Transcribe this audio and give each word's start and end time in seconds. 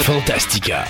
Fantastica. 0.00 0.86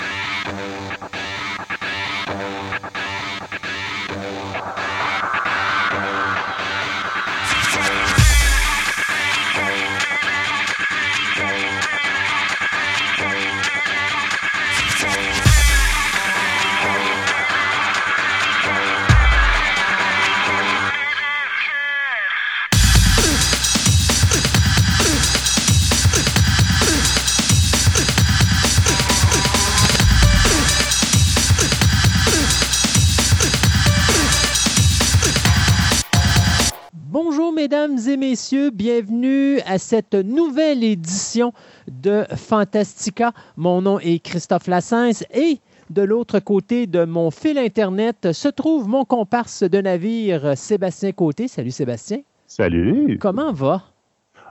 Messieurs, 38.33 38.71
bienvenue 38.71 39.59
à 39.67 39.77
cette 39.77 40.15
nouvelle 40.15 40.83
édition 40.83 41.53
de 41.87 42.23
Fantastica. 42.35 43.31
Mon 43.57 43.83
nom 43.83 43.99
est 43.99 44.17
Christophe 44.17 44.65
Lassens 44.65 45.23
et 45.35 45.59
de 45.91 46.01
l'autre 46.01 46.39
côté 46.39 46.87
de 46.87 47.05
mon 47.05 47.29
fil 47.29 47.59
Internet 47.59 48.31
se 48.31 48.47
trouve 48.47 48.87
mon 48.87 49.05
comparse 49.05 49.61
de 49.61 49.79
navire, 49.79 50.57
Sébastien 50.57 51.11
Côté. 51.11 51.47
Salut 51.47 51.69
Sébastien. 51.69 52.21
Salut. 52.47 53.19
Comment 53.21 53.53
va? 53.53 53.83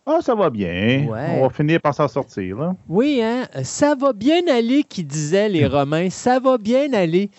Ah, 0.07 0.19
ça 0.21 0.37
va 0.37 0.49
bien. 0.49 1.07
On 1.09 1.43
va 1.43 1.51
finir 1.51 1.81
par 1.81 1.93
s'en 1.93 2.07
sortir. 2.07 2.75
Oui, 2.89 3.21
hein? 3.21 3.49
Ça 3.65 3.97
va 3.97 4.13
bien 4.13 4.43
aller, 4.49 4.85
qui 4.85 5.03
disaient 5.03 5.49
les 5.49 5.67
Romains. 5.69 6.11
Ça 6.11 6.39
va 6.39 6.57
bien 6.57 6.93
aller. 6.93 7.31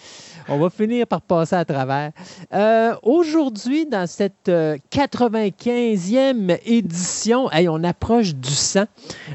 On 0.49 0.57
va 0.57 0.69
finir 0.69 1.07
par 1.07 1.21
passer 1.21 1.55
à 1.55 1.65
travers. 1.65 2.11
Euh, 2.53 2.93
aujourd'hui, 3.03 3.85
dans 3.85 4.07
cette 4.07 4.47
95e 4.47 6.51
euh, 6.51 6.57
édition, 6.65 7.49
on 7.53 7.83
approche 7.83 8.35
du 8.35 8.49
100. 8.49 8.83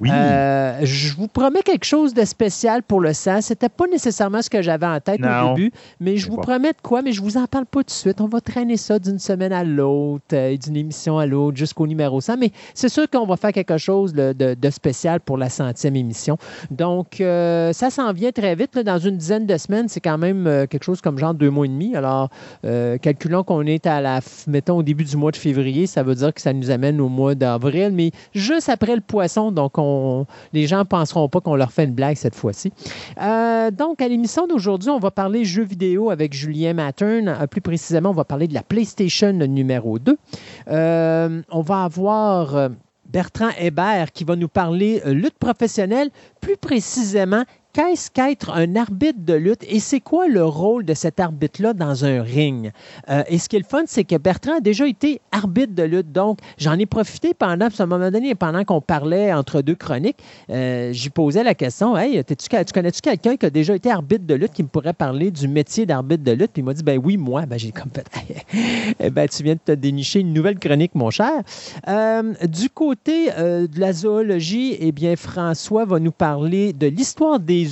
Euh, 0.05 0.79
je 0.83 1.15
vous 1.15 1.29
promets 1.29 1.63
quelque 1.63 1.85
chose 1.85 2.15
de 2.15 2.25
spécial 2.25 2.83
pour 2.83 3.01
le 3.01 3.13
100. 3.13 3.43
C'était 3.43 3.69
pas 3.69 3.87
nécessairement 3.87 4.43
ce 4.43 4.51
que 4.51 4.63
j'avais 4.63 4.87
en 4.87 5.01
tête 5.01 5.21
au 5.21 5.49
début, 5.49 5.73
mais 6.01 6.17
je 6.17 6.31
vous 6.31 6.37
promets 6.37 6.73
de 6.73 6.81
quoi, 6.83 7.03
mais 7.03 7.13
je 7.13 7.23
vous 7.23 7.37
en 7.37 7.47
parle 7.47 7.67
pas 7.67 7.81
tout 7.81 7.87
de 7.87 7.91
suite. 7.91 8.21
On 8.21 8.29
va 8.29 8.41
traîner 8.41 8.77
ça 8.77 8.99
d'une 8.99 9.19
semaine 9.19 9.53
à 9.53 9.65
l'autre, 9.65 10.35
et 10.35 10.59
d'une 10.59 10.77
émission 10.77 11.19
à 11.19 11.27
l'autre, 11.27 11.57
jusqu'au 11.57 11.87
numéro 11.87 12.21
100. 12.21 12.37
Mais 12.37 12.51
c'est 12.75 12.89
sûr 12.89 13.09
qu'on 13.09 13.27
va 13.27 13.37
faire 13.37 13.53
quelque 13.53 13.79
chose 13.79 14.13
de, 14.13 14.71
spécial 14.71 15.21
pour 15.21 15.39
la 15.39 15.49
centième 15.49 15.97
émission. 15.97 16.37
Donc, 16.71 17.17
ça 17.19 17.91
s'en 17.91 18.13
vient 18.13 18.33
très 18.33 18.55
vite. 18.55 18.79
dans 18.79 18.99
une 18.99 19.17
dizaine 19.17 19.47
de 19.47 19.57
semaines, 19.57 19.89
c'est 19.89 20.01
quand 20.01 20.19
même 20.19 20.67
quelque 20.69 20.85
chose 20.85 20.98
comme 21.03 21.19
genre 21.19 21.35
deux 21.35 21.51
mois 21.51 21.67
et 21.67 21.69
demi. 21.69 21.95
Alors, 21.97 22.29
euh, 22.65 22.99
calculons 22.99 23.45
qu'on 23.45 23.63
est 23.67 23.87
à 23.87 24.01
la, 24.01 24.21
mettons, 24.47 24.79
au 24.79 24.83
début 24.83 25.05
du 25.05 25.17
mois 25.17 25.31
de 25.31 25.37
février, 25.37 25.87
ça 25.87 26.03
veut 26.03 26.15
dire 26.15 26.33
que 26.33 26.41
ça 26.41 26.53
nous 26.53 26.71
amène 26.71 27.01
au 27.01 27.09
mois 27.09 27.35
d'avril, 27.35 27.91
mais 27.93 28.11
juste 28.35 28.69
après 28.69 28.95
le 28.95 29.01
poisson, 29.01 29.53
donc 29.53 29.79
on, 29.79 30.27
les 30.53 30.67
gens 30.67 30.79
ne 30.79 30.85
penseront 30.85 31.29
pas 31.29 31.41
qu'on 31.41 31.57
leur 31.57 31.73
fait 31.73 31.85
une 31.85 31.95
blague 31.95 32.17
cette 32.17 32.35
fois-ci. 32.35 32.73
Euh, 33.21 33.71
donc, 33.71 34.03
à 34.03 34.09
l'émission 34.09 34.47
d'aujourd'hui, 34.47 34.91
on 34.91 34.99
va 34.99 35.11
parler 35.11 35.45
jeux 35.45 35.65
vidéo 35.65 36.11
avec 36.11 36.35
Julien 36.35 36.75
Mattern. 36.75 37.29
Euh, 37.29 37.47
plus 37.47 37.61
précisément, 37.61 38.11
on 38.11 38.15
va 38.15 38.25
parler 38.25 38.49
de 38.49 38.55
la 38.55 38.63
PlayStation 38.63 39.33
numéro 39.33 39.99
2. 39.99 40.17
on 40.69 41.63
va 41.63 41.85
avoir... 41.85 42.71
Bertrand 43.11 43.49
Hébert 43.59 44.13
qui 44.13 44.25
va 44.25 44.37
nous 44.37 44.49
parler 44.49 45.01
lutte 45.07 45.39
professionnelle, 45.39 46.11
plus 46.43 46.59
précisément 46.59 47.45
qu'est-ce 47.79 48.11
qu'être 48.11 48.51
un 48.51 48.75
arbitre 48.75 49.21
de 49.21 49.35
lutte 49.35 49.65
et 49.69 49.79
c'est 49.79 50.01
quoi 50.01 50.27
le 50.27 50.45
rôle 50.45 50.85
de 50.85 50.95
cet 50.95 51.21
arbitre-là 51.21 51.75
dans 51.75 52.05
un 52.05 52.23
ring? 52.23 52.73
Euh, 53.09 53.23
et 53.29 53.39
ce 53.39 53.49
qui 53.49 53.55
est 53.55 53.61
le 53.61 53.65
fun, 53.65 53.85
c'est 53.87 54.03
que 54.03 54.17
Bertrand 54.17 54.57
a 54.57 54.61
déjà 54.61 54.89
été 54.89 55.21
arbitre 55.31 55.77
de 55.77 55.85
lutte. 55.85 56.11
Donc, 56.11 56.41
j'en 56.57 56.77
ai 56.77 56.87
profité 56.87 57.35
pendant, 57.35 57.67
à 57.67 57.83
un 57.83 57.87
moment 57.87 58.11
donné, 58.11 58.35
pendant 58.35 58.65
qu'on 58.65 58.81
parlait 58.81 59.33
entre 59.33 59.63
deux 59.63 59.77
chroniques, 59.77 60.19
euh, 60.51 60.93
j'y 60.93 61.09
posais 61.09 61.45
la 61.45 61.55
question 61.55 61.97
Hey, 61.97 62.25
tu 62.25 62.35
connais-tu 62.75 63.01
quelqu'un 63.01 63.37
qui 63.37 63.47
a 63.47 63.51
déjà 63.51 63.77
été 63.77 63.93
arbitre 63.93 64.27
de 64.27 64.35
lutte 64.35 64.55
qui 64.55 64.65
me 64.65 64.69
pourrait 64.69 64.93
parler 64.93 65.31
du 65.31 65.47
métier 65.47 65.87
d'arbitre 65.87 66.25
de 66.25 66.33
lutte? 66.33 66.51
Puis 66.53 66.63
il 66.63 66.65
m'a 66.65 66.75
dit 66.75 66.83
Ben 66.83 67.01
oui, 67.03 67.17
moi. 67.17 67.47
Ben, 67.47 67.61
j'ai 67.61 67.71
comme 67.71 67.93
fait 67.95 68.09
eh 68.99 69.11
ben, 69.11 69.29
tu 69.29 69.45
viens 69.45 69.55
de 69.55 69.61
te 69.65 69.73
dénicher 69.73 70.19
une 70.19 70.33
nouvelle 70.33 70.59
chronique, 70.59 70.97
mon 70.97 71.11
cher. 71.11 71.45
Euh, 71.87 72.35
du 72.45 72.71
côté 72.71 73.29
de 73.29 73.79
la 73.79 73.93
zoologie, 73.93 74.77
eh 74.81 74.91
bien, 74.91 75.15
François 75.15 75.85
va 75.85 76.01
nous 76.01 76.11
parler 76.11 76.73
de 76.73 76.89
l'histoire 76.89 77.39
des 77.39 77.68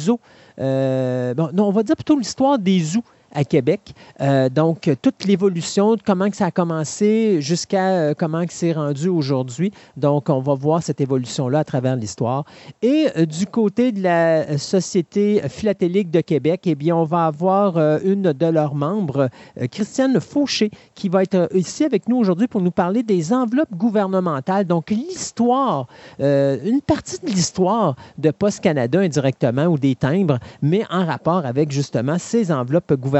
euh, 0.58 1.34
on 1.36 1.70
va 1.70 1.82
dire 1.82 1.96
plutôt 1.96 2.18
l'histoire 2.18 2.58
des 2.58 2.80
zoos 2.80 3.04
à 3.32 3.44
Québec. 3.44 3.94
Euh, 4.20 4.48
donc, 4.48 4.90
toute 5.02 5.24
l'évolution, 5.24 5.96
comment 6.04 6.30
que 6.30 6.36
ça 6.36 6.46
a 6.46 6.50
commencé 6.50 7.40
jusqu'à 7.40 7.88
euh, 7.88 8.14
comment 8.16 8.44
c'est 8.48 8.72
rendu 8.72 9.08
aujourd'hui. 9.08 9.72
Donc, 9.96 10.30
on 10.30 10.40
va 10.40 10.54
voir 10.54 10.82
cette 10.82 11.00
évolution-là 11.00 11.60
à 11.60 11.64
travers 11.64 11.96
l'histoire. 11.96 12.44
Et 12.82 13.08
euh, 13.16 13.26
du 13.26 13.46
côté 13.46 13.92
de 13.92 14.02
la 14.02 14.58
Société 14.58 15.42
philatélique 15.48 16.10
de 16.10 16.20
Québec, 16.20 16.62
eh 16.66 16.74
bien, 16.74 16.96
on 16.96 17.04
va 17.04 17.26
avoir 17.26 17.76
une 18.04 18.32
de 18.32 18.46
leurs 18.46 18.74
membres, 18.74 19.28
Christiane 19.70 20.20
Fauché, 20.20 20.70
qui 20.94 21.08
va 21.08 21.22
être 21.22 21.48
ici 21.54 21.84
avec 21.84 22.08
nous 22.08 22.16
aujourd'hui 22.16 22.46
pour 22.46 22.60
nous 22.60 22.70
parler 22.70 23.02
des 23.02 23.32
enveloppes 23.32 23.74
gouvernementales. 23.74 24.64
Donc, 24.64 24.90
l'histoire, 24.90 25.86
une 26.18 26.80
partie 26.86 27.18
de 27.20 27.26
l'histoire 27.26 27.96
de 28.18 28.30
Post 28.30 28.60
Canada 28.60 29.00
indirectement 29.00 29.66
ou 29.66 29.78
des 29.78 29.94
timbres, 29.94 30.38
mais 30.62 30.84
en 30.90 31.04
rapport 31.04 31.44
avec 31.44 31.70
justement 31.70 32.18
ces 32.18 32.52
enveloppes 32.52 32.94
gouvernementales 32.94 33.15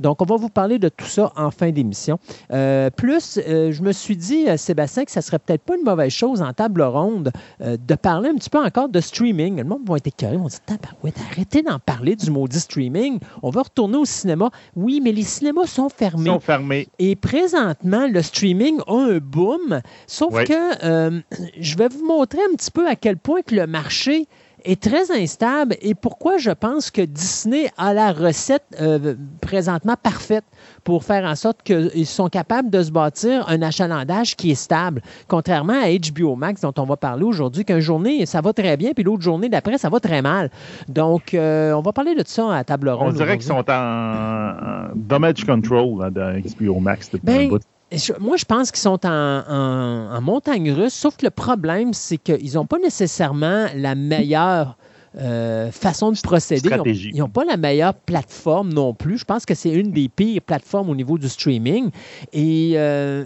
donc, 0.00 0.22
on 0.22 0.24
va 0.24 0.36
vous 0.36 0.48
parler 0.48 0.78
de 0.78 0.88
tout 0.88 1.06
ça 1.06 1.32
en 1.36 1.50
fin 1.50 1.70
d'émission. 1.70 2.18
Euh, 2.52 2.90
plus, 2.90 3.38
euh, 3.38 3.72
je 3.72 3.82
me 3.82 3.92
suis 3.92 4.16
dit, 4.16 4.48
euh, 4.48 4.56
Sébastien, 4.56 5.04
que 5.04 5.10
ça 5.10 5.22
serait 5.22 5.38
peut-être 5.38 5.62
pas 5.62 5.76
une 5.76 5.84
mauvaise 5.84 6.12
chose 6.12 6.42
en 6.42 6.52
table 6.52 6.82
ronde 6.82 7.32
de 7.60 7.94
parler 7.94 8.28
un 8.28 8.34
petit 8.34 8.50
peu 8.50 8.58
encore 8.58 8.88
de 8.88 9.00
streaming. 9.00 9.56
Le 9.58 9.64
monde 9.64 9.82
va 9.86 9.96
être 9.96 10.06
écœuré, 10.06 10.36
on 10.36 10.46
dit, 10.46 10.56
arrêtez 11.30 11.62
d'en 11.62 11.78
parler 11.78 12.16
du 12.16 12.30
maudit 12.30 12.60
streaming. 12.60 13.18
On 13.42 13.50
va 13.50 13.62
retourner 13.62 13.96
au 13.96 14.04
cinéma. 14.04 14.50
Oui, 14.74 15.00
mais 15.02 15.12
les 15.12 15.22
cinémas 15.22 15.66
sont 15.66 15.88
fermés. 15.88 16.30
Sont 16.30 16.40
fermés. 16.40 16.88
Et 16.98 17.16
présentement, 17.16 18.06
le 18.08 18.22
streaming 18.22 18.80
a 18.86 18.94
un 18.94 19.18
boom. 19.18 19.80
Sauf 20.06 20.44
que 20.44 21.22
je 21.58 21.76
vais 21.76 21.88
vous 21.88 22.04
montrer 22.04 22.40
un 22.52 22.54
petit 22.56 22.70
peu 22.70 22.88
à 22.88 22.96
quel 22.96 23.16
point 23.16 23.42
que 23.42 23.54
le 23.54 23.66
marché 23.66 24.28
est 24.66 24.82
très 24.82 25.10
instable 25.10 25.76
et 25.80 25.94
pourquoi 25.94 26.38
je 26.38 26.50
pense 26.50 26.90
que 26.90 27.02
Disney 27.02 27.70
a 27.78 27.94
la 27.94 28.12
recette 28.12 28.64
euh, 28.80 29.14
présentement 29.40 29.94
parfaite 30.00 30.44
pour 30.84 31.04
faire 31.04 31.24
en 31.24 31.34
sorte 31.34 31.62
qu'ils 31.62 32.06
sont 32.06 32.28
capables 32.28 32.70
de 32.70 32.82
se 32.82 32.90
bâtir 32.90 33.48
un 33.48 33.62
achalandage 33.62 34.36
qui 34.36 34.50
est 34.50 34.56
stable, 34.56 35.02
contrairement 35.28 35.80
à 35.80 35.88
HBO 35.88 36.36
Max 36.36 36.60
dont 36.60 36.74
on 36.78 36.84
va 36.84 36.96
parler 36.96 37.24
aujourd'hui, 37.24 37.64
qu'une 37.64 37.80
journée, 37.80 38.26
ça 38.26 38.40
va 38.40 38.52
très 38.52 38.76
bien, 38.76 38.92
puis 38.92 39.04
l'autre 39.04 39.22
journée 39.22 39.48
d'après, 39.48 39.78
ça 39.78 39.88
va 39.88 40.00
très 40.00 40.22
mal. 40.22 40.50
Donc, 40.88 41.34
euh, 41.34 41.72
on 41.72 41.82
va 41.82 41.92
parler 41.92 42.14
de 42.14 42.22
ça 42.26 42.54
à 42.54 42.64
table 42.64 42.88
ronde. 42.88 43.10
On 43.10 43.16
dirait 43.16 43.38
qu'ils 43.38 43.46
sont 43.46 43.64
en, 43.68 44.88
damage 44.94 45.44
control 45.44 46.12
de 46.12 46.42
HBO 46.58 46.80
Max 46.80 47.10
depuis 47.10 47.46
un 47.46 47.48
bout 47.48 47.62
moi, 48.18 48.36
je 48.36 48.44
pense 48.44 48.70
qu'ils 48.72 48.80
sont 48.80 49.06
en, 49.06 50.20
montagne 50.20 50.72
russe, 50.72 50.94
sauf 50.94 51.16
que 51.16 51.24
le 51.24 51.30
problème, 51.30 51.92
c'est 51.92 52.18
qu'ils 52.18 52.54
n'ont 52.54 52.66
pas 52.66 52.78
nécessairement 52.78 53.66
la 53.74 53.94
meilleure 53.94 54.76
euh, 55.18 55.70
façon 55.70 56.12
de 56.12 56.18
procéder. 56.20 56.68
Ils 57.14 57.18
n'ont 57.18 57.28
pas 57.28 57.44
la 57.44 57.56
meilleure 57.56 57.94
plateforme 57.94 58.72
non 58.72 58.92
plus. 58.92 59.18
Je 59.18 59.24
pense 59.24 59.46
que 59.46 59.54
c'est 59.54 59.70
une 59.70 59.92
des 59.92 60.08
pires 60.08 60.42
plateformes 60.42 60.90
au 60.90 60.94
niveau 60.94 61.16
du 61.16 61.28
streaming. 61.28 61.90
Et 62.32 62.72
euh, 62.74 63.24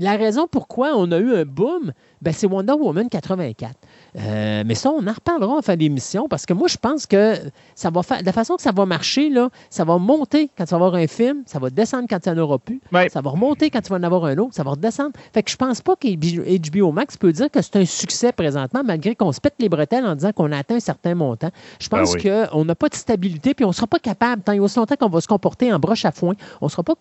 la 0.00 0.16
raison 0.16 0.48
pourquoi 0.50 0.96
on 0.96 1.12
a 1.12 1.18
eu 1.18 1.34
un 1.34 1.44
boom, 1.44 1.92
ben, 2.20 2.32
c'est 2.32 2.46
Wonder 2.46 2.72
Woman 2.72 3.08
84. 3.08 3.74
Euh, 4.16 4.62
mais 4.66 4.74
ça, 4.74 4.90
on 4.90 5.06
en 5.06 5.12
reparlera 5.12 5.54
en 5.54 5.62
fin 5.62 5.76
d'émission 5.76 6.28
parce 6.28 6.46
que 6.46 6.52
moi, 6.52 6.68
je 6.68 6.76
pense 6.76 7.06
que 7.06 7.36
ça 7.74 7.90
va 7.90 8.02
faire, 8.02 8.20
de 8.20 8.26
la 8.26 8.32
façon 8.32 8.56
que 8.56 8.62
ça 8.62 8.72
va 8.72 8.86
marcher, 8.86 9.28
là, 9.30 9.50
ça 9.70 9.84
va 9.84 9.98
monter 9.98 10.50
quand 10.56 10.64
tu 10.64 10.70
vas 10.70 10.76
avoir 10.76 10.94
un 10.94 11.06
film, 11.06 11.42
ça 11.46 11.58
va 11.58 11.70
descendre 11.70 12.06
quand 12.08 12.18
il 12.24 12.32
n'y 12.32 12.38
en 12.38 12.42
aura 12.42 12.58
plus, 12.58 12.80
ça 13.10 13.20
va 13.20 13.30
remonter 13.30 13.70
quand 13.70 13.80
tu 13.80 13.90
vas 13.90 13.96
en 13.96 14.02
avoir 14.02 14.24
un 14.24 14.36
autre, 14.38 14.54
ça 14.54 14.62
va 14.62 14.72
redescendre. 14.72 15.12
Fait 15.32 15.42
que 15.42 15.50
je 15.50 15.56
pense 15.56 15.80
pas 15.80 15.94
qu'HBO 15.96 16.92
Max 16.92 17.16
peut 17.16 17.32
dire 17.32 17.50
que 17.50 17.62
c'est 17.62 17.76
un 17.76 17.84
succès 17.84 18.32
présentement, 18.32 18.82
malgré 18.84 19.14
qu'on 19.14 19.32
se 19.32 19.40
pète 19.40 19.54
les 19.58 19.68
bretelles 19.68 20.06
en 20.06 20.14
disant 20.14 20.32
qu'on 20.32 20.52
a 20.52 20.58
atteint 20.58 20.76
un 20.76 20.80
certain 20.80 21.14
montant. 21.14 21.50
Je 21.80 21.88
pense 21.88 22.14
ben 22.14 22.46
qu'on 22.50 22.64
n'a 22.64 22.74
pas 22.74 22.88
de 22.88 22.94
stabilité, 22.94 23.54
puis 23.54 23.64
on 23.64 23.68
ne 23.68 23.74
sera 23.74 23.86
pas 23.86 23.98
capable, 23.98 24.42
tant 24.42 24.52
et 24.52 24.60
aussi 24.60 24.78
longtemps 24.78 24.96
qu'on 24.96 25.08
va 25.08 25.20
se 25.20 25.28
comporter 25.28 25.72
en 25.72 25.78
broche 25.78 26.04
à 26.04 26.12
foin, 26.12 26.34
on 26.60 26.66
ne 26.66 26.70
sera 26.70 26.82
pas 26.82 26.94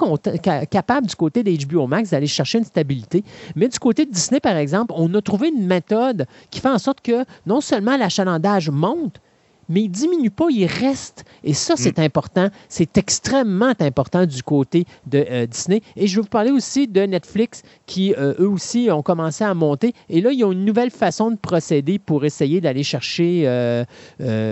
capable 0.70 1.08
du 1.08 1.16
côté 1.16 1.44
d'HBO 1.44 1.88
Max 1.88 2.12
d'aller 2.12 2.28
chercher 2.28 2.60
une 2.60 2.66
stabilité. 2.66 3.24
Mais 3.56 3.68
du 3.68 3.80
côté 3.80 4.06
de 4.06 4.12
Disney, 4.12 4.40
par 4.40 4.56
exemple, 4.58 4.94
on 4.96 5.07
a 5.14 5.22
trouvé 5.22 5.50
une 5.50 5.66
méthode 5.66 6.26
qui 6.52 6.60
fait 6.60 6.70
en 6.70 6.80
sorte 6.80 7.02
que 7.02 7.26
non 7.46 7.62
seulement 7.62 7.98
l'achalandage 7.98 8.70
monte, 8.70 9.20
mais 9.70 9.82
il 9.82 9.90
diminue 9.90 10.32
pas, 10.32 10.48
il 10.50 10.66
reste. 10.66 11.26
Et 11.44 11.54
ça, 11.54 11.76
c'est 11.76 12.00
important. 12.00 12.50
C'est 12.70 12.98
extrêmement 12.98 13.74
important 13.80 14.26
du 14.26 14.44
côté 14.44 14.86
de 15.06 15.26
euh, 15.30 15.46
Disney. 15.46 15.82
Et 15.96 16.08
je 16.08 16.16
vais 16.16 16.22
vous 16.22 16.28
parler 16.28 16.52
aussi 16.52 16.88
de 16.88 17.02
Netflix 17.02 17.64
qui, 17.86 18.14
euh, 18.18 18.34
eux 18.40 18.48
aussi, 18.48 18.90
ont 18.92 19.02
commencé 19.02 19.44
à 19.44 19.54
monter. 19.54 19.94
Et 20.10 20.22
là, 20.22 20.32
ils 20.32 20.44
ont 20.44 20.52
une 20.52 20.66
nouvelle 20.66 20.92
façon 20.92 21.32
de 21.32 21.38
procéder 21.38 22.00
pour 22.00 22.26
essayer 22.26 22.62
d'aller 22.62 22.84
chercher 22.84 23.44
euh, 23.46 23.86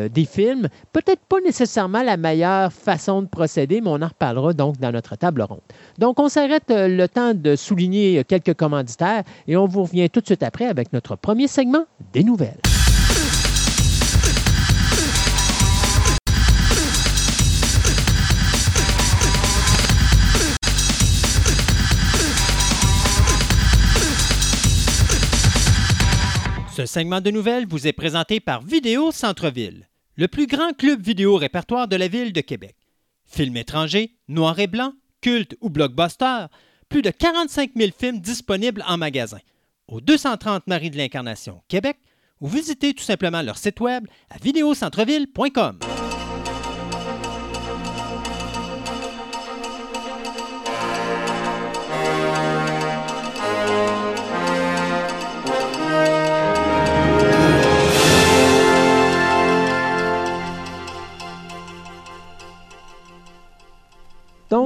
des 0.09 0.25
films. 0.25 0.67
Peut-être 0.91 1.21
pas 1.27 1.39
nécessairement 1.41 2.03
la 2.03 2.17
meilleure 2.17 2.71
façon 2.71 3.21
de 3.21 3.27
procéder, 3.27 3.81
mais 3.81 3.89
on 3.89 4.01
en 4.01 4.07
reparlera 4.07 4.53
donc 4.53 4.77
dans 4.79 4.91
notre 4.91 5.15
table 5.15 5.41
ronde. 5.41 5.61
Donc, 5.97 6.19
on 6.19 6.29
s'arrête 6.29 6.65
le 6.69 7.07
temps 7.07 7.33
de 7.33 7.55
souligner 7.55 8.23
quelques 8.25 8.53
commanditaires 8.53 9.23
et 9.47 9.57
on 9.57 9.65
vous 9.65 9.83
revient 9.83 10.09
tout 10.09 10.21
de 10.21 10.25
suite 10.25 10.43
après 10.43 10.65
avec 10.65 10.93
notre 10.93 11.15
premier 11.15 11.47
segment 11.47 11.85
des 12.13 12.23
nouvelles. 12.23 12.59
Ce 26.75 26.85
segment 26.85 27.21
de 27.21 27.31
nouvelles 27.31 27.65
vous 27.65 27.87
est 27.87 27.93
présenté 27.93 28.41
par 28.41 28.61
Vidéo 28.61 29.13
Centre-Ville, 29.13 29.87
le 30.17 30.27
plus 30.27 30.45
grand 30.45 30.73
club 30.73 31.01
vidéo 31.01 31.37
répertoire 31.37 31.87
de 31.87 31.95
la 31.95 32.09
ville 32.09 32.33
de 32.33 32.41
Québec. 32.41 32.75
Films 33.25 33.55
étrangers, 33.55 34.17
noir 34.27 34.59
et 34.59 34.67
blanc, 34.67 34.91
culte 35.21 35.55
ou 35.61 35.69
blockbuster, 35.69 36.47
plus 36.89 37.01
de 37.01 37.11
45 37.11 37.71
000 37.77 37.91
films 37.97 38.19
disponibles 38.19 38.83
en 38.89 38.97
magasin. 38.97 39.39
Au 39.87 40.01
230 40.01 40.67
Marie 40.67 40.89
de 40.89 40.97
l'Incarnation, 40.97 41.61
Québec, 41.69 41.95
ou 42.41 42.49
visitez 42.49 42.93
tout 42.93 43.05
simplement 43.05 43.41
leur 43.41 43.57
site 43.57 43.79
web 43.79 44.05
à 44.29 44.37
vidéocentreville.com. 44.37 45.79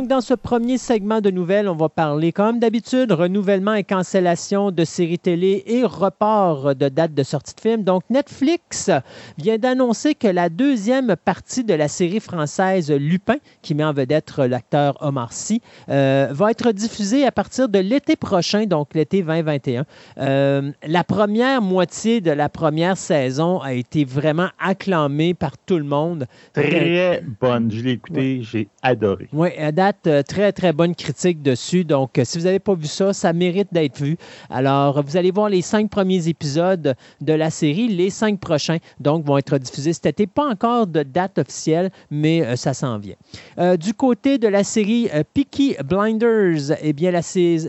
dans 0.09 0.21
ce 0.21 0.33
premier 0.33 0.79
segment 0.79 1.21
de 1.21 1.29
nouvelles, 1.29 1.69
on 1.69 1.75
va 1.75 1.87
parler, 1.87 2.31
comme 2.31 2.57
d'habitude, 2.57 3.11
renouvellement 3.11 3.75
et 3.75 3.83
cancellation 3.83 4.71
de 4.71 4.83
séries 4.83 5.19
télé 5.19 5.63
et 5.67 5.83
report 5.83 6.73
de 6.73 6.89
date 6.89 7.13
de 7.13 7.21
sortie 7.21 7.53
de 7.53 7.61
film. 7.61 7.83
Donc, 7.83 8.01
Netflix 8.09 8.89
vient 9.37 9.59
d'annoncer 9.59 10.15
que 10.15 10.27
la 10.27 10.49
deuxième 10.49 11.15
partie 11.15 11.63
de 11.63 11.75
la 11.75 11.87
série 11.87 12.19
française 12.19 12.91
Lupin, 12.91 13.35
qui 13.61 13.75
met 13.75 13.83
en 13.83 13.93
vedette 13.93 14.35
l'acteur 14.37 14.97
Omar 15.01 15.31
Sy, 15.31 15.61
euh, 15.89 16.29
va 16.31 16.49
être 16.49 16.71
diffusée 16.71 17.27
à 17.27 17.31
partir 17.31 17.69
de 17.69 17.77
l'été 17.77 18.15
prochain, 18.15 18.65
donc 18.65 18.95
l'été 18.95 19.21
2021. 19.21 19.85
Euh, 20.17 20.71
la 20.87 21.03
première 21.03 21.61
moitié 21.61 22.19
de 22.19 22.31
la 22.31 22.49
première 22.49 22.97
saison 22.97 23.59
a 23.59 23.73
été 23.73 24.05
vraiment 24.05 24.49
acclamée 24.59 25.35
par 25.35 25.55
tout 25.59 25.77
le 25.77 25.83
monde. 25.83 26.25
Très 26.53 27.23
bonne. 27.39 27.71
Je 27.71 27.83
l'ai 27.83 27.91
écoutée, 27.91 28.39
j'ai 28.41 28.67
adoré. 28.81 29.29
Oui, 29.33 29.49
date, 29.71 29.98
euh, 30.07 30.23
très, 30.23 30.51
très 30.51 30.73
bonne 30.73 30.93
critique 30.93 31.41
dessus. 31.41 31.85
Donc, 31.85 32.17
euh, 32.17 32.23
si 32.25 32.37
vous 32.37 32.43
n'avez 32.43 32.59
pas 32.59 32.73
vu 32.73 32.87
ça, 32.87 33.13
ça 33.13 33.31
mérite 33.31 33.69
d'être 33.71 33.97
vu. 34.01 34.17
Alors, 34.49 35.01
vous 35.01 35.15
allez 35.15 35.31
voir 35.31 35.49
les 35.49 35.61
cinq 35.61 35.89
premiers 35.89 36.27
épisodes 36.27 36.95
de 37.21 37.33
la 37.33 37.49
série. 37.49 37.87
Les 37.87 38.09
cinq 38.09 38.39
prochains, 38.39 38.77
donc, 38.99 39.25
vont 39.25 39.37
être 39.37 39.57
diffusés 39.57 39.93
cet 39.93 40.07
été. 40.07 40.27
Pas 40.27 40.49
encore 40.49 40.87
de 40.87 41.03
date 41.03 41.39
officielle, 41.39 41.91
mais 42.11 42.41
euh, 42.41 42.55
ça 42.55 42.73
s'en 42.73 42.99
vient. 42.99 43.15
du 43.77 43.93
côté 43.93 44.37
de 44.37 44.47
la 44.47 44.63
série 44.63 45.09
Peaky 45.33 45.77
Blinders, 45.83 46.77
eh 46.81 46.93
bien, 46.93 47.11
la, 47.11 47.21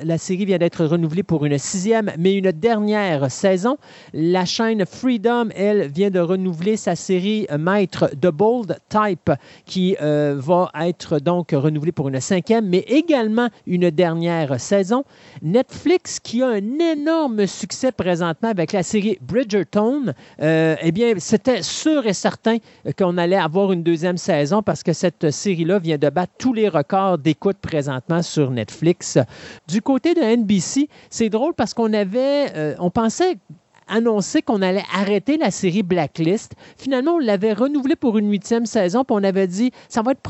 la 0.04 0.18
série 0.18 0.44
vient 0.44 0.58
d'être 0.58 0.84
renouvelée 0.84 1.22
pour 1.22 1.44
une 1.44 1.58
sixième, 1.58 2.10
mais 2.18 2.34
une 2.34 2.50
dernière 2.52 3.30
saison. 3.30 3.76
La 4.12 4.44
chaîne 4.44 4.84
Freedom, 4.84 5.48
elle, 5.54 5.88
vient 5.88 6.10
de 6.10 6.20
renouveler 6.20 6.76
sa 6.76 6.96
série 6.96 7.46
Maître 7.56 8.10
de 8.16 8.30
Bold 8.30 8.78
Type, 8.88 9.30
qui 9.64 9.96
va 10.00 10.70
être 10.80 11.18
donc 11.20 11.50
renouvelée 11.52 11.92
pour 11.92 12.00
pour 12.00 12.10
cinquième, 12.20 12.68
mais 12.68 12.84
également 12.86 13.48
une 13.66 13.90
dernière 13.90 14.60
saison. 14.60 15.04
Netflix, 15.42 16.20
qui 16.20 16.42
a 16.42 16.48
un 16.48 16.78
énorme 16.78 17.46
succès 17.46 17.92
présentement 17.92 18.48
avec 18.50 18.72
la 18.72 18.82
série 18.82 19.18
Bridgerton, 19.20 20.12
euh, 20.40 20.76
eh 20.80 20.92
bien, 20.92 21.14
c'était 21.18 21.62
sûr 21.62 22.06
et 22.06 22.12
certain 22.12 22.58
qu'on 22.98 23.18
allait 23.18 23.36
avoir 23.36 23.72
une 23.72 23.82
deuxième 23.82 24.16
saison 24.16 24.62
parce 24.62 24.82
que 24.82 24.92
cette 24.92 25.30
série-là 25.30 25.78
vient 25.78 25.98
de 25.98 26.08
battre 26.08 26.32
tous 26.38 26.52
les 26.52 26.68
records 26.68 27.18
d'écoute 27.18 27.58
présentement 27.60 28.22
sur 28.22 28.50
Netflix. 28.50 29.18
Du 29.68 29.82
côté 29.82 30.14
de 30.14 30.20
NBC, 30.20 30.88
c'est 31.08 31.28
drôle 31.28 31.54
parce 31.54 31.74
qu'on 31.74 31.92
avait, 31.92 32.52
euh, 32.54 32.74
on 32.78 32.90
pensait 32.90 33.36
annoncé 33.90 34.42
qu'on 34.42 34.62
allait 34.62 34.84
arrêter 34.94 35.36
la 35.36 35.50
série 35.50 35.82
Blacklist. 35.82 36.54
Finalement, 36.76 37.12
on 37.12 37.18
l'avait 37.18 37.52
renouvelée 37.52 37.96
pour 37.96 38.16
une 38.18 38.30
huitième 38.30 38.66
saison, 38.66 39.04
puis 39.04 39.16
on 39.18 39.24
avait 39.24 39.46
dit 39.46 39.72
ça 39.88 40.02
va 40.02 40.12
être 40.12 40.20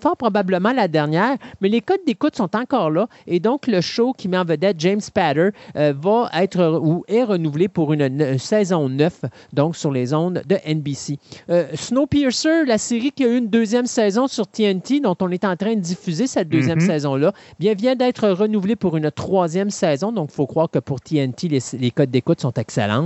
fort 0.00 0.16
probablement 0.16 0.72
la 0.72 0.88
dernière, 0.88 1.36
mais 1.60 1.68
les 1.68 1.80
codes 1.80 2.00
d'écoute 2.06 2.36
sont 2.36 2.54
encore 2.56 2.90
là. 2.90 3.08
Et 3.26 3.40
donc, 3.40 3.66
le 3.66 3.80
show 3.80 4.12
qui 4.12 4.28
met 4.28 4.38
en 4.38 4.44
vedette 4.44 4.78
James 4.80 5.00
Spader 5.00 5.50
euh, 5.76 5.94
va 5.96 6.30
être 6.34 6.80
ou 6.82 7.04
est 7.08 7.22
renouvelé 7.22 7.68
pour 7.68 7.92
une, 7.92 8.38
saison 8.38 8.88
9, 8.88 9.24
donc 9.52 9.76
sur 9.76 9.90
les 9.90 10.12
ondes 10.12 10.42
de 10.46 10.56
NBC. 10.66 11.18
Euh, 11.50 11.66
Snowpiercer, 11.74 12.64
la 12.66 12.78
série 12.78 13.12
qui 13.12 13.24
a 13.24 13.28
eu 13.28 13.38
une 13.38 13.48
deuxième 13.48 13.86
saison 13.86 14.26
sur 14.26 14.46
TNT, 14.46 15.00
dont 15.00 15.16
on 15.20 15.30
est 15.30 15.44
en 15.44 15.56
train 15.56 15.74
de 15.74 15.80
diffuser 15.80 16.26
cette 16.26 16.48
deuxième 16.48 16.78
mm-hmm. 16.78 16.86
saison-là, 16.86 17.32
bien 17.58 17.74
vient 17.74 17.96
d'être 17.96 18.28
renouvelée 18.28 18.76
pour 18.76 18.96
une 18.96 19.10
troisième 19.10 19.70
saison. 19.70 20.12
Donc, 20.12 20.30
il 20.32 20.34
faut 20.34 20.46
croire 20.46 20.70
que 20.70 20.78
pour 20.78 21.00
TNT, 21.00 21.48
les, 21.48 21.60
les 21.78 21.90
codes 21.90 22.10
d'écoute 22.10 22.40
sont 22.40 22.52
excellents. 22.52 23.03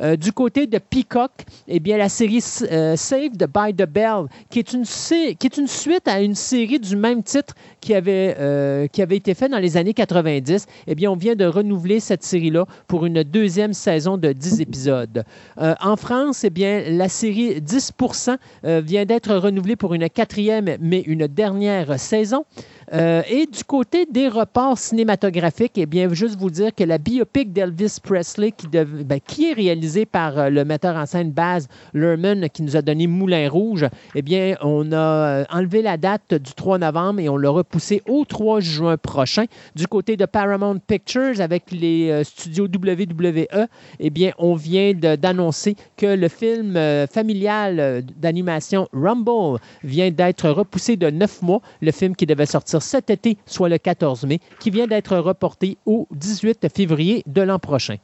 Euh, 0.00 0.16
du 0.16 0.32
côté 0.32 0.66
de 0.66 0.78
Peacock, 0.78 1.32
eh 1.68 1.80
bien, 1.80 1.96
la 1.96 2.08
série 2.08 2.44
euh, 2.70 2.96
Saved 2.96 3.46
by 3.52 3.74
the 3.74 3.86
Bell, 3.88 4.26
qui 4.50 4.58
est, 4.58 4.72
une, 4.72 4.84
qui 4.84 5.46
est 5.46 5.56
une 5.56 5.66
suite 5.66 6.08
à 6.08 6.20
une 6.20 6.34
série 6.34 6.78
du 6.78 6.96
même 6.96 7.22
titre 7.22 7.54
qui 7.80 7.94
avait, 7.94 8.36
euh, 8.38 8.86
qui 8.86 9.02
avait 9.02 9.16
été 9.16 9.34
faite 9.34 9.50
dans 9.50 9.58
les 9.58 9.76
années 9.76 9.94
90, 9.94 10.66
eh 10.86 10.94
bien, 10.94 11.10
on 11.10 11.16
vient 11.16 11.34
de 11.34 11.44
renouveler 11.44 12.00
cette 12.00 12.22
série-là 12.22 12.66
pour 12.86 13.06
une 13.06 13.22
deuxième 13.22 13.72
saison 13.72 14.16
de 14.16 14.32
10 14.32 14.60
épisodes. 14.60 15.24
en 15.56 15.96
France, 15.96 16.44
eh 16.44 16.50
bien, 16.50 16.82
la 16.88 17.08
série 17.08 17.60
10% 17.60 18.36
vient 18.82 19.04
d'être 19.04 19.34
renouvelée 19.34 19.76
pour 19.76 19.94
une 19.94 20.08
quatrième, 20.08 20.76
mais 20.80 21.00
une 21.00 21.26
dernière 21.26 21.98
saison. 21.98 22.44
Euh, 22.92 23.22
et 23.28 23.46
du 23.46 23.62
côté 23.62 24.04
des 24.06 24.28
reports 24.28 24.78
cinématographiques, 24.78 25.74
eh 25.76 25.86
bien, 25.86 26.12
juste 26.12 26.38
vous 26.38 26.50
dire 26.50 26.74
que 26.74 26.82
la 26.82 26.98
biopic 26.98 27.52
d'Elvis 27.52 27.98
Presley, 28.02 28.50
qui, 28.50 28.66
ben, 28.66 29.20
qui, 29.24 29.50
est 29.50 29.52
réalisée 29.52 30.06
par 30.06 30.36
euh, 30.38 30.50
le 30.50 30.64
metteur 30.64 30.96
en 30.96 31.06
scène 31.06 31.30
Baz 31.30 31.68
Luhrmann, 31.94 32.48
qui 32.48 32.62
nous 32.62 32.76
a 32.76 32.82
donné 32.82 33.06
Moulin 33.06 33.48
Rouge, 33.48 33.86
eh 34.16 34.22
bien, 34.22 34.56
on 34.60 34.90
a 34.90 34.96
euh, 34.96 35.44
enlevé 35.50 35.82
la 35.82 35.96
date 35.96 36.34
du 36.34 36.52
3 36.52 36.78
novembre 36.78 37.20
et 37.20 37.28
on 37.28 37.36
l'a 37.36 37.50
repoussé 37.70 38.02
au 38.08 38.24
3 38.24 38.60
juin 38.60 38.96
prochain. 38.96 39.44
Du 39.76 39.86
côté 39.86 40.16
de 40.16 40.26
Paramount 40.26 40.78
Pictures, 40.78 41.40
avec 41.40 41.70
les 41.70 42.24
studios 42.24 42.66
WWE, 42.66 43.66
eh 44.00 44.10
bien, 44.10 44.32
on 44.38 44.54
vient 44.54 44.92
d'annoncer 44.92 45.76
que 45.96 46.06
le 46.06 46.28
film 46.28 46.78
familial 47.08 48.04
d'animation 48.16 48.88
Rumble 48.92 49.60
vient 49.84 50.10
d'être 50.10 50.48
repoussé 50.50 50.96
de 50.96 51.10
neuf 51.10 51.42
mois. 51.42 51.62
Le 51.80 51.92
film 51.92 52.16
qui 52.16 52.26
devait 52.26 52.46
sortir 52.46 52.82
cet 52.82 53.08
été, 53.10 53.36
soit 53.46 53.68
le 53.68 53.78
14 53.78 54.24
mai, 54.24 54.40
qui 54.58 54.70
vient 54.70 54.88
d'être 54.88 55.16
reporté 55.16 55.78
au 55.86 56.08
18 56.10 56.66
février 56.74 57.22
de 57.26 57.42
l'an 57.42 57.60
prochain. 57.60 57.96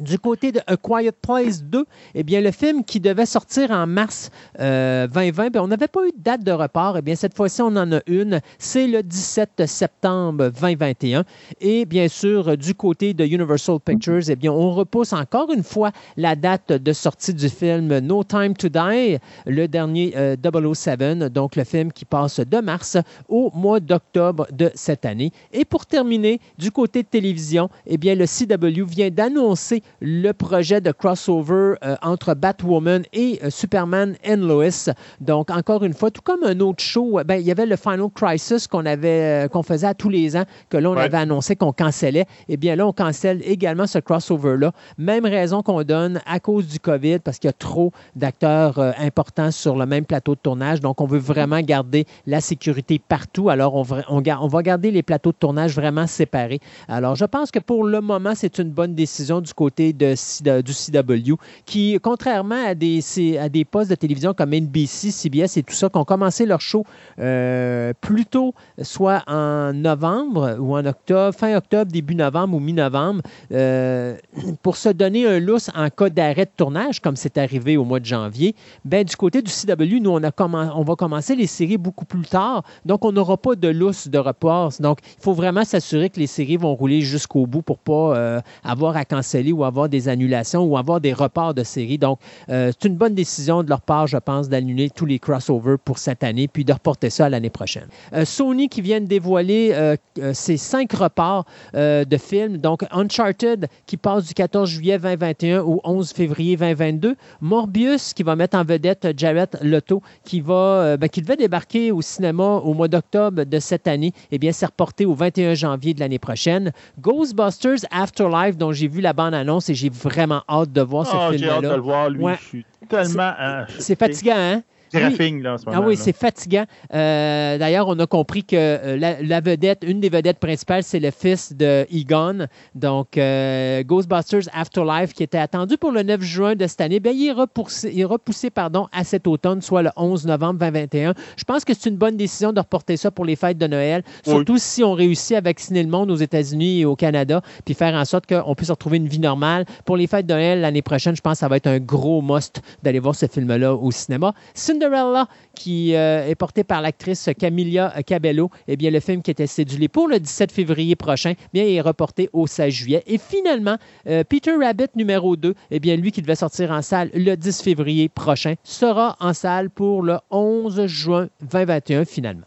Du 0.00 0.18
côté 0.18 0.52
de 0.52 0.60
A 0.66 0.76
Quiet 0.76 1.12
Place 1.12 1.62
2, 1.62 1.84
eh 2.14 2.22
bien, 2.22 2.40
le 2.40 2.50
film 2.50 2.84
qui 2.84 3.00
devait 3.00 3.26
sortir 3.26 3.70
en 3.70 3.86
mars 3.86 4.30
2020, 4.58 4.64
euh, 4.64 5.50
ben, 5.50 5.60
on 5.60 5.68
n'avait 5.68 5.88
pas 5.88 6.06
eu 6.06 6.10
de 6.10 6.22
date 6.22 6.42
de 6.42 6.52
report. 6.52 6.98
Eh 6.98 7.02
bien, 7.02 7.14
cette 7.14 7.36
fois-ci, 7.36 7.62
on 7.62 7.76
en 7.76 7.92
a 7.92 8.00
une. 8.06 8.40
C'est 8.58 8.86
le 8.86 9.02
17 9.02 9.66
septembre 9.66 10.50
2021. 10.50 11.24
Et 11.60 11.84
bien 11.84 12.08
sûr, 12.08 12.56
du 12.56 12.74
côté 12.74 13.14
de 13.14 13.24
Universal 13.24 13.78
Pictures, 13.80 14.28
eh 14.28 14.36
bien, 14.36 14.52
on 14.52 14.72
repousse 14.72 15.12
encore 15.12 15.52
une 15.52 15.62
fois 15.62 15.92
la 16.16 16.36
date 16.36 16.72
de 16.72 16.92
sortie 16.92 17.34
du 17.34 17.48
film 17.48 17.98
No 17.98 18.24
Time 18.24 18.54
to 18.54 18.68
Die, 18.68 19.18
le 19.46 19.66
dernier 19.66 20.14
007, 20.42 21.02
euh, 21.02 21.28
donc 21.28 21.56
le 21.56 21.64
film 21.64 21.92
qui 21.92 22.04
passe 22.04 22.40
de 22.40 22.58
mars 22.58 22.96
au 23.28 23.50
mois 23.54 23.80
d'octobre 23.80 24.46
de 24.52 24.70
cette 24.74 25.04
année. 25.04 25.32
Et 25.52 25.64
pour 25.64 25.86
terminer, 25.86 26.40
du 26.58 26.70
côté 26.70 27.02
de 27.02 27.08
télévision, 27.08 27.68
eh 27.86 27.96
bien, 27.96 28.14
le 28.14 28.26
CW 28.26 28.84
vient 28.84 29.10
d'annoncer 29.10 29.82
le 30.00 30.32
projet 30.32 30.80
de 30.80 30.92
crossover 30.92 31.74
euh, 31.84 31.96
entre 32.02 32.34
Batwoman 32.34 33.02
et 33.12 33.40
euh, 33.42 33.50
Superman 33.50 34.16
and 34.26 34.36
Lois. 34.36 34.92
Donc, 35.20 35.50
encore 35.50 35.84
une 35.84 35.94
fois, 35.94 36.10
tout 36.10 36.22
comme 36.22 36.42
un 36.44 36.60
autre 36.60 36.82
show, 36.82 37.20
ben, 37.24 37.36
il 37.36 37.46
y 37.46 37.50
avait 37.50 37.66
le 37.66 37.76
Final 37.76 38.08
Crisis 38.14 38.66
qu'on 38.66 38.84
avait, 38.86 39.48
qu'on 39.52 39.62
faisait 39.62 39.86
à 39.86 39.94
tous 39.94 40.08
les 40.08 40.36
ans, 40.36 40.44
que 40.68 40.76
là, 40.76 40.90
on 40.90 40.96
Ouais. 40.96 41.02
avait 41.02 41.18
annoncé 41.18 41.56
qu'on 41.56 41.72
cancellait. 41.72 42.26
Eh 42.48 42.56
bien, 42.56 42.76
là, 42.76 42.86
on 42.86 42.92
cancelle 42.92 43.40
également 43.44 43.86
ce 43.86 43.98
crossover-là. 43.98 44.72
Même 44.98 45.24
raison 45.24 45.62
qu'on 45.62 45.82
donne 45.82 46.20
à 46.26 46.40
cause 46.40 46.66
du 46.66 46.78
COVID, 46.80 47.18
parce 47.20 47.38
qu'il 47.38 47.48
y 47.48 47.50
a 47.50 47.52
trop 47.52 47.92
d'acteurs 48.16 48.78
euh, 48.78 48.92
importants 48.98 49.50
sur 49.50 49.76
le 49.76 49.86
même 49.86 50.04
plateau 50.04 50.34
de 50.34 50.40
tournage. 50.40 50.80
Donc, 50.80 51.00
on 51.00 51.06
veut 51.06 51.18
vraiment 51.18 51.60
garder 51.60 52.06
la 52.26 52.40
sécurité 52.40 52.98
partout. 52.98 53.48
Alors, 53.50 53.74
on 53.74 54.48
va 54.48 54.62
garder 54.62 54.90
les 54.90 55.02
plateaux 55.02 55.32
de 55.32 55.36
tournage 55.36 55.74
vraiment 55.74 56.06
séparés. 56.06 56.60
Alors, 56.88 57.14
je 57.14 57.24
pense 57.24 57.50
que 57.50 57.58
pour 57.58 57.84
le 57.84 58.00
moment, 58.00 58.32
c'est 58.34 58.58
une 58.58 58.70
bonne 58.70 58.94
décision 58.94 59.40
du 59.40 59.52
côté 59.54 59.75
du 59.76 60.72
CW, 60.72 61.34
qui, 61.64 61.98
contrairement 62.02 62.66
à 62.66 62.74
des, 62.74 63.00
à 63.38 63.48
des 63.48 63.64
postes 63.64 63.90
de 63.90 63.94
télévision 63.94 64.34
comme 64.34 64.54
NBC, 64.54 65.10
CBS 65.10 65.56
et 65.56 65.62
tout 65.62 65.74
ça, 65.74 65.88
qui 65.88 65.98
ont 65.98 66.04
commencé 66.04 66.46
leur 66.46 66.60
show 66.60 66.84
euh, 67.18 67.92
plus 68.00 68.26
tôt, 68.26 68.54
soit 68.82 69.22
en 69.26 69.72
novembre 69.72 70.56
ou 70.58 70.76
en 70.76 70.84
octobre, 70.84 71.36
fin 71.36 71.56
octobre, 71.56 71.90
début 71.90 72.14
novembre 72.14 72.56
ou 72.56 72.60
mi-novembre, 72.60 73.22
euh, 73.52 74.16
pour 74.62 74.76
se 74.76 74.88
donner 74.88 75.26
un 75.26 75.38
lousse 75.38 75.70
en 75.74 75.90
cas 75.90 76.08
d'arrêt 76.08 76.46
de 76.46 76.50
tournage, 76.56 77.00
comme 77.00 77.16
c'est 77.16 77.38
arrivé 77.38 77.76
au 77.76 77.84
mois 77.84 78.00
de 78.00 78.06
janvier, 78.06 78.54
ben, 78.84 79.04
du 79.04 79.16
côté 79.16 79.42
du 79.42 79.50
CW, 79.50 80.00
nous, 80.00 80.10
on, 80.10 80.22
a 80.22 80.32
on 80.74 80.82
va 80.82 80.96
commencer 80.96 81.34
les 81.34 81.46
séries 81.46 81.78
beaucoup 81.78 82.04
plus 82.04 82.22
tard. 82.22 82.62
Donc, 82.84 83.04
on 83.04 83.12
n'aura 83.12 83.36
pas 83.36 83.54
de 83.54 83.68
lousse 83.68 84.08
de 84.08 84.18
report. 84.18 84.72
Donc, 84.80 84.98
il 85.18 85.22
faut 85.22 85.32
vraiment 85.32 85.64
s'assurer 85.64 86.10
que 86.10 86.20
les 86.20 86.26
séries 86.26 86.56
vont 86.56 86.74
rouler 86.74 87.00
jusqu'au 87.00 87.46
bout 87.46 87.62
pour 87.62 87.78
pas 87.78 88.16
euh, 88.16 88.40
avoir 88.64 88.96
à 88.96 89.04
canceller 89.04 89.52
ou 89.52 89.64
avoir 89.66 89.88
des 89.88 90.08
annulations 90.08 90.64
ou 90.64 90.76
avoir 90.76 91.00
des 91.00 91.12
reports 91.12 91.54
de 91.54 91.64
séries. 91.64 91.98
Donc, 91.98 92.18
euh, 92.48 92.72
c'est 92.72 92.88
une 92.88 92.96
bonne 92.96 93.14
décision 93.14 93.62
de 93.62 93.68
leur 93.68 93.80
part, 93.80 94.06
je 94.06 94.16
pense, 94.16 94.48
d'annuler 94.48 94.90
tous 94.90 95.06
les 95.06 95.18
crossovers 95.18 95.78
pour 95.84 95.98
cette 95.98 96.24
année 96.24 96.48
puis 96.48 96.64
de 96.64 96.72
reporter 96.72 97.10
ça 97.10 97.26
à 97.26 97.28
l'année 97.28 97.50
prochaine. 97.50 97.88
Euh, 98.12 98.24
Sony 98.24 98.68
qui 98.68 98.80
vient 98.80 99.00
de 99.00 99.06
dévoiler 99.06 99.70
euh, 99.72 99.96
ses 100.32 100.56
cinq 100.56 100.92
reports 100.92 101.44
de 101.74 102.16
films. 102.16 102.58
Donc, 102.58 102.84
Uncharted 102.90 103.68
qui 103.86 103.96
passe 103.96 104.26
du 104.26 104.34
14 104.34 104.68
juillet 104.68 104.98
2021 104.98 105.60
au 105.62 105.80
11 105.84 106.12
février 106.12 106.56
2022. 106.56 107.16
Morbius 107.40 108.12
qui 108.14 108.22
va 108.22 108.36
mettre 108.36 108.56
en 108.56 108.64
vedette 108.64 109.08
Jared 109.16 109.58
Leto 109.62 110.02
qui, 110.24 110.40
va, 110.40 110.96
ben, 110.96 111.08
qui 111.08 111.22
devait 111.22 111.36
débarquer 111.36 111.92
au 111.92 112.02
cinéma 112.02 112.44
au 112.44 112.74
mois 112.74 112.88
d'octobre 112.88 113.44
de 113.44 113.58
cette 113.58 113.86
année. 113.86 114.12
Eh 114.30 114.38
bien, 114.38 114.52
c'est 114.52 114.66
reporté 114.66 115.04
au 115.04 115.14
21 115.14 115.54
janvier 115.54 115.94
de 115.94 116.00
l'année 116.00 116.18
prochaine. 116.18 116.72
Ghostbusters 117.00 117.84
Afterlife, 117.90 118.56
dont 118.56 118.72
j'ai 118.72 118.88
vu 118.88 119.00
la 119.00 119.12
bande-annonce 119.46 119.68
et 119.70 119.74
j'ai 119.74 119.88
vraiment 119.88 120.42
hâte 120.48 120.72
de 120.72 120.80
voir 120.80 121.06
Ah, 121.12 121.30
ce 121.32 121.38
j'ai 121.38 121.48
hâte 121.48 121.56
de 121.56 121.60
film-là. 121.60 121.76
le 121.76 121.82
voir, 121.82 122.10
lui. 122.10 122.22
Ouais. 122.24 122.36
Je 122.40 122.46
suis 122.46 122.66
tellement. 122.88 123.32
C'est 123.78 123.98
fatigant, 123.98 124.34
hein? 124.36 124.62
Là, 124.92 125.54
en 125.54 125.58
ce 125.58 125.66
moment. 125.66 125.78
Ah 125.82 125.86
oui, 125.86 125.96
c'est 125.96 126.14
fatigant. 126.16 126.64
Euh, 126.94 127.58
D'ailleurs, 127.58 127.88
on 127.88 127.98
a 127.98 128.06
compris 128.06 128.44
que 128.44 128.56
euh, 128.56 128.96
la, 128.96 129.20
la 129.22 129.40
vedette, 129.40 129.82
une 129.86 130.00
des 130.00 130.08
vedettes 130.08 130.38
principales, 130.38 130.82
c'est 130.82 131.00
le 131.00 131.10
fils 131.10 131.52
de 131.54 131.86
Egon. 131.92 132.46
Donc, 132.74 133.18
euh, 133.18 133.82
Ghostbusters 133.82 134.48
Afterlife, 134.52 135.12
qui 135.12 135.22
était 135.22 135.38
attendu 135.38 135.76
pour 135.76 135.90
le 135.92 136.02
9 136.02 136.20
juin 136.22 136.54
de 136.54 136.66
cette 136.66 136.80
année, 136.80 137.00
bien, 137.00 137.12
il 137.12 137.28
est 137.28 137.32
repoussé, 137.32 137.90
il 137.92 138.00
est 138.00 138.04
repoussé, 138.04 138.50
pardon, 138.50 138.88
à 138.92 139.04
cet 139.04 139.26
automne, 139.26 139.60
soit 139.62 139.82
le 139.82 139.90
11 139.96 140.26
novembre 140.26 140.58
2021. 140.60 141.14
Je 141.36 141.44
pense 141.44 141.64
que 141.64 141.72
c'est 141.74 141.88
une 141.90 141.96
bonne 141.96 142.16
décision 142.16 142.52
de 142.52 142.60
reporter 142.60 142.96
ça 142.96 143.10
pour 143.10 143.24
les 143.24 143.36
fêtes 143.36 143.58
de 143.58 143.66
Noël, 143.66 144.02
Oui. 144.26 144.32
surtout 144.32 144.58
si 144.58 144.82
on 144.84 144.92
réussit 144.92 145.36
à 145.36 145.40
vacciner 145.40 145.82
le 145.82 145.88
monde 145.88 146.10
aux 146.10 146.16
États-Unis 146.16 146.80
et 146.80 146.84
au 146.84 146.96
Canada, 146.96 147.42
puis 147.64 147.74
faire 147.74 147.94
en 147.94 148.04
sorte 148.04 148.26
qu'on 148.26 148.54
puisse 148.54 148.70
retrouver 148.70 148.96
une 148.98 149.08
vie 149.08 149.18
normale. 149.18 149.64
Pour 149.84 149.96
les 149.96 150.06
fêtes 150.06 150.26
de 150.26 150.34
Noël 150.34 150.60
l'année 150.60 150.82
prochaine, 150.82 151.16
je 151.16 151.20
pense 151.20 151.34
que 151.34 151.38
ça 151.38 151.48
va 151.48 151.56
être 151.56 151.66
un 151.66 151.78
gros 151.78 152.22
must 152.22 152.62
d'aller 152.82 152.98
voir 152.98 153.14
ce 153.14 153.26
film-là 153.26 153.74
au 153.74 153.90
cinéma. 153.90 154.32
Cinderella, 154.78 155.28
qui 155.54 155.94
euh, 155.94 156.28
est 156.28 156.34
porté 156.34 156.62
par 156.64 156.82
l'actrice 156.82 157.30
Camilla 157.38 157.94
Cabello, 158.04 158.50
eh 158.68 158.76
bien, 158.76 158.90
le 158.90 159.00
film 159.00 159.22
qui 159.22 159.30
était 159.30 159.46
cédulé 159.46 159.88
pour 159.88 160.08
le 160.08 160.18
17 160.18 160.52
février 160.52 160.96
prochain, 160.96 161.32
eh 161.36 161.48
bien, 161.52 161.64
est 161.64 161.80
reporté 161.80 162.28
au 162.32 162.46
16 162.46 162.72
juillet. 162.72 163.02
Et 163.06 163.18
finalement, 163.18 163.76
euh, 164.06 164.22
Peter 164.28 164.52
Rabbit 164.54 164.88
numéro 164.94 165.36
2, 165.36 165.54
eh 165.70 165.80
bien, 165.80 165.96
lui 165.96 166.12
qui 166.12 166.20
devait 166.20 166.34
sortir 166.34 166.70
en 166.72 166.82
salle 166.82 167.10
le 167.14 167.36
10 167.36 167.62
février 167.62 168.08
prochain, 168.08 168.54
sera 168.64 169.16
en 169.20 169.32
salle 169.32 169.70
pour 169.70 170.02
le 170.02 170.18
11 170.30 170.86
juin 170.86 171.28
2021 171.40 172.04
finalement. 172.04 172.46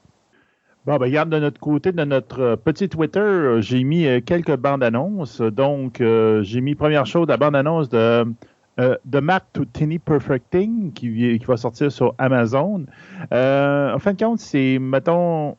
Bon, 0.86 0.98
ben, 0.98 1.06
regarde, 1.06 1.30
de 1.30 1.40
notre 1.40 1.60
côté, 1.60 1.92
de 1.92 2.04
notre 2.04 2.42
euh, 2.42 2.56
petit 2.56 2.90
Twitter, 2.90 3.58
j'ai 3.60 3.84
mis 3.84 4.06
quelques 4.24 4.56
bandes 4.56 4.84
annonces. 4.84 5.42
Donc, 5.42 5.98
j'ai 6.00 6.62
mis 6.62 6.76
première 6.76 7.06
chose, 7.06 7.28
la 7.28 7.38
bande 7.38 7.56
annonce 7.56 7.90
de, 7.90 8.26
euh, 8.80 8.96
de 9.06 9.20
Mac 9.20 9.44
to 9.54 9.66
Tiny 9.66 10.00
Perfecting 10.00 10.92
qui, 10.94 11.38
va 11.40 11.58
sortir 11.58 11.92
sur 11.92 12.16
Amazon. 12.18 12.86
Euh, 13.34 13.94
en 13.94 14.00
fin 14.00 14.14
de 14.14 14.24
compte, 14.24 14.40
c'est, 14.40 14.80
mettons, 14.80 15.58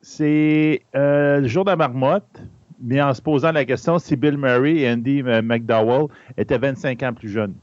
c'est 0.00 0.82
euh, 0.94 1.40
le 1.40 1.46
jour 1.48 1.64
de 1.64 1.70
la 1.70 1.76
marmotte, 1.76 2.42
mais 2.80 3.00
en 3.00 3.14
se 3.14 3.22
posant 3.22 3.52
la 3.52 3.64
question 3.64 3.98
si 3.98 4.16
Bill 4.16 4.36
Murray 4.36 4.78
et 4.78 4.90
Andy 4.90 5.22
euh, 5.24 5.40
McDowell 5.42 6.06
étaient 6.36 6.58
25 6.58 7.02
ans 7.02 7.12
plus 7.12 7.28
jeunes. 7.28 7.54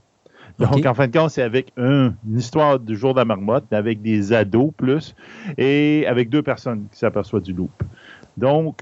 Donc, 0.59 0.85
en 0.85 0.93
fin 0.93 1.07
de 1.07 1.17
compte, 1.17 1.31
c'est 1.31 1.41
avec 1.41 1.71
un- 1.77 2.13
une 2.27 2.37
histoire 2.37 2.79
du 2.79 2.95
jour 2.95 3.13
de 3.13 3.19
la 3.19 3.25
marmotte, 3.25 3.65
mais 3.71 3.77
avec 3.77 4.01
des 4.01 4.33
ados 4.33 4.71
plus, 4.77 5.15
et 5.57 6.05
avec 6.07 6.29
deux 6.29 6.43
personnes 6.43 6.85
qui 6.91 6.99
s'aperçoivent 6.99 7.41
du 7.41 7.53
loop. 7.53 7.71
Donc, 8.37 8.77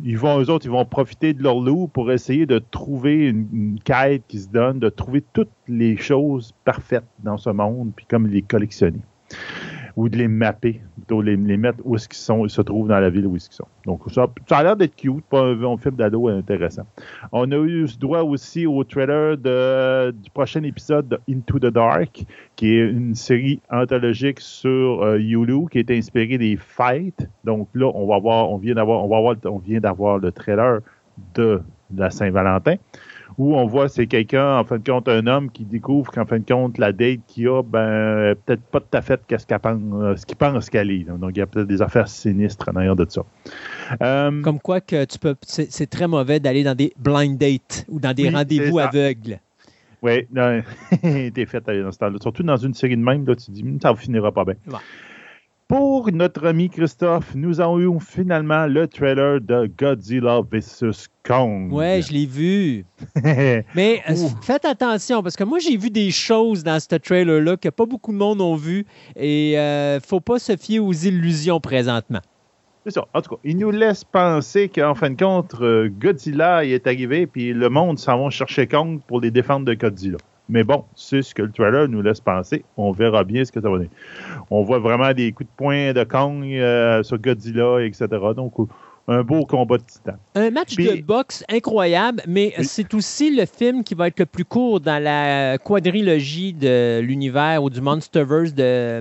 ils 0.00 0.18
vont, 0.18 0.40
eux 0.40 0.50
autres, 0.50 0.66
ils 0.66 0.70
vont 0.70 0.84
profiter 0.84 1.34
de 1.34 1.42
leur 1.42 1.60
loop 1.60 1.92
pour 1.92 2.12
essayer 2.12 2.46
de 2.46 2.58
trouver 2.58 3.28
une, 3.28 3.48
une 3.52 3.80
quête 3.80 4.22
qui 4.28 4.38
se 4.38 4.48
donne, 4.48 4.78
de 4.78 4.88
trouver 4.88 5.22
toutes 5.32 5.50
les 5.66 5.96
choses 5.96 6.54
parfaites 6.64 7.04
dans 7.24 7.36
ce 7.36 7.50
monde, 7.50 7.92
puis 7.94 8.06
comme 8.08 8.26
les 8.26 8.42
collectionner. 8.42 9.00
Ou 9.98 10.08
de 10.08 10.16
les 10.16 10.28
mapper, 10.28 10.80
plutôt 10.94 11.20
les, 11.22 11.36
les 11.36 11.56
mettre 11.56 11.80
où 11.84 11.96
est-ce 11.96 12.08
qu'ils 12.08 12.18
sont, 12.18 12.44
ils 12.44 12.50
se 12.50 12.62
trouvent 12.62 12.86
dans 12.86 13.00
la 13.00 13.10
ville 13.10 13.26
où 13.26 13.34
est-ce 13.34 13.48
qu'ils 13.48 13.56
sont. 13.56 13.66
Donc, 13.84 14.02
ça, 14.12 14.28
a 14.50 14.62
l'air 14.62 14.76
d'être 14.76 14.94
cute, 14.94 15.24
pas 15.24 15.42
un, 15.42 15.76
film 15.76 15.96
d'ado 15.96 16.28
intéressant. 16.28 16.86
On 17.32 17.50
a 17.50 17.56
eu 17.56 17.84
droit 17.98 18.20
aussi 18.20 18.64
au 18.64 18.84
trailer 18.84 19.36
du 19.36 20.30
prochain 20.30 20.62
épisode 20.62 21.08
de 21.08 21.18
Into 21.28 21.58
the 21.58 21.72
Dark, 21.72 22.24
qui 22.54 22.76
est 22.76 22.90
une 22.90 23.16
série 23.16 23.60
anthologique 23.72 24.38
sur 24.38 25.02
euh, 25.02 25.18
qui 25.68 25.78
est 25.80 25.90
inspirée 25.90 26.38
des 26.38 26.56
fêtes. 26.56 27.28
Donc 27.42 27.68
là, 27.74 27.90
on 27.92 28.06
va 28.06 28.20
voir, 28.20 28.52
on 28.52 28.58
vient 28.58 28.76
d'avoir, 28.76 29.04
on 29.04 29.08
va 29.08 29.20
voir, 29.20 29.36
on 29.46 29.58
vient 29.58 29.80
d'avoir 29.80 30.18
le 30.18 30.30
trailer 30.30 30.78
de 31.34 31.60
la 31.96 32.10
Saint-Valentin, 32.10 32.76
où 33.38 33.54
on 33.54 33.66
voit 33.66 33.88
c'est 33.88 34.08
quelqu'un, 34.08 34.58
en 34.58 34.64
fin 34.64 34.78
de 34.78 34.84
compte, 34.84 35.08
un 35.08 35.26
homme 35.28 35.50
qui 35.50 35.64
découvre 35.64 36.10
qu'en 36.10 36.26
fin 36.26 36.40
de 36.40 36.44
compte, 36.44 36.76
la 36.76 36.92
date 36.92 37.20
qu'il 37.28 37.48
a, 37.48 37.62
ben, 37.62 38.34
peut-être 38.44 38.62
pas 38.62 38.80
tout 38.80 38.96
à 38.96 39.00
fait 39.00 39.20
qu'est-ce 39.28 39.46
pense, 39.46 39.80
euh, 39.94 40.16
ce 40.16 40.26
qu'il 40.26 40.36
pense 40.36 40.68
qu'elle 40.68 40.90
est. 40.90 41.04
Donc, 41.04 41.30
il 41.34 41.38
y 41.38 41.42
a 41.42 41.46
peut-être 41.46 41.68
des 41.68 41.80
affaires 41.80 42.08
sinistres 42.08 42.68
en 42.68 42.76
arrière 42.76 42.96
de 42.96 43.06
ça. 43.08 43.22
Euh, 44.02 44.42
Comme 44.42 44.58
quoi 44.58 44.80
que 44.80 45.04
tu 45.04 45.18
peux, 45.18 45.36
c'est 45.42 45.88
très 45.88 46.08
mauvais 46.08 46.40
d'aller 46.40 46.64
dans 46.64 46.74
des 46.74 46.92
blind 46.98 47.38
dates 47.38 47.84
ou 47.88 48.00
dans 48.00 48.12
des 48.12 48.24
Oui, 48.24 48.34
rendez-vous 48.34 48.78
aveugles. 48.80 49.38
Oui, 50.02 50.26
non, 50.32 50.62
t'es 51.02 51.46
fait 51.46 51.68
aller 51.68 51.82
dans 51.82 51.92
ce 51.92 51.98
temps-là. 51.98 52.18
Surtout 52.20 52.42
dans 52.42 52.56
une 52.56 52.74
série 52.74 52.96
de 52.96 53.02
même, 53.02 53.26
là, 53.26 53.34
tu 53.36 53.46
te 53.46 53.50
dis, 53.52 53.62
Hum, 53.62 53.78
ça 53.80 53.94
finira 53.94 54.32
pas 54.32 54.44
bien. 54.44 54.54
Pour 55.68 56.10
notre 56.10 56.46
ami 56.46 56.70
Christophe, 56.70 57.34
nous 57.34 57.60
avons 57.60 57.78
eu 57.78 58.00
finalement 58.00 58.66
le 58.66 58.88
trailer 58.88 59.38
de 59.38 59.70
Godzilla 59.78 60.40
vs. 60.40 61.08
Kong. 61.22 61.70
Ouais, 61.70 62.00
je 62.00 62.10
l'ai 62.10 62.24
vu. 62.24 62.86
Mais 63.74 64.02
euh, 64.08 64.14
Ouh. 64.14 64.30
faites 64.40 64.64
attention 64.64 65.22
parce 65.22 65.36
que 65.36 65.44
moi 65.44 65.58
j'ai 65.58 65.76
vu 65.76 65.90
des 65.90 66.10
choses 66.10 66.64
dans 66.64 66.80
ce 66.80 66.96
trailer-là 66.96 67.58
que 67.58 67.68
pas 67.68 67.84
beaucoup 67.84 68.12
de 68.12 68.16
monde 68.16 68.40
ont 68.40 68.56
vu 68.56 68.86
et 69.14 69.58
euh, 69.58 70.00
faut 70.00 70.20
pas 70.20 70.38
se 70.38 70.56
fier 70.56 70.78
aux 70.78 70.94
illusions 70.94 71.60
présentement. 71.60 72.20
C'est 72.86 72.94
ça. 72.94 73.06
En 73.12 73.20
tout 73.20 73.34
cas, 73.34 73.40
il 73.44 73.58
nous 73.58 73.70
laisse 73.70 74.04
penser 74.04 74.70
qu'en 74.70 74.94
fin 74.94 75.10
de 75.10 75.22
compte, 75.22 75.54
euh, 75.60 75.90
Godzilla 75.90 76.64
il 76.64 76.72
est 76.72 76.86
arrivé, 76.86 77.26
puis 77.26 77.52
le 77.52 77.68
monde 77.68 77.98
s'en 77.98 78.24
va 78.24 78.30
chercher 78.30 78.66
Kong 78.66 79.00
pour 79.06 79.20
les 79.20 79.30
défendre 79.30 79.66
de 79.66 79.74
Godzilla. 79.74 80.16
Mais 80.48 80.64
bon, 80.64 80.84
c'est 80.94 81.22
ce 81.22 81.34
que 81.34 81.42
le 81.42 81.52
trailer 81.52 81.88
nous 81.88 82.00
laisse 82.02 82.20
penser. 82.20 82.64
On 82.76 82.90
verra 82.92 83.24
bien 83.24 83.44
ce 83.44 83.52
que 83.52 83.60
ça 83.60 83.68
va 83.68 83.76
donner. 83.76 83.90
On 84.50 84.62
voit 84.62 84.78
vraiment 84.78 85.12
des 85.12 85.32
coups 85.32 85.48
de 85.50 85.54
poing 85.56 85.92
de 85.92 86.04
Kong 86.04 86.42
euh, 86.44 87.02
sur 87.02 87.18
Godzilla, 87.18 87.78
etc. 87.84 88.06
Donc, 88.34 88.54
un 89.10 89.22
beau 89.22 89.44
combat 89.46 89.78
de 89.78 89.82
titan. 89.84 90.16
Un 90.34 90.50
match 90.50 90.74
Puis- 90.74 90.86
de 90.86 91.02
boxe 91.02 91.44
incroyable, 91.50 92.22
mais 92.26 92.52
Oui. 92.58 92.64
c'est 92.64 92.92
aussi 92.94 93.34
le 93.34 93.46
film 93.46 93.82
qui 93.84 93.94
va 93.94 94.08
être 94.08 94.18
le 94.20 94.26
plus 94.26 94.44
court 94.44 94.80
dans 94.80 95.02
la 95.02 95.56
quadrilogie 95.58 96.52
de 96.52 97.00
l'univers 97.00 97.62
ou 97.62 97.70
du 97.70 97.80
Monsterverse 97.80 98.52
de, 98.54 98.62
euh, 98.62 99.00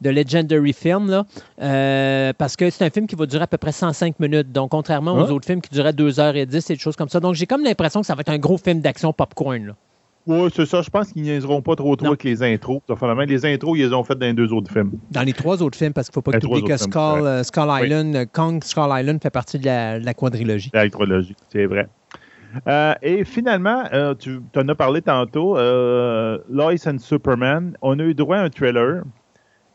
de 0.00 0.10
Legendary 0.10 0.72
Film, 0.72 1.10
là, 1.10 1.24
Euh, 1.62 2.32
parce 2.38 2.56
que 2.56 2.70
c'est 2.70 2.84
un 2.84 2.90
film 2.90 3.06
qui 3.06 3.16
va 3.16 3.26
durer 3.26 3.42
à 3.44 3.46
peu 3.46 3.58
près 3.58 3.72
105 3.72 4.18
minutes. 4.18 4.50
Donc, 4.52 4.70
contrairement 4.70 5.12
aux 5.14 5.26
Ah. 5.28 5.32
autres 5.32 5.46
films 5.46 5.60
qui 5.60 5.70
duraient 5.70 5.92
2h10 5.92 6.70
et 6.70 6.74
des 6.74 6.78
choses 6.80 6.96
comme 6.96 7.08
ça. 7.10 7.20
Donc, 7.20 7.34
j'ai 7.34 7.46
comme 7.46 7.62
l'impression 7.64 8.00
que 8.00 8.06
ça 8.06 8.14
va 8.14 8.20
être 8.22 8.30
un 8.30 8.38
gros 8.38 8.56
film 8.56 8.80
d'action 8.80 9.12
popcorn. 9.12 9.66
Là. 9.66 9.72
Oui, 10.30 10.48
c'est 10.54 10.64
ça. 10.66 10.80
Je 10.80 10.90
pense 10.90 11.12
qu'ils 11.12 11.22
niaiseront 11.22 11.60
pas 11.60 11.74
trop 11.74 11.96
trop 11.96 12.04
Non. 12.06 12.10
avec 12.12 12.22
les 12.22 12.40
intros. 12.42 12.80
La. 12.88 13.24
Les 13.26 13.44
intros, 13.46 13.76
ils 13.76 13.82
les 13.86 13.92
ont 13.92 14.04
fait 14.04 14.14
dans 14.14 14.26
les 14.26 14.32
deux 14.32 14.52
autres 14.52 14.72
films. 14.72 14.92
Dans 15.10 15.22
les 15.22 15.32
trois 15.32 15.60
autres 15.60 15.76
films, 15.76 15.92
parce 15.92 16.08
qu'il 16.08 16.12
ne 16.12 16.22
faut 16.22 16.30
pas 16.30 16.38
que 16.38 16.38
trois 16.38 16.62
que 16.62 16.76
Skull, 16.76 17.26
euh, 17.26 17.42
Skull. 17.42 17.68
Island, 17.68 18.14
euh, 18.14 18.24
Kong 18.32 18.62
Skull 18.62 18.90
Island 18.90 19.20
fait 19.20 19.30
partie 19.30 19.58
de 19.58 19.64
la, 19.64 19.98
de 19.98 20.04
la 20.04 20.14
quadrilogie. 20.14 20.70
L'électrologie, 20.72 21.34
c'est 21.52 21.66
vrai. 21.66 21.88
Euh, 22.68 22.94
et 23.02 23.24
finalement, 23.24 23.82
euh, 23.92 24.14
tu 24.14 24.40
en 24.56 24.68
as 24.68 24.74
parlé 24.76 25.02
tantôt, 25.02 25.58
euh, 25.58 26.38
Lois 26.48 26.74
and 26.86 26.98
Superman, 26.98 27.76
on 27.82 27.98
a 27.98 28.02
eu 28.04 28.14
droit 28.14 28.36
à 28.36 28.42
un 28.42 28.50
trailer. 28.50 29.02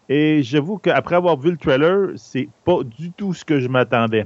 Et 0.07 0.41
j'avoue 0.41 0.77
qu'après 0.77 1.15
avoir 1.15 1.38
vu 1.38 1.51
le 1.51 1.57
trailer, 1.57 2.09
c'est 2.15 2.47
pas 2.63 2.79
du 2.97 3.12
tout 3.12 3.33
ce 3.33 3.43
que 3.43 3.59
je 3.59 3.67
m'attendais. 3.67 4.25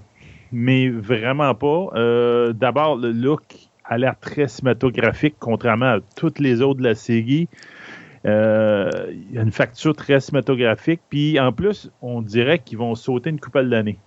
Mais 0.51 0.89
vraiment 0.89 1.55
pas. 1.55 1.89
D'abord, 2.53 2.97
le 2.97 3.11
look 3.11 3.68
a 3.89 3.97
l'air 3.97 4.15
très 4.19 4.47
cinématographique, 4.47 5.35
contrairement 5.39 5.93
à 5.95 5.99
toutes 6.15 6.39
les 6.39 6.61
autres 6.61 6.79
de 6.79 6.85
la 6.85 6.95
série. 6.95 7.47
Euh, 8.25 8.89
Il 9.11 9.33
y 9.33 9.37
a 9.37 9.41
une 9.41 9.51
facture 9.51 9.95
très 9.95 10.19
cinématographique. 10.19 11.01
Puis 11.09 11.39
en 11.39 11.51
plus, 11.51 11.89
on 12.01 12.21
dirait 12.21 12.59
qu'ils 12.59 12.77
vont 12.77 12.95
sauter 12.95 13.29
une 13.29 13.39
couple 13.39 13.67
d'années. 13.67 13.97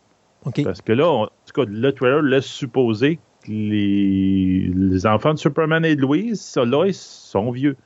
OK. 0.44 0.62
Parce 0.64 0.80
que 0.82 0.92
là, 0.92 1.08
on- 1.10 1.22
en 1.24 1.26
tout 1.26 1.52
cas, 1.54 1.64
le 1.68 1.92
trailer 1.92 2.22
laisse 2.22 2.46
supposer 2.46 3.18
que 3.44 3.50
les, 3.50 4.70
les 4.74 5.06
enfants 5.06 5.34
de 5.34 5.38
Superman 5.38 5.84
et 5.84 5.96
de 5.96 6.00
Louise, 6.00 6.54
là, 6.56 6.84
ils 6.86 6.94
sont 6.94 7.50
vieux. 7.50 7.76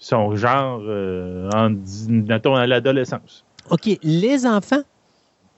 Ils 0.00 0.04
sont 0.04 0.34
genre 0.36 0.80
euh, 0.84 1.48
en, 1.54 1.74
mettons, 2.08 2.54
à 2.54 2.66
l'adolescence. 2.66 3.44
OK, 3.70 3.98
les 4.02 4.46
enfants. 4.46 4.82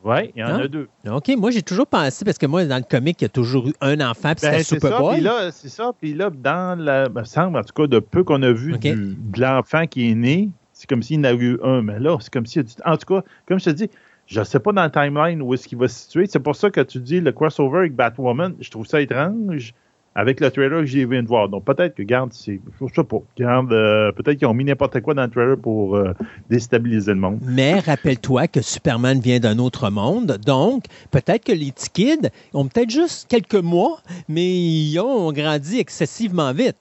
Oui, 0.02 0.32
il 0.34 0.40
y 0.40 0.44
en 0.44 0.58
a 0.58 0.66
deux. 0.68 0.88
OK, 1.10 1.30
moi, 1.36 1.50
j'ai 1.50 1.62
toujours 1.62 1.86
pensé, 1.86 2.24
parce 2.24 2.38
que 2.38 2.46
moi, 2.46 2.64
dans 2.64 2.76
le 2.78 2.82
comic, 2.82 3.20
il 3.20 3.24
y 3.24 3.26
a 3.26 3.28
toujours 3.28 3.68
eu 3.68 3.74
un 3.82 4.00
enfant, 4.00 4.32
puis 4.34 4.48
Ben, 4.48 4.58
c'est 4.58 4.62
ça. 4.64 4.76
Puis 4.76 4.80
Superboy. 4.88 5.20
là, 5.20 5.50
c'est 5.52 5.68
ça. 5.68 5.92
Puis 6.00 6.14
là, 6.14 6.30
dans 6.30 6.78
la. 6.82 7.08
me 7.10 7.22
semble, 7.24 7.58
en 7.58 7.62
tout 7.62 7.74
cas, 7.74 7.86
de 7.86 7.98
peu 7.98 8.24
qu'on 8.24 8.42
a 8.42 8.50
vu 8.52 8.72
du- 8.78 9.14
de 9.16 9.40
l'enfant 9.40 9.86
qui 9.86 10.10
est 10.10 10.14
né, 10.14 10.48
c'est 10.72 10.88
comme 10.88 11.02
s'il 11.02 11.16
y 11.16 11.20
en 11.20 11.24
a 11.24 11.32
eu 11.34 11.58
un. 11.62 11.82
Mais 11.82 11.98
là, 11.98 12.16
c'est 12.20 12.32
comme 12.32 12.46
s'il 12.46 12.62
y 12.62 12.64
a 12.64 12.68
du. 12.68 12.72
En 12.86 12.96
tout 12.96 13.14
cas, 13.14 13.22
comme 13.46 13.58
je 13.60 13.66
te 13.66 13.70
dis, 13.70 13.90
je 14.26 14.40
ne 14.40 14.44
sais 14.44 14.60
pas 14.60 14.72
dans 14.72 14.84
le 14.84 14.90
timeline 14.90 15.42
où 15.42 15.52
est-ce 15.52 15.68
qu'il 15.68 15.76
va 15.76 15.86
se 15.88 15.98
situer. 16.00 16.26
C'est 16.26 16.38
pour 16.40 16.56
ça 16.56 16.70
que 16.70 16.80
tu 16.80 16.98
dis 16.98 17.20
le 17.20 17.32
crossover 17.32 17.80
avec 17.80 17.94
Batwoman, 17.94 18.54
je 18.60 18.70
trouve 18.70 18.86
ça 18.86 19.00
étrange 19.02 19.74
avec 20.14 20.40
le 20.40 20.50
trailer 20.50 20.80
que 20.80 20.86
j'ai 20.86 21.04
viens 21.06 21.22
de 21.22 21.28
voir. 21.28 21.48
Donc 21.48 21.64
peut-être 21.64 21.94
que, 21.94 22.02
garde, 22.02 22.32
c'est. 22.32 22.60
Je 22.80 22.94
sais 22.94 23.04
pas. 23.04 23.18
Garde, 23.36 23.72
euh, 23.72 24.12
peut-être 24.12 24.38
qu'ils 24.38 24.48
ont 24.48 24.54
mis 24.54 24.64
n'importe 24.64 25.00
quoi 25.00 25.14
dans 25.14 25.22
le 25.22 25.30
trailer 25.30 25.56
pour 25.56 25.96
euh, 25.96 26.12
déstabiliser 26.48 27.12
le 27.12 27.20
monde. 27.20 27.38
Mais 27.42 27.78
rappelle-toi 27.78 28.48
que 28.48 28.60
Superman 28.60 29.20
vient 29.20 29.38
d'un 29.38 29.58
autre 29.58 29.90
monde, 29.90 30.38
donc 30.44 30.84
peut-être 31.10 31.44
que 31.44 31.52
les 31.52 31.72
petits 31.72 31.90
kids 31.90 32.28
ont 32.54 32.66
peut-être 32.66 32.90
juste 32.90 33.28
quelques 33.28 33.54
mois, 33.54 34.00
mais 34.28 34.48
ils 34.48 34.98
ont 34.98 35.32
grandi 35.32 35.78
excessivement 35.78 36.52
vite. 36.52 36.76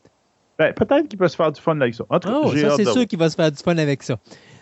Ben, 0.57 0.73
peut-être 0.73 1.07
qu'il 1.07 1.17
peut 1.17 1.27
se 1.27 1.37
faire 1.37 1.51
du 1.51 1.61
fun 1.61 1.79
avec 1.79 1.95
ça. 1.95 2.03
En 2.09 2.19
tout 2.19 2.27
cas, 2.27 2.39
Oh, 2.43 2.51
j'ai 2.53 2.67
ça, 2.67 2.75
c'est 2.75 2.85
sûr 2.85 3.07
qu'il 3.07 3.17
va 3.17 3.29
se 3.29 3.35
faire 3.35 3.51
du 3.51 3.57
fun 3.57 3.77
avec 3.77 4.03
ça. 4.03 4.17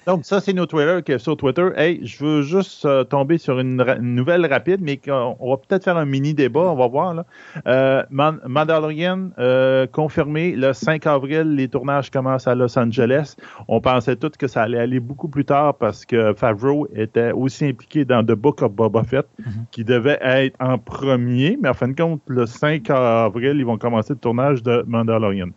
Donc, 0.08 0.24
ça, 0.24 0.40
c'est 0.40 0.54
nos 0.54 0.66
y 0.66 1.12
a 1.12 1.20
sur 1.20 1.36
Twitter. 1.36 1.68
Hey, 1.76 2.00
je 2.06 2.24
veux 2.24 2.42
juste 2.42 2.86
euh, 2.86 3.04
tomber 3.04 3.38
sur 3.38 3.60
une, 3.60 3.82
ra- 3.82 3.98
une 3.98 4.16
nouvelle 4.16 4.46
rapide, 4.46 4.80
mais 4.82 5.02
on 5.42 5.50
va 5.52 5.58
peut-être 5.58 5.84
faire 5.84 5.98
un 5.98 6.06
mini 6.06 6.34
débat, 6.34 6.62
on 6.62 6.76
va 6.78 6.88
voir. 6.88 7.14
Là. 7.14 7.26
Euh, 7.68 8.04
Man- 8.10 8.40
Mandalorian, 8.48 9.32
euh, 9.38 9.86
confirmé, 9.86 10.54
le 10.56 10.72
5 10.72 11.06
avril, 11.08 11.56
les 11.56 11.68
tournages 11.68 12.10
commencent 12.10 12.48
à 12.48 12.56
Los 12.56 12.80
Angeles. 12.80 13.36
On 13.68 13.82
pensait 13.82 14.16
tous 14.16 14.32
que 14.40 14.48
ça 14.48 14.62
allait 14.64 14.80
aller 14.80 15.02
beaucoup 15.02 15.28
plus 15.28 15.44
tard 15.44 15.74
parce 15.76 16.06
que 16.06 16.34
Favreau 16.34 16.88
était 16.96 17.34
aussi 17.34 17.66
impliqué 17.66 18.06
dans 18.06 18.24
The 18.24 18.32
Book 18.32 18.62
of 18.62 18.72
Boba 18.72 19.04
Fett, 19.04 19.28
qui 19.72 19.84
devait 19.84 20.20
être 20.22 20.56
en 20.62 20.78
premier, 20.78 21.58
mais 21.62 21.68
en 21.68 21.74
fin 21.74 21.90
de 21.90 21.96
compte, 22.02 22.22
le 22.28 22.46
5 22.46 22.90
avril, 22.92 23.56
ils 23.58 23.66
vont 23.66 23.78
commencer 23.78 24.14
le 24.14 24.20
tournage 24.20 24.64
de 24.64 24.86
Mandalorian. 24.88 25.50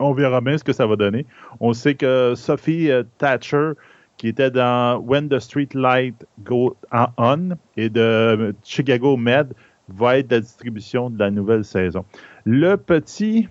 On 0.00 0.12
verra 0.12 0.40
bien 0.40 0.56
ce 0.58 0.64
que 0.64 0.72
ça 0.72 0.86
va 0.86 0.96
donner. 0.96 1.26
On 1.60 1.72
sait 1.72 1.94
que 1.94 2.34
Sophie 2.36 2.90
euh, 2.90 3.02
Thatcher, 3.18 3.72
qui 4.16 4.28
était 4.28 4.50
dans 4.50 4.98
When 5.00 5.28
the 5.28 5.38
Street 5.38 5.68
Light 5.74 6.26
Go 6.42 6.76
On 7.16 7.50
et 7.76 7.88
de 7.88 8.54
Chicago 8.64 9.16
Med, 9.16 9.52
va 9.88 10.18
être 10.18 10.30
la 10.32 10.40
distribution 10.40 11.08
de 11.10 11.18
la 11.18 11.30
nouvelle 11.30 11.64
saison. 11.64 12.04
Le 12.44 12.76
petit 12.76 13.48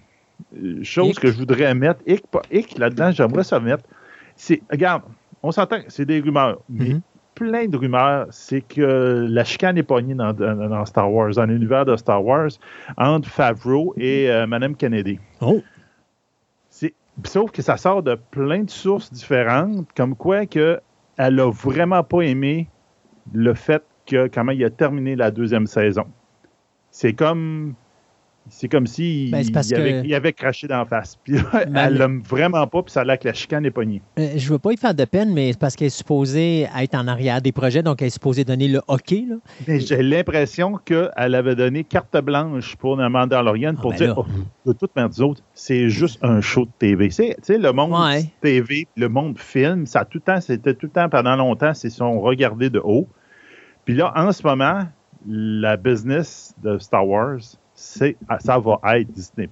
euh, 0.62 0.84
chose 0.84 1.10
Hic. 1.12 1.20
que 1.20 1.28
je 1.32 1.38
voudrais 1.38 1.74
mettre, 1.74 2.02
hic, 2.06 2.78
là-dedans, 2.78 3.12
j'aimerais 3.12 3.44
ça 3.44 3.60
mettre, 3.60 3.84
c'est, 4.36 4.62
regarde, 4.72 5.02
on 5.42 5.52
s'entend, 5.52 5.78
c'est 5.88 6.06
des 6.06 6.20
rumeurs, 6.20 6.60
mais 6.70 6.90
Mhm. 6.90 7.02
plein 7.34 7.68
de 7.68 7.76
rumeurs, 7.78 8.28
c'est 8.30 8.62
que 8.62 9.26
la 9.30 9.44
chicane 9.44 9.78
est 9.80 9.84
pognée 9.84 10.14
dans, 10.16 10.34
dans- 10.34 10.70
dans 10.70 10.86
Star 10.86 11.12
Wars, 11.12 11.32
dans 11.34 11.46
l'univers 11.46 11.86
de 11.86 11.96
Star 11.96 12.24
Wars, 12.24 12.50
entre 12.98 13.28
Favreau 13.30 13.94
et 13.98 14.30
euh, 14.30 14.46
Madame 14.46 14.76
Kennedy. 14.76 15.20
Oh, 15.42 15.64
Sauf 17.26 17.52
que 17.52 17.62
ça 17.62 17.78
sort 17.78 18.04
de 18.04 18.16
plein 18.16 18.64
de 18.64 18.70
sources 18.70 19.12
différentes, 19.12 19.88
comme 19.96 20.16
quoi 20.16 20.44
elle 21.18 21.40
a 21.40 21.50
vraiment 21.50 22.04
pas 22.04 22.22
aimé 22.22 22.70
le 23.34 23.54
fait 23.54 23.84
que 24.06 24.28
comment 24.28 24.52
il 24.52 24.64
a 24.64 24.70
terminé 24.70 25.16
la 25.16 25.32
deuxième 25.32 25.68
saison. 25.68 26.06
C'est 26.92 27.14
comme 27.14 27.76
c'est 28.50 28.68
comme 28.70 28.88
si 28.88 29.30
Ben, 29.32 29.44
parce 29.52 29.70
il, 29.70 29.76
avait, 29.76 30.02
que- 30.02 30.08
il 30.08 30.14
avait 30.16 30.34
craché 30.34 30.68
d'en 30.68 30.86
face. 30.86 31.18
Puis 31.24 31.34
là, 31.34 31.44
Ben, 31.70 31.88
elle 31.88 31.94
l'aime 31.98 32.22
vraiment 32.22 32.66
pas, 32.68 32.82
puis 32.84 32.92
ça 32.92 33.02
a 33.02 33.04
l'air 33.04 33.20
que 33.20 33.28
la 33.28 33.34
chicane 33.34 33.66
est 33.66 33.72
pognée. 33.72 34.02
Euh, 34.20 34.30
je 34.36 34.48
ne 34.48 34.54
veux 34.54 34.60
pas 34.60 34.72
y 34.72 34.78
faire 34.78 34.94
de 34.94 35.06
peine, 35.06 35.34
mais 35.34 35.52
c'est 35.52 35.60
parce 35.60 35.76
qu'elle 35.76 35.88
est 35.88 35.90
supposée 35.90 36.68
être 36.80 36.96
en 36.96 37.08
arrière 37.08 37.42
des 37.42 37.52
projets, 37.52 37.84
donc 37.84 38.02
elle 38.02 38.08
est 38.08 38.12
supposée 38.12 38.44
donner 38.44 38.68
le 38.68 38.82
hockey. 38.88 39.26
Là. 39.30 39.36
Mais 39.68 39.80
j'ai 39.80 40.02
l'impression 40.04 40.78
qu'elle 40.84 41.36
avait 41.36 41.56
donné 41.56 41.84
carte 41.84 42.18
blanche 42.24 42.76
pour 42.78 42.96
le 42.96 43.10
Mandalorian 43.10 43.76
pour 43.76 43.92
ben 43.92 43.98
dire 43.98 44.16
oh, 44.18 44.26
de 44.66 44.74
toute 44.74 44.96
manière, 44.96 45.20
autres, 45.22 45.42
c'est 45.54 45.90
juste 45.90 46.20
un 46.24 46.42
show 46.42 46.66
de 46.66 46.72
TV. 46.80 47.10
Tu 47.10 47.34
sais, 47.42 47.58
le 47.58 47.72
monde 47.74 47.92
Ouais. 47.94 48.26
TV, 48.42 48.88
le 48.96 49.10
monde 49.10 49.38
film, 49.40 49.86
ça 49.86 50.06
tout 50.06 50.18
le 50.20 50.34
temps, 50.34 50.42
c'était 50.42 50.74
tout 50.74 50.86
le 50.88 50.92
temps 50.92 51.10
pendant 51.10 51.36
longtemps, 51.36 51.74
c'est 51.74 51.90
sont 51.90 52.20
regardés 52.20 52.70
de 52.70 52.80
haut. 52.84 53.08
Puis 53.86 53.96
là, 53.96 54.12
en 54.16 54.32
ce 54.32 54.46
moment, 54.46 54.84
la 55.26 55.78
business 55.78 56.54
de 56.64 56.78
Star 56.78 57.08
Wars, 57.08 57.38
ah, 57.40 57.67
ça 57.80 58.58
va 58.60 58.80
être 59.00 59.12
Disney 59.12 59.48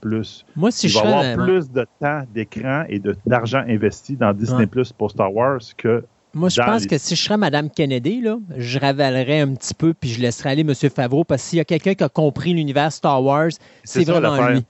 Moi, 0.55 0.71
si 0.71 0.87
Il 0.87 0.89
je 0.89 0.97
va 0.99 1.03
y 1.05 1.07
avoir 1.13 1.45
plus 1.47 1.71
de 1.71 1.85
temps 1.99 2.23
d'écran 2.33 2.83
et 2.89 2.99
de- 2.99 3.15
d'argent 3.25 3.63
investi 3.67 4.15
dans 4.15 4.33
Disney 4.33 4.67
Ouais. 4.75 4.83
pour 4.97 5.11
Star 5.11 5.33
Wars 5.33 5.59
que 5.77 6.03
moi, 6.33 6.49
je 6.49 6.59
pense 6.59 6.81
les- 6.81 6.87
que 6.87 6.97
si 6.97 7.15
je 7.15 7.21
serais 7.23 7.37
Mme 7.37 7.69
Kennedy, 7.69 8.21
là, 8.21 8.37
je 8.57 8.79
ravalerais 8.79 9.39
un 9.41 9.53
petit 9.53 9.73
peu 9.73 9.93
puis 9.93 10.09
je 10.09 10.19
laisserais 10.21 10.49
aller 10.49 10.61
M. 10.61 10.73
Favreau 10.73 11.23
parce 11.23 11.43
que 11.43 11.49
s'il 11.49 11.57
y 11.57 11.61
a 11.61 11.65
quelqu'un 11.65 11.93
qui 11.93 12.03
a 12.03 12.09
compris 12.09 12.53
l'univers 12.53 12.91
Star 12.91 13.23
Wars, 13.23 13.51
c'est 13.83 14.03
ça, 14.03 14.11
vraiment 14.13 14.35
l'affaire. 14.35 14.55
lui. 14.55 14.65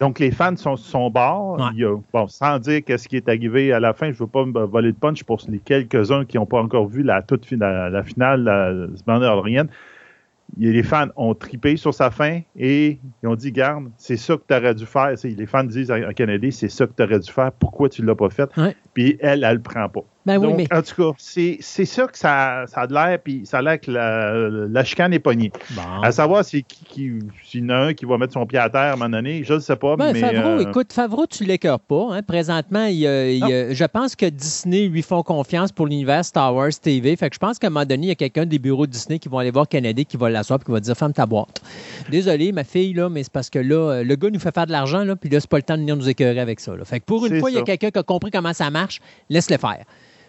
Donc, 0.00 0.18
les 0.20 0.30
fans 0.30 0.54
sont 0.56 0.76
sur 0.76 0.90
son 0.90 1.10
bord. 1.10 1.58
Ouais. 1.58 1.64
Il 1.74 1.78
y 1.80 1.84
a- 1.84 1.96
bon, 2.12 2.28
sans 2.28 2.58
dire 2.58 2.82
qu'est-ce 2.84 3.08
qui 3.08 3.16
est 3.16 3.28
arrivé 3.28 3.72
à 3.72 3.80
la 3.80 3.92
fin, 3.94 4.06
je 4.06 4.12
ne 4.12 4.18
veux 4.18 4.26
pas 4.26 4.44
me 4.44 4.64
voler 4.66 4.92
de 4.92 4.96
punch 4.96 5.24
pour 5.24 5.40
les 5.48 5.58
quelques-uns 5.58 6.24
qui 6.24 6.36
n'ont 6.36 6.46
pas 6.46 6.60
encore 6.60 6.86
vu 6.88 7.02
la, 7.02 7.22
toute 7.22 7.50
la, 7.52 7.88
la 7.90 8.02
finale 8.04 8.42
la, 8.44 8.72
de 8.72 8.90
Mandalorian. 9.06 9.44
Il 9.54 9.56
y 9.56 9.58
a- 9.58 9.66
Les 10.56 10.82
fans 10.82 11.08
ont 11.16 11.34
tripé 11.34 11.76
sur 11.76 11.92
sa 11.94 12.10
fin 12.10 12.40
et 12.56 12.98
ils 13.22 13.28
ont 13.28 13.36
dit 13.36 13.52
Garde, 13.52 13.90
c'est 13.96 14.16
ça 14.16 14.36
que 14.36 14.42
tu 14.48 14.54
aurais 14.54 14.74
dû 14.74 14.86
faire. 14.86 15.14
Les 15.22 15.46
fans 15.46 15.62
disent 15.64 15.90
à 15.90 16.12
Kennedy 16.14 16.50
c'est 16.52 16.68
ça 16.68 16.86
que 16.86 16.92
tu 16.96 17.02
aurais 17.02 17.20
dû 17.20 17.30
faire. 17.30 17.52
Pourquoi 17.52 17.88
tu 17.88 18.02
ne 18.02 18.06
l'as 18.06 18.14
pas 18.16 18.30
fait? 18.30 18.50
Puis 18.98 19.16
elle, 19.20 19.44
elle 19.44 19.50
ne 19.50 19.54
le 19.54 19.62
prend 19.62 19.88
pas. 19.88 20.00
Ben 20.26 20.36
oui, 20.38 20.48
Donc, 20.48 20.56
mais 20.58 20.66
en 20.76 20.82
tout 20.82 20.94
cas, 20.94 21.16
c'est 21.16 21.56
c'est 21.60 21.84
ça 21.86 22.06
que 22.06 22.18
ça, 22.18 22.64
ça 22.66 22.82
a 22.82 22.86
de 22.88 22.92
l'air, 22.92 23.18
puis 23.22 23.42
ça 23.46 23.58
a 23.58 23.62
l'air 23.62 23.80
que 23.80 23.90
la, 23.90 24.34
la 24.68 24.84
chicane 24.84 25.12
est 25.14 25.20
pognée. 25.20 25.52
bon. 25.70 25.80
À 26.02 26.10
savoir, 26.12 26.44
c'est 26.44 26.60
qui, 26.62 26.84
qui 26.84 27.12
s'il 27.44 27.60
y 27.62 27.64
en 27.64 27.68
a 27.70 27.74
un 27.76 27.94
qui 27.94 28.04
va 28.04 28.18
mettre 28.18 28.34
son 28.34 28.44
pied 28.44 28.58
à 28.58 28.68
terre 28.68 28.80
à 28.80 28.92
un 28.92 28.96
moment 28.96 29.08
donné, 29.08 29.42
je 29.44 29.54
ne 29.54 29.58
sais 29.60 29.76
pas, 29.76 29.96
Ben, 29.96 30.12
mais... 30.12 30.20
Favreau, 30.20 30.48
euh, 30.58 30.68
écoute, 30.68 30.92
Favreau, 30.92 31.26
tu 31.26 31.44
l'écœures 31.44 31.80
pas. 31.80 32.08
hein. 32.10 32.22
Présentement, 32.22 32.84
il 32.86 32.96
y 32.96 33.06
a- 33.06 33.30
il 33.30 33.38
y 33.38 33.52
a- 33.54 33.72
je 33.72 33.84
pense 33.84 34.16
que 34.16 34.26
Disney 34.26 34.88
lui 34.88 35.00
font 35.00 35.22
confiance 35.22 35.72
pour 35.72 35.86
l'univers 35.86 36.24
Star 36.24 36.54
Wars 36.54 36.72
TV. 36.82 37.16
Fait 37.16 37.30
que 37.30 37.34
je 37.34 37.38
pense 37.38 37.58
qu'à 37.58 37.68
un 37.68 37.70
moment 37.70 37.86
donné, 37.86 38.06
il 38.06 38.08
y 38.08 38.12
a 38.12 38.16
quelqu'un 38.16 38.44
des 38.44 38.58
bureaux 38.58 38.86
de 38.86 38.90
Disney 38.92 39.18
qui 39.18 39.30
vont 39.30 39.38
aller 39.38 39.52
voir 39.52 39.66
Kennedy, 39.68 40.04
qui 40.04 40.18
va 40.18 40.28
l'asseoir 40.28 40.58
et 40.60 40.64
qui 40.64 40.72
va 40.72 40.80
dire 40.80 40.94
Ferme 40.96 41.14
ta 41.14 41.24
boîte. 41.24 41.62
Désolé, 42.10 42.52
ma 42.52 42.64
fille, 42.64 42.92
là, 42.92 43.08
mais 43.08 43.22
c'est 43.22 43.32
parce 43.32 43.48
que 43.48 43.60
là, 43.60 43.76
euh, 43.92 44.04
le 44.04 44.16
gars 44.16 44.28
nous 44.30 44.40
fait 44.40 44.52
faire 44.52 44.66
de 44.66 44.72
l'argent, 44.72 45.04
là, 45.04 45.16
puis 45.16 45.30
là, 45.30 45.40
c'est 45.40 45.48
pas 45.48 45.56
le 45.58 45.62
temps 45.62 45.76
de 45.76 45.80
venir 45.80 45.96
nous 45.96 46.08
écœurer 46.08 46.40
avec 46.40 46.60
ça. 46.60 46.76
là. 46.76 46.84
Fait 46.84 47.00
que 47.00 47.04
pour 47.06 47.24
une 47.24 47.32
C'est 47.32 47.40
fois, 47.40 47.50
il 47.50 47.54
y 47.56 47.58
a 47.58 47.62
quelqu'un 47.62 47.90
qui 47.90 47.98
a 47.98 48.02
compris 48.02 48.30
comment 48.30 48.52
ça 48.52 48.68
marche, 48.70 48.87
laisse-le 49.28 49.56
faire. 49.58 49.84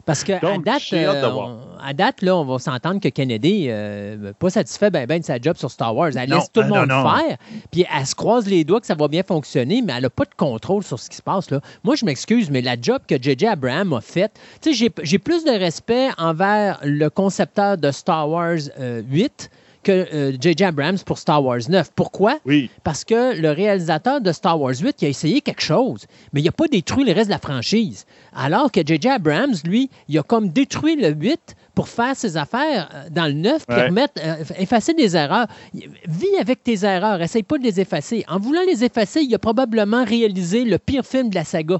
Parce 0.05 0.23
que 0.23 0.31
à 0.33 0.57
date, 0.57 0.81
euh, 0.93 1.29
on- 1.31 1.59
à 1.79 1.93
date, 1.93 2.23
là, 2.23 2.35
on 2.35 2.43
va 2.43 2.57
s'entendre 2.57 2.99
que 2.99 3.09
Kennedy, 3.09 3.67
euh, 3.69 4.33
pas 4.39 4.49
satisfait 4.49 4.89
ben, 4.89 5.05
ben 5.05 5.19
de 5.19 5.25
sa 5.25 5.39
job 5.39 5.55
sur 5.55 5.69
Star 5.69 5.95
Wars. 5.95 6.09
Elle 6.15 6.29
Non, 6.29 6.37
laisse 6.37 6.51
tout 6.51 6.61
le 6.61 6.67
non, 6.67 6.77
monde 6.77 6.89
non. 6.89 7.03
faire. 7.07 7.37
Puis 7.71 7.85
elle 7.95 8.05
se 8.07 8.15
croise 8.15 8.47
les 8.47 8.63
doigts 8.63 8.79
que 8.81 8.87
ça 8.87 8.95
va 8.95 9.07
bien 9.07 9.21
fonctionner, 9.21 9.83
mais 9.83 9.93
elle 9.95 10.03
n'a 10.03 10.09
pas 10.09 10.25
de 10.25 10.33
contrôle 10.35 10.83
sur 10.83 10.97
ce 10.97 11.09
qui 11.11 11.17
se 11.17 11.21
passe. 11.21 11.51
Là. 11.51 11.59
Moi, 11.83 11.95
je 11.95 12.05
m'excuse, 12.05 12.49
mais 12.49 12.61
la 12.61 12.75
job 12.81 13.01
que 13.07 13.21
J.J. 13.21 13.45
Abraham 13.45 13.93
a 13.93 14.01
faite, 14.01 14.31
tu 14.61 14.71
sais, 14.71 14.73
j'ai- 14.75 15.03
j'ai 15.03 15.19
plus 15.19 15.43
de 15.43 15.51
respect 15.51 16.07
envers 16.17 16.79
le 16.83 17.09
concepteur 17.09 17.77
de 17.77 17.91
Star 17.91 18.27
Wars 18.27 18.57
euh, 18.79 19.03
8 19.07 19.51
que 19.83 19.91
euh, 20.13 20.31
J.J. 20.39 20.65
Abrams 20.65 20.97
pour 21.05 21.17
Star 21.17 21.43
Wars 21.43 21.59
9. 21.69 21.91
Pourquoi? 21.95 22.39
Oui, 22.45 22.69
Parce 22.83 23.03
que 23.05 23.39
le 23.39 23.51
réalisateur 23.51 24.19
de 24.21 24.31
Star 24.31 24.59
Wars 24.59 24.73
8, 24.79 25.01
il 25.01 25.05
a 25.05 25.09
essayé 25.09 25.41
quelque 25.41 25.61
chose, 25.61 26.05
mais 26.33 26.41
il 26.41 26.45
n'a 26.45 26.51
pas 26.51 26.67
détruit 26.67 27.05
le 27.05 27.13
reste 27.13 27.27
de 27.27 27.33
la 27.33 27.39
franchise. 27.39 28.05
Alors 28.35 28.71
que 28.71 28.81
J.J. 28.85 29.07
Abrams, 29.09 29.55
lui, 29.65 29.89
il 30.07 30.17
a 30.19 30.23
comme 30.23 30.49
détruit 30.49 30.95
le 30.95 31.09
8 31.09 31.55
pour 31.75 31.87
faire 31.87 32.15
ses 32.15 32.35
affaires 32.35 32.89
euh, 32.93 33.09
dans 33.09 33.25
le 33.27 33.33
9 33.33 33.65
puis 33.67 33.77
Ouais. 33.77 33.87
remettre, 33.87 34.13
euh, 34.23 34.43
effacer 34.57 34.93
des 34.93 35.15
erreurs. 35.15 35.47
Vis 35.73 36.35
avec 36.39 36.63
tes 36.63 36.83
erreurs, 36.83 37.21
essaye 37.21 37.43
pas 37.43 37.57
de 37.57 37.63
les 37.63 37.79
effacer. 37.79 38.25
En 38.27 38.37
voulant 38.39 38.61
les 38.67 38.83
effacer, 38.83 39.21
il 39.21 39.33
a 39.33 39.39
probablement 39.39 40.03
réalisé 40.03 40.65
le 40.65 40.77
pire 40.77 41.05
film 41.05 41.29
de 41.29 41.35
la 41.35 41.45
saga. 41.45 41.79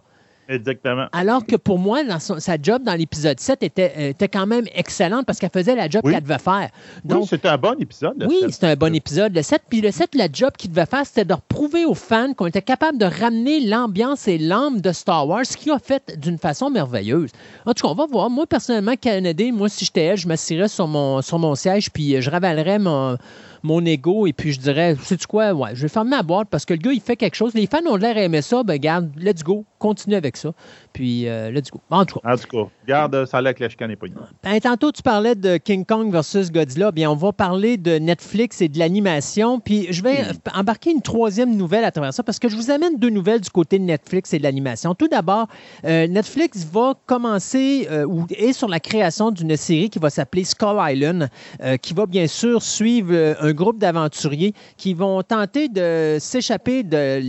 Exactement. 0.50 1.06
Alors 1.14 1.46
que 1.46 1.56
pour 1.56 1.78
moi, 1.80 2.04
dans 2.04 2.20
son- 2.20 2.40
sa 2.40 2.58
job 2.62 2.84
dans 2.84 2.96
l'épisode 2.96 3.40
7 3.40 3.62
était, 3.64 3.94
euh, 3.98 4.10
était 4.10 4.28
quand 4.28 4.48
même 4.48 4.66
excellente 4.74 5.26
parce 5.28 5.38
qu'elle 5.40 5.52
faisait 5.54 5.76
la 5.76 5.88
job 5.88 6.02
Oui. 6.04 6.12
qu'elle 6.14 6.24
devait 6.24 6.40
faire. 6.40 6.70
oui, 7.06 7.26
c'était 7.30 7.48
un 7.50 7.58
bon 7.58 7.76
épisode. 7.80 8.16
le 8.20 8.28
Oui, 8.28 8.38
c'était 8.50 8.68
un 8.68 8.76
bon 8.76 8.94
épisode. 8.96 9.36
Le 9.36 9.42
7, 9.44 9.62
puis 9.70 9.82
le 9.82 9.92
7, 9.92 10.16
la 10.16 10.28
job 10.32 10.52
qu'il 10.58 10.72
devait 10.72 10.86
faire, 10.88 11.06
c'était 11.06 11.26
de 11.26 11.36
prouver 11.48 11.86
aux 11.86 11.94
fans 11.94 12.34
qu'on 12.34 12.48
était 12.48 12.62
capable 12.64 12.98
de 12.98 13.06
ramener 13.06 13.60
l'ambiance 13.62 14.28
et 14.28 14.38
l'âme 14.40 14.82
de 14.82 14.92
Star 14.92 15.28
Wars, 15.28 15.46
ce 15.46 15.56
qu'il 15.56 15.72
a 15.72 15.80
fait 15.80 16.18
d'une 16.20 16.38
façon 16.40 16.70
merveilleuse. 16.72 17.30
En 17.66 17.74
tout 17.74 17.86
cas, 17.86 17.92
on 17.94 17.96
va 17.96 18.08
voir. 18.08 18.30
Moi, 18.30 18.48
personnellement, 18.48 18.96
Canadien, 19.00 19.52
moi, 19.54 19.70
si 19.70 19.86
j'étais 19.86 20.02
elle, 20.06 20.18
je 20.18 20.28
m'assirais 20.28 20.68
sur 20.68 20.88
mon, 20.88 21.22
sur 21.22 21.38
mon 21.38 21.54
siège, 21.56 21.92
puis 21.92 22.20
je 22.22 22.30
ravalerais 22.30 22.80
mon, 22.80 23.18
mon 23.63 23.84
ego, 23.86 24.28
et 24.28 24.34
puis 24.34 24.52
je 24.52 24.60
dirais, 24.60 24.95
sais-tu 25.02 25.28
quoi, 25.28 25.54
ouais, 25.54 25.72
je 25.74 25.82
vais 25.84 25.88
fermer 25.89 26.12
ma 26.12 26.24
boîte 26.24 26.48
parce 26.50 26.65
que 26.65 26.74
le 26.74 26.80
gars, 26.80 26.91
il 26.91 27.02
fait 27.02 27.15
quelque 27.15 27.36
chose. 27.36 27.54
Les 27.54 27.67
fans 27.67 27.86
ont 27.88 27.95
l'air 27.95 28.17
aimer 28.17 28.41
ça, 28.41 28.63
ben, 28.63 28.78
garde, 28.78 29.12
let's 29.17 29.43
go, 29.43 29.65
continue 29.78 30.15
avec 30.15 30.38
ça. 30.38 30.52
Puis, 30.93 31.28
euh, 31.28 31.52
let's 31.52 31.72
go. 31.72 31.80
En 31.89 32.06
tout 32.06 32.19
cas, 32.19 32.34
En 32.34 32.38
tout 32.38 32.48
cas, 32.48 32.72
garde, 32.88 33.26
ça 33.26 33.38
a 33.38 33.41
l'air 33.41 33.54
que 33.54 33.63
la 33.63 33.69
chicane 33.69 33.89
n'est 33.89 33.95
pas 33.95 34.08
une. 34.08 34.15
ben, 34.43 34.60
tantôt, 34.60 34.91
tu 34.91 35.02
parlais 35.02 35.36
de 35.36 35.58
King 35.58 35.86
Kong 35.86 36.12
versus 36.12 36.52
Godzilla. 36.52 36.91
Bien, 36.91 37.12
on 37.12 37.15
va 37.15 37.32
parler 37.32 37.78
de 37.78 37.98
Netflix 38.00 38.62
et 38.62 38.67
de 38.67 38.80
l'animation. 38.80 39.60
Puis, 39.60 39.88
je 39.91 40.02
vais 40.02 40.22
euh, 40.22 40.34
embarquer 40.54 40.91
une 40.91 41.02
troisième 41.02 41.56
nouvelle 41.56 41.84
à 41.84 41.91
travers 41.91 42.13
ça 42.13 42.24
parce 42.24 42.39
que 42.39 42.50
je 42.50 42.56
vous 42.56 42.72
amène 42.72 42.98
deux 42.98 43.10
nouvelles 43.10 43.41
du 43.41 43.50
côté 43.50 43.80
de 43.80 43.84
Netflix 43.84 44.34
et 44.34 44.39
de 44.39 44.43
l'animation. 44.43 44.95
Tout 44.95 45.08
d'abord, 45.08 45.48
euh, 45.86 46.08
Netflix 46.08 46.65
va 46.72 46.93
commencer 47.06 47.88
euh, 47.91 48.06
ou 48.06 48.26
est 48.32 48.54
sur 48.54 48.67
la 48.67 48.80
création 48.80 49.32
d'une 49.32 49.56
série 49.56 49.89
qui 49.89 50.00
va 50.00 50.10
s'appeler 50.10 50.43
Skull 50.43 50.78
Island, 50.80 51.30
euh, 51.63 51.78
qui 51.78 51.93
va 51.93 52.06
bien 52.06 52.28
sûr 52.28 52.62
suivre 52.62 53.12
euh, 53.13 53.49
un 53.50 53.54
groupe 53.54 53.80
d'aventuriers 53.80 54.54
qui 54.78 54.94
vont 54.94 55.22
tenter 55.24 55.68
de 55.70 56.18
s'échapper 56.20 56.84
de 56.84 57.20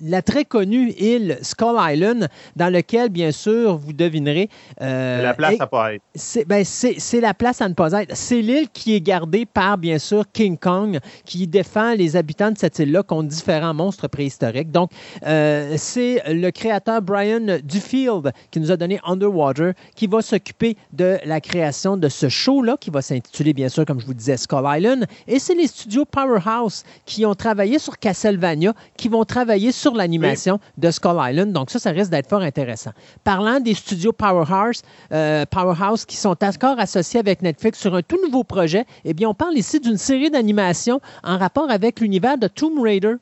la, 0.00 0.22
très 0.22 0.44
connue 0.44 0.90
île 0.98 1.38
Skull 1.42 1.76
Island, 1.78 2.28
dans 2.56 2.72
lequel, 2.72 3.08
bien 3.08 3.32
sûr, 3.32 3.76
vous 3.76 3.92
devinerez. 3.92 4.48
euh, 4.80 5.22
la 5.22 5.34
place 5.34 5.60
à 5.60 5.66
pas 5.66 5.94
être. 5.94 6.02
c'est 6.14 6.46
ben, 6.46 6.64
c'est 6.64 7.20
la 7.20 7.34
place 7.34 7.60
à 7.60 7.68
ne 7.68 7.74
pas 7.74 7.92
être. 7.92 8.16
C'est 8.16 8.40
l'île 8.40 8.68
qui 8.72 8.94
est 8.94 9.00
gardée 9.00 9.46
par, 9.46 9.78
bien 9.78 9.98
sûr, 9.98 10.24
King 10.32 10.56
Kong, 10.58 10.98
qui 11.24 11.46
défend 11.46 11.94
les 11.94 12.16
habitants 12.16 12.50
de 12.50 12.58
cette 12.58 12.78
île-là 12.78 13.02
contre 13.02 13.28
différents 13.28 13.74
monstres 13.74 14.08
préhistoriques. 14.08 14.70
Donc, 14.70 14.90
euh, 15.26 15.74
c'est 15.76 16.22
le 16.26 16.50
créateur 16.50 17.02
Brian 17.02 17.58
Dufield 17.62 18.32
qui 18.50 18.60
nous 18.60 18.70
a 18.70 18.76
donné 18.76 19.00
Underwater, 19.04 19.72
qui 19.94 20.06
va 20.06 20.22
s'occuper 20.22 20.76
de 20.92 21.18
la 21.24 21.40
création 21.40 21.96
de 21.96 22.08
ce 22.08 22.28
show-là, 22.28 22.76
qui 22.80 22.90
va 22.90 23.02
s'intituler, 23.02 23.52
bien 23.52 23.68
sûr, 23.68 23.84
comme 23.84 24.00
je 24.00 24.06
vous 24.06 24.14
disais, 24.14 24.36
Skull 24.36 24.64
Island. 24.64 25.06
Et 25.26 25.38
c'est 25.38 25.54
les 25.54 25.66
studios 25.66 26.04
Powerhouse 26.04 26.84
qui 27.04 27.24
ont 27.26 27.34
travaillé 27.34 27.78
sur 27.78 27.98
Castlevania, 27.98 28.74
qui 28.96 29.08
vont 29.08 29.24
travailler 29.24 29.72
sur 29.72 29.85
l'animation 29.94 30.58
de 30.76 30.90
Skull 30.90 31.18
Island. 31.20 31.52
Donc, 31.52 31.70
ça, 31.70 31.78
ça 31.78 31.90
risque 31.90 32.10
d'être 32.10 32.28
fort 32.28 32.42
intéressant. 32.42 32.90
Parlant 33.24 33.60
des 33.60 33.74
studios 33.74 34.12
Powerhouse, 34.12 34.82
euh, 35.12 35.44
Powerhouse 35.46 36.04
qui 36.04 36.16
sont 36.16 36.36
encore 36.42 36.78
associés 36.78 37.20
avec 37.20 37.42
Netflix 37.42 37.78
sur 37.78 37.94
un 37.94 38.02
tout 38.02 38.18
nouveau 38.24 38.44
projet, 38.44 38.84
eh 39.04 39.14
bien, 39.14 39.28
on 39.28 39.34
parle 39.34 39.56
ici 39.56 39.80
d'une 39.80 39.98
série 39.98 40.30
d'animation 40.30 41.00
en 41.22 41.38
rapport 41.38 41.70
avec 41.70 42.00
l'univers 42.00 42.38
de 42.38 42.48
Tomb 42.48 42.80
Raider 42.82 43.14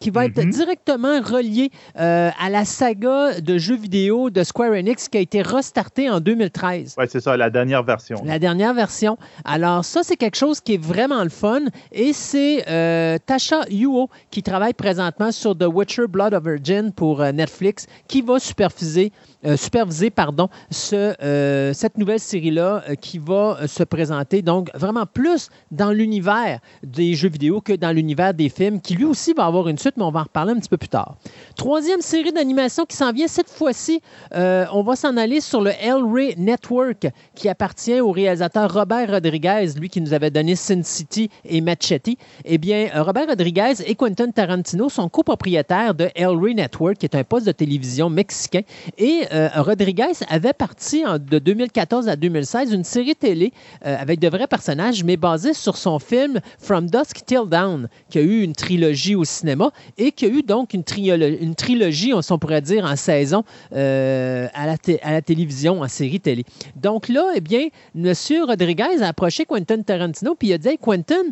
qui 0.00 0.10
va 0.10 0.26
être 0.26 0.42
Mhm. 0.42 0.50
directement 0.50 1.20
relié 1.20 1.70
euh, 1.98 2.30
à 2.40 2.50
la 2.50 2.64
saga 2.64 3.40
de 3.40 3.58
jeux 3.58 3.76
vidéo 3.76 4.30
de 4.30 4.42
Square 4.42 4.72
Enix 4.72 5.08
qui 5.08 5.18
a 5.18 5.20
été 5.20 5.42
restartée 5.42 6.10
en 6.10 6.20
2013. 6.20 6.94
Oui, 6.98 7.04
c'est 7.08 7.20
ça, 7.20 7.36
la 7.36 7.50
dernière 7.50 7.82
version. 7.82 8.22
La 8.24 8.38
dernière 8.38 8.74
version. 8.74 9.16
Alors, 9.44 9.84
ça, 9.84 10.02
c'est 10.02 10.16
quelque 10.16 10.36
chose 10.36 10.60
qui 10.60 10.74
est 10.74 10.82
vraiment 10.82 11.22
le 11.22 11.30
fun. 11.30 11.60
Et 11.92 12.12
c'est 12.12 12.68
euh, 12.68 13.18
Tasha 13.24 13.60
Yuo 13.70 14.08
qui 14.30 14.42
travaille 14.42 14.74
présentement 14.74 15.32
sur 15.32 15.56
The 15.56 15.66
Witcher 15.72 16.06
Blood 16.08 16.34
of 16.34 16.44
Virgin 16.44 16.92
pour 16.92 17.20
euh, 17.22 17.32
Netflix 17.32 17.86
qui 18.08 18.20
va 18.22 18.38
superviser, 18.38 19.12
superviser 19.56 20.10
pardon, 20.10 20.48
ce, 20.70 21.72
cette 21.74 21.98
nouvelle 21.98 22.20
série-là 22.20 22.82
qui 23.00 23.18
va 23.18 23.58
se 23.66 23.82
présenter. 23.82 24.40
Donc, 24.42 24.70
vraiment 24.74 25.04
plus 25.06 25.50
dans 25.70 25.90
l'univers 25.90 26.60
des 26.82 27.14
jeux 27.14 27.28
vidéo 27.28 27.60
que 27.60 27.74
dans 27.74 27.90
l'univers 27.94 28.32
des 28.34 28.48
films, 28.48 28.80
qui 28.80 28.94
lui 28.94 29.04
aussi 29.04 29.32
va 29.34 29.44
avoir 29.44 29.68
une 29.68 29.78
mais 29.96 30.04
on 30.04 30.10
va 30.10 30.20
en 30.20 30.24
reparler 30.24 30.52
un 30.52 30.58
petit 30.58 30.68
peu 30.68 30.76
plus 30.76 30.88
tard. 30.88 31.16
Troisième 31.56 32.00
série 32.00 32.32
d'animation 32.32 32.84
qui 32.84 32.96
s'en 32.96 33.12
vient 33.12 33.28
cette 33.28 33.50
fois-ci, 33.50 34.00
euh, 34.34 34.66
on 34.72 34.82
va 34.82 34.96
s'en 34.96 35.16
aller 35.16 35.40
sur 35.40 35.60
le 35.60 35.70
El 35.80 36.02
Rey 36.04 36.34
Network 36.36 37.06
qui 37.34 37.48
appartient 37.48 38.00
au 38.00 38.10
réalisateur 38.10 38.72
Robert 38.72 39.10
Rodriguez, 39.10 39.68
lui 39.78 39.88
qui 39.88 40.00
nous 40.00 40.12
avait 40.12 40.30
donné 40.30 40.56
Sin 40.56 40.82
City 40.82 41.30
et 41.44 41.60
Machete. 41.60 42.16
Eh 42.44 42.58
bien, 42.58 42.88
euh, 42.94 43.02
Robert 43.02 43.28
Rodriguez 43.28 43.74
et 43.86 43.94
Quentin 43.94 44.30
Tarantino 44.30 44.88
sont 44.88 45.08
copropriétaires 45.08 45.94
de 45.94 46.10
El 46.14 46.36
Rey 46.36 46.54
Network, 46.54 46.98
qui 46.98 47.06
est 47.06 47.14
un 47.14 47.24
poste 47.24 47.46
de 47.46 47.52
télévision 47.52 48.10
mexicain. 48.10 48.62
Et 48.98 49.22
euh, 49.32 49.48
Rodriguez 49.56 50.12
avait 50.28 50.52
parti 50.52 51.04
de 51.04 51.38
2014 51.38 52.08
à 52.08 52.16
2016 52.16 52.72
une 52.72 52.84
série 52.84 53.14
télé 53.14 53.52
avec 53.82 54.20
de 54.20 54.28
vrais 54.28 54.46
personnages, 54.46 55.04
mais 55.04 55.16
basée 55.16 55.54
sur 55.54 55.76
son 55.76 55.98
film 55.98 56.40
From 56.58 56.88
Dusk 56.88 57.24
Till 57.24 57.46
Dawn, 57.46 57.88
qui 58.10 58.18
a 58.18 58.22
eu 58.22 58.42
une 58.42 58.54
trilogie 58.54 59.14
au 59.14 59.24
cinéma 59.24 59.70
et 59.98 60.12
qui 60.12 60.26
a 60.26 60.28
eu 60.28 60.42
donc 60.42 60.74
une, 60.74 60.84
trilogie, 60.84 62.12
on 62.14 62.38
pourrait 62.38 62.60
dire, 62.60 62.84
en 62.84 62.96
saison 62.96 63.44
euh, 63.74 64.46
à, 64.54 64.66
la 64.66 65.22
télévision, 65.22 65.82
en 65.82 65.88
série 65.88 66.20
télé. 66.20 66.44
Donc 66.76 67.08
là, 67.08 67.32
eh 67.34 67.40
bien, 67.40 67.68
M. 67.94 68.12
Rodriguez 68.46 69.02
a 69.02 69.08
approché 69.08 69.44
Quentin 69.44 69.82
Tarantino 69.82 70.34
puis 70.34 70.48
il 70.48 70.52
a 70.54 70.58
dit 70.58 70.78
Quentin, 70.78 71.24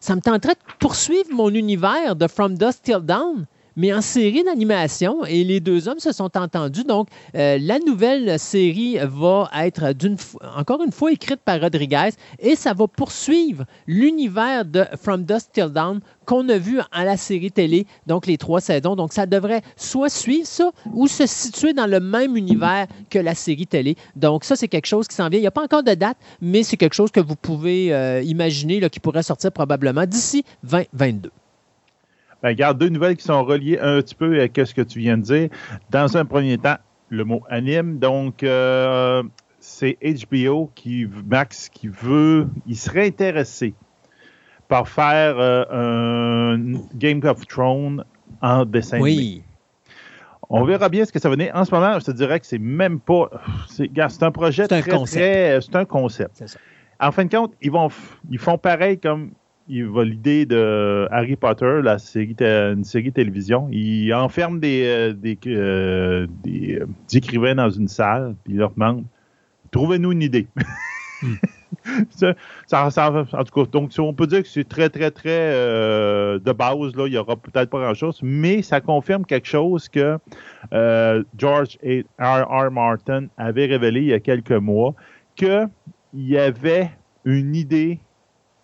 ça 0.00 0.14
me 0.14 0.20
tenterait 0.20 0.54
de 0.54 0.74
poursuivre 0.78 1.30
mon 1.32 1.50
univers 1.50 2.16
de 2.16 2.26
From 2.26 2.56
Dusk 2.56 2.82
Till 2.82 3.00
Dawn, 3.02 3.46
mais 3.76 3.92
en 3.92 4.00
série 4.00 4.44
d'animation. 4.44 5.24
Et 5.24 5.44
les 5.44 5.60
deux 5.60 5.88
hommes 5.88 5.98
se 5.98 6.12
sont 6.12 6.36
entendus. 6.36 6.84
Donc, 6.84 7.08
euh, 7.34 7.58
la 7.60 7.78
nouvelle 7.78 8.38
série 8.38 8.98
va 9.02 9.50
être 9.54 9.92
d'une 9.92 10.16
encore 10.56 10.82
une 10.82 10.92
fois 10.92 11.12
écrite 11.12 11.40
par 11.44 11.60
Rodriguez 11.60 12.10
et 12.38 12.56
ça 12.56 12.72
va 12.74 12.86
poursuivre 12.86 13.64
l'univers 13.86 14.64
de 14.64 14.84
From 15.00 15.24
Dusk 15.24 15.52
Till 15.52 15.68
Dawn 15.68 16.00
qu'on 16.24 16.48
a 16.48 16.56
vu 16.56 16.80
à 16.90 17.04
la 17.04 17.16
série 17.16 17.50
télé, 17.50 17.86
donc 18.06 18.26
les 18.26 18.38
trois 18.38 18.60
saisons. 18.60 18.96
Donc, 18.96 19.12
ça 19.12 19.26
devrait 19.26 19.62
soit 19.76 20.08
suivre 20.08 20.46
ça 20.46 20.70
ou 20.92 21.06
se 21.06 21.26
situer 21.26 21.72
dans 21.72 21.86
le 21.86 22.00
même 22.00 22.36
univers 22.36 22.86
que 23.10 23.18
la 23.18 23.34
série 23.34 23.66
télé. 23.66 23.96
Donc, 24.16 24.44
ça, 24.44 24.56
c'est 24.56 24.68
quelque 24.68 24.86
chose 24.86 25.06
qui 25.06 25.14
s'en 25.14 25.28
vient. 25.28 25.38
Il 25.38 25.42
n'y 25.42 25.46
a 25.46 25.52
pas 25.52 25.64
encore 25.64 25.82
de 25.82 25.94
date, 25.94 26.16
mais 26.40 26.62
c'est 26.62 26.76
quelque 26.76 26.94
chose 26.94 27.10
que 27.10 27.20
vous 27.20 27.36
pouvez 27.36 27.92
euh, 27.92 28.22
imaginer 28.22 28.80
qui 28.88 29.00
pourrait 29.00 29.22
sortir 29.22 29.52
probablement 29.52 30.06
d'ici 30.06 30.44
2022. 30.64 31.30
Ben, 32.44 32.50
regarde, 32.50 32.76
deux 32.76 32.90
nouvelles 32.90 33.16
qui 33.16 33.24
sont 33.24 33.42
reliées 33.42 33.78
un 33.80 34.02
petit 34.02 34.14
peu 34.14 34.38
à 34.38 34.64
ce 34.66 34.74
que 34.74 34.82
tu 34.82 34.98
viens 34.98 35.16
de 35.16 35.22
dire. 35.22 35.48
Dans 35.88 36.18
un 36.18 36.26
premier 36.26 36.58
temps, 36.58 36.76
le 37.08 37.24
mot 37.24 37.42
anime. 37.48 37.98
Donc, 37.98 38.42
euh, 38.42 39.22
c'est 39.60 39.96
HBO 40.02 40.70
qui, 40.74 41.08
Max, 41.26 41.70
qui 41.70 41.88
veut, 41.88 42.48
il 42.66 42.76
serait 42.76 43.06
intéressé 43.06 43.72
par 44.68 44.88
faire 44.88 45.36
euh, 45.38 45.64
un 45.70 46.82
Game 46.94 47.20
of 47.24 47.46
Thrones 47.46 48.04
en 48.42 48.66
dessin 48.66 48.98
animé. 48.98 49.10
Oui. 49.10 49.42
On 50.50 50.64
verra 50.64 50.90
bien 50.90 51.06
ce 51.06 51.12
que 51.12 51.18
ça 51.18 51.30
va 51.30 51.36
donner. 51.36 51.50
En 51.54 51.64
ce 51.64 51.74
moment, 51.74 51.98
je 51.98 52.04
te 52.04 52.10
dirais 52.10 52.40
que 52.40 52.46
c'est 52.46 52.58
même 52.58 53.00
pas. 53.00 53.30
C'est 53.70 53.84
regarde, 53.84 54.10
c'est 54.10 54.22
un 54.22 54.30
projet 54.30 54.64
C'est 54.68 54.74
un 54.74 54.82
très, 54.82 54.90
concept. 54.90 55.22
très- 55.24 55.60
C'est 55.62 55.76
un 55.76 55.86
concept. 55.86 56.32
C'est 56.34 56.48
ça. 56.48 56.58
En 57.00 57.10
fin 57.10 57.24
de 57.24 57.34
compte, 57.34 57.54
ils, 57.62 57.70
vont, 57.70 57.88
ils 58.30 58.38
font 58.38 58.58
pareil 58.58 59.00
comme 59.00 59.30
il 59.68 59.86
va 59.86 60.04
l'idée 60.04 60.44
de 60.46 61.08
Harry 61.10 61.36
Potter, 61.36 61.80
la 61.82 61.98
série, 61.98 62.36
une 62.40 62.84
série 62.84 63.12
télévision. 63.12 63.68
Ils 63.70 64.12
enferment 64.12 64.58
des, 64.58 64.84
euh, 64.86 65.12
des, 65.12 65.38
euh, 65.46 66.26
des, 66.42 66.80
euh, 66.80 66.86
des 67.08 67.16
écrivains 67.18 67.54
dans 67.54 67.70
une 67.70 67.88
salle, 67.88 68.34
puis 68.44 68.54
ils 68.54 68.58
leur 68.58 68.72
demandent 68.72 69.04
Trouvez-nous 69.70 70.12
une 70.12 70.22
idée. 70.22 70.46
Ça- 72.10 72.34
ça- 72.66 72.90
ça- 72.90 73.26
en 73.32 73.44
tout 73.44 73.64
cas, 73.64 73.70
donc 73.70 73.90
on 73.98 74.14
peut 74.14 74.26
dire 74.26 74.42
que 74.42 74.48
c'est 74.48 74.66
très, 74.66 74.88
très, 74.88 75.10
très 75.10 75.30
euh, 75.52 76.38
de 76.38 76.52
base. 76.52 76.94
Là, 76.96 77.06
il 77.06 77.10
n'y 77.10 77.16
aura 77.18 77.36
peut-être 77.36 77.68
pas 77.68 77.78
grand-chose, 77.80 78.20
mais 78.22 78.62
ça 78.62 78.80
confirme 78.80 79.26
quelque 79.26 79.48
chose 79.48 79.88
que 79.88 80.18
euh, 80.72 81.22
George 81.36 81.76
R. 81.84 82.46
R. 82.48 82.70
Martin 82.70 83.26
avait 83.36 83.66
révélé 83.66 84.00
il 84.00 84.06
y 84.06 84.12
a 84.14 84.20
quelques 84.20 84.52
mois, 84.52 84.94
qu'il 85.36 85.68
y 86.14 86.38
avait 86.38 86.90
une 87.24 87.54
idée 87.54 87.98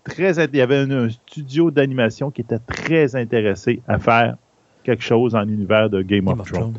très... 0.05 0.33
Il 0.47 0.57
y 0.57 0.61
avait 0.61 0.79
un, 0.79 0.91
un 0.91 1.11
studio 1.11 1.71
d'animation 1.71 2.31
qui 2.31 2.41
était 2.43 2.59
très 2.59 3.17
intéressé 3.17 3.83
à 3.89 3.99
faire 3.99 4.37
quelque 4.85 5.03
chose 5.03 5.35
en 5.35 5.43
l'univers 5.43 5.91
de 5.91 6.03
Game, 6.03 6.27
of, 6.29 6.43
Thrones. 6.51 6.75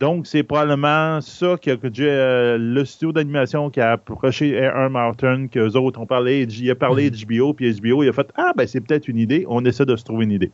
Donc, 0.00 0.26
c'est 0.26 0.42
probablement 0.42 1.20
ça 1.20 1.56
que 1.62 1.70
euh, 2.00 2.58
le 2.58 2.84
studio 2.84 3.12
d'animation 3.12 3.70
qui 3.70 3.80
a 3.80 3.92
approché 3.92 4.68
R. 4.68 4.90
Martin, 4.90 5.46
qu'eux 5.46 5.76
autres 5.76 6.00
ont 6.00 6.06
parlé, 6.06 6.42
il 6.42 6.70
a 6.70 6.74
parlé 6.74 7.04
Mhm. 7.04 7.10
d'HBO, 7.10 7.52
puis 7.54 7.72
HBO, 7.80 8.02
il 8.02 8.08
a 8.08 8.12
fait 8.12 8.28
Ah, 8.36 8.50
ben 8.56 8.66
c'est 8.66 8.80
peut-être 8.80 9.06
une 9.06 9.18
idée, 9.18 9.44
on 9.48 9.64
essaie 9.64 9.86
de 9.86 9.94
se 9.94 10.02
trouver 10.02 10.24
une 10.24 10.32
idée. 10.32 10.50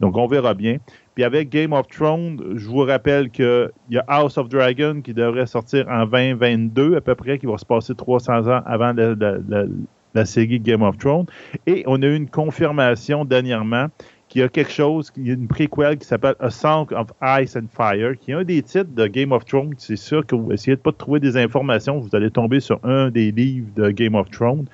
Donc, 0.00 0.16
on 0.16 0.26
verra 0.26 0.54
bien. 0.54 0.78
Puis 1.14 1.22
avec 1.22 1.50
Game 1.50 1.72
of 1.72 1.86
Thrones, 1.86 2.40
je 2.56 2.66
vous 2.66 2.78
rappelle 2.84 3.30
qu'il 3.30 3.70
y 3.90 3.98
a 3.98 4.04
House 4.08 4.36
of 4.38 4.48
Dragon 4.48 5.00
qui 5.04 5.14
devrait 5.14 5.46
sortir 5.46 5.86
en 5.88 6.04
2022, 6.06 6.96
à 6.96 7.00
peu 7.00 7.14
près, 7.14 7.38
qui 7.38 7.46
va 7.46 7.58
se 7.58 7.64
passer 7.66 7.94
300 7.94 8.48
ans 8.48 8.60
avant 8.66 8.92
la, 8.92 9.14
la- 9.14 9.38
la- 9.48 9.64
la 10.14 10.24
série 10.24 10.60
Game 10.60 10.82
of 10.82 10.98
Thrones. 10.98 11.26
Et 11.66 11.84
on 11.86 12.02
a 12.02 12.06
eu 12.06 12.16
une 12.16 12.28
confirmation 12.28 13.24
dernièrement 13.24 13.88
qu'il 14.28 14.42
y 14.42 14.44
a 14.44 14.48
quelque 14.48 14.70
chose, 14.70 15.12
il 15.16 15.26
y 15.26 15.30
a 15.30 15.34
une 15.34 15.48
préquelle 15.48 15.98
qui 15.98 16.06
s'appelle 16.06 16.36
A 16.38 16.50
Song 16.50 16.86
of 16.92 17.08
Ice 17.20 17.56
and 17.56 17.66
Fire, 17.68 18.16
qui 18.18 18.30
est 18.30 18.34
un 18.34 18.44
des 18.44 18.62
titres 18.62 18.94
de 18.94 19.06
Game 19.08 19.32
of 19.32 19.44
Thrones. 19.44 19.74
C'est 19.76 19.96
sûr 19.96 20.24
que 20.24 20.36
vous 20.36 20.52
essayez 20.52 20.76
de 20.76 20.80
pas 20.80 20.92
de 20.92 20.96
trouver 20.96 21.18
des 21.18 21.36
informations, 21.36 21.98
vous 21.98 22.14
allez 22.14 22.30
tomber 22.30 22.60
sur 22.60 22.78
un 22.84 23.10
des 23.10 23.32
livres 23.32 23.68
de 23.74 23.90
Game 23.90 24.14
of 24.14 24.30
Thrones, 24.30 24.66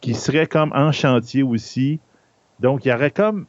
qui 0.00 0.12
serait 0.12 0.48
comme 0.48 0.72
en 0.74 0.90
chantier 0.90 1.44
aussi. 1.44 2.00
Donc, 2.58 2.84
il 2.84 2.88
y 2.88 2.92
aurait 2.92 3.12
comme 3.12 3.46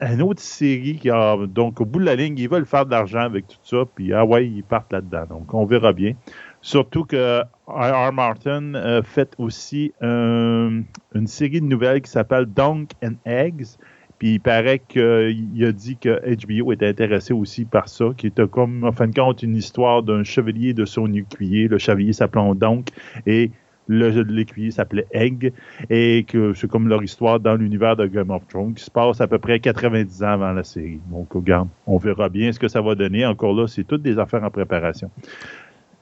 une 0.00 0.22
autre 0.22 0.40
série 0.40 0.96
qui 0.96 1.10
a, 1.10 1.36
donc, 1.46 1.80
au 1.80 1.84
bout 1.84 2.00
de 2.00 2.04
la 2.04 2.16
ligne, 2.16 2.38
ils 2.38 2.48
veulent 2.48 2.66
faire 2.66 2.86
de 2.86 2.90
l'argent 2.90 3.20
avec 3.20 3.46
tout 3.46 3.56
ça, 3.64 3.84
puis 3.94 4.14
ah 4.14 4.24
ouais, 4.24 4.46
ils 4.46 4.62
partent 4.62 4.92
là-dedans. 4.92 5.26
Donc, 5.28 5.52
on 5.52 5.66
verra 5.66 5.92
bien. 5.92 6.14
Surtout 6.60 7.04
que 7.04 7.42
R. 7.66 8.12
Martin 8.12 9.02
fait 9.02 9.34
aussi 9.38 9.92
euh, 10.02 10.80
une 11.14 11.26
série 11.26 11.60
de 11.60 11.66
nouvelles 11.66 12.00
qui 12.02 12.10
s'appelle 12.10 12.46
Dunk 12.46 12.88
and 13.04 13.14
Eggs. 13.24 13.76
Puis 14.18 14.34
il 14.34 14.40
paraît 14.40 14.78
qu'il 14.78 15.64
a 15.64 15.72
dit 15.72 15.96
que 15.98 16.20
HBO 16.34 16.72
était 16.72 16.88
intéressé 16.88 17.34
aussi 17.34 17.64
par 17.66 17.88
ça, 17.88 18.06
qui 18.16 18.28
était 18.28 18.48
comme, 18.48 18.84
en 18.84 18.92
fin 18.92 19.08
de 19.08 19.14
compte, 19.14 19.42
une 19.42 19.56
histoire 19.56 20.02
d'un 20.02 20.24
chevalier 20.24 20.72
de 20.72 20.86
son 20.86 21.12
écuyer. 21.12 21.68
Le 21.68 21.78
chevalier 21.78 22.14
s'appelait 22.14 22.54
donc 22.54 22.88
et 23.26 23.50
l'écuyer 23.88 24.70
s'appelait 24.70 25.06
Egg, 25.12 25.52
et 25.90 26.24
que 26.24 26.54
c'est 26.54 26.68
comme 26.68 26.88
leur 26.88 27.02
histoire 27.02 27.38
dans 27.38 27.54
l'univers 27.54 27.94
de 27.94 28.06
Game 28.06 28.30
of 28.30 28.46
Thrones, 28.48 28.74
qui 28.74 28.82
se 28.82 28.90
passe 28.90 29.20
à 29.20 29.26
peu 29.26 29.38
près 29.38 29.60
90 29.60 30.22
ans 30.22 30.28
avant 30.28 30.52
la 30.52 30.64
série. 30.64 31.00
Donc, 31.10 31.32
regarde, 31.32 31.68
on 31.86 31.96
verra 31.96 32.28
bien 32.28 32.50
ce 32.52 32.58
que 32.58 32.68
ça 32.68 32.80
va 32.80 32.94
donner. 32.94 33.24
Encore 33.26 33.54
là, 33.54 33.66
c'est 33.66 33.84
toutes 33.84 34.02
des 34.02 34.18
affaires 34.18 34.42
en 34.42 34.50
préparation 34.50 35.10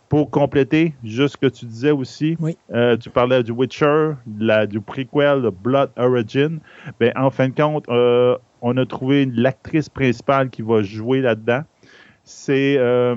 pour 0.09 0.31
compléter, 0.31 0.95
juste 1.03 1.35
ce 1.35 1.37
que 1.39 1.53
tu 1.53 1.67
disais 1.67 1.91
aussi, 1.91 2.37
euh, 2.73 2.97
tu 2.97 3.11
parlais 3.11 3.43
du 3.43 3.53
Witcher, 3.53 4.13
la, 4.39 4.67
du 4.67 4.81
prequel, 4.81 5.43
de 5.43 5.51
Blood 5.51 5.91
Origin. 5.97 6.61
Ben, 7.01 7.13
en 7.17 7.31
fin 7.31 7.49
de 7.49 7.55
compte, 7.55 7.89
euh, 7.89 8.37
on 8.61 8.77
a 8.77 8.87
trouvé 8.87 9.27
l'actrice 9.27 9.89
principale 9.89 10.51
qui 10.51 10.63
va 10.63 10.83
jouer 10.83 11.21
là-dedans. 11.21 11.63
C'est 12.23 12.77
euh, 12.79 13.17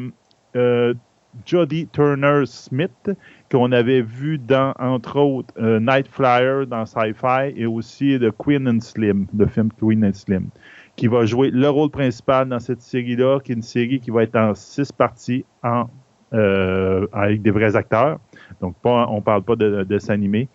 Jodie 1.45 1.87
Turner 1.87 2.43
Smith, 2.45 3.11
qu'on 3.51 3.71
avait 3.71 4.01
vu 4.01 4.37
dans, 4.37 4.73
entre 4.79 5.19
autres, 5.19 5.53
Night 5.79 6.07
Flyer 6.07 6.65
dans 6.67 6.85
Sci-Fi 6.85 7.53
et 7.55 7.65
aussi 7.65 8.17
de 8.17 8.29
Queen 8.29 8.67
and 8.67 8.79
Slim, 8.79 9.27
le 9.37 9.45
film 9.45 9.69
Queen 9.79 10.03
and 10.03 10.13
Slim, 10.13 10.49
qui 10.95 11.07
va 11.07 11.25
jouer 11.25 11.51
le 11.51 11.69
rôle 11.69 11.91
principal 11.91 12.49
dans 12.49 12.59
cette 12.59 12.81
série-là, 12.81 13.39
qui 13.39 13.51
est 13.51 13.55
une 13.55 13.61
série 13.61 13.99
qui 13.99 14.09
va 14.09 14.23
être 14.23 14.35
en 14.35 14.55
six 14.55 14.91
parties 14.91 15.45
en 15.63 15.87
avec 16.31 17.41
des 17.41 17.51
vrais 17.51 17.75
acteurs. 17.75 18.19
Donc, 18.61 18.75
pas, 18.81 19.07
on 19.09 19.21
parle 19.21 19.43
pas 19.43 19.55
de, 19.55 19.83
de 19.83 19.99
s'animer. 19.99 20.47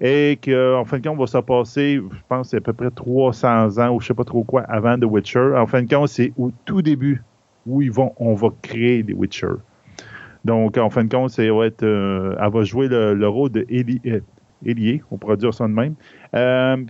Et 0.00 0.38
qu'en 0.42 0.84
fin 0.84 0.98
de 0.98 1.06
compte, 1.06 1.16
on 1.16 1.20
va 1.20 1.26
se 1.26 1.38
passer, 1.38 1.96
je 1.96 2.18
pense, 2.28 2.52
à 2.52 2.60
peu 2.60 2.72
près 2.72 2.90
300 2.90 3.78
ans 3.78 3.94
ou 3.94 4.00
je 4.00 4.08
sais 4.08 4.14
pas 4.14 4.24
trop 4.24 4.42
quoi 4.42 4.62
avant 4.62 4.98
The 4.98 5.04
Witcher. 5.04 5.52
En 5.56 5.66
fin 5.66 5.82
de 5.82 5.88
compte, 5.88 6.08
c'est 6.08 6.32
au 6.36 6.50
tout 6.64 6.82
début 6.82 7.22
où 7.66 7.80
ils 7.80 7.92
vont, 7.92 8.12
on 8.18 8.34
va 8.34 8.48
créer 8.62 9.02
des 9.02 9.14
Witcher. 9.14 9.54
Donc, 10.44 10.76
en 10.76 10.90
fin 10.90 11.04
de 11.04 11.14
compte, 11.14 11.30
c'est, 11.30 11.46
être, 11.46 11.84
euh, 11.84 12.36
elle 12.38 12.52
va 12.52 12.64
jouer 12.64 12.88
le, 12.88 13.28
rôle 13.28 13.50
de 13.50 13.66
euh, 13.70 14.20
on 15.10 15.16
pourrait 15.16 15.36
dire 15.36 15.54
ça 15.54 15.66
de 15.66 15.72
même, 15.72 15.94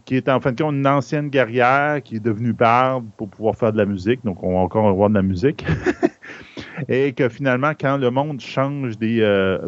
qui 0.05 0.17
est 0.17 0.29
en 0.29 0.41
fin 0.41 0.53
de 0.53 0.61
compte 0.61 0.75
une 0.75 0.87
ancienne 0.87 1.29
guerrière 1.29 2.03
qui 2.03 2.17
est 2.17 2.21
devenue 2.21 2.53
barde 2.53 3.05
pour 3.17 3.29
pouvoir 3.29 3.55
faire 3.55 3.73
de 3.73 3.79
la 3.79 3.85
musique. 3.85 4.25
Donc, 4.25 4.43
on 4.43 4.55
va 4.55 4.61
encore 4.61 4.89
avoir 4.89 5.09
de 5.09 5.15
la 5.15 5.23
musique. 5.23 5.65
et 6.89 7.13
que 7.13 7.29
finalement, 7.29 7.73
quand 7.79 7.97
le 7.97 8.11
monde 8.11 8.41
change 8.41 8.99
des, 8.99 9.21
euh, 9.21 9.59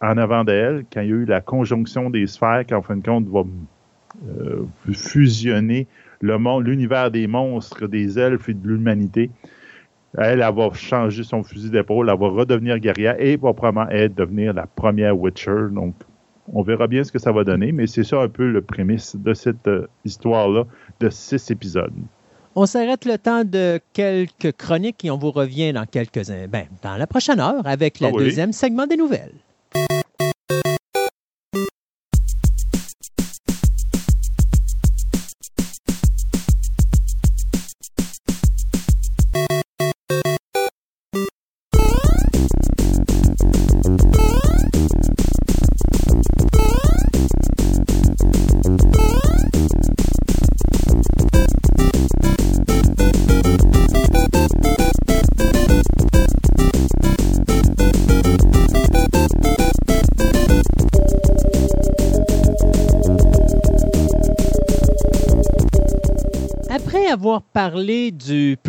en 0.00 0.16
avant 0.16 0.44
d'elle, 0.44 0.84
quand 0.92 1.00
il 1.00 1.08
y 1.08 1.12
a 1.12 1.16
eu 1.16 1.24
la 1.24 1.40
conjonction 1.40 2.10
des 2.10 2.26
sphères, 2.26 2.64
qui 2.66 2.74
en 2.74 2.82
fin 2.82 2.96
de 2.96 3.04
compte 3.04 3.28
va 3.28 3.42
euh, 4.26 4.64
fusionner 4.92 5.86
le 6.20 6.38
monde, 6.38 6.66
l'univers 6.66 7.10
des 7.10 7.26
monstres, 7.26 7.86
des 7.86 8.18
elfes 8.18 8.48
et 8.48 8.54
de 8.54 8.66
l'humanité, 8.66 9.30
elle, 10.18 10.40
elle, 10.40 10.54
va 10.54 10.72
changer 10.72 11.22
son 11.22 11.42
fusil 11.42 11.70
d'épaule, 11.70 12.10
elle 12.10 12.18
va 12.18 12.28
redevenir 12.28 12.78
guerrière 12.78 13.16
et 13.20 13.36
va 13.36 13.52
probablement 13.52 13.88
elle 13.90 14.12
devenir 14.12 14.52
la 14.52 14.66
première 14.66 15.16
Witcher. 15.16 15.68
Donc, 15.70 15.94
on 16.52 16.62
verra 16.62 16.88
bien 16.88 17.04
ce 17.04 17.12
que 17.12 17.18
ça 17.18 17.30
va 17.30 17.44
donner, 17.44 17.70
mais 17.72 17.86
c'est 17.86 18.02
ça 18.02 18.20
un 18.22 18.28
peu 18.28 18.50
le 18.50 18.60
prémisse 18.60 19.14
de 19.14 19.34
cette 19.34 19.68
euh, 19.68 19.86
histoire-là 20.04 20.64
de 20.98 21.08
six 21.08 21.50
épisodes. 21.50 21.92
On 22.62 22.66
s'arrête 22.66 23.06
le 23.06 23.16
temps 23.16 23.42
de 23.42 23.80
quelques 23.94 24.52
chroniques 24.52 25.02
et 25.06 25.10
on 25.10 25.16
vous 25.16 25.30
revient 25.30 25.72
dans 25.72 25.86
quelques 25.86 26.26
ben, 26.50 26.66
dans 26.82 26.98
la 26.98 27.06
prochaine 27.06 27.40
heure 27.40 27.66
avec 27.66 28.00
le 28.00 28.08
ah 28.08 28.12
deuxième 28.12 28.52
segment 28.52 28.86
des 28.86 28.98
nouvelles. 28.98 29.32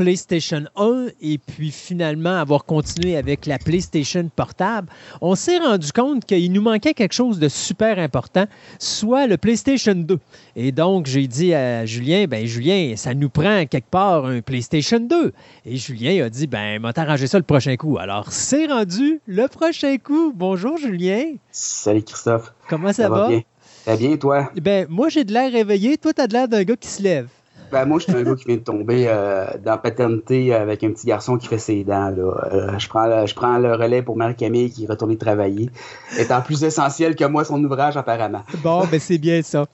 PlayStation 0.01 0.63
1 0.77 1.09
et 1.21 1.37
puis 1.37 1.69
finalement 1.69 2.35
avoir 2.35 2.65
continué 2.65 3.17
avec 3.17 3.45
la 3.45 3.59
PlayStation 3.59 4.27
portable, 4.35 4.89
on 5.21 5.35
s'est 5.35 5.59
rendu 5.59 5.91
compte 5.91 6.25
qu'il 6.25 6.51
nous 6.51 6.61
manquait 6.63 6.95
quelque 6.95 7.13
chose 7.13 7.37
de 7.37 7.47
super 7.47 7.99
important, 7.99 8.45
soit 8.79 9.27
le 9.27 9.37
PlayStation 9.37 9.93
2. 9.93 10.17
Et 10.55 10.71
donc, 10.71 11.05
j'ai 11.05 11.27
dit 11.27 11.53
à 11.53 11.85
Julien, 11.85 12.25
ben 12.27 12.47
Julien, 12.47 12.95
ça 12.95 13.13
nous 13.13 13.29
prend 13.29 13.67
quelque 13.67 13.91
part 13.91 14.25
un 14.25 14.41
PlayStation 14.41 14.99
2. 14.99 15.33
Et 15.67 15.77
Julien 15.77 16.25
a 16.25 16.29
dit, 16.29 16.47
ben, 16.47 16.79
m'a 16.79 16.93
arrangé 16.95 17.27
ça 17.27 17.37
le 17.37 17.43
prochain 17.43 17.75
coup. 17.75 17.99
Alors, 17.99 18.31
c'est 18.31 18.65
rendu 18.65 19.21
le 19.27 19.47
prochain 19.47 19.97
coup. 19.99 20.33
Bonjour, 20.35 20.79
Julien. 20.79 21.35
Salut, 21.51 22.01
Christophe. 22.01 22.51
Comment 22.67 22.91
ça, 22.91 23.07
va? 23.07 23.27
Bien? 23.27 23.41
Ça 23.85 23.91
va 23.91 23.97
bien, 23.97 24.17
toi? 24.17 24.51
Ben, 24.59 24.87
moi, 24.89 25.09
j'ai 25.09 25.25
de 25.25 25.31
l'air 25.31 25.51
réveillé. 25.51 25.99
Toi, 25.99 26.11
tu 26.11 26.21
as 26.21 26.27
de 26.27 26.33
l'air 26.33 26.47
d'un 26.47 26.63
gars 26.63 26.75
qui 26.75 26.87
se 26.87 27.03
lève. 27.03 27.27
Ben, 27.71 27.85
moi, 27.85 27.99
je 27.99 28.03
suis 28.03 28.13
un 28.13 28.23
gars 28.23 28.35
qui 28.35 28.45
vient 28.45 28.57
de 28.57 28.61
tomber 28.61 29.05
euh, 29.07 29.45
dans 29.63 29.71
la 29.71 29.77
paternité 29.77 30.53
avec 30.53 30.83
un 30.83 30.91
petit 30.91 31.07
garçon 31.07 31.37
qui 31.37 31.47
fait 31.47 31.57
ses 31.57 31.83
dents. 31.83 32.09
Là. 32.09 32.49
Euh, 32.51 32.77
je, 32.77 32.87
prends 32.89 33.07
le, 33.07 33.25
je 33.25 33.33
prends 33.33 33.57
le 33.57 33.73
relais 33.73 34.01
pour 34.01 34.17
Marie-Camille 34.17 34.71
qui 34.71 34.83
est 34.83 34.87
retournée 34.87 35.17
travailler, 35.17 35.69
étant 36.17 36.41
plus 36.41 36.63
essentiel 36.63 37.15
que 37.15 37.23
moi 37.25 37.45
son 37.45 37.63
ouvrage, 37.63 37.95
apparemment. 37.95 38.43
Bon, 38.63 38.85
ben 38.85 38.99
c'est 38.99 39.17
bien 39.17 39.41
ça. 39.41 39.65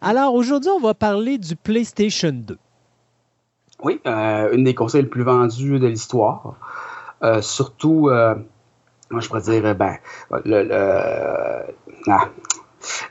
Alors, 0.00 0.34
aujourd'hui, 0.34 0.70
on 0.70 0.80
va 0.80 0.94
parler 0.94 1.38
du 1.38 1.56
PlayStation 1.56 2.30
2. 2.32 2.56
Oui, 3.82 4.00
euh, 4.06 4.52
une 4.52 4.64
des 4.64 4.74
consoles 4.74 5.02
les 5.02 5.08
plus 5.08 5.24
vendues 5.24 5.80
de 5.80 5.86
l'histoire. 5.86 6.54
surtout, 7.40 8.10
moi, 9.10 9.20
je 9.20 9.28
pourrais 9.28 9.42
dire, 9.42 9.74
ben, 9.74 9.96
le, 10.44 10.62
le 10.62 11.74
ah, 12.06 12.28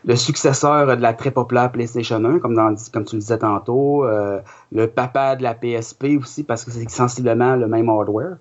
le 0.06 0.16
successeur 0.16 0.96
de 0.98 1.02
la 1.02 1.14
très 1.14 1.32
populaire 1.32 1.72
PlayStation 1.72 2.24
1, 2.24 2.40
comme, 2.40 2.56
dans, 2.56 2.76
comme 2.92 3.06
tu 3.06 3.16
le 3.16 3.22
disais 3.22 3.38
tantôt, 3.38 4.06
euh, 4.06 4.40
le 4.72 4.88
papa 4.88 5.36
de 5.36 5.44
la 5.44 5.54
PSP 5.54 6.18
aussi, 6.20 6.44
parce 6.44 6.66
que 6.66 6.72
c'est 6.72 6.90
sensiblement 6.90 7.56
le 7.56 7.68
même 7.68 7.90
hardware. 7.90 8.38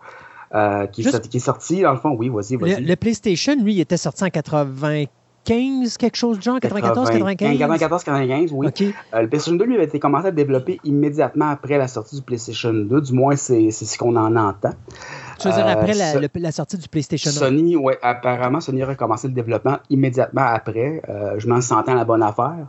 Euh, 0.54 0.86
qui, 0.86 1.02
est 1.02 1.38
sorti, 1.38 1.82
dans 1.82 1.92
le 1.92 1.98
fond, 1.98 2.16
oui, 2.18 2.30
vas-y, 2.30 2.56
vas-y. 2.56 2.82
Le, 2.82 2.96
PlayStation, 2.96 3.54
lui, 3.62 3.74
il 3.74 3.80
était 3.80 3.98
sorti 3.98 4.24
en 4.24 4.30
95, 5.48 5.96
quelque 5.96 6.16
chose 6.16 6.36
de 6.36 6.42
genre, 6.42 6.60
94, 6.60 7.10
95? 7.10 7.58
94, 7.58 8.04
95, 8.04 8.52
oui. 8.52 8.66
Euh, 9.14 9.22
le 9.22 9.28
PlayStation 9.28 9.56
2, 9.56 9.64
lui, 9.64 9.74
avait 9.76 9.84
été 9.84 9.98
commencé 9.98 10.26
à 10.26 10.30
développer 10.30 10.78
immédiatement 10.84 11.48
après 11.48 11.78
la 11.78 11.88
sortie 11.88 12.16
du 12.16 12.22
PlayStation 12.22 12.72
2, 12.72 13.00
du 13.00 13.12
moins, 13.12 13.34
c'est 13.36 13.70
ce 13.70 13.96
qu'on 13.96 14.14
en 14.16 14.36
entend. 14.36 14.72
Tu 15.38 15.48
veux 15.48 15.54
dire 15.54 15.66
après 15.66 15.98
euh, 16.16 16.28
la, 16.34 16.52
sortie 16.52 16.76
du 16.76 16.88
PlayStation 16.88 17.30
1? 17.30 17.34
Sony, 17.34 17.76
oui, 17.76 17.94
apparemment, 18.02 18.60
Sony 18.60 18.82
a 18.82 18.86
recommencé 18.86 19.28
le 19.28 19.34
développement 19.34 19.78
immédiatement 19.88 20.44
après. 20.44 21.00
Euh, 21.08 21.36
je 21.38 21.48
m'en 21.48 21.60
sentais 21.60 21.94
la 21.94 22.04
bonne 22.04 22.22
affaire. 22.22 22.66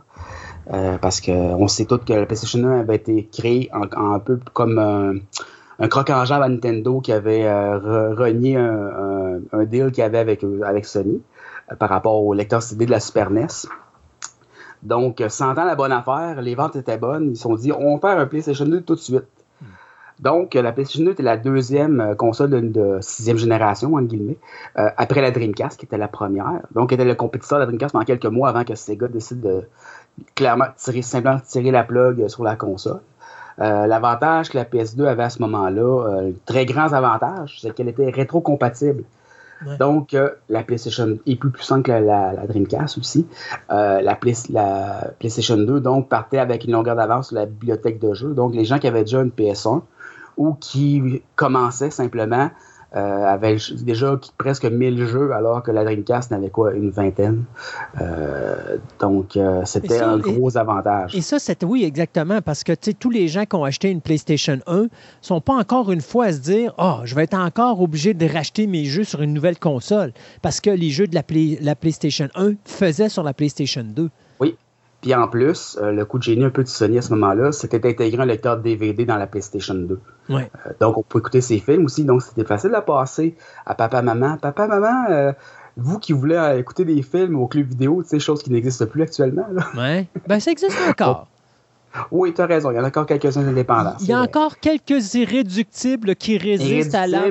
Parce 1.00 1.20
qu'on 1.20 1.66
sait 1.66 1.84
tous 1.84 1.98
que 1.98 2.12
le 2.12 2.26
PlayStation 2.26 2.62
1 2.62 2.80
avait 2.80 2.94
été 2.94 3.28
créé 3.32 3.70
un 3.72 4.20
peu 4.20 4.38
comme 4.52 4.78
un 4.78 5.88
croc 5.88 6.10
en 6.10 6.24
jambe 6.24 6.42
à 6.42 6.48
Nintendo 6.48 7.00
qui 7.00 7.12
avait 7.12 7.50
renié 7.50 8.56
un, 8.56 9.64
deal 9.64 9.90
qu'il 9.90 10.04
avait 10.04 10.18
avec, 10.18 10.44
avec 10.64 10.84
Sony 10.84 11.20
par 11.78 11.88
rapport 11.88 12.22
au 12.24 12.34
lecteur 12.34 12.62
CD 12.62 12.86
de 12.86 12.90
la 12.90 13.00
Super 13.00 13.30
NES. 13.30 13.46
Donc, 14.82 15.22
sentant 15.28 15.64
la 15.64 15.74
bonne 15.74 15.92
affaire, 15.92 16.40
les 16.40 16.54
ventes 16.54 16.76
étaient 16.76 16.96
bonnes. 16.96 17.30
Ils 17.30 17.36
se 17.36 17.42
sont 17.42 17.54
dit, 17.54 17.72
on 17.72 17.96
va 17.96 18.00
faire 18.00 18.18
un 18.18 18.26
PlayStation 18.26 18.64
2 18.64 18.80
tout 18.80 18.94
de 18.94 19.00
suite. 19.00 19.24
Donc, 20.20 20.52
la 20.54 20.72
PlayStation 20.72 21.04
2 21.04 21.12
était 21.12 21.22
la 21.22 21.38
deuxième 21.38 22.00
euh, 22.00 22.14
console 22.14 22.70
de, 22.72 22.98
sixième 23.00 23.38
génération, 23.38 23.94
entre 23.94 24.06
guillemets, 24.08 24.36
euh, 24.78 24.90
après 24.98 25.22
la 25.22 25.30
Dreamcast, 25.30 25.78
qui 25.78 25.86
était 25.86 25.96
la 25.96 26.08
première. 26.08 26.60
Donc, 26.74 26.92
elle 26.92 27.00
était 27.00 27.08
le 27.08 27.14
compétiteur 27.14 27.58
de 27.58 27.62
la 27.62 27.66
Dreamcast 27.66 27.92
pendant 27.92 28.04
quelques 28.04 28.26
mois 28.26 28.50
avant 28.50 28.64
que 28.64 28.74
Sega 28.74 29.08
décide 29.08 29.40
de 29.40 29.64
clairement 30.34 30.66
tirer, 30.76 31.00
simplement 31.00 31.40
tirer 31.40 31.70
la 31.70 31.84
plug 31.84 32.28
sur 32.28 32.44
la 32.44 32.56
console. 32.56 33.00
L'avantage 33.58 34.48
que 34.48 34.56
la 34.56 34.64
PS2 34.64 35.06
avait 35.06 35.24
à 35.24 35.28
ce 35.28 35.42
moment-là, 35.42 36.30
très 36.46 36.64
grands 36.64 36.94
avantages, 36.94 37.58
c'est 37.60 37.74
qu'elle 37.74 37.88
était 37.88 38.08
rétro-compatible. 38.08 39.04
Donc, 39.78 40.16
la 40.48 40.62
PlayStation 40.62 41.18
est 41.26 41.36
plus 41.36 41.50
puissante 41.50 41.84
que 41.84 41.92
la, 41.92 42.46
Dreamcast 42.46 42.98
aussi. 42.98 43.26
la, 43.68 44.00
la, 44.00 45.10
PlayStation 45.18 45.56
2, 45.56 45.80
donc, 45.80 46.08
partait 46.08 46.38
avec 46.38 46.64
une 46.64 46.72
longueur 46.72 46.96
d'avance 46.96 47.28
sur 47.28 47.36
la 47.36 47.46
bibliothèque 47.46 47.98
de 47.98 48.14
jeux. 48.14 48.34
Donc, 48.34 48.54
les 48.54 48.64
gens 48.64 48.78
qui 48.78 48.86
avaient 48.86 49.04
déjà 49.04 49.20
une 49.20 49.30
PS1 49.30 49.82
ou 50.36 50.54
qui 50.54 51.22
commençaient 51.36 51.90
simplement 51.90 52.50
euh, 52.96 53.24
avait 53.24 53.56
déjà 53.82 54.18
presque 54.36 54.64
1000 54.64 55.06
jeux, 55.06 55.32
alors 55.32 55.62
que 55.62 55.70
la 55.70 55.84
Dreamcast 55.84 56.32
n'avait 56.32 56.50
quoi, 56.50 56.72
une 56.72 56.90
vingtaine. 56.90 57.44
Euh, 58.00 58.78
donc, 58.98 59.36
euh, 59.36 59.62
c'était 59.64 60.00
un 60.00 60.18
gros 60.18 60.56
avantage. 60.56 61.14
Et 61.14 61.20
ça, 61.20 61.38
c'était 61.38 61.66
oui, 61.66 61.84
exactement, 61.84 62.40
parce 62.42 62.64
que 62.64 62.72
tous 62.92 63.10
les 63.10 63.28
gens 63.28 63.44
qui 63.44 63.54
ont 63.54 63.64
acheté 63.64 63.90
une 63.90 64.00
PlayStation 64.00 64.58
1 64.66 64.86
sont 65.20 65.40
pas 65.40 65.54
encore 65.54 65.92
une 65.92 66.00
fois 66.00 66.26
à 66.26 66.32
se 66.32 66.40
dire 66.40 66.74
oh, 66.78 66.96
je 67.04 67.14
vais 67.14 67.24
être 67.24 67.38
encore 67.38 67.80
obligé 67.80 68.12
de 68.12 68.26
racheter 68.26 68.66
mes 68.66 68.84
jeux 68.84 69.04
sur 69.04 69.22
une 69.22 69.34
nouvelle 69.34 69.58
console, 69.58 70.12
parce 70.42 70.60
que 70.60 70.70
les 70.70 70.90
jeux 70.90 71.06
de 71.06 71.14
la, 71.14 71.22
la 71.60 71.76
PlayStation 71.76 72.28
1 72.34 72.54
faisaient 72.64 73.08
sur 73.08 73.22
la 73.22 73.34
PlayStation 73.34 73.84
2. 73.84 74.10
Puis 75.00 75.14
en 75.14 75.28
plus, 75.28 75.78
euh, 75.80 75.92
le 75.92 76.04
coup 76.04 76.18
de 76.18 76.22
génie 76.22 76.44
un 76.44 76.50
peu 76.50 76.62
de 76.62 76.68
Sony 76.68 76.98
à 76.98 77.02
ce 77.02 77.10
moment-là, 77.14 77.52
c'était 77.52 77.78
d'intégrer 77.78 78.22
un 78.22 78.26
lecteur 78.26 78.58
DVD 78.58 79.04
dans 79.06 79.16
la 79.16 79.26
PlayStation 79.26 79.74
2. 79.74 79.98
Euh, 80.30 80.40
donc, 80.80 80.98
on 80.98 81.02
pouvait 81.02 81.20
écouter 81.20 81.40
ses 81.40 81.58
films 81.58 81.86
aussi. 81.86 82.04
Donc, 82.04 82.22
c'était 82.22 82.44
facile 82.44 82.74
à 82.74 82.82
passer 82.82 83.34
à 83.64 83.74
papa, 83.74 84.02
maman. 84.02 84.36
Papa, 84.36 84.66
maman, 84.66 85.06
euh, 85.10 85.32
vous 85.76 85.98
qui 85.98 86.12
voulez 86.12 86.56
écouter 86.58 86.84
des 86.84 87.00
films 87.02 87.36
au 87.36 87.46
club 87.46 87.68
vidéo, 87.68 88.02
tu 88.02 88.10
sais, 88.10 88.18
choses 88.18 88.42
qui 88.42 88.50
n'existent 88.50 88.86
plus 88.86 89.02
actuellement. 89.02 89.46
Oui, 89.76 90.06
ben 90.26 90.38
ça 90.38 90.50
existe 90.50 90.76
encore. 90.90 91.28
Oui, 92.10 92.34
tu 92.34 92.40
as 92.40 92.46
raison. 92.46 92.70
Il 92.70 92.76
y 92.76 92.78
en 92.78 92.84
a 92.84 92.88
encore 92.88 93.06
quelques-uns 93.06 93.46
indépendants. 93.46 93.96
Il 94.00 94.06
y 94.06 94.12
a 94.12 94.20
encore 94.20 94.58
quelques 94.58 95.14
irréductibles 95.14 96.14
qui 96.14 96.38
résistent 96.38 96.94
à 96.94 97.06
la 97.06 97.22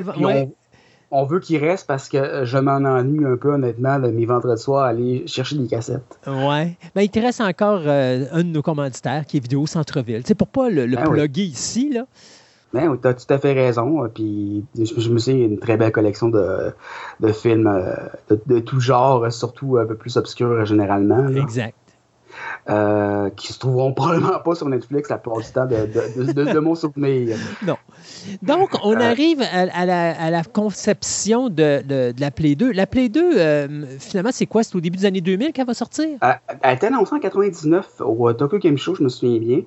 on 1.10 1.24
veut 1.24 1.40
qu'il 1.40 1.58
reste 1.58 1.86
parce 1.86 2.08
que 2.08 2.16
euh, 2.16 2.44
je 2.44 2.58
m'en 2.58 2.76
ennuie 2.76 3.24
un 3.24 3.36
peu, 3.36 3.52
honnêtement, 3.52 3.98
de 3.98 4.08
mes 4.08 4.26
vendredis 4.26 4.62
soirs, 4.62 4.84
aller 4.84 5.26
chercher 5.26 5.56
des 5.56 5.66
cassettes. 5.66 6.18
Ouais. 6.26 6.76
Mais 6.94 7.04
il 7.04 7.10
te 7.10 7.18
reste 7.18 7.40
encore 7.40 7.82
euh, 7.86 8.26
un 8.32 8.44
de 8.44 8.48
nos 8.48 8.62
commanditaires 8.62 9.26
qui 9.26 9.38
est 9.38 9.40
Vidéo 9.40 9.66
Centre-Ville. 9.66 10.22
C'est 10.24 10.36
pour 10.36 10.48
pas 10.48 10.70
le, 10.70 10.86
le 10.86 10.96
ben 10.96 11.28
ici, 11.36 11.90
là. 11.92 12.06
Ben 12.72 12.88
oui, 12.88 12.98
tu 13.02 13.08
as 13.08 13.14
tout 13.14 13.32
à 13.34 13.38
fait 13.38 13.52
raison. 13.52 14.08
Puis 14.14 14.64
je, 14.78 15.10
me 15.10 15.18
suis 15.18 15.32
une 15.32 15.58
très 15.58 15.76
belle 15.76 15.90
collection 15.90 16.28
de, 16.28 16.72
films 17.32 17.66
euh, 17.66 17.96
de, 18.28 18.40
de, 18.46 18.60
tout 18.60 18.78
genre, 18.78 19.32
surtout 19.32 19.78
un 19.78 19.86
peu 19.86 19.96
plus 19.96 20.16
obscurs 20.16 20.64
généralement. 20.64 21.28
Exact. 21.28 21.74
Euh, 22.68 23.30
qui 23.30 23.52
se 23.52 23.58
trouveront 23.58 23.92
probablement 23.94 24.38
pas 24.38 24.54
sur 24.54 24.68
Netflix 24.68 25.08
la 25.08 25.18
plupart 25.18 25.40
du 25.40 25.50
temps 25.50 25.66
de, 25.66 26.58
mon 26.58 26.74
souvenir. 26.74 27.36
Non. 27.66 27.76
Donc, 28.42 28.70
on 28.84 28.94
euh, 28.94 29.00
arrive 29.00 29.42
à, 29.42 29.86
la, 29.86 30.42
conception 30.44 31.48
de, 31.48 32.12
la 32.18 32.30
Play 32.30 32.54
2. 32.54 32.72
La 32.72 32.86
Play 32.86 33.08
2, 33.08 33.20
euh, 33.38 33.84
finalement, 33.98 34.30
c'est 34.32 34.46
quoi? 34.46 34.62
C'est 34.62 34.76
au 34.76 34.80
début 34.80 34.98
des 34.98 35.06
années 35.06 35.20
2000 35.20 35.52
qu'elle 35.52 35.66
va 35.66 35.74
sortir? 35.74 36.18
elle 36.62 36.74
était 36.74 36.86
annoncée 36.88 37.14
en 37.14 37.18
99 37.18 38.00
au 38.00 38.32
Tokyo 38.32 38.58
Game 38.58 38.76
Show, 38.76 38.94
je 38.94 39.02
me 39.02 39.08
souviens 39.08 39.38
bien. 39.38 39.62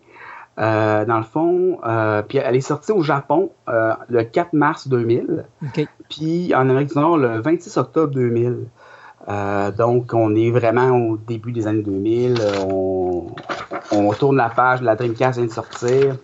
dans 0.58 1.18
le 1.18 1.24
fond, 1.24 1.80
puis 2.28 2.38
elle 2.38 2.56
est 2.56 2.62
sortie 2.62 2.92
au 2.92 3.02
Japon 3.02 3.52
le 3.68 4.24
4 4.24 4.54
mars 4.54 4.88
2000. 4.88 5.46
Puis 6.10 6.54
en 6.54 6.70
Amérique 6.70 6.90
du 6.90 7.00
Nord 7.00 7.18
le 7.18 7.42
26 7.42 7.76
octobre 7.78 8.14
2000. 8.14 8.68
Euh, 9.30 9.72
donc, 9.72 10.14
on 10.14 10.36
est 10.36 10.52
vraiment 10.52 10.90
au 10.92 11.18
début 11.18 11.52
des 11.52 11.68
années 11.68 11.84
2000. 11.84 12.40
On, 13.92 14.14
tourne 14.14 14.38
la 14.38 14.50
page, 14.50 14.82
la 14.82 14.96
Dreamcast 14.96 15.38
vient 15.38 15.48
de 15.48 15.52
sortir. 15.52 16.18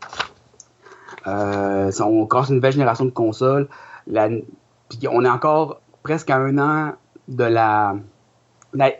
Euh, 1.27 1.91
on 2.01 2.25
casse 2.25 2.49
une 2.49 2.55
nouvelle 2.55 2.73
génération 2.73 3.05
de 3.05 3.09
consoles. 3.12 3.67
puis 4.07 5.07
on 5.09 5.23
est 5.25 5.29
encore 5.29 5.81
presque 6.03 6.29
à 6.29 6.38
un 6.38 6.57
an 6.57 6.93
de 7.27 7.43
la, 7.43 7.95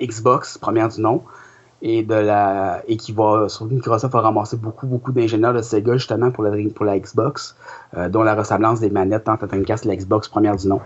Xbox, 0.02 0.58
première 0.58 0.90
du 0.90 1.02
nom, 1.02 1.24
et 1.82 2.04
de 2.04 2.14
la 2.14 2.82
et 2.88 2.98
qui 2.98 3.14
va 3.14 3.48
sur 3.48 3.66
Microsoft 3.66 4.14
va 4.14 4.22
ramasser 4.22 4.58
beaucoup 4.58 4.88
beaucoup 4.88 5.12
d'ingénieurs 5.12 5.54
de 5.54 5.62
Sega 5.62 5.94
justement 5.94 6.32
pour 6.32 6.44
la 6.44 6.52
pour 6.76 6.86
la 6.86 7.00
Xbox, 7.00 7.56
euh, 7.96 8.10
dont 8.10 8.24
la 8.24 8.36
ressemblance 8.36 8.80
des 8.80 8.90
manettes 8.90 9.28
la 9.28 9.36
Dreamcast 9.36 9.86
la 9.86 9.96
Xbox 9.96 10.28
première 10.28 10.56
du 10.56 10.68
nom 10.68 10.82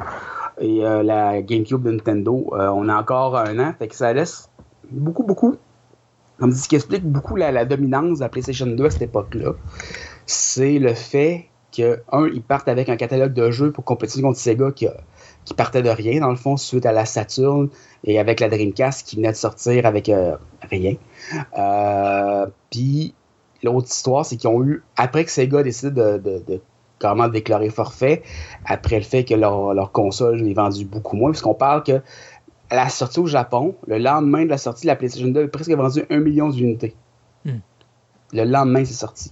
et 0.60 0.86
euh, 0.86 1.03
la 1.03 1.41
GameCube 1.41 1.84
de 1.84 1.91
Nintendo. 1.91 2.53
Euh, 2.53 2.67
on 2.69 2.89
a 2.89 2.95
encore 2.95 3.38
un 3.38 3.60
an, 3.60 3.73
fait 3.77 3.88
que 3.88 3.95
ça 3.95 4.13
laisse 4.13 4.49
beaucoup, 4.91 5.23
beaucoup, 5.23 5.56
comme 6.39 6.51
dit, 6.51 6.60
ce 6.60 6.67
qui 6.67 6.75
explique 6.75 7.03
beaucoup 7.03 7.36
la, 7.36 7.65
dominance 7.65 8.19
de 8.19 8.23
la 8.23 8.29
PlayStation 8.29 8.65
2 8.65 8.86
à 8.86 8.89
cette 8.89 9.01
époque-là, 9.03 9.53
c'est 10.25 10.79
le 10.79 10.93
fait 10.93 11.47
que, 11.75 12.01
un, 12.12 12.27
ils 12.27 12.43
partent 12.43 12.67
avec 12.67 12.89
un 12.89 12.97
catalogue 12.97 13.34
de 13.34 13.49
jeux 13.49 13.71
pour 13.71 13.84
compétir 13.84 14.21
contre 14.21 14.38
Sega 14.38 14.71
qui, 14.71 14.88
qui 15.45 15.53
partait 15.53 15.82
de 15.82 15.89
rien, 15.89 16.21
dans 16.21 16.29
le 16.29 16.36
fond, 16.36 16.58
suite 16.58 16.86
à 16.86 16.91
la 16.91 17.06
Saturn 17.06 17.69
et 18.04 18.20
avec 18.20 18.39
la 18.39 18.50
Dreamcast 18.50 19.08
qui 19.08 19.16
venait 19.16 19.32
de 19.32 19.38
sortir 19.38 19.86
avec 19.86 20.10
euh, 20.10 20.36
rien. 20.70 20.96
Puis, 22.70 23.13
l'autre 23.63 23.88
histoire, 23.89 24.26
c'est 24.26 24.38
qu'ils 24.38 24.50
ont 24.50 24.63
eu, 24.63 24.84
après 24.98 25.24
que 25.26 25.32
Sega 25.32 25.60
a 25.60 25.63
décidé 25.63 25.92
de 25.92 26.62
carrément 27.04 27.28
déclaré 27.28 27.70
forfait 27.70 28.24
après 28.66 28.96
le 28.98 29.04
fait 29.04 29.26
que 29.26 29.34
leur, 29.34 29.92
console 29.92 30.48
est 30.48 30.54
vendue 30.54 30.86
beaucoup 30.86 31.18
moins, 31.18 31.32
puisqu'on 31.32 31.54
parle 31.54 31.84
que 31.84 32.02
à 32.70 32.76
la 32.76 32.89
sortie 32.89 33.20
au 33.20 33.28
Japon, 33.28 33.76
le 33.88 33.98
lendemain 33.98 34.46
de 34.46 34.50
la 34.50 34.58
sortie 34.58 34.84
de 34.84 34.88
la 34.88 34.96
PlayStation 34.96 35.28
2, 35.28 35.44
a 35.44 35.48
presque 35.50 35.70
vendu 35.72 36.06
un 36.10 36.20
million 36.20 36.50
d'unités. 36.50 36.96
Hmm. 37.44 37.60
Le 38.32 38.46
lendemain, 38.46 38.86
c'est 38.86 38.94
sorti. 38.94 39.32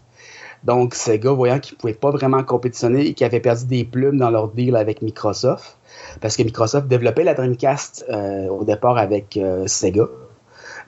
Donc, 0.63 0.93
Sega, 0.93 1.31
voyant 1.31 1.59
qu'ils 1.59 1.75
ne 1.75 1.79
pouvaient 1.79 1.93
pas 1.93 2.11
vraiment 2.11 2.43
compétitionner 2.43 3.07
et 3.07 3.13
qu'ils 3.13 3.25
avaient 3.25 3.39
perdu 3.39 3.65
des 3.65 3.83
plumes 3.83 4.17
dans 4.17 4.29
leur 4.29 4.49
deal 4.49 4.75
avec 4.75 5.01
Microsoft, 5.01 5.77
parce 6.21 6.37
que 6.37 6.43
Microsoft 6.43 6.87
développait 6.87 7.23
la 7.23 7.33
Dreamcast 7.33 8.05
euh, 8.09 8.47
au 8.47 8.63
départ 8.63 8.97
avec 8.97 9.37
euh, 9.37 9.65
Sega, 9.65 10.07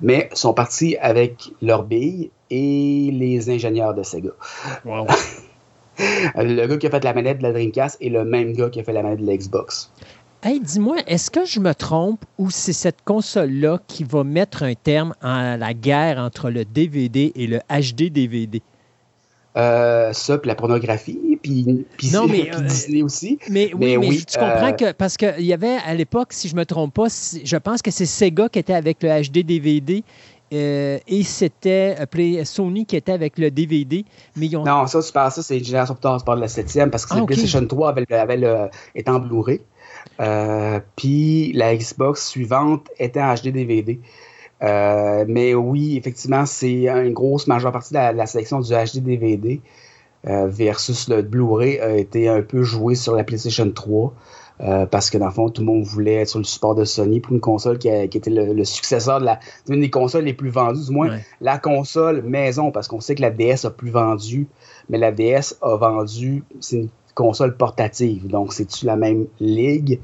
mais 0.02 0.30
sont 0.34 0.54
partis 0.54 0.96
avec 0.98 1.52
leurs 1.62 1.84
billes 1.84 2.30
et 2.52 3.10
les 3.12 3.50
ingénieurs 3.50 3.96
de 3.96 4.04
Sega. 4.04 4.32
Wow. 4.86 5.08
le 6.36 6.68
gars 6.68 6.78
qui 6.78 6.88
a 6.88 6.90
fait 6.92 7.04
la 7.04 7.14
manette 7.14 7.40
de 7.40 7.44
la 7.44 7.52
Dreamcast 7.52 7.98
est 8.00 8.10
le 8.10 8.26
même 8.26 8.54
gars 8.54 8.70
qui 8.70 8.80
a 8.80 8.84
fait 8.84 8.94
la 8.94 9.02
manette 9.02 9.22
de 9.22 9.32
l'Xbox. 9.32 9.92
Hey, 10.44 10.60
dis-moi, 10.60 10.98
est-ce 11.08 11.32
que 11.32 11.46
je 11.46 11.62
me 11.62 11.74
trompe 11.74 12.26
ou 12.38 12.52
c'est 12.52 12.74
cette 12.74 13.02
console-là 13.06 13.80
qui 13.88 14.04
va 14.04 14.26
mettre 14.26 14.64
un 14.64 14.74
terme 14.74 15.16
à 15.22 15.56
la 15.56 15.74
guerre 15.74 16.18
entre 16.18 16.50
le 16.50 16.66
DVD 16.66 17.32
et 17.36 17.48
le 17.48 17.60
HD 17.70 18.12
DVD? 18.12 18.62
Euh, 19.56 20.14
ça, 20.14 20.38
puis 20.40 20.48
la 20.48 20.56
pornographie, 20.56 21.40
puis, 21.44 21.66
non, 22.12 22.28
mais, 22.28 22.50
euh, 22.56 22.62
Disney 22.62 23.04
aussi. 23.04 23.38
Mais, 23.50 23.72
oui, 23.74 23.98
mais, 23.98 24.10
tu 24.18 24.40
comprends 24.40 24.70
euh, 24.70 24.72
que, 24.72 24.92
parce 24.94 25.18
qu'il 25.18 25.46
y 25.46 25.54
avait 25.54 25.78
à 25.86 25.94
l'époque, 25.94 26.30
si 26.32 26.48
je 26.48 26.56
ne 26.56 26.62
me 26.62 26.66
trompe 26.66 26.94
pas, 26.94 27.08
je 27.08 27.58
pense 27.58 27.82
que 27.82 27.92
c'est 27.92 28.06
Sega 28.06 28.50
qui 28.50 28.60
était 28.60 28.74
avec 28.74 29.04
le 29.04 29.10
HD 29.10 29.46
DVD 29.46 30.04
euh, 30.54 31.00
et 31.08 31.24
c'était 31.24 31.96
Sony 32.46 32.86
qui 32.86 32.96
était 32.96 33.12
avec 33.12 33.38
le 33.38 33.52
DVD. 33.52 34.06
Mais 34.36 34.48
Non, 34.48 34.88
ça, 34.88 35.02
tu 35.02 35.12
parles, 35.12 35.32
ça, 35.32 35.44
c'est 35.44 35.58
une 35.58 35.66
génération 35.66 35.96
plus 35.96 36.02
tard, 36.02 36.18
tu 36.18 36.26
parles 36.26 36.40
de 36.40 36.44
la 36.44 36.50
septième, 36.50 36.90
parce 36.90 37.06
que 37.06 37.14
ah, 37.14 37.20
la 37.20 37.26
PlayStation 37.26 37.66
3 37.66 37.90
avait, 37.90 38.14
avait 38.14 38.38
le, 38.38 38.70
était 38.96 39.12
en 39.12 39.20
Blu-ray. 39.20 39.62
Euh, 40.20 40.80
puis 40.96 41.54
la 41.54 41.76
Xbox 41.76 42.28
suivante 42.28 42.88
était 43.00 43.22
en 43.22 43.34
HD 43.34 44.00
DVD. 44.64 45.26
mais 45.28 45.54
oui, 45.54 45.98
effectivement, 45.98 46.46
c'est 46.46 46.88
une 46.88 47.14
grosse 47.14 47.48
majeure 47.48 47.72
partie 47.72 47.94
de 47.94 48.00
la, 48.00 48.26
sélection 48.26 48.60
du 48.60 48.74
HD 48.74 49.00
DVD 49.00 49.62
versus 50.26 51.10
le 51.10 51.22
Blu-ray 51.22 51.80
a 51.80 51.98
été 51.98 52.28
un 52.30 52.42
peu 52.42 52.64
joué 52.64 52.96
sur 52.96 53.16
la 53.16 53.24
PlayStation 53.24 53.70
3. 53.70 54.14
Euh, 54.62 54.86
parce 54.86 55.10
que 55.10 55.18
dans 55.18 55.26
le 55.26 55.32
fond, 55.32 55.50
tout 55.50 55.62
le 55.62 55.68
monde 55.68 55.84
voulait 55.84 56.16
être 56.16 56.30
sur 56.30 56.40
le 56.40 56.46
support 56.46 56.76
de 56.76 56.86
Sony 56.86 57.20
pour 57.20 57.34
une 57.34 57.42
console 57.42 57.80
qui, 57.80 57.90
était 57.90 58.30
le, 58.30 58.64
successeur 58.64 59.20
de 59.20 59.26
la 59.26 59.40
d'une 59.68 59.82
des 59.82 59.90
consoles 59.90 60.26
les 60.26 60.34
plus 60.34 60.50
vendues, 60.50 60.86
du 60.86 60.92
moins 60.92 61.18
la 61.42 61.58
console 61.58 62.22
maison, 62.22 62.72
parce 62.72 62.88
qu'on 62.88 63.00
sait 63.00 63.16
que 63.16 63.22
la 63.22 63.32
DS 63.32 63.66
a 63.66 63.72
plus 63.72 63.90
vendu, 63.90 64.48
mais 64.90 64.98
la 64.98 65.12
DS 65.12 65.56
a 65.62 65.76
vendu, 65.76 66.44
c'est 66.60 66.78
une 66.78 66.90
console 67.16 67.58
portative, 67.58 68.28
donc 68.28 68.54
c'est-tu 68.54 68.86
la 68.86 68.96
même 68.96 69.26
ligue? 69.40 70.00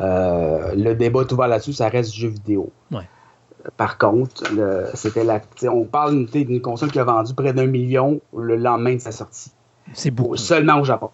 Euh, 0.00 0.74
le 0.76 0.94
débat 0.94 1.24
tout 1.24 1.34
ouvert 1.34 1.48
là-dessus, 1.48 1.72
ça 1.72 1.88
reste 1.88 2.12
du 2.12 2.20
jeu 2.20 2.28
vidéo. 2.28 2.70
Par 3.76 3.98
contre, 3.98 4.44
c'était 4.94 5.24
la, 5.24 5.40
on 5.64 5.84
parle 5.84 6.26
d'une 6.26 6.60
console 6.60 6.90
qui 6.90 6.98
a 6.98 7.04
vendu 7.04 7.34
près 7.34 7.52
d'un 7.52 7.66
million 7.66 8.20
le 8.36 8.56
lendemain 8.56 8.94
de 8.94 9.00
sa 9.00 9.12
sortie. 9.12 9.50
C'est 9.92 10.10
beau. 10.10 10.36
Seulement 10.36 10.80
au 10.80 10.84
Japon. 10.84 11.10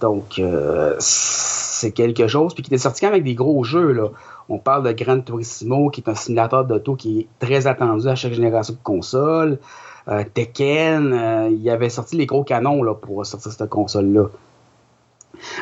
Donc, 0.00 0.38
euh, 0.38 0.96
c'est 0.98 1.92
quelque 1.92 2.26
chose. 2.28 2.54
Puis 2.54 2.62
qui 2.62 2.68
était 2.68 2.82
sorti 2.82 3.00
quand 3.00 3.06
même 3.08 3.14
avec 3.14 3.24
des 3.24 3.34
gros 3.34 3.64
jeux. 3.64 3.92
Là. 3.92 4.08
On 4.48 4.58
parle 4.58 4.84
de 4.84 4.92
Gran 4.92 5.20
Turismo, 5.20 5.90
qui 5.90 6.00
est 6.00 6.10
un 6.10 6.14
simulateur 6.14 6.64
d'auto 6.64 6.94
qui 6.94 7.20
est 7.20 7.28
très 7.38 7.66
attendu 7.66 8.08
à 8.08 8.14
chaque 8.14 8.32
génération 8.32 8.74
de 8.74 8.78
console. 8.82 9.58
Euh, 10.08 10.22
Tekken, 10.34 11.12
euh, 11.12 11.48
il 11.50 11.68
avait 11.70 11.88
sorti 11.88 12.16
les 12.16 12.26
gros 12.26 12.44
canons 12.44 12.82
là, 12.82 12.94
pour 12.94 13.24
sortir 13.24 13.52
cette 13.52 13.68
console-là. 13.68 14.26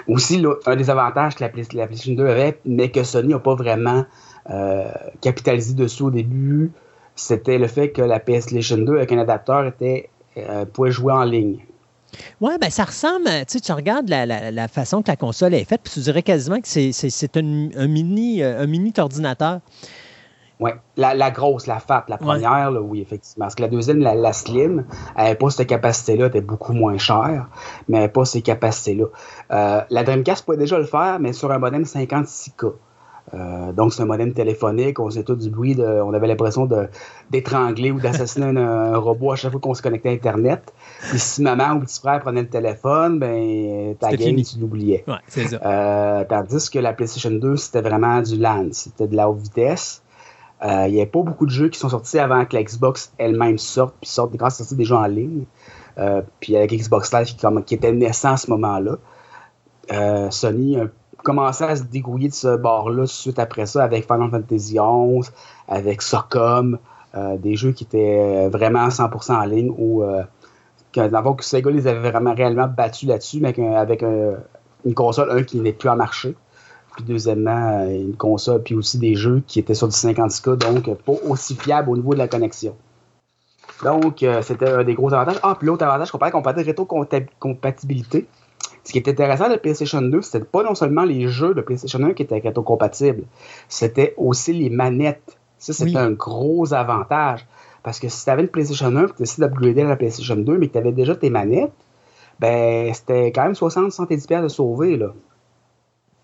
Aussi, 0.08 0.44
un 0.66 0.76
des 0.76 0.90
avantages 0.90 1.36
que 1.36 1.44
la, 1.44 1.48
PlayStation 1.48 2.12
2 2.14 2.26
avait, 2.26 2.60
mais 2.64 2.90
que 2.90 3.04
Sony 3.04 3.28
n'a 3.28 3.38
pas 3.38 3.54
vraiment 3.54 4.04
capitalisé 5.20 5.74
dessus 5.74 6.02
au 6.02 6.11
début, 6.11 6.72
c'était 7.14 7.59
le 7.59 7.66
fait 7.66 7.90
que 7.90 8.02
la 8.02 8.20
PlayStation 8.20 8.78
2 8.78 8.96
avec 8.96 9.12
un 9.12 9.18
adapteur 9.18 9.66
était 9.66 10.09
euh, 10.38 10.64
pouvaient 10.64 10.90
jouer 10.90 11.12
en 11.12 11.24
ligne. 11.24 11.59
Oui, 12.40 12.52
ben 12.60 12.71
ça 12.71 12.85
ressemble, 12.85 13.27
tu 13.27 13.44
sais, 13.48 13.60
tu 13.60 13.73
regardes 13.73 14.08
la, 14.08 14.27
la, 14.27 14.50
la, 14.50 14.69
façon 14.69 15.02
que 15.02 15.10
la 15.10 15.16
console 15.16 15.54
est 15.54 15.64
faite, 15.64 15.81
puis 15.83 15.92
tu 15.92 16.00
dirais 16.00 16.23
quasiment 16.23 16.60
que 16.60 16.69
c'est 16.69 17.37
un, 17.37 17.87
mini, 17.87 18.42
un 18.42 18.66
mini 18.66 18.92
ordinateur. 18.98 19.60
Oui, 20.60 20.71
la, 20.96 21.14
la, 21.14 21.31
grosse, 21.31 21.66
la 21.66 21.81
FAT, 21.81 22.04
la 22.08 22.19
première, 22.19 22.71
là, 22.71 22.81
oui, 22.81 23.00
effectivement. 23.00 23.46
Parce 23.46 23.54
que 23.54 23.62
la 23.62 23.69
deuxième, 23.69 23.98
la, 23.98 24.14
la 24.14 24.33
Slim, 24.33 24.85
elle 25.16 25.25
n'avait 25.25 25.35
pas 25.37 25.50
cette 25.50 25.66
capacité-là, 25.66 26.27
elle 26.27 26.31
était 26.31 26.40
beaucoup 26.40 26.73
moins 26.73 26.98
chère, 26.98 27.48
mais 27.88 27.96
elle 27.96 28.02
n'avait 28.02 28.12
pas 28.12 28.25
ces 28.25 28.42
capacités-là. 28.42 29.06
Euh, 29.50 29.81
la 29.88 30.04
Dreamcast 30.04 30.44
pouvait 30.44 30.58
déjà 30.58 30.79
le 30.79 30.85
faire, 30.85 31.19
mais 31.19 31.33
sur 31.33 31.50
un 31.50 31.58
modem 31.58 31.83
56K. 31.83 32.75
Euh, 33.35 33.72
donc, 33.72 33.92
c'est 33.92 34.02
un 34.02 34.06
modem 34.06 34.33
téléphonique. 34.33 35.00
On 35.00 35.06
faisait 35.06 35.22
tout 35.22 35.37
du 35.37 35.50
bruit. 35.50 35.74
De, 35.74 35.85
on 35.85 36.12
avait 36.12 36.26
l'impression 36.26 36.68
d'étrangler 37.30 37.90
ou 37.90 38.00
d'assassiner 38.00 38.46
un, 38.46 38.56
un, 38.56 38.96
robot 38.98 39.33
à 39.33 39.37
chaque 39.37 39.52
fois 39.52 39.60
qu'on 39.60 39.74
se 39.74 39.83
connectait 39.83 40.10
à 40.10 40.12
Internet. 40.12 40.72
Puis 41.08 41.18
si 41.18 41.42
maman 41.42 41.74
ou 41.74 41.80
petit 41.80 41.98
frère 41.98 42.20
prenait 42.20 42.42
le 42.42 42.48
téléphone, 42.48 43.18
ben 43.18 43.96
ta 43.96 44.10
game, 44.10 44.28
fini. 44.28 44.44
tu 44.44 44.58
l'oubliais. 44.58 45.04
Ouais, 45.06 45.14
c'est 45.28 45.48
ça. 45.48 45.60
Euh, 45.64 46.24
tandis 46.28 46.70
que 46.70 46.78
la 46.78 46.92
PlayStation 46.92 47.30
2, 47.30 47.56
c'était 47.56 47.80
vraiment 47.80 48.20
du 48.20 48.37
LAN. 48.37 48.68
C'était 48.72 49.08
de 49.08 49.16
la 49.16 49.30
haute 49.30 49.40
vitesse. 49.40 50.02
Euh, 50.62 50.87
il 50.87 50.94
n'y 50.94 51.02
a 51.02 51.06
pas 51.06 51.22
beaucoup 51.22 51.46
de 51.46 51.50
jeux 51.50 51.70
qui 51.70 51.78
sont 51.78 51.88
sortis 51.88 52.18
avant 52.18 52.44
que 52.44 52.54
la 52.54 52.62
Xbox 52.62 53.12
elle-même 53.18 53.58
sorte, 53.58 53.96
puis 54.00 54.08
sorte 54.08 54.37
quand 54.38 54.48
c'est 54.50 54.58
sorti 54.58 54.76
des 54.76 54.85
jeux 54.85 54.94
en 54.94 55.06
ligne. 55.06 55.44
Puis 56.40 56.56
avec 56.56 56.72
Xbox 56.72 57.12
Live 57.12 57.26
qui, 57.26 57.46
qui, 57.66 57.74
était 57.74 57.92
naissant 57.92 58.33
à 58.33 58.37
ce 58.37 58.50
moment-là, 58.50 58.98
Sony 60.30 60.78
a 60.78 60.87
commencé 61.23 61.64
à 61.64 61.77
se 61.77 61.85
dégrouiller 61.85 62.29
de 62.29 62.35
ce 62.35 62.56
bord-là 62.56 63.06
suite 63.06 63.38
après 63.38 63.66
ça 63.66 63.85
avec 63.85 64.06
Final 64.06 64.31
Fantasy 64.31 64.75
XI, 64.75 65.31
avec 65.68 66.02
Socom, 66.02 66.79
euh, 67.14 67.37
des 67.37 67.56
jeux 67.56 67.73
qui 67.73 67.85
étaient 67.85 68.48
vraiment 68.48 68.88
100% 68.88 69.35
en 69.35 69.44
ligne 69.44 69.73
ou 69.77 70.02
d'abord 70.94 71.37
que 71.37 71.44
Sega 71.44 71.70
les 71.70 71.87
avait 71.87 72.10
vraiment 72.10 72.35
réellement 72.35 72.66
battus 72.66 73.08
là-dessus, 73.08 73.40
mais 73.40 73.54
avec 73.75 74.02
un, 74.02 74.35
une 74.85 74.94
console, 74.94 75.31
un 75.31 75.42
qui 75.42 75.60
n'est 75.60 75.73
plus 75.73 75.88
en 75.88 75.96
marché. 75.96 76.35
Puis 76.96 77.04
deuxièmement, 77.04 77.85
une 77.87 78.16
console, 78.16 78.62
puis 78.62 78.75
aussi 78.75 78.98
des 78.98 79.14
jeux 79.14 79.42
qui 79.46 79.58
étaient 79.58 79.75
sur 79.75 79.88
du 79.88 79.94
56K, 79.94 80.56
donc 80.56 80.94
pas 80.98 81.14
aussi 81.27 81.54
fiable 81.54 81.88
au 81.90 81.96
niveau 81.96 82.12
de 82.12 82.18
la 82.18 82.29
connexion. 82.29 82.77
Donc, 83.83 84.23
euh, 84.23 84.42
c'était 84.42 84.68
un 84.68 84.85
des 84.85 84.94
gros 84.94 85.12
avantages. 85.12 85.40
Ah, 85.42 85.56
puis 85.58 85.66
l'autre 85.66 85.85
avantage 85.85 86.10
qu'on 86.10 86.18
parlait, 86.18 86.33
qu'on 86.33 86.42
parlait 86.42 86.62
de 86.62 86.66
rétrocompatibilité. 86.66 88.27
Ce 88.85 88.92
qui 88.92 88.98
était 88.98 89.12
intéressant 89.12 89.46
de 89.46 89.52
la 89.52 89.58
PlayStation 89.58 90.02
2, 90.02 90.22
c'était 90.22 90.44
pas 90.44 90.62
non 90.62 90.74
seulement 90.74 91.04
les 91.04 91.28
jeux 91.28 91.54
de 91.54 91.60
PlayStation 91.60 92.02
1 92.02 92.14
qui 92.14 92.22
étaient 92.22 92.40
rétrocompatibles, 92.40 93.24
c'était 93.68 94.14
aussi 94.16 94.52
les 94.52 94.70
manettes. 94.70 95.38
Ça, 95.58 95.72
c'était 95.72 95.90
oui. 95.90 95.98
un 95.98 96.10
gros 96.10 96.74
avantage. 96.74 97.46
Parce 97.85 98.00
que 98.00 98.08
si 98.08 98.24
tu 98.24 98.30
avais 98.30 98.42
une 98.42 98.48
PlayStation 98.48 98.94
1 98.94 99.04
et 99.04 99.06
tu 99.08 99.12
décides 99.18 99.44
d'upgrader 99.44 99.83
à 99.83 99.88
la 99.88 99.96
PlayStation 99.96 100.37
2, 100.37 100.58
mais 100.58 100.68
que 100.68 100.72
tu 100.72 100.78
avais 100.78 100.92
déjà 100.92 101.14
tes 101.14 101.30
manettes, 101.30 101.72
ben, 102.40 102.92
c'était 102.92 103.30
quand 103.30 103.44
même 103.44 103.52
60-70$ 103.52 104.42
de 104.42 104.48
sauver, 104.48 104.96
là 104.96 105.12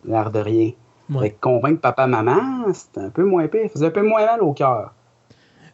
l'air 0.04 0.30
de 0.30 0.38
rien. 0.40 0.72
Ouais. 1.10 1.20
Fait 1.20 1.30
que 1.30 1.40
convaincre 1.40 1.80
papa-maman, 1.80 2.72
c'était 2.72 3.00
un 3.00 3.10
peu 3.10 3.24
moins 3.24 3.46
pire. 3.48 3.62
Ça 3.64 3.74
faisait 3.74 3.86
un 3.86 3.90
peu 3.90 4.02
moins 4.02 4.24
mal 4.24 4.42
au 4.42 4.52
cœur. 4.52 4.92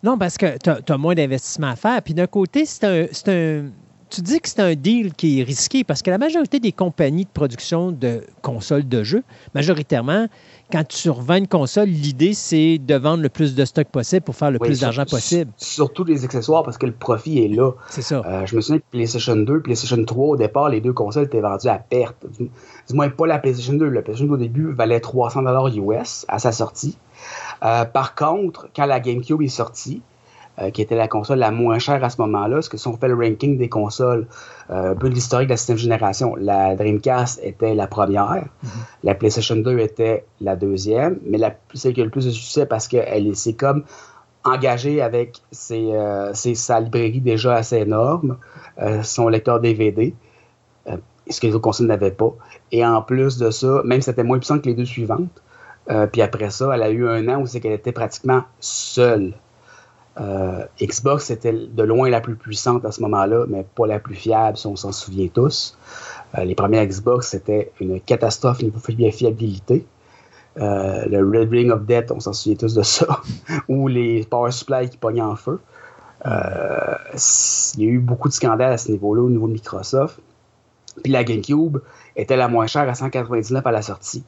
Non, 0.03 0.19
parce 0.19 0.37
que 0.37 0.59
tu 0.59 0.93
as, 0.93 0.99
moins 0.99 1.15
d'investissement 1.15 1.69
à 1.69 1.77
faire. 1.77 2.03
Puis 2.03 2.15
d'un 2.15 2.27
côté, 2.27 2.67
c'est 2.67 2.85
un, 2.85 3.07
un, 3.33 3.71
Tu 4.11 4.21
dis 4.21 4.41
que 4.41 4.49
c'est 4.49 4.61
un 4.61 4.75
deal 4.75 5.13
qui 5.15 5.41
est 5.41 5.43
risqué 5.43 5.85
parce 5.85 6.03
que 6.03 6.11
la 6.11 6.19
majorité 6.19 6.61
des 6.61 6.73
compagnies 6.73 7.25
de 7.25 7.31
production 7.31 7.93
de 7.93 8.23
consoles 8.43 8.89
de 8.89 9.03
jeux, 9.03 9.25
majoritairement, 9.55 10.29
quand 10.71 10.87
tu 10.87 11.11
revends 11.11 11.37
une 11.37 11.49
console, 11.49 11.89
l'idée, 11.89 12.35
c'est 12.35 12.79
de 12.79 12.95
vendre 12.95 13.23
le 13.23 13.29
plus 13.29 13.55
de 13.55 13.65
stock 13.65 13.89
possible 13.89 14.23
pour 14.23 14.35
faire 14.35 14.51
le 14.51 14.59
oui, 14.61 14.69
plus 14.69 14.81
d'argent 14.81 15.05
possible. 15.05 15.51
Surtout 15.57 16.05
les 16.05 16.25
accessoires, 16.25 16.63
parce 16.63 16.79
que 16.79 16.87
le 16.87 16.93
profit 16.93 17.45
est 17.45 17.49
là. 17.49 17.73
C'est 17.89 18.03
ça. 18.03 18.23
Euh, 18.25 18.47
je 18.47 18.57
me 18.57 18.61
souviens 18.61 18.79
que 18.79 18.85
PlayStation 18.91 19.37
2, 19.37 19.61
PlayStation 19.61 20.03
3, 20.05 20.27
au 20.27 20.37
départ, 20.37 20.69
les 20.69 20.81
deux 20.81 20.93
consoles 20.93 21.25
étaient 21.25 21.41
vendues 21.41 21.69
à 21.69 21.79
perte. 21.79 22.27
Du, 22.39 22.51
du 22.89 22.95
moins, 22.95 23.09
pas 23.09 23.27
la 23.27 23.39
PlayStation 23.39 23.75
2. 23.75 23.89
La 23.89 24.03
PlayStation 24.03 24.27
2, 24.27 24.35
au 24.35 24.37
début, 24.37 24.73
valait 24.73 25.01
300 25.01 25.43
US 25.77 26.25
à 26.29 26.39
sa 26.39 26.53
sortie. 26.53 26.97
Euh, 27.65 27.85
par 27.85 28.15
contre, 28.15 28.69
quand 28.75 28.87
la 28.87 29.01
GameCube 29.01 29.43
est 29.43 29.49
sortie, 29.49 30.03
euh, 30.61 30.71
qui 30.71 30.83
était 30.83 30.95
la 30.95 31.09
console 31.09 31.39
la 31.41 31.51
moins 31.51 31.81
chère 31.81 32.05
à 32.05 32.11
ce 32.11 32.21
moment-là, 32.21 32.55
parce 32.55 32.69
que 32.69 32.77
si 32.77 32.87
on 32.87 32.97
fait 32.97 33.09
le 33.09 33.17
ranking 33.17 33.59
des 33.59 33.69
consoles, 33.69 34.29
euh, 34.71 34.93
un 34.93 34.95
peu 34.95 35.09
de 35.09 35.15
l'historique 35.15 35.49
de 35.49 35.53
la 35.55 35.57
sixième 35.57 35.79
génération, 35.79 36.37
la 36.37 36.77
Dreamcast 36.77 37.41
était 37.43 37.75
la 37.75 37.89
première, 37.89 38.45
mm 38.45 38.67
-hmm. 38.69 38.69
la 39.03 39.15
PlayStation 39.17 39.57
2 39.57 39.81
était 39.81 40.25
la 40.41 40.55
deuxième, 40.55 41.19
mais 41.27 41.39
la, 41.39 41.57
celle 41.75 41.93
qui 41.93 42.03
a 42.03 42.05
le 42.05 42.11
plus 42.11 42.27
de 42.27 42.31
succès 42.31 42.67
parce 42.67 42.87
qu'elle 42.87 43.35
s'est 43.35 43.55
comme 43.55 43.83
engagée 44.45 45.03
avec 45.03 45.41
ses, 45.51 45.91
euh, 45.91 46.33
ses, 46.35 46.55
sa 46.55 46.79
librairie 46.79 47.21
déjà 47.21 47.55
assez 47.57 47.79
énorme, 47.79 48.37
son 49.03 49.29
lecteur 49.29 49.59
DVD, 49.61 50.15
ce 51.31 51.41
que 51.41 51.47
les 51.49 51.55
autres 51.55 51.69
consoles 51.71 51.89
n'avaient 51.89 52.19
pas. 52.23 52.33
Et 52.71 52.87
en 52.87 53.03
plus 53.03 53.39
de 53.39 53.51
ça, 53.51 53.83
même 53.85 54.01
si 54.01 54.07
c'était 54.11 54.23
moins 54.23 54.39
puissant 54.39 54.61
que 54.61 54.69
les 54.69 54.75
deux 54.75 54.85
suivantes, 54.97 55.37
puis 56.13 56.23
après 56.23 56.51
ça, 56.51 56.65
elle 56.75 56.83
a 56.83 56.91
eu 56.91 57.09
un 57.09 57.25
an 57.33 57.37
où 57.43 57.47
c'est 57.47 57.61
qu'elle 57.61 57.79
était 57.83 57.97
pratiquement 58.03 58.43
seule. 58.61 59.35
Euh, 60.21 60.65
Xbox 60.81 61.31
était 61.31 61.53
de 61.53 61.83
loin 61.83 62.09
la 62.09 62.21
plus 62.21 62.37
puissante 62.37 62.85
à 62.85 62.93
ce 62.93 63.01
moment-là, 63.03 63.47
mais 63.49 63.65
pas 63.75 63.87
la 63.87 63.99
plus 63.99 64.15
fiable, 64.15 64.57
si 64.57 64.67
on 64.67 64.77
s'en 64.77 64.93
souvient 64.93 65.29
tous. 65.29 65.77
Euh, 66.39 66.45
les 66.45 66.55
premières 66.55 66.87
Xbox, 66.87 67.29
c'était 67.29 67.73
une 67.81 68.01
catastrophe 68.01 68.63
niveau 68.63 68.79
fiabilité. 68.79 69.87
Euh, 70.57 71.05
le 71.07 71.19
Red 71.19 71.51
Ring 71.51 71.71
of 71.73 71.85
Death, 71.85 72.13
on 72.13 72.21
s'en 72.21 72.33
souvient 72.33 72.57
tous 72.57 72.75
de 72.75 72.83
ça, 72.83 73.23
ou 73.69 73.89
les 73.89 74.25
Power 74.25 74.53
Supply 74.53 74.89
qui 74.89 74.97
pognaient 74.97 75.21
en 75.21 75.37
feu. 75.37 75.59
Il 76.25 77.83
y 77.83 77.87
a 77.87 77.91
eu 77.91 77.99
beaucoup 77.99 78.29
de 78.29 78.35
scandales 78.35 78.73
à 78.73 78.79
ce 78.79 78.91
niveau-là, 78.91 79.23
au 79.23 79.31
niveau 79.31 79.49
de 79.49 79.53
Microsoft. 79.53 80.21
Puis 81.03 81.13
la 81.13 81.25
GameCube 81.25 81.79
était 82.17 82.37
la 82.37 82.49
moins 82.49 82.67
chère 82.67 82.89
à 82.89 82.95
199 82.95 83.67
à 83.67 83.73
la 83.73 83.83
sortie. 83.83 84.23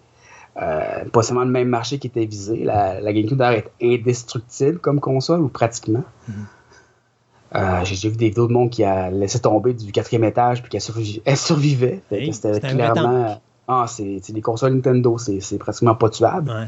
Euh, 0.60 1.04
pas 1.12 1.22
seulement 1.22 1.44
le 1.44 1.50
même 1.50 1.68
marché 1.68 1.98
qui 1.98 2.06
était 2.06 2.24
visé. 2.24 2.64
La, 2.64 3.00
la 3.00 3.12
GameCube 3.12 3.42
est 3.42 3.70
indestructible 3.82 4.78
comme 4.78 5.00
console, 5.00 5.40
ou 5.40 5.48
pratiquement. 5.48 6.04
Mm 6.28 6.32
-hmm. 6.32 7.56
euh, 7.56 7.84
J'ai 7.84 8.08
vu 8.08 8.16
des 8.16 8.28
vidéos 8.28 8.46
de 8.46 8.52
monde 8.52 8.70
qui 8.70 8.82
a 8.84 9.10
laissé 9.10 9.38
tomber 9.38 9.74
du 9.74 9.92
quatrième 9.92 10.24
étage 10.24 10.62
puis 10.62 10.70
qu'elle 10.70 10.80
survivait. 10.80 11.22
Elle 11.30 11.36
survivait. 11.36 12.00
Hey, 12.10 12.32
C'était 12.32 12.60
clairement. 12.60 13.40
Ah, 13.68 13.86
c'est 13.88 14.32
des 14.32 14.42
consoles 14.42 14.74
Nintendo, 14.74 15.18
c'est 15.18 15.58
pratiquement 15.58 15.96
pas 15.96 16.08
tuable. 16.08 16.50
Ouais. 16.50 16.66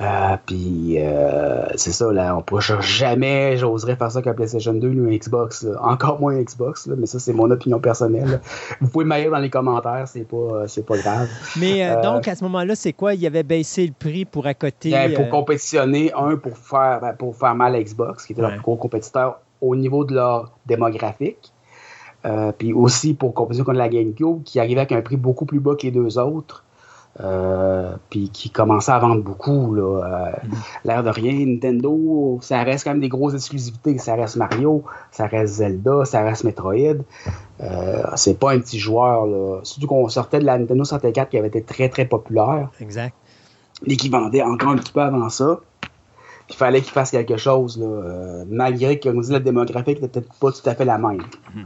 Euh, 0.00 0.36
puis 0.44 0.96
euh, 0.98 1.66
c'est 1.76 1.92
ça, 1.92 2.12
là, 2.12 2.36
on 2.36 2.42
pourrait 2.42 2.62
jamais, 2.80 3.56
j'oserais 3.56 3.94
faire 3.94 4.10
ça 4.10 4.22
qu'un 4.22 4.34
PlayStation 4.34 4.74
2 4.74 4.88
ou 4.88 5.08
un 5.08 5.16
Xbox, 5.16 5.62
là. 5.62 5.80
encore 5.80 6.20
moins 6.20 6.34
un 6.34 6.42
Xbox, 6.42 6.88
là, 6.88 6.96
mais 6.98 7.06
ça 7.06 7.20
c'est 7.20 7.32
mon 7.32 7.48
opinion 7.50 7.78
personnelle. 7.78 8.40
Vous 8.80 8.88
pouvez 8.88 9.04
m'ailler 9.04 9.30
dans 9.30 9.38
les 9.38 9.50
commentaires, 9.50 10.08
c'est 10.08 10.26
pas, 10.26 10.66
c'est 10.66 10.84
pas 10.84 10.96
grave. 10.98 11.28
Mais 11.60 11.86
euh, 11.86 12.02
donc 12.02 12.26
à 12.26 12.34
ce 12.34 12.42
moment-là, 12.42 12.74
c'est 12.74 12.92
quoi? 12.92 13.14
Il 13.14 13.24
avait 13.24 13.44
baissé 13.44 13.86
le 13.86 13.92
prix 13.96 14.24
pour 14.24 14.46
à 14.46 14.54
côté 14.54 14.90
ben, 14.90 15.14
Pour 15.14 15.28
compétitionner, 15.28 16.12
un 16.12 16.36
pour 16.36 16.58
faire, 16.58 16.98
ben, 17.00 17.12
pour 17.12 17.36
faire 17.36 17.54
mal 17.54 17.76
à 17.76 17.80
Xbox, 17.80 18.26
qui 18.26 18.32
était 18.32 18.42
ouais. 18.42 18.48
leur 18.48 18.56
plus 18.56 18.62
gros 18.62 18.76
compétiteur 18.76 19.38
au 19.60 19.76
niveau 19.76 20.04
de 20.04 20.14
leur 20.14 20.50
démographique. 20.66 21.52
Euh, 22.26 22.52
puis 22.56 22.72
aussi 22.72 23.12
pour 23.12 23.34
compétition 23.34 23.64
contre 23.64 23.78
la 23.78 23.88
GameCube, 23.88 24.42
qui 24.44 24.58
arrivait 24.58 24.80
avec 24.80 24.92
un 24.92 25.02
prix 25.02 25.16
beaucoup 25.16 25.44
plus 25.44 25.60
bas 25.60 25.74
que 25.76 25.82
les 25.82 25.90
deux 25.90 26.18
autres. 26.18 26.64
Euh, 27.20 27.94
puis 28.10 28.28
qui 28.28 28.50
commençait 28.50 28.90
à 28.90 28.98
vendre 28.98 29.22
beaucoup. 29.22 29.72
Là. 29.74 29.82
Euh, 29.82 30.46
mm. 30.46 30.52
L'air 30.84 31.02
de 31.04 31.10
rien, 31.10 31.46
Nintendo, 31.46 32.38
ça 32.42 32.62
reste 32.64 32.84
quand 32.84 32.90
même 32.90 33.00
des 33.00 33.08
grosses 33.08 33.34
exclusivités. 33.34 33.98
Ça 33.98 34.16
reste 34.16 34.36
Mario, 34.36 34.82
ça 35.12 35.26
reste 35.26 35.54
Zelda, 35.54 36.04
ça 36.04 36.22
reste 36.22 36.42
Metroid. 36.42 37.04
Euh, 37.60 38.02
c'est 38.16 38.38
pas 38.38 38.52
un 38.52 38.58
petit 38.58 38.80
joueur. 38.80 39.26
Là. 39.26 39.60
Surtout 39.62 39.86
qu'on 39.86 40.08
sortait 40.08 40.40
de 40.40 40.44
la 40.44 40.58
Nintendo 40.58 40.82
64 40.82 41.30
qui 41.30 41.38
avait 41.38 41.48
été 41.48 41.62
très 41.62 41.88
très 41.88 42.04
populaire. 42.04 42.70
Exact. 42.80 43.14
Et 43.86 43.96
qui 43.96 44.08
vendait 44.08 44.42
encore 44.42 44.70
un 44.70 44.76
petit 44.76 44.92
peu 44.92 45.02
avant 45.02 45.28
ça. 45.28 45.60
Il 46.50 46.56
fallait 46.56 46.82
qu'il 46.82 46.92
fasse 46.92 47.10
quelque 47.10 47.36
chose, 47.36 47.78
là, 47.78 47.86
euh, 47.86 48.44
malgré 48.48 48.98
que 48.98 49.08
dit, 49.08 49.32
la 49.32 49.40
démographie 49.40 49.90
n'était 49.90 50.08
peut-être 50.08 50.34
pas 50.34 50.52
tout 50.52 50.68
à 50.68 50.74
fait 50.74 50.84
la 50.84 50.98
même. 50.98 51.22
Mm. 51.54 51.62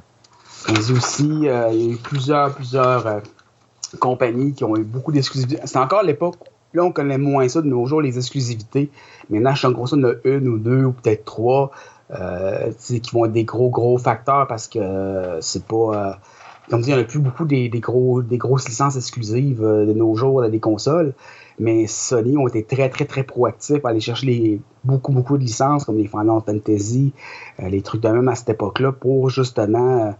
On 0.68 0.72
dit 0.74 0.92
aussi, 0.92 1.26
il 1.26 1.44
y 1.44 1.48
a 1.48 1.72
eu 1.74 1.96
plusieurs, 1.96 2.54
plusieurs 2.54 3.22
compagnies 3.96 4.52
qui 4.52 4.64
ont 4.64 4.76
eu 4.76 4.84
beaucoup 4.84 5.12
d'exclusivités. 5.12 5.60
C'est 5.64 5.78
encore 5.78 6.02
l'époque, 6.02 6.36
là 6.74 6.84
on 6.84 6.92
connaît 6.92 7.18
moins 7.18 7.48
ça 7.48 7.62
de 7.62 7.66
nos 7.66 7.86
jours, 7.86 8.00
les 8.00 8.16
exclusivités. 8.18 8.90
Maintenant, 9.30 9.52
je 9.52 9.58
suis 9.58 9.66
en 9.66 9.72
y 9.72 9.94
en 9.94 10.04
a 10.04 10.12
une 10.24 10.48
ou 10.48 10.58
deux 10.58 10.84
ou 10.84 10.92
peut-être 10.92 11.24
trois 11.24 11.70
euh, 12.10 12.72
qui 12.78 13.10
vont 13.12 13.26
être 13.26 13.32
des 13.32 13.44
gros, 13.44 13.70
gros 13.70 13.98
facteurs 13.98 14.46
parce 14.46 14.68
que 14.68 14.78
euh, 14.78 15.40
c'est 15.40 15.64
pas. 15.64 15.76
Euh, 15.94 16.12
comme 16.70 16.82
dit, 16.82 16.90
il 16.90 16.94
n'y 16.94 17.00
en 17.00 17.02
a 17.02 17.06
plus 17.06 17.18
beaucoup 17.18 17.46
des, 17.46 17.70
des, 17.70 17.80
gros, 17.80 18.22
des 18.22 18.36
grosses 18.36 18.68
licences 18.68 18.96
exclusives 18.96 19.62
euh, 19.64 19.86
de 19.86 19.94
nos 19.94 20.14
jours 20.14 20.42
dans 20.42 20.50
des 20.50 20.60
consoles. 20.60 21.14
Mais 21.58 21.86
Sony 21.86 22.36
ont 22.36 22.46
été 22.46 22.62
très, 22.62 22.90
très, 22.90 23.06
très 23.06 23.24
proactifs 23.24 23.84
à 23.84 23.88
aller 23.88 24.00
chercher 24.00 24.26
les, 24.26 24.60
beaucoup, 24.84 25.12
beaucoup 25.12 25.38
de 25.38 25.42
licences 25.42 25.84
comme 25.84 25.96
les 25.96 26.06
Final 26.06 26.40
Fantasy, 26.44 27.12
euh, 27.60 27.68
les 27.68 27.80
trucs 27.80 28.02
de 28.02 28.08
même 28.08 28.28
à 28.28 28.34
cette 28.34 28.50
époque-là 28.50 28.92
pour 28.92 29.30
justement 29.30 30.14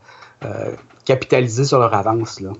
capitaliser 1.04 1.64
sur 1.64 1.80
leur 1.80 1.92
avance. 1.94 2.40
Là. 2.40 2.52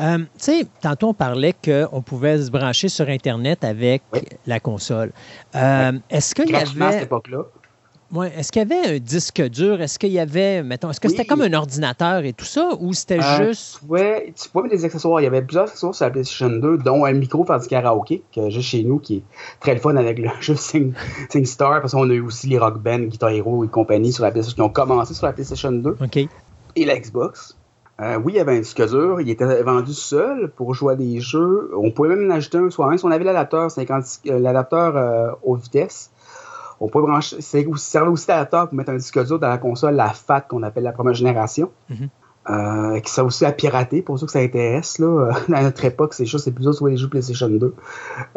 Euh, 0.00 0.18
tu 0.18 0.24
sais, 0.38 0.66
tantôt 0.80 1.08
on 1.08 1.14
parlait 1.14 1.54
qu'on 1.64 2.02
pouvait 2.02 2.38
se 2.42 2.50
brancher 2.50 2.88
sur 2.88 3.08
Internet 3.08 3.62
avec 3.64 4.02
oui. 4.12 4.20
la 4.46 4.60
console. 4.60 5.12
Euh, 5.54 5.92
oui. 5.92 6.00
Est-ce 6.10 6.34
qu'il 6.34 6.50
y 6.50 6.56
avait. 6.56 6.84
à 6.84 6.92
cette 6.92 7.02
époque-là? 7.04 7.42
Ouais. 8.12 8.32
Est-ce 8.36 8.52
qu'il 8.52 8.62
y 8.62 8.64
avait 8.72 8.96
un 8.96 8.98
disque 8.98 9.42
dur? 9.48 9.80
Est-ce 9.80 9.98
qu'il 9.98 10.12
y 10.12 10.20
avait, 10.20 10.62
mettons, 10.62 10.90
est-ce 10.90 11.00
que 11.00 11.08
c'était 11.08 11.24
comme 11.24 11.40
un 11.40 11.52
ordinateur 11.52 12.24
et 12.24 12.32
tout 12.32 12.44
ça? 12.44 12.70
Ou 12.78 12.92
c'était 12.92 13.18
Euh, 13.20 13.46
juste. 13.48 13.78
Tu 13.80 13.86
pouvais, 13.86 14.32
tu 14.40 14.48
pouvais 14.48 14.62
mettre 14.64 14.76
des 14.76 14.84
accessoires. 14.84 15.20
Il 15.20 15.24
y 15.24 15.26
avait 15.26 15.42
plusieurs 15.42 15.64
accessoires 15.64 15.94
sur 15.94 16.04
la 16.04 16.10
PlayStation 16.12 16.48
2, 16.50 16.78
dont 16.78 17.04
un 17.04 17.12
micro 17.12 17.42
pour 17.42 17.58
du 17.58 17.66
karaoké, 17.66 18.22
que 18.32 18.50
j'ai 18.50 18.62
chez 18.62 18.84
nous, 18.84 18.98
qui 19.00 19.16
est 19.16 19.22
très 19.58 19.74
le 19.74 19.80
fun 19.80 19.96
avec 19.96 20.18
le 20.18 20.28
jeu 20.40 20.54
Sing, 20.54 20.92
SingStar, 21.30 21.80
parce 21.80 21.92
qu'on 21.92 22.08
a 22.08 22.12
eu 22.12 22.20
aussi 22.20 22.46
les 22.46 22.58
Rock 22.58 22.78
Band, 22.80 23.00
Guitar 23.00 23.30
Hero 23.30 23.64
et 23.64 23.68
compagnie 23.68 24.12
sur 24.12 24.22
la 24.22 24.30
PlayStation, 24.30 24.56
qui 24.56 24.80
ont 24.80 24.86
commencé 24.86 25.12
sur 25.14 25.26
la 25.26 25.32
PlayStation 25.32 25.72
2 25.72 25.96
OK. 26.00 26.16
et 26.16 26.84
la 26.84 26.96
Xbox. 26.98 27.56
Euh, 28.00 28.16
oui, 28.16 28.32
il 28.32 28.36
y 28.36 28.40
avait 28.40 28.56
un 28.56 28.60
disque 28.60 28.84
dur. 28.88 29.20
Il 29.20 29.30
était 29.30 29.62
vendu 29.62 29.92
seul 29.92 30.50
pour 30.50 30.74
jouer 30.74 30.94
à 30.94 30.96
des 30.96 31.20
jeux. 31.20 31.70
On 31.76 31.90
pouvait 31.90 32.08
même 32.08 32.30
en 32.30 32.34
acheter 32.34 32.58
un 32.58 32.70
soi-même. 32.70 32.98
Si 32.98 33.04
on 33.04 33.10
avait 33.10 33.24
l'adapteur 33.24 33.70
50, 33.70 34.04
euh, 34.26 34.38
l'adapteur 34.38 34.96
euh, 34.96 35.30
aux 35.42 35.54
vitesses, 35.54 36.10
on 36.80 36.88
pouvait 36.88 37.06
brancher. 37.06 37.36
C'est 37.40 37.64
aussi, 37.66 37.84
servait 37.84 38.10
aussi 38.10 38.26
d'adapteur 38.26 38.68
pour 38.68 38.76
mettre 38.76 38.90
un 38.90 38.96
disque 38.96 39.24
dur 39.24 39.38
dans 39.38 39.48
la 39.48 39.58
console, 39.58 39.94
la 39.94 40.08
FAT 40.08 40.42
qu'on 40.42 40.64
appelle 40.64 40.84
la 40.84 40.92
première 40.92 41.14
génération. 41.14 41.70
Mhm. 41.88 42.08
Euh, 42.50 43.00
qui 43.00 43.10
sert 43.10 43.24
aussi 43.24 43.46
à 43.46 43.52
pirater 43.52 44.02
pour 44.02 44.18
ceux 44.18 44.26
que 44.26 44.32
ça 44.32 44.40
intéresse. 44.40 44.98
Là. 44.98 45.30
Dans 45.48 45.62
notre 45.62 45.82
époque, 45.86 46.12
c'est 46.12 46.26
chose, 46.26 46.44
c'est 46.44 46.52
plus 46.52 46.70
sur 46.74 46.86
les 46.88 46.98
jeux 46.98 47.08
PlayStation 47.08 47.48
2. 47.48 47.74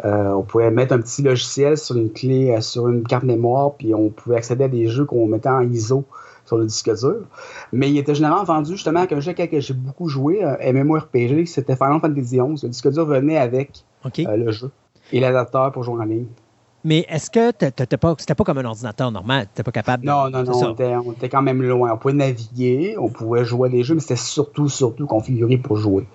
Euh, 0.02 0.30
on 0.30 0.42
pouvait 0.44 0.70
mettre 0.70 0.94
un 0.94 0.98
petit 0.98 1.20
logiciel 1.20 1.76
sur 1.76 1.94
une 1.94 2.10
clé, 2.10 2.58
sur 2.62 2.88
une 2.88 3.02
carte 3.02 3.24
mémoire, 3.24 3.74
puis 3.74 3.94
on 3.94 4.08
pouvait 4.08 4.36
accéder 4.36 4.64
à 4.64 4.68
des 4.68 4.88
jeux 4.88 5.04
qu'on 5.04 5.26
mettait 5.26 5.50
en 5.50 5.60
ISO 5.60 6.06
sur 6.48 6.58
le 6.58 6.66
disque 6.66 6.92
dur. 6.98 7.26
Mais 7.72 7.90
il 7.90 7.98
était 7.98 8.14
généralement 8.14 8.44
vendu 8.44 8.72
justement 8.72 9.00
avec 9.00 9.12
un 9.12 9.20
jeu 9.20 9.32
auquel 9.32 9.60
j'ai 9.60 9.74
beaucoup 9.74 10.08
joué, 10.08 10.42
un 10.42 10.72
MMORPG, 10.72 11.46
c'était 11.46 11.76
Final 11.76 12.00
Fantasy 12.00 12.38
XI. 12.38 12.64
Le 12.64 12.68
disque 12.70 12.90
dur 12.90 13.04
venait 13.04 13.36
avec 13.36 13.84
euh, 14.18 14.36
le 14.36 14.50
jeu 14.50 14.70
et 15.12 15.20
l'adapteur 15.20 15.70
pour 15.72 15.84
jouer 15.84 16.00
en 16.00 16.04
ligne. 16.04 16.26
Mais 16.88 17.04
est-ce 17.10 17.28
que 17.28 17.52
c'était 17.60 17.98
pas 17.98 18.44
comme 18.44 18.56
un 18.56 18.64
ordinateur 18.64 19.12
normal? 19.12 19.46
T'étais 19.48 19.62
pas 19.62 19.72
capable 19.72 20.04
de. 20.04 20.08
Non, 20.08 20.30
non, 20.30 20.42
non, 20.42 20.52
on 20.54 20.72
était, 20.72 20.96
on 20.96 21.12
était 21.12 21.28
quand 21.28 21.42
même 21.42 21.62
loin. 21.62 21.92
On 21.92 21.98
pouvait 21.98 22.14
naviguer, 22.14 22.96
on 22.98 23.10
pouvait 23.10 23.44
jouer 23.44 23.68
à 23.68 23.70
des 23.70 23.84
jeux, 23.84 23.94
mais 23.94 24.00
c'était 24.00 24.16
surtout, 24.16 24.70
surtout 24.70 25.04
configuré 25.06 25.58
pour 25.58 25.76
jouer. 25.76 26.06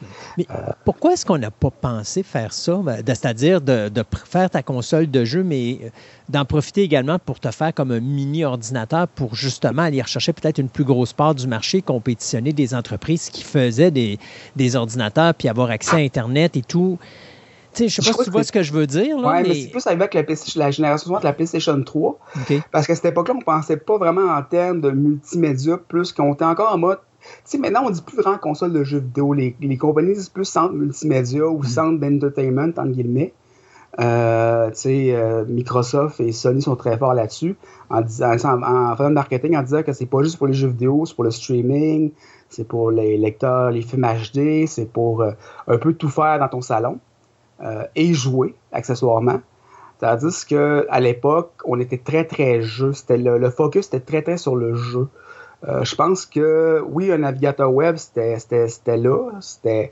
Pourquoi 0.84 1.13
est-ce 1.13 1.28
qu'on 1.28 1.38
n'a 1.38 1.51
pas 1.51 1.69
pensé 1.69 2.24
faire 2.24 2.53
ça? 2.53 2.78
Ben, 2.78 3.03
C'est-à-dire 3.05 3.61
de, 3.61 3.91
faire 4.26 4.49
ta 4.49 4.63
console 4.63 5.11
de 5.11 5.24
jeu, 5.24 5.43
mais 5.43 5.78
euh, 5.84 5.89
d'en 6.30 6.43
profiter 6.43 6.82
également 6.82 7.19
pour 7.19 7.39
te 7.39 7.51
faire 7.51 7.71
comme 7.71 7.91
un 7.91 7.99
mini 7.99 8.43
ordinateur 8.43 9.07
pour 9.09 9.36
justement 9.36 9.84
aller 9.84 10.01
rechercher 10.01 10.34
peut-être 10.34 10.57
une 10.57 10.69
plus 10.69 10.86
grosse 10.86 11.13
part 11.13 11.36
du 11.36 11.45
marché, 11.45 11.84
compétitionner 11.84 12.51
des 12.51 12.74
entreprises 12.74 13.30
qui 13.30 13.43
faisaient 13.43 13.91
des, 13.91 14.17
des 14.55 14.76
ordinateurs 14.76 15.36
puis 15.36 15.49
avoir 15.49 15.69
accès 15.69 15.97
à 15.97 15.99
Internet 15.99 16.57
et 16.57 16.63
tout. 16.63 16.97
Sais, 17.74 17.88
je 17.89 18.01
sais 18.01 18.11
pas 18.11 18.17
si 18.19 18.24
tu 18.26 18.30
vois 18.32 18.43
ce 18.43 18.51
que 18.51 18.63
je 18.63 18.71
veux 18.74 18.88
dire. 18.88 19.19
Là, 19.19 19.28
Ouais, 19.28 19.41
mais, 19.43 19.49
mais... 19.49 19.55
c'est 19.55 19.67
plus 19.69 19.88
avec 19.88 20.13
la, 20.13 20.21
la 20.55 20.71
génération 20.71 21.05
suivante, 21.05 21.24
la 21.24 21.34
PlayStation 21.34 21.82
3. 21.82 22.19
OK. 22.36 22.53
Parce 22.71 22.88
qu'à 22.88 22.95
cette 22.95 23.05
époque-là, 23.05 23.36
on 23.38 23.41
pensait 23.41 23.78
pas 23.78 23.97
vraiment 23.97 24.32
en 24.32 24.41
termes 24.43 24.82
de 24.82 24.91
multimédia, 24.91 25.78
plus 25.78 26.11
qu'on 26.11 26.34
était 26.34 26.45
encore 26.45 26.74
en 26.74 26.78
mode. 26.78 26.99
Tu 27.21 27.30
sais, 27.45 27.57
maintenant, 27.57 27.84
on 27.86 27.89
dit 27.89 28.01
plus 28.01 28.17
vraiment 28.17 28.38
console 28.38 28.74
de 28.74 28.84
jeux 28.84 28.99
vidéo. 28.99 29.34
Les, 29.34 29.55
les 29.61 29.78
compagnies 29.78 30.13
disent 30.13 30.30
plus 30.30 30.45
centre 30.45 30.74
multimédia 30.74 31.47
ou 31.47 31.63
centre 31.63 31.99
d'entertainment, 31.99 32.69
entre 32.78 32.91
guillemets. 32.91 33.34
Euh, 33.99 34.69
tu 34.71 34.76
sais, 34.76 35.15
euh, 35.15 35.45
Microsoft 35.45 36.19
et 36.19 36.32
Sony 36.32 36.61
sont 36.61 36.76
très 36.76 36.97
forts 36.97 37.13
là-dessus, 37.13 37.55
en, 37.89 38.01
disant, 38.01 38.32
en, 38.43 38.63
en 38.63 38.95
faisant 38.95 39.09
le 39.09 39.13
marketing, 39.13 39.55
en 39.55 39.61
disant 39.61 39.84
que 39.84 39.93
c'est 39.93 40.07
pas 40.07 40.24
juste 40.24 40.38
pour 40.38 40.47
les 40.47 40.53
jeux 40.53 40.69
vidéo, 40.69 41.05
c'est 41.05 41.13
pour 41.13 41.24
le 41.24 41.32
streaming, 41.32 42.11
c'est 42.49 42.67
pour 42.67 42.89
les 42.89 43.17
lecteurs, 43.17 43.69
les 43.69 43.84
films 43.84 44.05
HD, 44.07 44.65
c'est 44.67 44.91
pour 44.91 45.21
euh, 45.21 45.32
un 45.67 45.78
peu 45.78 45.93
tout 45.93 46.09
faire 46.09 46.39
dans 46.39 46.47
ton 46.47 46.61
salon 46.61 46.99
euh, 47.62 47.86
et 47.95 48.14
jouer 48.14 48.56
accessoirement. 48.72 49.41
Tandis 49.99 50.45
qu'à 50.45 50.99
l'époque, 50.99 51.54
on 51.66 51.80
était 51.80 51.97
très, 51.97 52.26
très 52.26 52.62
jeu. 52.62 52.93
C'était 52.93 53.18
le, 53.18 53.49
focus 53.49 53.88
était 53.88 53.99
très, 53.99 54.22
très 54.22 54.38
sur 54.38 54.56
le 54.56 54.76
jeu. 54.76 55.08
Euh, 55.68 55.84
je 55.84 55.95
pense 55.95 56.26
que, 56.26 56.84
oui, 56.89 57.12
un 57.12 57.20
navigateur 57.20 57.72
web, 57.74 57.95
c'était 57.97 58.97
là. 58.97 59.30
Mais 59.66 59.91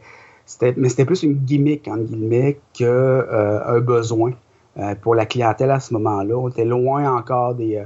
c'était 0.89 1.05
plus 1.05 1.24
une 1.24 1.36
gimmick, 1.36 1.88
entre 1.88 2.03
guillemets, 2.03 2.59
qu'un 2.74 3.26
un 3.66 3.80
besoin 3.80 4.34
euh, 4.78 4.95
pour 4.95 5.16
la 5.16 5.26
clientèle 5.26 5.70
à 5.70 5.82
ce 5.82 5.93
moment-là. 5.95 6.34
On 6.36 6.47
était 6.47 6.64
loin 6.64 7.14
encore 7.14 7.55
des, 7.55 7.76
euh, 7.76 7.84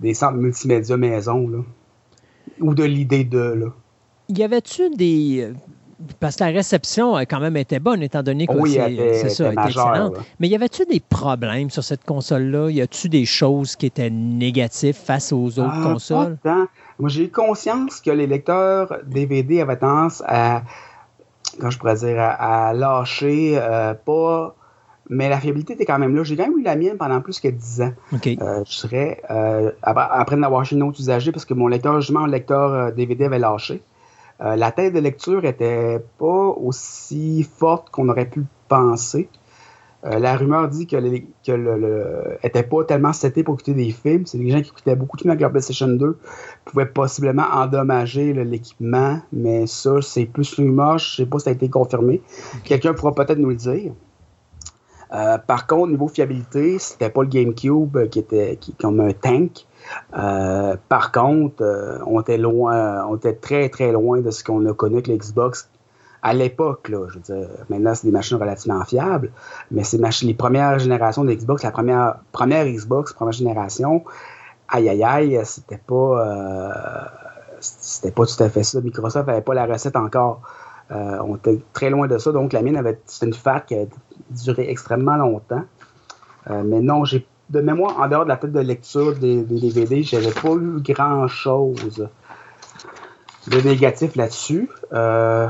des 0.00 0.14
centres 0.14 0.36
multimédia 0.36 0.96
maison, 0.96 1.46
là. 1.48 1.58
Ou 2.60 2.74
de 2.74 2.82
l'idée 2.82 3.22
de, 3.22 3.38
là. 3.38 3.66
Y 4.28 4.42
avait-tu 4.42 4.90
des. 4.90 5.52
Parce 6.20 6.36
que 6.36 6.44
la 6.44 6.50
réception 6.50 7.14
a 7.14 7.26
quand 7.26 7.40
même 7.40 7.56
été 7.56 7.78
bonne, 7.78 8.02
étant 8.02 8.22
donné 8.22 8.46
que 8.46 8.52
Oui, 8.52 8.72
c'est 8.72 8.78
ça, 8.78 8.88
était 8.88 9.02
elle 9.44 9.52
était 9.52 9.54
majeure, 9.54 9.88
excellente. 9.88 10.16
là. 10.16 10.22
Mais 10.40 10.48
y 10.48 10.54
avait-tu 10.54 10.84
des 10.86 11.00
problèmes 11.00 11.70
sur 11.70 11.84
cette 11.84 12.04
console-là? 12.04 12.70
Y 12.70 12.80
a-tu 12.80 13.08
des 13.08 13.24
choses 13.24 13.76
qui 13.76 13.86
étaient 13.86 14.10
négatives 14.10 14.96
face 14.96 15.32
aux 15.32 15.58
autres 15.58 15.70
Ah, 15.72 15.82
consoles? 15.84 16.36
pas. 16.42 16.66
Moi, 16.98 17.08
j'ai 17.08 17.24
eu 17.24 17.30
conscience 17.30 18.00
que 18.00 18.10
les 18.10 18.26
lecteurs 18.26 18.92
DVD 19.06 19.60
avaient 19.60 19.76
tendance 19.76 20.22
à, 20.26 20.62
quand 21.60 21.70
je 21.70 21.78
pourrais 21.78 21.96
dire, 21.96 22.18
à, 22.18 22.68
à 22.68 22.72
lâcher, 22.72 23.54
euh, 23.58 23.94
pas. 23.94 24.54
Mais 25.10 25.28
la 25.28 25.38
fiabilité 25.38 25.74
était 25.74 25.84
quand 25.84 25.98
même 25.98 26.16
là. 26.16 26.24
J'ai 26.24 26.34
quand 26.34 26.44
même 26.48 26.58
eu 26.58 26.62
la 26.62 26.76
mienne 26.76 26.96
pendant 26.96 27.20
plus 27.20 27.38
que 27.38 27.48
10 27.48 27.82
ans. 27.82 27.92
Euh, 28.14 28.64
je 28.66 28.86
dirais, 28.86 29.20
euh, 29.30 29.70
après, 29.82 30.06
après 30.10 30.36
acheté 30.60 30.76
une 30.76 30.82
autre 30.82 30.98
usagée, 30.98 31.30
parce 31.30 31.44
que 31.44 31.52
mon 31.52 31.66
lecteur, 31.68 32.00
justement, 32.00 32.24
le 32.24 32.32
lecteur 32.32 32.92
DVD 32.92 33.26
avait 33.26 33.38
lâché. 33.38 33.82
Euh, 34.44 34.56
la 34.56 34.72
tête 34.72 34.92
de 34.92 34.98
lecture 35.00 35.44
était 35.44 36.00
pas 36.18 36.48
aussi 36.48 37.42
forte 37.42 37.90
qu'on 37.90 38.08
aurait 38.08 38.28
pu 38.28 38.44
penser. 38.68 39.28
Euh, 40.04 40.18
la 40.18 40.36
rumeur 40.36 40.68
dit 40.68 40.86
que, 40.86 40.96
les, 40.96 41.26
que 41.46 41.52
le, 41.52 41.78
le- 41.78 42.38
était 42.42 42.62
pas 42.62 42.84
tellement 42.84 43.14
seté 43.14 43.42
pour 43.42 43.54
écouter 43.54 43.72
des 43.72 43.90
films. 43.90 44.26
C'est 44.26 44.36
des 44.36 44.50
gens 44.50 44.60
qui 44.60 44.68
écoutaient 44.68 44.96
beaucoup 44.96 45.16
de 45.16 45.22
films 45.22 45.30
avec 45.30 45.40
leur 45.40 45.50
PlayStation 45.50 45.88
2 45.88 46.18
pouvaient 46.66 46.84
possiblement 46.84 47.44
endommager 47.52 48.34
l'équipement, 48.34 49.20
mais 49.32 49.66
ça, 49.66 50.02
c'est 50.02 50.26
plus 50.26 50.58
une 50.58 50.66
rumeur. 50.66 50.98
Je 50.98 51.16
sais 51.16 51.26
pas 51.26 51.38
si 51.38 51.44
ça 51.44 51.50
a 51.50 51.52
été 51.54 51.70
confirmé. 51.70 52.20
Quelqu'un 52.64 52.92
pourra 52.92 53.14
peut-être 53.14 53.38
nous 53.38 53.48
le 53.48 53.56
dire. 53.56 53.92
Euh, 55.14 55.38
par 55.38 55.66
contre, 55.66 55.88
niveau 55.90 56.08
fiabilité, 56.08 56.78
c'était 56.78 57.08
pas 57.08 57.22
le 57.22 57.28
GameCube 57.28 58.08
qui 58.08 58.18
était 58.18 58.56
qui, 58.60 58.74
comme 58.74 59.00
un 59.00 59.12
tank. 59.12 59.64
Euh, 60.16 60.76
par 60.88 61.12
contre, 61.12 61.62
euh, 61.62 61.98
on 62.06 62.20
était 62.20 63.34
très 63.34 63.68
très 63.68 63.92
loin 63.92 64.20
de 64.20 64.30
ce 64.30 64.44
qu'on 64.44 64.64
a 64.66 64.74
connu 64.74 64.94
avec 64.94 65.08
l'Xbox 65.08 65.68
à 66.22 66.32
l'époque. 66.32 66.86
Je 66.88 66.96
veux 66.96 67.20
dire, 67.20 67.48
maintenant 67.68 67.94
c'est 67.94 68.06
des 68.06 68.12
machines 68.12 68.36
relativement 68.36 68.84
fiables, 68.84 69.30
mais 69.70 69.84
ces 69.84 69.98
machines, 69.98 70.28
les 70.28 70.34
premières 70.34 70.78
générations 70.78 71.24
d'Xbox, 71.24 71.62
la 71.62 71.70
première 71.70 72.64
Xbox, 72.64 73.12
première 73.12 73.32
génération, 73.32 74.04
aïe 74.68 74.88
aïe 74.88 75.04
aïe, 75.04 75.40
c'était 75.44 75.80
pas 75.84 75.94
euh, 75.94 76.72
c'était 77.60 78.10
pas 78.10 78.24
tout 78.26 78.42
à 78.42 78.48
fait 78.48 78.62
ça. 78.62 78.80
Microsoft 78.80 79.28
avait 79.28 79.40
pas 79.40 79.54
la 79.54 79.66
recette 79.66 79.96
encore. 79.96 80.40
On 80.90 81.36
était 81.36 81.60
très 81.72 81.90
loin 81.90 82.06
de 82.06 82.18
ça, 82.18 82.30
donc 82.30 82.52
la 82.52 82.62
mienne 82.62 82.76
avait 82.76 83.00
c'était 83.06 83.26
une 83.26 83.34
fac 83.34 83.66
qui 83.66 83.74
a 83.74 83.84
duré 84.30 84.70
extrêmement 84.70 85.16
longtemps. 85.16 85.64
Mais 86.48 86.80
non, 86.80 87.04
j'ai 87.04 87.26
de 87.50 87.60
mémoire, 87.60 88.00
en 88.00 88.08
dehors 88.08 88.24
de 88.24 88.28
la 88.28 88.36
tête 88.36 88.52
de 88.52 88.60
lecture 88.60 89.16
des, 89.16 89.42
des 89.42 89.60
DVD, 89.60 90.02
j'avais 90.02 90.32
pas 90.32 90.54
eu 90.54 90.80
grand 90.80 91.28
chose 91.28 92.08
de 93.48 93.60
négatif 93.60 94.16
là-dessus. 94.16 94.68
Euh, 94.92 95.46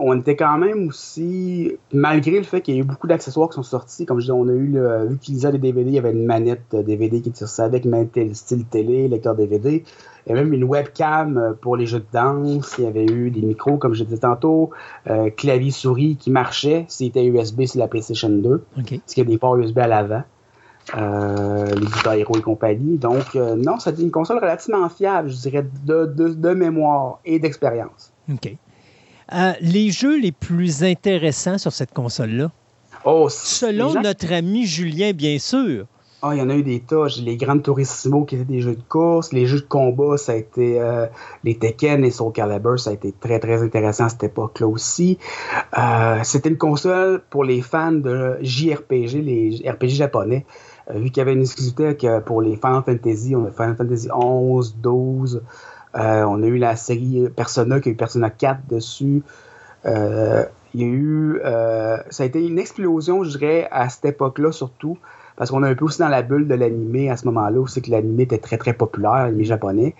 on 0.00 0.18
était 0.18 0.36
quand 0.36 0.58
même 0.58 0.88
aussi, 0.88 1.72
malgré 1.92 2.38
le 2.38 2.42
fait 2.42 2.60
qu'il 2.60 2.74
y 2.74 2.78
a 2.78 2.80
eu 2.80 2.84
beaucoup 2.84 3.06
d'accessoires 3.06 3.48
qui 3.48 3.54
sont 3.54 3.62
sortis, 3.62 4.04
comme 4.04 4.20
je 4.20 4.26
dis, 4.26 4.32
on 4.32 4.48
a 4.48 4.52
eu, 4.52 4.66
le, 4.68 5.06
vu 5.06 5.18
qu'ils 5.18 5.46
les 5.46 5.58
DVD, 5.58 5.88
il 5.88 5.94
y 5.94 5.98
avait 5.98 6.12
une 6.12 6.26
manette 6.26 6.74
DVD 6.74 7.20
qui 7.20 7.28
était 7.28 7.44
avec 7.58 7.84
une 7.84 7.90
manette 7.92 8.34
style 8.34 8.64
télé, 8.64 9.08
lecteur 9.08 9.34
DVD. 9.34 9.84
Il 10.26 10.30
y 10.30 10.32
avait 10.32 10.42
même 10.42 10.54
une 10.54 10.64
webcam 10.64 11.56
pour 11.60 11.76
les 11.76 11.86
jeux 11.86 12.00
de 12.00 12.06
danse. 12.12 12.74
Il 12.78 12.84
y 12.84 12.86
avait 12.88 13.06
eu 13.06 13.30
des 13.30 13.42
micros, 13.42 13.76
comme 13.76 13.94
je 13.94 14.02
disais 14.02 14.18
tantôt, 14.18 14.70
euh, 15.08 15.30
clavier 15.30 15.70
souris 15.70 16.16
qui 16.16 16.30
marchait. 16.30 16.84
C'était 16.88 17.24
USB 17.24 17.66
sur 17.66 17.78
la 17.78 17.86
PlayStation 17.86 18.28
2, 18.28 18.54
OK. 18.54 18.62
parce 18.74 19.14
qu'il 19.14 19.22
y 19.22 19.26
a 19.26 19.30
des 19.30 19.38
ports 19.38 19.56
USB 19.56 19.78
à 19.78 19.86
l'avant. 19.86 20.24
Euh, 20.94 21.66
les 21.74 21.86
Guitar 21.86 22.14
Hero 22.14 22.36
et 22.36 22.42
compagnie. 22.42 22.96
Donc, 22.96 23.34
euh, 23.34 23.56
non, 23.56 23.78
c'était 23.80 24.02
une 24.02 24.10
console 24.12 24.38
relativement 24.38 24.88
fiable, 24.88 25.30
je 25.30 25.36
dirais, 25.36 25.66
de, 25.84 26.06
de, 26.06 26.28
de 26.28 26.50
mémoire 26.54 27.18
et 27.24 27.38
d'expérience. 27.40 28.12
OK. 28.32 28.54
Euh, 29.34 29.52
les 29.60 29.90
jeux 29.90 30.20
les 30.20 30.30
plus 30.30 30.84
intéressants 30.84 31.58
sur 31.58 31.72
cette 31.72 31.92
console-là, 31.92 32.50
Oh, 33.04 33.28
selon 33.28 33.90
gens- 33.90 34.02
notre 34.02 34.32
ami 34.32 34.64
Julien, 34.66 35.12
bien 35.12 35.38
sûr. 35.38 35.86
Ah, 36.22 36.30
il 36.34 36.38
y 36.38 36.42
en 36.42 36.48
a 36.50 36.54
eu 36.56 36.62
des 36.62 36.80
tas. 36.80 37.06
Les 37.22 37.36
Grandes 37.36 37.62
Turismo 37.62 38.24
qui 38.24 38.34
étaient 38.36 38.44
des 38.44 38.60
jeux 38.60 38.74
de 38.74 38.82
course. 38.88 39.32
Les 39.32 39.46
jeux 39.46 39.60
de 39.60 39.66
combat, 39.66 40.16
ça 40.16 40.32
a 40.32 40.34
été 40.36 40.80
euh, 40.80 41.06
les 41.44 41.56
Tekken 41.58 42.04
et 42.04 42.10
Soul 42.10 42.32
Calibur, 42.32 42.80
ça 42.80 42.90
a 42.90 42.92
été 42.94 43.12
très 43.12 43.38
très 43.38 43.62
intéressant 43.62 44.04
à 44.06 44.08
cette 44.08 44.24
époque-là 44.24 44.66
aussi. 44.66 45.18
Euh, 45.78 46.18
C'était 46.24 46.48
une 46.48 46.56
console 46.58 47.22
pour 47.30 47.44
les 47.44 47.60
fans 47.60 47.92
de 47.92 48.38
JRPG, 48.40 49.20
les 49.22 49.62
RPG 49.70 49.90
japonais. 49.90 50.46
Euh, 50.90 50.98
vu 50.98 51.10
qu'il 51.10 51.18
y 51.18 51.20
avait 51.20 51.32
une 51.32 51.40
exclusivité 51.40 51.96
pour 52.24 52.42
les 52.42 52.56
Final 52.56 52.82
Fantasy, 52.84 53.34
on 53.34 53.46
a 53.46 53.50
Final 53.50 53.76
Fantasy 53.76 54.08
11, 54.12 54.76
12. 54.76 55.42
Euh, 55.96 56.24
on 56.24 56.42
a 56.42 56.46
eu 56.46 56.58
la 56.58 56.76
série 56.76 57.28
Persona 57.34 57.80
qui 57.80 57.88
a 57.88 57.92
eu 57.92 57.96
Persona 57.96 58.30
4 58.30 58.66
dessus. 58.68 59.22
Euh, 59.86 60.44
il 60.74 60.80
y 60.80 60.84
a 60.84 60.88
eu, 60.88 61.40
euh, 61.44 61.96
ça 62.10 62.24
a 62.24 62.26
été 62.26 62.46
une 62.46 62.58
explosion, 62.58 63.24
je 63.24 63.38
dirais, 63.38 63.68
à 63.70 63.88
cette 63.88 64.04
époque-là 64.04 64.52
surtout, 64.52 64.98
parce 65.36 65.50
qu'on 65.50 65.64
est 65.64 65.68
un 65.68 65.74
peu 65.74 65.84
aussi 65.86 66.00
dans 66.00 66.08
la 66.08 66.22
bulle 66.22 66.48
de 66.48 66.54
l'animé 66.54 67.08
à 67.10 67.16
ce 67.16 67.24
moment-là, 67.26 67.58
où 67.58 67.66
c'est 67.66 67.80
que 67.80 67.90
l'animé 67.90 68.24
était 68.24 68.38
très 68.38 68.58
très 68.58 68.74
populaire, 68.74 69.24
l'animé 69.24 69.44
japonais. 69.44 69.94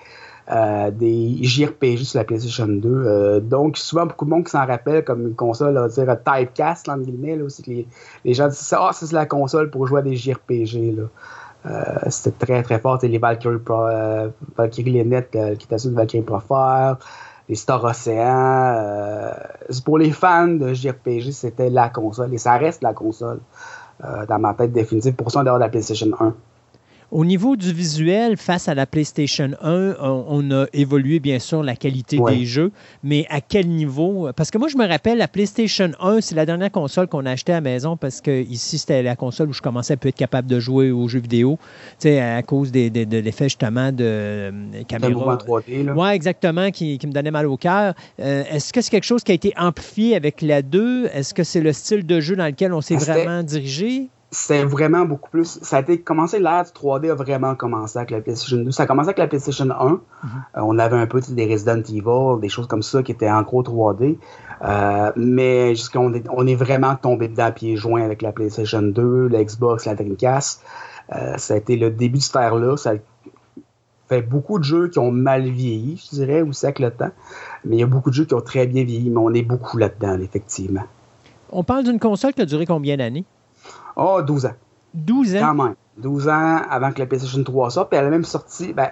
Euh, 0.49 0.93
des 0.93 1.39
JRPG 1.43 2.05
sur 2.05 2.21
la 2.21 2.25
PlayStation 2.25 2.69
2. 2.69 2.89
Euh, 2.89 3.41
donc, 3.41 3.77
souvent, 3.77 4.07
beaucoup 4.07 4.25
de 4.27 4.31
monde 4.31 4.45
qui 4.45 4.53
s'en 4.53 4.65
rappelle 4.65 5.03
comme 5.03 5.27
une 5.27 5.35
console, 5.35 5.75
dire 5.91 6.17
typecast, 6.25 6.89
entre 6.89 7.03
guillemets, 7.03 7.35
là, 7.35 7.43
aussi 7.43 7.65
que 7.65 7.71
les, 8.25 8.35
gens 8.35 8.47
disent 8.47 8.73
Ah, 8.79 8.91
c'est 8.93 9.11
la 9.11 9.27
console 9.27 9.71
pour 9.71 9.89
jouer 9.89 9.99
à 9.99 10.03
des 10.03 10.15
JRPG. 10.15 10.95
Là. 10.97 11.03
Euh, 11.67 11.83
c'était 12.11 12.47
très 12.47 12.63
très 12.63 12.79
fort. 12.79 13.01
Les 13.03 13.19
Valkyrie, 13.19 13.59
Pro, 13.59 13.87
euh, 13.87 14.29
Valkyrie 14.57 14.93
Lynette, 14.93 15.35
euh, 15.35 15.57
qui 15.57 15.67
était 15.67 15.79
sur 15.79 15.91
Valkyrie 15.91 16.23
Profile, 16.23 16.95
les 17.49 17.57
Star 17.57 17.83
Ocean. 17.83 19.33
pour 19.85 19.99
les 19.99 20.13
fans 20.13 20.47
de 20.47 20.73
JRPG, 20.73 21.33
c'était 21.33 21.71
la 21.71 21.89
console 21.89 22.33
et 22.33 22.39
ça 22.39 22.57
reste 22.57 22.83
la 22.83 22.93
console 22.93 23.41
dans 24.29 24.39
ma 24.39 24.55
tête 24.55 24.73
définitive. 24.73 25.15
Pour 25.15 25.31
ça, 25.33 25.41
on 25.41 25.43
de 25.43 25.59
la 25.59 25.69
PlayStation 25.69 26.11
1. 26.21 26.35
Au 27.13 27.25
niveau 27.25 27.55
du 27.55 27.73
visuel, 27.73 28.37
face 28.37 28.69
à 28.69 28.75
la 28.75 28.85
PlayStation 28.85 29.51
1, 29.63 29.97
on, 30.01 30.51
a 30.51 30.67
évolué 30.73 31.21
bien 31.21 31.39
sûr 31.39 31.63
la 31.63 31.77
qualité 31.77 32.19
des 32.19 32.45
jeux, 32.45 32.73
mais 33.05 33.27
à 33.31 33.41
quel 33.41 33.69
niveau? 33.69 34.29
Parce 34.35 34.51
que 34.51 34.59
moi, 34.59 34.67
je 34.67 34.77
me 34.77 34.87
rappelle, 34.87 35.19
la 35.19 35.29
PlayStation 35.29 35.93
1, 36.01 36.21
c'est 36.21 36.35
la 36.35 36.47
dernière 36.47 36.73
console 36.73 37.07
qu'on 37.07 37.25
a 37.25 37.31
achetée 37.31 37.53
à 37.53 37.57
la 37.57 37.61
maison 37.61 37.97
parce 37.97 38.21
que 38.21 38.43
ici, 38.43 38.79
c'était 38.79 39.05
la 39.05 39.15
console 39.15 39.51
où 39.51 39.53
je 39.53 39.63
commençais 39.63 39.95
à 39.95 39.97
être 40.09 40.17
capable 40.17 40.49
de 40.49 40.59
jouer 40.59 40.91
aux 40.91 41.07
jeux 41.07 41.21
vidéo, 41.21 41.59
à 42.05 42.43
cause 42.43 42.73
de 42.73 43.21
l'effet 43.21 43.45
justement 43.45 43.93
de 43.93 44.05
euh, 44.05 44.83
caméra. 44.89 45.37
3D, 45.37 45.93
Oui, 45.95 46.09
exactement, 46.09 46.71
qui, 46.73 46.99
me 47.05 47.13
donnait 47.13 47.31
mal 47.31 47.47
au 47.47 47.57
cœur. 47.57 47.95
Euh, 48.21 48.43
est-ce 48.51 48.73
que 48.73 48.81
c'est 48.81 48.91
quelque 48.91 49.05
chose 49.05 49.23
qui 49.23 49.31
a 49.31 49.35
été 49.35 49.53
amplifié 49.57 50.17
avec 50.17 50.43
la 50.43 50.63
2? 50.63 51.07
Est-ce 51.13 51.35
que 51.35 51.45
c'est 51.45 51.61
le 51.61 51.73
style 51.73 52.05
de 52.05 52.21
jeu 52.21 52.35
dans 52.35 52.47
lequel 52.47 52.73
on 52.73 52.81
s'est 52.81 52.97
ah, 52.97 53.13
vraiment 53.13 53.43
dirigé? 53.45 54.09
C'est 54.31 54.65
vraiment 54.65 55.05
beaucoup 55.05 55.31
plus. 55.31 55.59
Ça 55.63 55.77
a 55.77 55.81
été 55.81 56.01
commencé, 56.01 56.39
l'ère 56.39 56.65
du 56.65 56.71
3D 56.71 57.11
a 57.11 57.15
vraiment 57.15 57.55
commencé 57.55 57.97
avec 57.99 58.11
la 58.11 58.21
PlayStation 58.21 58.57
2. 58.57 58.71
Ça 58.71 58.83
a 58.83 58.87
commencé 58.87 59.09
avec 59.09 59.19
la 59.19 59.29
PlayStation 59.29 59.71
1. 59.71 59.75
Mm-hmm. 59.75 59.99
Euh, 60.57 60.61
on 60.63 60.79
avait 60.79 60.97
un 60.97 61.07
peu 61.07 61.21
des 61.29 61.47
Resident 61.47 61.81
Evil, 61.81 62.41
des 62.41 62.49
choses 62.49 62.67
comme 62.67 62.83
ça 62.83 63.03
qui 63.03 63.13
étaient 63.13 63.31
en 63.31 63.43
gros 63.43 63.63
3D. 63.63 64.19
Euh, 64.63 65.13
mais 65.17 65.75
jusqu'on 65.75 66.13
est, 66.13 66.25
on 66.31 66.47
est 66.47 66.57
vraiment 66.57 66.97
tombé 66.97 67.29
dedans 67.29 67.45
à 67.45 67.53
pieds 67.53 67.77
joints 67.77 68.03
avec 68.03 68.21
la 68.21 68.33
PlayStation 68.33 68.83
2, 68.83 69.29
la 69.29 69.45
Xbox, 69.45 69.87
la 69.87 69.95
Dreamcast. 69.95 70.63
Euh, 71.15 71.37
ça 71.37 71.55
a 71.55 71.57
été 71.57 71.77
le 71.77 71.91
début 71.91 72.19
de 72.19 72.23
cette 72.23 72.37
ère-là. 72.37 72.77
Ça 72.77 72.91
a 72.91 72.95
fait 74.09 74.23
beaucoup 74.23 74.59
de 74.59 74.65
jeux 74.65 74.89
qui 74.89 74.99
ont 74.99 75.13
mal 75.13 75.43
vieilli, 75.49 76.03
je 76.05 76.17
dirais, 76.17 76.43
aussi 76.43 76.67
avec 76.67 76.81
le 76.81 76.91
temps. 76.91 77.11
Mais 77.65 77.77
il 77.77 77.81
y 77.81 77.85
a 77.85 77.87
beaucoup 77.87 78.11
de 78.11 78.15
jeux 78.15 78.25
qui 78.25 78.35
ont 78.35 78.41
très 78.41 78.67
bien 78.67 78.83
vieilli, 78.83 79.09
mais 79.09 79.21
on 79.21 79.33
est 79.33 79.43
beaucoup 79.43 79.79
là-dedans, 79.79 80.19
effectivement. 80.21 80.85
On 81.53 81.63
parle 81.63 81.85
d'une 81.85 82.01
console 82.01 82.33
qui 82.33 82.43
a 82.43 82.47
duré 82.47 82.67
combien 82.67 82.97
d'années? 82.97 83.25
Oh, 83.97 84.21
12 84.23 84.47
ans. 84.47 84.55
12 84.95 85.37
ans? 85.37 85.41
Quand 85.41 85.55
même. 85.55 85.75
12 85.99 86.29
ans 86.29 86.61
avant 86.69 86.93
que 86.93 86.99
la 86.99 87.07
PlayStation 87.07 87.43
3 87.43 87.71
sorte. 87.71 87.91
Puis 87.91 87.99
elle 87.99 88.07
a 88.07 88.11
même 88.11 88.25
sorti, 88.25 88.73
ben, 88.73 88.91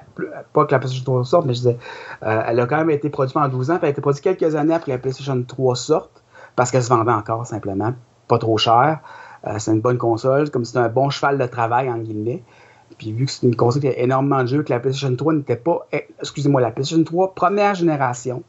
pas 0.53 0.65
que 0.65 0.73
la 0.73 0.79
PlayStation 0.79 1.05
3 1.05 1.25
sorte, 1.25 1.47
mais 1.47 1.55
je 1.55 1.59
disais, 1.59 1.79
euh, 2.23 2.43
elle 2.47 2.61
a 2.61 2.67
quand 2.67 2.79
même 2.79 2.91
été 2.91 3.11
produite 3.11 3.37
en 3.37 3.49
12 3.49 3.71
ans. 3.71 3.75
Puis 3.75 3.83
elle 3.83 3.89
a 3.89 3.91
été 3.91 4.01
produite 4.01 4.25
quelques 4.25 4.55
années 4.55 4.75
après 4.75 4.87
que 4.87 4.91
la 4.91 4.99
PlayStation 4.99 5.43
3 5.43 5.77
sorte, 5.77 6.23
parce 6.57 6.71
qu'elle 6.71 6.83
se 6.83 6.89
vendait 6.89 7.13
encore 7.13 7.47
simplement, 7.47 7.93
pas 8.29 8.39
trop 8.39 8.57
cher. 8.57 9.01
Euh, 9.47 9.59
c'est 9.59 9.73
une 9.73 9.81
bonne 9.81 9.99
console, 9.99 10.51
comme 10.51 10.65
c'est 10.65 10.79
un 10.79 10.89
bon 10.89 11.11
cheval 11.11 11.37
de 11.37 11.47
travail, 11.47 11.91
en 11.91 11.99
guillemets. 11.99 12.43
Puis 12.97 13.13
vu 13.13 13.27
que 13.27 13.33
c'est 13.33 13.47
une 13.47 13.57
console 13.57 13.83
qui 13.83 13.89
a 13.89 13.99
énormément 13.99 14.43
de 14.43 14.47
jeux, 14.47 14.63
que 14.63 14.73
la 14.73 14.81
PlayStation 14.81 15.15
3 15.15 15.35
n'était 15.35 15.57
pas, 15.57 15.87
eh, 15.93 16.07
excusez-moi, 16.21 16.61
la 16.61 16.71
PlayStation 16.71 17.05
3 17.05 17.35
première 17.35 17.75
génération, 17.75 18.43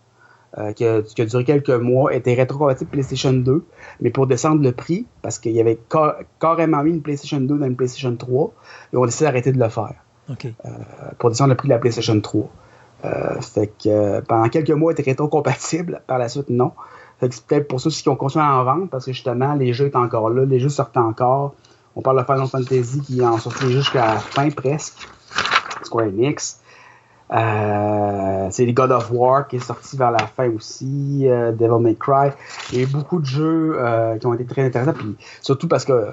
euh, 0.58 0.72
qui, 0.72 0.86
a, 0.86 1.02
duré 1.02 1.44
quelques 1.44 1.70
mois, 1.70 2.14
était 2.14 2.34
rétrocompatible 2.34 2.90
PlayStation 2.90 3.34
2, 3.34 3.66
mais 4.02 4.10
pour 4.10 4.28
descendre 4.28 4.62
le 4.62 4.72
prix, 4.72 5.06
parce 5.22 5.38
qu'il 5.40 5.52
y 5.52 5.60
avait 5.60 5.78
carrément 6.40 6.84
mis 6.84 6.92
une 6.92 7.02
PlayStation 7.02 7.40
2 7.42 7.58
dans 7.58 7.66
une 7.66 7.76
PlayStation 7.76 8.16
3, 8.16 8.54
et 8.94 8.98
on 8.98 9.04
a 9.04 9.06
décidé 9.06 9.26
d'arrêter 9.26 9.52
de 9.52 9.60
le 9.60 9.70
faire. 9.70 9.96
Euh, 10.30 10.70
pour 11.20 11.30
descendre 11.30 11.50
le 11.50 11.56
prix 11.56 11.68
de 11.68 11.74
la 11.74 11.80
PlayStation 11.80 12.20
3. 12.20 12.50
Euh, 13.04 13.42
fait 13.42 13.72
que 13.84 14.22
pendant 14.22 14.50
quelques 14.50 14.72
mois, 14.72 14.92
elle 14.92 15.00
était 15.00 15.12
rétrocompatible, 15.12 16.02
par 16.08 16.18
la 16.18 16.30
suite, 16.30 16.50
non. 16.50 16.72
Fait 17.20 17.30
que 17.30 17.36
c'est 17.36 17.46
peut-être 17.46 17.68
pour 17.68 17.80
ceux 17.80 17.90
qui 17.90 18.10
ont 18.10 18.16
continué 18.16 18.44
à 18.44 18.58
en 18.58 18.64
vendre, 18.64 18.88
parce 18.90 19.06
que 19.06 19.12
justement, 19.12 19.54
les 19.56 19.74
jeux 19.74 19.88
étaient 19.88 19.98
encore 19.98 20.30
là, 20.30 20.46
les 20.46 20.60
jeux 20.60 20.70
sortent 20.70 20.98
encore. 20.98 21.54
On 21.96 22.02
parle 22.02 22.20
de 22.20 22.26
Final 22.26 22.48
Fantasy 22.48 23.02
qui 23.02 23.26
en 23.26 23.38
sortait 23.38 23.72
jusqu'à 23.72 24.06
la 24.06 24.20
fin 24.20 24.50
presque. 24.50 25.08
Square 25.84 26.08
Enix. 26.08 26.60
Euh, 27.34 28.48
c'est 28.52 28.72
God 28.72 28.92
of 28.92 29.12
War 29.12 29.48
qui 29.48 29.56
est 29.56 29.64
sorti 29.64 29.98
vers 29.98 30.12
la 30.12 30.28
fin 30.28 30.48
aussi, 30.50 31.24
euh, 31.24 31.52
Devil 31.52 31.82
May 31.82 31.96
Cry. 31.96 32.30
Il 32.72 32.78
y 32.78 32.82
a 32.82 32.84
eu 32.84 32.88
beaucoup 32.88 33.20
de 33.20 33.26
jeux 33.26 33.76
euh, 33.78 34.18
qui 34.18 34.28
ont 34.28 34.34
été 34.34 34.46
très 34.46 34.64
intéressants, 34.64 34.94
puis 34.94 35.16
surtout 35.42 35.68
parce 35.68 35.86
que 35.86 36.10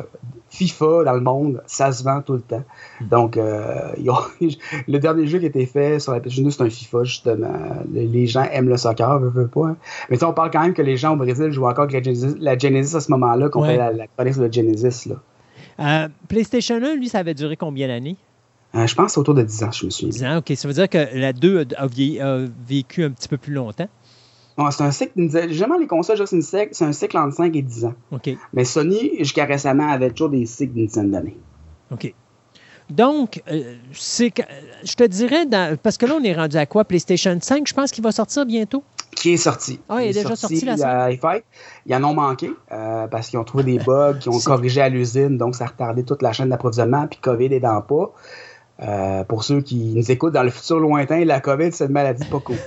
FIFA 0.48 1.04
dans 1.04 1.12
le 1.12 1.20
monde, 1.20 1.62
ça 1.66 1.92
se 1.92 2.02
vend 2.02 2.22
tout 2.22 2.34
le 2.34 2.40
temps. 2.40 2.64
Donc, 3.02 3.36
le 3.38 4.98
dernier 4.98 5.26
jeu 5.26 5.38
qui 5.38 5.44
a 5.44 5.48
été 5.48 5.66
fait 5.66 5.98
sur 5.98 6.12
la 6.12 6.20
PlayStation 6.20 6.44
2, 6.44 6.50
c'est 6.50 6.62
un 6.62 6.70
FIFA, 6.70 7.04
justement. 7.04 7.52
Les 7.92 8.26
gens 8.26 8.44
aiment 8.50 8.68
le 8.68 8.76
soccer, 8.76 9.18
veut, 9.18 9.28
veut 9.28 9.48
pas. 9.48 9.68
Hein. 9.68 9.76
Mais 10.10 10.22
on 10.24 10.32
parle 10.32 10.50
quand 10.50 10.62
même 10.62 10.74
que 10.74 10.82
les 10.82 10.96
gens 10.96 11.14
au 11.14 11.16
Brésil 11.16 11.50
jouent 11.52 11.68
encore 11.68 11.84
avec 11.84 12.06
la 12.38 12.58
Genesis, 12.58 12.96
à 12.96 13.00
ce 13.00 13.10
moment-là, 13.10 13.48
qu'on 13.48 13.64
fait 13.64 13.76
la, 13.76 13.92
la 13.92 14.06
chronique 14.06 14.34
sur 14.34 14.52
Genesis. 14.52 15.08
Là. 15.08 16.08
PlayStation 16.28 16.76
1, 16.76 16.96
lui, 16.96 17.08
ça 17.08 17.18
avait 17.18 17.34
duré 17.34 17.56
combien 17.56 17.88
d'années? 17.88 18.16
Euh, 18.74 18.86
je 18.86 18.94
pense 18.94 19.18
autour 19.18 19.34
de 19.34 19.42
10 19.42 19.64
ans, 19.64 19.70
je 19.70 19.84
me 19.84 19.90
suis 19.90 20.06
10 20.06 20.24
ans, 20.24 20.38
OK. 20.38 20.52
Ça 20.56 20.66
veut 20.66 20.74
dire 20.74 20.88
que 20.88 21.08
la 21.14 21.32
2 21.32 21.66
a, 21.76 21.86
vécu 22.66 23.04
un 23.04 23.10
petit 23.10 23.28
peu 23.28 23.36
plus 23.36 23.52
longtemps? 23.52 23.88
c'est 24.70 24.82
un 24.82 24.90
cycle, 24.90 25.12
généralement 25.50 25.78
les 25.78 25.86
consoles, 25.86 26.24
c'est 26.26 26.82
un 26.82 26.92
cycle 26.92 27.18
entre 27.18 27.34
5 27.34 27.56
et 27.56 27.62
10 27.62 27.84
ans. 27.86 27.94
OK. 28.12 28.30
Mais 28.52 28.64
Sony, 28.64 29.12
jusqu'à 29.18 29.44
récemment, 29.44 29.90
avait 29.90 30.10
toujours 30.10 30.30
des 30.30 30.46
cycles 30.46 30.74
d'une 30.74 30.86
dizaine 30.86 31.10
d'années. 31.10 31.36
OK. 31.90 32.14
Donc, 32.90 33.42
euh, 33.50 33.76
c'est 33.92 34.32
je 34.84 34.94
te 34.94 35.04
dirais, 35.04 35.46
parce 35.82 35.96
que 35.96 36.06
là, 36.06 36.16
on 36.20 36.24
est 36.24 36.34
rendu 36.34 36.56
à 36.56 36.66
quoi? 36.66 36.84
PlayStation 36.84 37.36
5, 37.40 37.66
je 37.66 37.74
pense 37.74 37.90
qu'il 37.90 38.04
va 38.04 38.12
sortir 38.12 38.44
bientôt? 38.44 38.84
Qui 39.16 39.32
est 39.32 39.38
sorti. 39.38 39.80
Ah, 39.88 40.02
il, 40.02 40.10
est, 40.10 40.12
déjà 40.12 40.34
sorti, 40.34 40.64
la 40.64 41.10
il 41.10 41.18
Ils 41.86 41.94
en 41.94 42.04
ont 42.04 42.14
manqué 42.14 42.50
euh, 42.72 43.06
parce 43.06 43.28
qu'ils 43.28 43.38
ont 43.38 43.44
trouvé 43.44 43.64
des 43.64 43.78
bugs, 43.86 44.18
qu'ils 44.20 44.32
ont 44.32 44.40
corrigé 44.40 44.80
à 44.80 44.88
l'usine, 44.88 45.38
donc 45.38 45.54
ça 45.54 45.64
a 45.64 45.66
retardé 45.68 46.04
toute 46.04 46.22
la 46.22 46.32
chaîne 46.32 46.48
d'approvisionnement, 46.48 47.06
puis 47.06 47.18
COVID 47.20 47.46
est 47.46 47.60
dans 47.60 47.80
pas. 47.82 48.12
Euh, 48.82 49.22
pour 49.24 49.44
ceux 49.44 49.60
qui 49.60 49.76
nous 49.94 50.10
écoutent 50.10 50.32
dans 50.32 50.42
le 50.42 50.50
futur 50.50 50.80
lointain, 50.80 51.24
la 51.24 51.40
COVID, 51.40 51.72
c'est 51.72 51.86
une 51.86 51.92
maladie 51.92 52.24
pas 52.24 52.40
cool. 52.40 52.56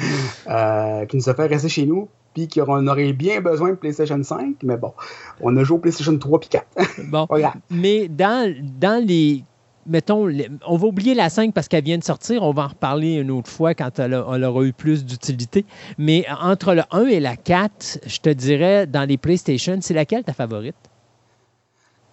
Euh, 0.00 0.50
euh, 0.50 1.06
qui 1.06 1.16
nous 1.16 1.28
a 1.28 1.34
fait 1.34 1.46
rester 1.46 1.68
chez 1.68 1.86
nous, 1.86 2.08
puis 2.34 2.48
qu'on 2.48 2.84
aurait 2.88 3.12
bien 3.12 3.40
besoin 3.40 3.70
de 3.70 3.74
PlayStation 3.76 4.20
5, 4.20 4.56
mais 4.64 4.76
bon, 4.76 4.92
on 5.40 5.56
a 5.56 5.62
joué 5.62 5.76
au 5.76 5.78
PlayStation 5.78 6.18
3 6.18 6.40
puis 6.40 6.48
4. 6.48 6.66
bon, 7.10 7.28
mais 7.70 8.08
dans, 8.08 8.52
dans 8.80 9.06
les 9.06 9.44
mettons, 9.86 10.28
on 10.66 10.76
va 10.76 10.86
oublier 10.86 11.14
la 11.14 11.28
5 11.28 11.54
parce 11.54 11.68
qu'elle 11.68 11.84
vient 11.84 11.98
de 11.98 12.02
sortir. 12.02 12.42
On 12.42 12.52
va 12.52 12.64
en 12.64 12.68
reparler 12.68 13.14
une 13.14 13.30
autre 13.30 13.50
fois 13.50 13.74
quand 13.74 14.00
elle, 14.00 14.20
elle 14.34 14.44
aura 14.44 14.64
eu 14.64 14.72
plus 14.72 15.04
d'utilité. 15.04 15.64
Mais 15.96 16.26
entre 16.42 16.74
le 16.74 16.82
1 16.90 17.06
et 17.06 17.20
la 17.20 17.36
4, 17.36 18.00
je 18.04 18.18
te 18.18 18.30
dirais, 18.30 18.88
dans 18.88 19.08
les 19.08 19.16
PlayStation, 19.16 19.78
c'est 19.80 19.94
laquelle 19.94 20.24
ta 20.24 20.32
favorite? 20.32 20.74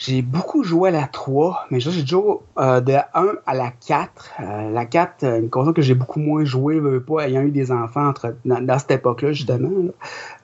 J'ai 0.04 0.24
beaucoup 0.24 0.64
joué 0.64 0.90
à 0.90 0.92
la 0.92 1.06
3, 1.06 1.68
mais 1.70 1.80
j'ai 1.80 1.92
joué 1.92 2.38
euh, 2.58 2.82
de 2.82 2.92
la 2.92 3.10
1 3.14 3.34
à 3.46 3.54
la 3.54 3.70
4. 3.70 4.32
Euh, 4.40 4.72
la 4.72 4.86
4, 4.88 5.24
euh, 5.24 5.40
une 5.42 5.52
console 5.52 5.76
que 5.76 5.84
j'ai 5.84 5.94
beaucoup 5.94 6.20
moins 6.20 6.44
joué, 6.44 6.82
pas, 7.02 7.28
ayant 7.28 7.42
eu 7.42 7.52
des 7.52 7.72
enfants 7.72 8.12
dans, 8.44 8.80
cette 8.80 8.90
époque-là, 8.90 9.32
justement. 9.32 9.70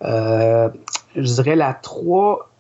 je 0.04 0.70
dirais 1.16 1.56
la 1.56 1.74
3, 1.74 2.52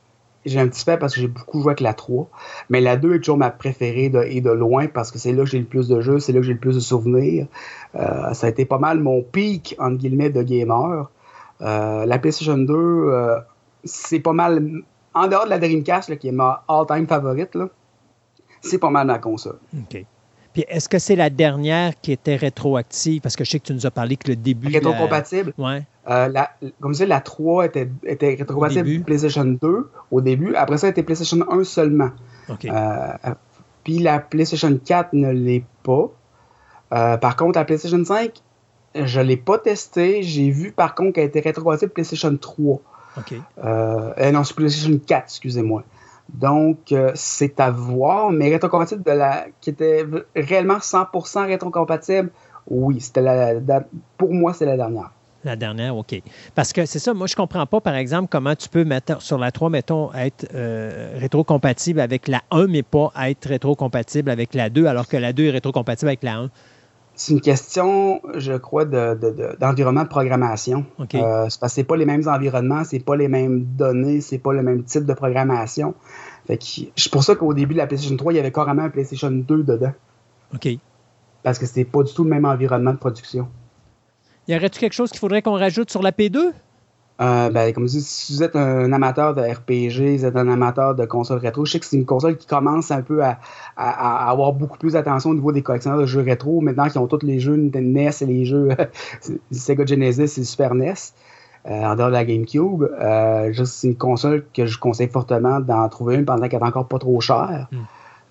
j'ai 0.47 0.59
un 0.59 0.67
petit 0.67 0.83
peu 0.85 0.97
parce 0.97 1.13
que 1.13 1.21
j'ai 1.21 1.27
beaucoup 1.27 1.61
joué 1.61 1.69
avec 1.69 1.81
la 1.81 1.93
3. 1.93 2.29
Mais 2.71 2.81
la 2.81 2.97
2 2.97 3.13
est 3.13 3.19
toujours 3.19 3.37
ma 3.37 3.51
préférée 3.51 4.11
et 4.29 4.41
de 4.41 4.49
loin 4.49 4.87
parce 4.87 5.11
que 5.11 5.19
c'est 5.19 5.33
là 5.33 5.43
que 5.43 5.49
j'ai 5.51 5.59
le 5.59 5.65
plus 5.65 5.87
de 5.87 6.01
jeux, 6.01 6.17
c'est 6.17 6.31
là 6.31 6.39
que 6.39 6.47
j'ai 6.47 6.53
le 6.53 6.59
plus 6.59 6.73
de 6.73 6.79
souvenirs. 6.79 7.45
ça 7.93 8.47
a 8.47 8.49
été 8.49 8.65
pas 8.65 8.79
mal 8.79 8.97
mon 8.97 9.21
pic, 9.21 9.75
entre 9.77 9.97
guillemets, 9.97 10.31
de 10.31 10.41
gamer. 10.41 11.11
la 11.59 12.17
PlayStation 12.17 12.57
2, 12.57 13.35
c'est 13.83 14.19
pas 14.19 14.33
mal 14.33 14.81
en 15.17 15.27
dehors 15.27 15.45
de 15.45 15.49
la 15.49 15.59
Dreamcast, 15.59 16.17
qui 16.17 16.27
est 16.27 16.31
ma 16.31 16.63
all-time 16.67 17.07
favorite, 17.07 17.57
c'est 18.61 18.77
pas 18.77 18.89
mal 18.89 19.07
ma 19.07 19.19
console. 19.19 19.59
OK. 19.73 20.05
Puis 20.53 20.65
est-ce 20.69 20.89
que 20.89 20.97
c'est 20.97 21.15
la 21.15 21.29
dernière 21.29 21.93
qui 22.01 22.11
était 22.11 22.35
rétroactive? 22.35 23.21
Parce 23.21 23.35
que 23.35 23.43
je 23.43 23.51
sais 23.51 23.59
que 23.59 23.65
tu 23.65 23.73
nous 23.73 23.85
as 23.85 23.91
parlé 23.91 24.17
que 24.17 24.29
le 24.29 24.35
début. 24.35 24.73
Rétrocompatible? 24.73 25.53
La... 25.57 25.63
Ouais. 25.63 25.83
Euh, 26.09 26.27
la, 26.29 26.49
comme 26.79 26.93
je 26.93 26.99
disais, 26.99 27.05
la 27.05 27.21
3 27.21 27.65
était, 27.65 27.89
était 28.03 28.33
rétrocompatible 28.33 29.03
PlayStation 29.03 29.45
2 29.45 29.91
au 30.09 30.21
début. 30.21 30.55
Après 30.55 30.77
ça, 30.77 30.87
elle 30.87 30.91
était 30.91 31.03
PlayStation 31.03 31.45
1 31.47 31.63
seulement. 31.63 32.09
OK. 32.49 32.65
Euh, 32.65 33.33
puis 33.83 33.99
la 33.99 34.19
PlayStation 34.19 34.79
4 34.83 35.13
ne 35.13 35.31
l'est 35.31 35.63
pas. 35.83 36.09
Euh, 36.93 37.17
par 37.17 37.35
contre, 37.35 37.59
la 37.59 37.65
PlayStation 37.65 38.03
5, 38.03 38.31
je 38.95 39.19
ne 39.19 39.25
l'ai 39.25 39.37
pas 39.37 39.59
testé. 39.59 40.23
J'ai 40.23 40.49
vu 40.49 40.71
par 40.71 40.95
contre 40.95 41.13
qu'elle 41.13 41.27
était 41.27 41.41
rétrocompatible 41.41 41.91
PlayStation 41.91 42.35
3. 42.35 42.81
OK. 43.17 43.35
Euh, 43.63 44.31
non, 44.31 44.43
c'est 44.43 44.55
PlayStation 44.55 44.99
4, 45.05 45.23
excusez-moi. 45.23 45.83
Donc, 46.33 46.91
euh, 46.91 47.11
c'est 47.15 47.59
à 47.59 47.71
voir, 47.71 48.31
mais 48.31 48.49
rétrocompatible 48.49 49.03
de 49.03 49.11
la, 49.11 49.45
qui 49.61 49.69
était 49.69 50.05
réellement 50.35 50.77
100% 50.77 51.47
rétrocompatible, 51.47 52.31
oui, 52.69 52.99
c'était 52.99 53.21
la, 53.21 53.83
pour 54.17 54.33
moi, 54.33 54.53
c'est 54.53 54.65
la 54.65 54.75
dernière. 54.75 55.11
La 55.45 55.55
dernière, 55.55 55.95
OK. 55.95 56.21
Parce 56.55 56.73
que 56.73 56.85
c'est 56.85 56.99
ça, 56.99 57.13
moi, 57.13 57.27
je 57.27 57.33
ne 57.33 57.37
comprends 57.37 57.65
pas, 57.65 57.79
par 57.79 57.95
exemple, 57.95 58.27
comment 58.29 58.55
tu 58.55 58.67
peux 58.67 58.83
mettre 58.83 59.21
sur 59.21 59.37
la 59.37 59.51
3, 59.51 59.69
mettons, 59.69 60.13
être 60.13 60.47
euh, 60.53 61.15
rétrocompatible 61.17 62.01
avec 62.01 62.27
la 62.27 62.41
1, 62.51 62.67
mais 62.67 62.83
pas 62.83 63.13
être 63.23 63.47
rétrocompatible 63.47 64.29
avec 64.29 64.53
la 64.53 64.69
2, 64.69 64.87
alors 64.87 65.07
que 65.07 65.15
la 65.15 65.31
2 65.31 65.45
est 65.45 65.51
rétrocompatible 65.51 66.09
avec 66.09 66.23
la 66.23 66.35
1. 66.35 66.49
C'est 67.19 67.33
une 67.33 67.41
question, 67.41 68.21
je 68.35 68.53
crois, 68.53 68.85
d'environnement 68.85 70.01
de, 70.01 70.05
de, 70.05 70.09
programmation. 70.09 70.85
OK. 70.99 71.15
Euh, 71.15 71.47
c'est 71.49 71.59
parce 71.59 71.73
que 71.73 71.75
c'est 71.75 71.83
pas 71.83 71.97
les 71.97 72.05
mêmes 72.05 72.27
environnements, 72.27 72.83
c'est 72.83 72.99
pas 72.99 73.15
les 73.15 73.27
mêmes 73.27 73.65
données, 73.65 74.21
c'est 74.21 74.37
pas 74.37 74.53
le 74.53 74.61
même 74.61 74.83
type 74.83 75.03
de 75.03 75.13
programmation. 75.13 75.95
C'est 76.47 77.11
pour 77.11 77.23
ça 77.23 77.35
qu'au 77.35 77.55
début 77.55 77.73
de 77.73 77.79
la 77.79 77.87
PlayStation 77.87 78.15
3, 78.15 78.33
il 78.33 78.35
y 78.35 78.39
avait 78.39 78.51
carrément 78.51 78.83
un 78.83 78.89
PlayStation 78.89 79.31
2 79.31 79.63
dedans. 79.63 79.93
OK. 80.53 80.69
Parce 81.41 81.57
que 81.57 81.65
c'était 81.65 81.85
pas 81.85 82.03
du 82.03 82.13
tout 82.13 82.23
le 82.23 82.29
même 82.29 82.45
environnement 82.45 82.91
de 82.93 82.97
production. 82.97 83.49
Y 84.47 84.55
aurait-tu 84.55 84.79
quelque 84.79 84.93
chose 84.93 85.09
qu'il 85.09 85.19
faudrait 85.19 85.41
qu'on 85.41 85.57
rajoute 85.57 85.89
sur 85.89 86.03
la 86.03 86.11
P2? 86.11 86.51
Euh, 87.19 87.49
ben, 87.49 87.73
comme 87.73 87.87
je 87.87 87.93
dis, 87.93 88.01
si 88.01 88.35
vous 88.35 88.43
êtes 88.43 88.55
un 88.55 88.91
amateur 88.93 89.33
de 89.33 89.41
RPG, 89.41 90.17
vous 90.17 90.25
êtes 90.25 90.35
un 90.35 90.47
amateur 90.47 90.93
de 90.93 91.05
console 91.05 91.39
rétro, 91.39 91.65
je 91.65 91.71
sais 91.71 91.79
que 91.79 91.85
c'est 91.85 91.97
une 91.97 92.05
console 92.05 92.37
qui 92.37 92.45
commence 92.45 92.91
un 92.91 93.01
peu 93.01 93.23
à, 93.23 93.39
à, 93.75 94.29
avoir 94.29 94.53
beaucoup 94.53 94.77
plus 94.77 94.93
d'attention 94.93 95.31
au 95.31 95.33
niveau 95.33 95.51
des 95.51 95.63
collectionneurs 95.63 95.99
de 95.99 96.05
jeux 96.05 96.21
rétro, 96.21 96.61
maintenant 96.61 96.87
qu'ils 96.87 96.99
ont 96.99 97.07
tous 97.07 97.25
les 97.25 97.39
jeux 97.39 97.55
Nintendo 97.55 97.89
NES 97.89 98.11
et 98.21 98.25
les 98.25 98.45
jeux 98.45 98.69
Sega 99.51 99.85
Genesis 99.85 100.39
et 100.39 100.43
Super 100.43 100.75
NES, 100.75 100.93
euh, 101.67 101.83
en 101.83 101.95
dehors 101.95 102.09
de 102.09 102.13
la 102.13 102.23
GameCube. 102.23 102.83
Euh, 102.83 103.51
c'est 103.65 103.87
une 103.87 103.97
console 103.97 104.45
que 104.53 104.67
je 104.67 104.77
conseille 104.77 105.09
fortement 105.09 105.59
d'en 105.59 105.89
trouver 105.89 106.15
une 106.15 106.25
pendant 106.25 106.47
qu'elle 106.47 106.61
est 106.61 106.65
encore 106.65 106.87
pas 106.87 106.99
trop 106.99 107.19
chère. 107.19 107.67
Mm. 107.71 107.77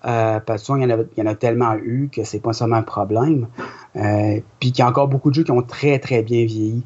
Euh, 0.05 0.39
parce 0.39 0.63
qu'il 0.63 0.77
y, 0.77 0.85
en 0.85 0.89
a, 0.91 0.97
il 1.17 1.19
y 1.19 1.21
en 1.21 1.25
a 1.25 1.35
tellement 1.35 1.73
eu 1.75 2.09
que 2.11 2.23
c'est 2.23 2.39
pas 2.39 2.53
seulement 2.53 2.75
un 2.77 2.83
problème. 2.83 3.47
Euh, 3.95 4.39
puis 4.59 4.71
qu'il 4.71 4.79
y 4.79 4.81
a 4.83 4.87
encore 4.87 5.07
beaucoup 5.07 5.29
de 5.29 5.35
jeux 5.35 5.43
qui 5.43 5.51
ont 5.51 5.63
très 5.63 5.99
très 5.99 6.21
bien 6.21 6.45
vieilli. 6.45 6.83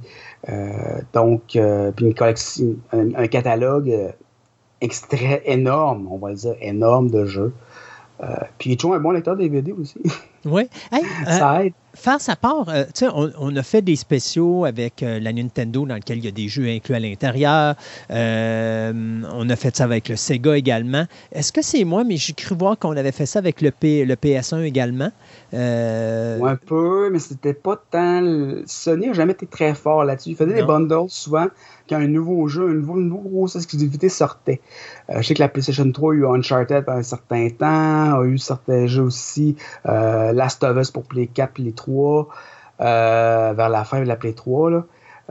Euh, 0.49 1.01
donc, 1.13 1.55
euh, 1.55 1.91
puis 1.91 2.05
une 2.05 2.13
collection, 2.15 2.75
un, 2.91 3.13
un 3.15 3.27
catalogue 3.27 4.13
extrait 4.81 5.43
énorme, 5.45 6.07
on 6.09 6.17
va 6.17 6.29
le 6.29 6.35
dire, 6.35 6.55
énorme 6.59 7.09
de 7.09 7.25
jeux. 7.25 7.53
Euh, 8.23 8.35
puis 8.57 8.69
il 8.69 8.73
est 8.73 8.75
toujours 8.77 8.95
un 8.95 8.99
bon 8.99 9.11
lecteur 9.11 9.35
DVD 9.35 9.71
aussi. 9.71 10.01
Oui. 10.45 10.69
Hey, 10.91 11.03
ça 11.25 11.65
aide. 11.65 11.73
Faire 11.93 12.21
sa 12.21 12.37
part, 12.37 12.69
euh, 12.69 12.85
tu 12.85 13.05
sais, 13.05 13.07
on, 13.13 13.31
on, 13.37 13.53
a 13.57 13.63
fait 13.63 13.81
des 13.81 13.97
spéciaux 13.97 14.63
avec 14.63 15.03
euh, 15.03 15.19
la 15.19 15.33
Nintendo 15.33 15.85
dans 15.85 15.95
lequel 15.95 16.19
il 16.19 16.25
y 16.25 16.27
a 16.29 16.31
des 16.31 16.47
jeux 16.47 16.67
inclus 16.67 16.95
à 16.95 16.99
l'intérieur. 17.01 17.75
Euh, 18.09 19.21
on 19.33 19.49
a 19.49 19.55
fait 19.57 19.75
ça 19.75 19.83
avec 19.83 20.07
le 20.07 20.15
Sega 20.15 20.57
également. 20.57 21.05
Est-ce 21.33 21.51
que 21.51 21.61
c'est 21.61 21.83
moi, 21.83 22.05
mais 22.05 22.15
j'ai 22.15 22.31
cru 22.31 22.55
voir 22.55 22.79
qu'on 22.79 22.95
avait 22.95 23.11
fait 23.11 23.25
ça 23.25 23.39
avec 23.39 23.61
le, 23.61 23.71
P, 23.71 24.05
le 24.05 24.15
PS1 24.15 24.63
également. 24.63 25.11
Euh... 25.53 26.39
Ouais, 26.39 26.51
un 26.51 26.55
peu, 26.55 27.09
mais 27.11 27.19
c'était 27.19 27.53
pas 27.53 27.75
tant. 27.75 28.21
Sony 28.67 29.07
n'a 29.07 29.13
jamais 29.13 29.33
été 29.33 29.45
très 29.45 29.73
fort 29.73 30.05
là-dessus. 30.05 30.29
Il 30.29 30.35
faisait 30.37 30.53
des 30.53 30.63
bundles 30.63 31.09
souvent 31.09 31.47
quand 31.89 31.97
un 31.97 32.07
nouveau 32.07 32.47
jeu, 32.47 32.69
une 32.69 32.79
nouveau, 32.79 32.99
nouveau 32.99 33.29
grosse 33.29 33.57
exclusivité 33.57 34.07
sortait. 34.07 34.61
Je 35.13 35.21
sais 35.21 35.33
que 35.33 35.41
la 35.41 35.49
PlayStation 35.49 35.91
3 35.91 36.13
a 36.13 36.15
eu 36.15 36.25
Uncharted 36.25 36.85
pendant 36.85 36.99
un 36.99 37.03
certain 37.03 37.49
temps, 37.49 38.19
a 38.21 38.23
eu 38.23 38.37
certains 38.37 38.87
jeux 38.87 39.03
aussi, 39.03 39.57
Last 39.83 40.63
of 40.63 40.77
Us 40.77 40.91
pour 40.91 41.03
Play 41.03 41.27
4 41.27 41.59
et 41.59 41.63
les 41.63 41.71
3, 41.73 41.80
euh, 41.89 43.53
vers 43.55 43.69
la 43.69 43.83
fin 43.83 43.99
de 43.99 44.05
la 44.05 44.15
Play 44.15 44.33
3. 44.33 44.71
Là. 44.71 44.83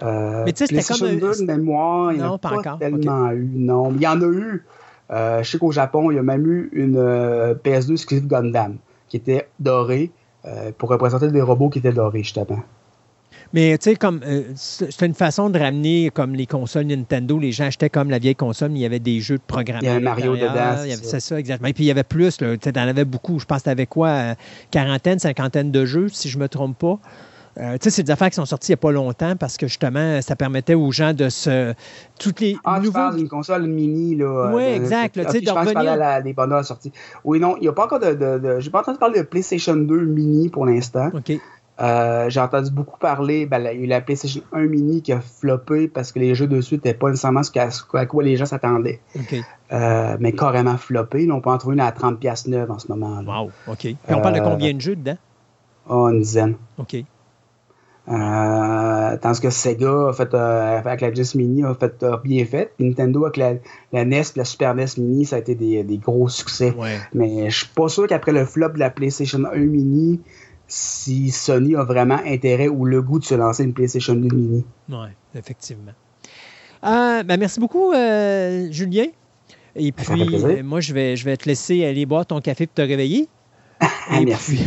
Euh, 0.02 0.44
mais 0.44 0.52
tu 0.52 0.66
sais, 0.66 0.80
c'était 0.80 0.98
comme. 0.98 1.18
2 1.18 1.40
de 1.40 1.44
mémoire, 1.44 2.12
il 2.12 2.18
n'y 2.18 2.24
en 2.24 2.34
a 2.34 2.38
pas, 2.38 2.62
pas 2.62 2.76
tellement 2.78 3.26
okay. 3.26 3.36
eu, 3.36 3.50
non. 3.54 3.92
Il 3.94 4.00
y 4.00 4.06
en 4.06 4.20
a 4.20 4.26
eu. 4.26 4.64
Euh, 5.10 5.42
je 5.42 5.50
sais 5.50 5.58
qu'au 5.58 5.72
Japon, 5.72 6.10
il 6.10 6.14
y 6.14 6.18
a 6.18 6.22
même 6.22 6.46
eu 6.46 6.70
une 6.72 6.96
euh, 6.96 7.54
PS2 7.54 7.92
exclusive 7.92 8.28
Gundam 8.28 8.76
qui 9.08 9.16
était 9.16 9.48
dorée 9.58 10.12
pour 10.78 10.88
représenter 10.88 11.28
des 11.28 11.42
robots 11.42 11.68
qui 11.68 11.80
étaient 11.80 11.92
dorés, 11.92 12.22
justement. 12.22 12.60
Mais 13.52 13.76
tu 13.78 13.90
sais, 13.90 13.96
comme 13.96 14.20
euh, 14.24 14.42
c'est 14.54 15.06
une 15.06 15.14
façon 15.14 15.50
de 15.50 15.58
ramener 15.58 16.10
comme 16.10 16.34
les 16.34 16.46
consoles 16.46 16.86
Nintendo, 16.86 17.38
les 17.38 17.52
gens 17.52 17.64
achetaient 17.64 17.90
comme 17.90 18.10
la 18.10 18.18
vieille 18.18 18.36
console, 18.36 18.70
mais 18.70 18.78
il 18.78 18.82
y 18.82 18.86
avait 18.86 19.00
des 19.00 19.20
jeux 19.20 19.38
de 19.38 19.42
programme. 19.46 19.80
Il 19.82 19.86
y 19.86 19.88
avait 19.88 20.00
Mario 20.00 20.36
dedans. 20.36 20.76
C'est 21.02 21.20
ça. 21.20 21.38
exactement. 21.38 21.68
Et 21.68 21.72
puis 21.72 21.84
il 21.84 21.88
y 21.88 21.90
avait 21.90 22.04
plus, 22.04 22.36
tu 22.36 22.44
sais, 22.62 22.78
en 22.78 22.88
avais 22.88 23.04
beaucoup. 23.04 23.38
Je 23.38 23.44
pense 23.44 23.58
que 23.58 23.64
tu 23.64 23.70
avais 23.70 23.86
quoi, 23.86 24.34
quarantaine, 24.70 25.18
cinquantaine 25.18 25.72
de 25.72 25.84
jeux, 25.84 26.08
si 26.08 26.28
je 26.28 26.38
ne 26.38 26.44
me 26.44 26.48
trompe 26.48 26.78
pas. 26.78 26.98
Euh, 27.58 27.74
tu 27.74 27.84
sais, 27.84 27.90
c'est 27.90 28.02
des 28.04 28.12
affaires 28.12 28.28
qui 28.28 28.36
sont 28.36 28.46
sorties 28.46 28.70
il 28.70 28.74
n'y 28.74 28.78
a 28.78 28.82
pas 28.82 28.92
longtemps 28.92 29.34
parce 29.36 29.56
que 29.56 29.66
justement, 29.66 30.22
ça 30.22 30.36
permettait 30.36 30.74
aux 30.74 30.92
gens 30.92 31.12
de 31.12 31.28
se. 31.28 31.74
Toutes 32.18 32.40
les 32.40 32.56
ah, 32.64 32.78
nouveaux... 32.78 32.86
tu 32.86 32.92
parles 32.92 33.16
d'une 33.16 33.28
console 33.28 33.66
mini, 33.66 34.14
là. 34.14 34.52
Oui, 34.54 34.62
exact. 34.62 35.16
Là, 35.16 35.28
okay, 35.28 35.40
je 35.44 35.52
pense 35.52 35.66
que 35.66 35.78
tu 35.78 35.84
la, 35.84 36.22
des 36.22 36.32
bundles 36.32 36.64
sorties. 36.64 36.92
Oui, 37.24 37.40
non, 37.40 37.56
il 37.56 37.62
n'y 37.62 37.68
a 37.68 37.72
pas 37.72 37.86
encore 37.86 37.98
de. 37.98 38.14
de, 38.14 38.38
de... 38.38 38.60
J'ai 38.60 38.70
pas 38.70 38.80
entendu 38.80 38.98
parler 38.98 39.18
de 39.18 39.24
PlayStation 39.24 39.74
2 39.74 40.04
mini 40.04 40.48
pour 40.48 40.64
l'instant. 40.64 41.10
OK. 41.12 41.32
Euh, 41.80 42.28
j'ai 42.28 42.40
entendu 42.40 42.70
beaucoup 42.70 42.98
parler, 42.98 43.46
ben, 43.46 43.58
il 43.58 43.64
y 43.64 43.68
a 43.68 43.72
eu 43.72 43.86
la 43.86 44.00
PlayStation 44.02 44.42
1 44.52 44.66
mini 44.66 45.00
qui 45.00 45.12
a 45.12 45.20
floppé 45.20 45.88
parce 45.88 46.12
que 46.12 46.18
les 46.18 46.34
jeux 46.34 46.46
dessus 46.46 46.74
n'étaient 46.74 46.92
pas 46.92 47.08
nécessairement 47.08 47.42
ce 47.42 47.50
à, 47.96 48.06
quoi 48.06 48.22
les 48.22 48.36
gens 48.36 48.44
s'attendaient. 48.44 49.00
Okay. 49.18 49.42
Euh, 49.72 50.16
mais 50.20 50.32
carrément 50.32 50.76
floppé. 50.76 51.24
Là, 51.24 51.34
on 51.34 51.40
peut 51.40 51.50
en 51.50 51.56
trouver 51.56 51.74
une 51.74 51.80
à 51.80 51.90
30$ 51.90 52.16
pièces 52.16 52.46
neuve 52.46 52.70
en 52.70 52.78
ce 52.78 52.88
moment. 52.88 53.22
Là. 53.22 53.42
Wow, 53.42 53.50
OK. 53.68 53.84
Et 53.86 53.96
on 54.10 54.20
parle 54.20 54.34
de 54.34 54.40
combien 54.40 54.74
de 54.74 54.80
jeux 54.80 54.96
dedans? 54.96 55.16
Oh, 55.88 56.08
une 56.08 56.20
dizaine. 56.20 56.56
OK. 56.78 56.96
Euh, 58.08 59.16
tandis 59.18 59.40
que 59.40 59.50
Sega 59.50 60.08
a 60.08 60.12
fait 60.12 60.34
euh, 60.34 60.78
avec 60.78 61.00
la 61.00 61.12
Genesis 61.12 61.38
Mini 61.38 61.64
a 61.64 61.74
fait 61.74 62.04
bien 62.24 62.44
fait. 62.44 62.72
Puis 62.76 62.88
Nintendo 62.88 63.24
avec 63.24 63.36
la, 63.36 63.54
la 63.92 64.04
NES 64.04 64.20
et 64.20 64.38
la 64.38 64.44
Super 64.44 64.74
NES 64.74 64.86
Mini, 64.98 65.24
ça 65.24 65.36
a 65.36 65.38
été 65.38 65.54
des, 65.54 65.82
des 65.84 65.98
gros 65.98 66.28
succès. 66.28 66.74
Ouais. 66.76 66.98
Mais 67.14 67.48
je 67.48 67.58
suis 67.58 67.68
pas 67.68 67.88
sûr 67.88 68.06
qu'après 68.06 68.32
le 68.32 68.44
flop 68.44 68.70
de 68.70 68.78
la 68.80 68.90
PlayStation 68.90 69.44
1 69.44 69.56
Mini, 69.56 70.20
si 70.70 71.30
Sony 71.30 71.76
a 71.76 71.84
vraiment 71.84 72.18
intérêt 72.24 72.68
ou 72.68 72.84
le 72.84 73.02
goût 73.02 73.18
de 73.18 73.24
se 73.24 73.34
lancer 73.34 73.64
une 73.64 73.74
PlayStation 73.74 74.14
2 74.14 74.34
Mini. 74.34 74.64
Oui, 74.88 75.08
effectivement. 75.34 75.92
Euh, 76.84 77.22
ben 77.22 77.38
merci 77.38 77.60
beaucoup, 77.60 77.92
euh, 77.92 78.68
Julien. 78.70 79.06
Et 79.76 79.92
puis, 79.92 80.06
euh, 80.34 80.62
moi, 80.62 80.80
je 80.80 80.92
vais, 80.94 81.16
je 81.16 81.24
vais 81.24 81.36
te 81.36 81.48
laisser 81.48 81.84
aller 81.84 82.06
boire 82.06 82.26
ton 82.26 82.40
café 82.40 82.66
pour 82.66 82.74
te 82.74 82.82
réveiller. 82.82 83.28
Et 84.12 84.24
merci. 84.24 84.56
Puis... 84.56 84.64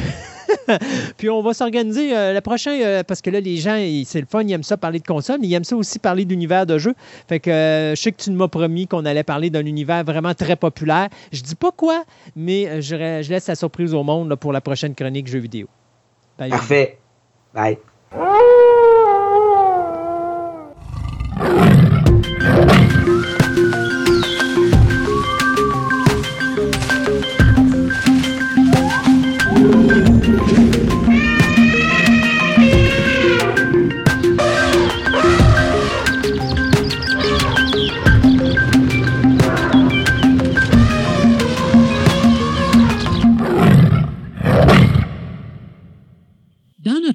puis 1.18 1.30
on 1.30 1.42
va 1.42 1.54
s'organiser 1.54 2.16
euh, 2.16 2.34
le 2.34 2.42
prochain, 2.42 2.72
euh, 2.72 3.04
parce 3.04 3.22
que 3.22 3.30
là, 3.30 3.40
les 3.40 3.58
gens, 3.58 3.78
c'est 4.06 4.20
le 4.20 4.28
fun, 4.30 4.42
ils 4.42 4.52
aiment 4.52 4.64
ça 4.64 4.78
parler 4.78 5.00
de 5.00 5.06
console, 5.06 5.40
mais 5.42 5.48
ils 5.48 5.54
aiment 5.54 5.64
ça 5.64 5.76
aussi 5.76 6.00
parler 6.00 6.26
d'univers 6.26 6.66
de 6.66 6.78
jeu. 6.78 6.94
Fait 7.28 7.40
que 7.40 7.50
euh, 7.50 7.96
je 7.96 8.02
sais 8.02 8.12
que 8.12 8.22
tu 8.22 8.32
m'as 8.32 8.48
promis 8.48 8.88
qu'on 8.88 9.06
allait 9.06 9.24
parler 9.24 9.50
d'un 9.50 9.66
univers 9.66 10.04
vraiment 10.04 10.34
très 10.34 10.56
populaire. 10.56 11.10
Je 11.32 11.42
dis 11.42 11.56
pas 11.56 11.72
quoi, 11.72 12.04
mais 12.36 12.82
je, 12.82 13.22
je 13.24 13.30
laisse 13.30 13.48
la 13.48 13.56
surprise 13.56 13.94
au 13.94 14.04
monde 14.04 14.30
là, 14.30 14.36
pour 14.36 14.54
la 14.54 14.62
prochaine 14.62 14.96
chronique 14.96 15.28
jeux 15.28 15.40
vidéo. 15.40 15.68
Parfait. 16.38 17.00
Bye. 17.54 17.78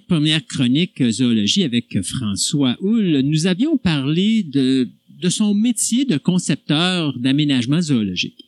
Première 0.09 0.45
chronique 0.47 1.03
zoologie 1.11 1.63
avec 1.63 2.01
François 2.03 2.77
Houle, 2.81 3.21
nous 3.21 3.47
avions 3.47 3.77
parlé 3.77 4.43
de, 4.43 4.89
de 5.21 5.29
son 5.29 5.55
métier 5.55 6.07
de 6.07 6.17
concepteur 6.17 7.17
d'aménagement 7.19 7.81
zoologique. 7.81 8.45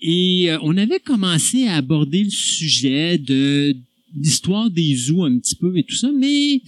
Et 0.00 0.50
euh, 0.50 0.58
on 0.62 0.76
avait 0.76 1.00
commencé 1.00 1.66
à 1.66 1.76
aborder 1.76 2.24
le 2.24 2.30
sujet 2.30 3.18
de 3.18 3.76
l'histoire 4.16 4.70
des 4.70 4.94
zoos 4.94 5.24
un 5.24 5.38
petit 5.38 5.56
peu 5.56 5.76
et 5.76 5.82
tout 5.82 5.96
ça, 5.96 6.10
mais 6.16 6.62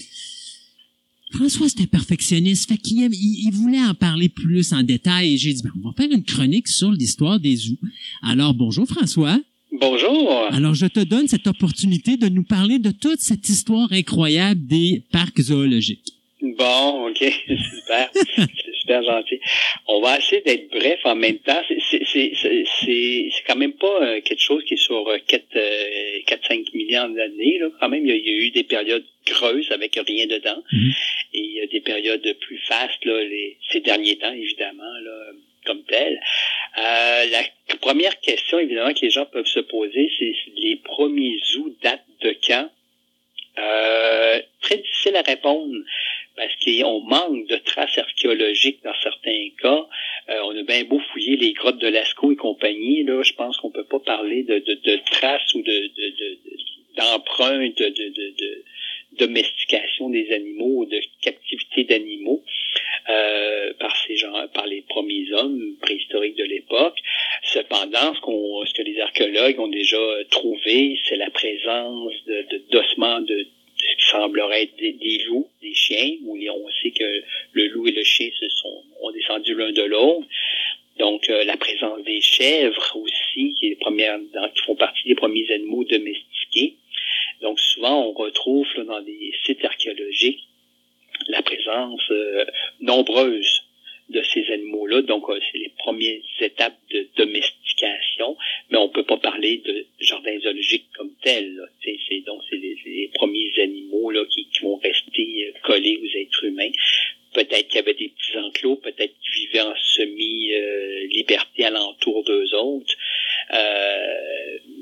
François, 1.31 1.69
c'était 1.69 1.87
perfectionniste, 1.87 2.69
fait 2.69 2.79
qu'il 2.79 2.99
il, 3.13 3.47
il 3.47 3.51
voulait 3.53 3.83
en 3.83 3.95
parler 3.95 4.29
plus 4.29 4.73
en 4.73 4.83
détail. 4.83 5.37
J'ai 5.37 5.53
dit, 5.53 5.63
ben, 5.63 5.73
on 5.83 5.89
va 5.89 5.95
faire 5.97 6.11
une 6.11 6.23
chronique 6.23 6.69
sur 6.69 6.93
l'histoire 6.93 7.41
des 7.41 7.57
zoos. 7.57 7.79
Alors, 8.23 8.55
bonjour 8.55 8.87
François. 8.87 9.41
Bonjour. 9.81 10.31
Alors, 10.53 10.75
je 10.75 10.87
te 10.87 11.01
donne 11.01 11.27
cette 11.27 11.49
opportunité 11.49 12.17
de 12.17 12.29
nous 12.29 12.45
parler 12.45 12.79
de 12.79 12.93
toute 12.93 13.19
cette 13.19 13.49
histoire 13.49 13.93
incroyable 13.93 14.65
des 14.69 15.03
parcs 15.11 15.41
zoologiques. 15.41 16.13
Bon, 16.41 17.09
OK, 17.09 17.19
super. 17.19 18.09
c'est 18.15 18.75
super 18.81 19.03
gentil. 19.03 19.41
On 19.89 20.01
va 20.01 20.19
essayer 20.19 20.43
d'être 20.43 20.71
bref 20.71 21.01
en 21.05 21.17
même 21.17 21.39
temps. 21.39 21.61
C'est 21.91 23.43
quand 23.49 23.57
même 23.57 23.73
pas 23.73 24.21
quelque 24.21 24.41
chose 24.41 24.63
qui 24.65 24.75
est 24.75 24.77
sur 24.77 25.03
4-5 25.29 25.43
euh, 25.57 26.63
millions 26.75 27.09
d'années. 27.09 27.61
Quand 27.81 27.89
même, 27.89 28.07
il 28.07 28.11
y, 28.11 28.13
a, 28.13 28.17
il 28.17 28.25
y, 28.25 28.31
a, 28.31 28.47
eu 28.47 28.51
des 28.53 28.65
périodes 28.65 29.05
creuses 29.25 29.73
avec 29.73 29.99
rien 30.07 30.27
dedans. 30.27 30.63
Mm 30.71 30.79
-hmm. 30.79 30.93
Et 31.35 31.41
il 31.41 31.53
y 31.59 31.61
a 31.61 31.67
des 31.67 31.81
périodes 31.81 32.37
plus 32.47 32.61
fastes 32.69 33.05
là, 33.05 33.17
les, 33.25 33.57
ces 33.73 33.81
derniers 33.81 34.19
temps, 34.19 34.33
évidemment. 34.33 34.95
Là, 35.07 35.17
comme 35.65 35.83
tel. 35.85 36.21
Euh, 36.79 37.27
la 37.27 37.43
première 37.81 38.19
question, 38.21 38.59
évidemment, 38.59 38.93
que 38.93 39.01
les 39.03 39.11
gens 39.11 39.27
peuvent 39.27 39.47
se 39.47 39.61
poser, 39.61 40.11
c'est 40.19 40.35
les 40.57 40.77
premiers 40.77 41.39
zoos 41.53 41.75
datent 41.83 42.05
de 42.21 42.37
quand? 42.47 42.71
Euh, 43.57 44.41
très 44.63 44.79
difficile 44.79 45.15
à 45.15 45.23
répondre 45.23 45.73
parce 46.37 46.53
qu'on 46.65 47.01
manque 47.03 47.47
de 47.47 47.57
traces 47.57 47.97
archéologiques 47.99 48.83
dans 48.83 48.95
certains 49.01 49.49
cas. 49.63 49.87
Euh, 50.29 50.41
on 50.47 50.59
a 50.59 50.63
bien 50.65 50.83
beau 50.85 50.99
fouiller 51.13 51.37
les 51.37 51.53
grottes 51.53 51.79
de 51.79 51.87
Lascaux 51.87 52.33
et 52.33 52.37
compagnie, 52.37 53.05
là, 53.05 53.23
je 53.23 53.33
pense 53.35 53.57
qu'on 53.59 53.71
peut 53.71 53.85
pas 53.85 54.01
parler 54.01 54.43
de, 54.43 54.59
de, 54.59 54.75
de 54.75 55.01
traces 55.11 55.55
ou 55.55 55.63
de, 55.63 55.91
d'empreintes 56.97 57.79
de, 57.79 57.89
de, 57.89 58.65
domestication 59.19 60.11
des 60.11 60.33
animaux, 60.33 60.87
de 60.87 61.01
captivité 61.23 61.85
d'animaux 61.85 62.43
euh, 63.09 63.73
par 63.79 63.95
ces 64.07 64.17
gens, 64.17 64.33
par 64.55 64.67
les 64.67 64.83
premiers 64.83 65.31
hommes 65.33 65.77
préhistoriques 65.81 66.37
de 66.37 66.45
l'époque. 66.45 66.99
Cependant, 67.43 68.15
ce, 68.15 68.21
qu'on, 68.21 68.65
ce 68.65 68.75
que 68.75 68.83
les 68.83 69.01
archéologues 69.01 69.61
ont 69.61 69.69
déjà 69.69 69.99
trouvé, 70.31 70.99
c'est 71.09 71.17
la 71.17 71.31
présence 71.31 72.13
de, 72.27 72.63
d'ossements 72.71 73.21
de, 73.21 73.47
ce 73.77 73.97
qui 73.97 74.11
semblerait 74.11 74.63
être 74.65 74.77
des, 74.77 75.19
loups, 75.27 75.49
des 75.63 75.75
chiens, 75.75 76.17
où 76.25 76.37
on 76.37 76.69
sait 76.83 76.91
que 76.93 77.23
le 77.53 77.67
loup 77.69 77.87
et 77.89 77.93
le 77.93 78.05
chien 78.05 78.31
se 78.39 78.49
sont 78.49 78.83
ont 79.03 79.11
descendu 79.11 79.55
l'un 79.55 79.73
de 79.73 79.83
l'autre. 79.83 80.27
Donc, 80.99 81.29
euh, 81.29 81.45
la 81.45 81.57
présence 81.57 82.03
des 82.05 82.21
chèvres 82.21 82.97
aussi, 82.97 83.55
qui, 83.59 83.73
est 83.73 83.81
premières, 83.81 84.19
qui 84.55 84.63
font 84.63 84.77
partie 84.77 85.09
des 85.09 85.17
premiers 85.17 85.51
animaux 85.51 85.85
domestiqués. 85.85 86.77
Donc, 87.43 87.59
souvent, 87.59 88.07
on 88.07 88.13
retrouve 88.13 88.67
dans 88.87 89.01
des 89.01 89.35
sites 89.45 89.65
archéologiques 89.65 90.47
la 91.29 91.43
présence 91.43 92.03
euh, 92.11 92.45
nombreuse 92.81 93.63
de 94.11 94.23
ces 94.23 94.51
animaux-là. 94.53 95.03
Donc, 95.03 95.29
euh, 95.29 95.39
c'est 95.51 95.59
les 95.59 95.73
premières 95.79 96.21
étapes 96.41 96.79
de 96.91 97.09
domestication, 97.17 98.37
mais 98.71 98.79
on 98.79 98.89
peut 98.89 99.05
pas 99.05 99.17
parler 99.17 99.63
de 99.65 99.87
jardin 100.01 100.39
zoologique 100.41 100.87
comme 100.97 101.13
tel. 101.23 101.61
C'est, 101.83 102.21
donc, 102.27 102.43
c'est 102.51 102.57
les, 102.57 103.11
premiers 103.15 103.53
animaux 103.63 104.11
là, 104.11 104.25
qui, 104.31 104.47
vont 104.63 104.77
rester 104.77 105.47
euh, 105.49 105.59
collés 105.63 105.99
aux 106.03 106.19
êtres 106.19 106.45
humains. 106.45 106.71
Peut-être 107.35 107.69
qu'il 107.69 107.77
y 107.77 107.83
avait 107.83 107.95
des 107.95 108.09
petits 108.09 108.39
enclos, 108.39 108.77
peut-être 108.77 109.13
qu'ils 109.21 109.47
vivaient 109.47 109.61
en 109.61 109.75
semi-liberté 109.77 111.65
alentour 111.65 112.25
d'eux 112.25 112.55
autres, 112.55 112.95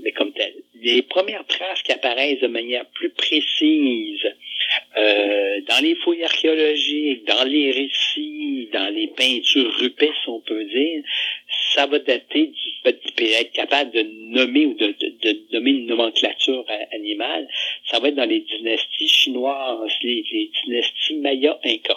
mais 0.03 0.13
comme 0.13 0.33
tel. 0.33 0.55
Les 0.83 1.03
premières 1.03 1.47
traces 1.47 1.83
qui 1.83 1.93
apparaissent 1.93 2.41
de 2.41 2.49
manière 2.49 2.85
plus 2.87 3.11
précise 3.11 4.27
euh, 4.97 5.61
dans 5.69 5.83
les 5.83 5.95
fouilles 5.97 6.25
archéologiques, 6.25 7.25
dans 7.27 7.45
les 7.45 7.71
récits, 7.71 8.69
dans 8.73 8.93
les 8.95 9.09
peintures 9.09 9.73
rupestres, 9.79 10.29
on 10.29 10.41
peut 10.41 10.65
dire, 10.65 11.03
ça 11.75 11.87
va 11.87 11.99
dater 11.99 12.47
du 12.47 12.73
être 12.85 13.53
capable 13.53 13.93
de 13.93 14.03
nommer 14.03 14.67
ou 14.67 14.75
de, 14.75 14.95
nommer 15.53 15.71
une 15.71 15.87
nomenclature 15.87 16.65
animale. 16.93 17.49
Ça 17.87 18.01
va 18.01 18.09
être 18.09 18.17
dans 18.17 18.29
les 18.29 18.41
dynasties 18.41 19.09
chinoises, 19.09 19.93
les, 20.03 20.51
dynasties 20.65 21.17
Maya 21.17 21.59
Inca. 21.65 21.97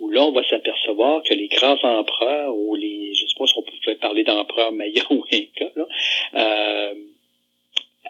Où 0.00 0.10
là, 0.10 0.24
on 0.24 0.32
va 0.32 0.42
s'apercevoir 0.48 1.22
que 1.22 1.34
les 1.34 1.48
grands 1.48 1.78
empereurs, 1.82 2.54
ou 2.54 2.74
les, 2.74 3.14
je 3.14 3.26
sais 3.26 3.34
pas 3.36 3.46
si 3.46 3.54
on 3.56 3.62
pouvait 3.62 3.96
parler 3.96 4.24
d'empereurs 4.24 4.72
Maya 4.72 5.02
ou 5.10 5.24
Inca, 5.32 5.70
là, 5.74 5.86
euh, 6.34 6.94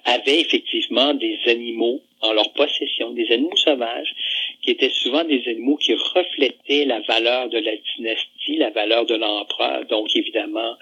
avaient 0.05 0.41
effectivement 0.41 1.15
des 1.15 1.39
animaux 1.47 2.01
en 2.21 2.33
leur 2.33 2.53
possession, 2.53 3.11
des 3.13 3.31
animaux 3.31 3.57
sauvages, 3.57 4.15
qui 4.63 4.71
étaient 4.71 4.91
souvent 4.91 5.25
des 5.25 5.47
animaux 5.47 5.77
qui 5.77 5.95
reflétaient 5.95 6.85
la 6.85 7.01
valeur 7.01 7.49
de 7.49 7.59
la 7.59 7.73
dynastie, 7.97 8.57
la 8.57 8.71
valeur 8.71 9.07
de 9.07 9.15
l'empereur, 9.15 9.85
donc 9.87 10.15
évidemment 10.17 10.75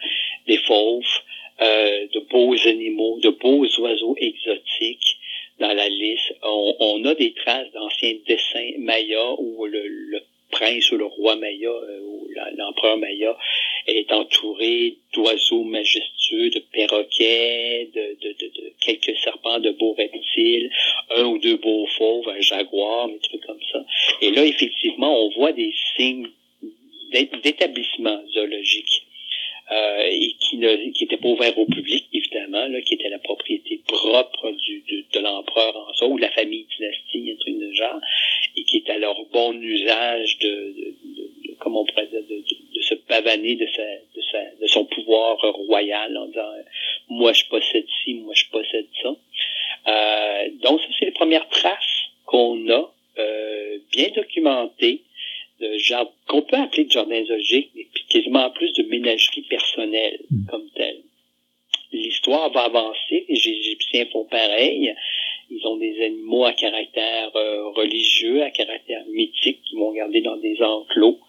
des 0.46 0.59
fauves, 0.59 1.04
euh, 1.61 2.07
de 2.12 2.20
beaux 2.30 2.57
animaux, 2.66 3.18
de 3.20 3.30
beaux 3.30 3.66
oiseaux 3.78 4.14
exotiques 4.18 5.18
dans 5.59 5.72
la 5.72 5.88
liste. 5.88 6.34
On, 6.42 7.04
a 7.04 7.14
des 7.14 7.32
traces 7.32 7.70
d'anciens 7.72 8.14
dessins 8.26 8.72
mayas 8.78 9.34
où 9.38 9.64
le, 9.66 9.86
le 9.86 10.22
prince 10.51 10.90
ou 10.92 10.97
le 10.97 11.07
roi 11.07 11.36
Maya 11.36 11.70
euh, 11.70 12.01
ou 12.01 12.28
l'empereur 12.57 12.99
Maya 12.99 13.36
est 13.86 14.12
entouré 14.12 14.97
d'oiseaux 15.12 15.64
majestueux, 15.64 16.51
de 16.51 16.59
perroquets, 16.72 17.88
de, 17.94 18.16
de, 18.20 18.32
de, 18.32 18.72
quelques 18.80 19.16
serpents, 19.18 19.59
de 19.59 19.70
beaux 19.72 19.94
reptiles, 19.94 20.70
un 21.16 21.24
ou 21.24 21.38
deux 21.38 21.57
beaux 21.57 21.86
fauves, 21.99 22.28
un 22.28 22.40
jaguar, 22.40 23.09
des 23.09 23.18
trucs 23.20 23.44
comme 23.47 23.62
ça. 23.72 23.84
Et 24.20 24.30
là, 24.30 24.44
effectivement, 24.44 25.24
on 25.24 25.30
voit 25.30 25.53
des 25.53 25.72
signes 25.97 26.28
d'établissement 27.12 28.20
zoologique. 28.32 29.07
Euh, 29.72 30.08
et 30.08 30.36
qui 30.38 30.58
n'était 30.58 31.16
pas 31.16 31.26
ouvert 31.26 31.58
au 31.58 31.66
public, 31.66 32.06
évidemment, 32.12 32.68
là, 32.68 32.80
qui 32.82 32.94
était 32.94 33.08
la 33.08 33.18
propriété 33.18 33.80
propre 33.88 34.52
du, 34.52 34.84
de, 34.88 35.04
de 35.12 35.18
l'empereur 35.18 35.76
en 35.76 35.92
soi, 35.94 36.06
ou 36.06 36.16
de 36.16 36.22
la 36.22 36.30
famille 36.30 36.66
dynastie, 36.76 37.32
un 37.32 37.36
truc 37.40 37.58
de 37.58 37.72
genre, 37.72 38.00
et 38.56 38.62
qui 38.62 38.76
est 38.76 38.90
alors 38.90 39.26
bon 39.32 39.60
usage 39.60 40.38
de, 40.38 40.48
de, 40.48 40.94
de, 41.16 41.54
comment 41.58 41.80
on 41.80 41.84
de, 41.84 42.80
se 42.80 42.94
pavaner 42.94 43.56
de, 43.56 43.66
sa, 43.66 43.82
de, 43.82 44.22
sa, 44.30 44.38
de 44.60 44.66
son 44.68 44.84
pouvoir 44.84 45.36
royal 45.38 46.16
en 46.16 46.26
disant 46.26 46.52
moi 47.08 47.32
je 47.32 47.44
possède 47.46 47.86
ci, 48.04 48.14
moi 48.14 48.34
je 48.34 48.44
possède 48.52 48.86
ça. 49.02 49.16
Euh, 49.88 50.48
donc 50.62 50.80
ça 50.80 50.86
c'est 50.98 51.06
les 51.06 51.10
premières 51.10 51.48
traces 51.48 52.10
qu'on 52.24 52.70
a 52.70 52.92
euh, 53.18 53.78
bien 53.90 54.10
documentées 54.14 55.02
de 55.61 55.78
genre 55.78 56.12
qu'on 56.28 56.42
peut 56.42 56.57
appeler 56.57 56.84
de 56.84 56.90
jardin 56.90 57.24
zoologique, 57.24 57.70
mais 57.74 57.86
quasiment 58.09 58.50
plus 58.50 58.72
de 58.74 58.82
ménagerie 58.84 59.42
personnelle 59.42 60.20
hmm. 60.30 60.46
comme 60.50 60.68
telle. 60.74 61.02
L'histoire 61.92 62.50
va 62.50 62.64
avancer, 62.64 63.24
les 63.28 63.48
Égyptiens 63.48 64.07
font 64.12 64.24
pareil. 64.24 64.94
Ils 65.50 65.66
ont 65.66 65.76
des 65.76 66.04
animaux 66.04 66.44
à 66.44 66.52
caractère 66.52 67.30
euh, 67.36 67.68
religieux, 67.70 68.42
à 68.42 68.50
caractère 68.50 69.04
mythique, 69.07 69.62
qui 69.62 69.76
vont 69.76 69.92
garder 69.92 70.20
dans 70.20 70.36
des 70.36 70.61
enclos. 70.61 71.20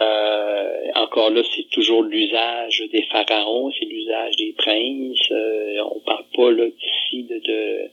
Euh, 0.00 0.90
encore 0.94 1.30
là, 1.30 1.42
c'est 1.54 1.68
toujours 1.70 2.02
l'usage 2.02 2.84
des 2.92 3.02
pharaons, 3.04 3.72
c'est 3.78 3.86
l'usage 3.86 4.36
des 4.36 4.52
princes. 4.52 5.30
Euh, 5.30 5.78
on 5.90 6.00
parle 6.00 6.24
pas 6.34 6.50
là 6.50 6.66
d'ici 6.66 7.22
de 7.22 7.38
de, 7.38 7.90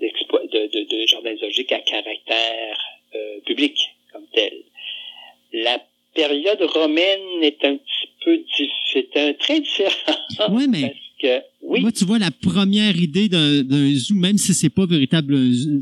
de, 0.00 0.66
de, 0.66 1.00
de 1.00 1.06
jardin 1.06 1.34
zoologique 1.36 1.72
à 1.72 1.80
caractère 1.80 2.78
euh, 3.14 3.40
public 3.44 3.76
comme. 4.14 4.24
La 5.52 5.80
période 6.14 6.62
romaine 6.62 7.42
est 7.42 7.64
un 7.64 7.76
petit 7.76 8.08
peu 8.24 8.38
c'est 8.92 9.16
un 9.16 9.32
très 9.34 9.60
différent. 9.60 10.16
Oui, 10.50 10.66
mais 10.68 10.94
oui. 11.62 11.80
Moi, 11.80 11.92
tu 11.92 12.04
vois, 12.04 12.18
la 12.18 12.30
première 12.30 12.96
idée 12.96 13.28
d'un 13.28 13.92
zoo, 13.94 14.14
même 14.14 14.38
si 14.38 14.54
c'est 14.54 14.70
pas 14.70 14.86
véritable, 14.86 15.36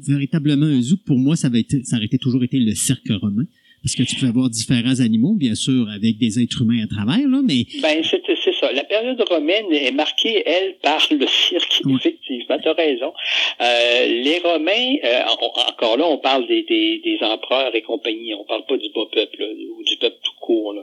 véritablement 0.06 0.66
un 0.66 0.80
zoo, 0.80 0.96
pour 1.04 1.18
moi, 1.18 1.36
ça, 1.36 1.48
va 1.48 1.58
être, 1.58 1.76
ça 1.84 1.96
aurait 1.96 2.08
toujours 2.20 2.42
été 2.44 2.58
le 2.58 2.74
cirque 2.74 3.08
romain 3.20 3.44
parce 3.82 3.96
que 3.96 4.02
tu 4.04 4.16
peux 4.16 4.26
avoir 4.26 4.48
différents 4.48 5.00
animaux, 5.00 5.34
bien 5.34 5.54
sûr, 5.54 5.86
avec 5.94 6.18
des 6.18 6.40
êtres 6.40 6.62
humains 6.62 6.84
à 6.84 6.86
travers, 6.86 7.28
là, 7.28 7.40
mais... 7.42 7.66
Ben, 7.80 8.02
c'est 8.02 8.54
ça. 8.54 8.72
La 8.72 8.84
période 8.84 9.20
romaine 9.28 9.72
est 9.72 9.90
marquée, 9.90 10.42
elle, 10.46 10.76
par 10.82 11.00
le 11.10 11.26
cirque, 11.26 11.82
effectivement, 11.88 12.58
tu 12.62 12.68
as 12.68 12.72
raison. 12.72 13.12
Euh, 13.60 14.06
les 14.06 14.38
Romains, 14.38 14.96
euh, 15.04 15.22
encore 15.68 15.96
là, 15.96 16.06
on 16.06 16.18
parle 16.18 16.46
des, 16.46 16.62
des, 16.62 17.00
des, 17.04 17.18
empereurs 17.22 17.74
et 17.74 17.82
compagnie, 17.82 18.34
on 18.34 18.44
parle 18.44 18.64
pas 18.66 18.76
du 18.76 18.88
bas 18.90 19.06
peuple, 19.12 19.42
ou 19.42 19.82
du 19.82 19.96
peuple 19.96 20.16
tout 20.22 20.32
court. 20.40 20.72
Là, 20.74 20.82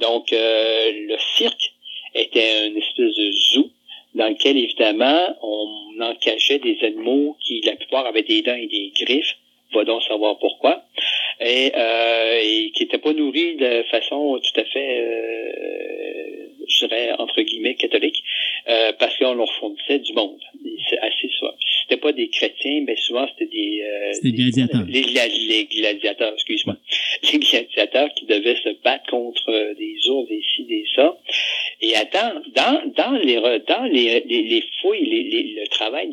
Donc, 0.00 0.32
euh, 0.32 0.92
le 1.08 1.16
cirque 1.36 1.72
était 2.14 2.68
une 2.68 2.76
espèce 2.76 3.14
de 3.14 3.32
zoo 3.32 3.70
dans 4.14 4.28
lequel, 4.28 4.56
évidemment, 4.56 5.36
on 5.42 6.00
encachait 6.00 6.58
des 6.58 6.78
animaux 6.82 7.36
qui, 7.44 7.60
la 7.62 7.76
plupart, 7.76 8.06
avaient 8.06 8.22
des 8.22 8.42
dents 8.42 8.54
et 8.54 8.66
des 8.66 8.92
griffes, 9.04 9.36
va 9.74 9.84
donc 9.84 10.02
savoir 10.02 10.38
pourquoi, 10.38 10.84
et, 11.40 11.72
euh, 11.76 12.40
et 12.42 12.70
qui 12.72 12.84
n'étaient 12.84 12.98
pas 12.98 13.12
nourris 13.12 13.56
de 13.56 13.84
façon 13.90 14.40
tout 14.42 14.60
à 14.60 14.64
fait, 14.64 15.00
euh, 15.00 16.48
je 16.68 16.86
dirais, 16.86 17.12
entre 17.18 17.40
guillemets, 17.42 17.74
catholique, 17.74 18.22
euh, 18.68 18.92
parce 18.98 19.16
qu'on 19.18 19.34
leur 19.34 19.52
fournissait 19.54 19.98
du 20.00 20.12
monde. 20.12 20.40
C'est 20.88 20.98
assez. 20.98 21.28
Si 21.28 21.44
c'était 21.82 22.00
pas 22.00 22.12
des 22.12 22.28
chrétiens, 22.28 22.82
mais 22.86 22.96
souvent 22.96 23.26
c'était 23.28 23.50
des... 23.50 23.82
Euh, 23.82 24.12
c'était 24.12 24.30
des 24.30 24.50
gladiateurs. 24.50 24.84
Les, 24.88 25.02
les, 25.02 25.64
gladiateurs, 25.64 26.32
excuse-moi. 26.34 26.76
Les 27.32 27.38
gladiateurs 27.38 28.08
qui 28.14 28.26
devaient 28.26 28.56
se 28.62 28.70
battre 28.82 29.10
contre 29.10 29.74
des 29.76 30.08
ours, 30.08 30.28
des 30.28 30.42
ci, 30.54 30.64
des 30.64 30.84
ça. 30.94 31.18
Et 31.80 31.94
attends, 31.96 32.40
dans, 32.54 32.92
dans 32.96 33.18
les 33.18 33.36
dans 33.66 33.84
les, 33.84 34.20
les, 34.20 34.42
les 34.42 34.64
fouilles, 34.80 35.04
les, 35.04 35.54
le 35.60 35.66
travail 35.68 36.10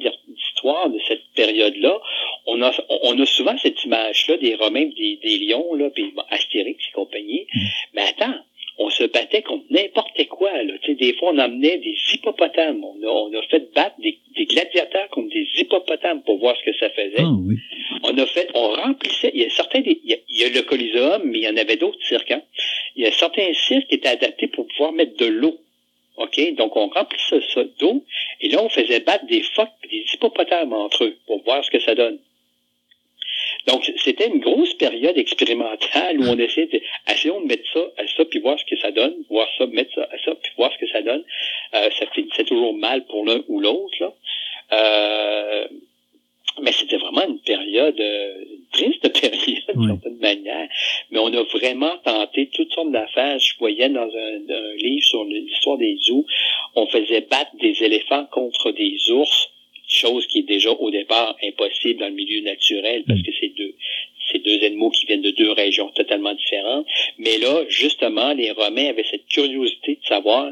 de 0.63 0.99
cette 1.07 1.23
période-là, 1.35 1.99
on 2.47 2.61
a, 2.61 2.71
on 3.03 3.19
a 3.19 3.25
souvent 3.25 3.57
cette 3.57 3.83
image-là 3.83 4.37
des 4.37 4.55
Romains, 4.55 4.89
des, 4.97 5.19
des 5.21 5.37
lions, 5.39 5.73
là, 5.75 5.89
puis 5.89 6.13
Astérix 6.29 6.83
et 6.87 6.91
compagnie. 6.93 7.47
Mm. 7.53 7.59
Mais 7.93 8.01
attends, 8.01 8.35
on 8.77 8.89
se 8.89 9.03
battait 9.03 9.41
contre 9.41 9.65
n'importe 9.69 10.27
quoi. 10.27 10.51
Là. 10.63 10.73
Tu 10.81 10.91
sais, 10.91 10.95
des 10.95 11.13
fois, 11.13 11.31
on 11.33 11.39
emmenait 11.39 11.77
des 11.77 11.95
hippopotames. 12.13 12.83
On 12.83 13.01
a, 13.03 13.07
on 13.07 13.33
a 13.33 13.41
fait 13.43 13.73
battre 13.73 13.95
des, 13.99 14.17
des, 14.35 14.45
gladiateurs 14.45 15.07
contre 15.09 15.29
des 15.29 15.47
hippopotames 15.57 16.21
pour 16.23 16.39
voir 16.39 16.55
ce 16.57 16.71
que 16.71 16.77
ça 16.77 16.89
faisait. 16.89 17.19
Ah, 17.19 17.31
oui. 17.47 17.55
On 18.03 18.17
a 18.17 18.25
fait, 18.25 18.49
on 18.53 18.73
remplissait. 18.73 19.31
Il 19.33 19.41
y 19.41 19.45
a 19.45 19.49
certains, 19.49 19.81
des, 19.81 19.99
il, 20.03 20.19
y 20.29 20.43
a, 20.43 20.49
le 20.49 20.61
Coliseum, 20.63 21.21
mais 21.25 21.39
il 21.39 21.43
y 21.43 21.49
en 21.49 21.57
avait 21.57 21.77
d'autres 21.77 22.03
cirques. 22.05 22.31
Hein. 22.31 22.41
Il 22.95 23.03
y 23.03 23.07
a 23.07 23.11
certains 23.11 23.53
cirques 23.53 23.87
qui 23.87 23.95
étaient 23.95 24.09
adaptés 24.09 24.47
pour 24.47 24.67
pouvoir 24.67 24.91
mettre 24.91 25.15
de 25.17 25.25
l'eau. 25.25 25.57
OK? 26.17 26.55
Donc, 26.55 26.75
on 26.75 26.87
remplissait 26.87 27.41
ça 27.53 27.63
d'eau, 27.79 28.03
et 28.41 28.49
là, 28.49 28.63
on 28.63 28.69
faisait 28.69 28.99
battre 28.99 29.25
des 29.25 29.41
phoques 29.41 29.69
et 29.83 29.87
des 29.87 30.05
hippopotames 30.13 30.73
entre 30.73 31.05
eux 31.05 31.17
pour 31.27 31.43
voir 31.43 31.63
ce 31.63 31.71
que 31.71 31.79
ça 31.79 31.95
donne. 31.95 32.19
Donc, 33.67 33.89
c'était 33.97 34.27
une 34.27 34.39
grosse 34.39 34.73
période 34.75 35.17
expérimentale 35.17 36.19
où 36.19 36.23
on 36.27 36.37
essayait 36.37 36.67
de, 36.67 36.81
essayons 37.11 37.41
de 37.41 37.47
mettre 37.47 37.63
ça 37.73 37.85
à 37.97 38.07
ça, 38.07 38.25
puis 38.25 38.39
voir 38.39 38.59
ce 38.59 38.65
que 38.65 38.79
ça 38.79 38.91
donne, 38.91 39.15
voir 39.29 39.47
ça, 39.57 39.65
mettre 39.67 39.93
ça 39.95 40.07
à 40.11 40.17
ça, 40.23 40.35
puis 40.35 40.51
voir 40.57 40.71
ce 40.71 40.77
que 40.77 40.87
ça 40.91 41.01
donne. 41.01 41.23
Euh, 41.73 41.89
ça 41.99 42.05
finissait 42.13 42.43
toujours 42.43 42.73
mal 42.73 43.05
pour 43.05 43.25
l'un 43.25 43.41
ou 43.47 43.59
l'autre, 43.59 43.95
là. 43.99 44.13
Euh, 44.73 45.67
mais 46.61 46.71
c'était 46.71 46.97
vraiment 46.97 47.27
une 47.27 47.39
période, 47.39 47.99
euh, 47.99 48.43
une 48.49 48.65
triste 48.71 49.13
période 49.21 49.61
d'une 49.73 49.87
certaine 49.87 50.17
manière. 50.17 50.67
Mais 51.11 51.19
on 51.19 51.33
a 51.33 51.43
vraiment 51.43 51.97
tenté 52.03 52.49
toutes 52.53 52.71
sortes 52.73 52.91
d'affaires. 52.91 53.39
Je 53.39 53.53
voyais 53.59 53.89
dans 53.89 54.01
un, 54.01 54.53
un 54.53 54.75
livre 54.75 55.03
sur 55.03 55.23
l'histoire 55.25 55.77
des 55.77 55.97
zoos, 55.97 56.25
on 56.75 56.87
faisait 56.87 57.21
battre 57.21 57.51
des 57.59 57.83
éléphants 57.83 58.25
contre 58.31 58.71
des 58.71 59.11
ours 59.11 59.49
chose 59.87 60.25
qui 60.27 60.39
est 60.39 60.47
déjà 60.47 60.71
au 60.71 60.89
départ 60.91 61.35
impossible 61.43 61.99
dans 61.99 62.07
le 62.07 62.13
milieu 62.13 62.41
naturel 62.41 63.03
parce 63.07 63.21
que 63.21 63.31
c'est 63.39 63.55
deux, 63.55 63.75
c'est 64.31 64.39
deux 64.39 64.65
animaux 64.65 64.89
qui 64.89 65.05
viennent 65.05 65.21
de 65.21 65.31
deux 65.31 65.51
régions 65.51 65.89
totalement 65.89 66.33
différentes. 66.33 66.85
Mais 67.19 67.37
là, 67.37 67.63
justement, 67.69 68.33
les 68.33 68.51
Romains 68.51 68.89
avaient 68.89 69.05
cette 69.09 69.27
curiosité 69.27 69.99
de 70.01 70.05
savoir 70.07 70.51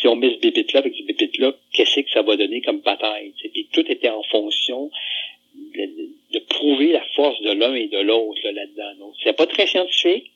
si 0.00 0.08
on 0.08 0.16
met 0.16 0.34
ce 0.34 0.40
bébite-là 0.40 0.80
avec 0.80 0.94
ce 0.94 1.02
bébite-là, 1.02 1.54
qu'est-ce 1.72 2.00
que 2.00 2.10
ça 2.10 2.22
va 2.22 2.36
donner 2.36 2.62
comme 2.62 2.80
bataille. 2.80 3.32
Et 3.54 3.66
tout 3.72 3.84
était 3.90 4.08
en 4.08 4.22
fonction 4.24 4.90
de, 5.54 6.38
prouver 6.48 6.92
la 6.92 7.02
force 7.14 7.40
de 7.42 7.52
l'un 7.52 7.74
et 7.74 7.88
de 7.88 7.98
l'autre 7.98 8.40
là-dedans. 8.44 8.94
Donc, 8.98 9.14
c'est 9.22 9.36
pas 9.36 9.46
très 9.46 9.66
scientifique, 9.66 10.30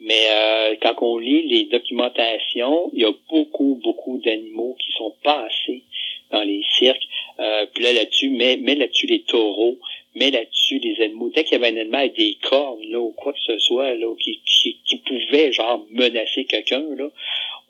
mais 0.00 0.26
euh, 0.30 0.76
quand 0.82 0.94
on 1.00 1.18
lit 1.18 1.46
les 1.46 1.64
documentations, 1.64 2.90
il 2.92 3.02
y 3.02 3.04
a 3.04 3.12
beaucoup, 3.30 3.80
beaucoup 3.82 4.18
d'animaux 4.18 4.76
qui 4.80 4.92
sont 4.92 5.14
passés 5.22 5.82
dans 6.30 6.42
les 6.42 6.62
cirques. 6.76 7.06
Euh, 7.38 7.66
puis 7.72 7.84
là, 7.84 7.92
là-dessus, 7.92 8.30
mets, 8.30 8.56
là-dessus 8.56 9.06
les 9.06 9.22
taureaux, 9.22 9.78
mets 10.14 10.30
là-dessus 10.30 10.78
les 10.78 11.02
animaux. 11.02 11.30
Dès 11.34 11.44
qu'il 11.44 11.52
y 11.52 11.56
avait 11.56 11.74
un 11.74 11.80
animal 11.80 12.00
avec 12.00 12.16
des 12.16 12.36
cornes, 12.42 12.84
là, 12.90 13.00
ou 13.00 13.12
quoi 13.12 13.32
que 13.32 13.40
ce 13.40 13.58
soit, 13.58 13.94
là, 13.94 14.12
qui, 14.20 14.40
qui, 14.44 14.78
qui 14.84 14.96
pouvait, 14.98 15.52
genre, 15.52 15.86
menacer 15.90 16.44
quelqu'un, 16.44 16.84
là, 16.96 17.08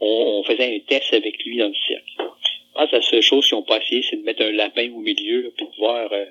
on, 0.00 0.06
on, 0.06 0.42
faisait 0.44 0.76
un 0.76 0.78
test 0.80 1.12
avec 1.12 1.42
lui 1.44 1.58
dans 1.58 1.68
le 1.68 1.74
cirque. 1.86 2.04
Je 2.18 2.74
pense 2.74 2.90
que 2.90 2.96
la 2.96 3.02
seule 3.02 3.22
chose 3.22 3.46
qu'ils 3.46 3.58
ont 3.58 3.62
pas 3.62 3.78
essayé, 3.78 4.02
c'est 4.02 4.16
de 4.16 4.22
mettre 4.22 4.42
un 4.42 4.52
lapin 4.52 4.90
au 4.92 5.00
milieu, 5.00 5.42
là, 5.42 5.48
de 5.58 5.66
voir... 5.78 6.12
Euh, 6.12 6.24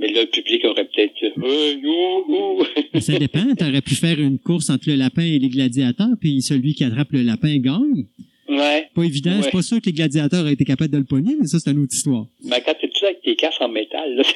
mais 0.00 0.12
là, 0.12 0.22
le 0.22 0.30
public 0.30 0.64
aurait 0.64 0.86
peut-être 0.86 1.12
euh, 1.22 3.00
Ça 3.00 3.18
dépend. 3.18 3.54
T'aurais 3.54 3.82
pu 3.82 3.94
faire 3.94 4.18
une 4.18 4.38
course 4.38 4.70
entre 4.70 4.88
le 4.88 4.96
lapin 4.96 5.22
et 5.22 5.38
les 5.38 5.48
gladiateurs, 5.48 6.16
puis 6.20 6.40
celui 6.40 6.74
qui 6.74 6.84
attrape 6.84 7.12
le 7.12 7.22
lapin 7.22 7.58
gagne. 7.58 8.06
Ouais. 8.48 8.88
Pas 8.94 9.04
évident. 9.04 9.40
C'est 9.42 9.52
pas 9.52 9.62
sûr 9.62 9.80
que 9.80 9.86
les 9.86 9.92
gladiateurs 9.92 10.40
auraient 10.40 10.54
été 10.54 10.64
capables 10.64 10.90
de 10.90 10.98
le 10.98 11.04
pogner, 11.04 11.36
mais 11.38 11.46
ça, 11.46 11.60
c'est 11.60 11.70
une 11.70 11.82
autre 11.82 11.94
histoire. 11.94 12.26
Mais 12.44 12.60
quand 12.66 12.74
t'es 12.80 12.88
tout 12.88 13.04
avec 13.04 13.22
tes 13.22 13.36
casques 13.36 13.60
en 13.60 13.68
métal, 13.68 14.16
là, 14.16 14.22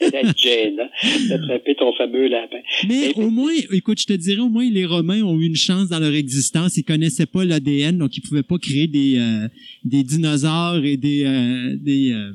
c'est 0.00 0.38
gênant 0.38 0.88
d'attraper 1.28 1.74
ton 1.76 1.94
fameux 1.94 2.28
lapin. 2.28 2.58
Mais, 2.86 3.14
au 3.16 3.30
moins, 3.30 3.52
écoute, 3.72 4.00
je 4.00 4.06
te 4.06 4.12
dirais, 4.12 4.40
au 4.40 4.50
moins, 4.50 4.68
les 4.68 4.84
Romains 4.84 5.22
ont 5.22 5.38
eu 5.40 5.46
une 5.46 5.56
chance 5.56 5.88
dans 5.88 5.98
leur 5.98 6.12
existence. 6.12 6.76
Ils 6.76 6.84
connaissaient 6.84 7.26
pas 7.26 7.44
l'ADN, 7.44 7.96
donc 7.96 8.16
ils 8.18 8.20
pouvaient 8.20 8.42
pas 8.42 8.58
créer 8.58 8.86
des, 8.86 9.18
euh, 9.18 9.48
des 9.84 10.02
dinosaures 10.02 10.84
et 10.84 10.98
des, 10.98 11.24
euh, 11.24 11.76
des, 11.80 12.12
euh, 12.12 12.32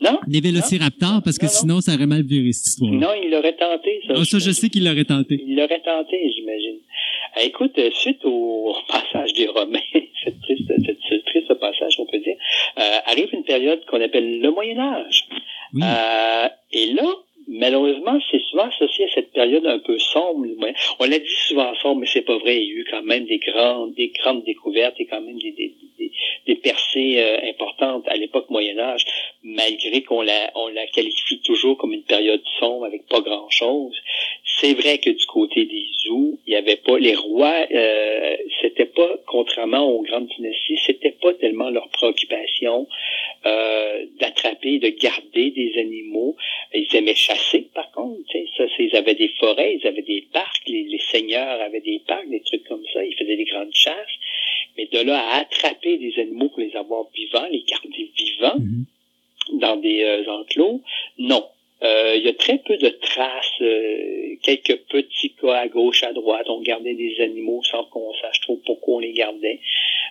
non. 0.00 0.18
Des 0.26 0.40
vélociraptors, 0.40 1.20
parce 1.22 1.38
que 1.38 1.46
sinon, 1.46 1.80
ça 1.80 1.94
aurait 1.94 2.06
mal 2.06 2.22
viré, 2.22 2.52
cette 2.52 2.66
histoire. 2.66 2.92
Non, 2.92 3.10
il 3.22 3.30
l'aurait 3.30 3.56
tenté, 3.56 4.00
ça. 4.06 4.14
Ah, 4.16 4.24
ça, 4.24 4.38
je 4.38 4.50
sais 4.50 4.68
qu'il 4.68 4.84
l'aurait 4.84 5.04
tenté. 5.04 5.42
Il 5.46 5.56
l'aurait 5.56 5.82
tenté, 5.82 6.32
j'imagine. 6.34 6.78
Eh, 7.36 7.46
écoute, 7.46 7.78
euh, 7.78 7.90
suite 7.92 8.24
au 8.24 8.74
passage 8.88 9.32
des 9.34 9.46
Romains, 9.46 9.78
cette 10.24 10.40
triste, 10.40 10.72
cette, 10.86 11.24
triste 11.26 11.54
passage, 11.54 11.96
on 11.98 12.06
peut 12.06 12.18
dire, 12.18 12.36
euh, 12.78 12.98
arrive 13.06 13.28
une 13.32 13.44
période 13.44 13.84
qu'on 13.86 14.00
appelle 14.00 14.40
le 14.40 14.50
Moyen 14.50 14.78
Âge. 14.78 15.26
Oui. 15.74 15.82
Euh, 15.84 16.48
et 16.72 16.92
là, 16.92 17.06
malheureusement, 17.50 18.18
c'est 18.30 18.40
souvent 18.50 18.68
associé 18.68 19.06
à 19.06 19.14
cette 19.14 19.32
période 19.32 19.66
un 19.66 19.80
peu 19.80 19.98
sombre. 19.98 20.46
On 20.98 21.04
l'a 21.04 21.18
dit 21.18 21.36
souvent 21.48 21.74
sombre, 21.74 22.00
mais 22.00 22.06
c'est 22.06 22.22
pas 22.22 22.38
vrai. 22.38 22.62
Il 22.62 22.68
y 22.68 22.70
a 22.70 22.80
eu 22.80 22.86
quand 22.90 23.02
même 23.02 23.24
des 23.26 23.38
grandes, 23.38 23.94
des 23.94 24.08
grandes 24.08 24.44
découvertes 24.44 24.94
et 24.98 25.06
quand 25.06 25.20
même 25.20 25.38
des, 25.38 25.74
percées 26.62 27.14
euh, 27.18 27.48
importantes 27.48 28.06
à 28.08 28.16
l'époque 28.16 28.50
Moyen 28.50 28.78
Âge, 28.78 29.04
malgré 29.42 30.02
qu'on 30.02 30.20
la, 30.20 30.50
qualifie 30.92 31.40
toujours 31.40 31.78
comme 31.78 31.92
une 31.92 32.02
période 32.02 32.42
sombre 32.58 32.84
avec 32.84 33.06
pas 33.08 33.20
grand 33.20 33.48
chose. 33.48 33.96
C'est 34.44 34.74
vrai 34.74 34.98
que 34.98 35.10
du 35.10 35.26
côté 35.26 35.64
des 35.64 35.86
zoos, 36.04 36.38
il 36.46 36.52
y 36.52 36.56
avait 36.56 36.76
pas 36.76 36.98
les 36.98 37.14
rois, 37.14 37.66
euh, 37.72 38.36
c'était 38.60 38.84
pas 38.84 39.08
contrairement 39.26 39.88
aux 39.88 40.02
grandes 40.02 40.28
dynasties, 40.36 40.78
c'était 40.84 41.16
pas 41.22 41.32
tellement 41.34 41.70
leur 41.70 41.88
préoccupation 41.88 42.86
euh, 43.46 44.04
d'attraper, 44.18 44.78
de 44.78 44.90
garder 44.90 45.50
des 45.50 45.78
animaux. 45.78 46.36
Ils 46.74 46.94
aimaient 46.94 47.14
chasser, 47.14 47.68
par 47.74 47.90
contre. 47.92 48.20
Ça, 48.56 48.64
ils 48.78 48.94
avaient 48.96 49.14
des 49.14 49.32
forêts, 49.38 49.78
ils 49.80 49.86
avaient 49.86 50.02
des 50.02 50.26
parcs, 50.32 50.66
les, 50.66 50.84
les, 50.84 51.00
seigneurs 51.10 51.60
avaient 51.60 51.80
des 51.80 52.02
parcs, 52.06 52.28
des 52.28 52.40
trucs 52.40 52.64
comme 52.64 52.84
ça. 52.92 53.04
Ils 53.04 53.14
faisaient 53.14 53.36
des 53.36 53.44
grandes 53.44 53.74
chasses. 53.74 53.94
Mais 54.76 54.86
de 54.92 55.00
là 55.00 55.18
à 55.18 55.40
attraper 55.40 55.98
des 55.98 56.18
animaux 56.20 56.48
pour 56.50 56.60
les 56.60 56.76
avoir 56.76 57.06
vivants, 57.14 57.46
les 57.50 57.62
garder 57.62 58.10
vivants 58.16 58.58
mm-hmm. 58.58 59.58
dans 59.58 59.76
des 59.76 60.02
euh, 60.02 60.30
enclos, 60.30 60.82
non. 61.18 61.44
Euh, 61.82 62.14
il 62.16 62.24
y 62.24 62.28
a 62.28 62.34
très 62.34 62.58
peu 62.58 62.76
de 62.76 62.90
traces, 62.90 63.62
euh, 63.62 64.36
quelques 64.42 64.76
petits 64.90 65.32
cas 65.40 65.54
à 65.54 65.68
gauche, 65.68 66.02
à 66.02 66.12
droite. 66.12 66.46
On 66.48 66.60
gardait 66.60 66.94
des 66.94 67.20
animaux 67.20 67.62
sans 67.62 67.84
qu'on 67.84 68.12
sache 68.20 68.40
trop 68.42 68.60
pourquoi 68.66 68.96
on 68.96 68.98
les 68.98 69.12
gardait. 69.12 69.60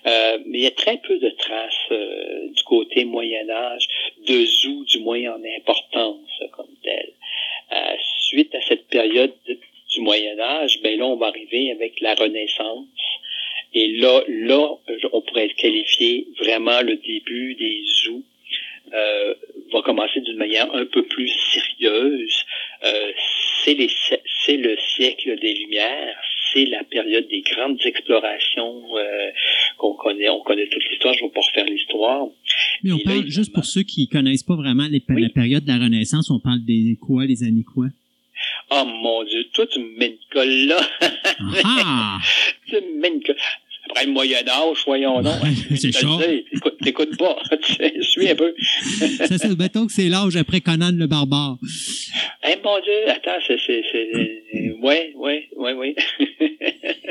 Euh, 0.08 0.40
mais 0.48 0.60
il 0.60 0.64
y 0.64 0.68
a 0.68 0.72
très 0.72 0.98
peu 0.98 1.20
de 1.20 1.30
traces 1.30 1.92
du 1.92 2.64
côté 2.64 3.06
Moyen 3.06 3.50
Âge, 3.50 3.88
de 4.26 4.46
zoos 4.46 4.86
du 4.86 5.00
moins 5.00 5.36
en 5.36 5.44
importance 5.58 6.42
comme 6.54 6.74
tel. 6.84 7.14
Suite 8.30 8.54
à 8.56 8.62
cette 8.62 8.88
période 8.88 9.34
du 9.48 10.02
Moyen 10.02 10.40
Âge, 10.40 10.80
ben 10.82 10.98
là 10.98 11.06
on 11.06 11.18
va 11.18 11.28
arriver 11.28 11.72
avec 11.72 12.00
la 12.00 12.16
Renaissance. 12.16 12.88
Et 13.74 13.88
là, 13.98 14.24
là, 14.28 14.76
on 15.14 15.22
pourrait 15.22 15.50
qualifier 15.50 16.28
vraiment 16.40 16.82
le 16.82 16.96
début 16.96 17.54
des 17.54 17.84
zoos 17.86 18.24
euh, 18.94 19.34
va 19.74 19.82
commencer 19.84 20.22
d'une 20.22 20.38
manière 20.38 20.74
un 20.74 20.86
peu 20.86 21.04
plus 21.04 21.30
sérieuse. 21.52 22.46
Euh, 22.84 23.12
c'est 23.66 24.58
le 24.58 24.76
siècle 24.96 25.40
des 25.40 25.54
Lumières, 25.54 26.16
c'est 26.52 26.66
la 26.66 26.84
période 26.84 27.28
des 27.28 27.42
grandes 27.42 27.80
explorations 27.86 28.84
euh, 28.98 29.30
qu'on 29.78 29.94
connaît. 29.94 30.30
On 30.30 30.42
connaît 30.42 30.68
toute 30.68 30.84
l'histoire, 30.90 31.14
je 31.14 31.24
ne 31.24 31.30
vais 31.30 31.34
pas 31.34 31.42
refaire 31.42 31.66
l'histoire. 31.66 32.28
Mais 32.84 32.92
on 32.92 33.00
parle, 33.00 33.28
juste 33.28 33.54
pour 33.54 33.66
ceux 33.66 33.84
qui 33.84 34.08
connaissent 34.08 34.44
pas 34.44 34.56
vraiment 34.56 34.88
les, 34.90 35.04
la 35.08 35.30
période 35.30 35.64
de 35.64 35.70
la 35.70 35.78
Renaissance, 35.78 36.32
on 36.32 36.40
parle 36.40 36.64
des 36.66 36.98
quoi, 37.00 37.26
les 37.26 37.44
années 37.44 37.64
quoi? 37.64 37.88
Oh 38.72 38.86
mon 38.86 39.24
Dieu, 39.26 39.46
toi 39.54 39.68
tu 39.68 39.80
me 39.80 39.98
mets 39.98 40.08
une 40.08 40.18
colle 40.32 40.68
là. 40.68 40.80
Ah! 41.66 42.18
tu 42.68 42.76
me 42.76 43.00
mets 43.02 43.10
une 43.10 43.22
colle 43.22 43.36
après 43.90 44.06
le 44.06 44.12
Moyen 44.12 44.48
Âge, 44.48 44.78
voyons 44.86 45.22
donc. 45.22 45.34
c'est 45.76 45.92
chaud. 45.92 46.20
T'écoutes 46.82 47.18
pas. 47.18 47.38
tu 47.64 48.04
suis 48.04 48.30
un 48.30 48.36
peu. 48.36 48.54
ça, 49.00 49.38
c'est, 49.38 49.58
mettons 49.58 49.88
que 49.88 49.94
c'est 49.94 50.10
l'âge 50.10 50.36
après 50.36 50.62
Conan 50.62 50.92
le 50.92 51.08
barbare. 51.08 51.58
Eh 52.48 52.56
mon 52.64 52.80
Dieu, 52.82 53.10
attends, 53.10 53.40
c'est, 53.46 53.58
c'est, 53.66 53.84
c'est, 53.92 54.72
ouais, 54.82 55.14
ouais, 55.16 55.50
ouais, 55.58 55.74
ouais. 55.74 55.96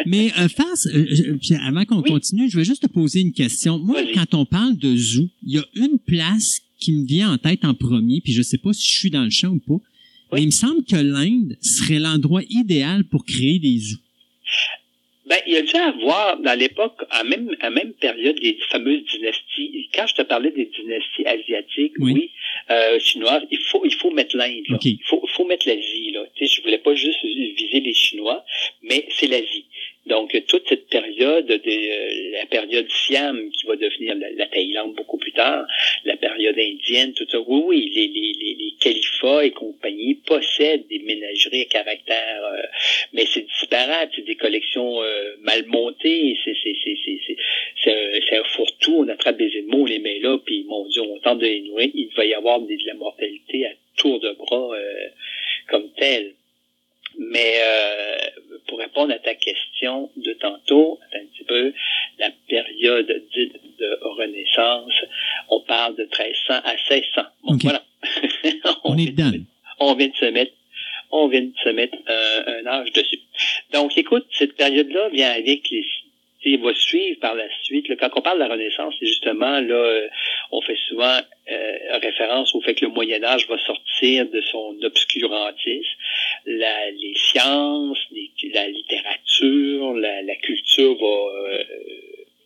Mais 0.06 0.30
euh, 0.38 0.48
face, 0.48 0.86
euh, 0.86 1.38
avant 1.66 1.84
qu'on 1.84 2.02
continue, 2.02 2.48
je 2.50 2.56
vais 2.56 2.64
juste 2.64 2.82
te 2.82 2.88
poser 2.88 3.20
une 3.20 3.32
question. 3.32 3.78
Moi, 3.78 4.00
quand 4.14 4.34
on 4.34 4.44
parle 4.44 4.76
de 4.76 4.96
zoo, 4.96 5.28
il 5.44 5.54
y 5.54 5.58
a 5.58 5.64
une 5.74 5.98
place 5.98 6.60
qui 6.78 6.92
me 6.92 7.06
vient 7.06 7.32
en 7.32 7.38
tête 7.38 7.64
en 7.64 7.74
premier, 7.74 8.20
puis 8.20 8.32
je 8.32 8.42
sais 8.42 8.58
pas 8.58 8.72
si 8.72 8.86
je 8.86 8.98
suis 8.98 9.10
dans 9.10 9.24
le 9.24 9.30
champ 9.30 9.48
ou 9.48 9.58
pas. 9.58 9.84
Mais 10.32 10.42
il 10.42 10.46
me 10.46 10.52
semble 10.52 10.84
que 10.84 10.96
l'Inde 10.96 11.56
serait 11.60 11.98
l'endroit 11.98 12.42
idéal 12.50 13.04
pour 13.04 13.24
créer 13.24 13.58
des 13.58 13.78
zoos. 13.78 13.98
Ben, 15.28 15.38
il 15.46 15.52
y 15.52 15.56
a 15.56 15.62
dû 15.62 15.76
avoir, 15.76 16.38
dans 16.38 16.58
l'époque, 16.58 17.04
à 17.10 17.22
même, 17.22 17.54
à 17.60 17.68
même 17.68 17.92
période, 17.92 18.38
les 18.42 18.58
fameuses 18.70 19.04
dynasties. 19.04 19.90
Quand 19.94 20.06
je 20.06 20.14
te 20.14 20.22
parlais 20.22 20.50
des 20.50 20.66
dynasties 20.66 21.26
asiatiques, 21.26 21.92
oui, 21.98 22.30
euh, 22.70 22.98
chinoises, 22.98 23.42
il 23.50 23.58
faut, 23.58 23.84
il 23.84 23.94
faut 23.94 24.10
mettre 24.10 24.36
l'Inde, 24.36 24.64
Il 24.82 24.98
faut, 25.04 25.22
faut 25.34 25.44
mettre 25.44 25.68
l'Asie, 25.68 26.12
là. 26.12 26.24
Tu 26.34 26.46
sais, 26.46 26.54
je 26.54 26.62
voulais 26.62 26.78
pas 26.78 26.94
juste 26.94 27.22
viser 27.22 27.80
les 27.80 27.92
Chinois, 27.92 28.42
mais 28.82 29.04
c'est 29.10 29.26
l'Asie. 29.26 29.66
Donc, 30.08 30.34
toute 30.46 30.66
cette 30.68 30.88
période, 30.88 31.46
de, 31.46 31.54
euh, 31.54 32.30
la 32.32 32.46
période 32.46 32.86
Siam, 32.90 33.50
qui 33.50 33.66
va 33.66 33.76
devenir 33.76 34.14
la, 34.14 34.46
Thaïlande 34.46 34.94
beaucoup 34.94 35.18
plus 35.18 35.32
tard, 35.32 35.66
la 36.04 36.16
période 36.16 36.58
indienne, 36.58 37.12
tout 37.12 37.26
ça, 37.28 37.38
oui, 37.40 37.62
oui, 37.66 37.92
les, 37.94 38.08
les, 38.08 38.32
les, 38.40 38.54
les 38.54 38.74
califats 38.80 39.44
et 39.44 39.50
compagnie 39.50 40.14
possèdent 40.14 40.86
des 40.88 41.00
ménageries 41.00 41.62
à 41.62 41.64
caractère, 41.66 42.42
euh, 42.44 42.62
mais 43.12 43.26
c'est 43.26 43.46
disparate, 43.46 44.10
c'est 44.16 44.24
des 44.24 44.36
collections 44.36 45.02
euh, 45.02 45.36
mal 45.42 45.66
montées, 45.66 46.36
c'est 46.42 47.90
un, 47.90 48.38
un 48.40 48.44
fourre-tout, 48.44 49.04
on 49.04 49.08
attrape 49.08 49.36
des 49.36 49.58
animaux, 49.58 49.82
on 49.82 49.86
les 49.86 49.98
met 49.98 50.20
là, 50.20 50.38
puis 50.38 50.64
mon 50.64 50.86
Dieu, 50.88 51.02
on 51.02 51.18
tente 51.18 51.40
de 51.40 51.46
les 51.46 51.60
nourrir, 51.60 51.90
il 51.92 52.08
va 52.16 52.24
y 52.24 52.32
avoir 52.32 52.60
de 52.60 52.76
la 52.86 52.94
mortalité 52.94 53.66
à 53.66 53.70
tour 53.96 54.20
de 54.20 54.32
bras 54.32 54.74
comme 55.68 55.90
tel. 55.98 56.34
Mais 57.18 57.54
euh, 57.60 58.18
pour 58.68 58.78
répondre 58.78 59.12
à 59.12 59.18
ta 59.18 59.34
question 59.34 60.10
de 60.16 60.32
tantôt, 60.34 60.98
un 61.12 61.24
petit 61.26 61.44
peu, 61.44 61.72
la 62.18 62.30
période 62.48 63.24
dite 63.34 63.54
de 63.78 63.98
Renaissance, 64.02 64.92
on 65.48 65.60
parle 65.60 65.96
de 65.96 66.04
1300 66.04 66.54
à 66.64 66.72
1600. 66.72 67.22
Bon, 67.42 67.58
voilà. 67.62 67.82
on, 68.84 68.96
est 68.96 69.06
dedans. 69.06 69.32
On 69.80 69.94
vient 69.94 70.08
de 70.08 70.16
se 70.16 70.26
mettre 70.26 70.52
on 71.10 71.26
vient 71.28 71.40
de 71.40 71.52
se 71.64 71.70
mettre 71.70 71.96
un 72.06 72.66
âge 72.66 72.92
dessus. 72.92 73.20
Donc, 73.72 73.96
écoute, 73.96 74.26
cette 74.30 74.56
période-là 74.56 75.08
vient 75.08 75.30
avec 75.30 75.70
les 75.70 75.84
il 76.44 76.60
va 76.60 76.74
suivre 76.74 77.18
par 77.20 77.34
la 77.34 77.48
suite. 77.62 77.86
quand 77.98 78.10
on 78.14 78.22
parle 78.22 78.38
de 78.38 78.44
la 78.44 78.50
Renaissance, 78.50 78.94
c'est 78.98 79.06
justement 79.06 79.60
là, 79.60 79.74
euh, 79.74 80.08
on 80.52 80.60
fait 80.60 80.78
souvent 80.88 81.18
euh, 81.50 81.98
référence 82.00 82.54
au 82.54 82.60
fait 82.60 82.74
que 82.74 82.84
le 82.84 82.92
Moyen 82.92 83.22
Âge 83.24 83.48
va 83.48 83.58
sortir 83.58 84.26
de 84.28 84.40
son 84.42 84.76
obscurantisme. 84.82 85.98
La, 86.46 86.90
les 86.90 87.14
sciences, 87.16 87.98
la 88.54 88.68
littérature, 88.68 89.94
la, 89.94 90.36
culture 90.36 90.94
va, 90.94 91.06
euh, 91.06 91.64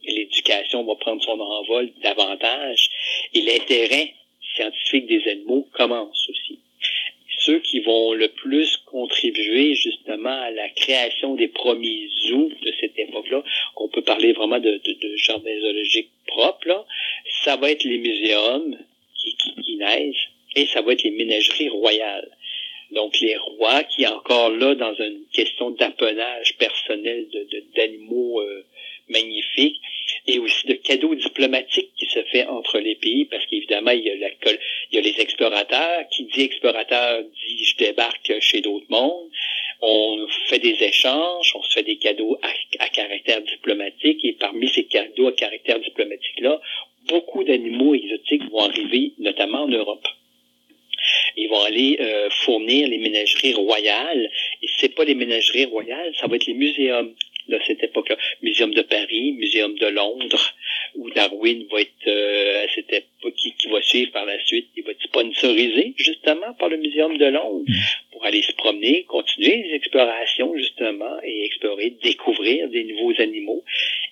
l'éducation 0.05 0.85
va 0.85 0.95
prendre 0.97 1.23
son 1.23 1.39
envol 1.39 1.91
davantage, 2.03 2.89
et 3.35 3.43
l'intérêt 3.43 4.15
scientifique 4.55 5.07
des 5.07 5.31
animaux 5.31 5.69
commence 5.73 6.29
aussi 6.29 6.59
ceux 7.45 7.59
qui 7.61 7.81
vont 7.81 8.13
le 8.13 8.29
plus 8.29 8.77
contribuer 8.87 9.75
justement 9.75 10.31
à 10.31 10.51
la 10.51 10.69
création 10.71 11.35
des 11.35 11.49
premiers 11.49 12.09
zoos 12.29 12.51
de 12.63 12.73
cette 12.81 12.99
époque-là, 12.99 13.43
qu'on 13.75 13.89
peut 13.89 14.03
parler 14.03 14.33
vraiment 14.33 14.59
de, 14.59 14.71
de, 14.71 15.09
de 15.09 15.17
jardins 15.17 15.61
zoologiques 15.61 16.11
propres, 16.27 16.87
ça 17.45 17.57
va 17.57 17.71
être 17.71 17.85
les 17.85 17.99
muséums 17.99 18.79
qui, 19.19 19.37
qui, 19.63 19.77
naissent 19.77 20.29
et 20.55 20.67
ça 20.67 20.83
va 20.83 20.93
être 20.93 21.03
les 21.03 21.11
ménageries 21.11 21.69
royales. 21.69 22.31
Donc 22.93 23.19
les 23.21 23.37
rois 23.37 23.85
qui 23.85 24.07
encore 24.07 24.51
là 24.51 24.75
dans 24.75 24.95
une 24.95 25.23
question 25.33 25.71
d'apponnage 25.71 26.57
personnel 26.59 27.27
d'animaux 27.75 28.43
de, 28.43 28.47
euh, 28.47 28.63
magnifiques 29.09 29.81
et 30.27 30.39
aussi 30.39 30.67
de 30.67 30.75
cadeaux 30.75 31.15
diplomatiques 31.15 31.91
qui 31.97 32.07
se 32.07 32.23
fait 32.25 32.47
entre 32.47 32.79
les 32.79 32.95
pays 32.95 33.25
parce 33.25 33.45
qu'évidemment 33.47 33.91
il 33.91 34.05
y 34.05 34.11
a 34.11 34.17
la, 34.17 34.29
il 34.91 34.97
y 34.97 34.99
a 34.99 35.01
les 35.01 35.21
explorateurs. 35.21 36.05
Qui 36.11 36.25
dit 36.25 36.43
explorateur 36.43 37.23
dit 37.23 37.65
je 37.65 37.77
débarque 37.77 38.33
chez 38.41 38.61
d'autres 38.61 38.87
mondes. 38.89 39.31
On 39.81 40.27
fait 40.47 40.61
des 40.61 40.83
échanges 40.83 41.53
on 41.57 41.63
se 41.63 41.73
fait 41.73 41.83
des 41.83 41.97
cadeaux 41.97 42.39
à, 42.79 42.89
caractère 42.89 43.43
diplomatique. 43.43 44.25
Et 44.25 44.35
parmi 44.35 44.69
ces 44.69 44.85
cadeaux 44.85 45.29
à 45.29 45.33
caractère 45.33 45.81
diplomatique 45.81 46.41
là 46.41 46.61
beaucoup 47.09 47.43
d'animaux 47.43 47.95
exotiques 47.95 48.49
vont 48.51 48.61
arriver 48.61 49.13
notamment 49.19 49.63
en 49.63 49.69
Europe. 49.69 50.07
Ils 51.37 51.49
vont 51.49 51.63
aller 51.63 51.97
euh, 52.01 52.31
fournir 52.31 52.87
les 52.89 52.99
ménageries 52.99 53.55
royales. 53.55 54.31
Et 54.63 54.67
c'est 54.79 54.95
pas 54.95 55.05
les 55.05 55.15
ménageries 55.15 55.65
royales, 55.65 56.13
ça 56.21 56.27
va 56.27 56.37
être 56.37 56.47
les 56.47 56.55
muséums 56.55 57.15
de 57.49 57.59
cette 57.67 57.83
époque-là. 57.83 58.17
Muséum 58.43 58.73
de 58.73 58.83
Paris, 58.83 59.33
Muséum 59.33 59.75
de 59.77 59.87
Londres, 59.87 60.55
où 60.95 61.11
Darwin 61.11 61.67
va 61.71 61.81
être 61.81 62.09
euh, 62.09 62.65
à 62.65 62.69
cette 62.75 62.93
époque 62.93 63.35
qui, 63.37 63.69
va 63.69 63.81
suivre 63.81 64.13
par 64.13 64.27
la 64.27 64.39
suite, 64.45 64.69
il 64.77 64.85
va 64.85 64.91
être 64.93 65.03
sponsorisé 65.03 65.95
justement 65.97 66.53
par 66.59 66.69
le 66.69 66.77
Muséum 66.77 67.17
de 67.17 67.27
Londres 67.27 67.65
mm. 67.67 67.75
pour 68.13 68.25
aller 68.25 68.43
se 68.43 68.53
promener, 68.53 69.05
continuer 69.05 69.63
les 69.63 69.75
explorations 69.75 70.55
justement 70.57 71.17
et 71.25 71.45
explorer, 71.45 71.95
découvrir 72.03 72.69
des 72.69 72.85
nouveaux 72.85 73.21
animaux. 73.21 73.65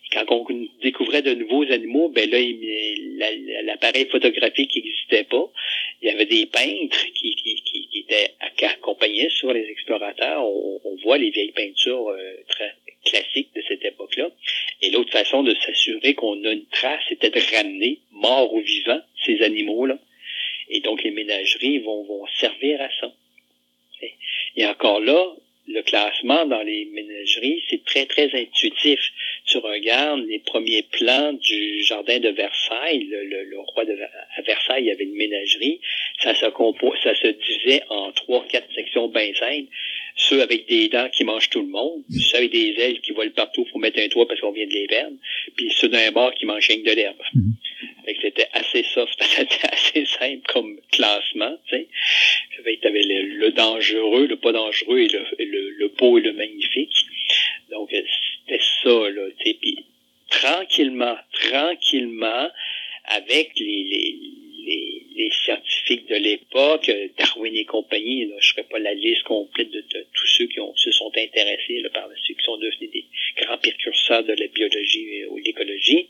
Et 0.07 0.17
quand 0.17 0.25
on 0.31 0.47
découvrait 0.83 1.23
de 1.23 1.35
nouveaux 1.35 1.71
animaux, 1.71 2.09
ben 2.09 2.29
là, 2.31 2.39
l'appareil 3.65 4.07
photographique 4.07 4.75
n'existait 4.75 5.25
pas. 5.25 5.51
Il 6.03 6.09
y 6.09 6.13
avait 6.13 6.27
des 6.27 6.47
peintres 6.47 7.05
qui, 7.15 7.35
qui, 7.35 7.63
qui, 7.63 7.89
étaient 8.01 8.33
accompagnés 8.67 9.29
sur 9.31 9.53
les 9.53 9.69
explorateurs. 9.69 10.45
On, 10.45 10.81
voit 11.05 11.17
les 11.17 11.31
vieilles 11.31 11.53
peintures 11.53 12.09
euh, 12.09 12.35
très 12.47 12.75
classique 13.05 13.49
de 13.55 13.63
cette 13.67 13.85
époque-là. 13.85 14.31
Et 14.83 14.91
l'autre 14.91 15.13
façon 15.13 15.43
de 15.43 15.55
s'assurer 15.55 16.15
qu'on 16.15 16.45
a 16.45 16.53
une 16.53 16.67
trace, 16.67 17.01
c'était 17.09 17.31
de 17.31 17.41
ramener, 17.57 18.01
morts 18.11 18.53
ou 18.53 18.61
vivants, 18.61 19.03
ces 19.25 19.43
animaux-là. 19.43 19.99
Et 20.69 20.81
donc, 20.81 21.03
les 21.03 21.11
ménageries 21.11 21.79
vont, 21.79 22.05
vont 22.05 22.27
servir 22.39 22.81
à 22.81 22.89
ça. 23.01 23.13
Et 24.57 24.67
encore 24.67 25.01
là, 25.01 25.35
le 25.69 25.83
classement 25.83 26.47
dans 26.47 26.63
les 26.63 26.87
ménageries, 26.87 27.63
c'est 27.69 27.85
très, 27.85 28.07
très 28.07 28.35
intuitif. 28.35 28.99
Tu 29.47 29.59
regardes 29.59 30.27
les 30.27 30.41
premiers 30.41 30.83
plans 30.83 31.33
du 31.33 31.83
jardin 31.83 32.19
de 32.19 32.31
Versailles, 32.31 33.05
le, 33.05 33.59
roi 33.59 33.85
de 33.85 33.97
à 34.37 34.43
Versailles, 34.43 34.85
il 34.85 34.87
y 34.87 34.91
avait 34.91 35.05
une 35.05 35.15
ménagerie, 35.15 35.81
ça 36.23 36.35
se, 36.35 36.41
ça 36.41 37.15
se 37.15 37.27
divisait 37.29 37.83
en 37.89 38.11
trois, 38.13 38.45
quatre 38.49 38.73
sections 38.75 39.09
bien 39.09 39.33
ceux 40.17 40.43
avec 40.43 40.69
des 40.69 40.89
dents 40.89 41.09
qui 41.11 41.25
mangent 41.25 41.51
tout 41.51 41.61
le 41.61 41.69
monde, 41.69 42.03
ceux 42.11 42.39
avec 42.39 42.51
des 42.51 42.75
ailes 42.79 43.01
qui 43.01 43.13
volent 43.13 43.33
partout 43.35 43.65
pour 43.71 43.81
mettre 43.81 43.99
un 43.99 44.09
toit 44.09 44.27
parce 44.27 44.41
qu'on 44.41 44.53
vient 44.53 44.67
de 44.67 44.73
les 44.73 44.87
perdre, 44.87 45.17
puis 45.57 45.71
ceux 45.71 45.89
d'un 45.89 46.11
bord 46.13 46.35
qui 46.35 46.47
mangent 46.47 46.69
rien 46.69 46.79
de 46.79 46.93
l'herbe. 46.93 47.17
Mhm. 47.35 47.55
C'était 48.23 48.49
assez 48.53 48.83
soft, 48.83 49.15
c'était 49.23 49.69
assez 49.71 50.07
simple 50.07 50.43
comme 50.49 50.81
classement. 50.91 51.57
Tu 51.69 51.77
sais. 51.77 51.89
avais 52.85 53.03
le, 53.03 53.39
le, 53.39 53.53
dangereux, 53.53 54.27
le 54.27 54.37
pas 54.37 54.53
dangereux 54.53 54.99
et 54.99 55.09
le, 55.09 55.25
le, 55.39 55.71
le 55.71 55.89
beau 55.89 56.19
et 56.19 56.23
le 56.23 56.33
magnifique. 56.33 56.95
Donc 57.71 57.91
c'était 57.91 58.63
ça, 58.83 59.11
là. 59.11 59.29
Tu 59.39 59.51
sais. 59.51 59.59
Puis 59.61 59.79
tranquillement, 60.31 61.17
tranquillement, 61.33 62.49
avec 63.05 63.53
les, 63.59 63.85
les 63.85 64.50
les, 64.71 65.31
scientifiques 65.45 66.09
de 66.09 66.17
l'époque, 66.17 66.89
euh, 66.89 67.09
Darwin 67.19 67.55
et 67.55 67.65
compagnie, 67.65 68.29
je 68.29 68.35
ne 68.35 68.41
ferai 68.41 68.63
pas 68.65 68.79
la 68.79 68.95
liste 68.95 69.23
complète 69.25 69.71
de, 69.71 69.81
tous 70.15 70.27
ceux 70.27 70.47
qui 70.47 70.59
se 70.77 70.91
sont 70.91 71.11
intéressés 71.17 71.83
par 71.93 72.09
la 72.09 72.15
qui 72.15 72.35
sont 72.45 72.57
devenus 72.57 72.91
des 72.91 73.05
grands 73.37 73.59
précurseurs 73.59 74.25
de 74.25 74.33
la 74.33 74.47
biologie 74.49 75.25
ou 75.27 75.39
l'écologie. 75.39 76.09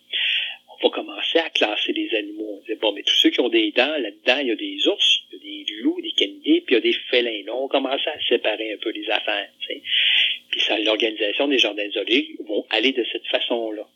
On 0.68 0.88
va 0.88 0.94
commencer 0.94 1.38
à 1.38 1.50
classer 1.50 1.92
les 1.92 2.14
animaux. 2.14 2.60
On 2.60 2.64
dit, 2.66 2.78
bon, 2.80 2.92
mais 2.92 3.02
tous 3.02 3.14
ceux 3.14 3.30
qui 3.30 3.40
ont 3.40 3.50
des 3.50 3.70
dents, 3.72 3.98
là-dedans, 3.98 4.38
il 4.40 4.48
y 4.48 4.50
a 4.52 4.56
des 4.56 4.88
ours, 4.88 5.22
il 5.30 5.34
y 5.34 5.36
a 5.36 5.64
des 5.64 5.72
loups, 5.82 6.00
des 6.00 6.12
canidés, 6.12 6.62
puis 6.66 6.74
il 6.74 6.74
y 6.74 6.76
a 6.76 6.80
des 6.80 6.96
félins. 7.10 7.42
Là, 7.44 7.54
on 7.54 7.68
commence 7.68 8.06
à 8.06 8.14
séparer 8.28 8.72
un 8.72 8.78
peu 8.78 8.90
les 8.90 9.08
affaires. 9.10 9.50
Puis 9.68 10.60
ça, 10.60 10.78
l'organisation 10.78 11.48
des 11.48 11.58
jardins 11.58 11.88
zoologiques 11.90 12.40
vont 12.46 12.64
aller 12.70 12.92
de 12.92 13.04
cette 13.12 13.26
façon-là 13.26 13.86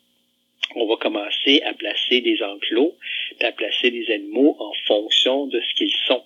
on 0.75 0.87
va 0.87 0.95
commencer 0.97 1.61
à 1.63 1.73
placer 1.73 2.21
des 2.21 2.41
enclos, 2.41 2.95
à 3.43 3.51
placer 3.51 3.91
des 3.91 4.09
animaux 4.11 4.55
en 4.59 4.71
fonction 4.87 5.47
de 5.47 5.59
ce 5.59 5.75
qu'ils 5.75 5.93
sont. 6.07 6.23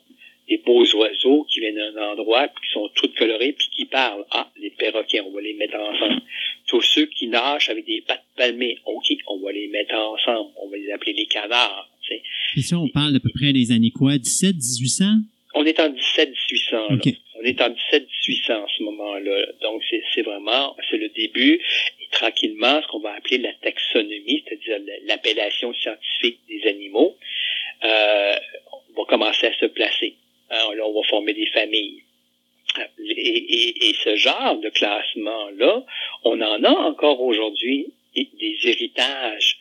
Des 0.47 0.57
beaux 0.57 0.84
oiseaux 0.95 1.45
qui 1.49 1.60
viennent 1.60 1.76
d'un 1.76 2.12
endroit, 2.12 2.47
puis 2.47 2.68
qui 2.68 2.74
sont 2.74 2.89
tous 2.95 3.10
colorés, 3.18 3.53
puis 3.53 3.68
qui 3.76 3.86
parlent. 3.86 4.26
Ah, 4.32 4.49
les 4.60 4.72
perroquets, 4.72 5.22
on 5.22 5.32
va 5.32 5.41
les 5.41 5.53
mettre 5.53 5.76
ensemble. 5.76 6.22
Tous 6.68 6.82
ceux 6.82 7.05
qui 7.05 7.28
nagent 7.28 7.70
avec 7.70 7.86
des 7.86 8.01
pattes 8.01 8.26
palmées, 8.36 8.78
OK, 8.86 9.05
on 9.28 9.39
va 9.39 9.51
les 9.51 9.68
mettre 9.68 9.95
ensemble. 9.95 10.51
On 10.62 10.70
va 10.70 10.78
les 10.78 10.91
appeler 10.91 11.14
les 11.14 11.28
canards. 11.28 11.89
Et 12.55 12.62
ça, 12.62 12.80
on 12.80 12.88
parle 12.88 13.14
d'à 13.14 13.20
peu 13.20 13.30
près 13.34 13.53
des 13.53 13.72
années 13.72 13.91
quoi? 13.91 14.18
17, 14.18 14.55
1800? 14.55 15.05
On 15.53 15.66
est 15.66 15.80
en 15.80 15.89
17, 15.89 16.30
1800. 16.30 16.78
On 17.40 17.44
est 17.44 17.62
en 17.62 17.70
17, 17.70 18.08
1800 18.28 18.54
en 18.54 18.68
ce 18.68 18.84
moment-là. 18.84 19.46
Donc, 19.62 19.82
c'est 20.14 20.22
vraiment, 20.22 20.76
c'est 20.90 20.98
le 20.98 21.10
début 21.10 21.62
tranquillement 22.12 22.82
ce 22.82 22.88
qu'on 22.88 23.00
va 23.00 23.14
appeler 23.14 23.38
la 23.38 23.54
taxonomie, 23.54 24.44
c'est-à-dire 24.46 24.80
l'appellation 25.06 25.74
scientifique 25.74 26.40
des 26.50 26.68
animaux, 26.68 27.16
euh, 27.84 28.36
va 28.98 29.04
commencer 29.08 29.48
à 29.48 29.54
se 29.54 29.68
placer. 29.68 30.16
Alors, 30.50 30.74
là, 30.76 30.86
on 30.86 30.94
va 31.00 31.08
former 31.08 31.34
des 31.34 31.48
familles. 31.48 32.04
Et, 33.00 33.90
et, 33.90 33.94
ce 34.04 34.16
genre 34.16 34.58
de 34.58 34.70
classement-là, 34.70 35.84
on 36.24 36.42
en 36.42 36.64
a 36.64 36.70
encore 36.70 37.22
aujourd'hui 37.22 37.94
des 38.16 38.58
héritages 38.64 39.59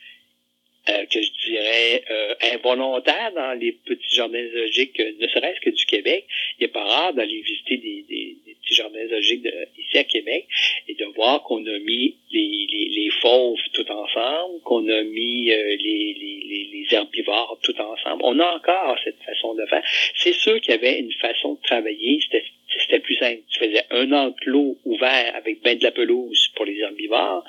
euh, 0.89 1.05
que 1.05 1.21
je 1.21 1.31
dirais 1.47 2.03
euh, 2.09 2.35
involontaires 2.53 3.31
dans 3.35 3.53
les 3.53 3.73
petits 3.73 4.15
jardins 4.15 4.45
zoologiques, 4.51 4.99
ne 4.99 5.27
serait-ce 5.27 5.59
que 5.61 5.69
du 5.69 5.85
Québec. 5.85 6.25
Il 6.57 6.63
n'est 6.63 6.71
pas 6.71 6.83
rare 6.83 7.13
d'aller 7.13 7.41
visiter 7.41 7.77
des, 7.77 8.37
petits 8.61 8.75
jardins 8.75 9.07
zoologiques 9.07 9.47
ici 9.77 9.97
à 9.97 10.03
Québec 10.03 10.47
et 10.87 10.95
de 10.95 11.05
voir 11.15 11.43
qu'on 11.43 11.65
a 11.65 11.79
mis 11.79 12.15
les, 12.31 13.09
fauves 13.21 13.59
tout 13.73 13.89
ensemble, 13.91 14.61
qu'on 14.63 14.87
a 14.87 15.03
mis 15.03 15.51
euh, 15.51 15.75
les, 15.77 16.87
herbivores 16.91 17.59
tout 17.61 17.79
ensemble. 17.79 18.23
On 18.23 18.39
a 18.39 18.55
encore 18.55 18.97
cette 19.03 19.21
façon 19.23 19.53
de 19.53 19.63
faire. 19.67 19.83
C'est 20.15 20.33
sûr 20.33 20.59
qu'il 20.59 20.73
y 20.73 20.77
avait 20.77 20.99
une 20.99 21.11
façon 21.13 21.53
de 21.53 21.61
travailler, 21.61 22.19
c'était 22.23 22.43
c'était 22.77 22.99
plus 22.99 23.15
simple. 23.15 23.41
Tu 23.49 23.59
faisais 23.59 23.83
un 23.91 24.11
enclos 24.11 24.77
ouvert 24.85 25.35
avec 25.35 25.61
ben 25.61 25.77
de 25.77 25.83
la 25.83 25.91
pelouse 25.91 26.49
pour 26.55 26.65
les 26.65 26.79
herbivores, 26.79 27.43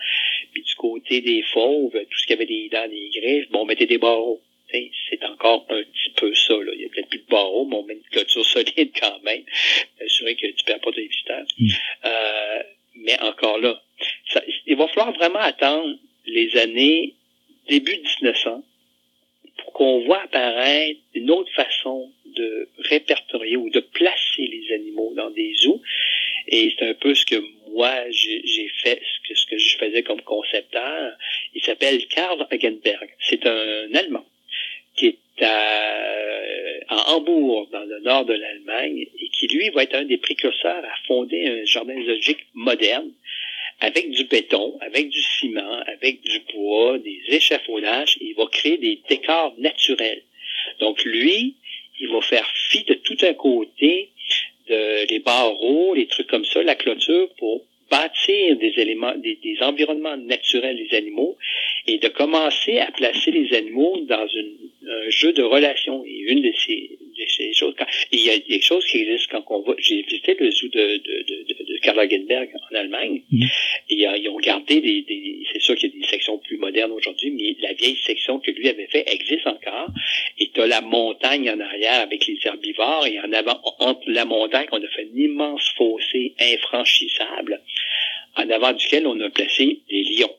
puis 0.53 0.63
du 0.63 0.75
côté 0.75 1.21
des 1.21 1.43
fauves, 1.43 1.93
tout 1.93 2.19
ce 2.19 2.27
qui 2.27 2.33
avait 2.33 2.47
des 2.47 2.69
dents, 2.69 2.89
des 2.89 3.11
griffes, 3.15 3.51
bon, 3.51 3.61
on 3.61 3.65
mettait 3.65 3.87
des 3.87 3.99
barreaux. 3.99 4.41
C'est 4.73 5.25
encore 5.25 5.67
un 5.71 5.83
petit 5.83 6.11
peu 6.17 6.33
ça. 6.35 6.55
Là. 6.55 6.73
Il 6.75 6.83
y 6.83 6.85
a 6.85 6.89
peut-être 6.91 7.09
plus 7.09 7.19
de 7.19 7.27
barreaux, 7.27 7.67
mais 7.67 7.77
on 7.77 7.83
met 7.83 7.95
une 7.95 8.03
clôture 8.03 8.45
solide 8.45 8.93
quand 9.01 9.21
même, 9.25 9.43
assurer 10.05 10.37
que 10.37 10.47
tu 10.47 10.65
perds 10.65 10.81
pas 10.81 10.93
tes 10.93 11.07
visiteurs. 11.07 11.45
Mm. 11.59 11.69
Euh, 12.05 12.63
mais 12.95 13.21
encore 13.21 13.59
là, 13.59 13.83
ça, 14.29 14.43
il 14.67 14.77
va 14.77 14.87
falloir 14.89 15.13
vraiment 15.13 15.41
attendre 15.41 15.99
les 16.27 16.57
années 16.57 17.15
début 17.69 17.99
1900 18.21 18.63
pour 19.59 19.73
qu'on 19.73 20.05
voit 20.05 20.23
apparaître 20.23 21.01
une 21.15 21.31
autre 21.31 21.53
façon 21.55 22.13
de 22.27 22.69
répertorier 22.79 23.57
ou 23.57 23.71
de 23.71 23.81
placer 23.81 24.47
les 24.47 24.75
animaux 24.75 25.13
dans 25.17 25.31
des 25.31 25.55
zoos. 25.55 25.83
Et 26.49 26.73
c'est 26.79 26.89
un 26.89 26.95
peu 26.95 27.15
ce 27.15 27.27
que 27.27 27.37
moi 27.75 28.11
j'ai 28.11 28.71
fait, 28.83 29.01
ce 29.01 29.29
que, 29.29 29.35
ce 29.39 29.47
que 29.47 29.59
je 29.59 29.77
faisais 29.77 30.03
comme 30.03 30.23
concepteur. 30.23 31.13
Il 31.55 31.63
s'appelle 31.63 32.07
Karl 32.07 32.47
Hagenberg. 32.51 33.09
C'est 33.29 33.47
un 33.47 33.95
Allemand 33.95 34.27
qui 34.97 35.07
est 35.07 35.45
à, 35.45 36.11
en 36.91 37.17
Hambourg, 37.17 37.69
dans 37.71 37.85
le 37.85 38.01
nord 38.01 38.25
de 38.25 38.35
l'Allemagne, 38.35 39.07
et 39.19 39.29
qui, 39.29 39.47
lui, 39.49 39.71
va 39.71 39.85
être 39.85 39.95
un 39.95 40.05
des 40.05 40.19
précurseurs 40.19 40.85
à 40.85 40.95
fonder 41.07 41.47
un 41.47 41.65
jardin 41.65 41.95
zoologique 41.95 42.47
moderne, 42.55 43.11
avec 43.81 44.11
du 44.11 44.25
béton, 44.25 44.77
avec 44.81 45.09
du 45.09 45.21
ciment, 45.21 45.81
avec 45.87 46.21
du 46.21 46.41
bois, 46.53 46.99
des 46.99 47.23
échafaudages, 47.29 48.19
il 48.21 48.35
va 48.35 48.47
créer 48.47 48.77
des 48.77 49.01
décors 49.09 49.55
naturels. 49.59 50.23
Donc, 50.81 51.03
lui, 51.05 51.55
il 52.01 52.09
va 52.09 52.21
faire 52.21 52.51
fi 52.71 52.83
de 52.85 52.95
tout 52.95 53.17
un 53.23 53.35
côté, 53.35 54.11
de 54.71 55.09
les 55.09 55.19
barreaux, 55.19 55.95
les 55.95 56.07
trucs 56.07 56.29
comme 56.29 56.45
ça, 56.45 56.63
la 56.63 56.77
clôture, 56.77 57.29
pour 57.39 57.63
bâtir 57.91 58.57
des 58.57 58.73
éléments, 58.77 59.15
des, 59.17 59.39
environnements 59.61 60.17
naturels 60.17 60.77
des 60.77 60.97
animaux 60.97 61.37
et 61.87 61.99
de 61.99 62.09
commencer 62.09 62.79
à 62.79 62.91
placer 62.93 63.33
les 63.33 63.53
animaux 63.57 63.99
dans 64.09 64.27
un 64.27 65.11
jeu 65.11 65.33
de 65.33 65.43
relations. 65.43 66.05
Et 66.07 66.19
une 66.29 66.43
de 66.43 66.53
ces, 66.53 67.00
choses, 67.29 67.75
il 68.13 68.21
y 68.21 68.31
a 68.31 68.39
des 68.39 68.61
choses 68.61 68.85
qui 68.87 68.99
existent 68.99 69.43
quand 69.47 69.57
on 69.57 69.63
va, 69.63 69.75
j'ai 69.79 70.03
visité 70.03 70.37
le 70.39 70.51
zoo 70.51 70.69
de, 70.69 70.97
de, 70.97 71.45
de, 71.49 71.65
de 71.65 71.79
Karl 71.83 71.97
Lagerberg 71.97 72.51
en 72.71 72.75
Allemagne, 72.75 73.23
et 73.89 74.07
euh, 74.07 74.17
ils 74.17 74.29
ont 74.29 74.39
gardé 74.39 74.81
des, 74.81 75.03
des 75.03 75.43
c'est 75.53 75.61
sûr 75.61 75.75
qu'il 75.77 75.91
y 75.91 75.97
a 75.97 76.01
des 76.01 76.07
sections 76.07 76.39
plus 76.39 76.59
modernes 76.59 76.93
aujourd'hui, 76.93 77.31
mais 77.31 77.57
la 77.61 77.73
vieille 77.75 77.99
section 78.05 78.39
que 78.39 78.51
lui 78.51 78.69
avait 78.69 78.87
fait 78.87 79.05
existe 79.13 79.47
encore, 79.47 79.89
et 80.39 80.51
tu 80.53 80.61
as 80.61 80.67
la 80.67 80.81
montagne 80.81 81.51
en 81.51 81.61
arrière 81.61 82.01
avec 82.01 82.27
les 82.27 82.39
herbivores, 82.45 83.07
et 83.07 83.19
en 83.21 83.33
avant, 83.33 83.61
entre 83.79 84.09
la 84.09 84.25
montagne, 84.25 84.67
on 84.73 84.83
a 84.83 84.89
fait 84.89 85.09
un 85.13 85.19
immense 85.19 85.73
fossé 85.77 86.35
infranchissable, 86.41 87.61
en 88.37 88.49
avant 88.51 88.73
duquel 88.73 89.07
on 89.07 89.21
a 89.21 89.31
placé 89.31 89.81
des 89.91 90.05
lions. 90.05 90.35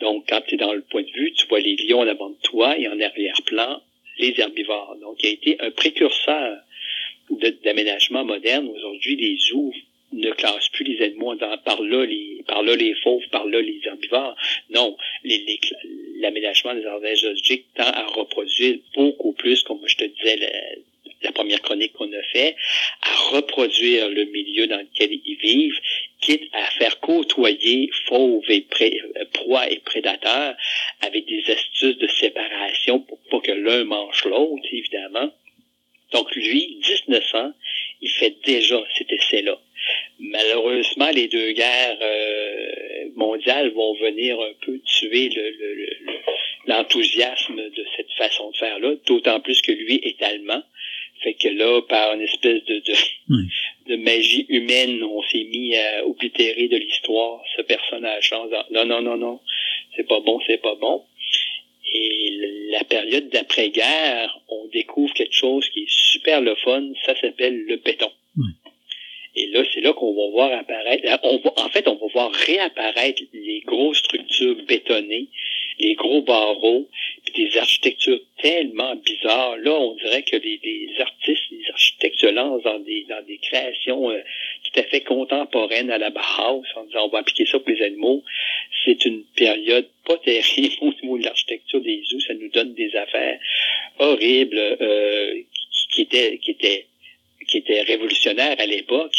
Donc, 0.00 0.24
quand 0.28 0.40
tu 0.46 0.56
es 0.56 0.58
dans 0.58 0.72
le 0.72 0.82
point 0.82 1.02
de 1.02 1.12
vue, 1.12 1.32
tu 1.32 1.46
vois 1.46 1.60
les 1.60 1.76
lions 1.76 2.00
en 2.00 2.08
avant 2.08 2.30
de 2.30 2.38
toi 2.42 2.76
et 2.76 2.88
en 2.88 2.98
arrière-plan, 3.00 3.80
les 4.18 4.34
herbivores. 4.38 4.96
Donc, 5.00 5.22
il 5.22 5.28
a 5.28 5.32
été 5.32 5.56
un 5.60 5.70
précurseur 5.70 6.58
d'aménagement 7.64 8.24
moderne. 8.24 8.68
Aujourd'hui, 8.68 9.16
les 9.16 9.36
zoos 9.36 9.74
ne 10.12 10.30
classent 10.32 10.68
plus 10.68 10.84
les 10.84 11.02
animaux 11.02 11.34
par 11.64 11.80
là 11.82 12.04
les 12.04 12.44
par 12.46 12.62
là 12.62 12.76
les 12.76 12.94
fauves, 12.96 13.26
par 13.30 13.46
là 13.46 13.60
les 13.60 13.80
herbivores. 13.84 14.36
Non, 14.70 14.96
l'aménagement 16.20 16.74
des 16.74 16.82
jardins 16.82 17.14
zoologiques 17.14 17.66
tend 17.74 17.84
à 17.84 18.06
reproduire 18.06 18.78
beaucoup 18.94 19.32
plus, 19.32 19.62
comme 19.62 19.80
je 19.86 19.96
te 19.96 20.04
disais 20.04 20.36
la, 21.22 21.32
première 21.32 21.60
chronique 21.62 21.92
qu'on 21.92 22.12
a 22.12 22.22
fait, 22.32 22.56
à 23.02 23.14
reproduire 23.36 24.08
le 24.08 24.24
milieu 24.24 24.66
dans 24.66 24.78
lequel 24.78 25.10
ils 25.12 25.38
vivent, 25.38 25.78
quitte 26.20 26.48
à 26.52 26.64
faire 26.78 27.00
côtoyer 27.00 27.90
fauves 28.06 28.48
et 28.48 28.66
proies 29.32 29.70
et 29.70 29.80
prédateurs 29.80 30.54
avec 31.00 31.26
des 31.26 31.42
astuces 31.50 31.98
de 31.98 32.08
séparation 32.08 33.00
pour 33.00 33.18
pas 33.30 33.40
que 33.40 33.52
l'un 33.52 33.84
mange 33.84 34.24
l'autre, 34.24 34.66
évidemment. 34.70 35.30
Donc 36.12 36.34
lui, 36.36 36.78
1900, 37.08 37.52
il 38.02 38.10
fait 38.10 38.36
déjà 38.44 38.82
cet 38.96 39.10
essai-là. 39.10 39.58
Malheureusement, 40.18 41.10
les 41.10 41.26
deux 41.28 41.52
guerres 41.52 41.98
euh, 42.00 43.06
mondiales 43.16 43.70
vont 43.70 43.94
venir 43.94 44.40
un 44.40 44.52
peu 44.64 44.78
tuer 44.80 45.30
l'enthousiasme 46.66 47.56
le, 47.56 47.70
de 47.70 47.84
cette 47.96 48.12
façon 48.12 48.50
de 48.50 48.56
faire-là, 48.56 48.94
d'autant 49.06 49.40
plus 49.40 49.60
que 49.62 49.72
lui 49.72 49.96
est 49.96 50.22
allemand. 50.22 50.62
Fait 51.22 51.34
que 51.34 51.48
là, 51.48 51.80
par 51.82 52.14
une 52.14 52.22
espèce 52.22 52.64
de, 52.64 52.82
de, 53.88 53.96
magie 53.96 54.46
humaine, 54.48 55.02
on 55.04 55.22
s'est 55.22 55.44
mis 55.44 55.76
à 55.76 56.06
oblitérer 56.06 56.68
de 56.68 56.76
l'histoire 56.76 57.42
ce 57.56 57.62
personnage-là 57.62 58.66
non, 58.70 58.84
non, 58.84 59.02
non, 59.02 59.16
non, 59.16 59.40
c'est 59.96 60.06
pas 60.06 60.20
bon, 60.20 60.40
c'est 60.46 60.60
pas 60.60 60.74
bon. 60.74 61.04
Et 61.94 62.38
la 62.70 62.84
période 62.84 63.28
d'après-guerre, 63.28 64.40
on 64.48 64.66
découvre 64.72 65.12
quelque 65.14 65.34
chose 65.34 65.68
qui 65.68 65.80
est 65.80 65.90
super 65.90 66.40
le 66.40 66.54
fun, 66.56 66.90
ça 67.04 67.14
s'appelle 67.20 67.64
le 67.66 67.76
béton. 67.76 68.10
Et 69.34 69.46
là, 69.46 69.62
c'est 69.72 69.80
là 69.80 69.92
qu'on 69.94 70.12
va 70.12 70.30
voir 70.30 70.52
apparaître, 70.52 71.04
on 71.22 71.38
va, 71.38 71.52
en 71.64 71.68
fait, 71.70 71.88
on 71.88 71.94
va 71.94 72.06
voir 72.12 72.32
réapparaître 72.32 73.22
les 73.32 73.60
grosses 73.60 73.98
structures 73.98 74.56
bétonnées, 74.66 75.28
les 75.82 75.94
gros 75.94 76.22
barreaux, 76.22 76.88
puis 77.24 77.44
des 77.44 77.58
architectures 77.58 78.20
tellement 78.40 78.94
bizarres. 78.96 79.56
Là, 79.56 79.72
on 79.72 79.94
dirait 79.96 80.22
que 80.22 80.36
les, 80.36 80.90
artistes, 81.00 81.42
les 81.50 81.70
architectes 81.70 82.18
se 82.18 82.26
lancent 82.26 82.62
dans 82.62 82.78
des, 82.78 83.04
dans 83.08 83.22
des 83.26 83.38
créations 83.38 84.10
euh, 84.10 84.20
tout 84.64 84.80
à 84.80 84.84
fait 84.84 85.00
contemporaines 85.00 85.90
à 85.90 85.98
la 85.98 86.10
Bauhaus, 86.10 86.62
en 86.76 86.84
disant 86.84 87.06
on 87.06 87.08
va 87.08 87.18
appliquer 87.18 87.46
ça 87.46 87.58
pour 87.58 87.70
les 87.70 87.82
animaux. 87.82 88.22
C'est 88.84 89.04
une 89.04 89.24
période 89.36 89.88
pas 90.06 90.18
terrible 90.18 90.74
au 90.80 90.92
niveau 91.02 91.18
de 91.18 91.24
l'architecture 91.24 91.80
des 91.80 92.02
zoos. 92.08 92.20
Ça 92.20 92.34
nous 92.34 92.48
donne 92.48 92.74
des 92.74 92.94
affaires 92.96 93.38
horribles 93.98 94.58
euh, 94.58 95.34
qui, 95.90 96.02
étaient 96.02 96.38
qui 96.38 96.52
étaient 96.52 96.86
qui 97.48 97.58
était 97.58 97.82
révolutionnaire 97.82 98.56
à 98.58 98.66
l'époque, 98.66 99.16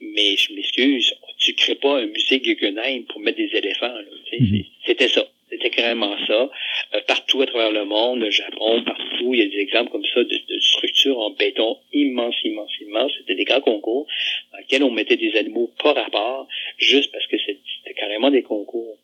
mais 0.00 0.36
je 0.36 0.52
m'excuse, 0.52 1.14
tu 1.38 1.54
crées 1.54 1.76
pas 1.76 2.00
un 2.00 2.06
musée 2.06 2.40
Guggenheim 2.40 3.04
pour 3.04 3.20
mettre 3.20 3.38
des 3.38 3.50
éléphants. 3.54 3.94
Mhm. 4.38 4.64
C'était 4.84 5.08
ça. 5.08 5.26
C'était 5.52 5.68
carrément 5.68 6.16
ça. 6.26 6.50
Euh, 6.94 7.00
partout 7.06 7.42
à 7.42 7.46
travers 7.46 7.72
le 7.72 7.84
monde, 7.84 8.20
le 8.20 8.30
Japon, 8.30 8.82
partout, 8.84 9.34
il 9.34 9.40
y 9.40 9.42
a 9.42 9.46
des 9.46 9.58
exemples 9.58 9.90
comme 9.90 10.04
ça 10.14 10.24
de, 10.24 10.60
structures 10.60 11.18
en 11.18 11.30
béton 11.30 11.76
immenses, 11.92 12.36
immenses, 12.42 12.72
immenses. 12.80 13.12
C'était 13.18 13.34
des 13.34 13.44
grands 13.44 13.60
concours 13.60 14.06
dans 14.50 14.58
lesquels 14.58 14.82
on 14.82 14.90
mettait 14.90 15.18
des 15.18 15.36
animaux 15.36 15.70
par 15.82 15.94
rapport, 15.94 16.48
juste 16.78 17.12
parce 17.12 17.26
que 17.26 17.36
c'était 17.38 17.94
carrément 17.94 18.30
des 18.30 18.42
concours. 18.42 18.96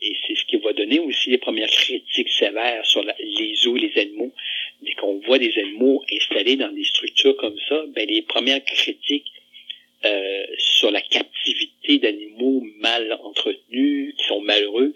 Et 0.00 0.16
c'est 0.26 0.34
ce 0.34 0.44
qui 0.46 0.56
va 0.56 0.72
donner 0.72 0.98
aussi 0.98 1.30
les 1.30 1.38
premières 1.38 1.70
critiques 1.70 2.30
sévères 2.30 2.84
sur 2.84 3.04
les 3.04 3.54
zoos, 3.54 3.76
les 3.76 3.96
animaux. 3.96 4.32
Dès 4.82 4.94
qu'on 4.94 5.20
voit 5.20 5.38
des 5.38 5.56
animaux 5.56 6.02
installés 6.12 6.56
dans 6.56 6.72
des 6.72 6.84
structures 6.84 7.36
comme 7.36 7.56
ça, 7.68 7.84
ben, 7.94 8.08
les 8.08 8.22
premières 8.22 8.64
critiques 8.64 9.30
euh, 10.04 10.46
sur 10.58 10.90
la 10.90 11.00
captivité 11.00 11.98
d'animaux 11.98 12.60
mal 12.80 13.16
entretenus, 13.22 14.16
qui 14.18 14.24
sont 14.26 14.40
malheureux, 14.40 14.92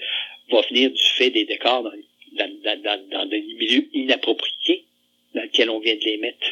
vont 0.51 0.63
venir 0.69 0.91
du 0.91 1.03
fait 1.17 1.31
des 1.31 1.45
décors 1.45 1.83
dans, 1.83 1.93
dans, 3.11 3.27
des 3.27 3.41
milieux 3.41 3.89
inappropriés 3.93 4.85
dans 5.35 5.43
lesquels 5.43 5.71
on 5.71 5.81
vient 5.81 5.97
de 5.97 6.05
les 6.05 6.17
mettre. 6.19 6.47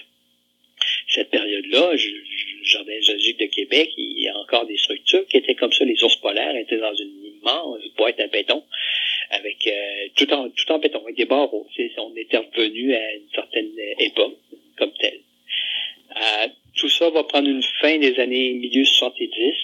Cette 1.08 1.30
période-là, 1.30 1.96
Jardin 2.62 3.00
zoologique 3.02 3.38
de 3.38 3.46
Québec, 3.46 3.90
il 3.96 4.22
y 4.22 4.28
a 4.28 4.36
encore 4.38 4.66
des 4.66 4.76
structures 4.78 5.26
qui 5.26 5.36
étaient 5.36 5.54
comme 5.54 5.72
ça. 5.72 5.84
Les 5.84 6.02
ours 6.02 6.16
polaires 6.16 6.56
étaient 6.56 6.78
dans 6.78 6.94
une 6.94 7.24
immense 7.24 7.82
boîte 7.96 8.18
à 8.20 8.26
béton, 8.26 8.64
avec 9.30 9.66
euh, 9.66 10.08
tout 10.16 10.32
en 10.32 10.48
tout 10.48 10.72
en 10.72 10.78
béton, 10.78 11.02
avec 11.02 11.16
des 11.16 11.24
barreaux. 11.24 11.66
On 11.98 12.16
était 12.16 12.38
revenu 12.38 12.94
à 12.94 13.14
une 13.14 13.28
certaine 13.34 13.70
époque 13.98 14.36
comme 14.76 14.92
telle. 14.98 15.20
Euh, 16.16 16.48
tout 16.76 16.88
ça 16.88 17.10
va 17.10 17.22
prendre 17.24 17.48
une 17.48 17.62
fin 17.80 17.98
des 17.98 18.18
années 18.18 18.52
milieu 18.54 18.84
70, 18.84 19.54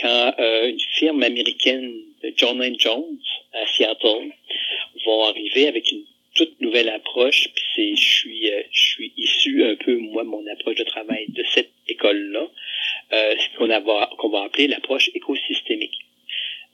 quand 0.00 0.34
euh, 0.38 0.68
une 0.68 0.80
firme 0.80 1.22
américaine, 1.22 1.92
John 2.36 2.62
Jones, 2.78 3.15
Seattle, 3.76 4.32
va 5.04 5.28
arriver 5.28 5.68
avec 5.68 5.90
une 5.90 6.04
toute 6.34 6.60
nouvelle 6.60 6.88
approche. 6.88 7.48
Puis 7.54 7.64
c'est, 7.74 7.96
je 7.96 8.08
suis, 8.08 8.50
je 8.70 8.80
suis 8.80 9.12
issu 9.16 9.64
un 9.64 9.76
peu 9.76 9.96
moi 9.96 10.24
mon 10.24 10.46
approche 10.46 10.76
de 10.76 10.84
travail 10.84 11.26
de 11.28 11.44
cette 11.54 11.70
école-là, 11.88 12.48
euh, 13.12 13.34
qu'on, 13.58 13.68
qu'on 14.16 14.28
va 14.28 14.42
appeler 14.44 14.68
l'approche 14.68 15.10
écosystémique. 15.14 16.06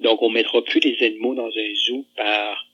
Donc, 0.01 0.21
on 0.23 0.31
mettra 0.31 0.63
plus 0.65 0.81
les 0.81 1.01
animaux 1.07 1.35
dans 1.35 1.49
un 1.49 1.75
zoo 1.87 2.05
par 2.17 2.67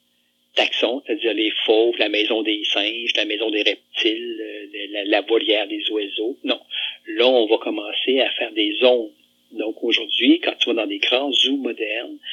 taxon, 0.55 1.03
c'est-à-dire 1.07 1.35
les 1.35 1.53
fauves, 1.65 1.97
la 1.99 2.09
maison 2.09 2.43
des 2.43 2.65
singes, 2.65 3.13
la 3.17 3.27
maison 3.27 3.51
des 3.51 3.63
reptiles, 3.63 4.41
euh, 4.41 5.05
la, 5.05 5.21
volière 5.21 5.69
des 5.69 5.89
oiseaux. 5.91 6.37
Non. 6.45 6.61
Là, 7.07 7.27
on 7.29 7.47
va 7.47 7.59
commencer 7.59 8.21
à 8.21 8.31
faire 8.31 8.53
des 8.53 8.73
zones. 8.81 9.11
Donc 9.53 9.83
aujourd'hui, 9.83 10.41
quand 10.41 10.55
tu 10.59 10.69
vas 10.71 10.75
dans 10.75 10.87
des 10.87 10.99
grands 10.99 11.33
zoos 11.33 11.57
modernes, 11.57 12.19
euh, 12.19 12.28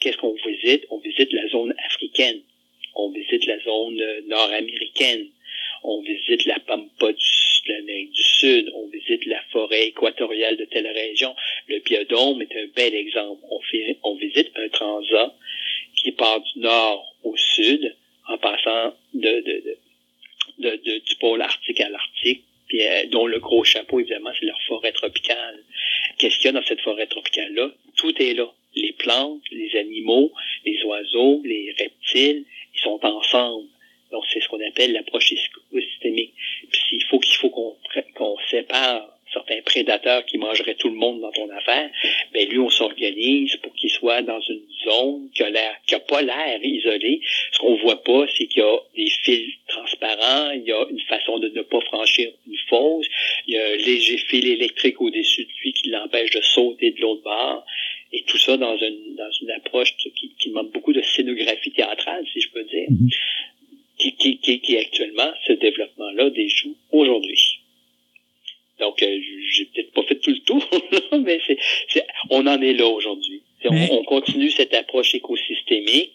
qu'est-ce 0.00 0.16
qu'on 0.16 0.34
visite? 0.34 0.86
On 0.90 0.98
visite 0.98 1.32
la 1.32 1.48
zone 1.48 1.74
africaine. 1.86 2.40
On 2.94 3.10
visite 3.10 3.46
la 3.46 3.58
zone 3.60 4.00
euh, 4.00 4.20
nord-américaine. 4.26 5.26
On 5.82 6.02
visite 6.02 6.44
la 6.44 6.58
pampa 6.60 7.12
de 7.12 7.72
l'Amérique 7.72 8.12
du 8.12 8.22
Sud, 8.22 8.70
on 8.74 8.88
visite 8.88 9.24
la 9.26 9.40
forêt 9.52 9.88
équatoriale 9.88 10.56
de 10.56 10.64
telle 10.64 10.86
région. 10.86 11.34
Le 11.68 11.78
biodôme 11.80 12.42
est 12.42 12.56
un 12.56 12.66
bel 12.74 12.94
exemple. 12.94 13.42
On, 14.02 14.14
visite 14.16 14.50
un 14.56 14.68
transat 14.68 15.34
qui 15.96 16.12
part 16.12 16.40
du 16.40 16.60
nord 16.60 17.16
au 17.22 17.36
sud 17.36 17.96
en 18.28 18.38
passant 18.38 18.94
de, 19.14 19.40
de, 19.40 19.76
de, 20.58 20.76
de 20.76 20.98
du 20.98 21.14
pôle 21.16 21.40
arctique 21.42 21.80
à 21.80 21.88
l'Arctique, 21.88 22.44
euh, 22.74 23.06
dont 23.06 23.26
le 23.26 23.38
gros 23.38 23.64
chapeau, 23.64 24.00
évidemment, 24.00 24.30
c'est 24.38 24.46
leur 24.46 24.60
forêt 24.62 24.92
tropicale. 24.92 25.62
Qu'est-ce 26.18 26.36
qu'il 26.36 26.46
y 26.46 26.48
a 26.48 26.52
dans 26.52 26.64
cette 26.64 26.80
forêt 26.80 27.06
tropicale-là? 27.06 27.70
Tout 27.96 28.14
est 28.22 28.34
là. 28.34 28.52
Les 28.74 28.92
plantes, 28.92 29.42
les 29.50 29.76
animaux, 29.76 30.32
les 30.64 30.82
oiseaux, 30.84 31.40
les 31.44 31.74
reptiles, 31.78 32.44
ils 32.74 32.80
sont 32.80 33.04
ensemble. 33.04 33.66
Donc, 34.12 34.24
c'est 34.32 34.40
ce 34.40 34.48
qu'on 34.48 34.64
appelle 34.66 34.92
l'approche 34.92 35.32
écosystémique. 35.32 36.34
Puis, 36.70 36.82
il 36.92 37.04
faut 37.04 37.18
qu'il 37.18 37.34
faut 37.34 37.50
qu'on 37.50 37.76
qu'on 38.14 38.36
sépare 38.50 39.16
qui 40.28 40.36
mangeraient 40.38 40.74
tout 40.74 40.88
le 40.88 40.94
monde 40.96 41.20
dans 41.20 41.32
ton 41.32 41.48
affaire, 41.50 41.90
ben 42.32 42.48
lui, 42.48 42.58
on 42.58 42.70
s'organise 42.70 43.56
pour 43.62 43.72
qu'il 43.74 43.90
soit 43.90 44.22
dans 44.22 44.40
une 44.40 44.62
zone 44.84 45.30
qui 45.34 45.42
a 45.42 45.50
l'air, 45.50 45.74
qui 45.86 45.94
a 45.94 46.00
pas 46.00 46.22
l'air 46.22 46.58
isolé. 46.62 47.20
Ce 47.52 47.58
qu'on 47.60 47.76
voit 47.76 48.02
pas, 48.02 48.26
c'est 48.36 48.46
qu'il 48.46 48.62
y 48.62 48.64
a 48.64 48.78
des 48.96 49.10
fils 49.24 49.52
transparents 49.68 49.90
transparent, 50.00 50.50
il 50.52 50.64
y 50.64 50.72
a 50.72 50.84
une 50.90 51.00
façon 51.08 51.38
de 51.38 51.48
ne 51.48 51.62
pas 51.62 51.80
franchir 51.82 52.30
une 52.46 52.56
fosse, 52.68 53.06
il 53.46 53.54
y 53.54 53.58
a 53.58 53.64
un 53.66 53.76
léger 53.76 54.18
fil 54.18 54.46
électrique 54.46 55.00
au-dessus 55.00 55.44
de 55.44 55.50
lui 55.62 55.72
qui 55.72 55.88
l'empêche 55.88 56.30
de 56.30 56.40
sauter 56.40 56.90
de 56.92 57.00
l'autre 57.00 57.22
bord, 57.22 57.64
et 58.12 58.22
tout 58.26 58.38
ça 58.38 58.56
dans 58.56 58.76
une, 58.76 59.14
dans 59.16 59.30
une 59.42 59.50
approche 59.52 59.94
qui, 59.96 60.10
qui 60.38 60.48
demande 60.48 60.70
beaucoup 60.70 60.92
de 60.92 61.02
scénographie 61.02 61.70
théâtrale, 61.72 62.24
si 62.32 62.40
je 62.40 62.48
peux 62.50 62.64
dire, 62.64 62.86
Mhm. 62.90 63.08
qui, 63.98 64.16
qui, 64.16 64.38
qui, 64.38 64.60
qui 64.60 64.76
actuellement, 64.76 65.30
ce 65.46 65.52
développement-là 65.52 66.30
déjoue 66.30 66.74
aujourd'hui. 66.90 67.58
Donc, 68.80 69.02
euh, 69.02 69.20
j'ai 69.52 69.66
peut-être 69.66 69.92
pas 69.92 70.02
fait 70.04 70.16
tout 70.20 70.30
le 70.30 70.38
tour, 70.40 70.64
là, 70.92 71.18
mais 71.18 71.38
c'est, 71.46 71.58
c'est- 71.88 72.06
on 72.30 72.39
en 72.50 72.60
est 72.62 72.72
là 72.74 72.86
aujourd'hui. 72.86 73.42
On, 73.64 74.02
continue 74.04 74.50
cette 74.50 74.72
approche 74.74 75.14
écosystémique. 75.14 76.12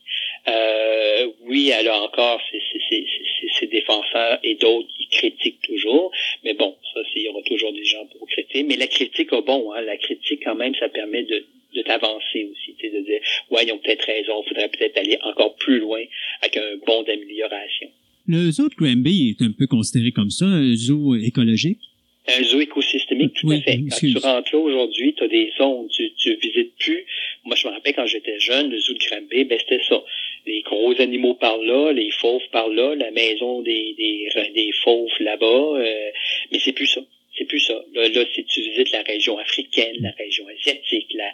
Euh, 0.48 1.28
oui, 1.42 1.70
elle 1.70 1.88
a 1.88 2.02
encore 2.02 2.42
ses, 2.52 2.60
ses, 2.60 2.80
ses, 2.90 3.06
ses- 3.06 3.60
ses 3.60 3.68
défenseurs 3.68 4.40
et 4.44 4.56
d'autres 4.56 4.88
qui 4.98 5.08
critiquent 5.10 5.62
toujours. 5.62 6.12
Mais 6.44 6.54
bon, 6.54 6.76
ça, 6.94 7.02
il 7.16 7.22
y 7.24 7.28
aura 7.30 7.42
toujours 7.44 7.72
des 7.74 7.86
gens 7.86 8.06
pour 8.08 8.28
critiquer. 8.28 8.64
Mais 8.64 8.76
la 8.78 8.88
critique 8.88 9.32
a 9.32 9.42
bon, 9.42 9.72
hein, 9.74 9.82
la 9.82 9.98
critique 9.98 10.42
quand 10.44 10.56
même, 10.56 10.74
ça 10.76 10.90
permet 10.90 11.24
de, 11.24 11.46
de 11.76 11.82
t'avancer 11.84 12.48
aussi, 12.52 12.76
de 12.82 13.00
dire, 13.06 13.20
ouais, 13.52 13.66
ils 13.66 13.72
ont 13.72 13.78
peut-être 13.78 14.06
raison, 14.06 14.42
il 14.44 14.50
faudrait 14.50 14.70
peut-être 14.70 14.98
aller 14.98 15.18
encore 15.24 15.56
plus 15.56 15.80
loin 15.80 16.02
avec 16.42 16.58
un 16.58 16.78
bond 16.86 17.04
d'amélioration. 17.04 17.90
Le 18.28 18.50
zoo 18.52 18.70
de 18.70 18.76
Granby 18.76 19.36
est 19.40 19.44
un 19.44 19.52
peu 19.52 19.68
considéré 19.68 20.12
comme 20.12 20.32
ça, 20.32 20.46
un 20.46 20.74
zoo 20.76 21.16
écologique? 21.16 21.80
Un 22.28 22.42
zoo 22.44 22.60
écosystémique, 22.60 23.05
tout 23.30 23.48
Oui, 23.48 23.58
à 23.58 23.62
fait. 23.62 23.78
Quand 23.78 23.98
tu 23.98 24.18
rentres 24.18 24.54
là 24.56 24.60
aujourd'hui, 24.60 25.14
tu 25.16 25.24
as 25.24 25.28
des 25.28 25.52
zones, 25.58 25.88
tu, 25.90 26.12
tu 26.16 26.36
visites 26.36 26.76
plus. 26.78 27.06
Moi, 27.44 27.56
je 27.56 27.68
me 27.68 27.74
rappelle 27.74 27.94
quand 27.96 28.06
j'étais 28.08 28.40
jeune, 28.40 28.70
le 28.70 28.80
zoo 28.80 28.94
de 28.94 29.00
Granby, 29.00 29.44
ben 29.46 29.58
c'était 29.60 29.84
ça. 29.88 30.04
Les 30.46 30.62
gros 30.62 30.94
animaux 31.02 31.34
par 31.36 31.58
là, 31.58 31.92
les 31.92 32.12
fauves 32.12 32.48
par 32.52 32.68
là, 32.70 32.96
la 32.96 33.12
maison 33.12 33.62
des, 33.62 33.94
des, 33.98 34.30
des 34.54 34.72
fauves 34.84 35.10
là-bas, 35.20 35.46
euh, 35.80 36.10
mais 36.52 36.60
c'est 36.60 36.74
plus 36.74 36.88
ça. 36.88 37.02
C'est 37.38 37.46
plus 37.46 37.60
ça. 37.60 37.84
Là, 37.94 38.08
là, 38.08 38.24
si 38.34 38.46
tu 38.46 38.62
visites 38.62 38.92
la 38.92 39.02
région 39.02 39.38
africaine, 39.38 39.96
la 40.00 40.12
région 40.12 40.46
asiatique, 40.48 41.08
la, 41.16 41.32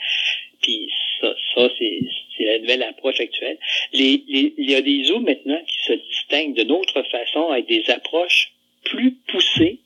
puis 0.61 0.89
ça, 1.19 1.35
ça 1.53 1.69
c'est, 1.77 1.99
c'est 2.37 2.43
la 2.45 2.59
nouvelle 2.59 2.83
approche 2.83 3.19
actuelle. 3.19 3.57
Les, 3.93 4.23
les- 4.27 4.53
il 4.57 4.69
y 4.71 4.75
a 4.75 4.81
des 4.81 5.03
zoos 5.03 5.19
maintenant 5.19 5.61
qui 5.67 5.77
se 5.85 5.93
distinguent 5.93 6.55
d'une 6.55 6.71
autre 6.71 7.03
façon 7.11 7.49
avec 7.49 7.67
des 7.67 7.83
approches 7.91 8.51
plus 8.85 9.11
poussées, 9.27 9.79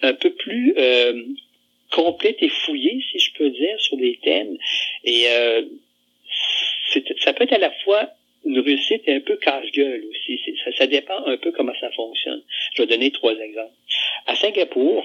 un 0.00 0.14
peu 0.14 0.30
plus 0.32 0.74
euh, 0.78 1.22
complètes 1.92 2.42
et 2.42 2.48
fouillées, 2.48 3.02
si 3.10 3.18
je 3.18 3.32
peux 3.34 3.50
dire, 3.50 3.80
sur 3.80 3.96
des 3.96 4.18
thèmes. 4.22 4.56
Et 5.04 5.28
euh, 5.28 5.62
ça 7.20 7.32
peut 7.32 7.44
être 7.44 7.52
à 7.52 7.58
la 7.58 7.70
fois 7.84 8.10
une 8.44 8.58
réussite 8.58 9.02
et 9.06 9.14
un 9.14 9.20
peu 9.20 9.36
casse-gueule 9.36 10.04
aussi. 10.10 10.40
Ça, 10.64 10.72
ça 10.72 10.86
dépend 10.86 11.24
un 11.26 11.36
peu 11.36 11.52
comment 11.52 11.74
ça 11.80 11.90
fonctionne. 11.92 12.42
Je 12.74 12.82
vais 12.82 12.88
donner 12.88 13.10
trois 13.12 13.34
exemples. 13.38 13.74
À 14.26 14.34
Singapour, 14.34 15.04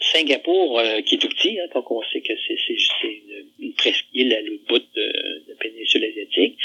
Singapour, 0.00 0.78
euh, 0.78 1.02
qui 1.02 1.16
est 1.16 1.18
tout 1.18 1.28
petit, 1.28 1.58
hein, 1.60 1.66
on 1.74 2.02
sait 2.04 2.22
que 2.22 2.32
c'est 2.46 2.86
une, 3.02 3.46
une 3.58 3.74
presqu'île 3.74 4.32
à 4.32 4.40
l'autre 4.40 4.64
bout 4.68 4.78
de, 4.78 4.84
de 4.94 5.44
la 5.48 5.54
péninsule 5.56 6.04
asiatique, 6.04 6.56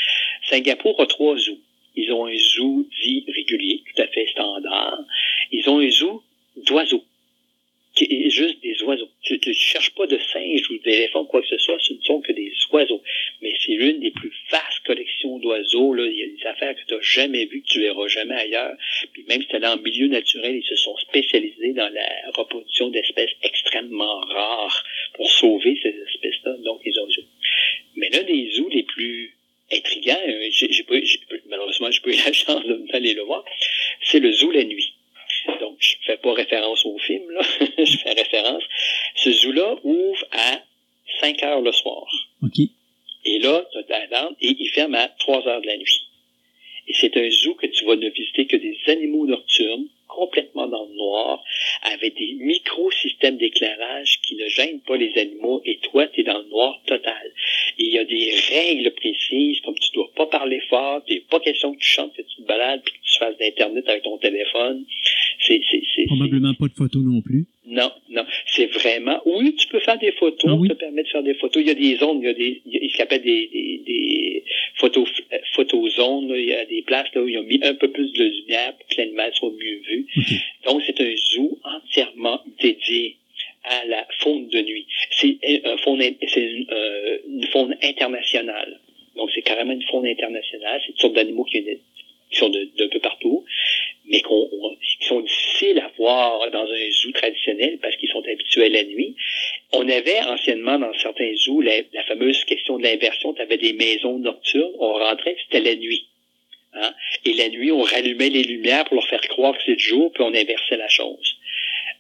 Singapour 0.50 1.02
a 1.02 1.08
trois 1.08 1.38
zoos. 1.38 1.60
Ils 1.96 2.12
ont 2.12 2.26
un 2.26 2.38
zoo 2.38 2.86
dit 3.04 3.26
régulier, 3.28 3.84
tout 3.94 4.02
à 4.02 4.08
fait 4.08 4.28
standard. 4.28 5.00
Ils 5.52 5.70
ont 5.70 5.80
un 5.80 5.90
zoo 5.90 6.24
d'oiseaux, 6.56 7.04
qui 7.96 8.06
est 8.06 8.30
juste 8.30 8.62
des 8.62 8.82
oiseaux. 8.84 9.10
Tu 9.26 9.40
ne 9.46 9.54
cherches 9.54 9.90
pas 9.96 10.06
de 10.06 10.20
singes 10.32 10.70
ou 10.70 10.78
d'éléphants, 10.80 11.26
quoi 11.26 11.42
que 11.42 11.48
ce 11.48 11.58
soit, 11.58 11.78
ce 11.80 11.94
ne 11.94 12.02
sont 12.02 12.22
que 12.22 12.32
des 12.32 12.54
oiseaux. 12.72 13.02
Mais 13.42 13.54
c'est 13.66 13.72
l'une 13.74 14.00
des 14.00 14.12
plus 14.12 14.32
vastes 14.52 14.80
collections 14.86 15.40
d'oiseaux. 15.40 15.96
Il 15.96 16.16
y 16.16 16.24
a 16.24 16.28
des 16.28 16.46
affaires 16.46 16.76
que 16.76 16.82
tu 16.88 16.94
n'as 16.94 17.02
jamais 17.02 17.46
vues, 17.46 17.62
que 17.64 17.68
tu 17.68 17.80
verras 17.82 18.08
jamais 18.08 18.36
ailleurs. 18.36 18.76
Puis 19.14 19.26
même 19.28 19.42
si 19.42 19.48
tu 19.48 19.56
allé 19.56 19.66
en 19.68 19.78
milieu 19.78 20.08
naturel, 20.08 20.56
ils 20.56 20.64
se 20.68 20.76
sont 20.76 20.96
spécialisés 20.98 21.74
dans 21.74 21.90
la 21.92 22.08
reproduction 22.36 22.90
d'espèces 22.90 23.32
extrêmement 23.42 24.20
rares 24.20 24.84
pour 25.16 25.30
sauver 25.32 25.78
ces 25.82 25.90
espèces-là, 25.90 26.58
donc 26.64 26.82
les 26.86 26.96
oiseaux. 26.98 27.24
Mais 27.96 28.10
l'un 28.10 28.24
des 28.24 28.52
zoos 28.52 28.70
les 28.70 28.84
plus 28.84 29.34
intrigants, 29.72 30.22
euh, 30.28 30.48
j'ai, 30.52 30.72
j'ai 30.72 30.86
j'ai- 31.04 31.20
malheureusement, 31.50 31.90
je 31.90 32.00
n'ai 32.00 32.04
pas 32.04 32.10
eu 32.12 32.26
la 32.28 32.34
chance 32.46 32.64
d'aller 32.92 33.16
le 33.16 33.24
voir, 33.24 33.44
c'est 34.04 34.20
le 34.20 34.32
zoo 34.32 34.52
la 34.52 34.64
nuit. 34.64 34.94
Donc, 35.60 35.78
je 35.80 35.96
fais 36.06 36.18
pas 36.18 36.34
référence 36.34 36.86
au 36.86 36.98
film, 37.00 37.30
là. 37.32 37.42
je 37.78 37.98
fais 37.98 38.14
référence. 38.14 38.64
Ce 39.16 39.32
zoo-là 39.32 39.76
ouvre 39.84 40.26
à 40.32 40.62
5 41.22 41.44
heures 41.44 41.62
le 41.62 41.72
soir. 41.72 42.06
OK. 42.44 42.60
Et 43.26 43.40
là, 43.40 43.66
tu 43.72 43.94
as 43.94 44.30
et 44.42 44.56
il 44.60 44.70
ferme 44.74 44.96
à 44.96 45.08
3 45.08 45.48
heures 45.48 45.62
de 45.62 45.68
la 45.68 45.78
nuit. 45.78 46.02
Et 46.88 46.94
c'est 46.94 47.18
un 47.18 47.30
zoo 47.30 47.56
que 47.56 47.66
tu 47.68 47.86
vas 47.86 47.96
ne 47.96 48.10
visiter 48.10 48.46
que 48.46 48.58
des 48.58 48.78
animaux 48.88 49.26
nocturnes, 49.26 49.88
complètement 50.16 50.68
dans 50.68 50.86
le 50.86 50.96
noir, 50.96 51.44
avec 51.94 52.16
des 52.18 52.34
micro-systèmes 52.40 53.38
d'éclairage 53.38 54.20
qui 54.24 54.36
ne 54.36 54.48
gênent 54.48 54.82
pas 54.82 54.98
les 54.98 55.14
animaux, 55.18 55.62
et 55.66 55.78
toi, 55.92 56.08
tu 56.08 56.22
es 56.22 56.24
dans 56.24 56.40
le 56.40 56.50
noir 56.50 56.80
total. 56.86 57.26
Et 57.78 57.84
il 57.86 57.94
y 57.94 57.98
a 58.00 58.06
des 58.06 58.32
règles 58.54 58.92
précises, 58.96 59.60
comme 59.62 59.76
tu 59.76 59.90
dois 59.94 60.10
pas 60.16 60.26
parler 60.28 60.62
fort, 60.70 61.02
il 61.08 61.22
pas 61.24 61.40
question 61.40 61.74
que 61.74 61.80
tu 61.80 61.88
chantes, 61.88 62.14
que 62.16 62.22
tu 62.22 62.36
te 62.38 62.48
balades, 62.48 62.82
puis 62.84 62.94
que 62.94 63.00
tu 63.04 63.18
fasses 63.20 63.38
d'Internet 63.38 63.88
avec 63.90 64.04
ton 64.04 64.18
téléphone. 64.18 64.86
C'est, 65.46 65.62
c'est, 65.70 65.82
c'est, 65.82 66.02
c'est- 66.02 66.06
Probablement 66.08 66.54
pas 66.54 66.68
de 66.68 66.74
photos 66.74 67.04
non 67.04 67.22
plus. 67.22 67.46
Non, 67.68 67.92
non. 68.10 68.26
C'est 68.48 68.68
vraiment. 68.68 69.22
Oui, 69.26 69.56
tu 69.56 69.68
peux 69.68 69.80
faire 69.80 69.98
des 69.98 70.12
photos, 70.14 70.52
Ah 70.54 70.56
oui? 70.56 70.68
ça 70.70 70.76
te 70.76 70.80
permet 70.80 71.04
de 71.04 71.08
faire 71.08 71.24
des 71.24 71.34
photos. 71.36 71.62
Il 71.62 71.68
y 71.68 71.72
a 71.72 71.76
des 71.76 71.96
zones, 71.98 72.20
il 72.22 72.26
y 72.26 72.30
a 72.30 72.34
des. 72.34 72.62
Il 72.66 72.74
y 72.74 72.78
a 72.86 72.90
ce 72.92 72.98
qu'on 72.98 73.04
appelle 73.04 73.22
des, 73.24 73.48
des, 73.48 73.82
des 73.86 74.44
photos, 74.76 75.08
euh, 75.34 75.38
photozones. 75.54 76.30
Il 76.36 76.46
y 76.46 76.54
a 76.54 76.66
des 76.66 76.82
places 76.84 77.08
là 77.16 77.22
où 77.24 77.28
ils 77.28 77.38
ont 77.38 77.44
mis 77.44 77.60
un 77.64 77.74
peu 77.76 77.90
plus 77.92 78.12
de 78.14 78.24
lumière 78.24 78.76
pour 78.78 78.88
que 78.88 78.96
l'animal 78.98 79.32
soit 79.34 79.52
mieux 79.52 79.82
vu. 79.90 80.08
Donc, 80.66 80.82
c'est 80.86 81.00
un 81.02 81.16
zoo 81.16 81.60
entièrement 81.64 82.42
dédié 82.62 83.18
à 83.64 83.86
la 83.86 84.08
faune 84.20 84.48
de 84.50 84.62
nuit. 84.62 84.86
C'est 85.12 85.38
un 85.66 85.78
faune, 85.78 86.02
c'est 86.02 86.42
une, 86.44 86.68
euh, 86.72 87.18
une 87.28 87.48
faune 87.48 87.76
internationale. 87.82 88.80
Donc, 89.16 89.30
c'est 89.34 89.42
carrément 89.42 89.72
une 89.74 89.82
faune 89.84 90.06
internationale. 90.06 90.82
C'est 90.86 90.92
une 90.94 91.00
sorte 91.00 91.14
d'animaux 91.14 91.46
qui, 91.46 91.64
qui 91.64 92.38
sont 92.38 92.50
de- 92.50 92.70
d'un 92.78 92.90
peu 92.90 93.00
partout, 93.00 93.44
mais 94.08 94.22
qu'on, 94.22 94.50
on- 94.52 94.76
qui 95.00 95.08
sont 95.08 95.20
difficiles 95.22 95.80
à 95.80 95.92
voir 95.98 96.50
dans 96.52 96.64
un 96.66 96.92
zoo 96.92 97.12
traditionnel 97.12 97.78
parce 97.82 97.96
qu'ils 97.98 98.10
sont 98.10 98.24
habitués 98.32 98.66
à 98.66 98.70
la 98.70 98.84
nuit. 98.84 99.16
On 99.74 99.88
avait 99.90 100.20
anciennement 100.22 100.80
dans 100.80 100.94
certains 101.00 101.32
zoos 101.36 101.62
la, 101.62 101.82
la 101.94 102.04
fameuse 102.04 102.44
question 102.46 102.78
de 102.78 102.84
l'inversion. 102.84 103.34
Tu 103.34 103.42
avais 103.42 103.58
des 103.58 103.74
maisons 103.74 104.18
nocturnes, 104.20 104.72
on 104.80 104.94
rentrait, 104.94 105.36
c'était 105.44 105.64
la 105.64 105.76
nuit. 105.76 106.08
Hein? 106.74 106.94
Et 107.26 107.34
la 107.34 107.50
nuit, 107.50 107.72
on 107.72 107.82
rallumait 107.82 108.30
les 108.30 108.44
lumières 108.44 108.86
pour 108.86 108.96
leur 108.96 109.08
faire 109.08 109.22
croire 109.22 109.54
que 109.58 109.64
c'est 109.66 109.74
le 109.74 109.80
jour, 109.80 110.12
puis 110.14 110.24
on 110.24 110.34
inversait 110.34 110.78
la 110.78 110.90
chose. 110.90 111.36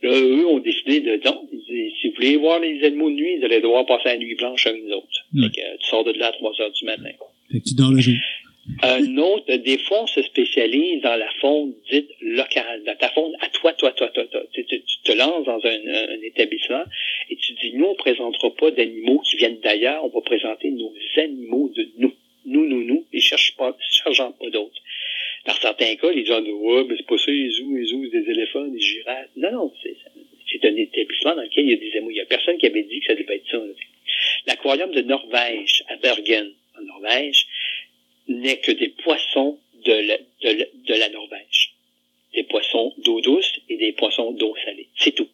Là, 0.03 0.11
eux 0.19 0.45
ont 0.47 0.59
décidé 0.59 0.99
de 0.99 1.19
non. 1.23 1.47
Si 1.67 2.07
vous 2.09 2.15
voulez 2.15 2.35
voir 2.37 2.59
les 2.59 2.83
animaux 2.83 3.09
de 3.09 3.15
nuit, 3.15 3.37
vous 3.37 3.45
allez 3.45 3.61
devoir 3.61 3.85
passer 3.85 4.05
la 4.09 4.17
nuit 4.17 4.35
blanche 4.35 4.67
avec 4.67 4.83
nous 4.83 4.91
autres. 4.93 5.07
Ouais. 5.33 5.43
Fait 5.47 5.61
que, 5.61 5.77
tu 5.77 5.87
sors 5.87 6.03
de 6.03 6.11
là 6.13 6.27
à 6.27 6.31
3 6.33 6.61
heures 6.61 6.71
du 6.71 6.85
matin. 6.85 7.09
Fait 7.51 7.59
que 7.59 7.63
tu 7.69 7.75
dors 7.75 7.91
le 7.91 8.01
jour. 8.01 8.13
Un 8.81 9.17
autre, 9.17 9.55
des 9.57 9.77
fois, 9.77 10.07
se 10.07 10.23
spécialise 10.23 11.01
dans 11.01 11.15
la 11.15 11.29
faune 11.39 11.75
dite 11.91 12.09
locale, 12.19 12.83
dans 12.83 12.95
ta 12.95 13.09
faune 13.09 13.35
à 13.39 13.47
toi, 13.49 13.73
toi, 13.73 13.91
toi, 13.91 14.09
toi, 14.09 14.25
toi. 14.25 14.41
Tu, 14.53 14.65
te 15.03 15.11
lances 15.11 15.45
dans 15.45 15.63
un, 15.63 16.21
établissement 16.23 16.83
et 17.29 17.35
tu 17.35 17.53
dis, 17.53 17.73
nous, 17.75 17.85
on 17.85 17.95
présentera 17.95 18.49
pas 18.55 18.71
d'animaux 18.71 19.19
qui 19.19 19.37
viennent 19.37 19.59
d'ailleurs, 19.59 20.03
on 20.03 20.09
va 20.09 20.21
présenter 20.21 20.71
nos 20.71 20.91
animaux 21.17 21.71
de 21.75 21.89
nous. 21.99 22.13
Nous, 22.47 22.65
nous, 22.65 22.83
nous, 22.83 23.05
et 23.11 23.19
cherche 23.19 23.55
pas, 23.55 23.75
cherchant 23.91 24.31
pas 24.31 24.49
d'autres. 24.49 24.81
Dans 25.45 25.53
certains 25.53 25.95
cas, 25.95 26.11
les 26.11 26.25
gens 26.25 26.41
disent, 26.41 26.53
ouais, 26.53 26.83
mais 26.87 26.95
c'est 26.97 27.05
pas 27.05 27.17
ça, 27.17 27.31
les 27.31 27.49
zoos, 27.49 27.75
les 27.75 27.85
zoos, 27.85 28.07
des 28.07 28.29
éléphants, 28.29 28.65
des 28.65 28.79
girafes. 28.79 29.29
Non, 29.35 29.51
non, 29.51 29.73
c'est, 29.81 29.95
c'est 30.51 30.65
un 30.67 30.75
établissement 30.75 31.35
dans 31.35 31.43
lequel 31.43 31.65
il 31.65 31.71
y 31.71 31.73
a 31.73 31.77
des 31.77 31.91
animaux. 31.97 32.11
Il 32.11 32.17
y 32.17 32.21
a 32.21 32.25
personne 32.25 32.57
qui 32.57 32.65
avait 32.65 32.83
dit 32.83 32.99
que 32.99 33.07
ça 33.07 33.15
devait 33.15 33.35
être 33.35 33.49
ça. 33.49 33.59
L'aquarium 34.47 34.91
de 34.91 35.01
Norvège, 35.01 35.83
à 35.87 35.97
Bergen, 35.97 36.51
en 36.77 36.81
Norvège, 36.83 37.47
n'est 38.45 38.59
que 38.59 38.71
des 38.71 38.89
poissons 38.89 39.59
de 39.83 39.93
la, 39.93 41.09
Norvège. 41.09 41.73
Des 42.33 42.43
poissons 42.43 42.93
d'eau 42.97 43.21
douce 43.21 43.51
et 43.69 43.77
des 43.77 43.93
poissons 43.93 44.31
d'eau 44.31 44.55
salée. 44.63 44.87
C'est 44.97 45.13
tout. 45.13 45.29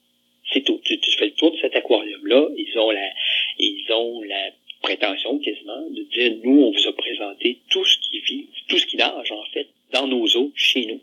C'est 0.52 0.62
tout. 0.62 0.80
Tu, 0.84 1.00
tu 1.00 1.12
fais 1.18 1.26
le 1.26 1.32
tour 1.32 1.52
de 1.52 1.58
cet 1.60 1.76
aquarium-là, 1.76 2.48
ils 2.58 2.78
ont 2.78 2.92
la, 2.92 3.10
ils 3.58 3.92
ont 3.92 4.22
la 4.22 4.52
prétention 4.82 5.40
quasiment 5.40 5.90
de 5.90 6.04
dire, 6.04 6.38
nous, 6.44 6.64
on 6.64 6.72
vous 6.72 6.88
a 6.88 6.94
présenté 6.94 7.60
tout 7.70 7.86
ce 7.86 7.98
qui 8.00 8.20
vit, 8.20 8.48
tout 8.68 8.78
ce 8.78 8.86
qui 8.86 8.98
nage, 8.98 9.32
en 9.32 9.44
fait, 9.54 9.68
dans 9.94 10.08
nos 10.08 10.26
eaux, 10.36 10.52
chez 10.56 10.86
nous. 10.86 11.02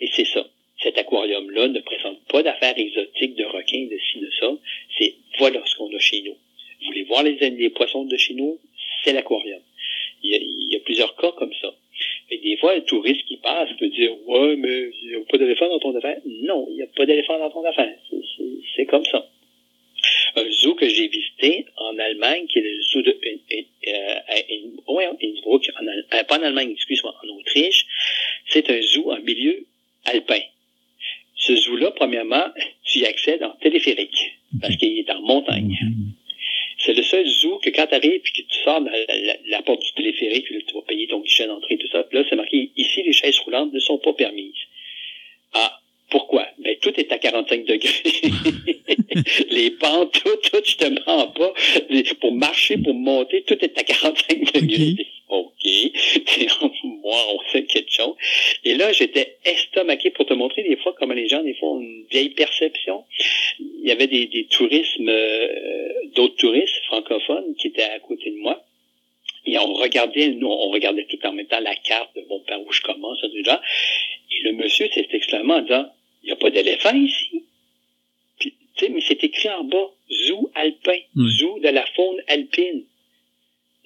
Et 0.00 0.08
c'est 0.12 0.24
ça. 0.24 0.46
Cet 0.82 0.98
aquarium-là 0.98 1.68
ne 1.68 1.80
présente 1.80 2.22
pas 2.26 2.42
d'affaires 2.42 2.78
exotiques 2.78 3.34
de 3.34 3.44
requins, 3.44 3.86
de 3.90 3.98
ci, 3.98 4.20
de 4.20 4.30
ça. 4.38 4.56
C'est, 4.98 5.14
voilà 5.38 5.62
ce 5.66 5.74
qu'on 5.76 5.94
a 5.94 5.98
chez 5.98 6.22
nous. 6.22 6.36
Vous 6.80 6.86
voulez 6.86 7.04
voir 7.04 7.22
les, 7.22 7.34
les 7.50 7.70
poissons 7.70 8.04
de 8.04 8.16
chez 8.16 8.34
nous? 8.34 8.58
C'est 9.04 9.12
l'aquarium. 9.12 9.60
Il 10.22 10.30
y, 10.30 10.34
a, 10.34 10.38
il 10.38 10.72
y 10.72 10.76
a 10.76 10.80
plusieurs 10.80 11.16
cas 11.16 11.32
comme 11.32 11.52
ça. 11.60 11.74
Et 12.30 12.38
des 12.38 12.56
fois, 12.56 12.74
le 12.74 12.84
touriste 12.84 13.24
passe 13.76 13.88
peut 13.90 13.94
dire 13.94 14.12
Ouais, 14.26 14.56
mais 14.56 14.90
il 15.02 15.08
n'y 15.10 15.14
a 15.16 15.20
pas 15.30 15.38
d'éléphant 15.38 15.68
dans 15.68 15.78
ton 15.78 15.94
affaire. 15.96 16.18
Non, 16.42 16.66
il 16.70 16.76
n'y 16.76 16.82
a 16.82 16.86
pas 16.96 17.06
d'éléphant 17.06 17.38
dans 17.38 17.50
ton 17.50 17.64
affaire. 17.64 17.96
C'est- 18.10 18.16
c'est- 18.36 18.42
C'est 18.76 18.86
comme 18.86 19.04
ça. 19.06 19.26
Un 20.36 20.50
zoo 20.50 20.74
que 20.74 20.86
j'ai 20.86 21.08
visité 21.08 21.64
en 21.78 21.96
Allemagne, 21.98 22.46
qui 22.46 22.58
est 22.58 22.62
le 22.62 22.82
zoo 22.82 23.00
de 23.00 23.10
euh, 23.10 23.62
euh, 23.88 24.14
à 24.28 24.34
In- 24.36 24.94
ouais, 24.94 25.06
Innsbruck, 25.22 25.64
en 25.80 25.86
Al- 25.86 26.06
euh, 26.12 26.22
pas 26.24 26.38
en 26.38 26.42
Allemagne, 26.42 26.72
excuse-moi, 26.72 27.14
en 27.24 27.28
Autriche, 27.38 27.86
c'est 28.48 28.68
un 28.70 28.80
zoo 28.82 29.10
en 29.12 29.20
milieu 29.22 29.64
alpin. 30.04 30.40
Ce 31.36 31.56
zoo-là, 31.56 31.90
premièrement, 31.92 32.44
tu 32.84 32.98
y 32.98 33.06
accèdes 33.06 33.42
en 33.42 33.52
téléphérique, 33.62 34.32
parce 34.60 34.76
qu'il 34.76 34.98
est 34.98 35.10
en 35.10 35.22
montagne. 35.22 35.74
C'est 36.78 36.92
le 36.94 37.02
seul 37.02 37.26
zoo 37.26 37.58
que 37.58 37.70
quand 37.70 37.86
tu 37.86 37.94
arrives 37.94 38.12
et 38.12 38.20
que 38.20 38.42
tu 38.42 38.58
sors 38.62 38.82
de 38.82 38.90
la, 39.50 39.62
porte 39.62 39.80
du 39.82 39.92
téléphérique, 39.94 40.44
puis 40.44 40.62
tu 40.66 40.74
vas 40.74 40.82
payer 40.82 41.06
ton 41.08 41.20
guichet 41.20 41.46
d'entrée, 41.46 41.78
tout 41.78 41.88
ça, 41.88 42.04
là, 42.12 42.24
c'est 42.28 42.36
marqué 42.36 42.70
ici, 42.76 43.02
les 43.02 43.12
chaises 43.14 43.38
roulantes 43.38 43.72
ne 43.72 43.80
sont 43.80 43.98
pas 43.98 44.12
permises. 44.12 44.54
Ah, 45.54 45.80
pourquoi? 46.10 46.46
Ben, 46.58 46.76
tout 46.80 46.92
est 47.00 47.10
à 47.10 47.18
45 47.18 47.64
degrés. 47.64 47.90
les 49.50 49.70
pentes, 49.72 50.12
tout, 50.12 50.36
tout, 50.50 50.60
je 50.64 50.76
te 50.76 50.86
mens 51.06 51.26
pas. 51.28 51.52
Pour 52.20 52.32
tout 53.24 53.64
est 53.64 53.78
à 53.78 53.82
45 53.82 54.52
degrés. 54.54 55.06
OK. 55.28 55.64
Moi, 56.84 57.16
on 57.32 57.38
sait 57.52 57.64
quelque 57.64 57.92
chose. 57.92 58.14
Et 58.64 58.74
là, 58.74 58.92
j'étais 58.92 59.38
estomaqué 59.44 60.10
pour 60.10 60.26
te 60.26 60.34
montrer 60.34 60.62
des 60.62 60.76
fois 60.76 60.94
comment 60.98 61.14
les 61.14 61.28
gens, 61.28 61.42
des 61.42 61.54
fois, 61.54 61.70
ont 61.70 61.80
une 61.80 62.04
vieille 62.10 62.30
perception. 62.30 63.04
Il 63.58 63.86
y 63.86 63.90
avait 63.90 64.06
des, 64.06 64.26
des 64.26 64.46
tourismes, 64.46 65.08
euh, 65.08 65.88
d'autres 66.14 66.36
touristes 66.36 66.76
francophones 66.86 67.54
qui 67.58 67.68
étaient 67.68 67.82
à 67.82 67.98
côté 68.00 68.30
de 68.30 68.36
moi. 68.36 68.64
Et 69.46 69.58
on 69.58 69.74
regardait, 69.74 70.28
nous, 70.30 70.48
on 70.48 70.70
regardait 70.70 71.06
tout 71.06 71.24
en 71.24 71.32
même 71.32 71.46
temps 71.46 71.60
la 71.60 71.76
carte 71.76 72.14
de 72.16 72.22
bon, 72.28 72.40
par 72.46 72.60
où 72.60 72.72
je 72.72 72.82
commence, 72.82 73.20
déjà. 73.32 73.62
Et 74.32 74.42
le 74.44 74.52
monsieur 74.52 74.88
s'est 74.92 75.06
exclamé 75.12 75.52
en 75.52 75.60
disant, 75.62 75.86
il 76.22 76.26
n'y 76.26 76.32
a 76.32 76.36
pas 76.36 76.50
d'éléphant 76.50 76.94
ici. 76.94 77.44
Puis, 78.40 78.54
tu 78.76 78.86
sais, 78.86 78.90
mais 78.90 79.00
c'est 79.00 79.22
écrit 79.22 79.48
en 79.50 79.64
bas, 79.64 79.90
zoo 80.10 80.50
alpin, 80.54 80.98
zoo 81.16 81.60
de 81.60 81.68
la 81.68 81.86
faune 81.94 82.20
alpine. 82.26 82.84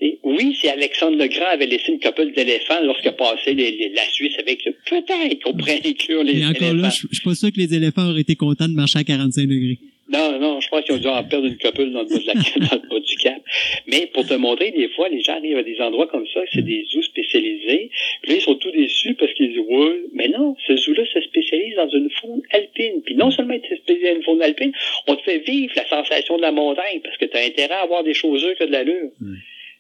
Et 0.01 0.19
oui, 0.23 0.57
si 0.59 0.69
Alexandre 0.69 1.19
Legrand 1.19 1.47
avait 1.47 1.67
laissé 1.67 1.89
une 1.89 1.89
couple 2.01 2.33
d'éléphants 2.35 2.81
lorsqu'il 2.83 3.13
passait 3.13 3.55
les, 3.55 3.93
la 3.95 4.05
Suisse 4.11 4.35
avec 4.39 4.63
peut-être 4.65 5.43
qu'on 5.43 5.55
pourrait 5.55 5.81
inclure 5.85 6.25
les 6.25 6.33
éléphants. 6.33 6.53
Et 6.53 6.57
encore 6.57 6.75
là, 6.75 6.91
je, 6.91 7.07
je 7.11 7.15
suis 7.15 7.25
pas 7.25 7.35
sûr 7.35 7.53
que 7.53 7.59
les 7.59 7.75
éléphants 7.75 8.09
auraient 8.09 8.23
été 8.23 8.37
contents 8.37 8.69
de 8.69 8.75
marcher 8.75 8.99
à 8.99 9.05
45 9.05 9.47
degrés. 9.47 9.79
Non, 10.11 10.41
non, 10.41 10.61
je 10.61 10.69
pense 10.69 10.85
qu'ils 10.85 10.97
ont 10.97 10.99
dû 10.99 11.07
en 11.07 11.23
perdre 11.23 11.47
une 11.47 11.57
couple 11.57 11.89
dans 11.91 12.03
le, 12.03 12.09
bas 12.09 12.19
de 12.19 12.27
la, 12.27 12.35
dans 12.67 12.83
le 12.83 12.89
bas 12.89 12.99
du 12.99 13.17
cap. 13.17 13.41
Mais 13.87 14.07
pour 14.13 14.27
te 14.27 14.35
montrer, 14.35 14.73
des 14.73 14.89
fois, 14.89 15.09
les 15.09 15.23
gens 15.23 15.37
arrivent 15.37 15.59
à 15.59 15.63
des 15.63 15.81
endroits 15.81 16.09
comme 16.09 16.27
ça, 16.35 16.41
c'est 16.53 16.63
des 16.63 16.85
zoos 16.93 17.03
spécialisés. 17.03 17.91
Puis 18.23 18.33
là, 18.33 18.39
ils 18.39 18.43
sont 18.43 18.57
tout 18.57 18.73
déçus 18.73 19.15
parce 19.15 19.33
qu'ils 19.35 19.51
disent, 19.51 19.65
ouais, 19.69 20.03
mais 20.13 20.27
non, 20.27 20.57
ce 20.67 20.77
zoo-là 20.77 21.05
se 21.07 21.21
spécialise 21.21 21.77
dans 21.77 21.89
une 21.91 22.11
faune 22.21 22.43
alpine. 22.51 23.03
Puis 23.05 23.15
non 23.15 23.31
seulement 23.31 23.57
tu 23.61 23.77
spécialisé 23.77 24.09
dans 24.09 24.17
une 24.17 24.25
faune 24.25 24.43
alpine, 24.43 24.73
on 25.07 25.15
te 25.15 25.23
fait 25.23 25.39
vivre 25.39 25.73
la 25.77 25.89
sensation 25.89 26.37
de 26.39 26.43
la 26.43 26.51
montagne 26.51 27.01
parce 27.05 27.17
que 27.17 27.27
tu 27.27 27.37
as 27.37 27.45
intérêt 27.45 27.75
à 27.75 27.83
avoir 27.83 28.03
des 28.03 28.15
choses 28.15 28.45
ont 28.45 28.67
de 28.67 28.73
l'allure. 28.73 29.11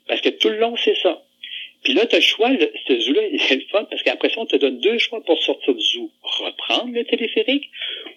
Parce 0.06 0.20
que 0.20 0.28
tout 0.28 0.48
le 0.48 0.58
long, 0.58 0.76
c'est 0.76 0.96
ça. 1.02 1.22
Puis 1.82 1.94
là, 1.94 2.06
tu 2.06 2.14
as 2.14 2.18
le 2.18 2.24
choix, 2.24 2.50
le, 2.50 2.72
ce 2.86 3.00
zoo-là, 3.00 3.22
c'est 3.38 3.56
le 3.56 3.64
fun, 3.70 3.84
parce 3.84 4.02
qu'après 4.02 4.28
ça, 4.28 4.40
on 4.40 4.46
te 4.46 4.56
donne 4.56 4.80
deux 4.80 4.98
choix 4.98 5.22
pour 5.24 5.42
sortir 5.42 5.74
du 5.74 5.82
zoo. 5.82 6.10
Reprendre 6.22 6.92
le 6.92 7.04
téléphérique 7.04 7.70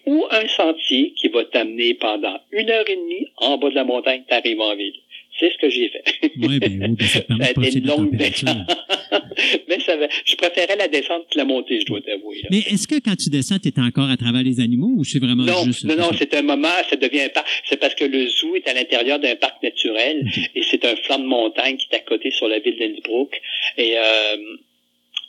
ou 0.06 0.26
un 0.30 0.46
sentier 0.48 1.12
qui 1.16 1.28
va 1.28 1.44
t'amener 1.44 1.94
pendant 1.94 2.40
une 2.52 2.70
heure 2.70 2.88
et 2.88 2.96
demie 2.96 3.28
en 3.36 3.56
bas 3.58 3.70
de 3.70 3.74
la 3.74 3.84
montagne, 3.84 4.24
tu 4.28 4.34
arrives 4.34 4.60
en 4.60 4.74
ville. 4.76 5.00
C'est 5.44 5.52
ce 5.52 5.58
que 5.58 5.68
j'ai 5.68 5.90
fait. 5.90 6.30
Oui, 6.38 6.58
ben 6.58 6.72
oui, 6.80 6.96
ben 6.98 7.06
ça 7.06 7.20
permet 7.20 7.48
de 7.48 7.52
passer 7.52 7.78
une 7.78 7.86
longue 7.86 8.16
descente. 8.16 8.66
Mais 9.68 9.78
ça 9.80 9.96
va, 9.96 10.08
je 10.24 10.36
préférais 10.36 10.76
la 10.76 10.88
descente 10.88 11.26
que 11.30 11.36
la 11.36 11.44
montée, 11.44 11.80
je 11.80 11.86
dois 11.86 12.00
t'avouer. 12.00 12.42
Mais 12.50 12.58
est-ce 12.60 12.88
que 12.88 12.94
quand 12.96 13.16
tu 13.16 13.28
descends, 13.28 13.58
tu 13.58 13.68
es 13.68 13.78
encore 13.78 14.08
à 14.08 14.16
travers 14.16 14.42
les 14.42 14.60
animaux 14.60 14.92
ou 14.96 15.04
c'est 15.04 15.18
vraiment 15.18 15.42
non, 15.42 15.64
juste... 15.64 15.84
Non, 15.84 15.96
non, 15.96 16.10
c'est 16.16 16.32
un 16.34 16.42
moment, 16.42 16.68
ça 16.88 16.96
devient 16.96 17.22
un 17.22 17.28
parc. 17.28 17.46
C'est 17.68 17.78
parce 17.78 17.94
que 17.94 18.04
le 18.04 18.26
zoo 18.26 18.56
est 18.56 18.66
à 18.68 18.74
l'intérieur 18.74 19.18
d'un 19.18 19.36
parc 19.36 19.62
naturel 19.62 20.26
et 20.54 20.62
c'est 20.62 20.84
un 20.84 20.96
flanc 20.96 21.18
de 21.18 21.26
montagne 21.26 21.76
qui 21.76 21.88
est 21.92 21.96
à 21.96 22.00
côté 22.00 22.30
sur 22.30 22.48
la 22.48 22.58
ville 22.58 22.78
d'Innsbruck. 22.78 23.40
Et... 23.76 23.98
Euh, 23.98 24.36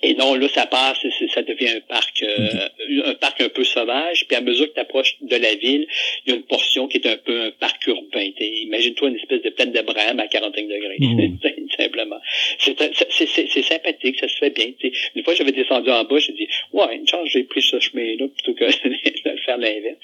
et 0.05 0.13
non, 0.13 0.35
là, 0.35 0.47
ça 0.49 0.67
passe, 0.67 0.99
ça 1.33 1.41
devient 1.41 1.69
un 1.69 1.81
parc, 1.81 2.21
euh, 2.21 2.69
un 3.05 3.15
parc 3.15 3.41
un 3.41 3.49
peu 3.49 3.63
sauvage. 3.63 4.27
Puis 4.27 4.35
à 4.35 4.41
mesure 4.41 4.67
que 4.69 4.73
tu 4.73 4.79
approches 4.79 5.15
de 5.21 5.35
la 5.35 5.55
ville, 5.55 5.87
il 6.25 6.29
y 6.29 6.33
a 6.33 6.35
une 6.35 6.43
portion 6.43 6.87
qui 6.87 6.97
est 6.97 7.07
un 7.07 7.17
peu 7.17 7.41
un 7.41 7.51
parc 7.51 7.85
urbain. 7.87 8.29
Imagine-toi 8.39 9.09
une 9.09 9.15
espèce 9.15 9.41
de 9.41 9.49
plaine 9.49 9.71
d'Abraham 9.71 10.19
à 10.19 10.27
45 10.27 10.67
degrés, 10.67 10.97
simplement. 11.77 12.19
C'est 12.59 13.63
sympathique, 13.63 14.19
ça 14.19 14.27
se 14.27 14.37
fait 14.37 14.51
bien. 14.51 14.67
Une 15.15 15.23
fois, 15.23 15.33
j'avais 15.33 15.51
descendu 15.51 15.89
en 15.89 16.03
bas, 16.03 16.19
j'ai 16.19 16.33
dit, 16.33 16.47
ouais, 16.73 16.95
une 16.95 17.07
chance, 17.07 17.27
j'ai 17.29 17.43
pris 17.43 17.61
ce 17.61 17.79
chemin-là 17.79 18.27
plutôt 18.27 18.53
que 18.53 18.65
de 19.35 19.37
faire 19.41 19.57
l'inverse. 19.57 19.97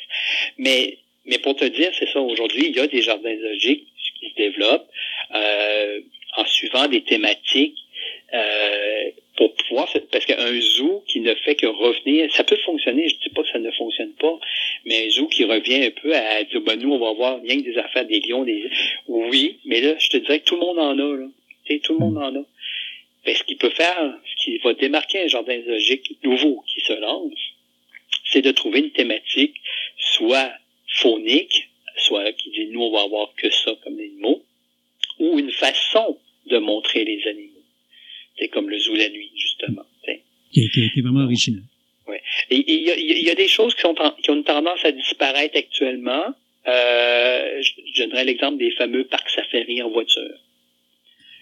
Mais 0.58 0.98
mais 1.26 1.38
pour 1.38 1.56
te 1.56 1.66
dire, 1.66 1.92
c'est 1.98 2.10
ça, 2.10 2.20
aujourd'hui, 2.20 2.68
il 2.70 2.76
y 2.76 2.80
a 2.80 2.88
des 2.88 3.02
jardins 3.02 3.36
zoologiques 3.36 3.88
qui 4.20 4.30
se 4.30 4.36
développent 4.36 4.90
euh, 5.36 6.00
en 6.38 6.46
suivant 6.46 6.88
des 6.88 7.04
thématiques 7.04 7.78
euh, 8.34 9.12
pour 9.42 9.56
pouvoir, 9.56 9.92
parce 10.12 10.26
qu'un 10.28 10.62
zoo 10.62 11.04
qui 11.08 11.20
ne 11.20 11.34
fait 11.34 11.56
que 11.56 11.66
revenir, 11.66 12.32
ça 12.32 12.44
peut 12.44 12.58
fonctionner, 12.58 13.10
je 13.10 13.16
dis 13.16 13.30
pas 13.34 13.42
que 13.42 13.50
ça 13.50 13.58
ne 13.58 13.72
fonctionne 13.72 14.14
pas, 14.14 14.40
mais 14.86 15.08
un 15.08 15.10
zoo 15.10 15.28
qui 15.30 15.46
revient 15.46 15.86
un 15.86 15.90
peu 15.90 16.14
à 16.14 16.44
dire, 16.44 16.62
ben, 16.62 16.80
nous, 16.80 16.94
on 16.94 17.00
va 17.00 17.12
voir 17.14 17.42
rien 17.42 17.58
que 17.58 17.64
des 17.64 17.78
affaires 17.80 18.06
des 18.06 18.20
lions, 18.20 18.44
des, 18.44 18.70
oui, 19.08 19.58
mais 19.66 19.82
là, 19.82 19.96
je 19.98 20.10
te 20.10 20.18
dirais 20.18 20.42
que 20.42 20.46
tout 20.46 20.58
le 20.58 20.62
monde 20.62 20.78
en 20.78 20.92
a, 20.92 21.18
là. 21.18 21.28
tout 21.84 21.94
le 21.94 22.00
monde 22.00 22.18
en 22.20 22.36
a. 22.36 22.46
Mais 23.26 23.34
ce 23.34 23.44
qu'il 23.44 23.58
peut 23.58 23.72
faire, 23.72 24.16
ce 24.26 24.44
qui 24.44 24.60
va 24.60 24.76
démarquer 24.76 25.24
un 25.24 25.28
jardin 25.28 25.60
zoologique 25.64 26.18
nouveau 26.24 26.64
qui 26.72 26.82
se 26.82 26.94
lance, 26.94 27.34
c'est 28.26 28.44
de 28.44 28.52
trouver 28.52 28.82
une 28.82 28.92
thématique, 28.92 29.56
soit 29.98 30.52
phonique, 30.98 31.68
soit 31.98 32.32
qui 32.34 32.52
dit, 32.52 32.68
nous, 32.68 32.82
on 32.84 32.92
va 32.92 33.02
avoir 33.02 33.34
que 33.34 33.50
ça 33.50 33.72
comme 33.84 33.98
animaux, 33.98 34.44
ou 35.18 35.40
une 35.40 35.52
façon 35.52 36.20
de 36.46 36.60
montrer 36.60 37.06
les 37.06 37.28
animaux. 37.28 37.51
C'est 38.42 38.48
comme 38.48 38.70
le 38.70 38.80
zoo 38.80 38.96
la 38.96 39.08
nuit, 39.10 39.32
justement. 39.36 39.86
Qui, 40.52 40.66
est 40.66 41.02
vraiment 41.02 41.24
original. 41.24 41.62
Oui. 42.08 42.18
Et 42.50 42.74
il 42.74 43.24
y, 43.24 43.30
a 43.30 43.36
des 43.36 43.48
choses 43.48 43.74
qui, 43.76 43.82
sont 43.82 43.96
qui 44.22 44.32
ont 44.32 44.36
une 44.36 44.44
tendance 44.44 44.84
à 44.84 44.92
disparaître 44.92 45.58
actuellement. 45.58 46.34
Euh, 46.68 47.62
je, 47.62 48.02
donnerais 48.02 48.26
l'exemple 48.26 48.58
des 48.58 48.72
fameux 48.72 49.06
parcs 49.06 49.30
safari 49.30 49.82
en 49.82 49.90
voiture. 49.90 50.38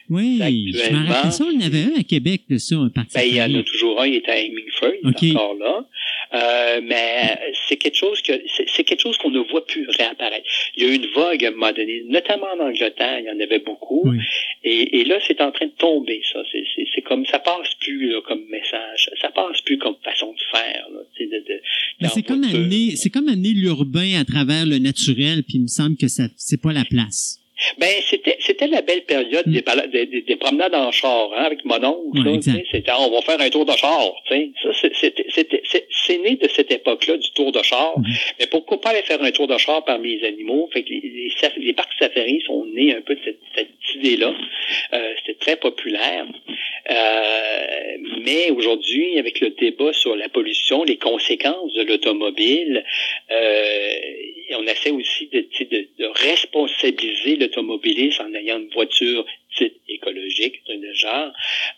Oui, 0.09 0.39
je 0.73 0.91
me 0.91 1.07
rappelle 1.07 1.31
ça, 1.31 1.45
on 1.45 1.61
avait 1.61 1.83
un 1.83 1.99
à 1.99 2.03
Québec 2.03 2.41
de 2.49 2.57
ça, 2.57 2.75
un 2.75 2.89
parc 2.89 3.13
ben, 3.13 3.21
Il 3.21 3.35
y 3.35 3.41
en 3.41 3.53
a 3.53 3.63
toujours 3.63 4.01
un, 4.01 4.07
il 4.07 4.15
est 4.15 4.29
à 4.29 4.39
Hemingford, 4.39 4.93
il 5.03 5.09
est 5.09 5.31
encore 5.31 5.55
là. 5.55 5.85
Euh, 6.31 6.81
mais 6.83 7.39
c'est 7.67 7.77
quelque 7.77 7.97
chose 7.97 8.21
que 8.21 8.33
c'est 8.75 8.83
quelque 8.83 9.01
chose 9.01 9.17
qu'on 9.17 9.31
ne 9.31 9.39
voit 9.39 9.65
plus 9.65 9.87
réapparaître. 9.97 10.45
Il 10.75 10.83
y 10.83 10.85
a 10.85 10.89
eu 10.89 10.95
une 10.95 11.07
vague 11.15 11.43
à 11.45 11.47
un 11.47 11.51
moment 11.51 11.71
donné, 11.71 12.03
notamment 12.07 12.47
en 12.55 12.67
Angleterre, 12.67 13.19
il 13.19 13.25
y 13.25 13.31
en 13.31 13.39
avait 13.39 13.59
beaucoup. 13.59 14.11
Et, 14.63 14.99
et, 14.99 15.05
là, 15.05 15.19
c'est 15.25 15.41
en 15.41 15.51
train 15.51 15.67
de 15.67 15.71
tomber, 15.71 16.21
ça. 16.31 16.39
C'est 16.93 17.01
comme 17.01 17.25
ça 17.25 17.39
passe 17.39 17.73
plus 17.79 18.09
là, 18.09 18.21
comme 18.27 18.43
message, 18.49 19.09
ça 19.21 19.29
passe 19.29 19.61
plus 19.61 19.77
comme 19.77 19.95
façon 20.03 20.33
de 20.33 20.57
faire. 20.57 20.87
Là, 20.91 20.99
de, 21.19 21.25
de, 21.25 22.07
c'est 22.07 22.23
comme 22.23 22.43
amener, 22.43 22.95
c'est 22.95 23.09
comme 23.09 23.27
amener 23.27 23.53
l'urbain 23.53 24.19
à 24.19 24.25
travers 24.25 24.65
le 24.65 24.77
naturel, 24.79 25.43
puis 25.43 25.55
il 25.55 25.63
me 25.63 25.67
semble 25.67 25.97
que 25.97 26.07
ça, 26.07 26.23
c'est 26.35 26.61
pas 26.61 26.73
la 26.73 26.85
place. 26.85 27.38
Ben, 27.77 27.89
c'était, 28.09 28.37
c'était 28.39 28.67
la 28.67 28.81
belle 28.81 29.03
période 29.03 29.45
des, 29.47 29.61
des, 30.05 30.21
des, 30.21 30.35
promenades 30.37 30.75
en 30.75 30.91
char, 30.91 31.29
hein, 31.35 31.43
avec 31.43 31.65
mon 31.65 31.83
oncle. 31.83 32.41
c'était, 32.71 32.91
on 32.97 33.11
va 33.11 33.21
faire 33.21 33.39
un 33.39 33.49
tour 33.49 33.65
de 33.65 33.73
char. 33.73 34.13
sais 34.27 34.51
Ça, 34.63 34.69
c'était, 34.73 35.25
c'était, 35.29 35.61
c'est, 35.63 36.17
né 36.19 36.35
de 36.35 36.47
cette 36.47 36.71
époque-là, 36.71 37.17
du 37.17 37.31
tour 37.31 37.51
de 37.51 37.61
char. 37.61 37.93
Mais 38.39 38.47
pourquoi 38.47 38.79
pas 38.79 38.89
aller 38.89 39.01
faire 39.01 39.21
un 39.21 39.31
tour 39.31 39.47
de 39.47 39.57
char 39.57 39.83
parmi 39.83 40.17
les 40.17 40.27
animaux? 40.27 40.69
Fait 40.71 40.83
que 40.83 40.89
les, 40.89 41.31
les, 41.57 41.73
parcs 41.73 41.93
safari 41.99 42.41
sont 42.45 42.65
nés 42.65 42.95
un 42.95 43.01
peu 43.01 43.15
de 43.15 43.21
cette, 43.23 43.39
cette 43.55 43.95
idée-là. 43.95 44.33
Euh, 44.93 45.13
c'était 45.19 45.39
très 45.39 45.55
populaire. 45.57 46.25
Euh, 46.89 47.97
mais 48.23 48.51
aujourd'hui, 48.51 49.19
avec 49.19 49.39
le 49.39 49.51
débat 49.51 49.93
sur 49.93 50.15
la 50.15 50.29
pollution, 50.29 50.83
les 50.83 50.97
conséquences 50.97 51.73
de 51.73 51.83
l'automobile, 51.83 52.83
euh, 53.31 53.93
on 54.57 54.65
essaie 54.65 54.91
aussi 54.91 55.27
de, 55.27 55.39
de, 55.39 55.87
de 55.97 56.05
responsabiliser 56.05 57.37
l'automobiliste 57.49 58.21
en 58.21 58.33
ayant 58.33 58.59
une 58.59 58.69
voiture 58.69 59.25
dite 59.57 59.75
écologique, 59.87 60.61
de 60.67 60.93
genre. 60.93 61.31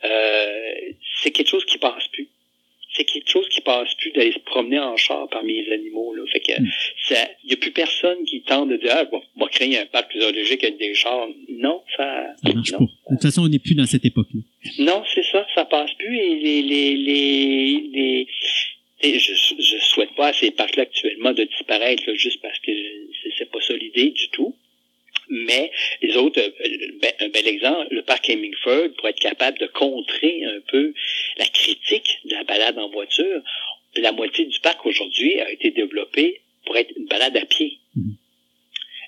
Euh, 0.03 0.73
c'est 1.21 1.31
quelque 1.31 1.49
chose 1.49 1.65
qui 1.65 1.77
passe 1.77 2.07
plus 2.11 2.27
c'est 2.95 3.05
quelque 3.05 3.29
chose 3.29 3.47
qui 3.49 3.61
passe 3.61 3.93
plus 3.95 4.11
d'aller 4.11 4.33
se 4.33 4.39
promener 4.39 4.79
en 4.79 4.97
char 4.97 5.27
parmi 5.29 5.63
les 5.63 5.71
animaux. 5.71 6.13
Là. 6.13 6.23
Fait 6.31 6.39
que 6.39 6.51
il 6.51 6.63
hmm. 6.63 7.47
n'y 7.47 7.53
a 7.53 7.57
plus 7.57 7.71
personne 7.71 8.23
qui 8.25 8.41
tente 8.41 8.69
de 8.69 8.77
dire 8.77 8.91
ah, 8.91 9.05
bon, 9.05 9.21
on 9.35 9.45
va 9.45 9.47
créer 9.47 9.77
un 9.77 9.85
parc 9.85 10.11
zoologique 10.17 10.63
avec 10.63 10.77
des 10.77 10.93
chars. 10.93 11.27
Non, 11.49 11.81
ça. 11.95 12.35
ça 12.43 12.53
marche 12.53 12.71
pas. 12.71 12.79
De 12.79 13.15
toute 13.15 13.21
façon, 13.21 13.43
on 13.43 13.47
n'est 13.49 13.59
plus 13.59 13.75
dans 13.75 13.85
cette 13.85 14.05
époque-là. 14.05 14.41
Non, 14.79 15.03
c'est 15.13 15.23
ça, 15.23 15.45
ça 15.55 15.65
passe 15.65 15.93
plus. 15.93 16.17
Et 16.17 16.35
les, 16.35 16.61
les, 16.61 16.95
les, 16.95 17.89
les 17.93 18.27
et 19.03 19.17
je, 19.17 19.33
je 19.33 19.77
souhaite 19.79 20.13
pas 20.15 20.27
à 20.27 20.33
ces 20.33 20.51
parcs-là 20.51 20.83
actuellement 20.83 21.33
de 21.33 21.43
disparaître 21.43 22.03
là, 22.05 22.13
juste 22.15 22.39
parce 22.41 22.59
que 22.59 22.71
c'est 23.37 23.49
pas 23.49 23.61
ça 23.61 23.73
l'idée 23.73 24.11
du 24.11 24.29
tout. 24.29 24.55
Mais 25.31 25.71
les 26.01 26.17
autres, 26.17 26.41
euh, 26.41 26.97
ben, 27.01 27.13
un 27.21 27.29
bel 27.29 27.47
exemple, 27.47 27.87
le 27.89 28.01
parc 28.01 28.29
Hemingford, 28.29 28.89
pour 28.97 29.07
être 29.07 29.19
capable 29.19 29.57
de 29.59 29.67
contrer 29.67 30.43
un 30.43 30.59
peu 30.67 30.93
la 31.37 31.45
critique 31.45 32.19
de 32.25 32.35
la 32.35 32.43
balade 32.43 32.77
en 32.77 32.89
voiture, 32.89 33.41
la 33.95 34.11
moitié 34.11 34.45
du 34.45 34.59
parc 34.59 34.85
aujourd'hui 34.85 35.39
a 35.39 35.49
été 35.49 35.71
développé 35.71 36.41
pour 36.65 36.75
être 36.75 36.91
une 36.97 37.05
balade 37.05 37.37
à 37.37 37.45
pied. 37.45 37.79
Mm-hmm. 37.97 38.15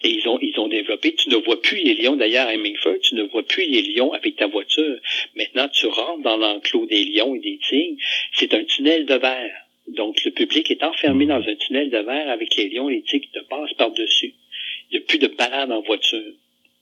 Et 0.05 0.09
ils 0.11 0.27
ont, 0.29 0.39
ils 0.41 0.57
ont 0.59 0.69
développé, 0.69 1.13
tu 1.15 1.29
ne 1.29 1.35
vois 1.35 1.61
plus 1.61 1.77
les 1.77 1.95
lions 1.95 2.15
d'ailleurs 2.15 2.47
à 2.47 2.53
Hemingford, 2.53 2.99
tu 3.01 3.15
ne 3.15 3.23
vois 3.23 3.43
plus 3.43 3.65
les 3.65 3.81
lions 3.81 4.13
avec 4.13 4.37
ta 4.37 4.47
voiture. 4.47 4.97
Maintenant, 5.35 5.67
tu 5.69 5.87
rentres 5.87 6.23
dans 6.23 6.37
l'enclos 6.37 6.85
des 6.85 7.03
lions 7.03 7.35
et 7.35 7.39
des 7.39 7.59
tigres, 7.67 8.01
c'est 8.33 8.53
un 8.53 8.63
tunnel 8.63 9.05
de 9.05 9.15
verre 9.15 9.55
Donc, 9.87 10.23
le 10.23 10.31
public 10.31 10.71
est 10.71 10.83
enfermé 10.83 11.25
dans 11.25 11.41
un 11.41 11.55
tunnel 11.55 11.89
de 11.89 11.97
verre 11.97 12.29
avec 12.29 12.55
les 12.55 12.69
lions 12.69 12.89
et 12.89 12.95
les 12.95 13.03
tigres 13.03 13.25
qui 13.25 13.39
te 13.39 13.43
passent 13.45 13.73
par-dessus. 13.77 14.33
Il 14.93 14.99
n'y 14.99 15.03
a 15.03 15.07
plus 15.07 15.17
de 15.17 15.27
balade 15.27 15.71
en 15.71 15.81
voiture. 15.81 16.21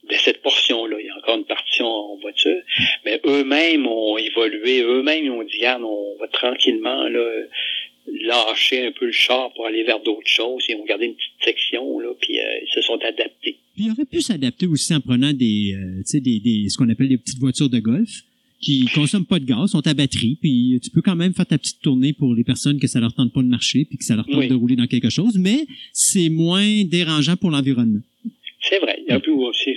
De 0.08 0.14
cette 0.16 0.42
portion-là, 0.42 0.96
il 1.00 1.06
y 1.06 1.10
a 1.10 1.16
encore 1.16 1.36
une 1.38 1.44
partie 1.44 1.80
en 1.80 2.16
voiture, 2.16 2.60
mais 3.04 3.20
eux-mêmes 3.24 3.86
ont 3.86 4.18
évolué, 4.18 4.82
eux-mêmes 4.82 5.32
ont 5.32 5.44
dit, 5.44 5.58
regarde, 5.58 5.84
on 5.84 6.16
va 6.18 6.26
tranquillement 6.26 7.04
là, 7.08 7.24
lâcher 8.08 8.84
un 8.86 8.90
peu 8.90 9.06
le 9.06 9.12
char 9.12 9.52
pour 9.54 9.64
aller 9.64 9.84
vers 9.84 10.00
d'autres 10.00 10.26
choses. 10.26 10.64
Ils 10.68 10.74
ont 10.74 10.84
gardé 10.84 11.06
une 11.06 11.14
petite 11.14 11.44
section, 11.44 12.00
là, 12.00 12.12
puis 12.20 12.40
euh, 12.40 12.58
ils 12.62 12.72
se 12.72 12.82
sont 12.82 12.98
adaptés. 13.00 13.58
Puis 13.74 13.84
il 13.84 13.92
aurait 13.92 14.04
pu 14.04 14.20
s'adapter 14.20 14.66
aussi 14.66 14.92
en 14.92 15.00
prenant 15.00 15.32
des, 15.32 15.74
euh, 15.76 16.02
des, 16.18 16.40
des, 16.40 16.68
ce 16.68 16.76
qu'on 16.76 16.88
appelle 16.88 17.08
des 17.08 17.18
petites 17.18 17.38
voitures 17.38 17.70
de 17.70 17.78
golf 17.78 18.10
qui 18.62 18.86
consomment 18.94 19.26
pas 19.26 19.40
de 19.40 19.44
gaz, 19.44 19.70
sont 19.72 19.86
à 19.86 19.92
batterie, 19.92 20.38
puis 20.40 20.78
tu 20.82 20.88
peux 20.90 21.02
quand 21.02 21.16
même 21.16 21.34
faire 21.34 21.46
ta 21.46 21.58
petite 21.58 21.80
tournée 21.82 22.12
pour 22.12 22.32
les 22.34 22.44
personnes 22.44 22.78
que 22.78 22.86
ça 22.86 23.00
leur 23.00 23.12
tente 23.12 23.32
pas 23.32 23.42
de 23.42 23.48
marcher, 23.48 23.84
puis 23.84 23.98
que 23.98 24.04
ça 24.04 24.14
leur 24.16 24.24
tente 24.24 24.36
Oui. 24.36 24.48
de 24.48 24.54
rouler 24.54 24.76
dans 24.76 24.86
quelque 24.86 25.10
chose, 25.10 25.36
mais 25.36 25.66
c'est 25.92 26.28
moins 26.28 26.84
dérangeant 26.84 27.36
pour 27.36 27.50
l'environnement. 27.50 28.00
C'est 28.70 28.78
vrai, 28.78 28.96
il 29.04 29.08
y 29.08 29.12
a 29.12 29.16
un 29.16 29.20
peu 29.20 29.32
aussi 29.32 29.70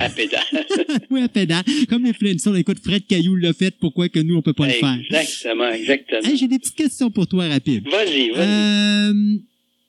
à 0.00 0.08
pédale. 0.08 0.40
oui, 1.10 1.20
à 1.20 1.28
pédale. 1.28 1.64
Comme 1.90 2.04
les 2.04 2.14
Flintstones, 2.14 2.56
écoute, 2.56 2.78
Fred 2.82 3.06
Caillou 3.06 3.36
l'a 3.36 3.52
fait, 3.52 3.74
pourquoi 3.78 4.08
que 4.08 4.20
nous, 4.20 4.36
on 4.36 4.42
peut 4.42 4.54
pas 4.54 4.68
le 4.68 4.72
faire? 4.72 4.98
Exactement, 5.10 5.68
exactement. 5.70 6.20
Hey, 6.22 6.36
J'ai 6.38 6.48
des 6.48 6.58
petites 6.58 6.74
questions 6.76 7.10
pour 7.10 7.26
toi 7.26 7.48
rapides. 7.48 7.86
Vas-y, 7.86 8.30
vas-y. 8.30 8.38
Euh, 8.38 9.36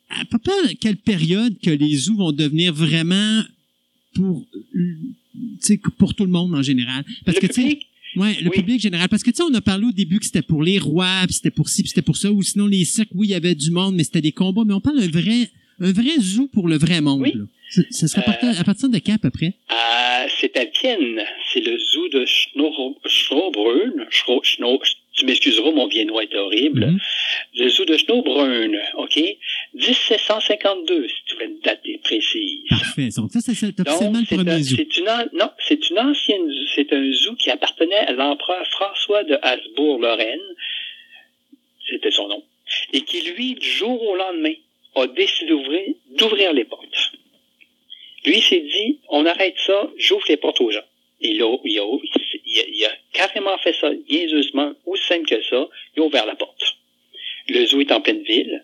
à 0.10 0.26
peu 0.26 0.38
près 0.40 0.76
quelle 0.82 0.98
période 0.98 1.56
que 1.64 1.70
les 1.70 1.96
zoos 1.96 2.18
vont 2.18 2.32
devenir 2.34 2.74
vraiment 2.74 3.44
pour, 4.16 4.46
pour 5.98 6.14
tout 6.16 6.24
le 6.26 6.32
monde 6.32 6.54
en 6.56 6.62
général? 6.62 7.04
Parce 7.26 7.38
le 7.38 7.42
que, 7.42 7.48
tu 7.48 7.54
sais, 7.54 7.62
public, 7.70 7.88
Ouais, 8.16 8.38
le 8.42 8.50
Oui. 8.52 8.58
public 8.58 8.80
général. 8.80 9.10
Parce 9.10 9.24
que, 9.24 9.32
tu 9.32 9.38
sais, 9.38 9.44
on 9.44 9.54
a 9.56 9.62
parlé 9.62 9.86
au 9.88 9.92
début 9.92 10.20
que 10.20 10.26
c'était 10.26 10.44
pour 10.44 10.62
les 10.62 10.78
rois, 10.78 11.22
puis 11.26 11.34
c'était 11.34 11.50
pour 11.50 11.68
ci, 11.68 11.82
puis 11.82 11.90
c'était 11.90 12.04
pour 12.04 12.16
ça, 12.16 12.32
ou 12.32 12.44
sinon 12.44 12.68
les 12.68 12.86
cirques, 12.86 13.10
oui, 13.16 13.26
il 13.28 13.32
y 13.32 13.34
avait 13.34 13.56
du 13.56 13.72
monde, 13.72 13.96
mais 13.96 14.04
c'était 14.04 14.22
des 14.22 14.32
combats. 14.32 14.62
Mais 14.68 14.74
on 14.76 14.82
parle 14.82 15.00
d'un 15.00 15.08
vrai, 15.10 15.50
un 15.80 15.92
vrai 15.92 16.12
zoo 16.20 16.48
pour 16.54 16.68
le 16.68 16.78
vrai 16.78 17.02
monde. 17.02 17.22
Oui. 17.22 17.34
là. 17.34 17.46
Ce 17.90 18.06
serait 18.06 18.22
à 18.22 18.26
partir- 18.26 18.50
Euh, 18.50 18.62
à 18.62 18.64
partir 18.64 18.88
de 18.88 19.00
quand, 19.00 19.16
à 19.16 19.18
peu 19.18 19.32
près? 19.32 19.56
à- 19.70 20.28
c'est 20.40 20.56
à 20.58 20.66
Vienne. 20.66 21.22
C'est 21.52 21.62
le 21.62 21.76
zoo 21.80 22.08
de 22.10 22.24
Schno- 22.26 22.96
Schnobrunn. 23.08 24.06
Schro- 24.12 24.44
Schno- 24.44 24.80
tu 25.16 25.26
m'excuseras, 25.26 25.72
mon 25.72 25.88
viennois 25.88 26.24
est 26.24 26.36
horrible. 26.36 26.86
Mhm. 26.92 27.00
Le 27.58 27.70
zoo 27.70 27.86
de 27.86 27.98
Schnobrunn, 27.98 28.76
OK? 29.00 29.20
1752, 29.74 31.08
si 31.08 31.16
tu 31.26 31.36
veux 31.36 31.46
une 31.46 31.60
date 31.62 31.82
précise. 32.04 32.62
Parfait. 32.70 33.10
Donc, 33.18 33.32
ça, 33.32 33.40
c'est- 33.42 33.54
officiellement 33.80 34.20
le 34.20 34.26
premier 34.36 34.52
un, 34.52 34.62
zoo. 34.64 34.76
c'est 34.76 34.98
une, 34.98 35.10
an- 35.10 35.26
non, 35.34 35.50
c'est 35.68 35.90
une 35.90 36.00
ancienne, 36.00 36.52
c'est 36.76 36.94
un 36.94 37.12
zoo 37.12 37.36
qui 37.36 37.50
appartenait 37.50 37.96
à 37.96 38.12
l'empereur 38.12 38.66
François 38.68 39.24
de 39.24 39.38
Habsbourg-Lorraine. 39.42 40.42
C'était 41.90 42.12
son 42.12 42.28
nom. 42.28 42.44
Et 42.94 43.02
qui, 43.02 43.22
lui, 43.32 43.56
du 43.56 43.68
jour 43.70 44.02
au 44.02 44.16
lendemain, 44.16 44.54
a 44.96 45.08
décidé 45.08 45.50
d'ouvrir, 46.12 46.54
les 46.54 46.66
portes. 46.66 47.12
Lui, 48.26 48.38
il 48.38 48.44
s'est 48.44 48.62
dit, 48.62 49.00
on 49.10 49.26
arrête 49.26 49.56
ça, 49.66 49.90
j'ouvre 49.98 50.24
les 50.30 50.38
portes 50.38 50.62
aux 50.62 50.72
gens. 50.72 50.86
Et 51.22 51.34
là, 51.34 51.58
il 51.66 51.80
a, 51.80 51.84
il 52.46 52.60
a- 52.60 52.66
il 52.68 52.86
a 52.86 52.92
carrément 53.12 53.58
fait 53.58 53.74
ça, 53.74 53.90
niaiseusement, 54.10 54.74
aussi 54.86 55.04
simple 55.06 55.26
que 55.28 55.42
ça, 55.44 55.68
il 55.96 56.02
a 56.02 56.06
ouvert 56.06 56.26
la 56.26 56.36
porte. 56.36 56.78
Le 57.50 57.66
zoo 57.66 57.82
est 57.82 57.92
en 57.92 58.02
pleine 58.02 58.22
ville. 58.24 58.64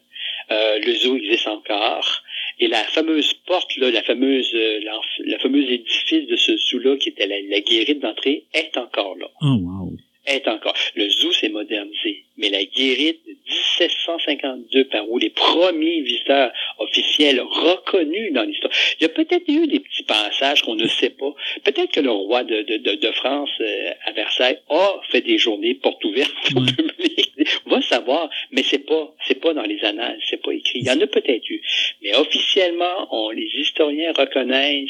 Euh, 0.51 0.79
le 0.79 0.93
zoo 0.95 1.15
existe 1.15 1.47
encore. 1.47 2.23
Et 2.59 2.67
la 2.67 2.83
fameuse 2.83 3.33
porte, 3.45 3.75
là, 3.77 3.89
la 3.91 4.03
fameuse, 4.03 4.49
euh, 4.53 4.79
l'enf- 4.83 5.19
le 5.19 5.37
fameux 5.37 5.63
édifice 5.71 6.27
de 6.27 6.35
ce 6.35 6.57
zoo-là, 6.57 6.97
qui 6.97 7.09
était 7.09 7.27
la, 7.27 7.39
la 7.49 7.61
guérite 7.61 7.99
d'entrée, 7.99 8.45
est 8.53 8.75
encore 8.77 9.15
là. 9.17 9.27
Oh, 9.41 9.55
wow. 9.61 9.93
Est 10.25 10.47
encore. 10.47 10.75
Le 10.95 11.09
zoo 11.09 11.31
s'est 11.31 11.49
modernisé. 11.49 12.25
Mais 12.37 12.49
la 12.49 12.63
guérite 12.63 13.19
de 13.25 13.31
1752, 13.31 14.85
par 14.85 15.09
où 15.09 15.17
les 15.17 15.29
premiers 15.29 16.01
visiteurs 16.01 16.51
officiels 16.77 17.41
reconnus 17.41 18.33
dans 18.33 18.43
l'histoire. 18.43 18.71
Il 18.99 19.03
y 19.03 19.05
a 19.05 19.09
peut-être 19.09 19.47
eu 19.47 19.67
des 19.67 19.79
petits 19.79 20.03
passages 20.03 20.61
qu'on 20.61 20.75
ne 20.75 20.87
sait 20.87 21.09
pas. 21.09 21.33
Peut-être 21.63 21.91
que 21.91 21.99
le 21.99 22.11
roi 22.11 22.43
de, 22.43 22.61
de, 22.61 22.77
de, 22.77 22.95
de 22.95 23.11
France 23.11 23.49
euh, 23.61 23.91
à 24.05 24.11
Versailles 24.11 24.59
a 24.69 25.01
fait 25.09 25.21
des 25.21 25.37
journées 25.37 25.75
portes 25.75 26.03
ouvertes 26.03 26.33
au 26.55 26.61
public. 26.61 27.31
On 27.65 27.71
va 27.71 27.81
savoir, 27.81 28.29
mais 28.51 28.63
c'est 28.63 28.85
pas, 28.85 29.15
c'est 29.25 29.39
pas 29.39 29.53
dans 29.53 29.63
les 29.63 29.81
annales, 29.83 30.19
c'est 30.29 30.41
pas 30.41 30.51
écrit. 30.51 30.79
Il 30.79 30.87
y 30.87 30.91
en 30.91 30.99
a 31.01 31.07
peut-être 31.07 31.49
eu. 31.49 31.61
Mais 32.03 32.15
officiellement, 32.15 33.07
on, 33.11 33.31
les 33.31 33.49
historiens 33.55 34.11
reconnaissent 34.13 34.89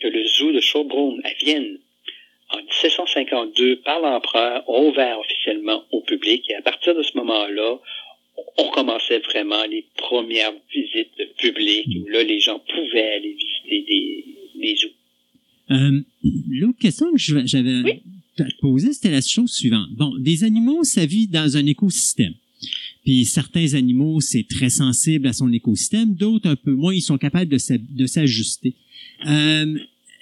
que 0.00 0.08
le 0.08 0.24
zoo 0.24 0.52
de 0.52 0.60
Schaubrunn 0.60 1.20
à 1.24 1.32
Vienne, 1.32 1.78
en 2.50 2.58
1752, 2.58 3.80
par 3.80 4.00
l'empereur, 4.00 4.62
ouvert 4.68 5.18
officiellement 5.20 5.82
au 5.92 6.00
public. 6.02 6.42
Et 6.50 6.54
à 6.54 6.62
partir 6.62 6.94
de 6.94 7.02
ce 7.02 7.16
moment-là, 7.16 7.78
on 8.58 8.68
commençait 8.70 9.18
vraiment 9.20 9.64
les 9.70 9.84
premières 9.96 10.52
visites 10.72 11.36
publiques 11.38 11.88
où 12.02 12.08
là, 12.08 12.22
les 12.22 12.40
gens 12.40 12.60
pouvaient 12.60 13.14
aller 13.16 13.34
visiter 13.34 13.84
des, 13.88 14.24
des 14.60 14.76
zoos. 14.76 14.88
Euh, 15.72 16.00
L'autre 16.50 16.78
question 16.78 17.12
que 17.12 17.18
j'avais 17.18 17.82
Oui. 17.82 18.44
poser, 18.60 18.92
c'était 18.92 19.10
la 19.10 19.20
chose 19.22 19.50
suivante. 19.52 19.88
Bon, 19.96 20.12
des 20.18 20.44
animaux, 20.44 20.84
ça 20.84 21.04
vit 21.06 21.26
dans 21.26 21.56
un 21.56 21.66
écosystème. 21.66 22.34
Puis 23.04 23.24
certains 23.24 23.74
animaux, 23.74 24.20
c'est 24.20 24.46
très 24.48 24.70
sensible 24.70 25.26
à 25.26 25.32
son 25.32 25.52
écosystème, 25.52 26.14
d'autres 26.14 26.48
un 26.48 26.56
peu 26.56 26.72
moins, 26.72 26.94
ils 26.94 27.00
sont 27.02 27.18
capables 27.18 27.50
de 27.50 28.06
s'ajuster. 28.06 28.74
Euh, 29.26 29.78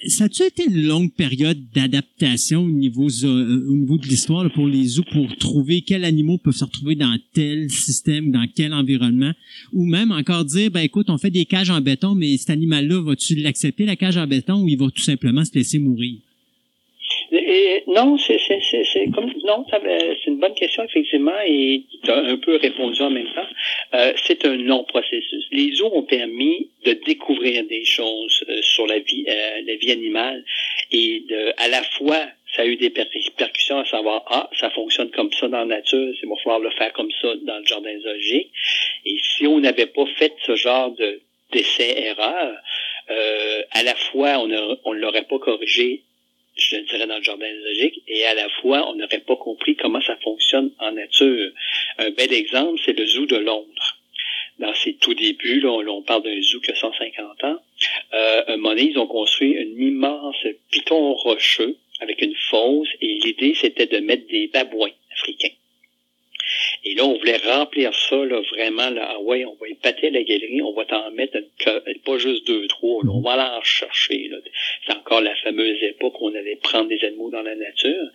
ça 0.08 0.24
a-tu 0.24 0.42
été 0.42 0.64
une 0.66 0.86
longue 0.86 1.12
période 1.12 1.58
d'adaptation 1.74 2.64
au 2.64 2.70
niveau 2.70 3.08
euh, 3.24 3.66
au 3.68 3.76
niveau 3.76 3.98
de 3.98 4.06
l'histoire 4.06 4.50
pour 4.52 4.66
les 4.66 4.84
zoos 4.84 5.04
pour 5.12 5.36
trouver 5.36 5.82
quels 5.82 6.04
animaux 6.04 6.38
peuvent 6.38 6.54
se 6.54 6.64
retrouver 6.64 6.94
dans 6.94 7.16
tel 7.32 7.70
système, 7.70 8.30
dans 8.30 8.46
quel 8.54 8.72
environnement, 8.72 9.32
ou 9.72 9.84
même 9.84 10.12
encore 10.12 10.44
dire 10.44 10.70
ben 10.70 10.80
écoute, 10.80 11.10
on 11.10 11.18
fait 11.18 11.30
des 11.30 11.44
cages 11.44 11.70
en 11.70 11.80
béton, 11.80 12.14
mais 12.14 12.36
cet 12.36 12.50
animal-là, 12.50 13.02
vas-tu 13.02 13.36
l'accepter 13.36 13.84
la 13.84 13.96
cage 13.96 14.16
en 14.16 14.26
béton 14.26 14.62
ou 14.62 14.68
il 14.68 14.78
va 14.78 14.90
tout 14.90 15.02
simplement 15.02 15.44
se 15.44 15.54
laisser 15.54 15.78
mourir? 15.78 16.18
Non, 17.88 18.16
c'est 18.18 18.38
comme 19.14 19.32
non, 19.44 19.64
euh, 19.72 20.14
c'est 20.22 20.30
une 20.30 20.38
bonne 20.38 20.54
question 20.54 20.84
effectivement 20.84 21.40
et 21.46 21.82
tu 22.04 22.10
un 22.10 22.36
peu 22.36 22.56
répondu 22.56 23.00
en 23.02 23.10
même 23.10 23.32
temps. 23.34 23.48
Euh, 23.94 24.12
c'est 24.24 24.44
un 24.44 24.56
long 24.56 24.84
processus. 24.84 25.44
Les 25.50 25.72
zoos 25.72 25.90
ont 25.94 26.02
permis 26.04 26.70
de 26.84 26.92
découvrir 26.92 27.64
des 27.64 27.84
choses 27.84 28.44
euh, 28.48 28.62
sur 28.62 28.86
la 28.86 28.98
vie, 28.98 29.24
la 29.26 29.74
vie 29.76 29.90
animale 29.90 30.44
et 30.92 31.24
de, 31.28 31.52
à 31.58 31.68
la 31.68 31.82
fois 31.82 32.20
ça 32.54 32.62
a 32.62 32.66
eu 32.66 32.76
des 32.76 32.90
per- 32.90 33.08
répercussions 33.12 33.78
à 33.78 33.84
savoir 33.86 34.22
ah 34.28 34.48
ça 34.60 34.70
fonctionne 34.70 35.10
comme 35.10 35.32
ça 35.32 35.48
dans 35.48 35.58
la 35.58 35.64
nature, 35.76 36.14
c'est 36.20 36.26
va 36.28 36.36
falloir 36.36 36.60
le 36.60 36.70
faire 36.70 36.92
comme 36.92 37.10
ça 37.20 37.34
dans 37.42 37.58
le 37.58 37.64
jardin 37.66 37.98
zoologique. 38.00 38.50
Et 39.04 39.16
si 39.22 39.46
on 39.46 39.58
n'avait 39.58 39.86
pas 39.86 40.06
fait 40.18 40.32
ce 40.46 40.54
genre 40.54 40.92
de 40.92 41.20
d'essais 41.52 42.00
erreurs, 42.00 42.56
à 43.72 43.82
la 43.82 43.94
fois 43.96 44.38
on 44.38 44.46
ne 44.46 44.76
on 44.84 44.92
l'aurait 44.92 45.24
pas 45.24 45.38
corrigé 45.38 46.02
je 46.56 46.76
dirais 46.76 47.06
dans 47.06 47.18
le 47.18 47.22
jardin 47.22 47.46
zoologique, 47.52 48.02
et 48.06 48.24
à 48.24 48.34
la 48.34 48.48
fois, 48.60 48.88
on 48.88 48.94
n'aurait 48.94 49.20
pas 49.20 49.36
compris 49.36 49.76
comment 49.76 50.00
ça 50.00 50.16
fonctionne 50.22 50.72
en 50.78 50.92
nature. 50.92 51.50
Un 51.98 52.10
bel 52.10 52.32
exemple, 52.32 52.80
c'est 52.84 52.96
le 52.96 53.06
zoo 53.06 53.26
de 53.26 53.36
Londres. 53.36 53.98
Dans 54.58 54.74
ses 54.74 54.94
tout 54.94 55.14
débuts, 55.14 55.60
là, 55.60 55.70
on, 55.70 56.02
parle 56.02 56.22
d'un 56.22 56.40
zoo 56.40 56.60
qui 56.60 56.70
a 56.70 56.76
150 56.76 57.44
ans. 57.44 57.60
Euh, 58.12 58.44
un 58.46 58.56
moment 58.56 58.76
ils 58.76 58.96
ont 58.98 59.08
construit 59.08 59.58
un 59.58 59.82
immense 59.82 60.46
piton 60.70 61.14
rocheux 61.14 61.76
avec 62.00 62.22
une 62.22 62.34
fosse, 62.50 62.88
et 63.00 63.18
l'idée, 63.24 63.54
c'était 63.60 63.86
de 63.86 63.98
mettre 63.98 64.26
des 64.28 64.48
babouins 64.48 64.92
africains. 65.12 65.54
Et 66.84 66.94
là, 66.94 67.04
on 67.04 67.16
voulait 67.18 67.38
remplir 67.38 67.94
ça, 67.94 68.16
là, 68.16 68.40
vraiment, 68.52 68.90
là, 68.90 69.08
ah 69.12 69.20
ouais, 69.20 69.44
on 69.44 69.54
va 69.54 69.68
épater 69.68 70.10
la 70.10 70.22
galerie, 70.22 70.62
on 70.62 70.72
va 70.74 70.84
t'en 70.84 71.10
mettre 71.12 71.36
une 71.36 71.98
pas 72.04 72.18
juste 72.18 72.46
deux, 72.46 72.66
trois, 72.68 73.02
là, 73.04 73.10
on 73.10 73.20
va 73.20 73.32
aller 73.32 73.56
en 73.58 73.62
chercher. 73.62 74.30
C'est 74.86 74.92
encore 74.92 75.20
la 75.20 75.34
fameuse 75.36 75.82
époque 75.82 76.20
où 76.20 76.28
on 76.28 76.34
allait 76.34 76.56
prendre 76.56 76.88
des 76.88 77.02
animaux 77.04 77.30
dans 77.30 77.42
la 77.42 77.54
nature. 77.54 78.08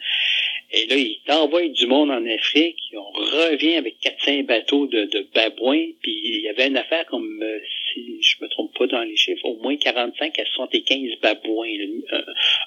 Et 0.71 0.85
là, 0.85 0.95
ils 0.95 1.19
t'envoient 1.25 1.67
du 1.67 1.87
monde 1.87 2.11
en 2.11 2.23
Afrique, 2.27 2.77
on 2.93 3.11
revient 3.11 3.75
avec 3.75 3.99
400 4.01 4.43
bateaux 4.43 4.85
de, 4.85 5.27
babouins, 5.33 5.87
puis 6.01 6.21
il 6.23 6.41
y 6.41 6.49
avait 6.49 6.67
une 6.67 6.77
affaire 6.77 7.05
comme, 7.07 7.41
euh, 7.41 7.59
si 7.93 8.21
je 8.21 8.35
me 8.43 8.49
trompe 8.49 8.77
pas 8.77 8.85
dans 8.85 9.01
les 9.01 9.17
chiffres, 9.17 9.45
au 9.45 9.55
moins 9.55 9.75
45 9.77 10.37
à 10.37 10.45
75 10.45 11.19
babouins, 11.21 11.67
un, 12.11 12.23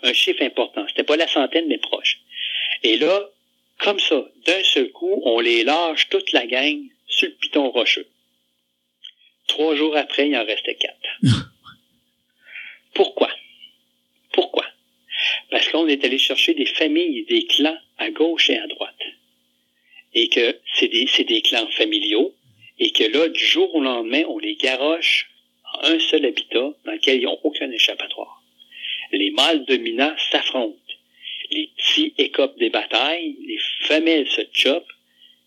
un 0.08 0.12
chiffre 0.12 0.42
important. 0.42 0.84
C'était 0.88 1.04
pas 1.04 1.16
la 1.16 1.28
centaine, 1.28 1.66
mais 1.68 1.78
proche. 1.78 2.18
Et 2.82 2.96
là, 2.96 3.30
comme 3.82 3.98
ça, 3.98 4.24
d'un 4.46 4.62
seul 4.62 4.90
coup, 4.92 5.20
on 5.24 5.40
les 5.40 5.64
lâche 5.64 6.08
toute 6.08 6.32
la 6.32 6.46
gang 6.46 6.80
sur 7.08 7.28
le 7.28 7.34
piton 7.34 7.68
rocheux. 7.70 8.06
Trois 9.48 9.74
jours 9.74 9.96
après, 9.96 10.28
il 10.28 10.36
en 10.36 10.44
restait 10.44 10.76
quatre. 10.76 11.18
Pourquoi? 12.94 13.30
Pourquoi? 14.32 14.64
Parce 15.50 15.68
qu'on 15.68 15.88
est 15.88 16.04
allé 16.04 16.18
chercher 16.18 16.54
des 16.54 16.66
familles, 16.66 17.24
des 17.24 17.46
clans 17.46 17.78
à 17.98 18.10
gauche 18.10 18.50
et 18.50 18.58
à 18.58 18.66
droite. 18.66 19.02
Et 20.14 20.28
que 20.28 20.58
c'est 20.74 20.88
des, 20.88 21.42
clans 21.42 21.68
familiaux. 21.72 22.34
Et 22.78 22.92
que 22.92 23.04
là, 23.04 23.28
du 23.28 23.44
jour 23.44 23.74
au 23.74 23.80
lendemain, 23.80 24.24
on 24.28 24.38
les 24.38 24.56
garoche 24.56 25.30
en 25.74 25.88
un 25.88 25.98
seul 25.98 26.24
habitat 26.24 26.72
dans 26.84 26.92
lequel 26.92 27.18
ils 27.18 27.24
n'ont 27.24 27.38
aucun 27.42 27.70
échappatoire. 27.70 28.42
Les 29.10 29.30
mâles 29.30 29.64
dominants 29.64 30.14
s'affrontent. 30.30 30.78
Les 31.52 31.70
petits 31.76 32.14
écopent 32.18 32.58
des 32.58 32.70
batailles. 32.70 33.36
Les 33.46 33.58
femelles 33.82 34.28
se 34.28 34.42
chopent. 34.52 34.92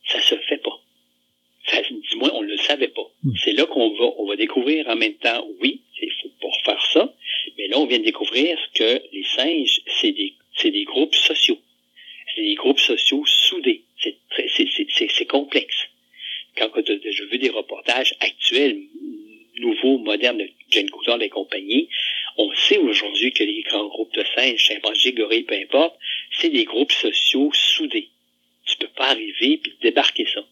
Ça 0.08 0.22
se 0.22 0.36
fait 0.36 0.58
pas. 0.58 0.80
du 1.90 2.18
moins, 2.18 2.32
on 2.34 2.44
ne 2.44 2.50
le 2.50 2.58
savait 2.58 2.90
pas. 2.90 3.10
Hmm. 3.24 3.32
C'est 3.44 3.54
là 3.54 3.66
qu'on 3.66 3.90
va, 3.90 4.06
on 4.18 4.28
va 4.28 4.36
découvrir 4.36 4.88
en 4.88 4.96
même 4.96 5.16
temps, 5.16 5.46
oui, 5.62 5.82
il 6.02 6.12
faut 6.22 6.30
pour 6.40 6.56
faire 6.64 6.82
ça, 6.94 7.14
mais 7.58 7.68
là, 7.68 7.80
on 7.80 7.88
vient 7.88 8.00
de 8.00 8.04
découvrir 8.04 8.58
que 8.76 9.02
les 9.12 9.24
singes, 9.24 9.82
c'est 10.00 10.12
des, 10.12 10.34
c'est 10.58 10.72
des 10.72 10.84
groupes 10.84 11.16
sociaux. 11.16 11.58
C'est 12.36 12.44
des 12.44 12.56
groupes 12.56 12.80
sociaux 12.80 13.24
soudés. 13.26 13.84
C'est 14.02 14.16
très, 14.30 14.48
c'est, 14.50 14.68
c'est, 14.76 14.88
c'est, 14.90 15.10
c'est 15.10 15.26
complexe. 15.26 15.88
Quand 16.56 16.70
déjà 16.78 17.26
vu 17.26 17.38
des 17.38 17.50
reportages 17.50 18.16
actuels, 18.20 18.80
nouveaux, 19.60 19.98
modernes 19.98 20.38
de 20.38 20.50
Jane 20.70 20.88
Goodall 20.88 21.24
et 21.24 21.30
compagnie, 21.30 21.90
on 22.38 22.54
sait 22.56 22.78
aujourd'hui 22.78 23.32
que 23.32 23.44
les 23.44 23.62
grands 23.64 23.88
groupes 23.88 24.14
de 24.14 24.24
singes, 24.36 24.60
chimpanzés, 24.60 25.14
gorilles, 25.14 25.44
peu 25.44 25.56
importe, 25.56 25.96
c'est 26.32 26.50
des 26.50 26.66
groupes 26.66 26.92
sociaux 26.92 27.52
soudés. 27.54 28.10
Tu 28.66 28.78
peux 28.78 28.88
pas 28.96 29.10
arriver 29.12 29.58
puis 29.58 29.74
débarquer 29.82 30.26
ça. 30.34 30.44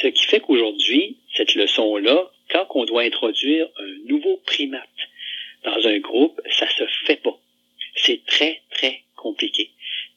Ce 0.00 0.08
qui 0.08 0.24
fait 0.26 0.40
qu'aujourd'hui, 0.40 1.16
cette 1.34 1.54
leçon-là, 1.54 2.30
quand 2.50 2.66
on 2.74 2.84
doit 2.84 3.02
introduire 3.02 3.66
un 3.78 4.08
nouveau 4.08 4.36
primate 4.46 4.88
dans 5.64 5.86
un 5.86 5.98
groupe, 5.98 6.40
ça 6.50 6.68
se 6.68 6.84
fait 7.06 7.20
pas. 7.22 7.36
C'est 7.96 8.24
très, 8.26 8.60
très 8.70 9.00
compliqué. 9.16 9.70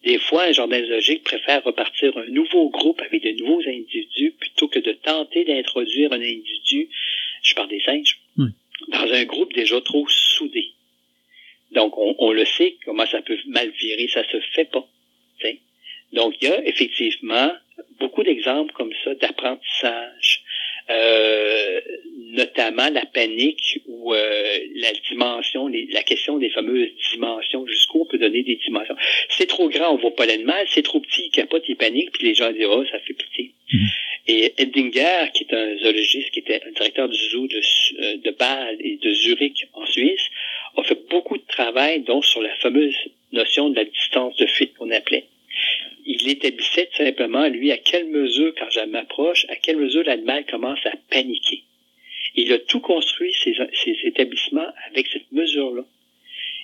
Des 0.04 0.18
fois, 0.20 0.44
un 0.44 0.52
jardin 0.52 0.82
zoologique 0.82 1.24
préfère 1.24 1.64
repartir 1.64 2.16
un 2.18 2.26
nouveau 2.28 2.70
groupe 2.70 3.02
avec 3.02 3.24
de 3.24 3.32
nouveaux 3.32 3.62
individus 3.68 4.32
plutôt 4.40 4.68
que 4.68 4.80
de 4.80 4.92
tenter 4.94 5.44
d'introduire 5.46 6.14
un 6.14 6.22
individu, 6.22 6.90
je 7.42 7.54
parle 7.56 7.70
des 7.70 7.82
singes, 7.82 8.20
Oui. 8.38 8.50
dans 8.90 9.12
un 9.12 9.26
groupe 9.26 9.54
déjà 9.54 9.82
trop 9.82 10.06
soudé. 10.08 10.69
On, 12.22 12.32
le 12.32 12.46
sait 12.46 12.76
comment 12.86 13.06
ça 13.06 13.22
peut 13.22 13.38
mal 13.48 13.70
virer, 13.80 14.08
ça 14.14 14.24
se 14.30 14.40
fait 14.56 14.66
pas. 14.70 14.86
t'sais. 15.40 15.60
Donc, 16.14 16.36
il 16.42 16.50
y 16.50 16.52
a 16.52 16.66
effectivement 16.68 17.52
beaucoup 18.00 18.24
d'exemples 18.24 18.74
comme 18.74 18.92
ça 19.04 19.14
d'apprentissage, 19.16 20.42
euh, 20.90 21.80
notamment 22.32 22.90
la 22.90 23.06
panique 23.06 23.80
ou 23.88 24.14
euh, 24.14 24.58
la 24.76 24.92
dimension, 25.10 25.68
les- 25.68 25.88
la 25.92 26.04
question 26.04 26.38
des 26.38 26.50
fameuses 26.50 26.90
dimensions, 27.14 27.66
jusqu'où 27.68 28.02
on 28.02 28.06
peut 28.06 28.18
donner 28.18 28.44
des 28.44 28.56
dimensions. 28.56 28.96
C'est 29.30 29.46
trop 29.48 29.70
grand, 29.70 29.94
on 29.94 29.98
voit 29.98 30.16
pas 30.16 30.26
l'animal, 30.26 30.66
c'est 30.70 30.82
trop 30.84 31.00
petit, 31.00 31.26
il 31.28 31.32
capote, 31.32 31.64
il 31.68 31.76
panique, 31.76 32.12
puis 32.12 32.28
les 32.28 32.34
gens 32.36 32.52
disent, 32.52 32.66
oh, 32.70 32.84
ça 32.92 33.00
fait 33.00 33.14
pitié. 33.14 33.54
Mhm. 33.72 33.88
Et 34.28 34.54
Edinger, 34.62 35.28
qui 35.34 35.44
est 35.46 35.54
un 35.54 35.78
zoologiste, 35.78 36.32
qui 36.32 36.40
était 36.40 36.62
un 36.66 36.72
directeur 36.72 37.08
du 37.10 37.18
zoo 37.30 37.48
de, 37.48 37.62
euh, 38.02 38.18
de 38.18 38.32
Bâle 38.32 38.78
et 38.80 38.98
de 38.98 39.12
Zurich 39.14 39.68
en 39.74 39.86
Suisse, 39.86 40.22
a 40.78 40.84
fait 40.84 41.00
beaucoup 41.10 41.38
de 41.38 41.44
travail, 41.60 42.02
donc, 42.02 42.26
sur 42.26 42.42
la 42.42 42.56
fameuse 42.56 42.96
notion 43.32 43.70
de 43.70 43.76
la 43.76 43.86
distance 43.86 44.36
de 44.38 44.46
fuite 44.46 44.74
qu'on 44.76 44.92
appelait 44.92 45.26
il 46.10 46.28
établissait 46.28 46.90
simplement, 46.98 47.48
lui, 47.48 47.72
à 47.72 47.78
quelle 47.78 48.08
mesure, 48.08 48.54
quand 48.58 48.70
je 48.72 48.80
m'approche, 48.82 49.46
à 49.50 49.56
quelle 49.56 49.78
mesure 49.78 50.04
l'animal 50.04 50.44
commence 50.48 50.84
à 50.86 50.94
paniquer. 51.12 51.64
Il 52.36 52.52
a 52.52 52.58
tout 52.58 52.80
construit, 52.80 53.32
ces 53.44 53.98
établissements, 54.06 54.68
avec 54.90 55.06
cette 55.08 55.32
mesure-là. 55.32 55.84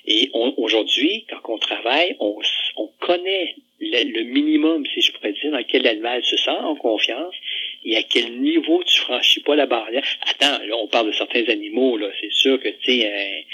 Et 0.08 0.30
aujourd'hui, 0.34 1.26
quand 1.30 1.54
on 1.54 1.58
travaille, 1.60 2.16
on, 2.20 2.40
connaît 3.00 3.56
le, 3.80 4.24
minimum, 4.24 4.84
si 4.88 5.02
je 5.02 5.12
pourrais 5.12 5.34
dire, 5.34 5.52
dans 5.52 5.64
quel 5.64 5.84
l'animal 5.84 6.24
se 6.24 6.38
sent 6.38 6.50
en 6.50 6.76
confiance 6.76 7.36
et 7.84 7.98
à 7.98 8.02
quel 8.02 8.40
niveau 8.40 8.84
tu 8.84 9.00
franchis 9.02 9.42
pas 9.42 9.56
la 9.56 9.68
barrière. 9.68 10.04
Attends, 10.22 10.64
là, 10.66 10.76
on 10.78 10.88
parle 10.88 11.08
de 11.08 11.12
certains 11.12 11.46
animaux, 11.50 11.98
là. 11.98 12.10
C'est 12.20 12.32
sûr 12.32 12.60
que, 12.60 12.70
tu 12.70 13.00
sais, 13.02 13.46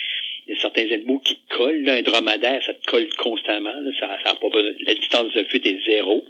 il 0.48 0.56
y 0.56 0.58
a 0.58 0.62
certains 0.62 0.92
animaux 0.92 1.20
qui 1.20 1.36
te 1.36 1.56
collent. 1.56 1.88
Un 1.88 2.02
dromadaire, 2.02 2.64
ça 2.64 2.74
te 2.74 2.86
colle 2.86 3.08
constamment. 3.18 3.74
là. 3.74 3.92
ça, 4.00 4.18
ça 4.24 4.36
pas 4.36 4.48
la 4.86 4.96
distance 4.96 5.34
de 5.34 5.44
fuite 5.44 5.66
est 5.66 5.84
zéro. 5.86 6.26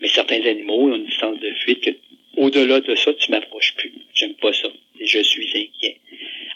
Mais 0.00 0.08
certains 0.08 0.44
animaux 0.46 0.88
ont 0.88 0.94
une 0.94 1.06
distance 1.06 1.38
de 1.40 1.52
fuite 1.64 1.80
que, 1.82 1.90
au-delà 2.36 2.80
de 2.80 2.94
ça, 2.94 3.12
tu 3.14 3.30
m'approches 3.30 3.74
plus. 3.76 3.92
J'aime 4.14 4.34
pas 4.34 4.52
ça. 4.52 4.68
Je 5.00 5.20
suis 5.20 5.48
inquiet. 5.48 5.98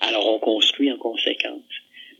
Alors, 0.01 0.33
on 0.33 0.39
construit 0.39 0.91
en 0.93 0.97
conséquence. 0.97 1.63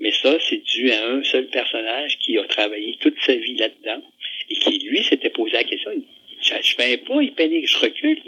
Mais 0.01 0.13
ça, 0.13 0.39
c'est 0.41 0.63
dû 0.65 0.91
à 0.91 1.07
un 1.07 1.23
seul 1.23 1.47
personnage 1.47 2.19
qui 2.19 2.37
a 2.39 2.45
travaillé 2.45 2.97
toute 3.01 3.19
sa 3.23 3.35
vie 3.35 3.57
là-dedans 3.57 4.03
et 4.51 4.55
qui, 4.55 4.79
lui, 4.81 5.03
s'était 5.05 5.31
posé 5.31 5.53
la 5.53 5.65
question. 5.65 5.93
Je, 6.41 6.75
fais 6.75 6.99
pas, 6.99 7.23
il 7.23 7.33
panique, 7.33 7.69
je 7.69 7.79
recule, 7.79 8.21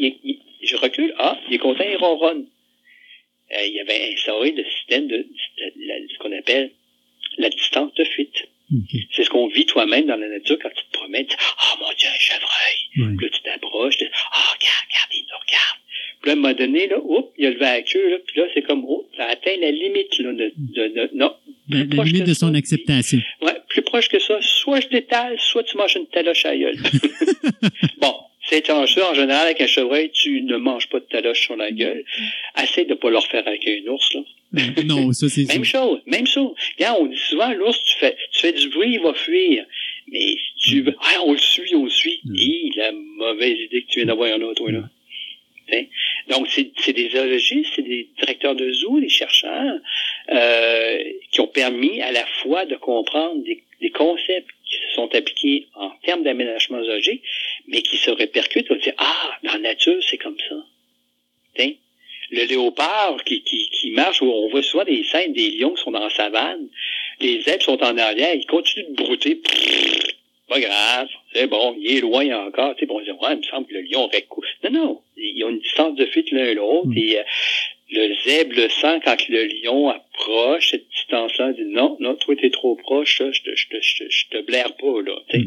je 0.63 0.77
recule, 0.77 1.15
ah, 1.19 1.39
il 1.49 1.57
est 1.57 1.59
content, 1.59 1.85
il 1.87 1.97
ronronne. 1.97 2.47
Euh, 3.53 3.67
il 3.67 3.75
y 3.75 3.81
avait 3.81 4.13
instauré 4.13 4.53
le 4.53 4.65
système 4.65 5.07
de, 5.09 5.19
de- 5.19 5.87
la- 5.87 5.95
ce 6.13 6.19
qu'on 6.19 6.37
appelle 6.37 6.71
la 7.39 7.49
distance 7.51 7.93
de 7.95 8.05
fuite. 8.05 8.49
OK. 8.75 9.01
C'est 9.15 9.23
ce 9.25 9.31
qu'on 9.31 9.47
vit 9.49 9.67
toi-même 9.67 10.07
dans 10.07 10.17
la 10.17 10.29
nature 10.29 10.59
quand 10.61 10.71
tu 10.71 10.85
te 10.85 10.93
promènes. 10.99 11.27
tu 11.27 11.37
dis, 11.37 11.43
Ah 11.59 11.77
mon 11.81 11.89
Dieu, 11.97 12.09
un 12.09 12.19
chevreuil. 12.19 12.79
Ouais. 13.11 13.17
Puis 13.17 13.27
là, 13.27 13.33
tu 13.33 13.43
t'approches, 13.43 13.97
tu 13.99 14.05
dis, 14.05 14.11
ah, 14.33 14.55
regarde, 14.59 14.87
regarde, 14.89 15.11
il 15.15 15.23
nous 15.23 15.39
regarde. 15.47 15.79
Puis 16.21 16.27
là, 16.29 16.33
à 16.33 16.33
un 16.33 16.41
moment 16.41 16.55
donné, 16.55 16.89
là, 16.89 16.99
oups, 17.01 17.29
il 17.39 17.47
a 17.47 17.51
levé 17.51 17.61
la 17.61 17.83
queue, 17.83 18.11
là, 18.11 18.17
puis 18.27 18.41
là, 18.41 18.47
c'est 18.55 18.63
comme, 18.63 18.85
oh, 18.89 19.09
ça 19.17 19.27
atteint 19.27 19.57
la 19.61 19.71
limite, 19.71 20.19
là, 20.19 20.33
de, 20.33 20.53
de, 20.57 20.89
de- 20.89 21.11
non. 21.15 21.37
La, 21.69 21.85
limite 22.05 22.25
de 22.25 22.35
son 22.35 22.51
ça, 22.53 22.59
acceptation. 22.59 23.19
Ouais, 23.43 23.55
plus 23.69 23.83
proche 23.83 24.09
que 24.09 24.19
ça, 24.19 24.39
soit 24.41 24.81
je 24.81 24.89
détale, 24.89 25.39
soit 25.39 25.63
tu 25.65 25.77
manges 25.77 25.95
une 25.97 26.07
taloche 26.09 26.45
à 26.47 26.57
gueule. 26.57 26.77
bon, 27.99 28.15
c'est 28.49 28.67
ça. 28.67 28.77
En 28.77 28.87
général, 28.87 29.47
avec 29.47 29.61
un 29.61 29.67
chevreuil, 29.67 30.11
tu 30.11 30.43
ne 30.43 30.57
manges 30.57 30.89
pas 30.89 31.01
de 31.01 31.05
taloche 31.05 31.41
sur 31.41 31.57
la 31.57 31.71
gueule. 31.71 32.05
Essaye 32.63 32.87
de 32.87 32.95
pas 32.95 33.11
le 33.11 33.19
refaire 33.19 33.47
avec 33.47 33.67
un 33.67 33.91
ours, 33.91 34.15
là. 34.15 34.21
Non, 34.85 35.13
ça, 35.13 35.29
c'est 35.29 35.45
Même 35.53 35.65
chose, 35.65 36.01
même 36.07 36.27
chose. 36.27 36.55
Regarde, 36.79 36.99
on 37.01 37.07
dit 37.07 37.17
souvent, 37.17 37.53
l'ours, 37.53 37.83
tu 37.85 37.99
fais, 37.99 38.17
tu 38.33 38.41
fais 38.41 38.53
du 38.53 38.69
bruit, 38.69 38.95
il 38.95 39.01
va 39.01 39.15
fuir. 39.15 39.65
Mais 40.09 40.21
si 40.21 40.71
tu 40.71 40.81
veux, 40.83 40.95
ah, 41.01 41.23
on 41.25 41.33
le 41.33 41.39
suit, 41.39 41.75
on 41.75 41.85
le 41.85 41.91
suit. 41.91 42.21
Mm. 42.25 42.35
Hi, 42.37 42.73
la 42.77 42.93
mauvaise 42.93 43.59
idée 43.59 43.83
que 43.83 43.89
tu 43.89 43.99
viens 43.99 44.07
d'avoir 44.07 44.39
là, 44.39 44.55
toi, 44.55 44.71
là. 44.71 44.89
T'sais? 45.69 45.89
Donc, 46.29 46.47
c'est 46.49 46.71
c'est 46.79 46.93
des 46.93 47.11
zoologistes, 47.11 47.73
c'est 47.75 47.83
des 47.83 48.09
directeurs 48.19 48.55
de 48.55 48.71
zoo, 48.73 49.01
des 49.01 49.09
chercheurs, 49.09 49.81
euh, 50.31 50.99
qui 51.33 51.41
ont 51.41 51.49
permis 51.49 52.01
à 52.03 52.13
la 52.13 52.25
fois 52.41 52.67
de 52.67 52.77
comprendre 52.77 53.43
des, 53.43 53.65
des 53.81 53.91
concepts 53.91 54.49
qui 54.65 54.77
se 54.77 54.95
sont 54.95 55.13
appliqués 55.15 55.67
en 55.75 55.91
termes 56.05 56.23
d'aménagement 56.23 56.83
zoologique, 56.83 57.23
mais 57.69 57.83
qui 57.83 57.97
se 57.97 58.11
répercutent. 58.11 58.71
On 58.71 58.77
dit, 58.77 58.91
ah, 58.99 59.31
dans 59.43 59.53
la 59.55 59.59
nature, 59.59 60.03
c'est 60.09 60.19
comme 60.19 60.39
ça. 60.49 60.57
T'sais? 61.55 61.79
Le 62.31 62.45
léopard 62.45 63.23
qui, 63.25 63.43
qui, 63.43 63.69
qui 63.71 63.91
marche, 63.93 64.21
où 64.21 64.27
on 64.27 64.49
voit 64.49 64.63
souvent 64.63 64.85
des 64.85 65.05
scènes 65.05 65.33
des 65.33 65.51
lions 65.51 65.75
qui 65.75 65.83
sont 65.83 65.93
dans 65.93 66.01
la 66.01 66.11
savane, 66.11 66.69
les 67.21 67.41
zèbres 67.43 67.63
sont 67.63 67.83
en 67.83 67.97
arrière, 67.97 68.35
ils 68.35 68.47
continuent 68.47 68.91
de 68.91 69.03
brouter. 69.03 69.41
Pas 70.49 70.61
grave, 70.61 71.09
c'est 71.33 71.47
bon, 71.47 71.77
il 71.79 71.97
est 71.97 72.01
loin 72.01 72.47
encore. 72.47 72.75
Tu 72.75 72.81
sais, 72.81 72.87
bon, 72.87 72.99
on 72.99 73.03
dit, 73.03 73.11
ouais, 73.11 73.33
il 73.33 73.39
me 73.39 73.43
semble 73.43 73.67
que 73.67 73.75
le 73.75 73.83
lion 73.83 74.05
aurait 74.05 74.23
cou... 74.23 74.43
Non, 74.65 74.71
non, 74.71 75.01
ils 75.17 75.45
ont 75.45 75.51
une 75.51 75.61
distance 75.61 75.95
de 75.97 76.07
fuite 76.07 76.31
l'un 76.31 76.47
et 76.47 76.55
l'autre, 76.55 76.87
Mm. 76.87 76.99
et 76.99 77.19
euh, 77.19 77.23
le 77.91 78.15
zèbre 78.25 78.55
le 78.57 78.69
sent 78.69 79.01
quand 79.05 79.29
le 79.29 79.45
lion 79.45 79.89
approche 79.89 80.71
cette 80.71 80.89
distance-là, 80.89 81.53
il 81.57 81.65
dit, 81.65 81.71
non, 81.73 81.97
non, 82.01 82.15
toi, 82.17 82.35
t'es 82.37 82.51
trop 82.51 82.75
proche, 82.77 83.21
là, 83.21 83.31
je 83.33 83.43
te, 83.43 83.55
je 83.55 83.69
te, 83.69 83.81
je 83.81 83.97
te, 83.99 84.11
je 84.11 84.27
te 84.31 84.43
blaire 84.43 84.75
pas, 84.77 85.03
là. 85.03 85.17
Mm. 85.35 85.47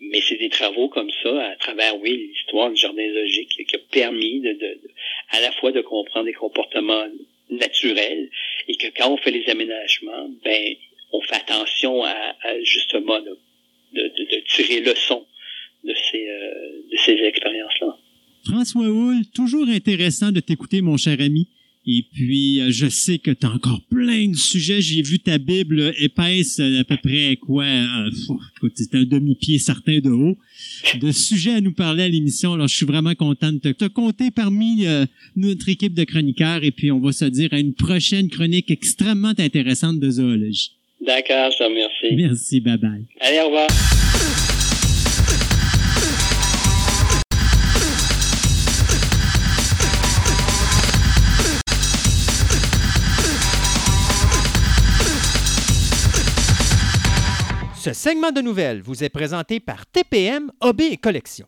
Mais 0.00 0.20
c'est 0.26 0.36
des 0.38 0.48
travaux 0.48 0.88
comme 0.88 1.10
ça, 1.22 1.42
à 1.52 1.56
travers, 1.56 2.00
oui, 2.00 2.28
l'histoire 2.28 2.70
du 2.70 2.76
jardin 2.76 3.06
zoologique, 3.08 3.50
qui 3.68 3.76
a 3.76 3.78
permis 3.92 4.40
de, 4.40 4.52
de, 4.52 4.58
de- 4.58 4.90
à 5.30 5.40
la 5.40 5.52
fois 5.52 5.72
de 5.72 5.80
comprendre 5.82 6.26
des 6.26 6.32
comportements 6.32 7.04
naturels 7.50 8.30
et 8.68 8.76
que 8.76 8.86
quand 8.96 9.12
on 9.12 9.16
fait 9.18 9.30
les 9.30 9.46
aménagements, 9.48 10.28
ben, 10.44 10.74
on 11.12 11.20
fait 11.22 11.34
attention 11.36 12.02
à, 12.04 12.10
à 12.42 12.60
justement 12.62 13.20
de, 13.20 13.38
de, 13.92 14.40
tirer 14.54 14.80
leçon 14.80 15.26
de 15.84 15.94
ces, 16.10 16.28
euh, 16.28 16.82
de 16.92 16.96
ces 16.96 17.12
expériences-là. 17.12 17.96
François 18.46 18.86
Hull, 18.86 19.26
toujours 19.34 19.68
intéressant 19.68 20.30
de 20.32 20.40
t'écouter, 20.40 20.80
mon 20.80 20.96
cher 20.96 21.16
ami. 21.20 21.48
Et 21.86 22.04
puis, 22.12 22.60
je 22.70 22.88
sais 22.88 23.18
que 23.18 23.30
tu 23.30 23.46
as 23.46 23.50
encore 23.50 23.80
plein 23.90 24.28
de 24.28 24.36
sujets. 24.36 24.80
J'ai 24.80 25.02
vu 25.02 25.18
ta 25.18 25.38
Bible 25.38 25.94
épaisse, 25.98 26.60
à 26.60 26.84
peu 26.84 26.96
près 27.02 27.36
quoi, 27.36 27.64
euh, 27.64 28.10
c'est 28.74 28.94
un 28.94 29.04
demi-pied 29.04 29.58
certain 29.58 29.98
de 29.98 30.10
haut, 30.10 30.36
de 31.00 31.10
sujets 31.10 31.52
à 31.52 31.60
nous 31.60 31.72
parler 31.72 32.02
à 32.02 32.08
l'émission. 32.08 32.52
Alors, 32.52 32.68
je 32.68 32.76
suis 32.76 32.86
vraiment 32.86 33.14
content 33.14 33.52
de 33.52 33.58
te, 33.58 33.68
te 33.68 33.86
compter 33.86 34.30
parmi 34.30 34.86
euh, 34.86 35.06
notre 35.36 35.68
équipe 35.68 35.94
de 35.94 36.04
chroniqueurs. 36.04 36.64
Et 36.64 36.70
puis, 36.70 36.90
on 36.90 37.00
va 37.00 37.12
se 37.12 37.24
dire 37.24 37.48
à 37.52 37.58
une 37.58 37.74
prochaine 37.74 38.28
chronique 38.28 38.70
extrêmement 38.70 39.32
intéressante 39.38 39.98
de 39.98 40.10
zoologie. 40.10 40.72
D'accord, 41.00 41.50
je 41.50 41.58
te 41.58 41.62
remercie. 41.64 42.14
Merci, 42.14 42.60
bye 42.60 42.76
bye. 42.76 43.06
Allez, 43.20 43.40
au 43.40 43.46
revoir. 43.46 44.09
Ce 57.80 57.94
segment 57.94 58.30
de 58.30 58.42
nouvelles 58.42 58.82
vous 58.82 59.04
est 59.04 59.08
présenté 59.08 59.58
par 59.58 59.86
TPM 59.86 60.52
OB 60.60 60.82
et 60.82 60.98
Collection. 60.98 61.46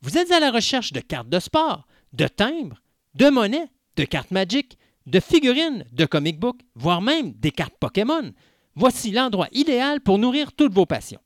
Vous 0.00 0.16
êtes 0.16 0.30
à 0.30 0.38
la 0.38 0.52
recherche 0.52 0.92
de 0.92 1.00
cartes 1.00 1.28
de 1.28 1.40
sport, 1.40 1.88
de 2.12 2.28
timbres, 2.28 2.80
de 3.16 3.28
monnaies, 3.28 3.66
de 3.96 4.04
cartes 4.04 4.30
Magic, 4.30 4.78
de 5.06 5.18
figurines, 5.18 5.84
de 5.90 6.04
comic 6.04 6.38
books, 6.38 6.60
voire 6.76 7.02
même 7.02 7.32
des 7.32 7.50
cartes 7.50 7.74
Pokémon. 7.80 8.30
Voici 8.76 9.10
l'endroit 9.10 9.48
idéal 9.50 10.00
pour 10.00 10.18
nourrir 10.18 10.52
toutes 10.52 10.72
vos 10.72 10.86
passions. 10.86 11.18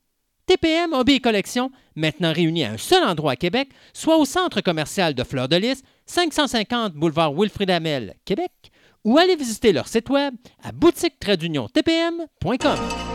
TPM 0.47 0.91
OB 0.91 1.09
et 1.09 1.19
Collection, 1.19 1.71
maintenant 1.95 2.33
réunis 2.33 2.63
à 2.63 2.71
un 2.71 2.77
seul 2.77 3.03
endroit 3.03 3.33
à 3.33 3.35
Québec, 3.35 3.69
soit 3.93 4.17
au 4.17 4.25
centre 4.25 4.61
commercial 4.61 5.13
de 5.13 5.23
Fleur 5.23 5.47
de 5.47 5.57
Lys, 5.57 5.83
550 6.07 6.95
boulevard 6.95 7.31
Wilfrid 7.31 7.69
Hamel, 7.69 8.15
Québec, 8.25 8.51
ou 9.03 9.19
allez 9.19 9.35
visiter 9.35 9.71
leur 9.71 9.87
site 9.87 10.09
web 10.09 10.33
à 10.63 10.71
boutique-tpm.com. 10.71 13.06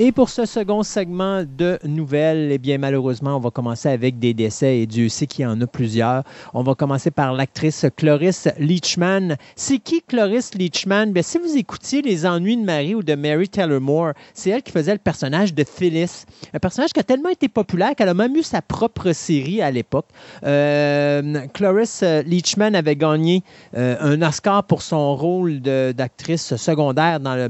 Et 0.00 0.12
pour 0.12 0.30
ce 0.30 0.46
second 0.46 0.84
segment 0.84 1.42
de 1.42 1.76
nouvelles, 1.82 2.52
eh 2.52 2.58
bien, 2.58 2.78
malheureusement, 2.78 3.36
on 3.36 3.40
va 3.40 3.50
commencer 3.50 3.88
avec 3.88 4.20
des 4.20 4.32
décès 4.32 4.78
et 4.78 4.86
Dieu 4.86 5.08
sait 5.08 5.26
qu'il 5.26 5.42
y 5.42 5.46
en 5.46 5.60
a 5.60 5.66
plusieurs. 5.66 6.22
On 6.54 6.62
va 6.62 6.76
commencer 6.76 7.10
par 7.10 7.32
l'actrice 7.32 7.84
Cloris 7.96 8.46
Leachman. 8.60 9.36
C'est 9.56 9.78
qui 9.78 10.00
Cloris 10.02 10.50
Leachman? 10.56 11.06
Bien, 11.06 11.24
si 11.24 11.38
vous 11.38 11.56
écoutiez 11.56 12.00
Les 12.00 12.24
Ennuis 12.26 12.56
de 12.56 12.62
Marie 12.62 12.94
ou 12.94 13.02
de 13.02 13.16
Mary 13.16 13.48
Taylor 13.48 13.80
Moore, 13.80 14.12
c'est 14.34 14.50
elle 14.50 14.62
qui 14.62 14.70
faisait 14.70 14.92
le 14.92 15.00
personnage 15.00 15.52
de 15.52 15.64
Phyllis. 15.64 16.26
Un 16.54 16.60
personnage 16.60 16.92
qui 16.92 17.00
a 17.00 17.02
tellement 17.02 17.30
été 17.30 17.48
populaire 17.48 17.96
qu'elle 17.96 18.08
a 18.08 18.14
même 18.14 18.36
eu 18.36 18.44
sa 18.44 18.62
propre 18.62 19.10
série 19.10 19.62
à 19.62 19.72
l'époque. 19.72 20.06
Euh, 20.44 21.40
Cloris 21.52 22.04
Leachman 22.24 22.76
avait 22.76 22.94
gagné 22.94 23.42
euh, 23.76 23.96
un 23.98 24.22
Oscar 24.22 24.62
pour 24.62 24.82
son 24.82 25.16
rôle 25.16 25.58
d'actrice 25.58 26.54
secondaire 26.54 27.18
dans 27.18 27.34
le 27.34 27.48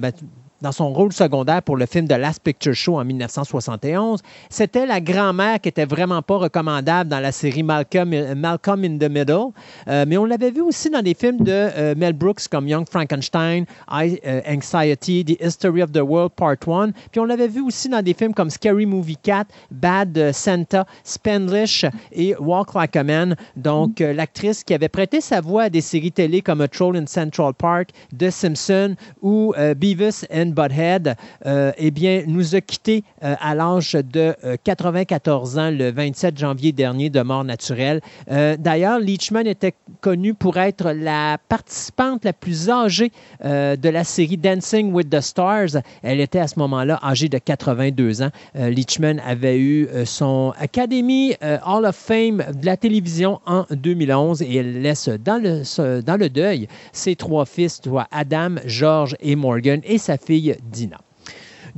dans 0.61 0.73
son 0.73 0.93
rôle 0.93 1.13
secondaire 1.13 1.63
pour 1.63 1.77
le 1.77 1.87
film 1.87 2.09
The 2.09 2.13
Last 2.13 2.43
Picture 2.43 2.75
Show 2.75 2.99
en 2.99 3.05
1971. 3.05 4.21
C'était 4.51 4.87
la 4.87 5.01
grand-mère 5.01 5.61
qui 5.61 5.69
était 5.69 5.85
vraiment 5.85 6.23
pas 6.23 6.37
recommandable 6.37 7.11
dans 7.11 7.21
la 7.21 7.33
série 7.33 7.63
Malcolm, 7.63 8.11
Malcolm 8.35 8.85
in 8.85 8.99
the 8.99 9.11
Middle, 9.11 9.53
euh, 9.89 10.05
mais 10.07 10.17
on 10.17 10.25
l'avait 10.25 10.51
vu 10.51 10.61
aussi 10.61 10.91
dans 10.91 11.03
des 11.03 11.15
films 11.15 11.39
de 11.39 11.53
euh, 11.53 11.95
Mel 11.97 12.13
Brooks 12.13 12.49
comme 12.51 12.67
Young 12.67 12.87
Frankenstein, 12.89 13.65
euh, 13.93 14.41
Anxiety, 14.49 15.25
The 15.25 15.43
History 15.45 15.83
of 15.83 15.93
the 15.93 16.03
World 16.03 16.33
Part 16.33 16.57
1, 16.67 16.91
puis 17.11 17.21
on 17.21 17.25
l'avait 17.25 17.49
vu 17.49 17.61
aussi 17.63 17.89
dans 17.89 18.03
des 18.03 18.15
films 18.15 18.35
comme 18.35 18.51
Scary 18.51 18.87
Movie 18.87 19.19
4, 19.23 19.47
Bad 19.71 20.33
Santa, 20.33 20.87
Spanglish 21.05 21.85
et 22.13 22.35
Walk 22.39 22.75
Like 22.75 22.97
a 22.97 23.05
Man. 23.05 23.37
Donc, 23.57 24.01
l'actrice 24.01 24.65
qui 24.65 24.75
avait 24.75 24.89
prêté 24.89 25.21
sa 25.21 25.41
voix 25.41 25.65
à 25.65 25.71
des 25.71 25.81
séries 25.81 26.13
télé 26.13 26.41
comme 26.43 26.61
A 26.61 26.69
Troll 26.69 26.97
in 26.97 27.07
Central 27.07 27.55
Park, 27.55 27.91
The 28.17 28.31
Simpsons 28.31 28.97
ou 29.23 29.55
Beavis 29.77 30.25
and 30.33 30.48
Butthead, 30.53 31.15
euh, 31.47 31.73
eh 31.79 31.91
bien, 31.91 32.23
nous 32.27 32.55
a 32.55 32.61
quittés 32.61 33.05
euh, 33.23 33.35
à 33.41 33.55
l'âge 33.55 33.93
de 33.93 34.35
94 34.65 35.57
euh, 35.57 35.61
ans 35.61 35.71
le 35.71 35.91
27 35.91 36.39
janvier 36.39 36.73
dernier 36.73 37.11
de 37.11 37.21
mort 37.21 37.45
naturelle. 37.45 38.01
D'ailleurs, 38.29 38.99
Leachman 38.99 39.47
était 39.47 39.75
connue 40.01 40.35
pour 40.35 40.57
être 40.57 40.93
la 40.93 41.39
participante 41.49 42.25
la 42.25 42.33
plus 42.33 42.71
âgée 42.71 43.11
de 43.43 43.89
la 43.89 44.05
série 44.05 44.37
Dancing 44.37 44.93
with 44.93 45.11
the 45.11 45.21
Stars. 45.21 45.81
Elle 46.03 46.21
était 46.21 46.39
à 46.39 46.49
ce 46.49 46.59
moment-là 46.59 46.99
âgée 47.03 47.29
de 47.29 47.39
82 47.39 48.23
ans. 48.23 48.31
Leachman 48.55 49.21
avait 49.25 49.59
eu 49.59 49.89
son 50.05 50.53
Academy 50.59 51.35
Hall 51.67 51.87
of 51.87 51.97
Fame 51.97 52.45
de 52.55 52.67
la 52.67 52.77
télévision 52.77 53.41
en 53.47 53.65
2011 53.71 54.43
et 54.43 54.57
elle 54.57 54.83
laisse 54.83 55.09
dans 55.09 55.43
le, 55.43 56.03
dans 56.03 56.17
le 56.17 56.29
deuil 56.29 56.69
ses 56.93 57.17
trois 57.17 57.47
fils, 57.47 57.81
soit 57.83 58.09
Adam, 58.11 58.57
George 58.65 59.17
et 59.21 59.37
Morgan, 59.37 59.81
et 59.85 59.99
sa 59.99 60.17
fille 60.17 60.38
Dina. 60.63 60.99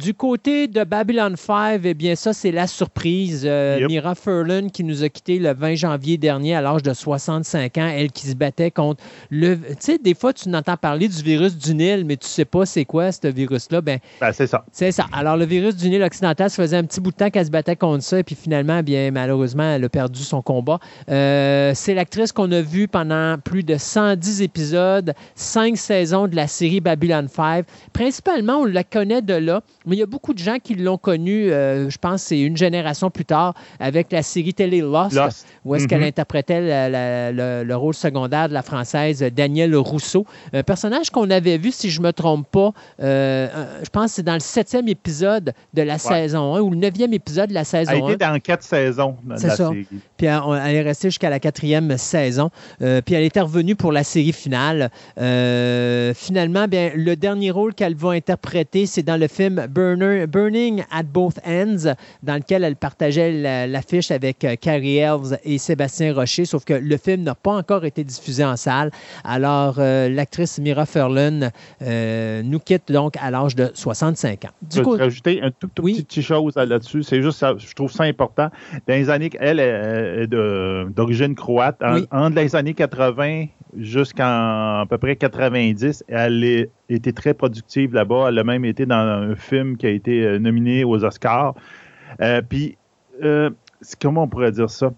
Du 0.01 0.15
côté 0.15 0.67
de 0.67 0.83
Babylon 0.83 1.35
5, 1.37 1.83
eh 1.85 1.93
bien, 1.93 2.15
ça, 2.15 2.33
c'est 2.33 2.53
la 2.53 2.67
surprise. 2.67 3.43
Euh, 3.45 3.87
Mira 3.87 4.15
Furlan 4.15 4.69
qui 4.69 4.83
nous 4.83 5.05
a 5.05 5.11
quittés 5.11 5.39
le 5.39 5.53
20 5.53 5.75
janvier 5.75 6.17
dernier 6.17 6.55
à 6.55 6.63
l'âge 6.63 6.83
de 6.83 6.95
65 6.95 7.77
ans, 7.77 7.93
elle 7.95 8.11
qui 8.11 8.27
se 8.27 8.35
battait 8.35 8.71
contre 8.71 9.03
le. 9.29 9.57
Tu 9.57 9.77
sais, 9.81 9.99
des 9.99 10.15
fois, 10.15 10.33
tu 10.33 10.49
n'entends 10.49 10.79
parler 10.79 11.07
du 11.07 11.23
virus 11.23 11.55
du 11.55 11.75
Nil, 11.75 12.07
mais 12.07 12.17
tu 12.17 12.27
sais 12.27 12.47
pas 12.47 12.65
c'est 12.65 12.87
quoi 12.87 13.13
ce 13.13 13.29
virus-là. 13.29 13.83
Ben, 13.83 13.99
ben, 14.23 14.33
c'est 14.33 14.47
ça. 14.47 14.65
C'est 14.73 14.91
ça. 14.91 15.05
Alors, 15.13 15.37
le 15.37 15.45
virus 15.45 15.77
du 15.77 15.91
Nil 15.91 16.03
occidental, 16.03 16.49
ça 16.49 16.63
faisait 16.63 16.79
un 16.79 16.85
petit 16.85 17.01
bout 17.01 17.11
de 17.11 17.17
temps 17.17 17.29
qu'elle 17.29 17.45
se 17.47 17.51
battait 17.51 17.77
contre 17.77 18.03
ça, 18.03 18.19
et 18.19 18.23
puis 18.23 18.35
finalement, 18.35 18.79
eh 18.79 18.83
bien, 18.83 19.11
malheureusement, 19.11 19.75
elle 19.75 19.85
a 19.85 19.89
perdu 19.91 20.23
son 20.23 20.41
combat. 20.41 20.79
Euh, 21.11 21.73
c'est 21.75 21.93
l'actrice 21.93 22.33
qu'on 22.33 22.51
a 22.53 22.63
vue 22.63 22.89
pendant 22.89 23.37
plus 23.39 23.65
de 23.65 23.77
110 23.77 24.41
épisodes, 24.41 25.13
5 25.35 25.77
saisons 25.77 26.27
de 26.27 26.37
la 26.37 26.47
série 26.47 26.81
Babylon 26.81 27.27
5. 27.29 27.67
Principalement, 27.93 28.61
on 28.61 28.65
la 28.65 28.85
connaît 28.85 29.21
de 29.21 29.35
là. 29.35 29.61
Mais 29.91 29.97
il 29.97 29.99
y 29.99 30.05
a 30.05 30.07
beaucoup 30.07 30.35
de 30.35 30.39
gens 30.39 30.59
qui 30.63 30.77
l'ont 30.77 30.99
connu, 30.99 31.51
euh, 31.51 31.91
je 31.91 31.99
pense, 31.99 32.23
c'est 32.23 32.39
une 32.39 32.57
génération 32.57 33.11
plus 33.11 33.25
tard, 33.25 33.55
avec 33.81 34.13
la 34.13 34.23
série 34.23 34.55
télé 34.55 34.83
Lost, 34.83 35.19
où 35.65 35.75
est-ce 35.75 35.89
qu'elle 35.89 36.03
mhm. 36.03 36.07
interprétait 36.07 36.61
le, 36.63 37.75
rôle 37.75 37.95
secondaire 37.95 38.49
de 38.49 38.55
la 38.55 38.63
française 38.63 39.21
Danielle 39.35 39.75
Rousseau. 39.75 40.27
Un 40.53 40.63
personnage 40.63 41.11
qu'on 41.11 41.29
avait 41.31 41.59
vu, 41.59 41.73
si 41.73 41.91
je 41.91 42.01
ne 42.01 42.07
me 42.07 42.13
trompe 42.13 42.49
pas, 42.53 42.73
euh, 43.03 43.49
je 43.83 43.91
pense 43.91 44.07
que 44.07 44.11
c'est 44.13 44.23
dans 44.23 44.35
le 44.35 44.41
septième 44.41 44.87
épisode 44.87 45.55
de 45.75 45.83
la 45.83 45.99
saison 45.99 46.55
1 46.55 46.61
ou 46.61 46.71
le 46.71 46.77
neuvième 46.77 47.13
épisode 47.13 47.49
de 47.49 47.55
la 47.55 47.65
saison 47.65 47.91
1. 47.91 47.95
Elle 47.95 48.05
était 48.05 48.27
dans 48.27 48.39
quatre 48.39 48.63
saisons 48.63 49.17
de 49.25 49.31
la 49.31 49.39
ça. 49.39 49.57
série. 49.57 49.89
Puis 50.17 50.29
elle, 50.29 50.41
elle, 50.67 50.77
est 50.77 50.83
restée 50.83 51.09
jusqu'à 51.09 51.31
la 51.31 51.41
quatrième 51.41 51.99
saison. 51.99 52.51
Euh, 52.81 53.01
puis 53.05 53.17
elle 53.17 53.25
est 53.25 53.41
revenue 53.41 53.75
pour 53.75 53.91
la 53.91 54.05
série 54.05 54.33
finale. 54.33 54.91
finalement, 55.17 56.69
bien, 56.69 56.93
le 56.95 57.15
dernier 57.17 57.51
rôle 57.51 57.75
qu'elle 57.75 57.97
va 57.97 58.11
interpréter, 58.11 58.87
c'est 58.87 59.03
dans 59.03 59.19
le 59.19 59.27
film 59.27 59.67
Burning 59.71 60.85
at 60.91 61.05
Both 61.05 61.39
Ends, 61.47 61.95
dans 62.23 62.35
lequel 62.35 62.65
elle 62.65 62.77
partageait 62.77 63.67
l'affiche 63.67 64.11
avec 64.11 64.45
euh, 64.45 64.57
Carrie 64.61 64.99
Elves 64.99 65.39
et 65.45 65.59
Sébastien 65.59 66.15
Rocher, 66.15 66.45
sauf 66.45 66.65
que 66.65 66.75
le 66.75 66.97
film 66.97 67.23
n'a 67.23 67.35
pas 67.35 67.53
encore 67.53 67.85
été 67.85 68.05
diffusé 68.05 68.45
en 68.45 68.57
salle. 68.57 68.91
Alors, 69.25 69.77
euh, 69.79 70.09
l'actrice 70.09 70.59
Mira 70.59 70.87
Furlan 70.87 71.51
euh, 71.83 72.43
nous 72.43 72.59
quitte 72.59 72.91
donc 72.91 73.15
à 73.21 73.31
l'âge 73.31 73.55
de 73.55 73.71
65 73.75 74.45
ans. 74.45 74.49
Du 74.63 74.83
coup, 74.83 74.97
rajouter 74.97 75.41
un 75.43 75.51
tout, 75.51 75.69
petit 75.69 76.23
chose 76.23 76.55
là-dessus. 76.57 77.03
C'est 77.03 77.23
juste, 77.23 77.39
ça, 77.39 77.55
je 77.57 77.75
trouve 77.75 77.91
ça 77.91 78.05
important. 78.05 78.51
Dans 78.87 78.95
les 78.95 79.11
années, 79.11 79.31
elle 79.39 79.61
est 79.61 80.27
d'origine 80.27 81.35
croate. 81.35 81.81
En, 81.83 82.01
Entre 82.11 82.37
les 82.37 82.57
années 82.57 82.75
80 82.75 83.47
jusqu'en 83.77 84.81
à 84.81 84.87
peu 84.89 84.99
près 84.99 85.17
90, 85.17 86.05
elle 86.09 86.69
été 86.89 87.13
très 87.13 87.35
productive 87.35 87.95
là-bas. 87.95 88.27
Elle 88.29 88.39
a 88.39 88.45
même 88.45 88.65
été 88.65 88.87
dans 88.87 88.97
un 88.97 89.35
film 89.37 89.77
qui 89.77 89.87
a 89.87 89.91
été 89.91 90.25
euh, 90.25 90.39
nominé 90.39 90.85
aux 90.85 91.05
Oscars. 91.05 91.55
Euh, 92.21 92.43
puis, 92.47 92.77
euh, 93.23 93.51
comment 94.01 94.25
on 94.25 94.29
pourrait 94.29 94.53
dire 94.53 94.71
ça? 94.71 94.93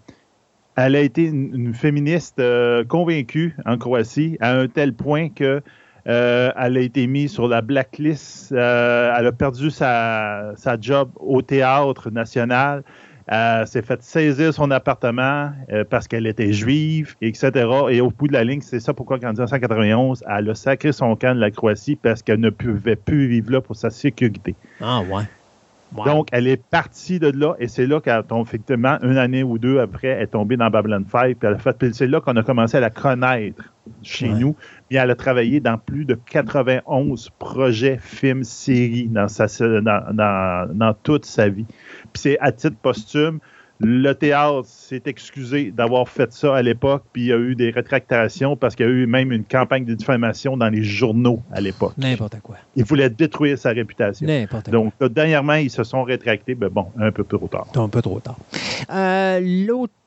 Elle 0.75 0.95
a 0.95 1.01
été 1.01 1.25
une, 1.25 1.73
féministe 1.73 2.41
convaincue 2.87 3.55
en 3.65 3.77
Croatie 3.77 4.37
à 4.39 4.57
un 4.57 4.67
tel 4.67 4.93
point 4.93 5.29
que 5.29 5.61
elle 6.05 6.77
a 6.77 6.79
été 6.79 7.05
mise 7.05 7.31
sur 7.31 7.47
la 7.47 7.61
blacklist. 7.61 8.51
elle 8.51 8.57
a 9.27 9.31
perdu 9.31 9.69
sa 9.69 10.55
job 10.81 11.11
au 11.17 11.43
théâtre 11.43 12.09
national. 12.09 12.83
Elle 13.27 13.67
s'est 13.67 13.81
fait 13.81 14.01
saisir 14.03 14.53
son 14.53 14.69
appartement 14.71 15.51
euh, 15.71 15.83
parce 15.89 16.07
qu'elle 16.07 16.27
était 16.27 16.51
juive, 16.51 17.15
etc. 17.21 17.51
Et 17.89 18.01
au 18.01 18.09
bout 18.09 18.27
de 18.27 18.33
la 18.33 18.43
ligne, 18.43 18.61
c'est 18.61 18.79
ça 18.79 18.93
pourquoi, 18.93 19.17
en 19.17 19.27
1991, 19.27 20.23
elle 20.27 20.49
a 20.49 20.55
sacré 20.55 20.91
son 20.91 21.15
camp 21.15 21.33
de 21.35 21.39
la 21.39 21.51
Croatie 21.51 21.95
parce 21.95 22.21
qu'elle 22.21 22.39
ne 22.39 22.49
pouvait 22.49 22.95
plus 22.95 23.27
vivre 23.27 23.51
là 23.51 23.61
pour 23.61 23.75
sa 23.75 23.89
sécurité. 23.89 24.55
Ah, 24.81 25.01
ouais. 25.01 25.23
Donc, 26.05 26.29
elle 26.31 26.47
est 26.47 26.61
partie 26.61 27.19
de 27.19 27.27
là 27.27 27.55
et 27.59 27.67
c'est 27.67 27.85
là 27.85 28.01
qu'elle 28.01 28.23
effectivement, 28.41 28.97
une 29.03 29.17
année 29.17 29.43
ou 29.43 29.59
deux 29.59 29.79
après, 29.79 30.07
elle 30.07 30.23
est 30.23 30.27
tombée 30.27 30.57
dans 30.57 30.69
Babylon 30.69 31.05
5. 31.09 31.37
Puis, 31.37 31.93
c'est 31.93 32.07
là 32.07 32.19
qu'on 32.19 32.35
a 32.35 32.43
commencé 32.43 32.77
à 32.77 32.79
la 32.79 32.89
connaître 32.89 33.63
chez 34.01 34.29
nous. 34.29 34.55
Puis 34.89 34.97
elle 34.97 35.11
a 35.11 35.15
travaillé 35.15 35.59
dans 35.59 35.77
plus 35.77 36.05
de 36.05 36.15
91 36.15 37.29
projets, 37.37 37.99
films, 38.01 38.43
séries 38.43 39.07
dans, 39.07 39.27
sa, 39.27 39.45
dans, 39.81 40.67
dans 40.73 40.93
toute 41.03 41.25
sa 41.25 41.49
vie. 41.49 41.65
Puis 42.13 42.21
c'est 42.21 42.39
à 42.39 42.51
titre 42.51 42.77
posthume. 42.81 43.39
Le 43.79 44.13
théâtre 44.13 44.65
s'est 44.65 45.01
excusé 45.05 45.71
d'avoir 45.71 46.07
fait 46.07 46.31
ça 46.31 46.55
à 46.55 46.61
l'époque, 46.61 47.03
puis 47.11 47.23
il 47.23 47.27
y 47.27 47.33
a 47.33 47.37
eu 47.37 47.55
des 47.55 47.71
rétractations 47.71 48.55
parce 48.55 48.75
qu'il 48.75 48.85
y 48.85 48.89
a 48.89 48.91
eu 48.91 49.07
même 49.07 49.31
une 49.31 49.43
campagne 49.43 49.83
de 49.83 49.93
diffamation 49.93 50.55
dans 50.55 50.69
les 50.69 50.83
journaux 50.83 51.41
à 51.51 51.59
l'époque. 51.59 51.93
N'importe 51.97 52.39
quoi. 52.41 52.57
Il 52.75 52.85
voulait 52.85 53.09
détruire 53.09 53.57
sa 53.57 53.71
réputation. 53.71 54.27
N'importe 54.27 54.69
quoi. 54.69 54.71
Donc, 54.71 54.93
dernièrement, 55.13 55.55
ils 55.55 55.71
se 55.71 55.83
sont 55.83 56.03
rétractés, 56.03 56.55
mais 56.59 56.69
bon, 56.69 56.87
un 56.99 57.11
peu 57.11 57.23
trop 57.23 57.47
tard. 57.47 57.67
Un 57.75 57.89
peu 57.89 58.01
trop 58.01 58.19
tard. 58.19 58.37
Euh, 58.91 59.39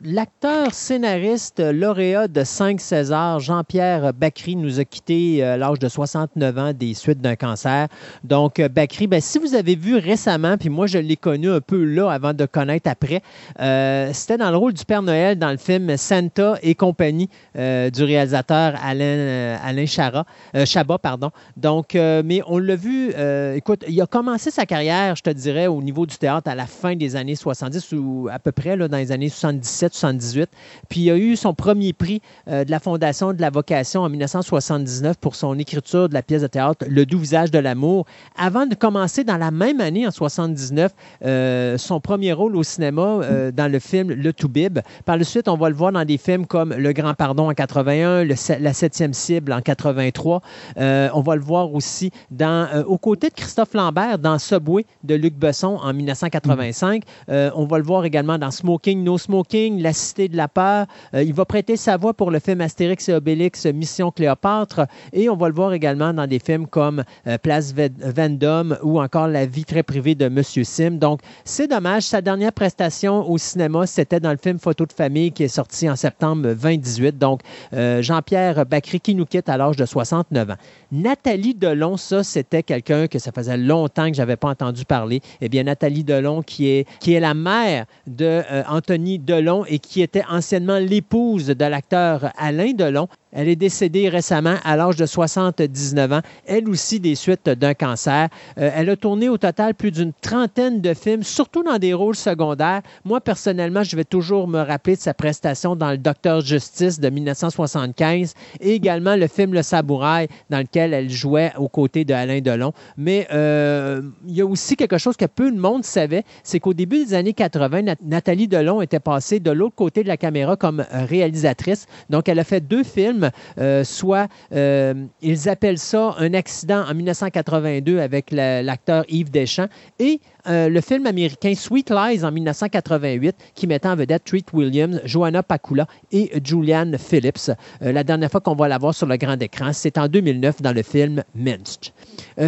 l'acteur 0.03 0.73
scénariste 0.73 1.61
lauréat 1.61 2.29
de 2.29 2.45
5 2.45 2.81
Césars, 2.81 3.41
Jean-Pierre 3.41 4.13
Bacry, 4.13 4.57
nous 4.57 4.81
a 4.81 4.85
quittés 4.85 5.43
euh, 5.43 5.55
à 5.55 5.57
l'âge 5.57 5.79
de 5.79 5.89
69 5.89 6.59
ans 6.59 6.73
des 6.73 6.95
suites 6.95 7.21
d'un 7.21 7.37
cancer. 7.37 7.89
Donc, 8.25 8.61
euh, 8.61 8.69
Bacry, 8.69 9.07
ben, 9.07 9.21
si 9.21 9.39
vous 9.39 9.55
avez 9.55 9.75
vu 9.75 9.97
récemment, 9.97 10.57
puis 10.57 10.69
moi 10.69 10.87
je 10.87 10.99
l'ai 10.99 11.17
connu 11.17 11.51
un 11.51 11.61
peu 11.61 11.85
là 11.85 12.11
avant 12.11 12.35
de 12.35 12.47
connaître 12.47 12.89
après, 12.91 13.23
Euh, 13.61 14.11
c'était 14.13 14.37
dans 14.37 14.51
le 14.51 14.57
rôle 14.57 14.73
du 14.73 14.85
Père 14.85 15.03
Noël 15.03 15.39
dans 15.39 15.51
le 15.51 15.57
film 15.57 15.97
Santa 15.97 16.59
et 16.63 16.75
compagnie 16.75 17.29
euh, 17.57 17.91
du 17.91 18.05
réalisateur 18.05 18.75
Alain, 18.83 19.59
Alain 19.63 19.87
Chara, 19.87 20.25
Chabat. 20.65 20.99
Pardon. 20.99 21.31
Donc, 21.57 21.95
mais 21.95 22.41
on 22.47 22.59
l'a 22.59 22.77
vu, 22.77 23.13
écoute, 23.55 23.85
il 23.89 24.01
a 24.01 24.07
commencé 24.07 24.51
sa 24.51 24.67
carrière, 24.67 25.17
je 25.17 25.23
te 25.23 25.31
dirais, 25.31 25.67
au 25.67 25.83
niveau 25.83 26.07
du 26.07 26.17
théâtre 26.17 26.51
à 26.51 26.55
la 26.55 26.67
fin 26.67 26.97
des 26.97 27.17
années 27.17 27.37
70 27.37 27.93
ou 27.93 28.29
à 28.31 28.39
peu 28.39 28.53
près 28.53 28.77
là, 28.77 28.89
dans 28.89 28.97
les 28.97 29.13
années 29.13 29.29
77-78. 29.29 30.47
Puis 30.89 31.01
il 31.01 31.11
a 31.11 31.17
eu 31.17 31.37
son 31.37 31.55
premier 31.55 31.93
prix 31.93 32.23
de 32.47 32.71
la 32.71 32.81
Fondation 32.81 33.33
de 33.33 33.41
la 33.41 33.51
Vocation 33.51 34.03
en 34.03 34.09
1979 34.09 35.17
pour 35.19 35.35
son 35.35 35.59
écriture 35.59 36.09
de 36.09 36.15
la 36.15 36.23
pièce 36.23 36.43
de 36.43 36.47
théâtre 36.47 36.87
Le 36.89 37.07
doux 37.07 37.19
visage 37.19 37.51
de 37.51 37.59
l'amour, 37.59 38.07
avant 38.37 38.67
de 38.67 38.75
commencer 38.75 39.25
dans 39.25 39.37
la 39.37 39.51
même 39.51 39.81
année, 39.81 40.07
en 40.07 40.11
79, 40.11 40.93
euh, 41.25 41.79
son 41.79 42.01
premier 42.01 42.33
rôle 42.33 42.57
au 42.57 42.63
cinéma 42.63 43.21
euh, 43.23 43.46
dans 43.51 43.71
le 43.71 43.79
film 43.79 44.11
Le 44.11 44.33
Toubib. 44.33 44.81
Par 45.05 45.17
la 45.17 45.25
suite, 45.25 45.49
on 45.49 45.57
va 45.57 45.69
le 45.69 45.75
voir 45.75 45.93
dans 45.93 46.05
des 46.05 46.19
films 46.19 46.47
comme 46.47 46.73
Le 46.73 46.93
Grand 46.93 47.15
Pardon 47.15 47.49
en 47.51 47.55
81, 47.55 48.25
La 48.25 48.73
Septième 48.73 49.13
Cible 49.13 49.53
en 49.53 49.61
83. 49.61 50.43
Euh, 50.79 51.09
on 51.15 51.21
va 51.21 51.37
le 51.37 51.43
voir 51.43 51.73
aussi 51.73 52.11
dans, 52.31 52.69
aux 52.87 52.99
côtés 52.99 53.29
de 53.29 53.35
Christophe 53.35 53.75
Lambert 53.75 54.19
dans 54.19 54.39
Subway 54.39 54.85
de 55.05 55.15
Luc 55.15 55.35
Besson 55.35 55.79
en 55.83 55.93
1985. 55.93 57.03
on 57.29 57.67
va 57.67 57.79
le 57.79 57.85
voir 57.85 58.05
également 58.05 58.39
dans 58.39 58.51
Smoking, 58.51 59.03
No 59.03 59.19
Smoking, 59.19 59.81
La 59.81 59.93
Cité 59.93 60.29
de 60.29 60.37
la 60.37 60.49
Peur. 60.49 60.87
il 61.15 61.33
va 61.33 61.45
prêter 61.45 61.77
sa 61.77 61.97
voix 61.97 62.15
pour 62.15 62.31
le 62.31 62.39
film 62.39 62.61
Astérix 62.61 63.09
et 63.09 63.15
Obélix, 63.15 63.67
Mission 63.67 64.11
Cléopâtre. 64.11 64.87
Et 65.13 65.29
on 65.29 65.37
va 65.37 65.49
le 65.49 65.55
voir 65.55 65.73
également 65.73 66.13
dans 66.13 66.27
des 66.27 66.39
films 66.39 66.67
comme 66.67 67.05
Place 67.43 67.75
Vendôme 67.75 68.79
ou 68.83 69.01
encore 69.01 69.29
La 69.29 69.47
vie 69.47 69.65
très 69.65 69.83
privée 69.83 70.15
de 70.15 70.29
Monsieur 70.29 70.65
Sim. 70.65 70.93
Donc, 70.93 71.21
c'est 71.45 71.69
dommage. 71.69 72.05
Sa 72.05 72.21
dernière 72.21 72.53
prestation 72.53 73.29
au 73.29 73.36
cinéma, 73.39 73.87
c'était 73.87 74.21
dans 74.21 74.31
le 74.31 74.37
film 74.37 74.59
Photo 74.59 74.87
de 74.87 74.93
famille 74.93 75.33
qui 75.33 75.45
est 75.45 75.49
sorti 75.49 75.89
en 75.89 75.97
septembre 75.97 76.43
2018. 76.43 77.19
Donc, 77.19 77.41
euh, 77.73 78.03
Jean-Pierre 78.03 78.67
Bacry 78.67 79.01
qui 79.01 79.15
nous 79.15 79.27
quitte 79.27 79.49
à 79.49 79.57
l'âge 79.57 79.77
de 79.77 79.87
69 79.87 80.51
ans. 80.51 80.57
Nathalie 80.93 81.55
Delon, 81.55 81.97
ça, 81.97 82.23
c'était 82.23 82.63
quelqu'un 82.63 83.07
que 83.07 83.19
ça 83.19 83.33
faisait 83.33 83.57
longtemps 83.57 84.09
que 84.09 84.15
je 84.15 84.21
n'avais 84.21 84.37
pas 84.37 84.49
entendu 84.49 84.85
parler. 84.85 85.21
Eh 85.41 85.49
bien, 85.49 85.65
Nathalie 85.65 86.05
Delon, 86.05 86.43
qui 86.43 86.69
est, 86.69 86.89
qui 87.01 87.15
est 87.15 87.21
la 87.21 87.35
mère 87.35 87.87
de 88.07 88.43
euh, 88.51 88.81
Delon 89.19 89.65
et 89.67 89.79
qui 89.79 90.03
était 90.03 90.25
anciennement 90.31 90.79
l'épouse 90.79 91.47
de 91.47 91.65
l'acteur 91.65 92.33
Alain 92.39 92.73
Delon. 92.73 93.09
Elle 93.33 93.49
est 93.49 93.57
décédée 93.57 94.09
récemment 94.09 94.55
à 94.65 94.77
l'âge 94.77 94.97
de 94.97 95.05
79 95.05 96.13
ans, 96.13 96.21
elle 96.47 96.71
aussi 96.71 97.01
des 97.01 97.15
suites 97.15 97.51
d'un 97.51 97.75
cancer. 97.75 98.29
Euh, 98.59 98.71
elle 98.75 98.89
a 98.89 98.97
tourné 98.97 99.29
au 99.29 99.37
total 99.37 99.75
plus 99.75 99.91
d'une 99.91 100.15
trentaine 100.23 100.81
de 100.81 100.95
films, 100.95 101.23
surtout 101.23 101.63
dans 101.63 101.77
des 101.77 101.93
rôles 101.93 102.17
secondaires. 102.17 102.81
Moi, 103.05 103.21
personnellement, 103.27 103.83
je 103.83 103.97
vais 103.97 104.05
toujours 104.05 104.47
me 104.47 104.61
rappeler 104.61 104.95
de 104.95 105.01
sa 105.01 105.13
prestation 105.13 105.75
dans 105.75 105.91
Le 105.91 105.99
Docteur 105.99 106.43
Justice 106.43 107.01
de 107.01 107.11
1975 107.11 108.35
et 108.61 108.73
également 108.73 109.17
le 109.17 109.27
film 109.27 109.53
Le 109.53 109.63
Sabourail, 109.63 110.29
dans 110.49 110.61
lequel 110.61 110.95
elle 110.95 111.11
jouait 111.11 111.53
aux 111.59 111.69
côtés 111.69 112.05
de 112.05 112.41
Delon. 112.41 112.73
Mais 112.97 113.27
euh, 113.33 114.01
il 114.29 114.37
y 114.37 114.43
a 114.43 114.47
aussi 114.47 114.77
quelque 114.77 114.97
chose 114.97 115.17
que 115.17 115.25
peu 115.25 115.51
de 115.51 115.59
monde 115.59 115.85
savait, 115.85 116.23
c'est 116.45 116.61
qu'au 116.61 116.73
début 116.73 117.05
des 117.05 117.15
années 117.15 117.33
80, 117.33 117.97
Nathalie 118.05 118.47
Delon 118.47 118.81
était 118.81 119.01
passée 119.01 119.41
de 119.41 119.51
l'autre 119.51 119.75
côté 119.75 120.05
de 120.05 120.09
la 120.09 120.17
caméra 120.17 120.55
comme 120.55 120.87
réalisatrice. 120.93 121.87
Donc, 122.09 122.29
elle 122.29 122.39
a 122.39 122.45
fait 122.45 122.61
deux 122.61 122.85
films 122.85 123.31
euh, 123.59 123.83
soit 123.83 124.29
euh, 124.55 124.95
ils 125.21 125.49
appellent 125.49 125.79
ça 125.79 126.15
un 126.19 126.33
accident 126.33 126.85
en 126.89 126.95
1982 126.95 127.99
avec 127.99 128.31
l'acteur 128.31 129.05
Yves 129.09 129.33
Deschamps 129.33 129.69
et 129.99 130.21
le 130.49 130.81
film 130.81 131.07
américain 131.07 131.53
Sweet 131.57 131.91
Lies 131.91 132.25
en 132.25 132.31
1988 132.31 133.16
qui 133.55 133.67
mettait 133.67 133.89
en 133.89 133.97
vedette 133.97 134.25
Treat 134.25 134.53
Williams, 134.53 135.01
Joanna 135.05 135.43
Pakula 135.43 135.87
et 136.13 136.31
Julianne 136.43 136.97
Phillips. 136.99 137.51
la 137.81 138.05
dernière 138.05 138.31
fois 138.31 138.41
qu'on 138.41 138.55
va 138.55 138.69
la 138.69 138.79
voir 138.79 138.95
sur 138.95 139.07
le 139.07 139.17
grand 139.17 139.41
écran, 139.41 139.71
c'est 139.73 139.99
en 139.99 140.09
2009 140.09 140.63
dans 140.63 140.73
le 140.73 140.83
film 140.83 141.23
Minced. 141.35 141.93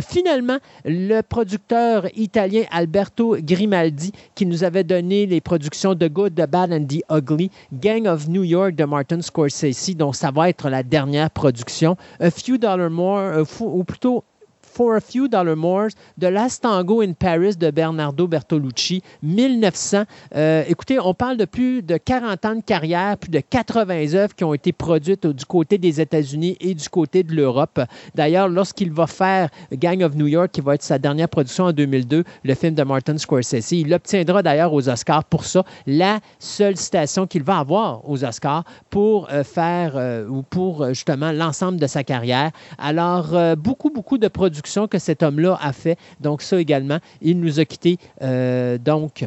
finalement, 0.02 0.58
le 0.84 1.20
producteur 1.22 2.06
italien 2.16 2.64
Alberto 2.70 3.36
Grimaldi 3.40 4.12
qui 4.34 4.46
nous 4.46 4.64
avait 4.64 4.84
donné 4.84 5.26
les 5.26 5.40
productions 5.40 5.94
The 5.94 6.08
Good, 6.08 6.34
The 6.34 6.48
Bad 6.48 6.72
and 6.72 6.86
The 6.86 7.02
Ugly, 7.10 7.50
Gang 7.72 8.06
of 8.06 8.28
New 8.28 8.44
York 8.44 8.74
de 8.74 8.84
Martin 8.84 9.20
Scorsese, 9.20 9.94
dont 9.96 10.12
ça 10.12 10.30
va 10.30 10.48
être 10.48 10.68
la 10.68 10.82
dernière 10.82 11.30
production. 11.30 11.96
A 12.20 12.30
Few 12.30 12.58
Dollars 12.58 12.90
More, 12.90 13.18
euh, 13.18 13.44
ou 13.60 13.84
plutôt 13.84 14.24
For 14.68 14.96
a 14.96 15.00
Few 15.00 15.28
Dollar 15.28 15.56
More, 15.56 15.88
The 16.20 16.24
Last 16.24 16.62
Tango 16.62 17.00
in 17.00 17.12
Paris 17.14 17.56
de 17.56 17.70
Bernardo 17.70 18.26
Bertolucci, 18.26 19.02
1900. 19.22 20.04
Euh, 20.36 20.62
écoutez, 20.68 20.98
on 21.00 21.14
parle 21.14 21.36
de 21.36 21.44
plus 21.44 21.82
de 21.82 21.96
40 21.96 22.44
ans 22.44 22.54
de 22.56 22.60
carrière, 22.60 23.16
plus 23.16 23.30
de 23.30 23.40
80 23.40 24.14
œuvres 24.14 24.34
qui 24.34 24.44
ont 24.44 24.54
été 24.54 24.72
produites 24.72 25.26
du 25.26 25.44
côté 25.44 25.78
des 25.78 26.00
États-Unis 26.00 26.56
et 26.60 26.74
du 26.74 26.88
côté 26.88 27.22
de 27.22 27.34
l'Europe. 27.34 27.80
D'ailleurs, 28.14 28.48
lorsqu'il 28.48 28.92
va 28.92 29.06
faire 29.06 29.48
Gang 29.72 30.02
of 30.02 30.14
New 30.14 30.26
York, 30.26 30.50
qui 30.52 30.60
va 30.60 30.74
être 30.74 30.82
sa 30.82 30.98
dernière 30.98 31.28
production 31.28 31.64
en 31.64 31.72
2002, 31.72 32.24
le 32.44 32.54
film 32.54 32.74
de 32.74 32.82
Martin 32.82 33.16
Scorsese, 33.16 33.72
il 33.72 33.92
obtiendra 33.92 34.42
d'ailleurs 34.42 34.72
aux 34.72 34.88
Oscars 34.88 35.24
pour 35.24 35.44
ça 35.44 35.64
la 35.86 36.20
seule 36.38 36.76
citation 36.76 37.26
qu'il 37.26 37.42
va 37.42 37.58
avoir 37.58 38.08
aux 38.08 38.24
Oscars 38.24 38.64
pour 38.90 39.28
euh, 39.32 39.44
faire 39.44 39.92
euh, 39.96 40.26
ou 40.28 40.42
pour 40.42 40.88
justement 40.88 41.32
l'ensemble 41.32 41.78
de 41.78 41.86
sa 41.86 42.04
carrière. 42.04 42.50
Alors, 42.78 43.56
beaucoup, 43.56 43.90
beaucoup 43.90 44.18
de 44.18 44.28
productions 44.28 44.57
que 44.88 44.98
cet 44.98 45.22
homme-là 45.22 45.58
a 45.60 45.72
fait. 45.72 45.98
Donc 46.20 46.42
ça 46.42 46.60
également, 46.60 46.98
il 47.20 47.40
nous 47.40 47.60
a 47.60 47.64
quittés 47.64 47.98
euh, 48.22 48.78
donc 48.78 49.26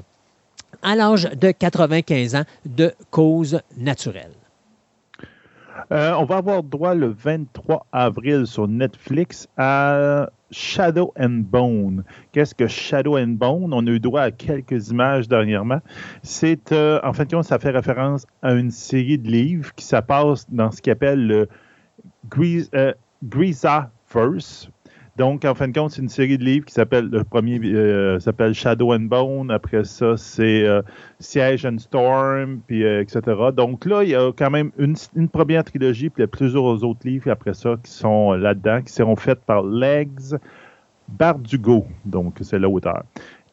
à 0.82 0.96
l'âge 0.96 1.30
de 1.40 1.52
95 1.52 2.36
ans 2.36 2.44
de 2.66 2.94
cause 3.10 3.62
naturelle. 3.78 4.32
Euh, 5.92 6.14
on 6.18 6.26
va 6.26 6.38
avoir 6.38 6.64
droit 6.64 6.94
le 6.94 7.08
23 7.08 7.86
avril 7.92 8.46
sur 8.46 8.68
Netflix 8.68 9.48
à 9.58 10.30
Shadow 10.52 11.14
and 11.20 11.44
Bone. 11.50 12.04
Qu'est-ce 12.32 12.54
que 12.54 12.68
Shadow 12.68 13.18
and 13.18 13.36
Bone? 13.38 13.74
On 13.74 13.86
a 13.88 13.90
eu 13.90 14.00
droit 14.00 14.22
à 14.22 14.32
quelques 14.32 14.90
images 14.90 15.28
dernièrement. 15.28 15.80
C'est, 16.24 16.72
euh, 16.72 17.00
en 17.04 17.14
fait, 17.14 17.34
ça 17.44 17.58
fait 17.58 17.72
référence 17.72 18.26
à 18.42 18.54
une 18.54 18.72
série 18.72 19.18
de 19.18 19.30
livres 19.30 19.74
qui 19.76 19.86
ça 19.86 20.02
passe 20.02 20.50
dans 20.50 20.72
ce 20.72 20.82
qu'on 20.82 20.92
appelle 20.92 21.26
le 21.26 21.50
Grisa 22.30 23.92
Verse. 24.14 24.70
Donc, 25.22 25.46
en 25.46 25.54
fin 25.54 25.68
de 25.68 25.78
compte, 25.78 25.92
c'est 25.92 26.02
une 26.02 26.10
série 26.10 26.40
de 26.40 26.44
livres 26.44 26.66
qui 26.66 26.74
s'appelle, 26.74 27.08
le 27.12 27.24
premier 27.24 27.60
euh, 27.64 28.18
Shadow 28.54 28.92
and 28.92 29.02
Bone. 29.02 29.52
Après 29.52 29.84
ça, 29.84 30.18
c'est 30.18 30.66
euh, 30.66 30.82
Siege 31.20 31.64
and 31.64 31.78
Storm, 31.78 32.62
puis 32.66 32.84
euh, 32.84 33.04
etc. 33.04 33.22
Donc 33.56 33.86
là, 33.86 34.02
il 34.04 34.10
y 34.10 34.16
a 34.16 34.32
quand 34.32 34.50
même 34.50 34.72
une, 34.80 34.96
première 35.30 35.64
trilogie, 35.64 36.10
puis 36.10 36.22
il 36.22 36.24
y 36.24 36.24
a 36.24 36.28
plusieurs 36.28 36.84
autres 36.84 37.02
livres 37.06 37.30
après 37.30 37.54
ça 37.54 37.76
qui 37.84 37.92
sont 37.92 38.32
là-dedans, 38.32 38.82
qui 38.82 38.92
seront 38.92 39.16
faits 39.16 39.42
par 39.46 39.62
Legs 39.62 40.40
Bardugo. 41.08 41.86
Donc, 42.04 42.40
c'est 42.42 42.58
l'auteur. 42.58 43.04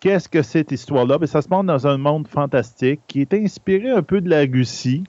Qu'est-ce 0.01 0.31
que 0.31 0.40
cette 0.40 0.73
histoire-là? 0.73 1.19
Ben, 1.19 1.27
ça 1.27 1.43
se 1.43 1.51
passe 1.51 1.66
dans 1.66 1.86
un 1.86 1.99
monde 1.99 2.28
fantastique 2.28 3.01
qui 3.09 3.20
est 3.20 3.35
inspiré 3.35 3.90
un 3.90 4.03
peu 4.03 4.23
de 4.23 4.31
la 4.31 4.47
Russie. 4.51 5.05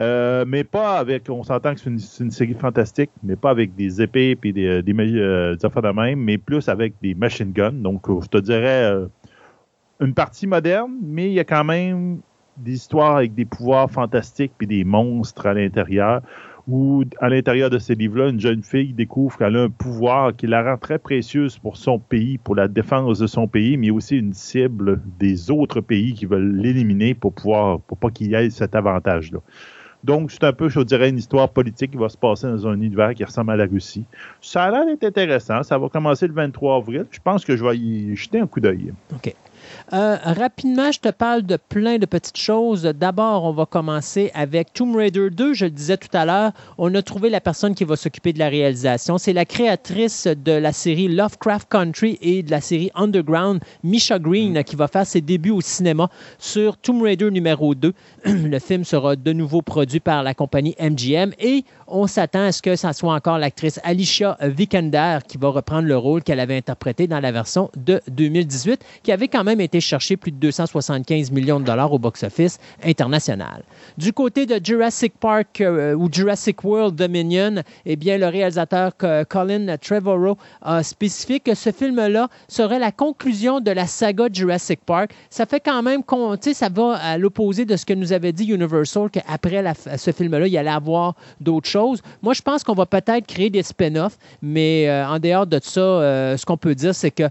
Euh, 0.00 0.44
mais 0.46 0.64
pas 0.64 0.98
avec, 0.98 1.28
on 1.28 1.42
s'entend 1.42 1.74
que 1.74 1.80
c'est 1.80 1.90
une, 1.90 2.30
série 2.30 2.54
fantastique, 2.54 3.10
mais 3.22 3.36
pas 3.36 3.50
avec 3.50 3.74
des 3.74 4.02
épées 4.02 4.38
et 4.42 4.52
des, 4.52 4.82
des, 4.82 4.94
euh, 5.18 5.56
affaires 5.62 5.82
de 5.82 5.90
même, 5.90 6.20
mais 6.20 6.38
plus 6.38 6.68
avec 6.68 6.94
des 7.02 7.14
machine 7.14 7.52
guns. 7.52 7.72
Donc, 7.72 8.02
je 8.22 8.28
te 8.28 8.38
dirais 8.38 8.84
euh, 8.84 9.06
une 10.00 10.14
partie 10.14 10.46
moderne, 10.46 10.92
mais 11.02 11.26
il 11.26 11.32
y 11.32 11.40
a 11.40 11.44
quand 11.44 11.64
même 11.64 12.20
des 12.56 12.74
histoires 12.74 13.16
avec 13.16 13.34
des 13.34 13.44
pouvoirs 13.44 13.90
fantastiques 13.90 14.52
et 14.60 14.66
des 14.66 14.84
monstres 14.84 15.46
à 15.46 15.54
l'intérieur. 15.54 16.22
Où, 16.68 17.04
à 17.20 17.28
l'intérieur 17.28 17.70
de 17.70 17.78
ces 17.78 17.94
livres-là, 17.94 18.28
une 18.28 18.40
jeune 18.40 18.62
fille 18.62 18.92
découvre 18.92 19.38
qu'elle 19.38 19.56
a 19.56 19.62
un 19.62 19.70
pouvoir 19.70 20.34
qui 20.34 20.48
la 20.48 20.64
rend 20.64 20.76
très 20.78 20.98
précieuse 20.98 21.58
pour 21.58 21.76
son 21.76 22.00
pays, 22.00 22.38
pour 22.38 22.56
la 22.56 22.66
défense 22.66 23.20
de 23.20 23.28
son 23.28 23.46
pays, 23.46 23.76
mais 23.76 23.90
aussi 23.90 24.18
une 24.18 24.32
cible 24.32 25.00
des 25.20 25.50
autres 25.50 25.80
pays 25.80 26.14
qui 26.14 26.26
veulent 26.26 26.56
l'éliminer 26.56 27.14
pour 27.14 27.32
pouvoir, 27.34 27.80
pour 27.80 27.98
pas 27.98 28.10
qu'il 28.10 28.32
y 28.32 28.34
ait 28.34 28.50
cet 28.50 28.74
avantage-là. 28.74 29.38
Donc, 30.02 30.30
c'est 30.30 30.44
un 30.44 30.52
peu, 30.52 30.68
je 30.68 30.80
dirais, 30.80 31.08
une 31.08 31.18
histoire 31.18 31.48
politique 31.48 31.92
qui 31.92 31.96
va 31.96 32.08
se 32.08 32.16
passer 32.16 32.46
dans 32.46 32.66
un 32.68 32.80
univers 32.80 33.14
qui 33.14 33.24
ressemble 33.24 33.52
à 33.52 33.56
la 33.56 33.66
Russie. 33.66 34.04
Ça 34.40 34.64
a 34.64 34.70
l'air 34.70 34.86
d'être 34.86 35.04
intéressant. 35.04 35.62
Ça 35.62 35.78
va 35.78 35.88
commencer 35.88 36.26
le 36.26 36.34
23 36.34 36.76
avril. 36.76 37.06
Je 37.10 37.18
pense 37.22 37.44
que 37.44 37.56
je 37.56 37.64
vais 37.64 37.76
y 37.76 38.14
jeter 38.14 38.38
un 38.38 38.46
coup 38.46 38.60
d'œil. 38.60 38.92
OK. 39.14 39.34
Euh, 39.92 40.16
rapidement, 40.22 40.92
je 40.92 41.00
te 41.00 41.08
parle 41.08 41.42
de 41.42 41.56
plein 41.56 41.98
de 41.98 42.06
petites 42.06 42.36
choses. 42.36 42.82
D'abord, 42.82 43.44
on 43.44 43.52
va 43.52 43.66
commencer 43.66 44.30
avec 44.34 44.72
Tomb 44.72 44.96
Raider 44.96 45.30
2. 45.30 45.54
Je 45.54 45.66
le 45.66 45.70
disais 45.70 45.96
tout 45.96 46.14
à 46.14 46.24
l'heure, 46.24 46.52
on 46.78 46.94
a 46.94 47.02
trouvé 47.02 47.30
la 47.30 47.40
personne 47.40 47.74
qui 47.74 47.84
va 47.84 47.96
s'occuper 47.96 48.32
de 48.32 48.38
la 48.38 48.48
réalisation. 48.48 49.18
C'est 49.18 49.32
la 49.32 49.44
créatrice 49.44 50.26
de 50.26 50.52
la 50.52 50.72
série 50.72 51.08
Lovecraft 51.08 51.68
Country 51.68 52.18
et 52.20 52.42
de 52.42 52.50
la 52.50 52.60
série 52.60 52.90
Underground, 52.94 53.60
Misha 53.82 54.18
Green, 54.18 54.62
qui 54.64 54.76
va 54.76 54.88
faire 54.88 55.06
ses 55.06 55.20
débuts 55.20 55.50
au 55.50 55.60
cinéma 55.60 56.08
sur 56.38 56.76
Tomb 56.76 57.02
Raider 57.02 57.30
numéro 57.30 57.74
2. 57.74 57.92
le 58.24 58.58
film 58.58 58.84
sera 58.84 59.16
de 59.16 59.32
nouveau 59.32 59.62
produit 59.62 60.00
par 60.00 60.22
la 60.22 60.34
compagnie 60.34 60.74
MGM 60.80 61.32
et 61.38 61.64
on 61.86 62.06
s'attend 62.06 62.46
à 62.46 62.52
ce 62.52 62.62
que 62.62 62.76
ça 62.76 62.92
soit 62.92 63.14
encore 63.14 63.38
l'actrice 63.38 63.80
Alicia 63.84 64.36
Vikander 64.40 65.18
qui 65.26 65.38
va 65.38 65.48
reprendre 65.48 65.86
le 65.86 65.96
rôle 65.96 66.22
qu'elle 66.22 66.40
avait 66.40 66.56
interprété 66.56 67.06
dans 67.06 67.20
la 67.20 67.32
version 67.32 67.70
de 67.76 68.00
2018, 68.08 68.84
qui 69.02 69.12
avait 69.12 69.28
quand 69.28 69.44
même 69.44 69.55
même 69.56 69.62
été 69.62 69.80
chercher 69.80 70.16
plus 70.16 70.32
de 70.32 70.36
275 70.36 71.30
millions 71.30 71.58
de 71.58 71.64
dollars 71.64 71.92
au 71.92 71.98
box-office 71.98 72.58
international. 72.84 73.62
Du 73.96 74.12
côté 74.12 74.44
de 74.44 74.60
Jurassic 74.62 75.14
Park 75.18 75.60
euh, 75.60 75.94
ou 75.94 76.08
Jurassic 76.12 76.62
World 76.62 76.94
Dominion, 76.94 77.62
eh 77.86 77.96
bien, 77.96 78.18
le 78.18 78.26
réalisateur 78.26 78.92
Colin 79.28 79.76
Trevorrow 79.78 80.36
a 80.62 80.82
spécifié 80.82 81.40
que 81.40 81.54
ce 81.54 81.72
film-là 81.72 82.28
serait 82.48 82.78
la 82.78 82.92
conclusion 82.92 83.60
de 83.60 83.70
la 83.70 83.86
saga 83.86 84.26
Jurassic 84.30 84.80
Park. 84.84 85.12
Ça 85.30 85.46
fait 85.46 85.60
quand 85.60 85.82
même, 85.82 86.02
tu 86.02 86.16
sais, 86.40 86.54
ça 86.54 86.68
va 86.68 86.96
à 86.96 87.16
l'opposé 87.16 87.64
de 87.64 87.76
ce 87.76 87.86
que 87.86 87.94
nous 87.94 88.12
avait 88.12 88.32
dit 88.32 88.46
Universal, 88.46 89.10
qu'après 89.10 89.64
ce 89.96 90.10
film-là, 90.12 90.46
il 90.46 90.52
y 90.52 90.58
allait 90.58 90.70
avoir 90.70 91.14
d'autres 91.40 91.68
choses. 91.68 92.02
Moi, 92.22 92.34
je 92.34 92.42
pense 92.42 92.62
qu'on 92.62 92.74
va 92.74 92.86
peut-être 92.86 93.26
créer 93.26 93.50
des 93.50 93.62
spin-offs, 93.62 94.18
mais 94.42 94.88
euh, 94.88 95.06
en 95.06 95.18
dehors 95.18 95.46
de 95.46 95.58
ça, 95.62 95.80
euh, 95.80 96.36
ce 96.36 96.44
qu'on 96.44 96.56
peut 96.58 96.74
dire, 96.74 96.94
c'est 96.94 97.10
que 97.10 97.24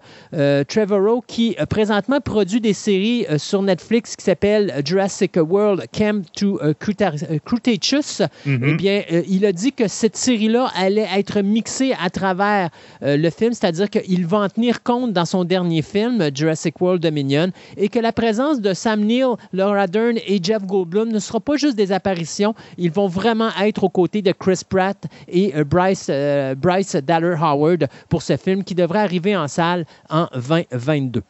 Trevorrow, 0.63 1.23
qui 1.27 1.55
présentement 1.69 2.14
produit 2.19 2.61
des 2.61 2.73
séries 2.73 3.25
sur 3.37 3.61
Netflix 3.61 4.15
qui 4.15 4.23
s'appellent 4.23 4.81
Jurassic 4.85 5.37
World 5.37 5.85
Camp 5.91 6.23
to 6.35 6.59
Cretaceous, 6.79 8.25
mm-hmm. 8.45 8.59
eh 8.63 8.73
bien, 8.75 9.03
il 9.27 9.45
a 9.45 9.51
dit 9.51 9.71
que 9.71 9.87
cette 9.87 10.15
série-là 10.15 10.69
allait 10.75 11.07
être 11.15 11.41
mixée 11.41 11.93
à 12.01 12.09
travers 12.09 12.69
le 13.01 13.29
film, 13.29 13.53
c'est-à-dire 13.53 13.89
qu'il 13.89 14.25
va 14.25 14.39
en 14.39 14.49
tenir 14.49 14.83
compte 14.83 15.13
dans 15.13 15.25
son 15.25 15.43
dernier 15.43 15.81
film, 15.81 16.29
Jurassic 16.33 16.79
World 16.81 17.01
Dominion, 17.01 17.51
et 17.77 17.89
que 17.89 17.99
la 17.99 18.11
présence 18.11 18.61
de 18.61 18.73
Sam 18.73 19.01
Neill, 19.01 19.35
Laura 19.53 19.87
Dern 19.87 20.17
et 20.27 20.39
Jeff 20.41 20.63
Goldblum 20.65 21.09
ne 21.09 21.19
sera 21.19 21.39
pas 21.39 21.55
juste 21.55 21.75
des 21.75 21.91
apparitions, 21.91 22.55
ils 22.77 22.91
vont 22.91 23.07
vraiment 23.07 23.49
être 23.61 23.83
aux 23.83 23.89
côtés 23.89 24.21
de 24.21 24.31
Chris 24.31 24.61
Pratt 24.67 24.97
et 25.27 25.53
Bryce, 25.63 26.09
Bryce 26.57 26.95
Dallas 26.95 27.37
Howard 27.39 27.87
pour 28.09 28.21
ce 28.21 28.37
film 28.37 28.63
qui 28.63 28.75
devrait 28.75 28.99
arriver 28.99 29.35
en 29.35 29.47
salle 29.47 29.85
en 30.09 30.27
2022. 30.33 31.21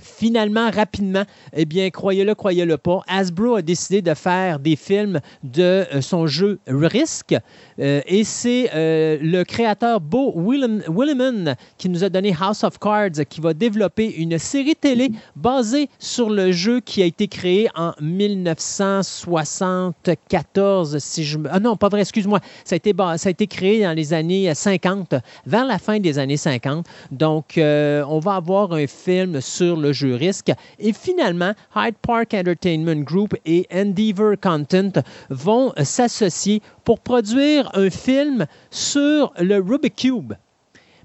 Finalement, 0.00 0.70
rapidement, 0.70 1.24
eh 1.54 1.64
bien, 1.64 1.88
croyez-le, 1.90 2.34
croyez-le 2.34 2.76
pas, 2.76 3.02
Hasbro 3.08 3.56
a 3.56 3.62
décidé 3.62 4.02
de 4.02 4.12
faire 4.14 4.58
des 4.58 4.76
films 4.76 5.20
de 5.42 5.62
euh, 5.62 6.00
son 6.02 6.26
jeu 6.26 6.58
Risk. 6.66 7.34
Euh, 7.78 8.00
et 8.06 8.24
c'est 8.24 8.70
euh, 8.74 9.18
le 9.20 9.44
créateur 9.44 10.00
Bo 10.00 10.32
Williman 10.34 11.54
qui 11.78 11.88
nous 11.88 12.02
a 12.04 12.08
donné 12.08 12.34
House 12.40 12.64
of 12.64 12.78
Cards 12.78 13.24
qui 13.28 13.40
va 13.40 13.54
développer 13.54 14.12
une 14.16 14.38
série 14.38 14.74
télé 14.76 15.10
basée 15.34 15.88
sur 15.98 16.30
le 16.30 16.52
jeu 16.52 16.78
qui 16.80 17.02
a 17.02 17.04
été 17.04 17.26
créé 17.28 17.68
en 17.74 17.92
1974. 18.00 20.98
Si 20.98 21.24
je 21.24 21.38
Ah 21.50 21.60
non, 21.60 21.76
pas 21.76 21.88
vrai, 21.88 22.00
excuse-moi. 22.00 22.40
Ça, 22.64 22.74
a 22.74 22.76
été, 22.76 22.92
ça 23.16 23.28
a 23.28 23.30
été 23.30 23.46
créé 23.46 23.82
dans 23.82 23.94
les 23.94 24.12
années 24.12 24.52
50, 24.54 25.14
vers 25.46 25.64
la 25.64 25.78
fin 25.78 26.00
des 26.00 26.18
années 26.18 26.36
50. 26.36 26.84
Donc, 27.10 27.58
on 27.58 28.20
va 28.20 28.34
avoir 28.36 28.72
un 28.72 28.86
film 28.86 29.40
sur 29.40 29.76
le 29.76 29.92
jeu 29.92 30.14
risque. 30.14 30.52
Et 30.78 30.92
finalement, 30.92 31.54
Hyde 31.74 31.96
Park 32.00 32.34
Entertainment 32.34 33.02
Group 33.02 33.34
et 33.44 33.66
Endeavor 33.72 34.36
Content 34.40 34.92
vont 35.30 35.72
s'associer 35.82 36.62
pour 36.86 37.00
produire 37.00 37.68
un 37.74 37.90
film 37.90 38.46
sur 38.70 39.34
le 39.40 39.58
Rubik's 39.58 40.00
Cube. 40.00 40.34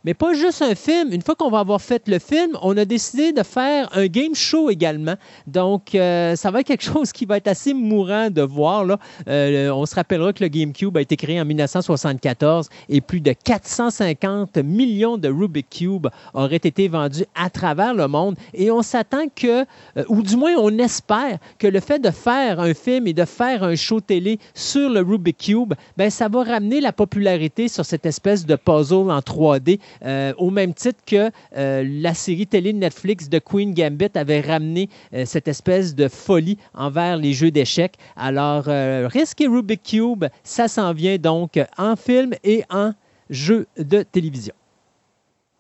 Mais 0.04 0.16
pas 0.16 0.34
juste 0.34 0.64
un 0.64 0.74
film. 0.74 1.14
Une 1.14 1.22
fois 1.22 1.36
qu'on 1.36 1.52
va 1.52 1.60
avoir 1.60 1.80
fait 1.80 2.08
le 2.08 2.18
film, 2.18 2.58
on 2.64 2.76
a 2.76 2.86
décidé 2.86 3.34
de 3.34 3.44
faire 3.44 3.88
un 3.94 4.08
game 4.08 4.34
show 4.34 4.72
également. 4.72 5.16
Donc, 5.46 5.94
euh, 5.94 6.36
ça 6.36 6.50
va 6.50 6.62
être 6.62 6.68
quelque 6.68 6.84
chose 6.92 7.12
qui 7.12 7.26
va 7.26 7.38
être 7.38 7.48
assez 7.48 7.74
mourant 7.74 8.32
de 8.32 8.42
voir. 8.42 8.84
Là. 8.84 8.98
Euh, 9.28 9.70
on 9.70 9.86
se 9.86 9.94
rappellera 9.94 10.34
que 10.34 10.44
le 10.44 10.50
GameCube 10.50 10.98
a 10.98 11.02
été 11.02 11.16
créé 11.18 11.40
en 11.40 11.46
1974 11.46 12.68
et 12.90 13.00
plus 13.00 13.22
de 13.22 13.34
450 13.34 14.58
millions 14.58 15.18
de 15.18 15.30
Rubik 15.30 15.70
Cube 15.70 16.08
auraient 16.34 16.56
été 16.56 16.88
vendus 16.88 17.26
à 17.36 17.52
travers 17.52 17.94
le 17.94 18.08
monde. 18.08 18.36
Et 18.56 18.72
on 18.72 18.82
s'attend 18.82 19.28
que, 19.36 19.66
euh, 19.98 20.04
ou 20.10 20.24
du 20.24 20.36
moins 20.36 20.56
on 20.58 20.76
espère 20.80 21.38
que 21.60 21.68
le 21.68 21.80
fait 21.80 22.00
de 22.00 22.10
faire 22.10 22.60
un 22.60 22.74
film 22.74 23.06
et 23.06 23.14
de 23.14 23.26
faire 23.26 23.64
un 23.64 23.76
show 23.76 24.02
télé 24.02 24.40
sur 24.56 24.90
le 24.90 25.02
Rubik 25.02 25.38
Cube, 25.38 25.76
ben, 25.96 26.10
ça 26.10 26.28
va 26.28 26.44
ramener 26.44 26.82
la 26.82 26.92
popularité 26.92 27.68
sur 27.68 27.86
cette 27.86 28.08
espèce 28.08 28.48
de 28.48 28.56
puzzle 28.56 29.12
en 29.12 29.20
3D 29.20 29.80
euh, 30.04 30.34
au 30.38 30.50
même 30.50 30.74
titre 30.74 31.00
que 31.06 31.32
euh, 31.58 31.84
la 31.88 32.14
série 32.14 32.48
télé 32.48 32.74
de 32.74 32.78
Netflix 32.78 33.30
de 33.30 33.40
Queen 33.40 33.74
Gambit 33.74 34.12
avait 34.16 34.42
ramené 34.42 34.90
euh, 35.14 35.26
cette 35.26 35.48
espèce 35.48 35.96
de 35.96 36.08
folie 36.08 36.58
envers 36.74 37.18
les 37.18 37.34
jeux 37.34 37.52
d'échecs. 37.52 37.96
Alors, 38.16 38.66
Risk 38.66 39.42
et 39.42 39.48
Rubik 39.48 39.84
Cube, 39.84 40.26
ça 40.44 40.68
s'en 40.68 40.94
vient 40.94 41.18
donc 41.18 41.60
en 41.78 41.96
film 41.96 42.34
et 42.44 42.64
en 42.70 42.94
jeu 43.30 43.68
de 43.78 44.04
télévision. 44.04 44.54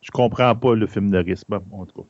Je 0.02 0.12
comprends 0.12 0.56
pas 0.56 0.76
le 0.76 0.88
film 0.88 1.12
de 1.12 1.18
Risk, 1.18 1.46
en 1.52 1.86
tout 1.86 2.02
cas. 2.02 2.08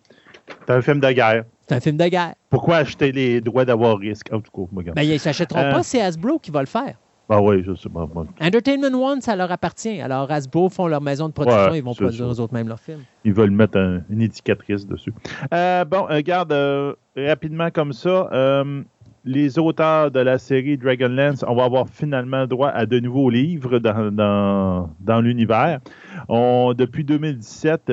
C'est 0.65 0.73
un 0.73 0.81
film 0.81 0.99
de 0.99 1.11
guerre. 1.11 1.43
C'est 1.67 1.75
un 1.75 1.79
film 1.79 1.97
de 1.97 2.07
guerre. 2.07 2.35
Pourquoi 2.49 2.77
acheter 2.77 3.11
les 3.11 3.41
droits 3.41 3.65
d'avoir 3.65 3.97
Risk? 3.97 4.31
En 4.31 4.41
tout 4.41 4.51
cas, 4.51 4.91
ben, 4.93 5.03
ils 5.03 5.13
ne 5.13 5.17
s'achèteront 5.17 5.71
pas, 5.71 5.83
c'est 5.83 6.01
Hasbro 6.01 6.39
qui 6.39 6.51
va 6.51 6.61
le 6.61 6.67
faire. 6.67 6.95
Ah 7.33 7.41
oui, 7.41 7.63
je 7.65 7.73
sais 7.75 7.87
pas. 7.87 8.09
Entertainment 8.41 8.93
One, 8.93 9.21
ça 9.21 9.37
leur 9.37 9.49
appartient. 9.53 10.01
Alors, 10.01 10.29
Hasbro 10.29 10.67
font 10.67 10.87
leur 10.87 10.99
maison 10.99 11.29
de 11.29 11.33
production, 11.33 11.73
ils 11.73 11.81
vont 11.81 11.95
produire 11.95 12.29
eux 12.29 12.41
autres 12.41 12.53
mêmes 12.53 12.67
leurs 12.67 12.81
films. 12.81 13.03
Ils 13.23 13.31
veulent 13.31 13.51
mettre 13.51 14.01
une 14.09 14.21
étiquetrice 14.21 14.85
dessus. 14.85 15.13
Euh, 15.53 15.85
bon, 15.85 16.07
regarde, 16.09 16.51
euh, 16.51 16.93
rapidement 17.15 17.69
comme 17.71 17.93
ça, 17.93 18.27
euh, 18.33 18.81
les 19.23 19.57
auteurs 19.57 20.11
de 20.11 20.19
la 20.19 20.39
série 20.39 20.75
Dragonlance, 20.75 21.45
on 21.47 21.55
va 21.55 21.63
avoir 21.63 21.87
finalement 21.87 22.47
droit 22.47 22.67
à 22.67 22.85
de 22.85 22.99
nouveaux 22.99 23.29
livres 23.29 23.79
dans, 23.79 24.89
dans, 24.99 25.21
l'univers. 25.21 25.79
Depuis 26.27 27.05
2017, 27.05 27.83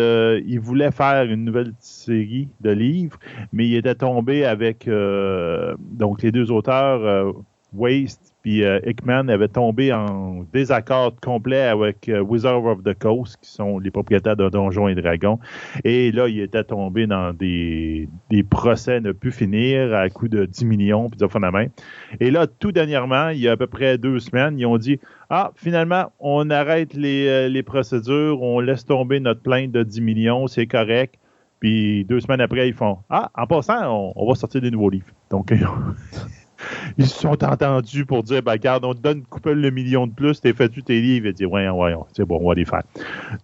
ils 0.46 0.58
voulaient 0.58 0.90
faire 0.90 1.30
une 1.30 1.44
nouvelle 1.44 1.74
série 1.78 2.48
de 2.60 2.70
livres, 2.70 3.20
mais 3.52 3.68
ils 3.68 3.76
étaient 3.76 3.94
tombés 3.94 4.44
avec 4.44 4.88
donc 4.88 6.22
les 6.22 6.32
deux 6.32 6.50
auteurs, 6.50 7.34
Waste 7.74 8.34
puis 8.48 8.64
euh, 8.64 8.80
Hickman 8.86 9.28
avait 9.28 9.48
tombé 9.48 9.92
en 9.92 10.46
désaccord 10.54 11.14
complet 11.20 11.60
avec 11.60 12.08
euh, 12.08 12.20
Wizard 12.20 12.64
of 12.64 12.82
the 12.82 12.98
Coast, 12.98 13.36
qui 13.42 13.50
sont 13.50 13.78
les 13.78 13.90
propriétaires 13.90 14.36
de 14.36 14.48
Donjons 14.48 14.88
et 14.88 14.94
Dragons. 14.94 15.38
Et 15.84 16.10
là, 16.12 16.28
il 16.28 16.40
était 16.40 16.64
tombé 16.64 17.06
dans 17.06 17.34
des, 17.34 18.08
procès 18.48 19.02
ne 19.02 19.12
plus 19.12 19.32
finir 19.32 19.94
à 19.94 20.08
coût 20.08 20.28
de 20.28 20.46
10 20.46 20.64
millions, 20.64 21.10
puis 21.10 21.18
de 21.18 21.50
main. 21.50 21.66
Et 22.20 22.30
là, 22.30 22.46
tout 22.46 22.72
dernièrement, 22.72 23.28
il 23.28 23.40
y 23.40 23.48
a 23.48 23.52
à 23.52 23.56
peu 23.58 23.66
près 23.66 23.98
deux 23.98 24.18
semaines, 24.18 24.58
ils 24.58 24.64
ont 24.64 24.78
dit 24.78 24.98
Ah, 25.28 25.52
finalement, 25.54 26.10
on 26.18 26.48
arrête 26.48 26.94
les, 26.94 27.28
euh, 27.28 27.48
les 27.50 27.62
procédures, 27.62 28.40
on 28.40 28.60
laisse 28.60 28.86
tomber 28.86 29.20
notre 29.20 29.42
plainte 29.42 29.72
de 29.72 29.82
10 29.82 30.00
millions, 30.00 30.46
c'est 30.46 30.66
correct. 30.66 31.16
Puis 31.60 32.06
deux 32.06 32.20
semaines 32.20 32.40
après, 32.40 32.66
ils 32.66 32.74
font 32.74 32.96
Ah, 33.10 33.30
en 33.34 33.46
passant, 33.46 34.14
on, 34.16 34.26
va 34.26 34.34
sortir 34.36 34.62
des 34.62 34.70
nouveaux 34.70 34.88
livres. 34.88 35.12
Donc, 35.30 35.52
ils 36.98 37.06
se 37.06 37.20
sont 37.20 37.44
entendus 37.44 38.04
pour 38.04 38.22
dire 38.22 38.42
ben, 38.42 38.52
regarde, 38.52 38.84
on 38.84 38.94
te 38.94 39.00
donne 39.00 39.22
couple 39.24 39.52
le 39.52 39.70
million 39.70 40.06
de 40.06 40.12
plus, 40.12 40.40
t'es 40.40 40.52
fait 40.52 40.68
tes 40.68 41.00
livres? 41.00 41.26
Et 41.26 41.32
dit 41.32 41.46
ouais, 41.46 41.68
ouais, 41.68 41.94
c'est 42.16 42.24
bon, 42.24 42.38
on 42.42 42.48
va 42.48 42.54
les 42.54 42.64
faire. 42.64 42.82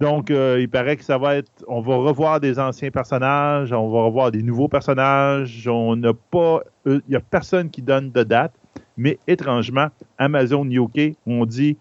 Donc, 0.00 0.30
euh, 0.30 0.58
il 0.60 0.68
paraît 0.68 0.96
que 0.96 1.04
ça 1.04 1.18
va 1.18 1.36
être. 1.36 1.50
On 1.68 1.80
va 1.80 1.96
revoir 1.96 2.40
des 2.40 2.58
anciens 2.58 2.90
personnages, 2.90 3.72
on 3.72 3.90
va 3.90 4.04
revoir 4.04 4.30
des 4.30 4.42
nouveaux 4.42 4.68
personnages. 4.68 5.68
On 5.68 5.96
n'a 5.96 6.12
pas. 6.14 6.60
Il 6.86 7.00
n'y 7.08 7.16
a 7.16 7.20
personne 7.20 7.70
qui 7.70 7.82
donne 7.82 8.10
de 8.10 8.22
date. 8.22 8.52
Mais 8.96 9.18
étrangement, 9.26 9.88
Amazon 10.18 10.64
UK 10.64 11.16
ont 11.26 11.46
dit 11.46 11.76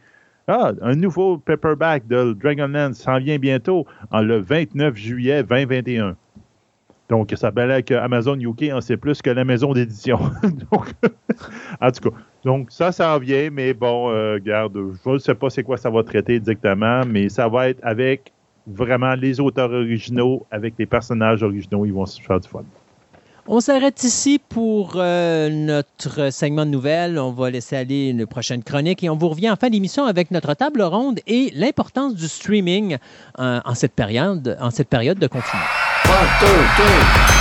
Ah, 0.47 0.71
un 0.81 0.95
nouveau 0.95 1.37
paperback 1.37 2.07
de 2.07 2.33
Dragonlance 2.33 2.97
s'en 2.97 3.19
vient 3.19 3.37
bientôt, 3.37 3.85
en 4.11 4.21
le 4.21 4.39
29 4.39 4.95
juillet 4.95 5.43
2021. 5.43 6.15
Donc, 7.09 7.29
ça 7.31 7.37
s'appelle 7.37 7.83
que 7.83 7.93
Amazon 7.93 8.39
UK 8.39 8.71
en 8.73 8.81
sait 8.81 8.97
plus 8.97 9.21
que 9.21 9.29
la 9.29 9.43
maison 9.43 9.73
d'édition. 9.73 10.17
en 11.81 11.91
tout 11.91 12.09
cas, 12.09 12.15
donc 12.43 12.71
ça, 12.71 12.91
ça 12.91 13.15
en 13.15 13.19
vient, 13.19 13.49
mais 13.51 13.73
bon, 13.73 14.09
euh, 14.09 14.39
garde, 14.43 14.77
je 15.05 15.09
ne 15.09 15.17
sais 15.17 15.35
pas 15.35 15.49
c'est 15.49 15.63
quoi 15.63 15.77
ça 15.77 15.89
va 15.89 16.03
traiter 16.03 16.35
exactement, 16.35 17.01
mais 17.05 17.29
ça 17.29 17.47
va 17.47 17.69
être 17.69 17.79
avec 17.83 18.31
vraiment 18.67 19.15
les 19.15 19.39
auteurs 19.39 19.71
originaux, 19.71 20.45
avec 20.51 20.75
les 20.77 20.85
personnages 20.85 21.43
originaux, 21.43 21.85
ils 21.85 21.93
vont 21.93 22.05
se 22.05 22.21
faire 22.21 22.39
du 22.39 22.47
fun. 22.47 22.63
On 23.45 23.59
s'arrête 23.59 24.01
ici 24.03 24.39
pour 24.39 24.93
euh, 24.95 25.49
notre 25.49 26.31
segment 26.31 26.65
de 26.65 26.71
nouvelles. 26.71 27.19
On 27.19 27.33
va 27.33 27.49
laisser 27.49 27.75
aller 27.75 28.07
une 28.07 28.25
prochaine 28.25 28.63
chronique 28.63 29.03
et 29.03 29.09
on 29.09 29.17
vous 29.17 29.27
revient 29.27 29.49
en 29.49 29.57
fin 29.57 29.69
d'émission 29.69 30.05
avec 30.05 30.31
notre 30.31 30.53
table 30.53 30.81
ronde 30.81 31.19
et 31.27 31.51
l'importance 31.53 32.15
du 32.15 32.29
streaming 32.29 32.97
euh, 33.39 33.59
en, 33.65 33.75
cette 33.75 33.93
période, 33.93 34.57
en 34.61 34.71
cette 34.71 34.87
période 34.87 35.19
de 35.19 35.27
confinement. 35.27 35.65
One, 36.05 36.27
two, 36.39 36.67
three. 36.75 37.32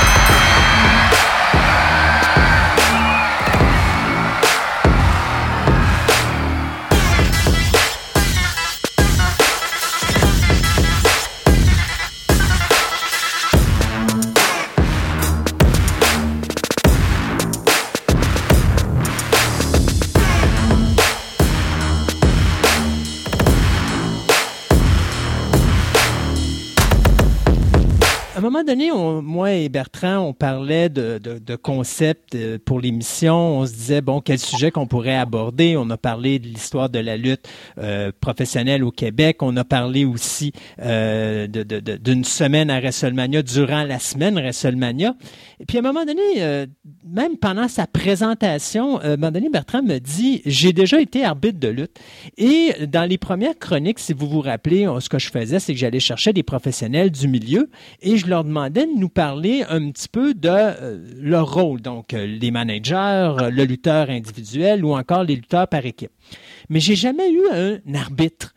Moment 28.53 28.65
donné, 28.65 28.91
moi 29.23 29.53
et 29.53 29.69
Bertrand, 29.70 30.19
on 30.19 30.35
parlait 30.35 30.91
de, 30.91 31.57
concepts 31.57 32.35
euh, 32.35 32.59
pour 32.62 32.81
l'émission. 32.81 33.35
On 33.35 33.66
se 33.66 33.73
disait, 33.73 34.01
bon, 34.01 34.20
quel 34.20 34.39
sujet 34.39 34.70
qu'on 34.70 34.87
pourrait 34.87 35.16
aborder? 35.16 35.77
On 35.77 35.89
a 35.91 35.97
parlé 35.97 36.39
de 36.39 36.47
l'histoire 36.47 36.91
de 36.91 36.99
la 36.99 37.16
lutte 37.16 37.49
euh, 37.79 38.12
professionnelle 38.20 38.85
au 38.85 38.91
Québec. 38.91 39.43
On 39.43 39.57
a 39.57 39.65
parlé 39.65 40.05
aussi 40.05 40.53
euh, 40.81 41.47
d'une 41.47 42.24
semaine 42.24 42.70
à 42.70 42.81
WrestleMania 42.81 43.43
durant 43.43 43.85
la 43.85 43.99
semaine 43.99 44.35
WrestleMania. 44.35 45.15
Et 45.61 45.65
puis 45.65 45.79
à 45.79 45.81
un 45.81 45.85
moment 45.85 46.05
donné, 46.05 46.66
même 47.07 47.39
pendant 47.39 47.69
sa 47.69 47.87
présentation, 47.87 48.99
à 48.99 49.09
un 49.09 49.16
moment 49.16 49.31
donné, 49.31 49.49
Bertrand 49.49 49.83
me 49.83 49.99
dit, 49.99 50.43
j'ai 50.45 50.73
déjà 50.73 51.01
été 51.01 51.24
arbitre 51.24 51.59
de 51.59 51.69
lutte. 51.69 51.99
Et 52.37 52.74
dans 52.87 53.09
les 53.09 53.19
premières 53.19 53.59
chroniques, 53.59 53.99
si 53.99 54.12
vous 54.12 54.29
vous 54.29 54.41
rappelez, 54.41 54.89
ce 55.01 55.09
que 55.09 55.19
je 55.19 55.31
faisais, 55.31 55.59
c'est 55.59 55.73
que 55.73 55.79
j'allais 55.79 56.01
chercher 56.01 56.33
des 56.33 56.43
professionnels 56.43 57.11
du 57.11 57.29
milieu 57.29 57.70
et 58.01 58.16
je 58.16 58.27
leur 58.27 58.41
demandais 58.43 58.86
de 58.86 58.98
nous 58.98 59.09
parler 59.09 59.64
un 59.69 59.90
petit 59.90 60.09
peu 60.09 60.35
de 60.35 60.48
euh, 60.48 60.98
leur 61.20 61.52
rôle, 61.55 61.81
donc 61.81 62.14
euh, 62.14 62.27
les 62.27 62.51
managers, 62.51 63.35
le 63.51 63.64
lutteur 63.64 64.10
individuel 64.10 64.85
ou 64.85 64.94
encore 64.94 65.24
les 65.24 65.36
lutteurs 65.36 65.69
par 65.69 65.85
équipe. 65.85 66.12
Mais 66.69 66.81
j'ai 66.81 66.97
jamais 66.97 67.31
eu 67.31 67.43
un 67.52 67.94
arbitre. 67.94 68.55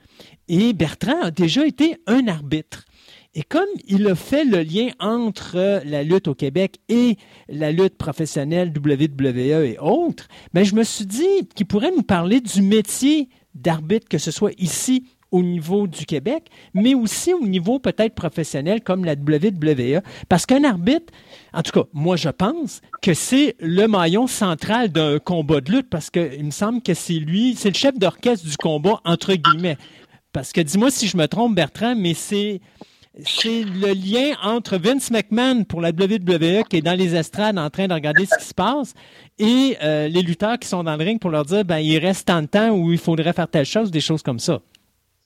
Et 0.47 0.73
Bertrand 0.73 1.21
a 1.23 1.31
déjà 1.31 1.65
été 1.65 1.97
un 2.07 2.27
arbitre. 2.27 2.85
Et 3.33 3.43
comme 3.43 3.67
il 3.87 4.07
a 4.07 4.15
fait 4.15 4.45
le 4.45 4.61
lien 4.61 4.89
entre 4.99 5.81
la 5.85 6.03
lutte 6.03 6.29
au 6.29 6.35
Québec 6.35 6.79
et 6.87 7.17
la 7.49 7.71
lutte 7.71 7.97
professionnelle 7.97 8.71
WWE 8.75 9.65
et 9.65 9.77
autres, 9.79 10.27
ben 10.53 10.63
je 10.63 10.73
me 10.73 10.83
suis 10.83 11.05
dit 11.05 11.47
qu'il 11.53 11.65
pourrait 11.65 11.91
nous 11.91 12.03
parler 12.03 12.39
du 12.39 12.61
métier 12.61 13.27
d'arbitre, 13.53 14.07
que 14.07 14.17
ce 14.17 14.31
soit 14.31 14.53
ici 14.57 15.05
au 15.35 15.43
niveau 15.43 15.85
du 15.85 16.05
Québec, 16.05 16.45
mais 16.73 16.95
aussi 16.95 17.33
au 17.33 17.45
niveau 17.45 17.77
peut-être 17.77 18.15
professionnel 18.15 18.81
comme 18.81 19.03
la 19.03 19.15
WWE. 19.15 20.01
Parce 20.29 20.45
qu'un 20.45 20.63
arbitre, 20.63 21.11
en 21.53 21.61
tout 21.61 21.73
cas, 21.73 21.87
moi 21.91 22.15
je 22.15 22.29
pense 22.29 22.81
que 23.01 23.13
c'est 23.13 23.55
le 23.59 23.85
maillon 23.87 24.27
central 24.27 24.89
d'un 24.93 25.19
combat 25.19 25.59
de 25.59 25.73
lutte 25.73 25.89
parce 25.89 26.09
qu'il 26.09 26.45
me 26.45 26.51
semble 26.51 26.81
que 26.81 26.93
c'est 26.93 27.19
lui, 27.19 27.55
c'est 27.57 27.67
le 27.67 27.75
chef 27.75 27.99
d'orchestre 27.99 28.47
du 28.47 28.55
combat, 28.55 29.01
entre 29.03 29.33
guillemets. 29.33 29.77
Parce 30.31 30.53
que 30.53 30.61
dis-moi 30.61 30.89
si 30.89 31.09
je 31.09 31.17
me 31.17 31.27
trompe, 31.27 31.53
Bertrand, 31.53 31.95
mais 31.97 32.13
c'est 32.13 32.61
le 33.17 33.93
lien 33.93 34.37
entre 34.41 34.77
Vince 34.77 35.11
McMahon 35.11 35.65
pour 35.65 35.81
la 35.81 35.89
WWE 35.89 36.63
qui 36.69 36.77
est 36.77 36.81
dans 36.81 36.97
les 36.97 37.13
estrades 37.13 37.57
en 37.57 37.69
train 37.69 37.89
de 37.89 37.93
regarder 37.93 38.25
ce 38.25 38.37
qui 38.37 38.45
se 38.45 38.53
passe 38.53 38.93
et 39.37 39.75
euh, 39.83 40.07
les 40.07 40.21
lutteurs 40.21 40.59
qui 40.59 40.69
sont 40.69 40.83
dans 40.85 40.95
le 40.95 41.03
ring 41.03 41.19
pour 41.19 41.29
leur 41.29 41.43
dire 41.43 41.65
ben 41.65 41.79
il 41.79 41.97
reste 41.97 42.27
tant 42.27 42.41
de 42.41 42.47
temps 42.47 42.69
où 42.69 42.93
il 42.93 42.97
faudrait 42.97 43.33
faire 43.33 43.49
telle 43.49 43.65
chose, 43.65 43.91
des 43.91 43.99
choses 43.99 44.21
comme 44.21 44.39
ça. 44.39 44.61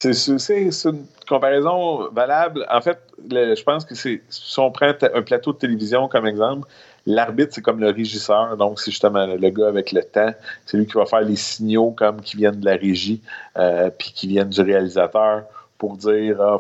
C'est 0.02 0.86
une 0.86 1.06
comparaison 1.28 2.10
valable. 2.12 2.66
En 2.72 2.80
fait, 2.80 3.00
je 3.30 3.64
pense 3.64 3.84
que 3.84 3.96
c'est 3.96 4.22
si 4.30 4.60
on 4.60 4.72
prend 4.72 4.94
un 5.02 5.22
plateau 5.22 5.52
de 5.52 5.58
télévision 5.58 6.08
comme 6.08 6.26
exemple, 6.26 6.70
l'arbitre, 7.06 7.52
c'est 7.54 7.62
comme 7.62 7.82
le 7.82 7.90
régisseur. 7.90 8.56
Donc, 8.56 8.80
c'est 8.80 8.92
justement 8.92 9.26
le 9.26 9.50
gars 9.50 9.68
avec 9.68 9.92
le 9.92 10.02
temps. 10.02 10.34
C'est 10.66 10.78
lui 10.78 10.86
qui 10.86 10.94
va 10.94 11.06
faire 11.06 11.22
les 11.22 11.36
signaux 11.36 11.92
comme 11.92 12.22
qui 12.22 12.38
viennent 12.38 12.62
de 12.62 12.66
la 12.66 12.78
régie, 12.78 13.22
euh, 13.58 13.90
puis 13.90 14.14
qui 14.14 14.28
viennent 14.28 14.50
du 14.50 14.62
réalisateur 14.62 15.44
pour 15.78 15.98
dire 15.98 16.42
ah, 16.42 16.60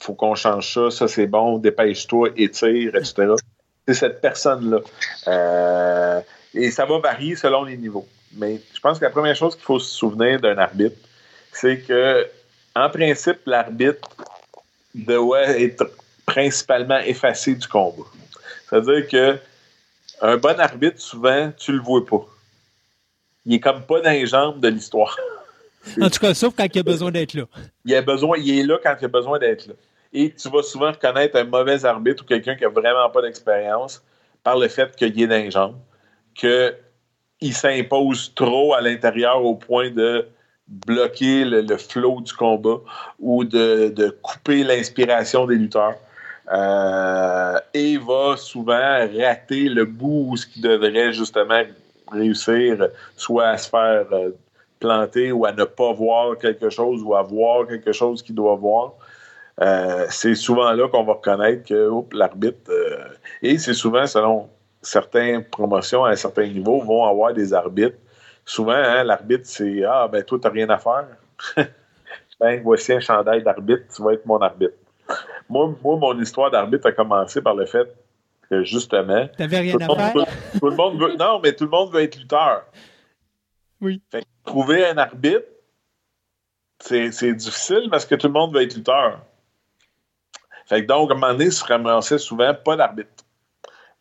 faut 0.00 0.14
qu'on 0.14 0.34
change 0.34 0.74
ça, 0.74 0.90
ça 0.90 1.08
c'est 1.08 1.26
bon, 1.26 1.56
dépêche-toi, 1.56 2.28
étire, 2.36 2.94
etc. 2.94 3.34
C'est 3.88 3.94
cette 3.94 4.20
personne-là. 4.20 4.80
Euh, 5.28 6.20
et 6.52 6.70
ça 6.70 6.84
va 6.84 6.98
varier 6.98 7.36
selon 7.36 7.64
les 7.64 7.78
niveaux. 7.78 8.06
Mais 8.36 8.60
je 8.74 8.80
pense 8.80 8.98
que 8.98 9.04
la 9.04 9.10
première 9.10 9.34
chose 9.34 9.54
qu'il 9.54 9.64
faut 9.64 9.78
se 9.78 9.94
souvenir 9.94 10.40
d'un 10.40 10.58
arbitre, 10.58 10.96
c'est 11.52 11.78
que, 11.78 12.26
en 12.76 12.90
principe, 12.90 13.38
l'arbitre 13.46 14.08
doit 14.94 15.48
être 15.58 15.90
principalement 16.26 16.98
effacé 16.98 17.54
du 17.54 17.66
combat. 17.66 18.04
C'est-à-dire 18.68 19.08
que 19.08 19.38
un 20.20 20.36
bon 20.36 20.58
arbitre, 20.60 21.00
souvent, 21.00 21.52
tu 21.56 21.72
le 21.72 21.80
vois 21.80 22.04
pas. 22.04 22.26
Il 23.46 23.54
est 23.54 23.60
comme 23.60 23.82
pas 23.82 24.00
dans 24.00 24.10
les 24.10 24.26
jambes 24.26 24.60
de 24.60 24.68
l'histoire. 24.68 25.16
En 26.00 26.10
tout 26.10 26.18
cas, 26.18 26.34
sauf 26.34 26.52
quand 26.56 26.66
il 26.74 26.80
a 26.80 26.82
besoin 26.82 27.12
d'être 27.12 27.34
là. 27.34 27.44
Il, 27.84 27.94
a 27.94 28.02
besoin, 28.02 28.36
il 28.38 28.58
est 28.58 28.64
là 28.64 28.76
quand 28.82 28.96
il 29.00 29.04
a 29.04 29.08
besoin 29.08 29.38
d'être 29.38 29.68
là. 29.68 29.74
Et 30.12 30.34
tu 30.34 30.50
vas 30.50 30.64
souvent 30.64 30.90
reconnaître 30.90 31.36
un 31.36 31.44
mauvais 31.44 31.84
arbitre 31.84 32.24
ou 32.24 32.26
quelqu'un 32.26 32.56
qui 32.56 32.64
n'a 32.64 32.70
vraiment 32.70 33.08
pas 33.08 33.22
d'expérience 33.22 34.02
par 34.42 34.58
le 34.58 34.66
fait 34.66 34.96
qu'il 34.96 35.20
est 35.22 35.26
dans 35.28 35.36
les 35.36 35.50
jambes, 35.52 35.76
qu'il 36.34 37.54
s'impose 37.54 38.34
trop 38.34 38.74
à 38.74 38.80
l'intérieur 38.80 39.44
au 39.44 39.54
point 39.54 39.90
de 39.90 40.26
bloquer 40.68 41.44
le, 41.44 41.76
flot 41.76 42.20
du 42.20 42.32
combat 42.32 42.78
ou 43.18 43.44
de, 43.44 44.10
couper 44.22 44.64
l'inspiration 44.64 45.46
des 45.46 45.56
lutteurs. 45.56 45.94
Euh, 46.52 47.58
et 47.74 47.98
va 47.98 48.36
souvent 48.36 48.98
rater 49.18 49.68
le 49.68 49.84
bout 49.84 50.26
où 50.28 50.36
ce 50.36 50.46
qui 50.46 50.60
devrait 50.60 51.12
justement 51.12 51.62
réussir, 52.12 52.88
soit 53.16 53.48
à 53.48 53.58
se 53.58 53.68
faire 53.68 54.06
euh, 54.12 54.30
planter 54.78 55.32
ou 55.32 55.44
à 55.44 55.50
ne 55.50 55.64
pas 55.64 55.92
voir 55.92 56.38
quelque 56.38 56.70
chose 56.70 57.02
ou 57.02 57.16
à 57.16 57.22
voir 57.22 57.66
quelque 57.66 57.90
chose 57.90 58.22
qu'il 58.22 58.36
doit 58.36 58.54
voir. 58.54 58.92
Euh, 59.60 60.06
c'est 60.08 60.36
souvent 60.36 60.70
là 60.70 60.86
qu'on 60.86 61.02
va 61.02 61.14
reconnaître 61.14 61.64
que 61.64 61.90
l'arbitre, 62.12 62.70
et 63.42 63.58
c'est 63.58 63.74
souvent 63.74 64.06
selon 64.06 64.48
certaines 64.82 65.42
promotions 65.42 66.04
à 66.04 66.10
un 66.10 66.16
certain 66.16 66.46
niveau, 66.46 66.80
vont 66.80 67.04
avoir 67.06 67.32
des 67.32 67.54
arbitres. 67.54 67.98
Souvent, 68.48 68.72
hein, 68.72 69.02
l'arbitre, 69.02 69.44
c'est 69.44 69.82
Ah, 69.84 70.06
ben 70.06 70.22
toi, 70.22 70.38
t'as 70.40 70.50
rien 70.50 70.70
à 70.70 70.78
faire. 70.78 71.08
ben, 72.40 72.62
voici 72.62 72.92
un 72.92 73.00
chandail 73.00 73.42
d'arbitre, 73.42 73.82
tu 73.94 74.02
vas 74.02 74.12
être 74.12 74.24
mon 74.24 74.38
arbitre. 74.38 74.74
Moi, 75.48 75.74
moi 75.82 75.96
mon 75.96 76.20
histoire 76.20 76.50
d'arbitre 76.50 76.86
a 76.86 76.92
commencé 76.92 77.42
par 77.42 77.56
le 77.56 77.66
fait 77.66 77.92
que 78.48 78.62
justement. 78.62 79.26
T'avais 79.36 79.58
rien 79.58 79.76
à 79.80 80.12
faire? 80.12 80.26
tout 80.60 80.70
le 80.70 80.76
monde 80.76 81.00
veut, 81.00 81.16
non, 81.16 81.40
mais 81.42 81.52
tout 81.52 81.64
le 81.64 81.70
monde 81.70 81.92
veut 81.92 82.02
être 82.02 82.16
lutteur. 82.16 82.64
Oui. 83.80 84.00
trouver 84.44 84.86
un 84.86 84.96
arbitre, 84.96 85.44
c'est 86.78 87.34
difficile 87.34 87.88
parce 87.90 88.06
que 88.06 88.14
tout 88.14 88.28
le 88.28 88.32
monde 88.32 88.54
veut 88.54 88.62
être 88.62 88.74
lutteur. 88.74 89.20
Fait 90.66 90.82
que 90.82 90.86
donc, 90.86 91.10
à 91.10 91.14
un 91.14 91.16
moment 91.16 91.32
donné, 91.32 91.50
se 91.50 91.64
ramassait 91.64 92.18
souvent 92.18 92.54
pas 92.54 92.76
d'arbitre. 92.76 93.10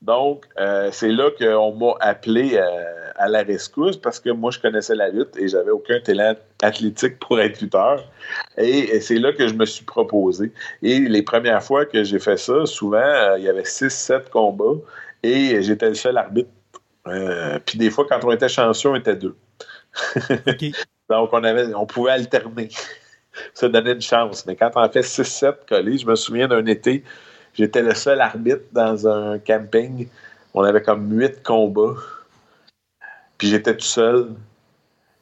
Donc, 0.02 0.46
euh, 0.60 0.92
c'est 0.92 1.10
là 1.10 1.32
qu'on 1.32 1.76
m'a 1.76 1.94
appelé 2.00 2.58
euh, 2.58 3.05
à 3.16 3.28
la 3.28 3.44
rescousse 3.44 3.98
parce 3.98 4.20
que 4.20 4.30
moi, 4.30 4.52
je 4.52 4.60
connaissais 4.60 4.96
la 4.96 5.10
lutte 5.10 5.38
et 5.38 5.48
j'avais 5.48 5.72
aucun 5.72 6.00
talent 6.00 6.36
athlétique 6.62 7.20
pour 7.20 7.40
être 7.40 7.62
lutteur. 7.62 8.04
Et, 8.58 9.00
c'est 9.00 9.20
là 9.20 9.34
que 9.34 9.48
je 9.48 9.54
me 9.54 9.66
suis 9.66 9.86
proposé. 9.86 10.52
Et 10.82 11.00
les 11.00 11.22
premières 11.22 11.64
fois 11.64 11.86
que 11.86 12.04
j'ai 12.04 12.20
fait 12.20 12.38
ça, 12.38 12.66
souvent, 12.66 12.98
euh, 12.98 13.38
il 13.38 13.44
y 13.44 13.50
avait 13.50 13.64
6-7 13.64 14.30
combats 14.30 14.80
et 15.24 15.62
j'étais 15.62 15.90
le 15.90 15.96
seul 15.96 16.18
arbitre. 16.18 16.50
puis 17.66 17.78
des 17.78 17.90
fois, 17.90 18.06
quand 18.10 18.24
on 18.24 18.32
était 18.32 18.50
chanceux, 18.50 18.90
on 18.90 18.96
était 18.96 19.16
deux. 19.16 19.36
Donc, 21.10 21.30
on, 21.32 21.44
avait, 21.44 21.74
on 21.74 21.86
pouvait 21.86 22.12
alterner. 22.12 22.70
ça 23.54 23.70
donnait 23.70 23.94
une 23.94 24.02
chance. 24.02 24.46
Mais 24.46 24.56
quand 24.56 24.72
on 24.76 24.82
a 24.82 24.90
fait 24.90 25.02
6-7 25.02 25.68
collés, 25.68 25.98
je 25.98 26.06
me 26.06 26.16
souviens 26.16 26.48
d'un 26.48 26.66
été, 26.66 27.04
j'étais 27.54 27.82
le 27.82 27.94
seul 27.94 28.22
arbitre 28.22 28.64
dans 28.72 29.08
un 29.08 29.40
camping. 29.40 30.08
On 30.54 30.64
avait 30.64 30.82
comme 30.82 31.12
8 31.12 31.44
combats. 31.44 31.96
Puis 33.38 33.50
j'étais 33.50 33.76
tout 33.76 33.86
seul. 33.86 34.30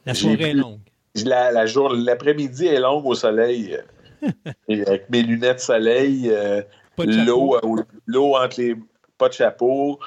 La 0.06 0.14
soirée 0.14 0.52
est 0.52 0.54
longue. 0.54 0.80
La, 1.26 1.66
jour, 1.66 1.90
l'après-midi 1.90 2.68
est 2.68 2.80
longue 2.80 3.06
au 3.06 3.16
soleil. 3.16 3.78
avec 4.70 5.10
mes 5.10 5.22
lunettes 5.22 5.60
soleil, 5.60 6.30
euh, 6.32 6.62
l'eau, 6.98 7.56
euh, 7.56 7.84
l'eau 8.08 8.38
entre 8.38 8.62
les 8.62 8.76
pas 9.18 9.28
de 9.28 9.34
chapeau. 9.34 10.00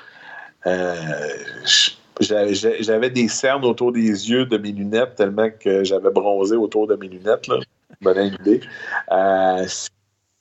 Euh, 0.67 0.95
j'avais 2.21 3.11
des 3.11 3.29
cernes 3.29 3.65
autour 3.65 3.93
des 3.93 4.31
yeux 4.31 4.47
de 4.47 4.57
mes 4.57 4.73
lunettes 4.73 5.17
tellement 5.17 5.51
que 5.51 5.85
j'avais 5.85 6.11
bronzé 6.11 6.57
autour 6.57 6.87
de 6.87 6.97
mes 6.97 7.09
lunettes. 7.09 7.47
Là 7.47 7.59
bonne 8.01 8.35
idée. 8.41 8.61
Euh, 9.13 9.67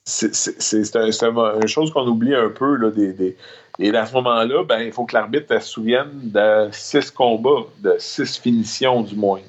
c'est 0.05 0.95
une 0.95 1.67
chose 1.67 1.91
qu'on 1.91 2.07
oublie 2.07 2.35
un 2.35 2.49
peu. 2.49 2.75
Là, 2.75 2.91
des, 2.91 3.35
et 3.77 3.95
à 3.95 4.06
ce 4.06 4.14
moment-là, 4.14 4.64
ben, 4.64 4.80
il 4.80 4.91
faut 4.91 5.06
que 5.06 5.14
l'arbitre 5.14 5.60
se 5.60 5.68
souvienne 5.68 6.10
de 6.14 6.69
six 6.72 7.11
combats, 7.11 7.65
de 7.80 7.95
six 7.99 8.38
finitions 8.38 9.02
du 9.02 9.15
moins. 9.15 9.41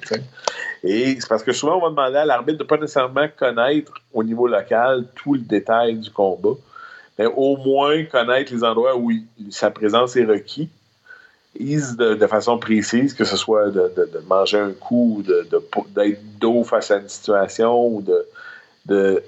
Et 0.83 1.17
c'est 1.19 1.29
parce 1.29 1.43
que 1.43 1.53
souvent, 1.53 1.77
on 1.77 1.81
va 1.81 1.89
demander 1.89 2.17
à 2.17 2.25
l'arbitre 2.25 2.57
de 2.57 2.63
ne 2.63 2.67
pas 2.67 2.77
nécessairement 2.77 3.27
connaître 3.37 3.93
au 4.13 4.23
niveau 4.23 4.47
local 4.47 5.05
tout 5.15 5.33
le 5.33 5.39
détail 5.39 5.95
du 5.95 6.11
combat, 6.11 6.55
mais 7.17 7.25
au 7.25 7.55
moins 7.57 8.03
connaître 8.03 8.53
les 8.53 8.63
endroits 8.63 8.97
où 8.97 9.11
sa 9.49 9.71
présence 9.71 10.15
est 10.17 10.25
requis 10.25 10.69
de, 11.59 12.27
façon 12.27 12.57
précise, 12.57 13.13
que 13.13 13.23
ce 13.23 13.37
soit 13.37 13.69
de, 13.69 13.91
manger 14.27 14.59
un 14.59 14.73
coup, 14.73 15.23
d'être 15.25 16.19
dos 16.39 16.63
face 16.63 16.91
à 16.91 16.97
une 16.97 17.09
situation 17.09 17.87
ou 17.87 18.01
de, 18.01 18.25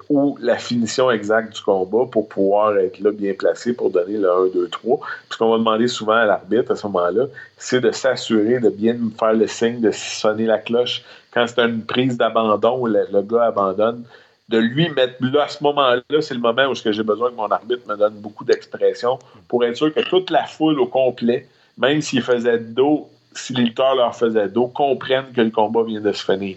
ou 0.08 0.38
la 0.40 0.56
finition 0.56 1.10
exacte 1.10 1.54
du 1.54 1.60
combat 1.60 2.06
pour 2.10 2.28
pouvoir 2.28 2.76
être 2.78 2.98
là 3.00 3.10
bien 3.10 3.34
placé 3.34 3.72
pour 3.72 3.90
donner 3.90 4.16
le 4.16 4.30
1, 4.30 4.46
2, 4.54 4.68
3. 4.68 5.00
Ce 5.30 5.36
qu'on 5.36 5.50
va 5.50 5.58
demander 5.58 5.88
souvent 5.88 6.14
à 6.14 6.24
l'arbitre 6.24 6.72
à 6.72 6.76
ce 6.76 6.86
moment-là, 6.86 7.26
c'est 7.58 7.80
de 7.80 7.90
s'assurer 7.90 8.60
de 8.60 8.70
bien 8.70 8.96
faire 9.18 9.34
le 9.34 9.46
signe, 9.46 9.80
de 9.80 9.90
sonner 9.90 10.46
la 10.46 10.58
cloche. 10.58 11.02
Quand 11.32 11.46
c'est 11.46 11.60
une 11.60 11.84
prise 11.84 12.16
d'abandon, 12.16 12.86
le, 12.86 13.06
le, 13.12 13.22
gars 13.22 13.46
abandonne, 13.46 14.04
de 14.48 14.58
lui 14.58 14.88
mettre 14.88 15.14
là, 15.20 15.44
à 15.44 15.48
ce 15.48 15.62
moment-là, 15.62 16.02
c'est 16.20 16.34
le 16.34 16.40
moment 16.40 16.66
où 16.66 16.74
j'ai 16.74 17.02
besoin 17.02 17.30
que 17.30 17.36
mon 17.36 17.48
arbitre 17.48 17.86
me 17.86 17.96
donne 17.96 18.14
beaucoup 18.14 18.44
d'expression 18.44 19.18
pour 19.46 19.64
être 19.64 19.76
sûr 19.76 19.94
que 19.94 20.00
toute 20.00 20.30
la 20.30 20.44
foule 20.44 20.80
au 20.80 20.86
complet, 20.86 21.46
même 21.78 22.00
s'il 22.00 22.22
faisait 22.22 22.58
dos, 22.58 23.08
si 23.32 23.52
les 23.54 23.72
leur 23.76 24.16
faisaient 24.16 24.48
dos, 24.48 24.66
comprennent 24.68 25.32
que 25.34 25.40
le 25.40 25.50
combat 25.50 25.84
vient 25.84 26.00
de 26.00 26.12
se 26.12 26.24
finir. 26.24 26.56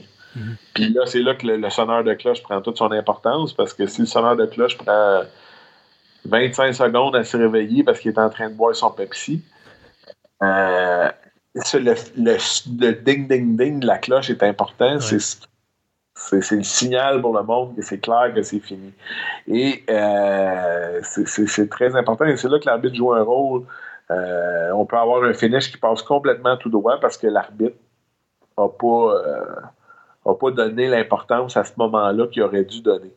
Puis 0.74 0.90
là, 0.90 1.06
c'est 1.06 1.22
là 1.22 1.36
que 1.36 1.46
le, 1.46 1.70
sonneur 1.70 2.04
de 2.04 2.14
cloche 2.14 2.42
prend 2.42 2.62
toute 2.62 2.78
son 2.78 2.92
importance 2.92 3.54
parce 3.54 3.74
que 3.74 3.86
si 3.88 4.02
le 4.02 4.08
sonneur 4.08 4.36
de 4.36 4.46
cloche 4.46 4.78
prend 4.78 5.22
25 6.26 6.74
secondes 6.74 7.16
à 7.16 7.24
se 7.24 7.38
réveiller 7.38 7.84
parce 7.84 8.00
qu'il 8.00 8.12
est 8.12 8.20
en 8.20 8.30
train 8.30 8.50
de 8.50 8.56
boire 8.56 8.76
son 8.76 8.92
Pepsi, 8.92 9.42
euh, 10.42 11.10
le, 11.54 12.92
ding-ding-ding 12.92 13.80
de 13.80 13.86
la 13.86 13.98
cloche 13.98 14.30
est 14.30 14.44
important. 14.44 15.00
C'est 15.00 15.20
c'est 16.16 16.56
le 16.56 16.64
signal 16.64 17.22
pour 17.22 17.36
le 17.36 17.44
monde 17.44 17.76
que 17.76 17.82
c'est 17.82 17.98
clair 17.98 18.32
que 18.34 18.44
c'est 18.44 18.60
fini. 18.60 18.94
Et 19.48 19.84
euh, 19.90 21.02
c'est 21.04 21.70
très 21.70 21.96
important. 21.96 22.26
Et 22.26 22.38
c'est 22.38 22.48
là 22.48 22.60
que 22.60 22.66
l'arbitre 22.66 22.96
joue 22.96 23.14
un 23.14 23.24
rôle. 23.24 23.66
Euh, 24.12 24.72
on 24.74 24.86
peut 24.86 24.98
avoir 24.98 25.24
un 25.24 25.34
finish 25.34 25.72
qui 25.72 25.78
passe 25.78 26.02
complètement 26.04 26.56
tout 26.58 26.70
droit 26.70 27.00
parce 27.00 27.18
que 27.18 27.28
l'arbitre 27.28 27.76
n'a 28.58 28.68
pas, 28.68 29.22
euh, 30.28 30.34
pas 30.34 30.52
donné 30.52 30.88
l'importance 30.88 31.58
à 31.58 31.64
ce 31.64 31.74
moment-là 31.78 32.28
qu'il 32.28 32.44
aurait 32.44 32.64
dû 32.64 32.82
donner. 32.82 33.12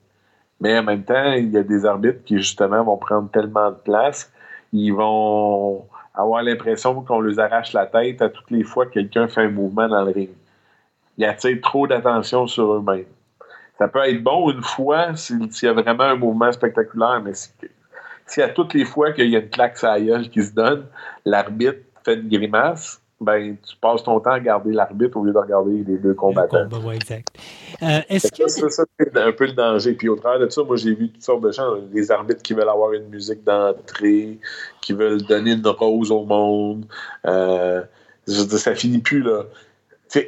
Mais 0.61 0.79
en 0.79 0.83
même 0.83 1.05
temps, 1.05 1.33
il 1.33 1.51
y 1.51 1.59
a 1.59 1.63
des 1.63 1.85
arbitres 1.85 2.25
qui, 2.25 2.39
justement, 2.39 2.83
vont 2.83 2.97
prendre 2.97 3.31
tellement 3.31 3.71
de 3.71 3.77
place, 3.77 4.33
ils 4.73 4.93
vont 4.93 5.87
avoir 6.15 6.43
l'impression 6.43 7.03
qu'on 7.03 7.21
leur 7.21 7.39
arrache 7.39 7.73
la 7.73 7.87
tête 7.87 8.23
à 8.23 8.31
toutes 8.31 8.51
les 8.51 8.65
fois 8.65 8.87
que 8.87 8.93
quelqu'un 8.93 9.29
fait 9.29 9.43
un 9.43 9.51
mouvement 9.51 9.87
dans 9.87 10.03
le 10.03 10.13
ring 10.13 10.31
ils 11.17 11.25
attirent 11.25 11.61
trop 11.63 11.87
d'attention 11.87 12.47
sur 12.47 12.75
eux-mêmes. 12.75 13.07
Ça 13.79 13.89
peut 13.89 14.05
être 14.05 14.23
bon 14.23 14.51
une 14.51 14.63
fois 14.63 15.15
s'il 15.17 15.49
y 15.63 15.67
a 15.67 15.73
vraiment 15.73 16.05
un 16.05 16.17
mouvement 16.17 16.51
spectaculaire, 16.53 17.21
mais 17.23 17.33
si, 18.27 18.43
à 18.43 18.49
toutes 18.49 18.75
les 18.75 18.85
fois 18.85 19.13
qu'il 19.13 19.29
y 19.29 19.37
a 19.37 19.41
une 19.41 19.51
claque 19.51 19.83
à 19.85 19.99
qui 19.99 20.43
se 20.43 20.53
donne, 20.53 20.87
l'arbitre 21.25 21.81
fait 22.05 22.15
une 22.15 22.29
grimace, 22.29 23.03
ben, 23.21 23.57
tu 23.57 23.77
passes 23.77 24.03
ton 24.03 24.21
temps 24.21 24.31
à 24.31 24.35
regarder 24.35 24.73
l'arbitre 24.73 25.17
au 25.17 25.25
lieu 25.25 25.33
de 25.33 25.39
regarder 25.39 25.85
les 25.87 25.99
deux 25.99 26.15
combattants. 26.15 26.69
Combat, 26.69 26.95
exact. 26.95 27.29
Euh, 27.83 28.01
est-ce 28.09 28.31
que... 28.31 28.49
Ça, 28.49 28.85
c'est 28.99 29.17
un 29.17 29.33
peu 29.33 29.47
le 29.47 29.53
danger. 29.53 29.95
Puis 29.95 30.09
au 30.09 30.17
travers 30.17 30.41
de 30.41 30.49
ça, 30.51 30.63
moi, 30.63 30.77
j'ai 30.77 30.95
vu 30.95 31.11
toutes 31.11 31.23
sortes 31.23 31.43
de 31.43 31.53
gens. 31.53 31.77
Des 31.93 32.11
arbitres 32.11 32.43
qui 32.43 32.55
veulent 32.55 32.69
avoir 32.69 32.93
une 32.93 33.09
musique 33.09 33.43
d'entrée, 33.45 34.39
qui 34.81 34.93
veulent 34.93 35.23
donner 35.23 35.53
une 35.53 35.67
rose 35.67 36.11
au 36.11 36.25
monde. 36.25 36.85
Euh, 37.27 37.83
je 38.27 38.41
veux 38.41 38.47
dire, 38.47 38.59
ça 38.59 38.75
finit 38.75 38.99
plus, 38.99 39.23
là 39.23 39.45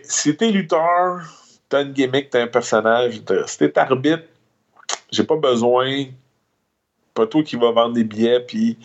si 0.02 0.36
t'es 0.36 0.50
lutteur, 0.50 1.20
t'as 1.68 1.82
une 1.82 1.92
gimmick, 1.92 2.30
t'as 2.30 2.42
un 2.42 2.46
personnage, 2.46 3.20
si 3.46 3.58
t'es 3.58 3.78
arbitre, 3.78 4.24
j'ai 5.10 5.24
pas 5.24 5.36
besoin, 5.36 6.06
pas 7.14 7.26
toi 7.26 7.42
qui 7.42 7.56
vas 7.56 7.72
vendre 7.72 7.94
des 7.94 8.04
billets, 8.04 8.40
puis 8.40 8.78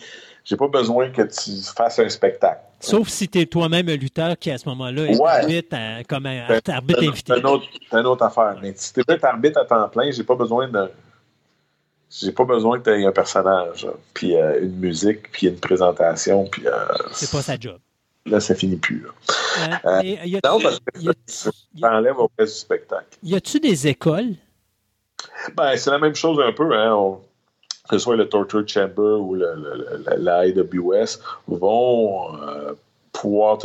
j'ai 0.44 0.56
pas 0.56 0.68
besoin 0.68 1.10
que 1.10 1.22
tu 1.22 1.50
fasses 1.74 1.98
un 1.98 2.08
spectacle. 2.08 2.60
Sauf 2.84 3.08
si 3.08 3.28
tu 3.28 3.40
es 3.40 3.46
toi-même 3.46 3.88
un 3.88 3.96
lutteur 3.96 4.38
qui, 4.38 4.50
à 4.50 4.58
ce 4.58 4.68
moment-là, 4.68 5.06
est 5.06 5.20
arbitre 5.20 5.76
comme 6.08 6.26
un 6.26 6.46
arbitre 6.68 7.02
invité. 7.02 7.32
C'est 7.34 7.98
une, 7.98 8.06
autre 8.06 8.24
affaire. 8.24 8.56
Mais 8.62 8.72
si 8.76 8.92
tu 8.92 9.00
es 9.00 9.24
arbitre 9.24 9.60
à 9.60 9.64
temps 9.64 9.88
plein, 9.88 10.10
j'ai 10.10 10.24
pas 10.24 10.36
besoin 10.36 10.68
de. 10.68 10.90
J'ai 12.10 12.32
pas 12.32 12.44
besoin 12.44 12.78
que 12.78 12.84
tu 12.84 12.90
aies 12.90 13.06
un 13.06 13.12
personnage, 13.12 13.88
puis 14.12 14.36
euh, 14.36 14.62
une 14.62 14.76
musique, 14.76 15.32
puis 15.32 15.48
une 15.48 15.58
présentation, 15.58 16.44
puis. 16.44 16.66
Euh, 16.66 16.86
c'est 17.12 17.30
pas 17.30 17.42
sa 17.42 17.58
job 17.58 17.78
là, 18.26 18.40
ça 18.40 18.54
finit 18.54 18.76
plus. 18.76 19.06
Euh, 19.84 20.16
non, 20.44 20.60
parce 20.60 20.80
que 20.80 21.10
ça 21.26 21.50
enlève 21.82 22.18
au 22.18 22.30
reste 22.38 22.54
du 22.54 22.60
spectacle. 22.60 23.18
Y 23.22 23.34
a-tu 23.34 23.60
des 23.60 23.86
écoles? 23.86 24.34
Ben, 25.54 25.76
c'est 25.76 25.90
la 25.90 25.98
même 25.98 26.14
chose 26.14 26.38
un 26.40 26.52
peu. 26.52 26.74
Hein. 26.74 27.18
Que 27.88 27.98
ce 27.98 28.04
soit 28.04 28.16
le 28.16 28.28
Torture 28.28 28.66
Chamber 28.66 29.20
ou 29.20 29.34
la 29.34 30.46
IWS, 30.46 31.18
vont 31.48 32.34
euh, 32.36 32.72
pouvoir 33.12 33.58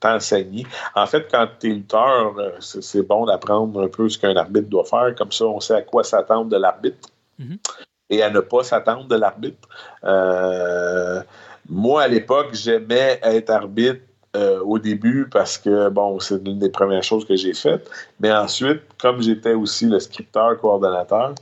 t'enseigner. 0.00 0.66
En 0.94 1.06
fait, 1.06 1.28
quand 1.30 1.46
tu 1.60 1.70
es 1.70 1.74
lutteur, 1.74 2.38
euh, 2.38 2.50
c'est 2.60 3.02
bon 3.02 3.26
d'apprendre 3.26 3.82
un 3.82 3.88
peu 3.88 4.08
ce 4.08 4.18
qu'un 4.18 4.36
arbitre 4.36 4.68
doit 4.68 4.84
faire. 4.84 5.14
Comme 5.14 5.32
ça, 5.32 5.44
on 5.44 5.60
sait 5.60 5.74
à 5.74 5.82
quoi 5.82 6.04
s'attendre 6.04 6.50
de 6.50 6.56
l'arbitre 6.56 7.08
mm-hmm. 7.40 7.58
et 8.10 8.22
à 8.22 8.30
ne 8.30 8.40
pas 8.40 8.62
s'attendre 8.62 9.06
de 9.06 9.16
l'arbitre. 9.16 9.68
moi, 11.68 12.02
à 12.02 12.08
l'époque, 12.08 12.48
j'aimais 12.52 13.20
être 13.22 13.50
arbitre 13.50 14.00
euh, 14.36 14.60
au 14.60 14.78
début 14.78 15.26
parce 15.30 15.56
que, 15.56 15.88
bon, 15.88 16.20
c'est 16.20 16.44
l'une 16.44 16.58
des 16.58 16.68
premières 16.68 17.02
choses 17.02 17.24
que 17.24 17.36
j'ai 17.36 17.54
faites. 17.54 17.90
Mais 18.20 18.30
ensuite, 18.30 18.82
comme 19.00 19.22
j'étais 19.22 19.54
aussi 19.54 19.86
le 19.86 19.98
scripteur 19.98 20.58
coordonnateur, 20.58 21.34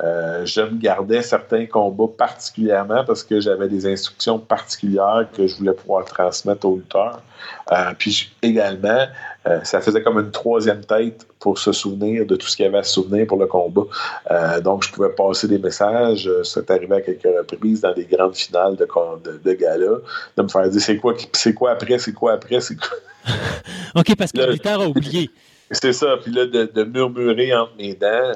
euh, 0.00 0.46
je 0.46 0.62
me 0.62 0.78
gardais 0.78 1.22
certains 1.22 1.66
combats 1.66 2.08
particulièrement 2.16 3.04
parce 3.04 3.22
que 3.22 3.40
j'avais 3.40 3.68
des 3.68 3.86
instructions 3.86 4.38
particulières 4.38 5.26
que 5.36 5.46
je 5.46 5.56
voulais 5.56 5.74
pouvoir 5.74 6.04
transmettre 6.06 6.66
aux 6.66 6.76
lutteurs. 6.76 7.20
Euh, 7.72 7.92
puis 7.98 8.32
également, 8.40 9.06
euh, 9.46 9.60
ça 9.64 9.80
faisait 9.80 10.02
comme 10.02 10.18
une 10.18 10.30
troisième 10.30 10.82
tête 10.84 11.26
pour 11.38 11.58
se 11.58 11.72
souvenir 11.72 12.24
de 12.24 12.36
tout 12.36 12.46
ce 12.46 12.56
qu'il 12.56 12.64
y 12.64 12.68
avait 12.68 12.78
à 12.78 12.82
se 12.84 12.94
souvenir 12.94 13.26
pour 13.26 13.38
le 13.38 13.46
combat. 13.46 13.82
donc, 14.62 14.84
je 14.84 14.92
pouvais 14.92 15.10
passer 15.10 15.46
des 15.46 15.58
messages. 15.58 16.30
C'est 16.42 16.70
arrivé 16.70 16.96
à 16.96 17.00
quelques 17.02 17.22
reprises 17.24 17.82
dans 17.82 17.92
des 17.92 18.04
grandes 18.04 18.36
finales 18.36 18.76
de, 18.76 18.86
de, 19.24 19.38
de 19.38 19.52
gala, 19.52 19.98
de 20.36 20.42
me 20.42 20.48
faire 20.48 20.68
dire 20.70 20.80
c'est 20.80 20.96
quoi, 20.96 21.14
c'est 21.32 21.52
quoi 21.52 21.72
après, 21.72 21.98
c'est 21.98 22.12
quoi 22.12 22.32
après, 22.32 22.60
c'est 22.60 22.76
quoi? 22.76 22.96
OK, 23.96 24.16
parce 24.16 24.32
que 24.32 24.38
le 24.38 24.52
lutteur 24.52 24.80
a 24.80 24.86
oublié. 24.86 25.30
C'est 25.72 25.92
ça. 25.92 26.16
Puis 26.22 26.32
là, 26.32 26.46
de, 26.46 26.84
murmurer 26.84 27.54
entre 27.54 27.72
mes 27.76 27.94
dents 27.94 28.32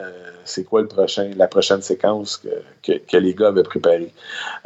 c'est 0.47 0.65
quoi 0.65 0.81
le 0.81 0.89
prochain, 0.89 1.31
la 1.37 1.49
prochaine 1.49 1.83
séquence 1.83 2.43
que, 2.83 3.17
les 3.17 3.35
gars 3.35 3.49
avaient 3.49 3.63
préparée? 3.63 4.13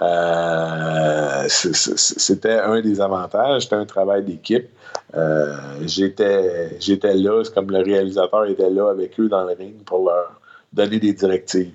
Euh, 0.01 1.45
c'était 1.49 2.59
un 2.59 2.81
des 2.81 3.01
avantages, 3.01 3.63
c'était 3.63 3.77
un 3.77 3.87
travail 3.87 4.23
d'équipe. 4.23 4.69
Euh, 5.17 5.57
j'étais, 5.83 6.79
j'étais 6.79 7.15
là, 7.15 7.43
c'est 7.45 7.55
comme 7.55 7.71
le 7.71 7.79
réalisateur 7.79 8.45
était 8.47 8.71
là 8.71 8.91
avec 8.91 9.19
eux 9.19 9.29
dans 9.29 9.45
le 9.45 9.55
ring 9.55 9.83
pour 9.85 10.05
leur 10.05 10.40
donner 10.73 10.99
des 10.99 11.13
directives. 11.13 11.73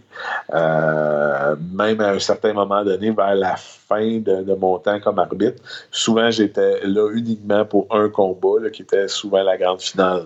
Euh, 0.53 1.55
même 1.73 1.99
à 1.99 2.11
un 2.11 2.19
certain 2.19 2.53
moment 2.53 2.83
donné, 2.83 3.11
vers 3.11 3.35
la 3.35 3.55
fin 3.57 4.19
de, 4.19 4.53
mon 4.55 4.79
temps 4.79 4.99
comme 4.99 5.19
arbitre, 5.19 5.61
souvent 5.91 6.31
j'étais 6.31 6.81
là 6.83 7.09
uniquement 7.13 7.65
pour 7.65 7.87
un 7.91 8.09
combat, 8.09 8.69
qui 8.71 8.83
était 8.83 9.07
souvent 9.07 9.43
la 9.43 9.57
grande 9.57 9.81
finale 9.81 10.25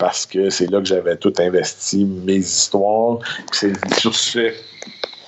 parce 0.00 0.24
que 0.24 0.48
c'est 0.48 0.66
là 0.70 0.78
que 0.78 0.86
j'avais 0.86 1.16
tout 1.16 1.32
investi 1.38 2.04
mes 2.06 2.36
histoires. 2.36 3.18
C'est 3.52 3.74
sur 3.98 4.14
cette 4.14 4.54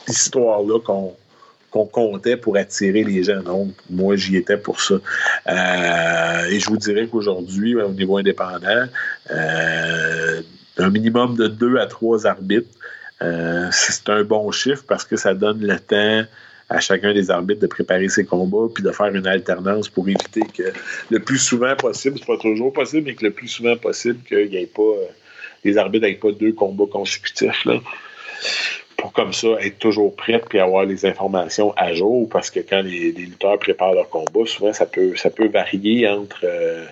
histoire-là 0.08 0.80
qu'on 0.80 1.86
comptait 1.86 2.38
pour 2.38 2.56
attirer 2.56 3.04
les 3.04 3.22
gens. 3.22 3.42
Donc, 3.42 3.72
moi, 3.90 4.16
j'y 4.16 4.36
étais 4.36 4.56
pour 4.56 4.80
ça. 4.80 4.94
Euh, 4.94 6.46
et 6.46 6.58
je 6.58 6.70
vous 6.70 6.78
dirais 6.78 7.06
qu'aujourd'hui, 7.06 7.76
au 7.76 7.90
niveau 7.90 8.16
indépendant, 8.16 8.86
euh, 9.30 10.42
un 10.78 10.90
minimum 10.90 11.36
de 11.36 11.48
deux 11.48 11.76
à 11.78 11.86
trois 11.86 12.26
arbitres, 12.26 12.68
euh, 13.22 13.68
c'est 13.72 14.08
un 14.08 14.24
bon 14.24 14.50
chiffre 14.50 14.84
parce 14.86 15.04
que 15.04 15.16
ça 15.16 15.34
donne 15.34 15.60
le 15.60 15.78
temps 15.78 16.28
à 16.68 16.80
chacun 16.80 17.12
des 17.12 17.30
arbitres 17.30 17.60
de 17.60 17.66
préparer 17.66 18.08
ses 18.08 18.24
combats 18.24 18.68
puis 18.74 18.82
de 18.82 18.90
faire 18.90 19.14
une 19.14 19.26
alternance 19.26 19.88
pour 19.88 20.08
éviter 20.08 20.42
que 20.56 20.72
le 21.10 21.18
plus 21.18 21.38
souvent 21.38 21.76
possible, 21.76 22.18
c'est 22.18 22.26
pas 22.26 22.38
toujours 22.38 22.72
possible, 22.72 23.06
mais 23.06 23.14
que 23.14 23.24
le 23.24 23.30
plus 23.30 23.48
souvent 23.48 23.76
possible 23.76 24.20
qu'il 24.26 24.54
ait 24.56 24.66
pas 24.66 24.82
euh, 24.82 25.06
les 25.64 25.78
arbitres 25.78 26.06
n'aient 26.06 26.14
pas 26.14 26.32
deux 26.32 26.52
combats 26.52 26.86
consécutifs 26.90 27.64
là, 27.66 27.78
pour 28.96 29.12
comme 29.12 29.32
ça 29.32 29.48
être 29.60 29.78
toujours 29.78 30.14
prêt 30.16 30.42
puis 30.48 30.58
avoir 30.58 30.84
les 30.84 31.04
informations 31.04 31.72
à 31.76 31.92
jour 31.92 32.28
parce 32.28 32.50
que 32.50 32.60
quand 32.60 32.82
les, 32.82 33.12
lutteurs 33.12 33.58
préparent 33.58 33.94
leur 33.94 34.08
combat, 34.08 34.46
souvent 34.46 34.72
ça 34.72 34.86
peut 34.86 35.14
ça 35.16 35.30
peut 35.30 35.48
varier 35.48 36.08
entre 36.08 36.40
euh, 36.44 36.86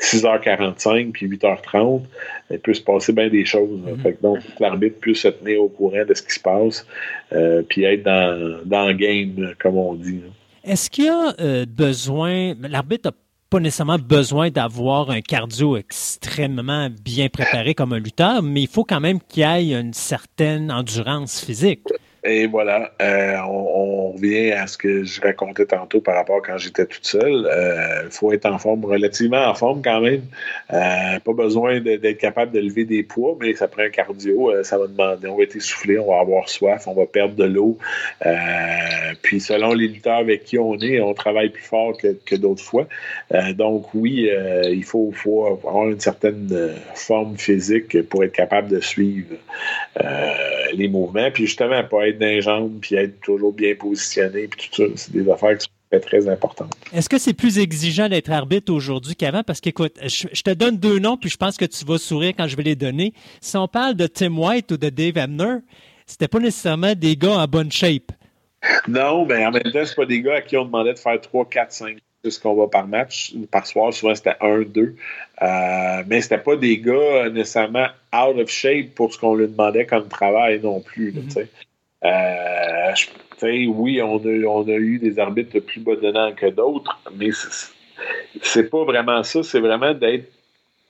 6h45 0.00 1.12
puis 1.12 1.28
8h30, 1.28 2.02
il 2.50 2.58
peut 2.58 2.74
se 2.74 2.80
passer 2.80 3.12
bien 3.12 3.28
des 3.28 3.44
choses. 3.44 3.80
Mhm. 3.84 4.14
donc, 4.22 4.38
l'arbitre 4.58 4.98
peut 5.00 5.14
se 5.14 5.28
tenir 5.28 5.62
au 5.62 5.68
courant 5.68 6.04
de 6.06 6.14
ce 6.14 6.22
qui 6.22 6.32
se 6.32 6.40
passe, 6.40 6.86
euh, 7.32 7.62
puis 7.68 7.84
être 7.84 8.02
dans, 8.02 8.60
dans 8.64 8.86
le 8.86 8.94
game, 8.94 9.54
comme 9.58 9.76
on 9.76 9.94
dit. 9.94 10.22
Est-ce 10.64 10.90
qu'il 10.90 11.04
y 11.04 11.08
a 11.08 11.34
euh, 11.40 11.66
besoin, 11.66 12.54
l'arbitre 12.60 13.10
n'a 13.10 13.16
pas 13.50 13.60
nécessairement 13.60 13.98
besoin 13.98 14.50
d'avoir 14.50 15.10
un 15.10 15.20
cardio 15.20 15.76
extrêmement 15.76 16.88
bien 17.02 17.28
préparé 17.28 17.74
comme 17.74 17.92
un 17.92 17.98
lutteur, 17.98 18.42
mais 18.42 18.62
il 18.62 18.68
faut 18.68 18.84
quand 18.84 19.00
même 19.00 19.18
qu'il 19.28 19.42
ait 19.42 19.72
une 19.72 19.92
certaine 19.92 20.70
endurance 20.70 21.44
physique? 21.44 21.82
Et 22.22 22.46
voilà, 22.46 22.92
euh, 23.00 23.36
on, 23.48 24.12
revient 24.12 24.50
à 24.50 24.66
ce 24.66 24.76
que 24.76 25.04
je 25.04 25.20
racontais 25.20 25.64
tantôt 25.64 26.00
par 26.00 26.16
rapport 26.16 26.36
à 26.36 26.40
quand 26.40 26.58
j'étais 26.58 26.84
toute 26.84 27.06
seule. 27.06 27.30
Il 27.30 27.46
euh, 27.46 28.10
faut 28.10 28.32
être 28.32 28.44
en 28.44 28.58
forme, 28.58 28.84
relativement 28.84 29.46
en 29.46 29.54
forme 29.54 29.80
quand 29.82 30.00
même. 30.00 30.22
Euh, 30.72 31.18
pas 31.24 31.32
besoin 31.32 31.80
d'être 31.80 32.18
capable 32.18 32.52
de 32.52 32.60
lever 32.60 32.84
des 32.84 33.02
poids, 33.02 33.36
mais 33.40 33.54
ça 33.54 33.68
prend 33.68 33.82
un 33.82 33.88
cardio. 33.88 34.52
ça 34.64 34.76
va 34.76 34.86
demander, 34.86 35.28
on 35.28 35.36
va 35.36 35.44
être 35.44 35.56
essoufflé, 35.56 35.98
on 35.98 36.12
va 36.12 36.20
avoir 36.20 36.48
soif, 36.48 36.86
on 36.88 36.94
va 36.94 37.06
perdre 37.06 37.36
de 37.36 37.44
l'eau. 37.44 37.78
puis 39.22 39.40
selon 39.40 39.72
les 39.72 39.88
lutteurs 39.88 40.18
avec 40.18 40.44
qui 40.44 40.58
on 40.58 40.78
est, 40.78 41.00
on 41.00 41.14
travaille 41.14 41.50
plus 41.50 41.62
fort 41.62 41.96
que, 41.96 42.36
d'autres 42.36 42.62
fois. 42.62 42.86
donc 43.54 43.94
oui, 43.94 44.28
il 44.64 44.84
faut, 44.84 45.12
avoir 45.46 45.88
une 45.88 46.00
certaine 46.00 46.74
forme 46.94 47.38
physique 47.38 48.02
pour 48.08 48.24
être 48.24 48.32
capable 48.32 48.68
de 48.68 48.80
suivre. 48.80 49.36
les 50.74 50.88
mouvements, 50.88 51.30
puis 51.30 51.46
justement, 51.46 51.82
être 52.09 52.09
dans 52.18 52.26
les 52.26 52.42
jambes, 52.42 52.78
puis 52.80 52.96
être 52.96 53.20
toujours 53.20 53.52
bien 53.52 53.74
positionné, 53.74 54.48
puis 54.48 54.70
tout 54.70 54.86
ça, 54.86 54.92
c'est 54.96 55.12
des 55.12 55.30
affaires 55.30 55.56
qui 55.56 55.66
sont 55.66 56.00
très 56.00 56.28
importantes. 56.28 56.72
Est-ce 56.92 57.08
que 57.08 57.18
c'est 57.18 57.34
plus 57.34 57.58
exigeant 57.58 58.08
d'être 58.08 58.30
arbitre 58.30 58.72
aujourd'hui 58.72 59.16
qu'avant? 59.16 59.42
Parce 59.42 59.60
qu'écoute, 59.60 59.98
je, 60.02 60.28
je, 60.32 60.42
te 60.42 60.50
donne 60.50 60.76
deux 60.76 60.98
noms, 60.98 61.16
puis 61.16 61.30
je 61.30 61.36
pense 61.36 61.56
que 61.56 61.64
tu 61.64 61.84
vas 61.84 61.98
sourire 61.98 62.32
quand 62.36 62.46
je 62.46 62.56
vais 62.56 62.62
les 62.62 62.76
donner. 62.76 63.12
Si 63.40 63.56
on 63.56 63.66
parle 63.68 63.94
de 63.94 64.06
Tim 64.06 64.36
White 64.36 64.72
ou 64.72 64.76
de 64.76 64.88
Dave 64.88 65.18
Abner, 65.18 65.56
c'était 66.06 66.28
pas 66.28 66.38
nécessairement 66.38 66.94
des 66.94 67.16
gars 67.16 67.38
en 67.38 67.46
bonne 67.46 67.72
shape. 67.72 68.12
Non, 68.88 69.24
mais 69.26 69.44
en 69.46 69.50
même 69.50 69.62
temps, 69.62 69.84
c'est 69.84 69.96
pas 69.96 70.06
des 70.06 70.20
gars 70.20 70.36
à 70.36 70.40
qui 70.42 70.56
on 70.56 70.64
demandait 70.64 70.94
de 70.94 70.98
faire 70.98 71.20
3, 71.20 71.48
4, 71.48 71.72
5 71.72 71.98
ce 72.28 72.38
qu'on 72.38 72.54
va 72.54 72.66
par 72.66 72.86
match, 72.86 73.32
par 73.50 73.66
soir, 73.66 73.94
souvent 73.94 74.14
c'était 74.14 74.36
1, 74.40 74.62
2. 74.62 74.94
Euh, 75.42 76.02
mais 76.06 76.20
c'était 76.20 76.38
pas 76.38 76.56
des 76.56 76.78
gars 76.78 77.30
nécessairement 77.30 77.86
out 78.12 78.38
of 78.38 78.50
shape 78.50 78.94
pour 78.94 79.12
ce 79.14 79.18
qu'on 79.18 79.34
lui 79.34 79.48
demandait 79.48 79.86
comme 79.86 80.08
travail 80.08 80.60
non 80.62 80.80
plus. 80.80 81.12
Mm-hmm. 81.12 81.46
Euh, 82.04 82.92
oui, 83.42 84.02
on 84.02 84.16
a, 84.16 84.46
on 84.46 84.68
a 84.68 84.72
eu 84.72 84.98
des 84.98 85.18
arbitres 85.18 85.58
plus 85.60 85.80
dedans 85.80 86.32
que 86.32 86.46
d'autres, 86.46 87.00
mais 87.16 87.30
c'est 88.42 88.68
pas 88.70 88.84
vraiment 88.84 89.22
ça. 89.22 89.42
C'est 89.42 89.60
vraiment 89.60 89.94
d'être. 89.94 90.30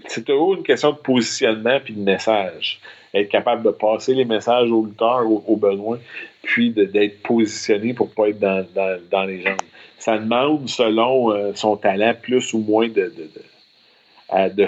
C'est 0.06 0.24
toujours 0.24 0.54
une 0.54 0.62
question 0.62 0.92
de 0.92 0.96
positionnement 0.96 1.78
puis 1.84 1.94
de 1.94 2.00
message. 2.00 2.80
Être 3.12 3.28
capable 3.28 3.62
de 3.62 3.70
passer 3.70 4.14
les 4.14 4.24
messages 4.24 4.70
aux 4.70 4.86
lutteurs, 4.86 5.26
aux, 5.26 5.56
besoins, 5.56 5.98
puis 6.42 6.70
d'être 6.70 7.22
positionné 7.22 7.92
pour 7.92 8.10
pas 8.14 8.28
être 8.28 8.38
dans, 8.38 8.64
dans, 8.74 8.98
dans 9.10 9.24
les 9.24 9.42
jambes 9.42 9.58
ça 10.00 10.18
demande, 10.18 10.68
selon 10.68 11.30
euh, 11.30 11.52
son 11.54 11.76
talent, 11.76 12.14
plus 12.20 12.52
ou 12.54 12.58
moins 12.58 12.88
de, 12.88 13.12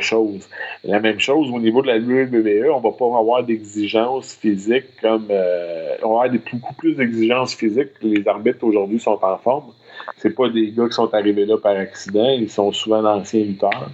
choses. 0.01 0.49
La 0.85 1.01
même 1.01 1.21
chose 1.21 1.51
au 1.51 1.59
niveau 1.59 1.83
de 1.83 1.87
la 1.87 1.99
WWE, 1.99 2.71
on 2.75 2.81
va 2.81 2.91
pas 2.93 3.07
avoir 3.19 3.45
d'exigences 3.45 4.35
physiques 4.35 5.01
comme. 5.01 5.27
Euh, 5.31 5.97
on 6.03 6.19
va 6.19 6.25
avoir 6.25 6.41
beaucoup 6.53 6.75
plus 6.75 6.95
d'exigences 6.95 7.55
physiques 7.55 7.95
que 8.01 8.07
les 8.07 8.27
arbitres 8.27 8.65
aujourd'hui 8.65 8.99
sont 8.99 9.19
en 9.23 9.39
forme. 9.39 9.73
C'est 10.17 10.35
pas 10.35 10.49
des 10.49 10.73
gars 10.73 10.89
qui 10.89 10.95
sont 10.95 11.13
arrivés 11.15 11.47
là 11.47 11.59
par 11.59 11.77
accident, 11.77 12.31
ils 12.31 12.51
sont 12.51 12.73
souvent 12.73 13.03
d'anciens 13.03 13.45
lutteurs. 13.45 13.91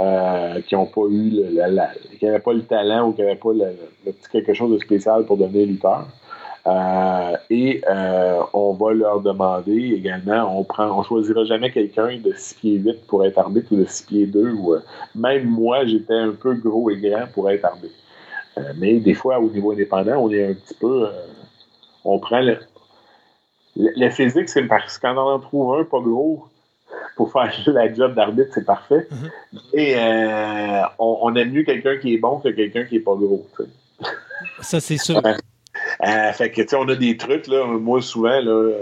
Euh, 0.00 0.60
qui 0.60 0.76
n'ont 0.76 0.86
pas 0.86 1.06
eu 1.10 1.30
le, 1.30 2.16
qui 2.18 2.24
n'avaient 2.24 2.38
pas 2.38 2.52
le 2.52 2.62
talent 2.62 3.08
ou 3.08 3.12
qui 3.14 3.20
n'avaient 3.20 3.34
pas 3.34 3.52
le, 3.52 4.12
quelque 4.30 4.54
chose 4.54 4.70
de 4.72 4.78
spécial 4.78 5.24
pour 5.24 5.36
devenir 5.36 5.66
lutteur. 5.66 6.06
Euh, 6.66 7.36
et 7.50 7.82
euh, 7.88 8.42
on 8.52 8.72
va 8.74 8.92
leur 8.92 9.20
demander 9.20 9.94
également, 9.94 10.58
on 10.58 10.64
prend, 10.64 10.86
on 10.98 11.02
choisira 11.02 11.44
jamais 11.44 11.70
quelqu'un 11.70 12.18
de 12.18 12.32
6 12.34 12.54
pieds 12.54 12.74
8 12.78 13.06
pour 13.06 13.24
être 13.24 13.38
arbitre 13.38 13.72
ou 13.72 13.76
de 13.76 13.84
6 13.84 14.06
pieds 14.06 14.26
2. 14.26 14.50
Ou, 14.52 14.74
euh, 14.74 14.80
même 15.14 15.44
moi, 15.44 15.84
j'étais 15.86 16.14
un 16.14 16.32
peu 16.32 16.54
gros 16.54 16.90
et 16.90 16.96
grand 16.96 17.26
pour 17.32 17.50
être 17.50 17.64
arbitre. 17.64 17.94
mais 18.76 18.98
des 19.00 19.14
fois, 19.14 19.38
au 19.38 19.48
niveau 19.50 19.72
indépendant, 19.72 20.16
on 20.16 20.30
est 20.30 20.44
un 20.44 20.54
petit 20.54 20.74
peu. 20.74 21.08
on 22.04 22.18
prend 22.18 22.40
le. 22.40 22.58
Le, 23.76 24.10
physique, 24.10 24.48
c'est 24.48 24.64
parce 24.64 24.98
quand 24.98 25.14
on 25.14 25.34
en 25.34 25.38
trouve 25.38 25.78
un 25.78 25.84
pas 25.84 26.00
gros, 26.00 26.46
pour 27.14 27.30
faire 27.30 27.52
la 27.68 27.92
job 27.94 28.14
d'arbitre, 28.14 28.50
c'est 28.52 28.64
parfait. 28.64 29.06
Mm-hmm. 29.12 29.78
Et 29.78 29.96
on, 30.98 31.18
on, 31.22 31.34
aime 31.36 31.52
mieux 31.52 31.62
quelqu'un 31.62 31.96
qui 31.96 32.14
est 32.14 32.18
bon 32.18 32.40
que 32.40 32.48
quelqu'un 32.48 32.84
qui 32.84 32.96
est 32.96 33.00
pas 33.00 33.14
gros. 33.14 33.46
Ça, 34.60 34.80
c'est 34.80 34.96
sûr. 34.96 35.22
Euh, 36.06 36.32
fait 36.32 36.50
que, 36.50 36.62
tu 36.62 36.68
sais, 36.68 36.76
on 36.76 36.88
a 36.88 36.94
des 36.94 37.16
trucs, 37.16 37.48
là. 37.48 37.66
Moi, 37.66 38.00
souvent, 38.02 38.40
là, 38.40 38.72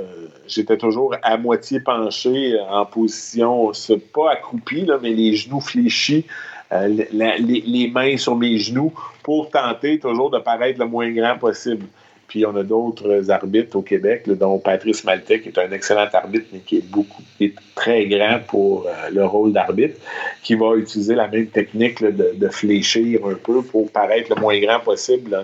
j'étais 0.47 0.77
toujours 0.77 1.15
à 1.23 1.37
moitié 1.39 1.81
penché 1.81 2.59
en 2.69 2.85
position, 2.85 3.73
pas 4.13 4.33
accroupi, 4.33 4.85
là, 4.85 4.99
mais 5.01 5.11
les 5.11 5.35
genoux 5.35 5.61
fléchis, 5.61 6.27
euh, 6.73 6.89
les, 6.89 7.89
mains 7.89 8.17
sur 8.19 8.37
mes 8.37 8.59
genoux 8.59 8.93
pour 9.23 9.51
tenter 9.51 9.99
toujours 9.99 10.31
de 10.31 10.39
paraître 10.39 10.79
le 10.79 10.87
moins 10.87 11.11
grand 11.11 11.39
possible. 11.39 11.87
Puis 12.29 12.45
on 12.45 12.55
a 12.57 12.65
d'autres 12.65 13.31
arbitres 13.31 13.77
au 13.77 13.83
Québec, 13.83 14.25
dont 14.27 14.59
Patrice 14.59 15.05
Maltais, 15.05 15.41
qui 15.41 15.49
est 15.49 15.59
un 15.59 15.71
excellent 15.71 16.09
arbitre, 16.13 16.47
mais 16.53 16.59
qui 16.59 16.79
est 16.79 16.91
beaucoup, 16.91 17.23
qui 17.39 17.45
est 17.45 17.55
très 17.77 18.07
grand 18.07 18.41
pour 18.47 18.87
euh, 18.87 19.11
le 19.11 19.25
rôle 19.25 19.53
d'arbitre, 19.53 19.99
qui 20.43 20.55
va 20.57 20.75
utiliser 20.75 21.15
la 21.15 21.29
même 21.29 21.47
technique 21.47 22.03
de, 22.03 22.49
fléchir 22.49 23.21
un 23.25 23.35
peu 23.35 23.63
pour 23.63 23.91
paraître 23.91 24.35
le 24.35 24.41
moins 24.41 24.59
grand 24.59 24.81
possible, 24.81 25.39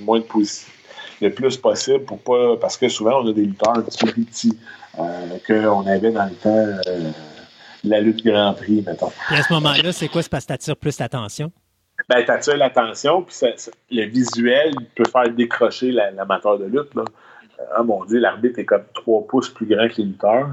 moins 0.00 0.20
de 0.20 0.24
position 0.24 0.71
le 1.22 1.32
plus 1.32 1.56
possible 1.56 2.04
pour 2.04 2.18
pas. 2.18 2.56
Parce 2.60 2.76
que 2.76 2.88
souvent, 2.88 3.22
on 3.22 3.28
a 3.28 3.32
des 3.32 3.44
lutteurs 3.44 3.78
un 3.78 3.82
petit 3.82 4.04
peu 4.04 4.12
plus 4.12 4.24
petits 4.24 4.58
euh, 4.98 5.38
qu'on 5.46 5.86
avait 5.86 6.10
dans 6.10 6.24
le 6.24 6.34
temps 6.34 6.66
euh, 6.86 7.10
la 7.84 8.00
lutte 8.00 8.24
Grand 8.24 8.54
Prix, 8.54 8.84
mettons. 8.86 9.12
Et 9.30 9.36
à 9.36 9.42
ce 9.42 9.52
moment-là, 9.54 9.92
c'est 9.92 10.08
quoi? 10.08 10.22
C'est 10.22 10.30
parce 10.30 10.44
que 10.44 10.48
t'attires 10.48 10.76
plus 10.76 10.98
l'attention? 10.98 11.50
Ben, 12.08 12.24
t'attires 12.24 12.56
l'attention, 12.56 13.22
puis 13.22 13.36
le 13.90 14.04
visuel 14.06 14.74
peut 14.94 15.04
faire 15.04 15.30
décrocher 15.30 15.92
l'amateur 15.92 16.58
de 16.58 16.64
lutte. 16.64 16.94
Là. 16.94 17.04
Ah 17.76 17.82
mon 17.82 18.04
Dieu, 18.04 18.18
l'arbitre 18.18 18.58
est 18.58 18.64
comme 18.64 18.84
trois 18.94 19.26
pouces 19.26 19.48
plus 19.48 19.66
grand 19.66 19.88
que 19.88 19.98
les 19.98 20.04
lutteurs. 20.04 20.50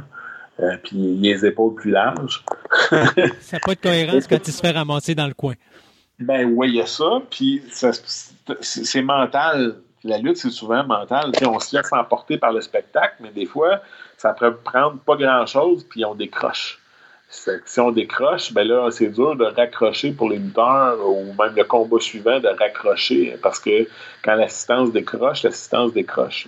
Euh, 0.60 0.76
puis 0.84 0.98
les 0.98 1.46
épaules 1.46 1.74
plus 1.74 1.92
larges. 1.92 2.44
ça 2.90 2.98
n'a 2.98 3.60
pas 3.60 3.76
de 3.76 3.80
cohérence 3.80 4.28
quand 4.28 4.46
il 4.46 4.54
se 4.54 4.60
fait 4.60 4.72
ramasser 4.72 5.16
dans 5.16 5.28
le 5.28 5.34
coin. 5.34 5.54
Ben 6.20 6.52
oui, 6.54 6.70
il 6.70 6.76
y 6.76 6.82
a 6.82 6.86
ça. 6.86 7.22
Puis 7.30 7.64
c'est 8.62 9.02
mental 9.02 9.78
la 10.04 10.18
lutte, 10.18 10.38
c'est 10.38 10.50
souvent 10.50 10.84
mental. 10.84 11.32
on 11.46 11.60
se 11.60 11.76
laisse 11.76 11.92
emporter 11.92 12.38
par 12.38 12.52
le 12.52 12.62
spectacle, 12.62 13.16
mais 13.20 13.32
des 13.32 13.46
fois, 13.46 13.82
ça 14.18 14.34
peut 14.34 14.56
prendre 14.56 15.00
pas 15.00 15.16
grand-chose, 15.16 15.86
puis 15.90 16.06
on 16.06 16.16
décroche. 16.16 16.80
Si 17.30 17.80
on 17.80 17.92
décroche, 17.92 18.54
ben 18.54 18.68
là, 18.68 18.90
c'est 18.90 19.10
dur 19.10 19.36
de 19.36 19.46
raccrocher 19.46 20.12
pour 20.14 20.30
les 20.30 20.40
lutteurs 20.40 20.98
ou 21.08 21.26
même 21.40 21.56
le 21.56 21.64
combat 21.64 22.00
suivant 22.00 22.40
de 22.40 22.48
raccrocher 22.48 23.38
parce 23.44 23.60
que 23.60 23.88
quand 24.24 24.34
l'assistance 24.34 24.92
décroche, 24.92 25.44
l'assistance 25.44 25.94
décroche. 25.94 26.48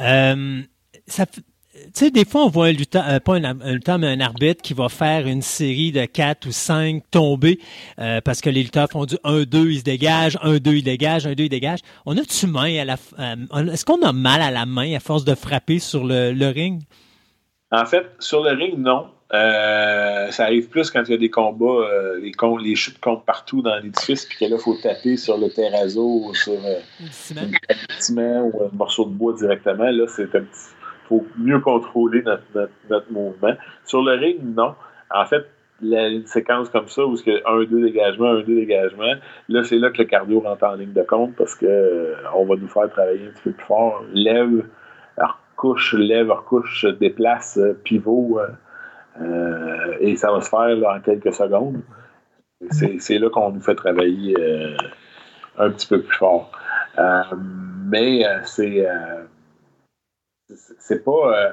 Euh, 0.00 0.62
ça, 1.06 1.26
tu 1.74 1.90
sais, 1.94 2.10
des 2.10 2.24
fois, 2.24 2.44
on 2.44 2.48
voit 2.48 2.66
un 2.66 2.72
lutteur, 2.72 3.04
euh, 3.08 3.18
pas 3.18 3.34
un, 3.34 3.72
lutteur, 3.72 3.98
mais 3.98 4.06
un 4.06 4.20
arbitre 4.20 4.62
qui 4.62 4.74
va 4.74 4.88
faire 4.88 5.26
une 5.26 5.42
série 5.42 5.90
de 5.90 6.04
quatre 6.04 6.46
ou 6.46 6.52
cinq 6.52 7.02
tombées 7.10 7.58
euh, 7.98 8.20
parce 8.20 8.40
que 8.40 8.48
les 8.48 8.62
lutteurs 8.62 8.88
font 8.90 9.06
du 9.06 9.16
1-2, 9.16 9.70
ils 9.70 9.78
se 9.80 9.84
dégagent, 9.84 10.36
1-2, 10.36 10.72
ils 10.72 10.82
dégagent, 10.84 11.26
1-2, 11.26 11.34
ils 11.42 11.48
dégagent. 11.48 11.80
On 12.06 12.16
a-tu 12.16 12.46
main 12.46 12.78
à 12.78 12.84
la... 12.84 12.96
Euh, 13.18 13.72
est-ce 13.72 13.84
qu'on 13.84 14.02
a 14.02 14.12
mal 14.12 14.40
à 14.40 14.52
la 14.52 14.66
main 14.66 14.94
à 14.94 15.00
force 15.00 15.24
de 15.24 15.34
frapper 15.34 15.80
sur 15.80 16.04
le, 16.04 16.52
ring? 16.52 16.82
En 17.72 17.86
fait, 17.86 18.06
sur 18.20 18.44
le 18.44 18.50
ring, 18.50 18.78
non. 18.78 19.08
ça 19.32 20.44
arrive 20.44 20.68
plus 20.68 20.92
quand 20.92 21.02
il 21.08 21.10
y 21.10 21.14
a 21.14 21.18
des 21.18 21.30
combats, 21.30 21.88
les, 22.20 22.32
les 22.62 22.76
chutes 22.76 23.00
comptent 23.00 23.24
partout 23.24 23.62
dans 23.62 23.76
l'édifice, 23.78 24.26
puis 24.26 24.38
que 24.38 24.44
là, 24.44 24.56
il 24.58 24.62
faut 24.62 24.76
taper 24.76 25.16
sur 25.16 25.38
le 25.38 25.50
terrazzo 25.50 26.26
ou 26.26 26.34
sur 26.34 26.54
un 26.54 27.50
bâtiment 27.88 28.50
ou 28.52 28.62
un 28.62 28.76
morceau 28.76 29.06
de 29.06 29.10
bois 29.10 29.32
directement. 29.32 29.90
Là, 29.90 30.06
c'est 30.08 30.32
un 30.36 30.42
petit 30.42 30.73
faut 31.08 31.24
mieux 31.38 31.60
contrôler 31.60 32.22
notre, 32.22 33.12
mouvement. 33.12 33.54
Sur 33.84 34.02
le 34.02 34.12
ring, 34.12 34.38
non. 34.42 34.74
En 35.10 35.24
fait, 35.26 35.46
une 35.82 36.26
séquence 36.26 36.68
comme 36.70 36.88
ça, 36.88 37.04
où 37.04 37.16
c'est 37.16 37.42
un, 37.46 37.64
deux 37.64 37.82
dégagements, 37.82 38.30
un, 38.30 38.42
deux 38.42 38.54
dégagements, 38.54 39.14
là, 39.48 39.64
c'est 39.64 39.76
là 39.76 39.90
que 39.90 39.98
le 39.98 40.04
cardio 40.04 40.40
rentre 40.40 40.64
en 40.64 40.74
ligne 40.74 40.92
de 40.92 41.02
compte 41.02 41.34
parce 41.36 41.54
que 41.54 41.66
euh, 41.66 42.14
on 42.34 42.44
va 42.44 42.56
nous 42.56 42.68
faire 42.68 42.88
travailler 42.90 43.28
un 43.28 43.30
petit 43.30 43.42
peu 43.44 43.52
plus 43.52 43.66
fort. 43.66 44.04
Lève, 44.12 44.64
recouche, 45.18 45.94
lève, 45.94 46.30
recouche, 46.30 46.86
déplace, 47.00 47.58
euh, 47.58 47.78
pivot, 47.84 48.40
euh, 49.20 49.96
et 50.00 50.16
ça 50.16 50.32
va 50.32 50.40
se 50.40 50.48
faire 50.48 50.76
en 50.88 51.00
quelques 51.00 51.32
secondes. 51.32 51.80
C'est 52.70 53.18
là 53.18 53.28
qu'on 53.28 53.50
nous 53.50 53.60
fait 53.60 53.74
travailler 53.74 54.34
un 55.58 55.70
petit 55.70 55.86
peu 55.86 56.00
plus 56.00 56.16
fort. 56.16 56.50
mais 57.90 58.24
c'est 58.44 58.86
c'est 60.48 61.04
pas. 61.04 61.38
Euh, 61.38 61.52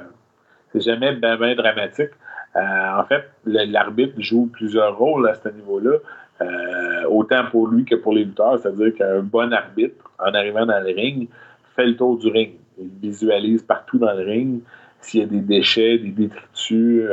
c'est 0.71 0.81
jamais 0.81 1.13
bien 1.15 1.37
ben 1.37 1.55
dramatique. 1.55 2.11
Euh, 2.55 2.99
en 2.99 3.03
fait, 3.05 3.23
l'arbitre 3.45 4.13
joue 4.19 4.47
plusieurs 4.51 4.97
rôles 4.97 5.27
à 5.27 5.35
ce 5.35 5.49
niveau-là, 5.49 5.97
euh, 6.41 7.07
autant 7.09 7.45
pour 7.49 7.67
lui 7.67 7.85
que 7.85 7.95
pour 7.95 8.13
les 8.13 8.25
lutteurs. 8.25 8.59
C'est-à-dire 8.59 8.93
qu'un 8.95 9.19
bon 9.19 9.53
arbitre, 9.53 10.11
en 10.19 10.33
arrivant 10.33 10.65
dans 10.65 10.79
le 10.79 10.93
ring, 10.93 11.29
fait 11.75 11.85
le 11.85 11.95
tour 11.95 12.17
du 12.17 12.29
ring. 12.29 12.53
Il 12.77 12.89
visualise 13.01 13.63
partout 13.63 13.97
dans 13.97 14.13
le 14.13 14.23
ring 14.23 14.61
s'il 15.01 15.21
y 15.21 15.23
a 15.23 15.25
des 15.25 15.39
déchets, 15.39 15.97
des 15.97 16.11
détritus, 16.11 17.03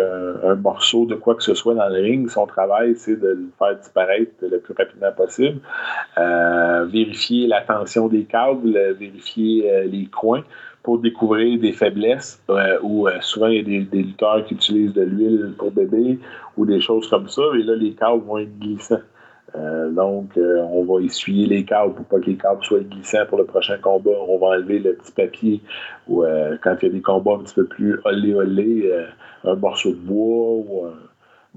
un 0.44 0.54
morceau 0.56 1.06
de 1.06 1.14
quoi 1.14 1.34
que 1.34 1.42
ce 1.42 1.54
soit 1.54 1.74
dans 1.74 1.88
le 1.88 2.00
ring. 2.00 2.28
Son 2.28 2.46
travail, 2.46 2.94
c'est 2.96 3.16
de 3.16 3.28
le 3.28 3.48
faire 3.58 3.76
disparaître 3.76 4.32
le 4.42 4.58
plus 4.58 4.74
rapidement 4.76 5.12
possible. 5.12 5.60
vérifier 6.16 7.46
la 7.46 7.62
tension 7.62 8.08
des 8.08 8.24
câbles, 8.24 8.78
vérifier 8.98 9.86
les 9.86 10.06
coins 10.06 10.44
pour 10.88 11.00
découvrir 11.00 11.60
des 11.60 11.72
faiblesses 11.72 12.42
euh, 12.48 12.78
où 12.82 13.08
euh, 13.08 13.18
souvent 13.20 13.48
il 13.48 13.56
y 13.56 13.60
a 13.60 13.84
des, 13.84 13.98
lutteurs 13.98 14.42
qui 14.46 14.54
utilisent 14.54 14.94
de 14.94 15.02
l'huile 15.02 15.52
pour 15.58 15.70
bébé 15.70 16.18
ou 16.56 16.64
des 16.64 16.80
choses 16.80 17.06
comme 17.10 17.28
ça 17.28 17.42
et 17.58 17.62
là 17.62 17.74
les 17.74 17.92
câbles 17.92 18.24
vont 18.24 18.38
être 18.38 18.58
glissants. 18.58 18.96
Euh, 19.54 19.90
donc 19.90 20.30
on 20.38 20.84
va 20.84 21.02
essuyer 21.04 21.46
les 21.46 21.66
câbles 21.66 21.92
pour 21.92 22.06
pas 22.06 22.18
que 22.20 22.30
les 22.30 22.36
câbles 22.36 22.64
soient 22.64 22.80
glissants 22.80 23.26
pour 23.28 23.36
le 23.36 23.44
prochain 23.44 23.76
combat. 23.76 24.12
On 24.28 24.38
va 24.38 24.46
enlever 24.56 24.78
le 24.78 24.94
petit 24.94 25.12
papier 25.12 25.60
ou 26.08 26.24
quand 26.62 26.76
il 26.80 26.86
y 26.86 26.90
a 26.90 26.94
des 26.94 27.02
combats 27.02 27.34
un 27.34 27.40
petit 27.40 27.56
peu 27.56 27.66
plus 27.66 28.00
olé 28.06 28.32
olé, 28.32 28.90
un 29.44 29.56
morceau 29.56 29.90
de 29.90 29.96
bois 29.96 30.54
ou 30.54 30.86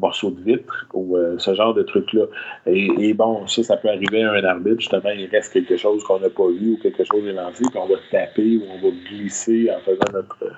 morceaux 0.01 0.31
de 0.31 0.41
vitre 0.41 0.87
ou 0.93 1.15
euh, 1.15 1.35
ce 1.37 1.53
genre 1.53 1.73
de 1.73 1.83
trucs-là. 1.83 2.25
Et, 2.65 3.13
bon, 3.13 3.47
ça, 3.47 3.63
ça 3.63 3.77
peut 3.77 3.89
arriver 3.89 4.23
à 4.23 4.31
un 4.31 4.43
arbitre. 4.43 4.79
Justement, 4.79 5.09
il 5.09 5.27
reste 5.27 5.53
quelque 5.53 5.77
chose 5.77 6.03
qu'on 6.03 6.19
n'a 6.19 6.29
pas 6.29 6.47
vu 6.47 6.73
ou 6.73 6.77
quelque 6.81 7.03
chose 7.03 7.25
est 7.25 7.33
lancé, 7.33 7.63
puis 7.69 7.79
on 7.79 7.87
va 7.87 7.95
taper 8.11 8.57
ou 8.57 8.63
on 8.69 8.81
va 8.81 8.95
glisser 9.09 9.69
en 9.71 9.79
faisant 9.79 10.11
notre, 10.13 10.51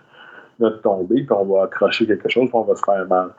notre 0.59 0.81
tombée, 0.81 1.23
puis 1.23 1.31
on 1.31 1.45
va 1.45 1.63
accrocher 1.63 2.07
quelque 2.07 2.29
chose, 2.29 2.49
puis 2.49 2.55
on 2.55 2.63
va 2.63 2.75
se 2.75 2.83
faire 2.83 3.05
mal. 3.07 3.29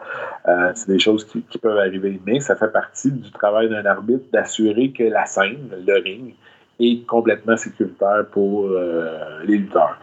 Euh, 0.46 0.72
c'est 0.74 0.92
des 0.92 0.98
choses 0.98 1.24
qui, 1.24 1.42
peuvent 1.58 1.78
arriver. 1.78 2.20
Mais 2.26 2.40
ça 2.40 2.54
fait 2.54 2.72
partie 2.72 3.10
du 3.10 3.30
travail 3.32 3.68
d'un 3.68 3.86
arbitre 3.86 4.24
d'assurer 4.32 4.90
que 4.90 5.04
la 5.04 5.26
scène, 5.26 5.70
le 5.86 6.02
ring, 6.02 6.34
est 6.80 7.06
complètement 7.06 7.56
sécuritaire 7.56 8.26
pour 8.32 8.66
euh, 8.66 9.42
les 9.44 9.58
lutteurs. 9.58 9.96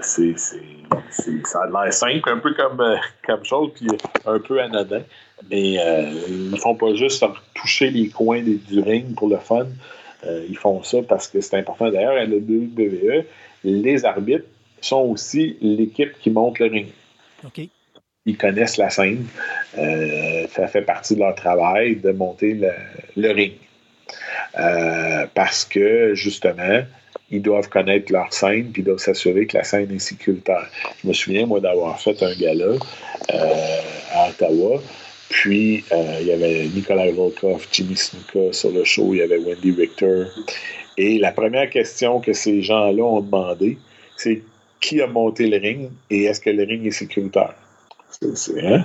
C'est 0.00 0.34
ça 1.44 1.62
a 1.62 1.84
l'air 1.84 1.92
simple, 1.92 2.28
un 2.28 2.38
peu 2.38 2.54
comme, 2.54 2.80
euh, 2.80 2.96
comme 3.26 3.44
chose, 3.44 3.70
puis 3.74 3.86
un 4.26 4.38
peu 4.38 4.60
anodin. 4.60 5.02
Mais 5.50 5.78
euh, 5.78 6.12
ils 6.28 6.50
ne 6.50 6.56
font 6.56 6.74
pas 6.74 6.94
juste 6.94 7.24
toucher 7.54 7.90
les 7.90 8.08
coins 8.08 8.42
du 8.42 8.80
ring 8.80 9.14
pour 9.14 9.28
le 9.28 9.38
fun. 9.38 9.66
Euh, 10.24 10.46
ils 10.48 10.56
font 10.56 10.82
ça 10.82 10.98
parce 11.08 11.28
que 11.28 11.40
c'est 11.40 11.58
important. 11.58 11.90
D'ailleurs, 11.90 12.12
à 12.12 12.24
la 12.24 12.36
WWE, 12.36 13.24
les 13.64 14.04
arbitres 14.04 14.46
sont 14.80 15.00
aussi 15.00 15.56
l'équipe 15.60 16.12
qui 16.20 16.30
monte 16.30 16.58
le 16.58 16.66
ring. 16.66 16.86
Ils 18.24 18.36
connaissent 18.36 18.76
la 18.76 18.88
scène. 18.90 19.26
ça 19.74 20.68
fait 20.68 20.82
partie 20.82 21.14
de 21.14 21.20
leur 21.20 21.34
travail 21.34 21.96
de 21.96 22.12
monter 22.12 22.54
le, 22.54 22.70
le 23.16 23.32
ring. 23.32 23.54
Parce 25.34 25.64
que, 25.64 26.14
justement, 26.14 26.82
ils 27.32 27.40
doivent 27.40 27.68
connaître 27.68 28.12
leur 28.12 28.32
scène, 28.32 28.70
puis 28.72 28.82
ils 28.82 28.84
doivent 28.84 28.98
s'assurer 28.98 29.46
que 29.46 29.56
la 29.56 29.64
scène 29.64 29.90
est 29.90 29.98
sécuritaire. 29.98 30.68
Je 31.02 31.08
me 31.08 31.14
souviens, 31.14 31.46
moi, 31.46 31.60
d'avoir 31.60 31.98
fait 31.98 32.22
un 32.22 32.34
gala 32.34 32.74
euh, 33.32 33.80
à 34.12 34.28
Ottawa. 34.28 34.80
Puis, 35.30 35.82
euh, 35.92 36.18
il 36.20 36.26
y 36.26 36.32
avait 36.32 36.64
Nicolas 36.74 37.10
Volkov, 37.10 37.66
Jimmy 37.72 37.96
Snuka 37.96 38.52
sur 38.52 38.70
le 38.70 38.84
show, 38.84 39.14
il 39.14 39.20
y 39.20 39.22
avait 39.22 39.38
Wendy 39.38 39.72
Richter. 39.72 40.24
Et 40.98 41.18
la 41.18 41.32
première 41.32 41.70
question 41.70 42.20
que 42.20 42.34
ces 42.34 42.60
gens-là 42.60 43.02
ont 43.02 43.22
demandé, 43.22 43.78
c'est 44.18 44.42
qui 44.80 45.00
a 45.00 45.06
monté 45.06 45.46
le 45.46 45.56
ring 45.56 45.88
et 46.10 46.24
est-ce 46.24 46.40
que 46.40 46.50
le 46.50 46.64
ring 46.64 46.86
est 46.86 46.90
sécuritaire? 46.90 47.54
Hein? 48.62 48.84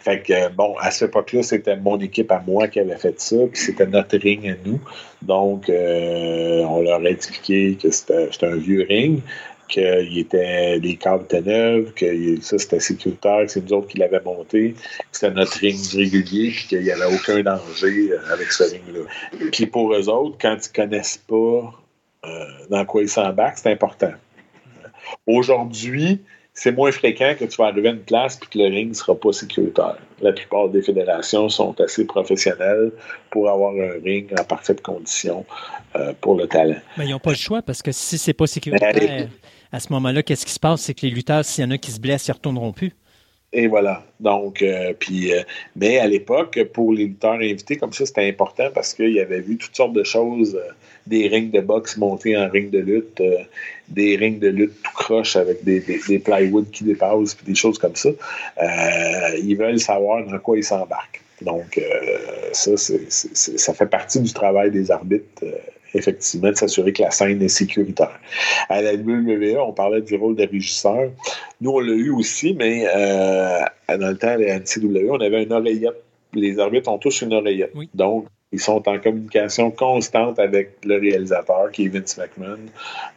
Fait 0.00 0.22
que, 0.22 0.48
bon, 0.52 0.76
à 0.78 0.90
cette 0.90 1.10
époque-là, 1.10 1.42
c'était 1.42 1.76
mon 1.76 1.98
équipe 1.98 2.30
à 2.30 2.42
moi 2.46 2.68
qui 2.68 2.80
avait 2.80 2.96
fait 2.96 3.20
ça, 3.20 3.36
puis 3.50 3.60
c'était 3.60 3.86
notre 3.86 4.16
ring 4.18 4.48
à 4.48 4.54
nous. 4.64 4.80
Donc, 5.22 5.68
euh, 5.68 6.62
on 6.64 6.80
leur 6.82 7.00
a 7.00 7.10
expliqué 7.10 7.76
que 7.80 7.90
c'était 7.90 8.28
un 8.42 8.56
vieux 8.56 8.86
ring, 8.88 9.22
qu'il 9.68 10.18
était, 10.18 10.78
les 10.78 10.96
câbles 10.96 11.24
étaient 11.24 11.42
neufs, 11.42 11.94
que 11.94 12.40
ça 12.42 12.58
c'était 12.58 12.80
sécuritaire, 12.80 13.46
que 13.46 13.52
c'est 13.52 13.64
nous 13.64 13.72
autres 13.72 13.88
qui 13.88 13.98
l'avaient 13.98 14.22
monté, 14.24 14.72
que 14.72 14.78
c'était 15.12 15.30
notre 15.30 15.58
ring 15.58 15.78
régulier, 15.94 16.50
puis 16.50 16.66
qu'il 16.68 16.82
n'y 16.82 16.90
avait 16.90 17.14
aucun 17.14 17.42
danger 17.42 18.10
euh, 18.12 18.32
avec 18.32 18.50
ce 18.52 18.64
ring-là. 18.64 19.00
Puis 19.52 19.66
pour 19.66 19.94
eux 19.94 20.08
autres, 20.08 20.36
quand 20.40 20.56
ils 20.60 20.72
connaissent 20.72 21.22
pas 21.26 21.72
euh, 22.24 22.44
dans 22.68 22.84
quoi 22.84 23.02
ils 23.02 23.08
s'embarquent, 23.08 23.58
c'est 23.58 23.72
important. 23.72 24.12
Aujourd'hui, 25.26 26.20
c'est 26.54 26.72
moins 26.72 26.92
fréquent 26.92 27.34
que 27.38 27.44
tu 27.44 27.56
vas 27.56 27.68
arriver 27.68 27.88
à 27.88 27.92
une 27.92 28.00
place 28.00 28.38
et 28.42 28.46
que 28.46 28.58
le 28.58 28.64
ring 28.64 28.88
ne 28.90 28.94
sera 28.94 29.14
pas 29.14 29.32
sécuritaire. 29.32 29.96
La 30.20 30.32
plupart 30.32 30.68
des 30.68 30.82
fédérations 30.82 31.48
sont 31.48 31.80
assez 31.80 32.06
professionnelles 32.06 32.92
pour 33.30 33.48
avoir 33.48 33.72
un 33.72 34.02
ring 34.04 34.32
en 34.38 34.44
parfaite 34.44 34.82
condition 34.82 35.44
euh, 35.96 36.12
pour 36.20 36.36
le 36.36 36.46
talent. 36.46 36.76
Mais 36.98 37.06
ils 37.06 37.10
n'ont 37.10 37.18
pas 37.18 37.30
le 37.30 37.36
choix 37.36 37.62
parce 37.62 37.82
que 37.82 37.92
si 37.92 38.18
c'est 38.18 38.34
pas 38.34 38.46
sécuritaire, 38.46 39.28
à 39.72 39.80
ce 39.80 39.92
moment-là, 39.92 40.22
qu'est-ce 40.22 40.44
qui 40.44 40.52
se 40.52 40.60
passe? 40.60 40.82
C'est 40.82 40.94
que 40.94 41.06
les 41.06 41.12
lutteurs, 41.12 41.44
s'il 41.44 41.64
y 41.64 41.66
en 41.66 41.70
a 41.70 41.78
qui 41.78 41.92
se 41.92 42.00
blessent, 42.00 42.26
ils 42.26 42.32
ne 42.32 42.34
retourneront 42.34 42.72
plus. 42.72 42.92
Et 43.52 43.66
voilà. 43.66 44.04
Donc, 44.20 44.62
euh, 44.62 44.92
puis, 44.98 45.32
euh, 45.32 45.42
mais 45.74 45.98
à 45.98 46.06
l'époque, 46.06 46.62
pour 46.72 46.92
les 46.92 47.06
lutteurs 47.06 47.32
invités, 47.32 47.76
comme 47.76 47.92
ça, 47.92 48.06
c'était 48.06 48.28
important 48.28 48.68
parce 48.72 48.94
qu'ils 48.94 49.18
avaient 49.18 49.40
vu 49.40 49.56
toutes 49.56 49.74
sortes 49.74 49.92
de 49.92 50.04
choses, 50.04 50.54
euh, 50.54 50.72
des 51.06 51.26
rings 51.26 51.50
de 51.50 51.60
boxe 51.60 51.96
montés 51.96 52.36
en 52.36 52.48
ring 52.48 52.70
de 52.70 52.78
lutte, 52.78 53.20
des 53.88 54.16
rings 54.16 54.38
de 54.38 54.48
lutte 54.48 54.80
tout 54.82 54.92
croche 54.94 55.34
avec 55.34 55.64
des, 55.64 55.80
des, 55.80 56.18
plywood 56.20 56.70
qui 56.70 56.84
dépassent, 56.84 57.34
puis 57.34 57.46
des 57.46 57.54
choses 57.56 57.78
comme 57.78 57.96
ça. 57.96 58.10
ils 59.42 59.56
veulent 59.56 59.80
savoir 59.80 60.24
dans 60.24 60.38
quoi 60.38 60.58
ils 60.58 60.64
s'embarquent. 60.64 61.20
Donc, 61.40 61.80
ça, 62.52 62.76
c'est, 62.76 63.10
ça 63.10 63.74
fait 63.74 63.86
partie 63.86 64.20
du 64.20 64.32
travail 64.32 64.70
des 64.70 64.90
arbitres 64.90 65.42
effectivement, 65.94 66.50
de 66.50 66.56
s'assurer 66.56 66.92
que 66.92 67.02
la 67.02 67.10
scène 67.10 67.42
est 67.42 67.48
sécuritaire. 67.48 68.18
À 68.68 68.82
la 68.82 68.94
WWE, 68.94 69.58
on 69.58 69.72
parlait 69.72 70.00
du 70.00 70.16
rôle 70.16 70.36
de 70.36 70.46
régisseur. 70.46 71.10
Nous, 71.60 71.70
on 71.70 71.80
l'a 71.80 71.92
eu 71.92 72.10
aussi, 72.10 72.54
mais 72.54 72.86
euh, 72.94 73.60
dans 73.88 74.08
le 74.08 74.16
temps, 74.16 74.28
à 74.28 74.36
la 74.36 74.58
NCW, 74.58 75.10
on 75.10 75.20
avait 75.20 75.42
une 75.42 75.52
oreillette. 75.52 76.02
Les 76.32 76.58
arbitres 76.58 76.90
ont 76.90 76.98
tous 76.98 77.22
une 77.22 77.32
oreillette. 77.32 77.72
Donc, 77.94 78.26
ils 78.52 78.60
sont 78.60 78.88
en 78.88 78.98
communication 78.98 79.70
constante 79.70 80.38
avec 80.40 80.84
le 80.84 80.98
réalisateur, 80.98 81.70
qui 81.70 81.84
est 81.84 81.88
Vince 81.88 82.18
McMahon, 82.18 82.58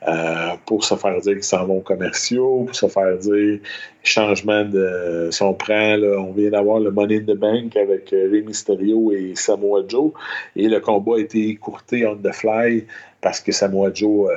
euh, 0.07 0.55
pour 0.65 0.84
se 0.84 0.93
faire 0.95 1.19
dire 1.22 1.34
qu'ils 1.34 1.43
s'en 1.43 1.65
vont 1.65 1.80
commerciaux, 1.81 2.65
pour 2.65 2.76
se 2.76 2.88
faire 2.88 3.18
dire 3.18 3.60
changement 4.03 4.64
de. 4.64 5.30
Si 5.31 5.41
on 5.41 5.53
prend, 5.55 5.95
là, 5.95 6.19
on 6.19 6.34
vient 6.34 6.51
d'avoir 6.51 6.80
le 6.80 6.91
Money 6.91 7.18
in 7.18 7.34
the 7.34 7.38
Bank 7.38 7.76
avec 7.76 8.14
euh, 8.14 8.30
Rey 8.31 8.41
Mysterio 8.41 9.11
et 9.11 9.34
Samoa 9.35 9.81
Joe, 9.88 10.11
et 10.55 10.68
le 10.68 10.80
combat 10.80 11.15
a 11.15 11.19
été 11.19 11.49
écourté 11.49 12.05
on 12.05 12.15
the 12.15 12.31
fly 12.31 12.85
parce 13.22 13.39
que 13.39 13.51
Samoa 13.51 13.91
Joe. 13.93 14.30
Euh, 14.30 14.35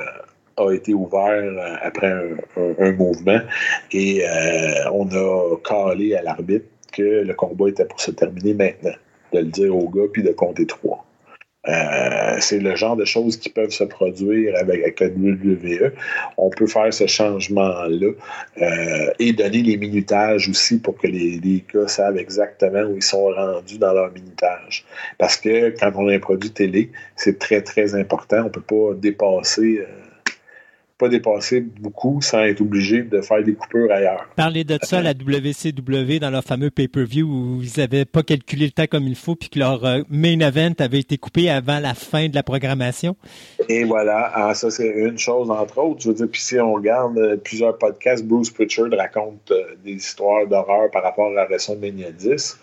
a 0.59 0.71
été 0.71 0.91
ouvert 0.91 1.77
après 1.83 2.11
un, 2.55 2.91
mouvement 2.93 3.37
et 3.91 4.23
on 4.91 5.07
a 5.07 5.55
calé 5.63 6.15
à 6.15 6.23
l'arbitre 6.23 6.65
que 6.91 7.03
le 7.03 7.33
combat 7.35 7.69
était 7.69 7.85
pour 7.85 8.01
se 8.01 8.09
terminer 8.09 8.55
maintenant 8.55 8.95
de 9.33 9.39
le 9.39 9.45
dire 9.45 9.75
au 9.75 9.89
gars, 9.89 10.07
puis 10.11 10.23
de 10.23 10.31
compter 10.31 10.65
trois. 10.65 11.07
Euh, 11.67 12.37
c'est 12.39 12.59
le 12.59 12.75
genre 12.75 12.95
de 12.95 13.03
choses 13.03 13.35
qui 13.35 13.49
peuvent 13.49 13.71
se 13.71 13.83
produire 13.83 14.55
avec, 14.57 14.81
avec 14.81 15.01
WWE. 15.01 15.91
On 16.37 16.49
peut 16.49 16.67
faire 16.67 16.93
ce 16.93 17.07
changement-là 17.07 18.11
euh, 18.61 19.11
et 19.19 19.33
donner 19.33 19.63
les 19.63 19.75
minutages 19.75 20.47
aussi 20.47 20.79
pour 20.79 20.97
que 20.97 21.07
les, 21.07 21.39
les, 21.43 21.65
gars 21.73 21.87
savent 21.87 22.17
exactement 22.17 22.83
où 22.83 22.95
ils 22.95 23.03
sont 23.03 23.25
rendus 23.31 23.79
dans 23.79 23.93
leur 23.93 24.11
minutage. 24.13 24.85
Parce 25.17 25.35
que 25.35 25.71
quand 25.77 25.91
on 25.95 26.07
a 26.07 26.13
un 26.13 26.19
produit 26.19 26.51
télé, 26.51 26.91
c'est 27.17 27.37
très, 27.37 27.61
très 27.61 27.95
important. 27.95 28.37
On 28.37 28.43
ne 28.45 28.49
peut 28.49 28.61
pas 28.61 28.93
dépasser. 28.95 29.79
Euh, 29.81 30.06
pas 30.97 31.09
dépasser 31.09 31.61
beaucoup 31.61 32.21
sans 32.21 32.39
être 32.39 32.61
obligé 32.61 33.03
de 33.03 33.21
faire 33.21 33.43
des 33.43 33.53
coupures 33.53 33.91
ailleurs. 33.91 34.27
Parlez 34.35 34.63
de 34.63 34.79
ça 34.81 34.99
à 34.99 35.01
la 35.01 35.13
WCW 35.13 36.19
dans 36.19 36.31
leur 36.31 36.43
fameux 36.43 36.71
pay-per-view 36.71 37.27
où 37.27 37.61
ils 37.61 37.79
n'avaient 37.79 38.05
pas 38.05 38.23
calculé 38.23 38.65
le 38.65 38.71
temps 38.71 38.87
comme 38.89 39.07
il 39.07 39.15
faut 39.15 39.35
puis 39.35 39.49
que 39.49 39.59
leur 39.59 39.85
euh, 39.85 40.01
main 40.09 40.39
event 40.39 40.73
avait 40.79 40.99
été 40.99 41.17
coupé 41.17 41.49
avant 41.49 41.79
la 41.79 41.93
fin 41.93 42.29
de 42.29 42.35
la 42.35 42.41
programmation. 42.41 43.15
Et 43.69 43.83
voilà, 43.83 44.31
ah, 44.33 44.53
ça 44.55 44.71
c'est 44.71 44.87
une 44.87 45.19
chose 45.19 45.51
entre 45.51 45.77
autres. 45.77 46.01
Je 46.01 46.09
veux 46.09 46.15
dire, 46.15 46.27
puis 46.31 46.41
si 46.41 46.59
on 46.59 46.73
regarde 46.73 47.17
euh, 47.19 47.37
plusieurs 47.37 47.77
podcasts, 47.77 48.25
Bruce 48.25 48.49
Pritchard 48.49 48.89
raconte 48.97 49.51
euh, 49.51 49.75
des 49.85 49.93
histoires 49.93 50.47
d'horreur 50.47 50.89
par 50.89 51.03
rapport 51.03 51.31
à 51.37 51.45
WrestleMania 51.45 52.11
10. 52.11 52.57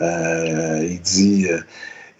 il 0.00 1.00
dit 1.02 1.46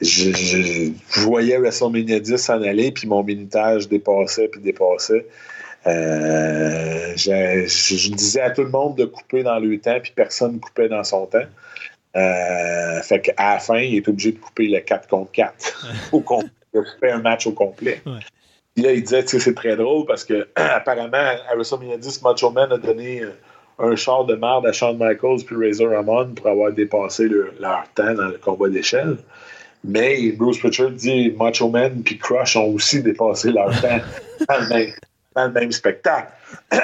je, 0.00 0.32
je, 0.32 0.90
voyais 1.22 1.56
WrestleMania 1.56 2.20
10 2.20 2.36
s'en 2.36 2.62
aller, 2.62 2.92
puis 2.92 3.08
mon 3.08 3.22
minutage 3.22 3.88
dépassait, 3.88 4.48
puis 4.48 4.60
dépassait. 4.60 5.26
Euh, 5.86 7.12
je, 7.16 8.14
disais 8.14 8.40
à 8.40 8.50
tout 8.50 8.62
le 8.62 8.70
monde 8.70 8.96
de 8.96 9.04
couper 9.04 9.42
dans 9.42 9.58
le 9.58 9.78
temps, 9.78 9.98
puis 10.02 10.12
personne 10.14 10.54
ne 10.54 10.58
coupait 10.58 10.88
dans 10.88 11.04
son 11.04 11.26
temps. 11.26 11.46
Euh, 12.16 13.02
fait 13.02 13.20
qu'à 13.20 13.54
la 13.54 13.58
fin, 13.58 13.78
il 13.78 13.96
est 13.96 14.08
obligé 14.08 14.32
de 14.32 14.38
couper 14.38 14.68
le 14.68 14.80
4 14.80 15.08
contre 15.08 15.32
4 15.32 15.86
au 16.12 16.20
complet, 16.20 16.50
de 16.72 16.80
couper 16.80 17.10
un 17.10 17.20
match 17.20 17.46
au 17.46 17.52
complet. 17.52 18.00
Puis 18.74 18.84
là, 18.84 18.92
il 18.92 19.02
disait, 19.02 19.24
c'est 19.26 19.54
très 19.54 19.76
drôle 19.76 20.06
parce 20.06 20.24
que 20.24 20.48
apparemment, 20.56 21.16
à 21.16 21.54
WrestleMania 21.54 21.98
10, 21.98 22.22
Macho 22.22 22.50
Man 22.50 22.72
a 22.72 22.78
donné 22.78 23.22
euh, 23.22 23.30
un 23.78 23.96
char 23.96 24.24
de 24.24 24.36
merde 24.36 24.66
à 24.66 24.72
Shawn 24.72 24.96
Michaels 24.96 25.44
puis 25.44 25.56
Razor 25.56 25.90
Ramon 25.90 26.34
pour 26.34 26.46
avoir 26.46 26.72
dépassé 26.72 27.28
leur 27.28 27.84
temps 27.94 28.14
dans 28.14 28.28
le 28.28 28.38
combat 28.38 28.68
d'échelle. 28.68 29.16
Mais 29.82 30.32
Bruce 30.32 30.58
Pritchard 30.58 30.92
dit 30.92 31.34
Macho 31.36 31.68
Man 31.68 32.02
puis 32.02 32.16
Crush 32.16 32.56
ont 32.56 32.68
aussi 32.68 33.02
dépassé 33.02 33.50
leur 33.50 33.70
temps 33.82 34.00
dans 34.48 34.60
le 34.60 34.68
même, 34.68 34.92
dans 35.34 35.46
le 35.46 35.52
même 35.52 35.72
spectacle. 35.72 36.32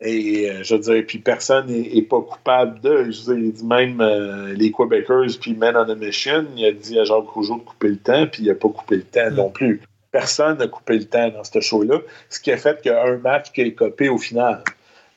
Et 0.00 0.50
euh, 0.50 0.62
je 0.62 0.74
veux 0.74 0.80
dire, 0.80 1.04
puis 1.06 1.18
personne 1.18 1.66
n'est 1.66 2.02
pas 2.02 2.20
coupable 2.20 2.80
de. 2.80 3.10
Je 3.10 3.24
veux 3.24 3.36
dire, 3.36 3.44
il 3.46 3.52
dit 3.52 3.64
même 3.64 4.00
euh, 4.00 4.52
les 4.52 4.70
Quebecers, 4.70 5.38
puis 5.40 5.54
Men 5.54 5.76
on 5.76 5.88
a 5.88 5.94
Mission, 5.94 6.46
il 6.56 6.66
a 6.66 6.72
dit 6.72 6.98
à 6.98 7.04
Jacques 7.04 7.28
Rougeau 7.28 7.56
de 7.56 7.62
couper 7.62 7.88
le 7.88 7.96
temps, 7.96 8.26
puis 8.26 8.42
il 8.42 8.48
n'a 8.48 8.54
pas 8.54 8.68
coupé 8.68 8.96
le 8.96 9.02
temps 9.02 9.30
non 9.30 9.50
plus. 9.50 9.80
Personne 10.10 10.58
n'a 10.58 10.66
coupé 10.66 10.98
le 10.98 11.04
temps 11.04 11.30
dans 11.30 11.44
ce 11.44 11.60
show-là, 11.60 12.00
ce 12.28 12.38
qui 12.38 12.52
a 12.52 12.56
fait 12.56 12.80
qu'il 12.82 12.92
y 12.92 12.94
a 12.94 13.04
un 13.04 13.16
match 13.18 13.50
qui 13.52 13.62
est 13.62 13.72
copé 13.72 14.08
au 14.08 14.18
final. 14.18 14.62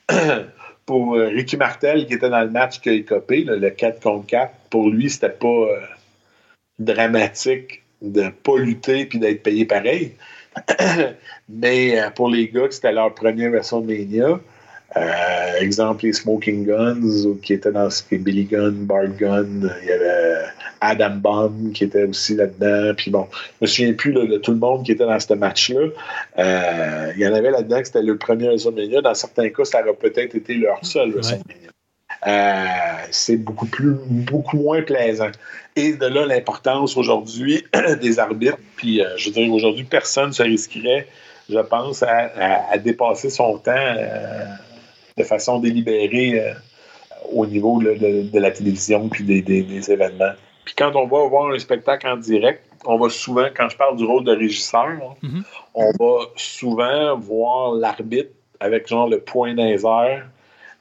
pour 0.86 1.16
euh, 1.16 1.26
Ricky 1.26 1.58
Martel, 1.58 2.06
qui 2.06 2.14
était 2.14 2.30
dans 2.30 2.40
le 2.40 2.50
match 2.50 2.80
qui 2.80 2.88
a 2.88 3.02
copé, 3.02 3.44
le 3.44 3.70
4 3.70 4.00
contre 4.00 4.26
4, 4.26 4.54
pour 4.70 4.88
lui, 4.88 5.10
c'était 5.10 5.28
pas 5.28 5.66
dramatique 6.78 7.82
de 8.00 8.22
ne 8.22 8.30
pas 8.30 8.56
lutter 8.56 9.04
puis 9.04 9.18
d'être 9.18 9.42
payé 9.42 9.66
pareil. 9.66 10.14
Mais 11.48 12.00
euh, 12.00 12.10
pour 12.10 12.28
les 12.28 12.48
gars, 12.48 12.66
c'était 12.70 12.92
leur 12.92 13.14
première 13.14 13.50
WrestleMania. 13.50 14.40
Euh, 14.96 15.60
exemple, 15.60 16.04
les 16.04 16.12
Smoking 16.14 16.66
Guns, 16.66 17.36
qui 17.42 17.52
étaient 17.52 17.72
dans 17.72 17.90
ce 17.90 18.02
Billy 18.14 18.44
Gunn, 18.44 18.86
Bart 18.86 19.08
Gunn, 19.18 19.70
il 19.82 19.88
y 19.88 19.92
avait 19.92 20.44
Adam 20.80 21.16
Bomb 21.16 21.72
qui 21.72 21.84
était 21.84 22.04
aussi 22.04 22.34
là-dedans. 22.34 22.94
Puis 22.96 23.10
bon, 23.10 23.26
je 23.32 23.56
me 23.62 23.66
souviens 23.66 23.92
plus 23.92 24.12
de 24.12 24.38
tout 24.38 24.52
le 24.52 24.58
monde 24.58 24.84
qui 24.84 24.92
était 24.92 25.04
dans 25.04 25.20
ce 25.20 25.34
match-là. 25.34 25.88
Euh, 26.38 27.12
il 27.16 27.22
y 27.22 27.26
en 27.26 27.34
avait 27.34 27.50
là-dedans 27.50 27.80
que 27.80 27.86
c'était 27.86 28.02
le 28.02 28.16
premier 28.16 28.46
WrestleMania. 28.46 29.02
Dans 29.02 29.14
certains 29.14 29.50
cas, 29.50 29.64
ça 29.64 29.82
aurait 29.82 29.94
peut-être 29.94 30.34
été 30.34 30.54
leur 30.54 30.84
seul 30.84 31.10
WrestleMania. 31.10 31.70
C'est 33.10 33.36
beaucoup 33.36 33.66
plus, 33.66 33.94
beaucoup 34.06 34.58
moins 34.58 34.82
plaisant. 34.82 35.30
Et 35.76 35.92
de 35.92 36.06
là 36.06 36.26
l'importance 36.26 36.96
aujourd'hui 36.96 37.64
des 38.00 38.18
arbitres. 38.18 38.58
Puis 38.76 39.00
je 39.16 39.26
veux 39.26 39.32
dire, 39.32 39.52
aujourd'hui, 39.52 39.84
personne 39.84 40.28
ne 40.28 40.32
se 40.32 40.42
risquerait, 40.42 41.06
je 41.48 41.58
pense, 41.60 42.02
à, 42.02 42.78
dépasser 42.78 43.30
son 43.30 43.58
temps 43.58 43.94
de 45.18 45.24
façon 45.24 45.58
délibérée 45.58 46.40
euh, 46.40 46.54
au 47.32 47.44
niveau 47.44 47.82
de, 47.82 48.38
la 48.38 48.50
télévision 48.50 49.08
puis 49.08 49.24
des, 49.24 49.90
événements. 49.90 50.32
Puis 50.64 50.74
quand 50.76 50.94
on 50.94 51.06
va 51.06 51.26
voir 51.26 51.52
un 51.52 51.58
spectacle 51.58 52.06
en 52.06 52.16
direct, 52.16 52.62
on 52.84 52.98
va 52.98 53.08
souvent, 53.08 53.48
quand 53.54 53.68
je 53.68 53.76
parle 53.76 53.96
du 53.96 54.04
rôle 54.04 54.24
de 54.24 54.32
régisseur, 54.32 55.16
mm-hmm. 55.22 55.42
on 55.74 55.90
va 55.98 56.26
souvent 56.36 57.18
voir 57.18 57.72
l'arbitre 57.72 58.30
avec 58.60 58.86
genre 58.86 59.08
le 59.08 59.20
point 59.20 59.54
d'un 59.54 59.76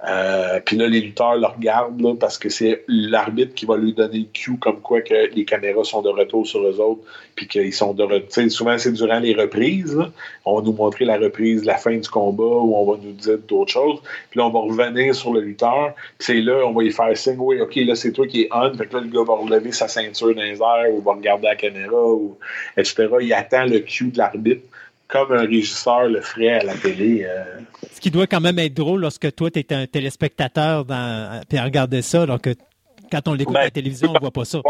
euh, 0.06 0.60
puis 0.64 0.78
là, 0.78 0.88
les 0.88 1.02
lutteurs 1.02 1.38
le 1.38 1.48
regardent 1.48 2.20
parce 2.20 2.38
que 2.38 2.50
c'est 2.50 2.84
l'arbitre 2.88 3.56
qui 3.56 3.66
va 3.66 3.78
lui 3.78 3.94
donner 3.94 4.20
le 4.20 4.28
cue 4.32 4.58
comme 4.60 4.80
quoi 4.80 5.02
que 5.02 5.34
les 5.34 5.44
caméras 5.44 5.84
sont 5.86 6.04
de 6.04 6.10
retour 6.10 6.46
sur 6.46 6.62
eux 6.68 6.80
autres, 6.80 7.02
puis 7.36 7.48
qu'ils 7.48 7.74
sont 7.74 7.96
de 7.96 8.04
retour. 8.04 8.52
Souvent, 8.52 8.78
c'est 8.78 8.92
durant 8.92 9.20
les 9.20 9.34
reprises. 9.34 9.98
On 10.46 10.58
va 10.58 10.62
nous 10.62 10.74
montrer 10.74 11.06
la 11.06 11.18
reprise, 11.18 11.66
la 11.66 11.78
fin 11.78 11.98
du 11.98 12.08
combat, 12.08 12.44
ou 12.44 12.76
on 12.76 12.92
va 12.92 13.00
nous 13.02 13.14
dire 13.14 13.40
d'autres 13.48 13.72
choses. 13.72 14.00
Puis 14.30 14.40
là, 14.40 14.46
on 14.46 14.52
va 14.52 14.60
revenir 14.60 15.16
sur 15.16 15.34
le 15.34 15.42
lutteur. 15.42 15.96
Puis 16.20 16.28
c'est 16.28 16.42
là, 16.42 16.64
on 16.68 16.74
va 16.74 16.84
y 16.84 16.92
faire 16.92 17.18
signe, 17.18 17.38
oui, 17.40 17.60
OK, 17.60 17.76
là, 17.78 17.96
c'est 17.96 18.12
toi 18.12 18.28
qui 18.28 18.44
es 18.44 18.50
on. 18.52 18.72
Fait 18.76 18.86
que 18.86 18.96
là, 18.96 19.02
le 19.02 19.10
gars 19.10 19.24
va 19.24 19.34
relever 19.34 19.72
sa 19.72 19.88
ceinture 19.88 20.36
dans 20.36 20.42
les 20.42 20.62
airs, 20.62 20.94
ou 20.94 21.02
va 21.02 21.14
regarder 21.14 21.48
la 21.48 21.56
caméra, 21.56 22.04
ou 22.04 22.38
etc. 22.78 23.08
Il 23.22 23.34
attend 23.34 23.66
le 23.66 23.80
cue 23.80 24.12
de 24.12 24.20
l'arbitre 24.20 24.62
comme 25.08 25.32
un 25.32 25.46
régisseur 25.46 26.06
le 26.06 26.22
ferait 26.22 26.60
à 26.60 26.64
la 26.64 26.74
télé. 26.76 27.26
Euh. 27.26 27.44
Ce 27.92 28.02
qui 28.02 28.12
doit 28.12 28.28
quand 28.28 28.42
même 28.42 28.60
être 28.60 28.74
drôle 28.74 29.02
lorsque 29.02 29.34
toi, 29.36 29.50
tu 29.50 29.60
es 29.60 29.74
un 29.74 29.88
téléspectateur 29.88 30.86
dans, 30.86 31.42
puis 31.48 31.60
regarder 31.60 32.02
ça. 32.02 32.26
Donc, 32.26 32.50
quand 33.12 33.28
on 33.28 33.34
l'écoute 33.34 33.56
à 33.56 33.60
la 33.60 33.66
ben, 33.68 33.72
télévision, 33.72 34.10
on 34.10 34.14
ne 34.14 34.20
voit 34.20 34.32
pas 34.32 34.46
ça. 34.46 34.62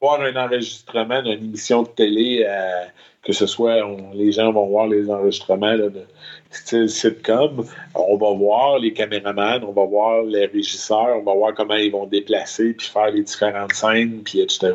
Voir, 0.00 0.20
un 0.20 0.36
enregistrement 0.36 1.22
d'une 1.22 1.44
émission 1.44 1.82
de 1.82 1.88
télé, 1.88 2.44
euh, 2.46 2.84
que 3.22 3.32
ce 3.32 3.46
soit, 3.46 3.76
les 4.12 4.32
gens 4.32 4.52
vont 4.52 4.66
voir 4.66 4.86
les 4.86 5.08
enregistrements 5.08 5.76
de 5.76 6.04
style 6.50 6.90
sitcom, 6.90 7.64
on 7.94 8.16
va 8.16 8.30
voir 8.32 8.78
les 8.78 8.92
caméramans, 8.92 9.64
on 9.64 9.72
va 9.72 9.84
voir 9.86 10.22
les 10.24 10.46
régisseurs, 10.46 11.16
on 11.18 11.22
va 11.22 11.34
voir 11.34 11.54
comment 11.54 11.74
ils 11.74 11.90
vont 11.90 12.06
déplacer, 12.06 12.74
puis 12.74 12.86
faire 12.86 13.10
les 13.10 13.22
différentes 13.22 13.72
scènes, 13.72 14.22
puis 14.22 14.40
etc. 14.40 14.72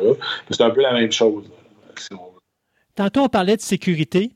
C'est 0.50 0.62
un 0.62 0.70
peu 0.70 0.82
la 0.82 0.94
même 0.94 1.12
chose. 1.12 1.44
Tantôt, 2.96 3.20
on 3.20 3.28
parlait 3.28 3.56
de 3.56 3.62
sécurité. 3.62 4.32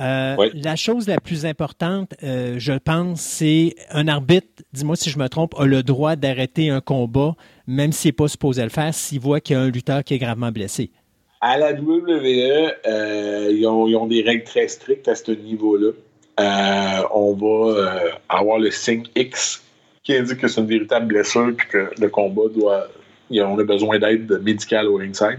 Euh, 0.00 0.48
la 0.54 0.76
chose 0.76 1.06
la 1.08 1.20
plus 1.20 1.44
importante, 1.44 2.14
euh, 2.22 2.54
je 2.58 2.72
pense, 2.72 3.20
c'est 3.20 3.74
un 3.90 4.08
arbitre, 4.08 4.48
dis-moi 4.72 4.96
si 4.96 5.10
je 5.10 5.18
me 5.18 5.28
trompe, 5.28 5.54
a 5.58 5.66
le 5.66 5.82
droit 5.82 6.16
d'arrêter 6.16 6.70
un 6.70 6.80
combat, 6.80 7.34
même 7.66 7.92
s'il 7.92 8.08
n'est 8.08 8.12
pas 8.14 8.28
supposé 8.28 8.62
le 8.62 8.70
faire, 8.70 8.94
s'il 8.94 9.20
voit 9.20 9.40
qu'il 9.40 9.56
y 9.56 9.58
a 9.58 9.62
un 9.62 9.70
lutteur 9.70 10.02
qui 10.02 10.14
est 10.14 10.18
gravement 10.18 10.50
blessé. 10.50 10.90
À 11.42 11.58
la 11.58 11.72
WWE, 11.72 12.72
euh, 12.86 13.48
ils, 13.50 13.66
ont, 13.66 14.06
des 14.06 14.22
règles 14.22 14.44
très 14.44 14.68
strictes 14.68 15.08
à 15.08 15.14
ce 15.14 15.32
niveau-là. 15.32 15.92
on 17.12 17.34
va 17.34 18.12
avoir 18.28 18.58
le 18.58 18.70
signe 18.70 19.04
X 19.16 19.62
qui 20.02 20.16
indique 20.16 20.38
que 20.38 20.48
c'est 20.48 20.62
une 20.62 20.66
véritable 20.66 21.06
blessure 21.06 21.50
et 21.50 21.56
que 21.56 21.90
le 21.98 22.08
combat 22.08 22.48
doit. 22.54 22.88
On 23.32 23.58
a 23.58 23.64
besoin 23.64 23.98
d'aide 23.98 24.40
médicale 24.42 24.88
au 24.88 24.96
ringside. 24.96 25.38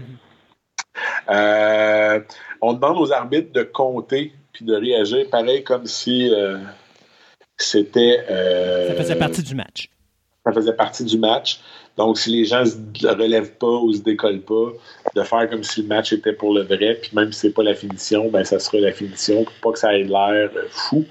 on 1.28 2.72
demande 2.72 2.98
aux 2.98 3.12
arbitres 3.12 3.52
de 3.52 3.62
compter 3.62 4.32
puis 4.52 4.64
de 4.64 4.74
réagir 4.74 5.28
pareil 5.30 5.64
comme 5.64 5.86
si 5.86 6.32
euh, 6.32 6.58
c'était. 7.56 8.24
Euh, 8.30 8.88
ça 8.88 8.94
faisait 8.94 9.16
partie 9.16 9.42
du 9.42 9.54
match. 9.54 9.88
Ça 10.44 10.52
faisait 10.52 10.72
partie 10.72 11.04
du 11.04 11.18
match. 11.18 11.60
Donc, 11.96 12.18
si 12.18 12.30
les 12.30 12.44
gens 12.46 12.60
ne 12.60 12.64
se 12.64 13.06
relèvent 13.06 13.54
pas 13.58 13.66
ou 13.66 13.92
se 13.92 14.00
décollent 14.00 14.40
pas, 14.40 14.72
de 15.14 15.22
faire 15.22 15.48
comme 15.48 15.62
si 15.62 15.82
le 15.82 15.88
match 15.88 16.12
était 16.12 16.32
pour 16.32 16.54
le 16.54 16.62
vrai, 16.62 16.98
puis 17.00 17.10
même 17.14 17.30
si 17.32 17.40
c'est 17.40 17.50
pas 17.50 17.62
la 17.62 17.74
finition, 17.74 18.28
ben 18.30 18.44
ça 18.44 18.58
sera 18.58 18.78
la 18.78 18.92
finition, 18.92 19.44
pour 19.44 19.54
pas 19.62 19.72
que 19.72 19.78
ça 19.78 19.94
ait 19.94 20.02
l'air 20.02 20.50
fou, 20.70 21.04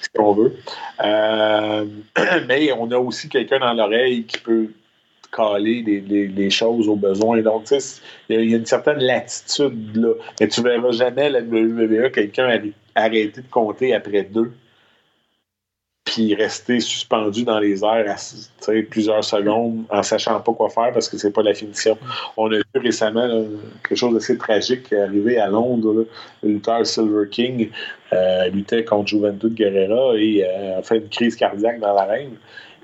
si 0.00 0.08
on 0.18 0.32
veut. 0.32 0.56
Euh, 1.04 1.84
mais 2.46 2.72
on 2.72 2.90
a 2.92 2.96
aussi 2.96 3.28
quelqu'un 3.28 3.58
dans 3.58 3.74
l'oreille 3.74 4.24
qui 4.24 4.38
peut 4.38 4.68
caler 5.34 5.82
les, 5.82 6.50
choses 6.50 6.88
aux 6.88 6.96
besoins. 6.96 7.40
Donc, 7.42 7.64
tu 7.64 7.80
sais, 7.80 8.00
il 8.28 8.50
y, 8.50 8.54
a 8.54 8.56
une 8.56 8.66
certaine 8.66 8.98
latitude 8.98 9.96
là. 9.96 10.14
Mais 10.40 10.48
tu 10.48 10.62
verras 10.62 10.90
jamais 10.92 11.30
la 11.30 11.40
WWE 11.40 12.10
quelqu'un 12.10 12.60
arrêter 12.94 13.40
de 13.40 13.50
compter 13.50 13.94
après 13.94 14.24
deux 14.24 14.52
puis 16.10 16.34
rester 16.34 16.80
suspendu 16.80 17.44
dans 17.44 17.60
les 17.60 17.84
airs 17.84 18.10
à, 18.10 18.72
plusieurs 18.90 19.24
secondes 19.24 19.84
en 19.90 20.02
sachant 20.02 20.40
pas 20.40 20.52
quoi 20.52 20.68
faire 20.68 20.92
parce 20.92 21.08
que 21.08 21.16
c'est 21.16 21.30
pas 21.30 21.42
la 21.42 21.54
finition. 21.54 21.96
On 22.36 22.50
a 22.52 22.56
vu 22.56 22.64
récemment 22.74 23.28
quelque 23.86 23.98
chose 23.98 24.14
d'assez 24.14 24.36
tragique 24.36 24.84
qui 24.84 24.94
est 24.94 25.02
arrivé 25.02 25.38
à 25.38 25.48
Londres. 25.48 26.06
Le 26.42 26.48
lutteur 26.48 26.84
Silver 26.84 27.28
King 27.30 27.70
euh, 28.12 28.48
luttait 28.48 28.84
contre 28.84 29.08
Juventud 29.08 29.54
Guerrera 29.54 30.16
et 30.16 30.44
euh, 30.44 30.78
a 30.78 30.82
fait 30.82 30.98
une 30.98 31.08
crise 31.08 31.36
cardiaque 31.36 31.80
dans 31.80 31.94
l'arène. 31.94 32.36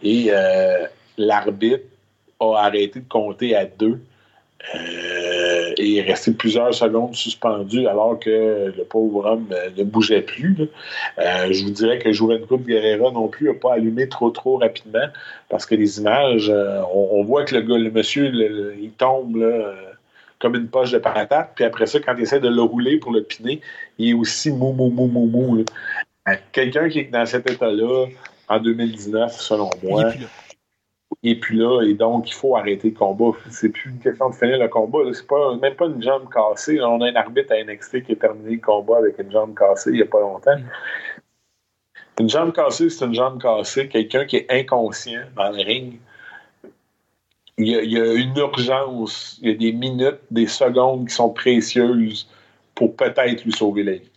Et 0.03 0.29
euh, 0.31 0.87
l'arbitre 1.17 1.85
a 2.41 2.55
arrêté 2.57 3.01
de 3.01 3.09
compter 3.09 3.55
à 3.55 3.65
deux 3.65 4.01
euh, 4.75 5.75
et 5.79 5.97
est 5.97 6.03
resté 6.03 6.33
plusieurs 6.33 6.75
secondes 6.75 7.15
suspendu 7.15 7.87
alors 7.87 8.19
que 8.19 8.73
le 8.77 8.85
pauvre 8.85 9.25
homme 9.25 9.47
euh, 9.53 9.71
ne 9.77 9.85
bougeait 9.85 10.23
plus. 10.23 10.57
Euh, 11.19 11.53
je 11.53 11.65
vous 11.65 11.71
dirais 11.71 11.99
que 11.99 12.11
Juventud 12.11 12.65
Guerrera 12.65 13.13
non 13.13 13.29
plus 13.29 13.49
n'a 13.49 13.55
pas 13.55 13.75
allumé 13.75 14.09
trop 14.09 14.31
trop 14.31 14.59
rapidement 14.59 15.07
parce 15.49 15.67
que 15.67 15.75
les 15.75 16.01
images, 16.01 16.53
on, 16.93 17.23
voit 17.23 17.45
que 17.45 17.55
le 17.55 17.61
gars, 17.61 17.79
le 17.79 17.91
monsieur, 17.91 18.33
il 18.81 18.91
tombe 18.93 19.45
comme 20.39 20.57
une 20.57 20.69
poche 20.69 20.91
de 20.91 20.99
patate, 20.99 21.53
puis 21.55 21.65
après 21.65 21.87
ça, 21.87 22.01
quand 22.01 22.15
il 22.17 22.23
essaie 22.23 22.41
de 22.41 22.49
le 22.49 22.63
rouler 22.63 22.99
pour 22.99 23.13
le 23.13 23.23
piner, 23.23 23.61
il 23.99 24.11
est 24.11 24.15
aussi 24.15 24.51
mou, 24.51 24.73
mou, 24.73 24.91
mou, 24.91 25.07
mou, 25.07 25.27
mou. 25.27 25.65
Quelqu'un 26.53 26.89
qui 26.89 27.01
est 27.01 27.05
dans 27.05 27.25
cet 27.25 27.49
état-là 27.49 28.07
en 28.49 28.59
2019, 28.59 29.33
selon 29.33 29.71
moi, 29.83 30.13
et 31.23 31.39
puis 31.39 31.57
là, 31.59 31.83
et 31.83 31.95
donc 31.95 32.29
il 32.29 32.35
faut 32.35 32.57
arrêter 32.57 32.91
le 32.91 32.97
combat. 32.97 33.37
C'est 33.51 33.69
plus 33.71 33.91
une 33.91 33.99
question 33.99 34.31
de 34.31 34.35
finir 34.35 34.59
le 34.59 34.69
combat. 34.69 34.99
C'est 35.13 35.27
pas 35.27 35.57
même 35.57 35.75
pas 35.75 35.87
une 35.87 36.03
jambe 36.03 36.29
cassée. 36.33 36.81
on 36.81 37.01
a 37.01 37.09
un 37.09 37.15
arbitre 37.15 37.53
à 37.53 37.63
NXT 37.63 38.05
qui 38.05 38.13
a 38.13 38.17
terminé 38.17 38.57
le 38.57 38.61
combat 38.61 38.99
avec 38.99 39.19
une 39.19 39.31
jambe 39.31 39.57
cassée 39.57 39.91
il 39.91 39.97
n'y 39.97 40.03
a 40.03 40.07
pas 40.07 40.21
longtemps. 40.21 40.57
Une 42.19 42.29
jambe 42.29 42.53
cassée, 42.53 42.91
c'est 42.91 43.05
une 43.05 43.15
jambe 43.15 43.41
cassée. 43.41 43.89
Quelqu'un 43.89 44.25
qui 44.25 44.37
est 44.37 44.47
inconscient 44.51 45.23
dans 45.37 45.51
le 45.51 45.63
ring. 45.63 45.99
Il 47.59 47.69
y, 47.69 47.77
a, 47.77 47.83
il 47.83 47.91
y, 47.91 47.99
a, 47.99 48.13
une 48.13 48.37
urgence, 48.37 49.39
il 49.41 49.49
y 49.49 49.53
a 49.53 49.55
des 49.55 49.73
minutes, 49.73 50.21
des 50.31 50.47
secondes 50.47 51.09
qui 51.09 51.15
sont 51.15 51.31
précieuses 51.31 52.29
pour 52.75 52.95
peut-être 52.95 53.45
lui 53.45 53.53
sauver 53.53 53.83
la 53.83 53.93
vie. 53.93 54.11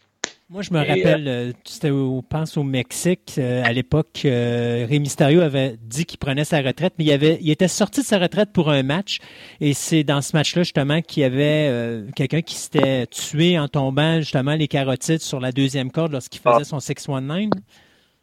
Moi, 0.51 0.63
je 0.63 0.73
me 0.73 0.79
rappelle, 0.79 1.27
euh, 1.27 1.51
c'était, 1.63 1.91
au, 1.91 2.23
pense 2.23 2.57
au 2.57 2.63
Mexique, 2.63 3.35
euh, 3.37 3.61
à 3.63 3.71
l'époque, 3.71 4.23
euh, 4.25 4.87
Rey 4.89 4.97
Mysterio 4.97 5.41
avait 5.41 5.75
dit 5.79 6.05
qu'il 6.05 6.17
prenait 6.17 6.43
sa 6.43 6.59
retraite, 6.61 6.93
mais 6.97 7.05
il, 7.05 7.11
avait, 7.11 7.37
il 7.41 7.51
était 7.51 7.67
sorti 7.67 8.01
de 8.01 8.05
sa 8.05 8.17
retraite 8.17 8.49
pour 8.51 8.71
un 8.71 8.81
match. 8.81 9.19
Et 9.61 9.75
c'est 9.75 10.03
dans 10.03 10.21
ce 10.21 10.35
match-là, 10.35 10.63
justement, 10.63 11.03
qu'il 11.03 11.21
y 11.21 11.23
avait 11.23 12.03
quelqu'un 12.15 12.41
qui 12.41 12.55
s'était 12.55 13.05
tué 13.05 13.59
en 13.59 13.67
tombant, 13.67 14.21
justement, 14.21 14.55
les 14.55 14.67
carotides 14.67 15.21
sur 15.21 15.39
la 15.39 15.51
deuxième 15.51 15.91
corde 15.91 16.13
lorsqu'il 16.13 16.41
faisait 16.41 16.61
ah. 16.61 16.63
son 16.63 16.79
619. 16.79 17.51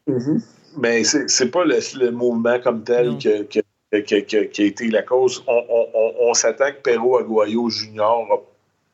Mm-hmm. 0.09 0.45
Mais 0.79 1.05
c'est, 1.05 1.51
pas 1.53 1.65
le, 1.65 2.11
mouvement 2.11 2.59
comme 2.59 2.83
tel 2.83 3.17
qui 3.19 3.29
a 3.29 4.65
été 4.65 4.89
la 4.89 5.03
cause. 5.03 5.45
On, 5.47 5.63
on, 5.69 6.13
on, 6.29 6.35
s'attend 6.35 6.73
que 6.73 6.83
Perro 6.83 7.19
Aguayo 7.19 7.71
Junior 7.71 8.43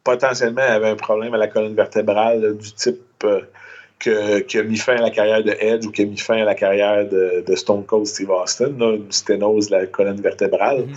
potentiellement 0.04 0.62
avait 0.62 0.90
un 0.90 0.96
problème 0.96 1.34
à 1.34 1.38
la 1.38 1.48
colonne 1.48 1.74
vertébrale 1.74 2.56
du 2.56 2.72
type 2.72 2.96
euh, 2.96 3.11
que, 3.98 4.40
qui 4.40 4.58
a 4.58 4.62
mis 4.62 4.76
fin 4.76 4.96
à 4.96 5.02
la 5.02 5.10
carrière 5.10 5.42
de 5.44 5.54
Edge 5.60 5.86
ou 5.86 5.90
qui 5.90 6.02
a 6.02 6.06
mis 6.06 6.18
fin 6.18 6.36
à 6.36 6.44
la 6.44 6.54
carrière 6.54 7.08
de, 7.08 7.54
Stone 7.54 7.84
Cold 7.84 8.06
Steve 8.06 8.30
Austin, 8.30 8.74
une 8.78 9.10
sténose 9.10 9.68
de 9.68 9.76
la 9.76 9.86
colonne 9.86 10.20
vertébrale. 10.20 10.86
Mm-hmm. 10.86 10.96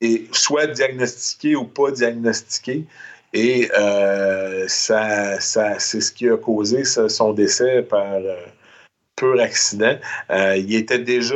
Et 0.00 0.28
soit 0.32 0.66
diagnostiqué 0.66 1.56
ou 1.56 1.64
pas 1.64 1.90
diagnostiqué. 1.90 2.84
Et 3.32 3.68
euh, 3.76 4.64
ça, 4.68 5.40
ça 5.40 5.78
c'est 5.78 6.00
ce 6.00 6.12
qui 6.12 6.28
a 6.28 6.36
causé 6.36 6.84
son 6.84 7.32
décès 7.32 7.82
par, 7.82 8.14
euh, 8.14 8.36
pur 9.16 9.40
accident. 9.40 9.96
Euh, 10.30 10.56
il 10.56 10.74
était 10.74 10.98
déjà 10.98 11.34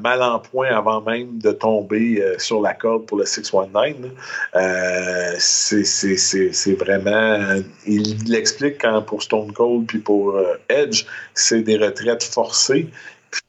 mal 0.00 0.22
en 0.22 0.38
point 0.38 0.68
avant 0.68 1.00
même 1.00 1.38
de 1.38 1.52
tomber 1.52 2.20
euh, 2.20 2.38
sur 2.38 2.60
la 2.60 2.74
corde 2.74 3.06
pour 3.06 3.18
le 3.18 3.24
619. 3.24 4.10
Euh, 4.54 5.34
c'est 5.38 6.74
vraiment. 6.74 7.62
Il 7.86 8.30
l'explique 8.30 8.80
quand 8.80 9.02
pour 9.02 9.22
Stone 9.22 9.52
Cold 9.52 9.86
puis 9.86 9.98
pour 9.98 10.38
Edge, 10.68 11.04
c'est 11.34 11.62
des 11.62 11.76
retraites 11.76 12.22
forcées 12.22 12.88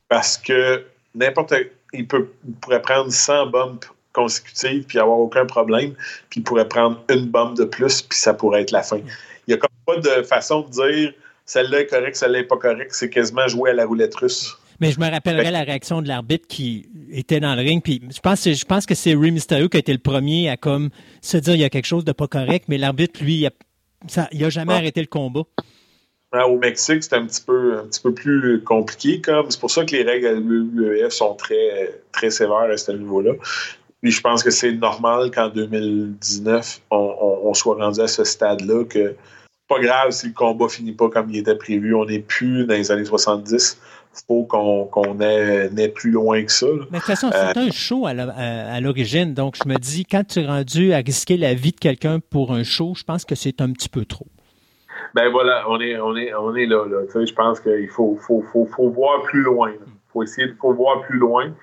parce 0.09 0.37
que 0.37 0.85
n'importe 1.13 1.53
il, 1.93 2.07
peut, 2.07 2.29
il 2.47 2.53
pourrait 2.55 2.81
prendre 2.81 3.11
100 3.11 3.47
bumps 3.47 3.87
consécutives 4.13 4.85
puis 4.85 4.99
avoir 4.99 5.19
aucun 5.19 5.45
problème, 5.45 5.93
puis 6.29 6.39
il 6.39 6.43
pourrait 6.43 6.67
prendre 6.67 7.03
une 7.09 7.25
bombe 7.25 7.57
de 7.57 7.65
plus, 7.65 8.01
puis 8.01 8.17
ça 8.17 8.33
pourrait 8.33 8.61
être 8.61 8.71
la 8.71 8.83
fin. 8.83 8.97
Il 8.97 9.03
n'y 9.49 9.53
a 9.53 9.57
comme 9.57 9.69
pas 9.85 9.97
de 9.97 10.23
façon 10.23 10.61
de 10.61 10.69
dire 10.69 11.13
celle-là 11.45 11.81
est 11.81 11.87
correcte, 11.87 12.15
celle-là 12.15 12.39
n'est 12.39 12.47
pas 12.47 12.57
correcte. 12.57 12.91
C'est 12.93 13.09
quasiment 13.09 13.47
jouer 13.47 13.71
à 13.71 13.73
la 13.73 13.85
roulette 13.85 14.15
russe. 14.15 14.57
Mais 14.81 14.91
je 14.91 14.99
me 14.99 15.09
rappellerai 15.09 15.51
la 15.51 15.61
réaction 15.63 16.01
de 16.01 16.07
l'arbitre 16.09 16.47
qui 16.49 16.89
était 17.11 17.39
dans 17.39 17.55
le 17.55 17.61
ring. 17.61 17.81
Puis 17.81 18.01
je 18.13 18.19
pense, 18.19 18.43
je 18.43 18.65
pense 18.65 18.85
que 18.85 18.93
c'est 18.95 19.13
Rey 19.15 19.31
Mysterio 19.31 19.69
qui 19.69 19.77
a 19.77 19.79
été 19.79 19.93
le 19.93 19.99
premier 19.99 20.49
à 20.49 20.57
comme 20.57 20.89
se 21.21 21.37
dire 21.37 21.53
il 21.55 21.61
y 21.61 21.63
a 21.63 21.69
quelque 21.69 21.85
chose 21.85 22.03
de 22.03 22.11
pas 22.11 22.27
correct. 22.27 22.65
Mais 22.67 22.77
l'arbitre, 22.77 23.23
lui, 23.23 23.35
il 23.35 23.45
a, 23.47 23.51
ça, 24.07 24.27
il 24.33 24.43
a 24.43 24.49
jamais 24.49 24.73
Ah. 24.73 24.77
arrêté 24.77 24.99
le 24.99 25.07
combat. 25.07 25.43
Au 26.33 26.57
Mexique, 26.57 27.01
c'est 27.03 27.13
un 27.15 27.25
petit 27.25 27.41
peu 27.41 27.77
un 27.79 27.85
petit 27.87 28.01
peu 28.01 28.13
plus 28.13 28.61
compliqué. 28.65 29.21
comme 29.21 29.49
C'est 29.49 29.59
pour 29.61 29.71
ça 29.71 29.85
que 29.85 29.91
les 29.95 30.03
règles 30.03 30.27
à 30.27 30.33
l'UEF 30.33 31.13
sont 31.13 31.33
très, 31.35 32.01
très 32.11 32.29
sévères 32.29 32.69
à 32.69 32.75
ce 32.75 32.91
niveau-là. 32.91 33.31
Puis 34.01 34.11
je 34.11 34.19
pense 34.19 34.43
que 34.43 34.51
c'est 34.51 34.73
normal 34.73 35.31
qu'en 35.31 35.47
2019, 35.47 36.81
on, 36.91 36.97
on- 36.97 37.49
on 37.49 37.53
soit 37.53 37.75
rendu 37.75 38.01
à 38.01 38.07
ce 38.09 38.25
stade-là 38.25 38.83
que 38.83 39.15
pas 39.67 39.79
grave 39.79 40.11
si 40.11 40.27
le 40.27 40.33
combat 40.33 40.67
finit 40.67 40.91
pas 40.93 41.09
comme 41.09 41.29
il 41.29 41.37
était 41.37 41.55
prévu. 41.55 41.93
On 41.95 42.05
n'est 42.05 42.19
plus 42.19 42.65
dans 42.65 42.73
les 42.75 42.91
années 42.91 43.05
70. 43.05 43.79
faut 44.27 44.43
qu'on 44.43 45.19
ait, 45.19 45.89
plus 45.89 46.11
loin 46.11 46.43
que 46.43 46.51
ça. 46.51 46.67
là. 46.67 46.73
Mais 46.91 46.97
de 46.99 47.03
toute 47.03 47.05
façon, 47.05 47.29
c'est 47.31 47.57
un 47.57 47.71
show 47.71 48.05
à 48.07 48.79
l'origine. 48.79 49.33
Donc, 49.33 49.57
je 49.61 49.67
me 49.67 49.75
dis, 49.77 50.05
quand 50.05 50.25
tu 50.25 50.39
es 50.39 50.45
rendu 50.45 50.93
à 50.93 50.97
risquer 50.97 51.37
la 51.37 51.53
vie 51.53 51.71
de 51.71 51.79
quelqu'un 51.79 52.19
pour 52.19 52.51
un 52.53 52.63
show, 52.63 52.93
je 52.95 53.03
pense 53.03 53.25
que 53.25 53.35
c'est 53.35 53.59
un 53.61 53.71
petit 53.71 53.89
peu 53.89 54.05
trop. 54.05 54.27
Ben 55.13 55.29
voilà, 55.31 55.63
on 55.69 55.79
est, 55.79 55.97
on 55.99 56.15
est, 56.15 56.33
on 56.33 56.55
est 56.55 56.65
là. 56.65 56.85
là. 56.87 57.05
Tu 57.07 57.11
sais, 57.11 57.25
je 57.25 57.33
pense 57.33 57.59
qu'il 57.59 57.89
faut, 57.89 58.17
faut, 58.21 58.41
faut, 58.51 58.65
faut 58.65 58.89
voir 58.89 59.21
plus 59.23 59.41
loin. 59.43 59.71
Il 59.71 60.11
faut 60.11 60.23
essayer 60.23 60.47
de 60.47 60.53
faut 60.59 60.73
voir 60.73 61.01
plus 61.01 61.17
loin. 61.17 61.53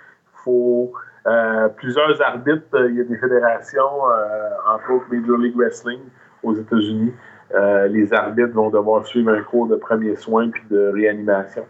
faut 0.44 0.92
euh, 1.26 1.68
plusieurs 1.68 2.20
arbitres. 2.20 2.62
euh, 2.74 2.90
Il 2.90 2.96
y 2.96 3.00
a 3.00 3.04
des 3.04 3.16
fédérations, 3.16 4.08
euh, 4.10 4.48
entre 4.74 4.92
autres 4.92 5.06
Major 5.10 5.38
League 5.38 5.56
Wrestling 5.56 6.00
aux 6.42 6.54
États-Unis. 6.54 7.12
Euh, 7.54 7.86
les 7.88 8.12
arbitres 8.12 8.54
vont 8.54 8.70
devoir 8.70 9.06
suivre 9.06 9.30
un 9.30 9.42
cours 9.42 9.66
de 9.66 9.76
premiers 9.76 10.16
soins 10.16 10.48
puis 10.48 10.62
de 10.70 10.90
réanimation 10.94 11.64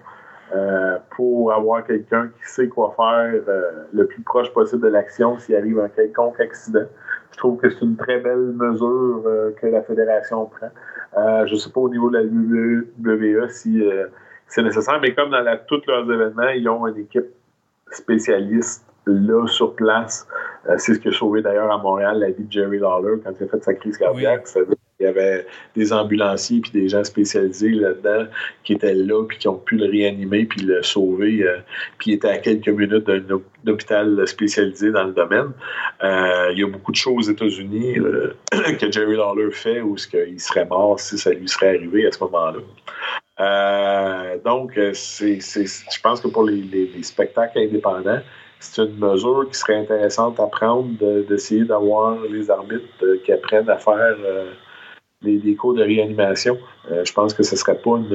euh, 0.54 0.98
pour 1.16 1.52
avoir 1.52 1.84
quelqu'un 1.84 2.28
qui 2.28 2.48
sait 2.48 2.68
quoi 2.68 2.94
faire 2.96 3.40
euh, 3.48 3.62
le 3.92 4.06
plus 4.06 4.22
proche 4.22 4.52
possible 4.52 4.82
de 4.82 4.88
l'action 4.88 5.38
s'il 5.38 5.56
arrive 5.56 5.80
un 5.80 5.88
quelconque 5.88 6.38
accident. 6.40 6.86
Je 7.32 7.38
trouve 7.38 7.58
que 7.58 7.70
c'est 7.70 7.80
une 7.80 7.96
très 7.96 8.18
belle 8.20 8.52
mesure 8.54 9.22
que 9.60 9.66
la 9.66 9.82
fédération 9.82 10.44
prend. 10.46 10.68
Je 11.46 11.52
ne 11.52 11.58
sais 11.58 11.70
pas 11.70 11.80
au 11.80 11.88
niveau 11.88 12.10
de 12.10 12.18
la 12.18 12.24
WWE 12.24 13.48
si 13.48 13.82
c'est 14.46 14.62
nécessaire, 14.62 15.00
mais 15.00 15.14
comme 15.14 15.30
dans 15.30 15.40
la, 15.40 15.56
tous 15.56 15.80
leurs 15.88 16.04
événements, 16.12 16.50
ils 16.50 16.68
ont 16.68 16.86
une 16.86 16.98
équipe 16.98 17.30
spécialiste 17.90 18.84
là 19.06 19.46
sur 19.46 19.74
place. 19.74 20.28
C'est 20.76 20.92
ce 20.92 20.98
qui 20.98 21.08
a 21.08 21.12
sauvé 21.12 21.40
d'ailleurs 21.40 21.72
à 21.72 21.78
Montréal 21.78 22.18
la 22.18 22.30
vie 22.32 22.44
de 22.44 22.52
Jerry 22.52 22.78
Lawler 22.78 23.14
quand 23.24 23.32
il 23.40 23.44
a 23.44 23.48
fait 23.48 23.64
sa 23.64 23.72
crise 23.72 23.96
cardiaque. 23.96 24.46
Qu'il 25.02 25.16
y 25.16 25.20
avait 25.20 25.46
des 25.76 25.92
ambulanciers 25.92 26.60
puis 26.60 26.70
des 26.70 26.88
gens 26.88 27.02
spécialisés 27.04 27.70
là-dedans 27.70 28.26
qui 28.64 28.74
étaient 28.74 28.94
là 28.94 29.24
puis 29.24 29.38
qui 29.38 29.48
ont 29.48 29.56
pu 29.58 29.76
le 29.76 29.86
réanimer 29.86 30.44
puis 30.44 30.62
le 30.62 30.82
sauver. 30.82 31.42
euh, 31.42 31.58
puis 31.98 32.12
il 32.12 32.14
était 32.14 32.28
à 32.28 32.38
quelques 32.38 32.68
minutes 32.68 33.04
d'un 33.06 33.20
hô- 33.34 33.42
hôpital 33.66 34.26
spécialisé 34.28 34.90
dans 34.92 35.04
le 35.04 35.12
domaine. 35.12 35.50
Euh, 36.04 36.50
il 36.52 36.60
y 36.60 36.62
a 36.64 36.68
beaucoup 36.68 36.92
de 36.92 36.96
choses 36.96 37.28
aux 37.28 37.32
États-Unis 37.32 37.98
euh, 37.98 38.34
que 38.80 38.90
Jerry 38.90 39.16
Lawler 39.16 39.50
fait 39.50 39.80
ou 39.80 39.96
ce 39.96 40.06
qu'il 40.06 40.38
serait 40.40 40.66
mort 40.66 40.98
si 41.00 41.18
ça 41.18 41.30
lui 41.32 41.48
serait 41.48 41.76
arrivé 41.76 42.06
à 42.06 42.12
ce 42.12 42.20
moment-là. 42.24 42.60
Donc, 44.44 44.78
c'est, 44.94 45.40
je 45.40 46.00
pense 46.02 46.20
que 46.20 46.28
pour 46.28 46.44
les, 46.44 46.60
les- 46.62 46.86
les 46.94 47.02
spectacles 47.02 47.58
indépendants, 47.58 48.20
c'est 48.60 48.82
une 48.82 48.96
mesure 48.96 49.48
qui 49.50 49.58
serait 49.58 49.74
intéressante 49.76 50.38
à 50.38 50.46
prendre 50.46 50.88
de- 51.00 51.22
d'essayer 51.28 51.64
d'avoir 51.64 52.16
les 52.30 52.50
arbitres 52.50 52.84
qui 53.24 53.32
apprennent 53.32 53.68
à 53.68 53.78
faire 53.78 54.16
les, 55.22 55.38
les 55.38 55.54
cours 55.54 55.74
de 55.74 55.82
réanimation. 55.82 56.58
Euh, 56.90 57.04
je 57.04 57.12
pense 57.12 57.34
que 57.34 57.42
ce 57.42 57.56
serait 57.56 57.78
pas 57.78 57.96
une, 57.96 58.08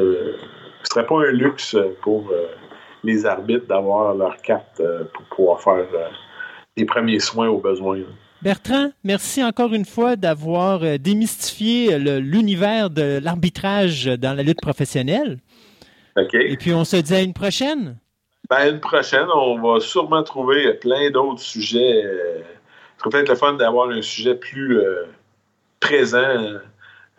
ce 0.83 0.93
serait 0.93 1.05
pas 1.05 1.19
un 1.19 1.31
luxe 1.31 1.75
pour 2.01 2.29
euh, 2.31 2.47
les 3.03 3.25
arbitres 3.25 3.67
d'avoir 3.67 4.13
leur 4.15 4.37
carte 4.37 4.79
euh, 4.79 5.03
pour 5.13 5.25
pouvoir 5.25 5.61
faire 5.61 5.87
euh, 5.93 6.07
les 6.75 6.85
premiers 6.85 7.19
soins 7.19 7.47
aux 7.49 7.59
besoins. 7.59 7.97
là. 7.97 8.05
Bertrand, 8.41 8.91
merci 9.03 9.43
encore 9.43 9.73
une 9.73 9.85
fois 9.85 10.15
d'avoir 10.15 10.99
démystifié 10.99 11.97
l'univers 11.97 12.91
de 12.91 13.19
l'arbitrage 13.19 14.05
dans 14.05 14.37
la 14.37 14.43
lutte 14.43 14.61
professionnelle. 14.61 15.39
OK? 16.15 16.35
Et 16.35 16.55
puis, 16.55 16.71
on 16.71 16.85
se 16.85 16.97
dit 16.97 17.15
à 17.15 17.21
une 17.21 17.33
prochaine. 17.33 17.97
Ben, 18.47 18.75
une 18.75 18.79
prochaine, 18.79 19.25
on 19.33 19.59
va 19.59 19.79
sûrement 19.79 20.21
trouver 20.21 20.75
plein 20.75 21.09
d'autres 21.09 21.41
sujets. 21.41 22.03
Ce 22.97 23.03
serait 23.03 23.09
peut-être 23.09 23.29
le 23.29 23.35
fun 23.35 23.53
d'avoir 23.53 23.89
un 23.89 24.03
sujet 24.03 24.35
plus 24.35 24.79
euh, 24.79 25.05
présent 25.79 26.35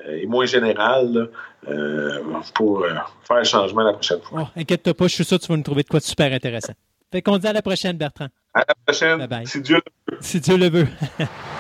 et 0.07 0.27
moins 0.27 0.47
général 0.47 1.13
là, 1.13 1.27
euh, 1.69 2.23
pour 2.55 2.85
euh, 2.85 2.91
faire 3.27 3.39
le 3.39 3.45
changement 3.45 3.83
la 3.83 3.93
prochaine 3.93 4.21
fois. 4.21 4.43
Oh, 4.45 4.61
inquiète-toi 4.61 4.95
pas, 4.95 5.07
je 5.09 5.15
suis 5.15 5.25
sûr 5.25 5.39
que 5.39 5.45
tu 5.45 5.49
vas 5.51 5.57
nous 5.57 5.63
trouver 5.63 5.83
de 5.83 5.89
quoi 5.89 6.01
de 6.01 6.05
super 6.05 6.33
intéressant. 6.33 6.73
Fait 7.11 7.23
qu'on 7.23 7.39
dit 7.39 7.47
à 7.47 7.53
la 7.53 7.63
prochaine, 7.63 7.97
Bertrand. 7.97 8.29
À 8.55 8.61
la 8.61 8.75
prochaine, 8.87 9.19
Bye 9.19 9.29
bye. 9.29 9.47
si 9.47 9.61
Dieu 9.63 9.77
le 9.77 10.15
veut. 10.15 10.19
Si 10.21 10.41
Dieu 10.41 10.57
le 10.57 10.69
veut. 10.69 10.89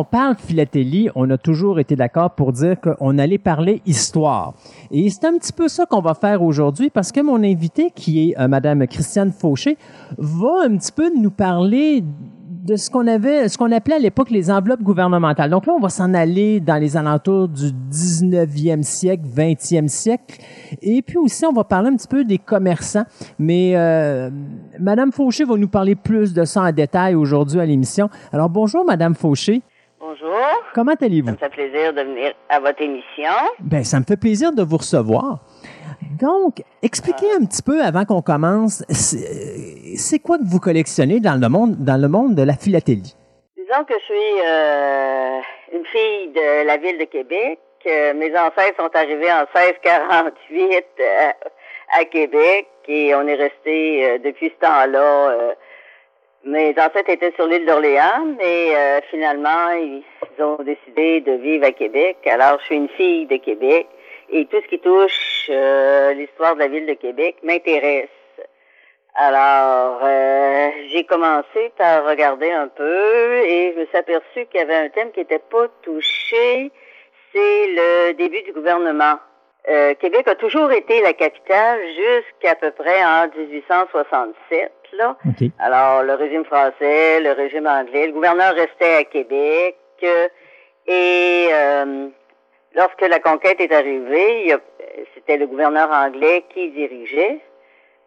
on 0.00 0.04
parle 0.04 0.36
philatélie, 0.36 1.10
on 1.14 1.28
a 1.28 1.36
toujours 1.36 1.78
été 1.78 1.94
d'accord 1.94 2.30
pour 2.30 2.52
dire 2.52 2.76
qu'on 2.80 3.18
allait 3.18 3.36
parler 3.36 3.82
histoire. 3.84 4.54
Et 4.90 5.10
c'est 5.10 5.26
un 5.26 5.36
petit 5.36 5.52
peu 5.52 5.68
ça 5.68 5.84
qu'on 5.84 6.00
va 6.00 6.14
faire 6.14 6.42
aujourd'hui 6.42 6.88
parce 6.88 7.12
que 7.12 7.20
mon 7.20 7.42
invité, 7.42 7.92
qui 7.94 8.30
est 8.30 8.40
euh, 8.40 8.48
Madame 8.48 8.86
Christiane 8.86 9.30
Fauché, 9.30 9.76
va 10.16 10.62
un 10.64 10.76
petit 10.78 10.92
peu 10.92 11.10
nous 11.14 11.30
parler 11.30 12.02
de 12.64 12.76
ce 12.76 12.88
qu'on 12.88 13.06
avait, 13.06 13.48
ce 13.48 13.58
qu'on 13.58 13.72
appelait 13.72 13.96
à 13.96 13.98
l'époque 13.98 14.30
les 14.30 14.50
enveloppes 14.50 14.82
gouvernementales. 14.82 15.50
Donc 15.50 15.66
là, 15.66 15.74
on 15.74 15.80
va 15.80 15.90
s'en 15.90 16.14
aller 16.14 16.60
dans 16.60 16.76
les 16.76 16.96
alentours 16.96 17.48
du 17.48 17.70
19e 17.92 18.82
siècle, 18.82 19.24
20e 19.34 19.88
siècle. 19.88 20.38
Et 20.80 21.02
puis 21.02 21.18
aussi, 21.18 21.44
on 21.44 21.52
va 21.52 21.64
parler 21.64 21.90
un 21.90 21.96
petit 21.96 22.08
peu 22.08 22.24
des 22.24 22.38
commerçants. 22.38 23.04
Mais 23.38 23.72
euh, 23.74 24.30
Madame 24.78 25.12
Fauché 25.12 25.44
va 25.44 25.56
nous 25.56 25.68
parler 25.68 25.94
plus 25.94 26.32
de 26.32 26.44
ça 26.44 26.62
en 26.62 26.72
détail 26.72 27.14
aujourd'hui 27.14 27.60
à 27.60 27.66
l'émission. 27.66 28.08
Alors 28.32 28.48
bonjour, 28.48 28.84
Madame 28.86 29.14
Fauché. 29.14 29.62
Bonjour, 30.00 30.34
Comment 30.74 30.92
ça 30.98 31.04
allez-vous? 31.06 31.30
me 31.32 31.36
fait 31.36 31.50
plaisir 31.50 31.92
de 31.92 32.00
venir 32.00 32.32
à 32.48 32.58
votre 32.58 32.80
émission. 32.80 33.30
Ben, 33.58 33.84
ça 33.84 33.98
me 34.00 34.04
fait 34.04 34.16
plaisir 34.16 34.50
de 34.52 34.62
vous 34.62 34.78
recevoir. 34.78 35.40
Donc, 36.18 36.62
expliquez 36.82 37.30
un 37.38 37.44
petit 37.44 37.62
peu 37.62 37.82
avant 37.82 38.06
qu'on 38.06 38.22
commence, 38.22 38.82
c'est 38.88 39.96
c'est 39.96 40.18
quoi 40.18 40.38
que 40.38 40.44
vous 40.46 40.58
collectionnez 40.58 41.20
dans 41.20 41.38
le 41.38 41.48
monde, 41.50 41.76
dans 41.84 42.00
le 42.00 42.08
monde 42.08 42.34
de 42.34 42.42
la 42.42 42.54
philatélie? 42.54 43.14
Disons 43.58 43.84
que 43.84 43.92
je 43.98 44.04
suis 44.04 44.40
euh, 44.46 45.38
une 45.74 45.84
fille 45.84 46.28
de 46.34 46.66
la 46.66 46.76
ville 46.78 46.98
de 46.98 47.04
Québec. 47.04 47.58
Euh, 47.86 48.14
mes 48.14 48.30
ancêtres 48.38 48.76
sont 48.78 48.90
arrivés 48.94 49.30
en 49.32 49.44
1648 49.54 50.84
euh, 51.00 51.30
à 52.00 52.04
Québec 52.06 52.68
et 52.88 53.14
on 53.14 53.26
est 53.26 53.34
resté 53.34 54.04
euh, 54.06 54.18
depuis 54.24 54.48
ce 54.58 54.66
temps-là. 54.66 55.54
Mes 56.44 56.70
ancêtres 56.70 57.10
étaient 57.10 57.32
sur 57.36 57.46
l'île 57.46 57.66
d'Orléans, 57.66 58.34
mais 58.38 58.74
euh, 58.74 59.00
finalement, 59.10 59.70
ils 59.72 60.02
ont 60.42 60.62
décidé 60.62 61.20
de 61.20 61.32
vivre 61.32 61.66
à 61.66 61.72
Québec. 61.72 62.16
Alors, 62.26 62.58
je 62.60 62.64
suis 62.66 62.76
une 62.76 62.88
fille 62.88 63.26
de 63.26 63.36
Québec 63.36 63.86
et 64.30 64.46
tout 64.46 64.56
ce 64.62 64.68
qui 64.68 64.78
touche 64.78 65.50
euh, 65.50 66.14
l'histoire 66.14 66.54
de 66.54 66.60
la 66.60 66.68
ville 66.68 66.86
de 66.86 66.94
Québec 66.94 67.36
m'intéresse. 67.42 68.08
Alors, 69.16 70.00
euh, 70.02 70.68
j'ai 70.88 71.04
commencé 71.04 71.72
par 71.76 72.06
regarder 72.06 72.50
un 72.50 72.68
peu 72.68 73.34
et 73.44 73.72
je 73.74 73.80
me 73.80 73.86
suis 73.86 73.96
aperçu 73.96 74.46
qu'il 74.46 74.60
y 74.60 74.62
avait 74.62 74.76
un 74.76 74.88
thème 74.88 75.10
qui 75.10 75.20
n'était 75.20 75.40
pas 75.40 75.66
touché, 75.82 76.70
c'est 77.32 77.66
le 77.68 78.12
début 78.12 78.42
du 78.42 78.52
gouvernement. 78.52 79.18
Euh, 79.68 79.94
Québec 79.94 80.26
a 80.26 80.34
toujours 80.36 80.72
été 80.72 81.00
la 81.02 81.12
capitale 81.12 81.80
jusqu'à 81.88 82.54
peu 82.54 82.70
près 82.70 83.04
en 83.04 83.28
1867, 83.36 84.72
là. 84.94 85.16
Alors, 85.58 86.02
le 86.02 86.14
régime 86.14 86.44
français, 86.44 87.20
le 87.20 87.32
régime 87.32 87.66
anglais, 87.66 88.06
le 88.06 88.12
gouverneur 88.12 88.54
restait 88.54 88.96
à 88.96 89.04
Québec. 89.04 89.76
euh, 90.02 90.28
et 90.86 91.48
euh, 91.52 92.08
lorsque 92.74 93.02
la 93.02 93.18
conquête 93.20 93.60
est 93.60 93.72
arrivée, 93.72 94.40
il 94.42 94.48
y 94.48 94.52
a- 94.52 94.60
c'était 95.14 95.36
le 95.36 95.46
gouverneur 95.46 95.90
anglais 95.92 96.44
qui 96.54 96.70
dirigeait. 96.70 97.38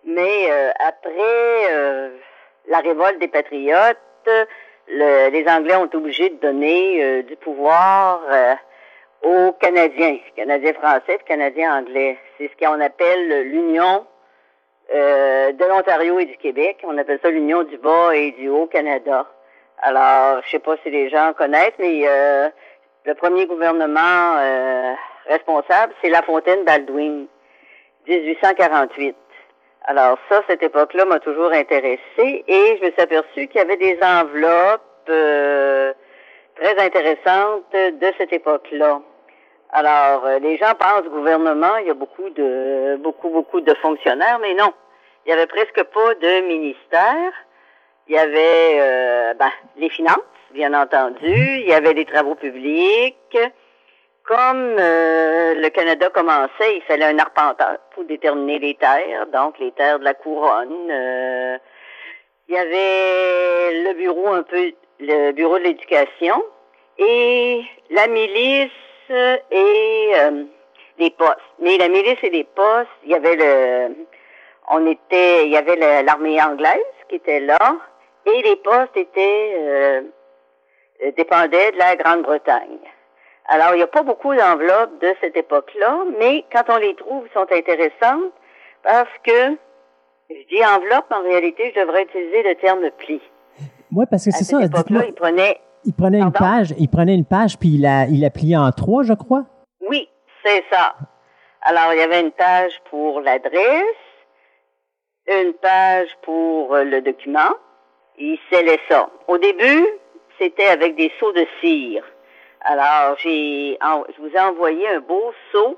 Mais 0.06 0.52
euh, 0.52 0.72
après 0.80 1.72
euh, 1.72 2.10
la 2.68 2.80
révolte 2.80 3.20
des 3.20 3.28
patriotes, 3.28 3.98
le- 4.88 5.30
les 5.30 5.48
Anglais 5.48 5.76
ont 5.76 5.86
été 5.86 5.98
obligés 5.98 6.30
de 6.30 6.36
donner 6.36 7.04
euh, 7.04 7.22
du 7.24 7.36
pouvoir 7.38 8.22
euh, 8.30 8.56
aux 9.24 9.54
Canadiens, 9.54 10.18
Canadiens 10.36 10.74
français 10.74 11.16
et 11.16 11.20
Canadiens 11.26 11.80
anglais. 11.80 12.18
C'est 12.38 12.50
ce 12.50 12.66
qu'on 12.66 12.80
appelle 12.82 13.50
l'Union 13.50 14.06
euh, 14.94 15.52
de 15.54 15.66
l'Ontario 15.66 16.20
et 16.20 16.26
du 16.26 16.38
Québec. 16.38 16.78
On 16.84 16.98
appelle 16.98 17.20
ça 17.24 17.30
l'Union 17.30 17.64
du 17.64 17.78
Bas 17.78 18.16
et 18.16 18.32
du 18.32 18.50
Haut-Canada. 18.50 19.26
Alors, 19.82 20.42
je 20.46 20.52
sais 20.52 20.60
pas 20.60 20.76
si 20.84 20.90
les 20.90 21.10
gens 21.10 21.34
connaissent, 21.34 21.78
mais 21.80 22.04
euh, 22.06 22.50
le 23.06 23.16
premier 23.16 23.46
gouvernement 23.46 24.38
euh, 24.38 24.94
responsable, 25.28 25.94
c'est 26.02 26.10
La 26.10 26.22
Fontaine 26.22 26.64
Baldwin, 26.64 27.28
1848. 28.08 29.16
Alors 29.86 30.18
ça, 30.30 30.42
cette 30.48 30.64
époque-là 30.64 31.04
m'a 31.06 31.20
toujours 31.20 31.52
intéressée 31.52 32.00
et 32.48 32.78
je 32.78 32.86
me 32.86 32.92
suis 32.92 33.02
aperçue 33.02 33.48
qu'il 33.48 33.56
y 33.56 33.60
avait 33.60 33.76
des 33.76 34.00
enveloppes 34.02 35.10
euh, 35.10 35.94
très 36.56 36.78
intéressantes 36.80 37.66
de 37.74 38.14
cette 38.18 38.32
époque-là. 38.32 39.02
Alors, 39.76 40.24
euh, 40.28 40.38
les 40.38 40.58
gens 40.58 40.76
pensent 40.78 41.10
gouvernement, 41.10 41.78
il 41.78 41.88
y 41.88 41.90
a 41.90 41.96
beaucoup 41.96 42.30
de 42.30 42.96
beaucoup, 42.98 43.30
beaucoup 43.30 43.60
de 43.60 43.74
fonctionnaires, 43.74 44.38
mais 44.40 44.54
non. 44.54 44.72
Il 45.26 45.32
y 45.32 45.34
avait 45.34 45.48
presque 45.48 45.82
pas 45.82 46.14
de 46.14 46.42
ministère. 46.42 47.34
Il 48.08 48.14
y 48.14 48.20
avait 48.20 48.78
euh, 48.80 49.34
ben, 49.34 49.50
les 49.78 49.90
finances, 49.90 50.20
bien 50.52 50.76
entendu. 50.76 51.26
Il 51.26 51.66
y 51.68 51.74
avait 51.74 51.96
des 51.96 52.06
travaux 52.06 52.36
publics. 52.36 53.38
Comme 54.26 54.76
euh, 54.80 55.56
le 55.56 55.70
Canada 55.70 56.10
commençait, 56.10 56.76
il 56.76 56.84
fallait 56.88 57.06
un 57.06 57.18
arpenteur 57.18 57.80
pour 57.96 58.04
déterminer 58.04 58.60
les 58.60 58.76
terres, 58.76 59.26
donc 59.34 59.58
les 59.58 59.72
terres 59.72 59.98
de 59.98 60.04
la 60.04 60.14
couronne. 60.14 60.88
il 62.48 62.54
y 62.54 62.58
avait 62.58 63.84
le 63.86 63.94
bureau 63.96 64.28
un 64.28 64.44
peu, 64.44 64.72
le 65.00 65.32
bureau 65.32 65.58
de 65.58 65.64
l'éducation 65.64 66.44
et 67.00 67.64
la 67.90 68.06
milice 68.08 68.70
et 69.10 70.12
euh, 70.16 70.44
les 71.00 71.12
postes. 71.12 71.38
Mais 71.60 71.78
la 71.78 71.88
milice 71.90 72.18
et 72.24 72.30
les 72.30 72.44
postes, 72.44 72.90
il 73.04 73.12
y 73.12 73.16
avait 73.16 73.36
le, 73.36 73.96
on 74.70 74.86
était, 74.88 75.46
il 75.46 75.52
y 75.52 75.58
avait 75.58 76.04
l'armée 76.04 76.42
anglaise 76.42 76.80
qui 77.10 77.16
était 77.16 77.40
là 77.40 77.60
et 78.26 78.42
les 78.42 78.56
postes 78.58 78.96
étaient 78.96 79.54
euh, 79.58 80.02
euh, 81.04 81.12
dépendaient 81.18 81.72
de 81.72 81.78
la 81.78 81.96
Grande-Bretagne. 81.96 82.80
Alors, 83.48 83.74
il 83.74 83.78
n'y 83.78 83.84
a 83.84 83.88
pas 83.88 84.04
beaucoup 84.04 84.34
d'enveloppes 84.34 85.00
de 85.02 85.14
cette 85.20 85.36
époque-là, 85.36 86.04
mais 86.18 86.46
quand 86.52 86.64
on 86.70 86.78
les 86.78 86.96
trouve, 86.96 87.26
elles 87.26 87.32
sont 87.34 87.52
intéressantes 87.54 88.32
parce 88.84 89.10
que, 89.24 89.58
je 90.30 90.48
dis 90.50 90.64
enveloppe, 90.66 91.12
en 91.12 91.24
réalité, 91.24 91.74
je 91.76 91.82
devrais 91.82 92.04
utiliser 92.04 92.44
le 92.44 92.56
terme 92.56 92.90
pli. 92.98 93.22
Oui, 93.94 94.06
parce 94.10 94.24
que 94.26 94.30
À 94.30 94.34
c'est 94.34 94.46
cette 94.46 94.60
ça. 94.60 94.66
époque-là, 94.66 95.02
dites-moi, 95.02 95.32
il 95.86 95.94
prenait, 95.94 96.22
une 96.22 96.32
page, 96.32 96.74
il 96.78 96.90
prenait 96.90 97.16
une 97.16 97.26
page, 97.26 97.58
puis 97.58 97.76
il 97.76 97.82
la, 97.82 98.06
il 98.06 98.22
la 98.22 98.30
pliait 98.30 98.58
en 98.58 98.72
trois, 98.72 99.04
je 99.04 99.14
crois. 99.14 99.46
oui, 99.88 100.10
c'est 100.44 100.64
ça. 100.72 100.96
Alors, 101.62 101.94
il 101.94 102.00
y 102.00 102.02
avait 102.02 102.22
une 102.22 102.32
page 102.32 102.74
pour 102.90 103.22
l'adresse, 103.22 104.04
une 105.28 105.54
page 105.54 106.10
pour 106.24 106.76
euh, 106.76 106.84
le 106.84 107.02
document, 107.02 107.56
il 108.18 108.38
scellait 108.52 108.82
ça. 108.90 109.10
Au 109.28 109.38
début, 109.38 109.88
c'était 110.38 110.68
avec 110.68 110.96
des 110.96 111.12
seaux 111.20 111.32
de 111.32 111.46
cire. 111.62 112.04
Alors, 112.62 113.18
j'ai, 113.20 113.78
je 113.82 114.22
vous 114.22 114.36
ai 114.36 114.40
envoyé 114.40 114.88
un 114.90 115.00
beau 115.00 115.34
seau 115.52 115.78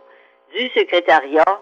du 0.55 0.69
secrétariat 0.69 1.59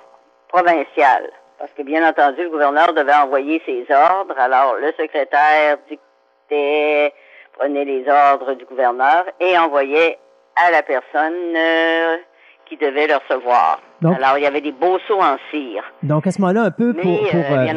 provincial. 0.47 1.29
Parce 1.59 1.71
que, 1.73 1.83
bien 1.83 2.07
entendu, 2.07 2.43
le 2.43 2.49
gouverneur 2.49 2.93
devait 2.93 3.13
envoyer 3.13 3.61
ses 3.65 3.85
ordres. 3.93 4.37
Alors, 4.37 4.75
le 4.75 4.91
secrétaire 4.97 5.77
dictait, 5.89 7.13
prenait 7.53 7.85
les 7.85 8.07
ordres 8.09 8.53
du 8.53 8.65
gouverneur 8.65 9.25
et 9.39 9.57
envoyait 9.57 10.17
à 10.55 10.71
la 10.71 10.83
personne 10.83 11.55
euh, 11.55 12.17
qui 12.65 12.77
devait 12.77 13.07
le 13.07 13.15
recevoir. 13.15 13.79
Donc- 14.03 14.17
Alors, 14.17 14.37
il 14.37 14.43
y 14.43 14.45
avait 14.45 14.61
des 14.61 14.71
beaux 14.73 14.97
seaux 15.07 15.19
en 15.21 15.37
cire. 15.51 15.81
Donc, 16.03 16.27
à 16.27 16.31
ce 16.31 16.39
moment-là, 16.41 16.63
un 16.63 16.71
peu 16.71 16.93
Mais, 16.95 17.01
pour, 17.01 17.19
pour, 17.29 17.39
euh, 17.39 17.57
euh, 17.57 17.63
bien. 17.63 17.73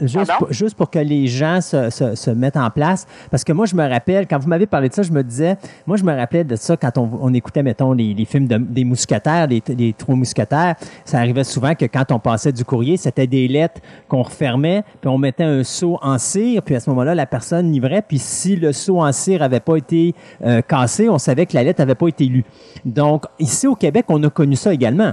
Juste 0.00 0.32
pour, 0.38 0.52
juste 0.52 0.76
pour 0.76 0.90
que 0.90 0.98
les 0.98 1.28
gens 1.28 1.60
se, 1.60 1.88
se, 1.88 2.16
se 2.16 2.30
mettent 2.30 2.56
en 2.56 2.68
place. 2.68 3.06
Parce 3.30 3.44
que 3.44 3.52
moi, 3.52 3.64
je 3.66 3.76
me 3.76 3.88
rappelle, 3.88 4.26
quand 4.26 4.38
vous 4.40 4.48
m'avez 4.48 4.66
parlé 4.66 4.88
de 4.88 4.94
ça, 4.94 5.02
je 5.02 5.12
me 5.12 5.22
disais, 5.22 5.56
moi, 5.86 5.96
je 5.96 6.02
me 6.02 6.12
rappelais 6.12 6.42
de 6.42 6.56
ça 6.56 6.76
quand 6.76 6.98
on, 6.98 7.08
on 7.22 7.32
écoutait, 7.32 7.62
mettons, 7.62 7.92
les, 7.92 8.12
les 8.12 8.24
films 8.24 8.48
de- 8.48 8.56
des 8.58 8.84
mousquetaires, 8.84 9.46
les, 9.46 9.62
les 9.68 9.92
trois 9.92 10.16
mousquetaires. 10.16 10.74
Ça 11.04 11.18
arrivait 11.18 11.44
souvent 11.44 11.74
que 11.76 11.84
quand 11.84 12.10
on 12.10 12.18
passait 12.18 12.50
du 12.50 12.64
courrier, 12.64 12.96
c'était 12.96 13.28
des 13.28 13.46
lettres 13.46 13.80
qu'on 14.08 14.22
refermait, 14.22 14.82
puis 15.00 15.08
on 15.08 15.16
mettait 15.16 15.44
un 15.44 15.62
seau 15.62 15.98
en 16.02 16.18
cire, 16.18 16.62
puis 16.62 16.74
à 16.74 16.80
ce 16.80 16.90
moment-là, 16.90 17.14
la 17.14 17.26
personne 17.26 17.70
livrait, 17.70 18.02
puis 18.06 18.18
si 18.18 18.56
le 18.56 18.72
seau 18.72 19.00
en 19.00 19.12
cire 19.12 19.42
avait 19.44 19.60
pas 19.60 19.76
été 19.76 20.12
euh, 20.44 20.60
cassé, 20.60 21.08
on 21.08 21.18
savait 21.18 21.46
que 21.46 21.54
la 21.54 21.62
lettre 21.62 21.80
avait 21.80 21.94
pas 21.94 22.08
été 22.08 22.24
lue. 22.24 22.44
Donc, 22.84 23.24
ici 23.38 23.68
au 23.68 23.76
Québec, 23.76 24.06
on 24.08 24.22
a 24.24 24.28
connu 24.30 24.56
ça 24.56 24.72
également. 24.74 25.12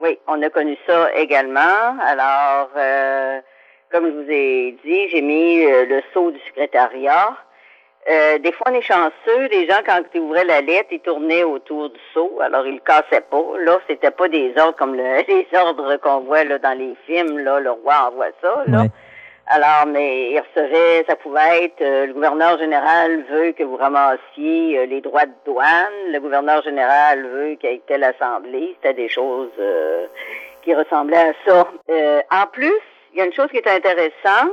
Oui, 0.00 0.18
on 0.26 0.42
a 0.42 0.50
connu 0.50 0.76
ça 0.86 1.12
également. 1.14 1.96
Alors, 2.04 2.68
euh, 2.76 3.40
comme 3.92 4.06
je 4.06 4.10
vous 4.12 4.30
ai 4.30 4.76
dit, 4.84 5.08
j'ai 5.10 5.22
mis 5.22 5.64
euh, 5.64 5.86
le 5.86 6.02
sceau 6.12 6.30
du 6.30 6.38
secrétariat. 6.48 7.36
Euh, 8.10 8.38
des 8.38 8.52
fois, 8.52 8.66
on 8.70 8.74
est 8.74 8.82
chanceux. 8.82 9.46
Les 9.50 9.66
gens, 9.66 9.80
quand 9.86 10.02
ils 10.12 10.20
ouvraient 10.20 10.44
la 10.44 10.60
lettre, 10.60 10.88
ils 10.90 11.00
tournaient 11.00 11.44
autour 11.44 11.88
du 11.90 11.98
sceau. 12.12 12.38
Alors, 12.42 12.66
ils 12.66 12.74
le 12.74 12.80
cassaient 12.80 13.22
pas. 13.30 13.42
Là, 13.60 13.78
c'était 13.88 14.10
pas 14.10 14.28
des 14.28 14.52
ordres 14.58 14.76
comme 14.76 14.94
le- 14.94 15.22
les 15.28 15.46
ordres 15.56 15.96
qu'on 15.96 16.20
voit 16.20 16.44
là, 16.44 16.58
dans 16.58 16.76
les 16.78 16.94
films. 17.06 17.38
Là, 17.38 17.60
le 17.60 17.70
roi 17.70 18.08
envoie 18.10 18.26
ça. 18.42 18.62
Là. 18.66 18.82
Alors, 19.46 19.86
mais 19.86 20.30
il 20.30 20.40
recevait, 20.40 21.04
ça 21.06 21.16
pouvait 21.16 21.64
être, 21.64 21.82
euh, 21.82 22.06
le 22.06 22.14
gouverneur 22.14 22.58
général 22.58 23.24
veut 23.30 23.52
que 23.52 23.62
vous 23.62 23.76
ramassiez 23.76 24.78
euh, 24.78 24.86
les 24.86 25.02
droits 25.02 25.26
de 25.26 25.32
douane, 25.44 25.92
le 26.12 26.18
gouverneur 26.18 26.62
général 26.62 27.26
veut 27.26 27.54
qu'il 27.56 27.70
y 27.70 27.74
ait 27.74 27.82
telle 27.86 28.04
assemblée, 28.04 28.74
c'était 28.76 28.94
des 28.94 29.08
choses 29.10 29.50
euh, 29.58 30.06
qui 30.62 30.74
ressemblaient 30.74 31.28
à 31.30 31.32
ça. 31.46 31.68
Euh, 31.90 32.22
en 32.30 32.46
plus, 32.46 32.72
il 33.12 33.18
y 33.18 33.20
a 33.22 33.26
une 33.26 33.34
chose 33.34 33.48
qui 33.50 33.58
est 33.58 33.68
intéressante, 33.68 34.50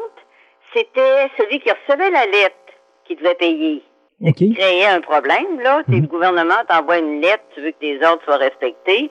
c'était 0.75 1.29
celui 1.37 1.59
qui 1.61 1.69
recevait 1.71 2.09
la 2.11 2.25
lettre 2.25 2.55
qui 3.05 3.15
devait 3.15 3.35
payer. 3.35 3.81
OK. 4.23 4.35
Créer 4.55 4.85
un 4.87 4.99
problème, 5.01 5.61
là, 5.61 5.83
T'es- 5.89 6.01
le 6.01 6.07
gouvernement 6.07 6.63
t'envoie 6.67 6.97
une 6.97 7.21
lettre, 7.21 7.43
tu 7.55 7.61
veux 7.61 7.71
que 7.71 7.79
tes 7.79 8.05
ordres 8.05 8.21
soient 8.25 8.37
respectés. 8.37 9.09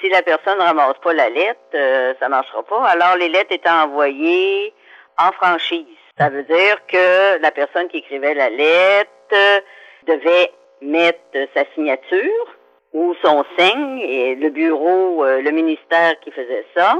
Si 0.00 0.08
la 0.08 0.22
personne 0.22 0.58
ne 0.58 0.62
ramasse 0.64 0.96
pas 1.02 1.12
la 1.12 1.28
lettre, 1.28 1.60
euh, 1.74 2.14
ça 2.18 2.28
marchera 2.28 2.62
pas. 2.62 2.82
Alors, 2.86 3.16
les 3.18 3.28
lettres 3.28 3.52
étaient 3.52 3.68
envoyées 3.68 4.72
en 5.18 5.32
franchise. 5.32 5.86
Ça 6.18 6.28
veut 6.30 6.42
dire 6.42 6.84
que 6.86 7.40
la 7.40 7.50
personne 7.50 7.88
qui 7.88 7.98
écrivait 7.98 8.34
la 8.34 8.50
lettre 8.50 9.62
devait 10.06 10.50
mettre 10.80 11.38
sa 11.54 11.64
signature 11.74 12.56
ou 12.92 13.14
son 13.22 13.44
signe 13.58 14.00
et 14.00 14.34
le 14.34 14.50
bureau, 14.50 15.24
euh, 15.24 15.40
le 15.40 15.50
ministère 15.50 16.18
qui 16.20 16.30
faisait 16.30 16.64
ça. 16.74 16.98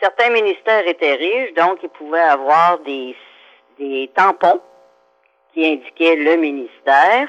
Certains 0.00 0.30
ministères 0.30 0.86
étaient 0.86 1.14
riches, 1.14 1.54
donc 1.54 1.78
ils 1.82 1.90
pouvaient 1.90 2.18
avoir 2.18 2.78
des, 2.80 3.14
des 3.78 4.10
tampons 4.14 4.60
qui 5.54 5.66
indiquaient 5.66 6.16
le 6.16 6.36
ministère 6.36 7.28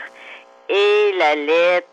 et 0.70 1.14
la 1.18 1.36
lettre 1.36 1.88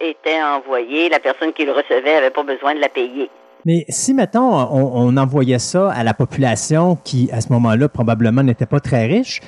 était 0.00 0.42
envoyée. 0.42 1.08
La 1.08 1.20
personne 1.20 1.52
qui 1.52 1.64
le 1.64 1.72
recevait 1.72 2.14
n'avait 2.14 2.30
pas 2.30 2.42
besoin 2.42 2.74
de 2.74 2.80
la 2.80 2.88
payer. 2.88 3.30
Mais 3.64 3.84
si, 3.88 4.12
mettons, 4.14 4.52
on, 4.52 4.92
on 4.94 5.16
envoyait 5.16 5.58
ça 5.58 5.90
à 5.92 6.02
la 6.02 6.14
population 6.14 6.96
qui, 7.04 7.30
à 7.32 7.40
ce 7.40 7.52
moment-là, 7.52 7.88
probablement 7.88 8.42
n'était 8.42 8.66
pas 8.66 8.80
très 8.80 9.06
riche, 9.06 9.40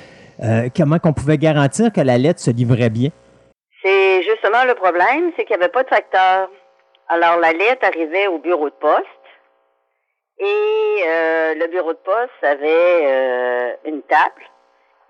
euh, 0.43 0.69
comment 0.75 0.99
qu'on 0.99 1.13
pouvait 1.13 1.37
garantir 1.37 1.91
que 1.93 2.01
la 2.01 2.17
lettre 2.17 2.39
se 2.39 2.51
livrait 2.51 2.89
bien? 2.89 3.09
C'est 3.83 4.23
justement 4.23 4.65
le 4.65 4.75
problème, 4.75 5.31
c'est 5.35 5.45
qu'il 5.45 5.55
n'y 5.55 5.63
avait 5.63 5.71
pas 5.71 5.83
de 5.83 5.89
facteur. 5.89 6.49
Alors 7.07 7.37
la 7.37 7.53
lettre 7.53 7.85
arrivait 7.85 8.27
au 8.27 8.39
bureau 8.39 8.69
de 8.69 8.75
poste 8.75 9.05
et 10.39 11.03
euh, 11.07 11.53
le 11.53 11.67
bureau 11.67 11.93
de 11.93 11.99
poste 11.99 12.43
avait 12.43 13.05
euh, 13.05 13.73
une 13.85 14.01
table 14.03 14.41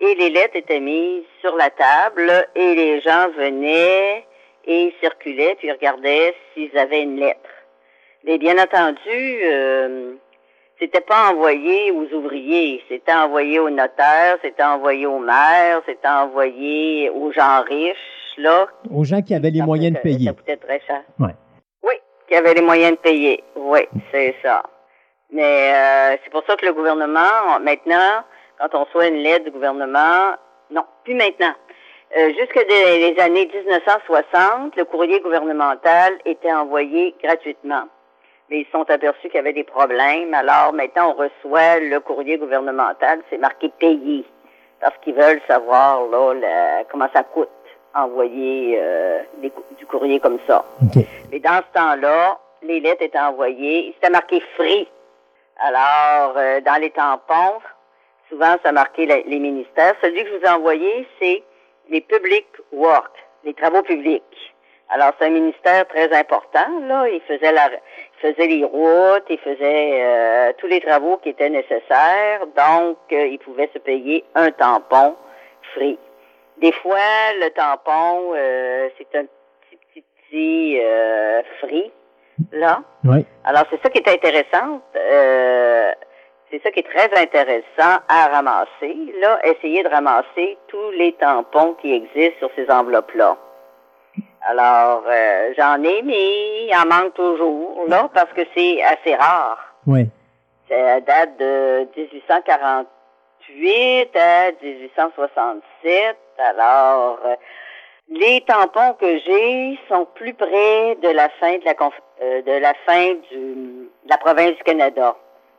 et 0.02 0.14
les 0.16 0.30
lettres 0.30 0.58
étaient 0.58 0.82
mises 0.82 1.24
sur 1.40 1.56
la 1.56 1.70
table 1.70 2.48
et 2.54 2.76
les 2.76 3.02
gens 3.02 3.30
venaient 3.38 4.26
et 4.66 4.94
circulaient 5.00 5.56
puis 5.58 5.72
regardaient 5.72 6.36
s'ils 6.54 6.78
avaient 6.78 7.02
une 7.02 7.18
lettre. 7.18 7.50
Mais 8.26 8.40
bien 8.40 8.58
entendu, 8.58 9.40
euh, 9.44 10.14
c'était 10.80 11.02
pas 11.02 11.30
envoyé 11.32 11.92
aux 11.92 12.12
ouvriers, 12.16 12.84
c'était 12.90 13.14
envoyé 13.14 13.60
aux 13.60 13.70
notaires, 13.70 14.38
c'était 14.44 14.64
envoyé 14.64 15.06
aux 15.06 15.20
maires, 15.20 15.82
c'était 15.86 16.08
envoyé 16.08 17.12
aux 17.12 17.32
gens 17.32 17.62
riches, 17.62 18.38
là. 18.38 18.68
Aux 18.92 19.04
gens 19.04 19.22
qui 19.22 19.36
avaient 19.36 19.52
les 19.52 19.60
Ça 19.60 19.66
moyens 19.66 19.96
de 19.96 20.00
payer. 20.02 20.26
Ça 20.26 20.34
coûtait 20.34 20.58
très 20.58 20.82
cher. 20.88 21.04
Ouais. 21.20 21.36
Oui, 21.84 21.94
qui 22.28 22.36
avaient 22.36 22.56
les 22.56 22.64
moyens 22.64 22.94
de 22.94 22.98
payer. 22.98 23.44
Oui, 23.56 23.82
c'est 24.12 24.36
ça. 24.44 24.64
Mais 25.32 25.74
euh, 25.74 26.18
c'est 26.24 26.32
pour 26.32 26.44
ça 26.48 26.56
que 26.56 26.66
le 26.66 26.74
gouvernement, 26.74 27.60
maintenant, 27.62 28.24
quand 28.60 28.74
on 28.74 28.86
reçoit 28.86 29.08
une 29.08 29.22
lettre 29.22 29.46
du 29.46 29.52
gouvernement, 29.52 30.34
non, 30.72 30.84
plus 31.04 31.14
maintenant. 31.14 31.54
Euh, 32.18 32.30
jusque 32.30 32.68
des 32.68 33.12
les 33.12 33.20
années 33.20 33.50
1960, 33.54 34.76
le 34.78 34.86
courrier 34.86 35.20
gouvernemental 35.20 36.14
était 36.26 36.54
envoyé 36.54 37.14
gratuitement. 37.22 37.84
Mais 38.50 38.60
ils 38.60 38.68
sont 38.72 38.90
aperçus 38.90 39.28
qu'il 39.28 39.36
y 39.36 39.40
avait 39.40 39.54
des 39.54 39.64
problèmes. 39.64 40.34
Alors 40.34 40.72
maintenant, 40.74 41.12
on 41.12 41.14
reçoit 41.14 41.80
le 41.80 42.00
courrier 42.00 42.38
gouvernemental, 42.38 43.22
c'est 43.30 43.38
marqué 43.40 43.70
payé. 43.80 44.24
parce 44.82 44.96
qu'ils 45.02 45.16
veulent 45.16 45.42
savoir 45.48 46.06
là, 46.08 46.34
la- 46.34 46.84
comment 46.92 47.08
ça 47.14 47.24
coûte 47.24 47.50
envoyer 47.96 48.78
euh, 48.80 49.22
des 49.38 49.52
du 49.80 49.86
courrier 49.86 50.20
comme 50.20 50.38
ça. 50.48 50.66
Mais 51.32 51.40
dans 51.40 51.62
ce 51.66 51.74
temps-là, 51.80 52.38
les 52.62 52.82
lettres 52.82 53.02
étaient 53.04 53.18
envoyées, 53.20 53.94
c'était 53.96 54.12
marqué 54.12 54.42
free. 54.56 54.88
Alors, 55.60 56.34
euh, 56.38 56.60
dans 56.62 56.80
les 56.82 56.92
tampons, 56.92 57.60
souvent, 58.30 58.56
ça 58.64 58.72
marquait 58.74 59.06
la- 59.06 59.22
les 59.22 59.40
ministères. 59.40 59.96
Celui 60.02 60.24
que 60.24 60.30
je 60.30 60.36
vous 60.38 60.44
ai 60.46 60.50
envoyé, 60.50 61.08
c'est 61.20 61.42
les 61.90 62.02
public 62.02 62.46
work, 62.74 63.12
les 63.46 63.54
travaux 63.54 63.82
publics. 63.82 64.54
Alors, 64.90 65.14
c'est 65.18 65.26
un 65.28 65.30
ministère 65.30 65.88
très 65.88 66.12
important, 66.14 66.68
là. 66.82 67.08
Il 67.10 67.22
faisait 67.22 67.52
la, 67.54 67.70
faisait 68.22 68.48
les 68.48 68.64
routes, 68.64 69.26
il 69.30 69.38
faisait 69.40 70.04
euh, 70.04 70.54
tous 70.58 70.68
les 70.68 70.82
travaux 70.82 71.18
qui 71.18 71.30
étaient 71.30 71.50
nécessaires. 71.50 72.46
Donc, 72.56 72.98
euh, 73.12 73.28
il 73.28 73.40
pouvait 73.40 73.70
se 73.74 73.80
payer 73.80 74.24
un 74.36 74.52
tampon 74.52 75.16
free. 75.74 75.98
Des 76.58 76.72
fois, 76.72 76.98
le 77.40 77.50
tampon, 77.50 78.34
euh, 78.36 78.90
c'est 78.98 79.18
un 79.18 79.26
petit, 79.26 79.78
petit, 79.78 80.04
petit 80.30 80.80
euh, 80.82 81.42
free, 81.60 81.92
là. 82.52 82.82
Oui. 83.04 83.26
Alors, 83.44 83.64
c'est 83.70 83.82
ça 83.82 83.90
qui 83.90 84.00
est 84.00 84.08
intéressant. 84.08 84.82
euh, 84.96 85.92
c'est 86.52 86.62
ça 86.62 86.72
qui 86.72 86.80
est 86.80 86.84
très 86.84 87.10
intéressant 87.22 88.00
à 88.08 88.28
ramasser. 88.28 88.96
Là, 89.20 89.40
essayer 89.44 89.84
de 89.84 89.90
ramasser 89.90 90.58
tous 90.68 90.92
les 90.92 91.14
tampons 91.14 91.74
qui 91.82 91.92
existent 91.94 92.38
sur 92.38 92.52
ces 92.56 92.70
enveloppes-là. 92.72 93.36
Alors, 94.48 95.02
euh, 95.08 95.54
j'en 95.58 95.82
ai, 95.84 96.04
mais 96.04 96.68
il 96.68 96.76
en 96.76 96.86
manque 96.86 97.16
toujours, 97.16 97.84
là, 97.88 98.08
parce 98.14 98.32
que 98.34 98.42
c'est 98.56 98.80
assez 98.84 99.16
rare. 99.16 99.58
Oui. 99.88 100.06
Ça 100.70 101.00
date 101.02 101.38
de 101.38 101.88
1848 101.98 104.16
à 104.16 104.52
1867. 104.62 106.18
Alors, 106.38 107.18
euh, 107.26 107.36
les 108.10 108.42
tampons 108.42 108.94
que 109.00 109.18
j'ai 109.20 109.80
sont 109.90 110.06
plus 110.14 110.34
près 110.36 110.96
de 111.02 111.10
la 111.10 111.30
fin 111.40 111.58
de 111.58 111.66
la 111.66 111.74
conf- 111.74 111.94
euh, 112.22 112.42
de 112.44 112.52
la 112.52 112.74
fin 112.86 113.14
du, 113.32 113.90
de 114.04 114.10
la 114.10 114.18
province 114.18 114.56
du 114.58 114.64
Canada. 114.64 115.16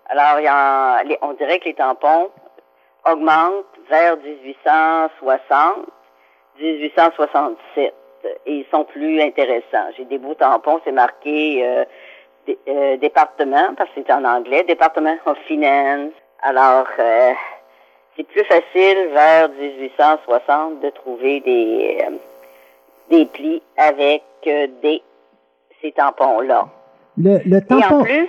Alors, 0.08 0.38
y 0.40 0.48
en- 0.48 0.98
les- 1.04 1.18
on 1.22 1.32
dirait 1.32 1.58
que 1.58 1.64
les 1.64 1.74
tampons 1.74 2.30
augmentent 3.04 3.64
vers 3.88 4.16
1860, 4.16 5.86
1867 6.60 7.92
et 8.46 8.58
ils 8.58 8.66
sont 8.70 8.84
plus 8.84 9.20
intéressants. 9.20 9.90
J'ai 9.96 10.04
des 10.04 10.18
beaux 10.18 10.34
tampons, 10.34 10.80
c'est 10.84 10.92
marqué 10.92 11.64
euh, 11.64 11.84
euh, 12.68 12.96
département 12.96 13.74
parce 13.76 13.90
que 13.90 14.00
c'est 14.06 14.12
en 14.12 14.24
anglais, 14.24 14.64
département 14.64 15.16
of 15.26 15.38
finance. 15.46 16.12
Alors, 16.42 16.86
euh, 16.98 17.32
c'est 18.16 18.24
plus 18.24 18.44
facile 18.44 19.08
vers 19.12 19.48
1860 19.50 20.80
de 20.80 20.90
trouver 20.90 21.40
des 21.40 22.04
des 23.10 23.26
plis 23.26 23.62
avec 23.76 24.22
des 24.44 25.02
ces 25.80 25.92
tampons-là. 25.92 26.68
Le, 27.18 27.38
en 27.56 27.80
tampon. 27.80 28.02
plus, 28.02 28.28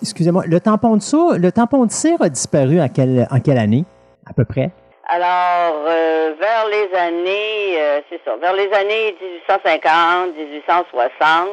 Excusez-moi, 0.00 0.44
le 0.46 0.60
tampon 0.60 0.96
de 0.96 1.02
ça, 1.02 1.36
le 1.38 1.50
tampon 1.50 1.86
de 1.86 1.90
cire 1.90 2.20
a 2.20 2.28
disparu 2.28 2.80
à 2.80 2.88
quelle, 2.88 3.26
en 3.30 3.40
quelle 3.40 3.58
année, 3.58 3.84
à 4.26 4.32
peu 4.32 4.44
près? 4.44 4.70
Alors 5.12 5.84
euh, 5.86 6.34
vers 6.40 6.66
les 6.68 6.94
années, 6.96 7.78
euh, 7.78 8.00
c'est 8.08 8.20
ça, 8.24 8.34
vers 8.36 8.54
les 8.54 8.72
années 8.72 9.14
1850, 9.20 10.34
1860, 10.34 11.48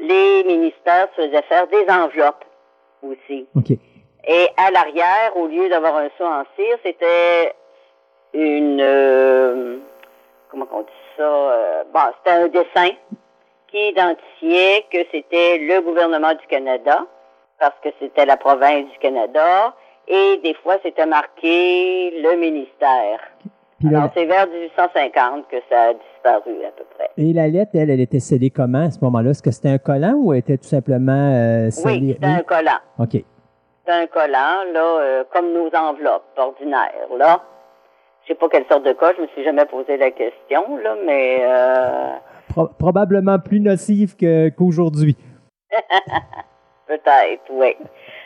les 0.00 0.44
ministères 0.44 1.08
se 1.16 1.22
faisaient 1.22 1.42
faire 1.48 1.66
des 1.68 1.86
enveloppes 1.88 2.44
aussi. 3.02 3.46
OK. 3.56 3.70
Et 4.26 4.48
à 4.58 4.70
l'arrière, 4.70 5.34
au 5.36 5.46
lieu 5.46 5.70
d'avoir 5.70 5.96
un 5.96 6.08
saut 6.18 6.26
en 6.26 6.44
cire, 6.56 6.76
c'était 6.84 7.54
une 8.34 8.80
euh, 8.82 9.78
comment 10.50 10.66
on 10.72 10.80
dit 10.82 10.88
ça 11.16 11.22
euh, 11.22 11.84
Bon, 11.92 12.00
c'était 12.18 12.36
un 12.36 12.48
dessin 12.48 12.94
qui 13.68 13.88
identifiait 13.88 14.84
que 14.92 14.98
c'était 15.10 15.56
le 15.58 15.80
gouvernement 15.80 16.34
du 16.34 16.46
Canada 16.48 17.06
parce 17.58 17.76
que 17.82 17.88
c'était 17.98 18.26
la 18.26 18.36
province 18.36 18.90
du 18.90 18.98
Canada 18.98 19.74
et 20.08 20.40
des 20.42 20.54
fois 20.62 20.76
c'était 20.82 21.06
marqué 21.06 22.10
le 22.22 22.36
ministère. 22.38 23.20
Alors 23.86 24.08
c'est 24.14 24.24
vers 24.24 24.46
1850 24.46 25.46
que 25.48 25.56
ça 25.68 25.82
a 25.88 25.92
disparu 25.92 26.64
à 26.66 26.70
peu 26.70 26.84
près. 26.96 27.10
et 27.18 27.32
la 27.34 27.48
lettre, 27.48 27.72
elle, 27.74 27.90
elle 27.90 28.00
était 28.00 28.20
scellée 28.20 28.48
comment 28.50 28.86
à 28.86 28.90
ce 28.90 28.98
moment-là? 29.04 29.30
Est-ce 29.30 29.42
que 29.42 29.50
c'était 29.50 29.68
un 29.68 29.78
collant 29.78 30.14
ou 30.16 30.32
elle 30.32 30.38
était 30.38 30.56
tout 30.56 30.64
simplement 30.64 31.12
euh, 31.34 31.64
Oui, 31.66 31.70
scellée? 31.70 32.12
c'était 32.14 32.26
un 32.26 32.42
collant. 32.42 32.78
OK. 32.98 33.22
C'est 33.86 33.92
un 33.92 34.06
collant, 34.06 34.64
là, 34.72 34.98
euh, 35.00 35.24
comme 35.30 35.52
nos 35.52 35.68
enveloppes 35.74 36.24
ordinaires, 36.38 37.08
là. 37.18 37.42
Je 38.22 38.28
sais 38.28 38.34
pas 38.36 38.48
quelle 38.48 38.64
sorte 38.70 38.84
de 38.86 38.94
colle, 38.94 39.12
je 39.18 39.22
me 39.22 39.26
suis 39.28 39.44
jamais 39.44 39.66
posé 39.66 39.98
la 39.98 40.10
question, 40.10 40.78
là, 40.82 40.94
mais 41.04 41.40
euh, 41.42 42.12
Pro- 42.48 42.70
probablement 42.78 43.38
plus 43.38 43.60
nocive 43.60 44.16
qu'aujourd'hui. 44.16 45.14
peut-être, 46.86 47.42
oui. 47.50 47.76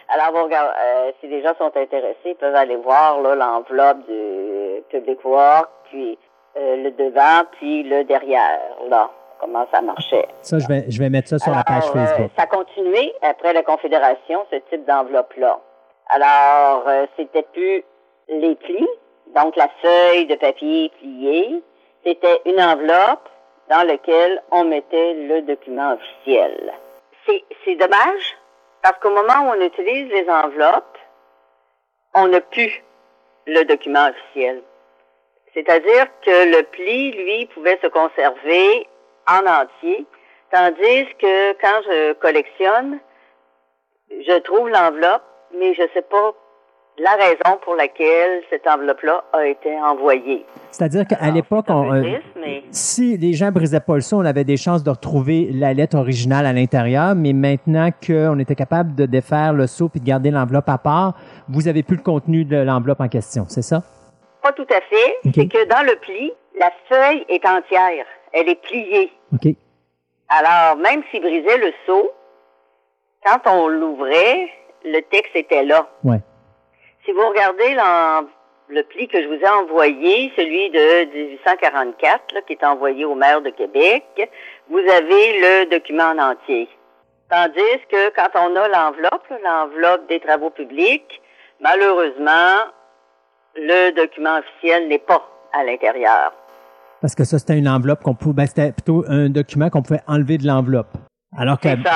Alors, 0.09 0.49
euh, 0.51 1.13
si 1.21 1.29
les 1.29 1.43
gens 1.43 1.55
sont 1.59 1.77
intéressés, 1.77 2.17
ils 2.25 2.37
peuvent 2.37 2.55
aller 2.55 2.77
voir 2.77 3.21
là 3.21 3.35
l'enveloppe 3.35 3.99
du 4.09 4.83
Public 4.89 5.23
Work, 5.25 5.69
puis 5.91 6.19
euh, 6.57 6.77
le 6.77 6.91
devant, 6.93 7.45
puis 7.53 7.83
le 7.83 8.05
derrière, 8.05 8.61
là, 8.89 9.11
comment 9.39 9.67
ça 9.71 9.83
marchait. 9.83 10.27
Ça, 10.41 10.59
je 10.59 10.67
vais, 10.67 10.85
je 10.89 10.99
vais 10.99 11.11
mettre 11.11 11.29
ça 11.29 11.39
sur 11.39 11.53
la 11.53 11.63
page 11.63 11.85
euh, 11.89 11.93
Facebook. 11.93 12.31
ça 12.37 12.45
a 12.45 12.47
continué 12.47 13.13
après 13.23 13.53
la 13.53 13.63
Confédération, 13.63 14.47
ce 14.51 14.57
type 14.71 14.87
d'enveloppe-là. 14.87 15.61
Alors, 16.09 16.85
c'était 17.19 17.43
plus 17.53 17.85
les 18.31 18.55
plis, 18.55 18.89
donc 19.37 19.57
la 19.57 19.69
feuille 19.83 20.25
de 20.27 20.37
papier 20.37 20.91
pliée, 20.99 21.63
c'était 22.03 22.41
une 22.47 22.61
enveloppe 22.63 23.29
dans 23.69 23.87
laquelle 23.87 24.43
on 24.51 24.65
mettait 24.65 25.13
le 25.15 25.43
document 25.43 25.93
officiel. 25.93 26.73
C'est 27.27 27.77
dommage, 27.77 28.39
parce 28.83 28.99
qu'au 29.01 29.11
moment 29.11 29.49
où 29.49 29.57
on 29.57 29.61
utilise 29.61 30.09
les 30.11 30.29
enveloppes, 30.29 30.99
on 32.15 32.29
n'a 32.29 32.41
plus 32.41 32.83
le 33.47 33.65
document 33.65 34.09
officiel. 34.09 34.63
C'est-à-dire 35.55 36.07
que 36.25 36.57
le 36.57 36.63
pli, 36.65 37.13
lui, 37.13 37.47
pouvait 37.47 37.79
se 37.83 37.89
conserver 37.89 38.87
en 39.27 39.47
entier, 39.47 40.07
tandis 40.51 41.07
que 41.19 41.53
quand 41.55 41.83
je 41.87 42.13
collectionne, 42.15 43.01
je 44.11 44.39
trouve 44.39 44.69
l'enveloppe, 44.69 45.25
mais 45.53 45.75
je 45.75 45.83
ne 45.83 45.89
sais 45.89 46.03
pas 46.03 46.35
la 47.01 47.15
raison 47.15 47.59
pour 47.63 47.75
laquelle 47.75 48.43
cette 48.51 48.67
enveloppe-là 48.67 49.25
a 49.33 49.47
été 49.47 49.71
envoyée. 49.81 50.45
C'est-à-dire 50.71 51.07
qu'à 51.07 51.31
l'époque, 51.31 51.67
euh, 51.71 52.19
mais 52.41 52.63
si 52.71 53.17
les 53.17 53.33
gens 53.33 53.51
brisaient 53.51 53.81
pas 53.81 53.95
le 53.95 54.01
son, 54.01 54.19
on 54.19 54.25
avait 54.25 54.45
des 54.45 54.57
chances 54.57 54.83
de 54.83 54.91
retrouver 54.91 55.49
la 55.53 55.75
lettre 55.75 55.97
originale 55.97 56.47
à 56.47 56.53
l'intérieur, 56.53 57.15
mais 57.15 57.33
maintenant 57.33 57.91
qu'on 58.05 58.39
était 58.39 58.55
capable 58.55 58.95
de 58.95 59.07
défaire 59.07 59.53
le 59.53 59.67
seau 59.67 59.91
et 59.95 60.01
de 60.01 60.05
garder 60.05 60.31
l'enveloppe 60.31 60.69
à 60.69 60.79
part, 60.79 61.15
vous 61.49 61.69
avez 61.69 61.83
plus 61.83 61.97
le 61.97 62.03
contenu 62.03 62.45
de 62.45 62.57
l'enveloppe 62.57 63.01
en 63.01 63.09
question, 63.09 63.45
c'est 63.49 63.63
ça? 63.63 63.83
pas 64.49 64.53
tout 64.53 64.67
à 64.71 64.81
fait. 64.81 65.19
C'est 65.35 65.49
que 65.49 65.65
dans 65.67 65.85
le 65.85 65.97
pli, 65.97 66.33
la 66.59 66.71
feuille 66.89 67.25
est 67.29 67.45
entière. 67.47 68.07
Elle 68.33 68.49
est 68.49 68.61
pliée. 68.61 69.13
OK. 69.33 69.55
Alors, 70.29 70.77
même 70.77 71.03
s'il 71.11 71.23
brisait 71.23 71.59
le 71.59 71.73
seau, 71.87 72.11
quand 73.25 73.41
on 73.47 73.69
l'ouvrait, 73.69 74.49
le 74.85 75.01
texte 75.11 75.35
était 75.35 75.65
là. 75.65 75.89
Ouais. 76.05 76.21
Si 77.09 77.15
vous 77.15 77.27
regardez 77.27 77.75
le 78.69 78.83
pli 78.83 79.09
que 79.09 79.23
je 79.23 79.29
vous 79.29 79.43
ai 79.43 79.49
envoyé, 79.49 80.31
celui 80.37 80.69
de 80.69 81.11
1844, 81.41 82.35
là, 82.35 82.43
qui 82.43 82.53
est 82.53 82.63
envoyé 82.63 83.07
au 83.07 83.15
maire 83.15 83.41
de 83.41 83.49
Québec, 83.49 84.05
vous 84.69 84.77
avez 84.77 85.41
le 85.41 85.71
document 85.71 86.11
en 86.11 86.33
entier. 86.33 86.69
Tandis 87.31 87.81
que 87.91 88.11
quand 88.15 88.29
on 88.35 88.55
a 88.57 88.69
l'enveloppe, 88.69 89.27
l'enveloppe 89.43 90.07
des 90.11 90.21
travaux 90.21 90.51
publics, 90.51 91.23
malheureusement, 91.63 92.69
le 93.57 93.91
document 93.93 94.41
officiel 94.41 94.89
n'est 94.89 94.99
pas 94.99 95.27
à 95.59 95.65
l'intérieur. 95.65 96.35
Parce 97.01 97.15
que 97.15 97.25
ça, 97.25 97.39
c'était 97.39 97.57
une 97.57 97.71
enveloppe 97.71 98.03
qu'on 98.03 98.15
pouvait, 98.15 98.35
ben, 98.35 98.47
c'était 98.47 98.73
plutôt 98.73 99.07
un 99.09 99.31
document 99.31 99.71
qu'on 99.71 99.81
pouvait 99.81 100.03
enlever 100.09 100.37
de 100.37 100.47
l'enveloppe. 100.47 100.93
Alors 101.39 101.59
qu'avant, 101.59 101.89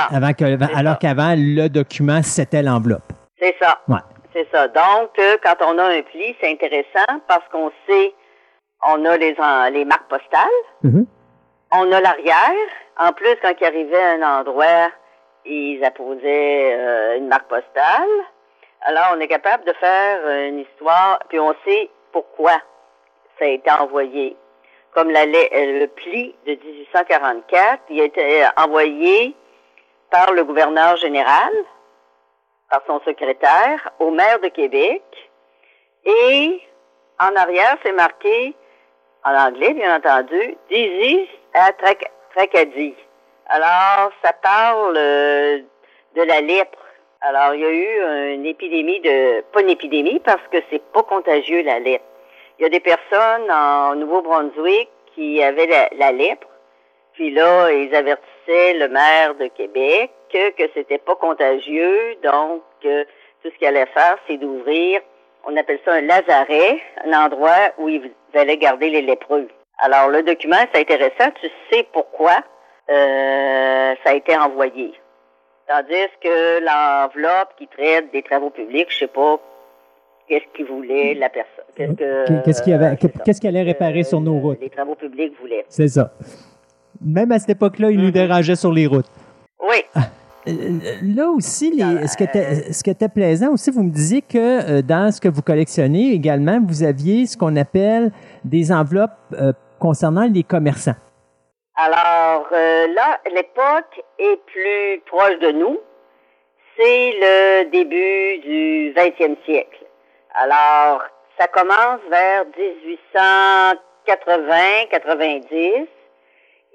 alors 0.75 0.97
qu'avant, 0.97 1.35
le 1.37 1.67
document, 1.67 2.23
c'était 2.23 2.63
l'enveloppe. 2.63 3.13
C'est 3.39 3.55
ça. 3.61 3.79
Ouais. 3.87 3.99
C'est 4.33 4.47
ça. 4.51 4.67
Donc, 4.67 5.17
euh, 5.19 5.37
quand 5.43 5.55
on 5.61 5.77
a 5.77 5.83
un 5.85 6.01
pli, 6.01 6.35
c'est 6.41 6.51
intéressant 6.51 7.19
parce 7.27 7.47
qu'on 7.51 7.71
sait, 7.87 8.13
on 8.85 9.05
a 9.05 9.17
les, 9.17 9.85
marques 9.85 10.09
postales, 10.09 10.49
Mhm. 10.83 11.05
on 11.71 11.91
a 11.91 12.01
l'arrière. 12.01 12.69
En 12.99 13.11
plus, 13.13 13.35
quand 13.41 13.53
ils 13.59 13.65
arrivaient 13.65 14.01
à 14.01 14.11
un 14.11 14.39
endroit, 14.39 14.89
ils 15.45 15.83
apposaient 15.83 16.73
euh, 16.73 17.17
une 17.17 17.27
marque 17.27 17.47
postale. 17.47 18.09
Alors, 18.81 19.13
on 19.15 19.19
est 19.19 19.27
capable 19.27 19.65
de 19.65 19.73
faire 19.73 20.27
une 20.47 20.59
histoire, 20.59 21.19
puis 21.29 21.39
on 21.39 21.55
sait 21.65 21.89
pourquoi 22.11 22.53
ça 23.39 23.45
a 23.45 23.47
été 23.47 23.71
envoyé. 23.71 24.35
Comme 24.93 25.09
la, 25.09 25.21
euh, 25.23 25.79
le 25.79 25.87
pli 25.87 26.35
de 26.45 26.51
1844, 26.53 27.83
il 27.89 28.01
a 28.01 28.03
été 28.03 28.45
envoyé 28.57 29.35
par 30.11 30.33
le 30.33 30.43
gouverneur 30.43 30.95
général, 30.97 31.51
par 32.73 32.81
son 32.87 32.99
secrétaire, 33.05 33.91
au 33.99 34.09
maire 34.09 34.39
de 34.39 34.47
Québec, 34.47 35.03
et 36.05 36.59
en 37.19 37.35
arrière, 37.35 37.77
c'est 37.83 37.91
marqué, 37.91 38.55
en 39.23 39.35
anglais, 39.35 39.73
bien 39.75 39.95
entendu, 39.95 40.57
Disease 40.71 41.27
à 41.53 41.71
Tracadie. 42.33 42.95
Alors, 43.45 44.11
ça 44.23 44.33
parle 44.41 44.97
euh, 44.97 45.59
de 46.15 46.23
la 46.23 46.41
lèpre. 46.41 46.79
Alors, 47.21 47.53
il 47.53 47.61
y 47.61 47.65
a 47.65 47.69
eu 47.69 48.33
une 48.33 48.45
épidémie 48.47 48.99
de, 49.01 49.41
pas 49.53 49.61
une 49.61 49.69
épidémie 49.69 50.19
parce 50.21 50.41
que 50.51 50.57
c'est 50.71 50.83
pas 50.91 51.03
contagieux 51.03 51.61
la 51.61 51.77
lèpre. 51.77 52.05
Il 52.57 52.63
y 52.63 52.65
a 52.65 52.69
des 52.69 52.79
personnes 52.79 53.51
en 53.51 53.93
Nouveau-Brunswick 53.95 54.89
qui 55.13 55.43
avaient 55.43 55.89
la, 55.95 56.11
lèpre. 56.11 56.47
Puis 57.13 57.31
là, 57.31 57.71
ils 57.71 57.93
avertissaient 57.95 58.73
le 58.73 58.87
maire 58.87 59.35
de 59.35 59.47
Québec 59.47 60.11
que, 60.31 60.51
que 60.51 60.69
c'était 60.73 60.97
pas 60.97 61.15
contagieux. 61.15 62.15
Donc, 62.23 62.63
euh, 62.85 63.03
tout 63.43 63.49
ce 63.51 63.57
qu'il 63.57 63.67
allait 63.67 63.85
faire, 63.87 64.17
c'est 64.27 64.37
d'ouvrir, 64.37 65.01
on 65.45 65.55
appelle 65.57 65.79
ça 65.85 65.93
un 65.93 66.01
lazaret, 66.01 66.79
un 67.05 67.13
endroit 67.13 67.71
où 67.77 67.89
ils 67.89 68.11
allaient 68.33 68.57
garder 68.57 68.89
les 68.89 69.01
lépreux. 69.01 69.47
Alors, 69.79 70.09
le 70.09 70.23
document, 70.23 70.57
c'est 70.73 70.81
intéressant. 70.81 71.31
Tu 71.41 71.49
sais 71.71 71.85
pourquoi 71.91 72.43
euh, 72.89 73.93
ça 74.03 74.11
a 74.11 74.13
été 74.13 74.35
envoyé. 74.35 74.93
Tandis 75.67 76.09
que 76.21 76.59
l'enveloppe 76.59 77.49
qui 77.57 77.67
traite 77.67 78.11
des 78.11 78.21
travaux 78.21 78.49
publics, 78.49 78.87
je 78.89 78.99
sais 78.99 79.07
pas 79.07 79.39
qu'est-ce 80.27 80.45
qu'il 80.55 80.65
voulait 80.65 81.13
la 81.13 81.29
personne. 81.29 81.65
Qu'est-ce 81.75 81.93
que 81.93 82.43
qu'est-ce 82.43 82.61
qu'il 82.61 82.73
avait 82.73 82.97
qu'est-ce 82.97 83.39
qu'il 83.39 83.49
allait 83.49 83.63
réparer 83.63 84.03
sur 84.03 84.19
nos 84.19 84.39
routes? 84.39 84.59
Les 84.61 84.69
travaux 84.69 84.95
publics 84.95 85.33
voulaient. 85.39 85.65
C'est 85.69 85.87
ça. 85.87 86.11
Même 87.05 87.31
à 87.31 87.39
cette 87.39 87.51
époque-là, 87.51 87.91
il 87.91 87.97
nous 87.97 88.05
mhm. 88.05 88.11
dérangeait 88.11 88.55
sur 88.55 88.71
les 88.71 88.87
routes. 88.87 89.09
Oui. 89.59 89.83
Ah, 89.95 90.01
euh, 90.47 90.51
là 91.01 91.29
aussi, 91.29 91.71
les, 91.71 92.07
ce, 92.07 92.17
qui 92.17 92.23
était, 92.23 92.71
ce 92.71 92.83
qui 92.83 92.89
était 92.89 93.09
plaisant 93.09 93.53
aussi, 93.53 93.71
vous 93.71 93.83
me 93.83 93.91
disiez 93.91 94.21
que 94.21 94.37
euh, 94.77 94.81
dans 94.81 95.11
ce 95.11 95.21
que 95.21 95.29
vous 95.29 95.41
collectionnez 95.41 96.11
également, 96.11 96.59
vous 96.65 96.83
aviez 96.83 97.25
ce 97.25 97.37
qu'on 97.37 97.55
appelle 97.55 98.11
des 98.43 98.71
enveloppes 98.71 99.11
concernant 99.79 100.27
les 100.31 100.43
commerçants. 100.43 100.95
Alors 101.75 102.47
euh, 102.51 102.87
là, 102.93 103.19
l'époque 103.33 104.01
est 104.19 104.39
plus 104.45 105.01
proche 105.07 105.39
de 105.39 105.51
nous. 105.51 105.79
C'est 106.77 107.13
le 107.19 107.69
début 107.71 108.37
du 108.47 108.93
20e 108.95 109.35
siècle. 109.45 109.83
Alors, 110.35 111.01
ça 111.39 111.47
commence 111.47 111.99
vers 112.09 112.45
1880-90 114.07 115.87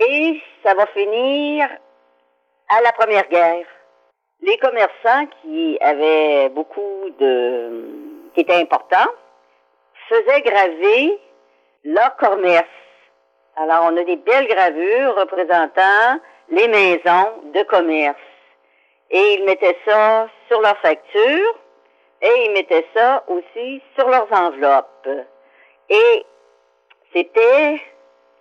et 0.01 0.41
ça 0.65 0.75
va 0.75 0.87
finir 0.87 1.69
à 2.69 2.81
la 2.83 2.93
Première 2.93 3.29
Guerre. 3.29 3.67
Les 4.43 4.57
commerçants 4.59 5.27
qui 5.43 5.79
avaient 5.81 6.49
beaucoup 6.51 7.11
de... 7.19 8.31
qui 8.35 8.41
étaient 8.41 8.61
importants 8.61 9.11
faisaient 10.09 10.43
graver 10.43 11.19
leur 11.85 12.17
commerce 12.17 12.69
alors, 13.61 13.91
on 13.91 13.97
a 13.97 14.05
des 14.05 14.17
belles 14.17 14.47
gravures 14.47 15.17
représentant 15.17 16.21
les 16.49 16.69
maisons 16.69 17.43
de 17.53 17.65
commerce. 17.65 18.17
Et 19.11 19.35
ils 19.35 19.45
mettaient 19.45 19.77
ça 19.85 20.29
sur 20.47 20.61
leurs 20.61 20.79
factures 20.79 21.59
et 22.23 22.45
ils 22.45 22.53
mettaient 22.53 22.87
ça 22.95 23.25
aussi 23.27 23.83
sur 23.99 24.09
leurs 24.09 24.33
enveloppes. 24.33 25.09
Et 25.89 26.25
c'était 27.13 27.81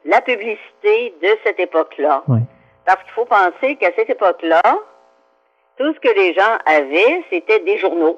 la 0.08 0.22
publicité 0.22 1.14
de 1.22 1.38
cette 1.44 1.60
époque-là. 1.60 2.24
Parce 2.86 3.04
qu'il 3.04 3.12
faut 3.12 3.26
penser 3.26 3.76
qu'à 3.76 3.92
cette 3.96 4.10
époque-là, 4.10 4.62
tout 5.78 5.94
ce 5.94 6.00
que 6.00 6.16
les 6.16 6.34
gens 6.34 6.58
avaient, 6.66 7.24
c'était 7.30 7.60
des 7.60 7.78
journaux. 7.78 8.18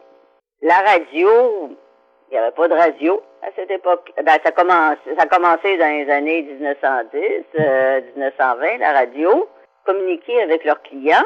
La 0.62 0.80
radio, 0.82 1.70
il 2.30 2.34
n'y 2.34 2.38
avait 2.38 2.52
pas 2.52 2.68
de 2.68 2.76
radio 2.76 3.22
à 3.42 3.48
cette 3.56 3.72
époque. 3.72 4.14
Ben, 4.24 4.38
ça, 4.44 4.52
commence, 4.52 4.98
ça 5.18 5.24
a 5.24 5.26
commencé 5.26 5.78
dans 5.78 5.88
les 5.88 6.10
années 6.12 6.44
1910, 6.44 7.22
1920, 8.16 8.66
euh, 8.66 8.78
la 8.78 8.94
radio. 8.94 9.50
Communiquer 9.86 10.44
avec 10.44 10.64
leurs 10.66 10.82
clients, 10.84 11.26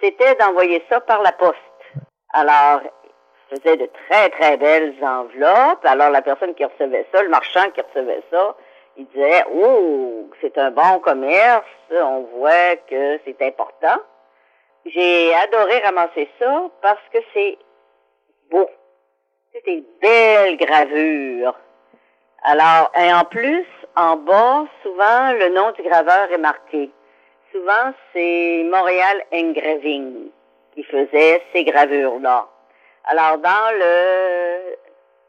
c'était 0.00 0.34
d'envoyer 0.36 0.82
ça 0.88 1.00
par 1.00 1.20
la 1.22 1.32
poste. 1.32 1.58
Alors, 2.32 2.80
ils 3.52 3.60
faisaient 3.60 3.76
de 3.76 3.90
très, 4.08 4.30
très 4.30 4.56
belles 4.56 4.94
enveloppes. 5.02 5.84
Alors, 5.84 6.08
la 6.08 6.22
personne 6.22 6.54
qui 6.54 6.64
recevait 6.64 7.06
ça, 7.12 7.22
le 7.22 7.28
marchand 7.28 7.68
qui 7.74 7.82
recevait 7.82 8.22
ça, 8.30 8.56
il 9.00 9.06
disait, 9.06 9.44
oh, 9.54 10.28
c'est 10.42 10.58
un 10.58 10.70
bon 10.70 10.98
commerce, 10.98 11.64
on 11.90 12.26
voit 12.36 12.76
que 12.88 13.18
c'est 13.24 13.40
important. 13.40 13.98
J'ai 14.84 15.34
adoré 15.34 15.78
ramasser 15.78 16.28
ça 16.38 16.68
parce 16.82 17.00
que 17.10 17.18
c'est 17.32 17.56
beau. 18.50 18.68
C'est 19.52 19.64
des 19.64 19.82
belles 20.02 20.58
gravures. 20.58 21.54
Alors, 22.42 22.92
et 22.94 23.10
en 23.12 23.24
plus, 23.24 23.66
en 23.96 24.16
bas, 24.16 24.66
souvent, 24.82 25.32
le 25.32 25.48
nom 25.48 25.72
du 25.72 25.82
graveur 25.82 26.30
est 26.30 26.38
marqué. 26.38 26.90
Souvent, 27.52 27.94
c'est 28.12 28.66
Montréal 28.70 29.24
Engraving 29.32 30.30
qui 30.74 30.82
faisait 30.84 31.42
ces 31.54 31.64
gravures-là. 31.64 32.46
Alors, 33.04 33.38
dans 33.38 33.78
le... 33.78 34.76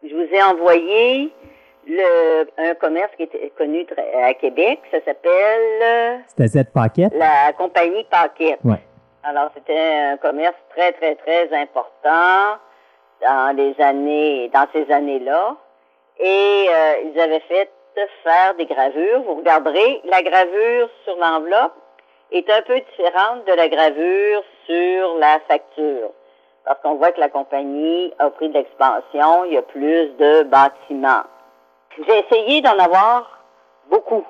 Je 0.03 0.13
vous 0.13 0.33
ai 0.33 0.43
envoyé 0.43 1.31
le, 1.87 2.47
un 2.57 2.73
commerce 2.75 3.11
qui 3.17 3.23
était 3.23 3.51
connu 3.57 3.85
à 4.23 4.33
Québec, 4.33 4.79
ça 4.91 4.97
s'appelle... 5.05 6.23
C'était 6.27 6.47
Z 6.47 6.63
Paquette? 6.73 7.13
La 7.15 7.53
compagnie 7.53 8.03
Paquette. 8.05 8.59
Ouais. 8.63 8.81
Alors, 9.23 9.49
c'était 9.55 9.77
un 9.77 10.17
commerce 10.17 10.55
très, 10.75 10.91
très, 10.93 11.15
très 11.15 11.53
important 11.55 12.57
dans 13.21 13.55
les 13.55 13.75
années, 13.79 14.49
dans 14.53 14.65
ces 14.73 14.91
années-là. 14.91 15.55
Et 16.19 16.65
euh, 16.69 16.93
ils 17.05 17.19
avaient 17.19 17.41
fait 17.41 17.69
faire 18.23 18.55
des 18.55 18.65
gravures. 18.65 19.21
Vous 19.23 19.35
regarderez, 19.35 20.01
la 20.05 20.21
gravure 20.23 20.89
sur 21.03 21.15
l'enveloppe 21.17 21.73
est 22.31 22.49
un 22.49 22.61
peu 22.61 22.79
différente 22.79 23.45
de 23.45 23.53
la 23.53 23.67
gravure 23.67 24.43
sur 24.65 25.17
la 25.17 25.39
facture. 25.47 26.11
Parce 26.63 26.79
qu'on 26.81 26.95
voit 26.95 27.11
que 27.11 27.19
la 27.19 27.29
compagnie 27.29 28.13
a 28.19 28.29
pris 28.29 28.49
de 28.49 28.53
l'expansion, 28.53 29.45
il 29.45 29.53
y 29.53 29.57
a 29.57 29.61
plus 29.61 30.07
de 30.17 30.43
bâtiments. 30.43 31.23
J'ai 31.97 32.19
essayé 32.19 32.61
d'en 32.61 32.77
avoir 32.79 33.39
beaucoup, 33.89 34.25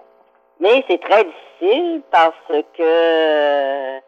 mais 0.60 0.84
c'est 0.88 1.02
très 1.02 1.24
difficile 1.24 2.02
parce 2.12 2.34
que, 2.78 4.00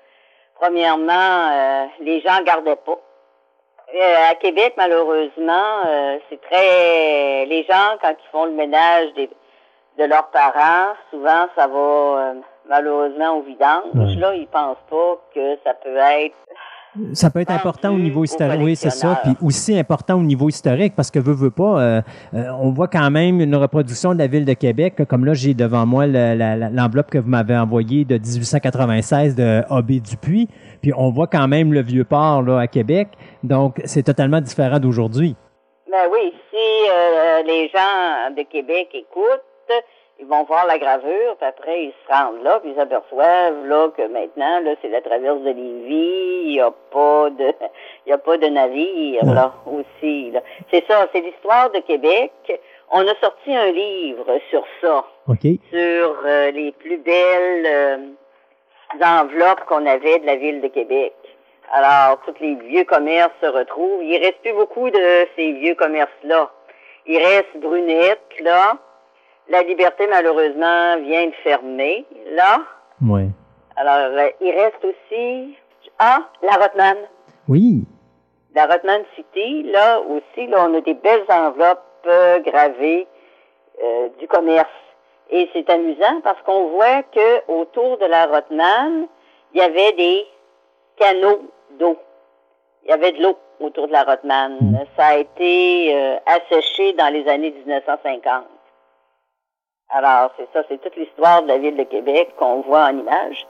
premièrement, 0.60 1.50
euh, 1.52 1.86
les 2.00 2.22
gens 2.22 2.42
gardaient 2.44 2.76
pas. 2.76 3.00
Euh, 3.96 4.32
à 4.32 4.36
Québec, 4.36 4.74
malheureusement, 4.76 5.84
euh, 5.86 6.18
c'est 6.30 6.42
très. 6.42 7.46
Les 7.46 7.64
gens, 7.70 7.98
quand 8.02 8.10
ils 8.12 8.32
font 8.32 8.46
le 8.46 8.54
ménage 8.54 9.14
de 9.14 10.04
leurs 10.06 10.30
parents, 10.30 10.94
souvent, 11.12 11.46
ça 11.56 11.68
va 11.68 11.78
euh, 11.78 12.34
malheureusement 12.66 13.38
au 13.38 13.42
vidange. 13.42 14.18
Là, 14.18 14.34
ils 14.34 14.48
pensent 14.48 14.78
pas 14.90 15.18
que 15.36 15.58
ça 15.64 15.76
peut 15.76 15.96
être. 15.96 16.36
Ça 17.14 17.30
peut 17.30 17.40
être 17.40 17.52
important 17.52 17.94
au 17.94 17.98
niveau 17.98 18.24
historique, 18.24 18.60
oui, 18.62 18.76
c'est 18.76 18.90
ça. 18.90 19.20
Puis 19.24 19.34
aussi 19.42 19.78
important 19.78 20.16
au 20.16 20.24
niveau 20.24 20.50
historique, 20.50 20.94
parce 20.96 21.10
que 21.10 21.20
veut, 21.20 21.34
veut 21.34 21.52
pas, 21.52 22.04
on 22.34 22.72
voit 22.72 22.88
quand 22.88 23.10
même 23.10 23.42
une 23.42 23.56
reproduction 23.56 24.14
de 24.14 24.20
la 24.20 24.28
ville 24.28 24.46
de 24.46 24.54
Québec. 24.54 25.02
Comme 25.08 25.26
là, 25.26 25.34
j'ai 25.34 25.54
devant 25.54 25.86
moi 25.86 26.06
l'enveloppe 26.08 27.10
que 27.10 27.18
vous 27.18 27.30
m'avez 27.30 27.58
envoyée 27.58 28.06
de 28.06 28.18
1896 28.18 29.36
de 29.36 29.64
Aubé 29.70 30.00
Dupuis. 30.00 30.48
Puis 30.82 30.92
on 30.96 31.10
voit 31.10 31.28
quand 31.28 31.48
même 31.48 31.74
le 31.74 31.82
vieux 31.82 32.04
port 32.04 32.42
là, 32.42 32.60
à 32.60 32.68
Québec. 32.68 33.10
Donc, 33.44 33.82
c'est 33.86 34.04
totalement 34.04 34.42
différent 34.42 34.80
d'aujourd'hui. 34.80 35.36
Ben 35.90 36.10
oui, 36.12 36.34
si 36.50 36.90
euh, 36.90 37.44
les 37.44 37.70
gens 37.70 38.36
de 38.36 38.44
Québec 38.50 38.90
écoutent, 38.94 39.84
ils 40.24 40.30
vont 40.30 40.43
voir 40.43 40.66
la 40.66 40.77
gravure, 40.77 41.35
puis 41.38 41.48
après, 41.48 41.84
ils 41.84 41.93
se 42.08 42.14
rendent 42.14 42.42
là, 42.43 42.60
puis 42.61 42.72
ils 42.72 42.76
s'aperçoivent 42.76 43.66
là, 43.68 43.90
que 43.95 44.08
maintenant, 44.08 44.61
là, 44.61 44.74
c'est 44.82 44.88
la 44.88 45.02
traverse 45.02 45.42
de 45.42 45.50
Lévis, 45.50 46.43
il 46.45 46.52
n'y 46.52 46.61
a 46.61 46.72
pas 46.72 47.30
de 47.30 47.53
il 48.06 48.10
y 48.10 48.14
a 48.14 48.18
pas 48.18 48.38
de 48.38 48.48
navire 48.48 49.26
là 49.26 49.53
aussi. 49.66 50.32
C'est 50.72 50.85
ça, 50.88 51.08
c'est 51.11 51.19
l'histoire 51.19 51.72
de 51.72 51.80
Québec. 51.80 52.32
On 52.90 53.06
a 53.06 53.16
sorti 53.16 53.53
un 53.53 53.72
livre 53.72 54.40
sur 54.50 54.64
ça. 54.80 55.03
Sur 55.69 56.22
euh, 56.26 56.52
les 56.52 56.72
plus 56.72 56.98
belles 56.98 57.66
euh, 57.66 57.98
enveloppes 59.02 59.66
qu'on 59.66 59.85
avait 59.85 60.19
de 60.19 60.26
la 60.26 60.38
ville 60.38 60.61
de 60.61 60.68
Québec. 60.68 61.14
Alors, 61.74 62.19
tous 62.26 62.35
les 62.40 62.56
vieux 62.56 62.85
commerces 62.85 63.34
se 63.42 63.48
retrouvent. 63.48 64.03
Il 64.03 64.18
reste 64.19 64.40
plus 64.42 64.53
beaucoup 64.53 64.90
de 64.90 65.27
ces 65.35 65.52
vieux 65.53 65.76
commerces-là. 65.76 66.50
Il 67.08 67.18
reste 67.18 67.58
Brunette, 67.58 68.22
là. 68.42 68.77
La 69.50 69.62
Liberté, 69.64 70.08
malheureusement, 70.08 70.98
vient 71.02 71.28
de 71.28 71.36
fermer, 71.44 72.06
là. 72.32 72.62
Oui. 73.06 73.28
Alors, 73.76 74.18
euh, 74.18 74.30
il 74.40 74.52
reste 74.52 74.84
aussi... 74.86 75.58
Ah, 76.00 76.30
la 76.42 76.54
Rotman. 76.54 76.98
Oui. 77.48 77.84
La 78.56 78.66
Rotman 78.66 79.04
City, 79.16 79.64
là 79.64 80.00
aussi, 80.00 80.48
là, 80.48 80.66
on 80.68 80.74
a 80.76 80.82
des 80.82 80.94
belles 80.94 81.26
enveloppes 81.28 81.84
euh, 82.08 82.40
gravées 82.40 83.06
euh, 83.84 84.10
du 84.20 84.28
commerce. 84.28 84.70
Et 85.30 85.50
c'est 85.54 85.70
amusant 85.70 86.22
parce 86.24 86.42
qu'on 86.44 86.70
voit 86.70 87.04
que 87.04 87.52
autour 87.52 87.98
de 87.98 88.06
la 88.06 88.28
Rotman, 88.28 89.08
il 89.54 89.60
y 89.60 89.62
avait 89.62 89.92
des 89.94 90.26
canaux 90.98 91.42
d'eau. 91.80 91.98
il 92.84 92.90
y 92.90 92.94
avait 92.94 93.12
de 93.14 93.24
l'eau 93.24 93.38
autour 93.60 93.88
de 93.88 93.94
la 93.94 94.04
Rotman. 94.04 94.86
Ça 94.98 95.08
a 95.08 95.18
été 95.18 96.20
asséché 96.26 96.94
dans 96.94 97.12
les 97.12 97.28
années 97.28 97.52
1950. 97.52 98.46
Alors, 99.90 100.32
c'est 100.38 100.48
ça, 100.53 100.64
c'est 100.70 100.82
toute 100.82 100.95
l'histoire 100.95 101.44
de 101.44 101.48
la 101.48 101.58
ville 101.58 101.78
de 101.78 101.84
Québec 101.84 102.34
qu'on 102.38 102.62
voit 102.62 102.86
en 102.86 102.98
image. 102.98 103.45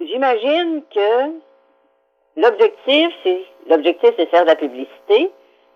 J'imagine 0.00 0.82
que 0.94 1.30
l'objectif, 2.36 3.08
c'est 3.22 3.44
l'objectif, 3.68 4.10
c'est 4.16 4.26
faire 4.26 4.42
de 4.42 4.48
la 4.48 4.56
publicité. 4.56 5.32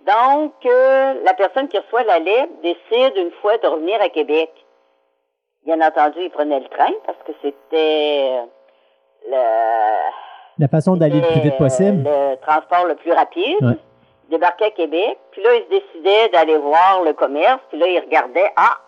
Donc, 0.06 0.52
euh, 0.66 1.14
la 1.24 1.32
personne 1.34 1.68
qui 1.68 1.78
reçoit 1.78 2.02
la 2.04 2.18
lettre 2.18 2.52
décide 2.62 3.16
une 3.16 3.30
fois 3.40 3.56
de 3.58 3.66
revenir 3.66 4.00
à 4.02 4.08
Québec. 4.08 4.50
Bien 5.64 5.80
entendu, 5.80 6.18
il 6.20 6.30
prenait 6.30 6.58
le 6.60 6.68
train 6.68 6.92
parce 7.06 7.18
que 7.24 7.32
c'était 7.40 8.40
le, 9.30 9.36
La 10.58 10.68
façon 10.68 10.96
d'aller 10.96 11.20
le 11.20 11.26
plus 11.28 11.40
vite 11.40 11.56
possible. 11.56 12.04
euh, 12.06 12.30
le 12.32 12.36
transport 12.38 12.86
le 12.86 12.96
plus 12.96 13.12
rapide. 13.12 13.62
Ouais. 13.62 13.76
Il 14.28 14.30
débarquait 14.32 14.66
à 14.66 14.70
Québec, 14.70 15.18
puis 15.30 15.42
là, 15.42 15.50
il 15.54 15.62
se 15.64 15.68
décidait 15.68 16.28
d'aller 16.30 16.56
voir 16.56 17.02
le 17.04 17.12
commerce, 17.12 17.60
puis 17.68 17.78
là, 17.78 17.86
il 17.86 18.00
regardait, 18.00 18.50
ah, 18.56 18.78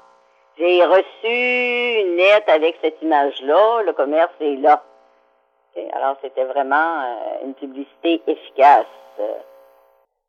j'ai 0.59 0.85
reçu 0.85 2.01
une 2.01 2.17
lettre 2.17 2.49
avec 2.49 2.77
cette 2.83 3.01
image-là, 3.03 3.83
le 3.83 3.93
commerce 3.93 4.33
est 4.41 4.57
là. 4.57 4.83
Alors, 5.93 6.17
c'était 6.23 6.45
vraiment 6.45 7.03
euh, 7.03 7.47
une 7.47 7.55
publicité 7.55 8.23
efficace. 8.29 8.87
euh. 9.19 9.25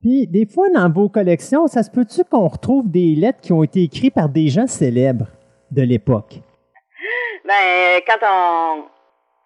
Puis, 0.01 0.25
des 0.27 0.47
fois, 0.47 0.69
dans 0.69 0.91
vos 0.91 1.07
collections, 1.07 1.67
ça 1.67 1.83
se 1.83 1.91
peut-tu 1.91 2.23
qu'on 2.23 2.47
retrouve 2.47 2.89
des 2.89 3.13
lettres 3.15 3.41
qui 3.41 3.53
ont 3.53 3.61
été 3.61 3.83
écrites 3.83 4.15
par 4.15 4.29
des 4.29 4.47
gens 4.47 4.65
célèbres 4.67 5.27
de 5.71 5.81
l'époque? 5.81 6.35
Ben, 7.45 8.01
quand 8.07 8.25
on... 8.25 8.83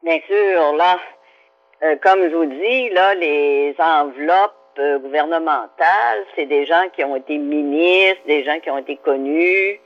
Bien 0.03 0.19
sûr, 0.25 0.77
là, 0.77 0.97
euh, 1.83 1.97
comme 2.01 2.29
je 2.29 2.33
vous 2.33 2.45
dis, 2.45 2.89
là, 2.91 3.13
les 3.15 3.75
enveloppes 3.77 4.53
euh, 4.79 4.99
gouvernementales, 4.99 6.23
c'est 6.35 6.45
des 6.45 6.65
gens 6.65 6.85
qui 6.95 7.03
ont 7.03 7.17
été 7.17 7.37
ministres, 7.37 8.21
des 8.25 8.45
gens 8.45 8.57
qui 8.61 8.69
ont 8.69 8.77
été 8.77 8.95
connus 8.95 9.81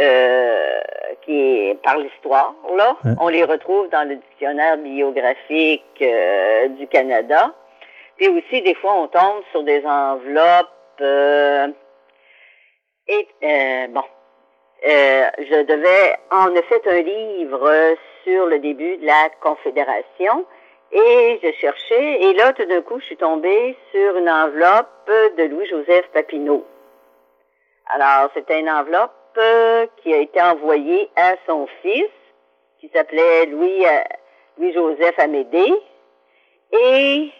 euh, 0.00 0.80
qui, 1.22 1.76
par 1.82 1.98
l'histoire, 1.98 2.54
là. 2.76 2.96
Hein? 3.04 3.14
On 3.20 3.28
les 3.28 3.44
retrouve 3.44 3.88
dans 3.90 4.08
le 4.08 4.16
dictionnaire 4.16 4.78
biographique 4.78 6.00
euh, 6.00 6.68
du 6.68 6.86
Canada. 6.86 7.52
Puis 8.16 8.28
aussi, 8.28 8.62
des 8.62 8.74
fois, 8.74 8.94
on 8.94 9.08
tombe 9.08 9.42
sur 9.50 9.62
des 9.62 9.84
enveloppes... 9.84 11.00
euh, 11.00 11.68
et, 13.08 13.28
euh, 13.42 13.88
bon, 13.88 14.04
euh, 14.86 15.30
je 15.38 15.62
devais, 15.62 16.16
on 16.30 16.56
a 16.56 16.62
fait 16.62 16.86
un 16.86 17.02
livre 17.02 17.96
sur 18.24 18.46
le 18.46 18.58
début 18.58 18.96
de 18.96 19.06
la 19.06 19.28
Confédération 19.40 20.44
et 20.92 21.40
je 21.42 21.52
cherchais 21.52 22.22
et 22.22 22.34
là 22.34 22.52
tout 22.52 22.64
d'un 22.64 22.82
coup 22.82 22.98
je 23.00 23.06
suis 23.06 23.16
tombée 23.16 23.76
sur 23.90 24.16
une 24.16 24.28
enveloppe 24.28 25.10
de 25.36 25.44
Louis-Joseph 25.44 26.08
Papineau. 26.12 26.66
Alors 27.86 28.30
c'était 28.34 28.60
une 28.60 28.70
enveloppe 28.70 29.12
qui 29.98 30.12
a 30.12 30.18
été 30.18 30.40
envoyée 30.40 31.10
à 31.16 31.34
son 31.46 31.66
fils 31.82 32.10
qui 32.80 32.88
s'appelait 32.94 33.46
Louis 33.46 33.86
euh, 33.86 34.02
Louis-Joseph 34.58 35.18
Amédée 35.18 35.72
et 36.72 37.30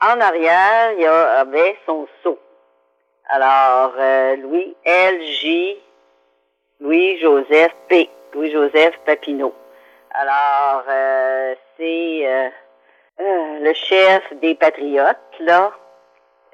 en 0.00 0.20
arrière 0.20 0.92
il 0.92 1.02
y 1.02 1.06
avait 1.06 1.76
son 1.86 2.06
sceau. 2.20 2.38
Alors 3.28 3.92
euh, 3.98 4.36
Louis 4.36 4.76
L.J. 4.84 5.78
Louis-Joseph 6.80 7.72
P. 7.88 8.08
Louis-Joseph 8.34 8.94
Papineau. 9.04 9.52
Alors, 10.10 10.84
euh, 10.88 11.54
c'est 11.76 12.26
euh, 12.26 12.48
euh, 13.20 13.58
le 13.60 13.72
chef 13.74 14.22
des 14.40 14.54
Patriotes, 14.54 15.16
là, 15.40 15.72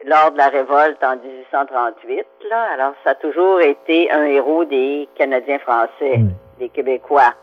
lors 0.05 0.33
de 0.33 0.39
la 0.39 0.49
révolte 0.49 1.03
en 1.03 1.17
1838, 1.17 2.27
là. 2.51 2.69
Alors, 2.75 2.93
ça 3.05 3.11
a 3.11 3.15
toujours 3.15 3.61
été 3.61 4.11
un 4.11 4.25
héros 4.25 4.65
des 4.65 5.09
Canadiens 5.17 5.59
français, 5.59 6.21
des 6.59 6.69
Québécois. 6.69 7.35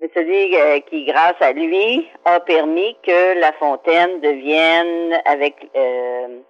C'est 0.00 0.12
celui 0.14 0.56
euh, 0.56 0.80
qui, 0.80 1.04
grâce 1.04 1.40
à 1.40 1.52
lui, 1.52 2.08
a 2.24 2.40
permis 2.40 2.96
que 3.06 3.38
La 3.38 3.52
Fontaine 3.52 4.20
devienne, 4.20 5.20
avec 5.24 5.70
euh, 5.76 6.40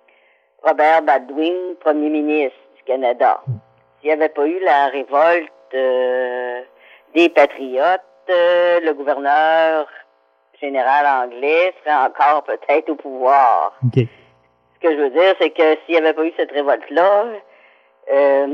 Robert 0.62 1.02
Baldwin, 1.02 1.76
premier 1.80 2.08
ministre 2.08 2.56
du 2.76 2.82
Canada. 2.84 3.42
S'il 4.00 4.08
n'y 4.08 4.12
avait 4.12 4.30
pas 4.30 4.46
eu 4.46 4.58
la 4.64 4.86
révolte 4.86 5.52
euh, 5.74 6.60
des 7.14 7.28
patriotes, 7.28 8.00
euh, 8.30 8.80
le 8.80 8.94
gouverneur 8.94 9.86
général 10.60 11.06
anglais 11.06 11.74
serait 11.82 12.06
encore 12.06 12.44
peut-être 12.44 12.90
au 12.90 12.94
pouvoir. 12.94 13.74
Ce 14.82 14.88
que 14.88 14.96
je 14.96 15.00
veux 15.00 15.10
dire, 15.10 15.34
c'est 15.40 15.50
que 15.50 15.62
s'il 15.86 15.94
n'y 15.94 15.96
avait 16.00 16.12
pas 16.12 16.24
eu 16.24 16.32
cette 16.36 16.50
révolte-là, 16.50 17.24
euh, 18.12 18.46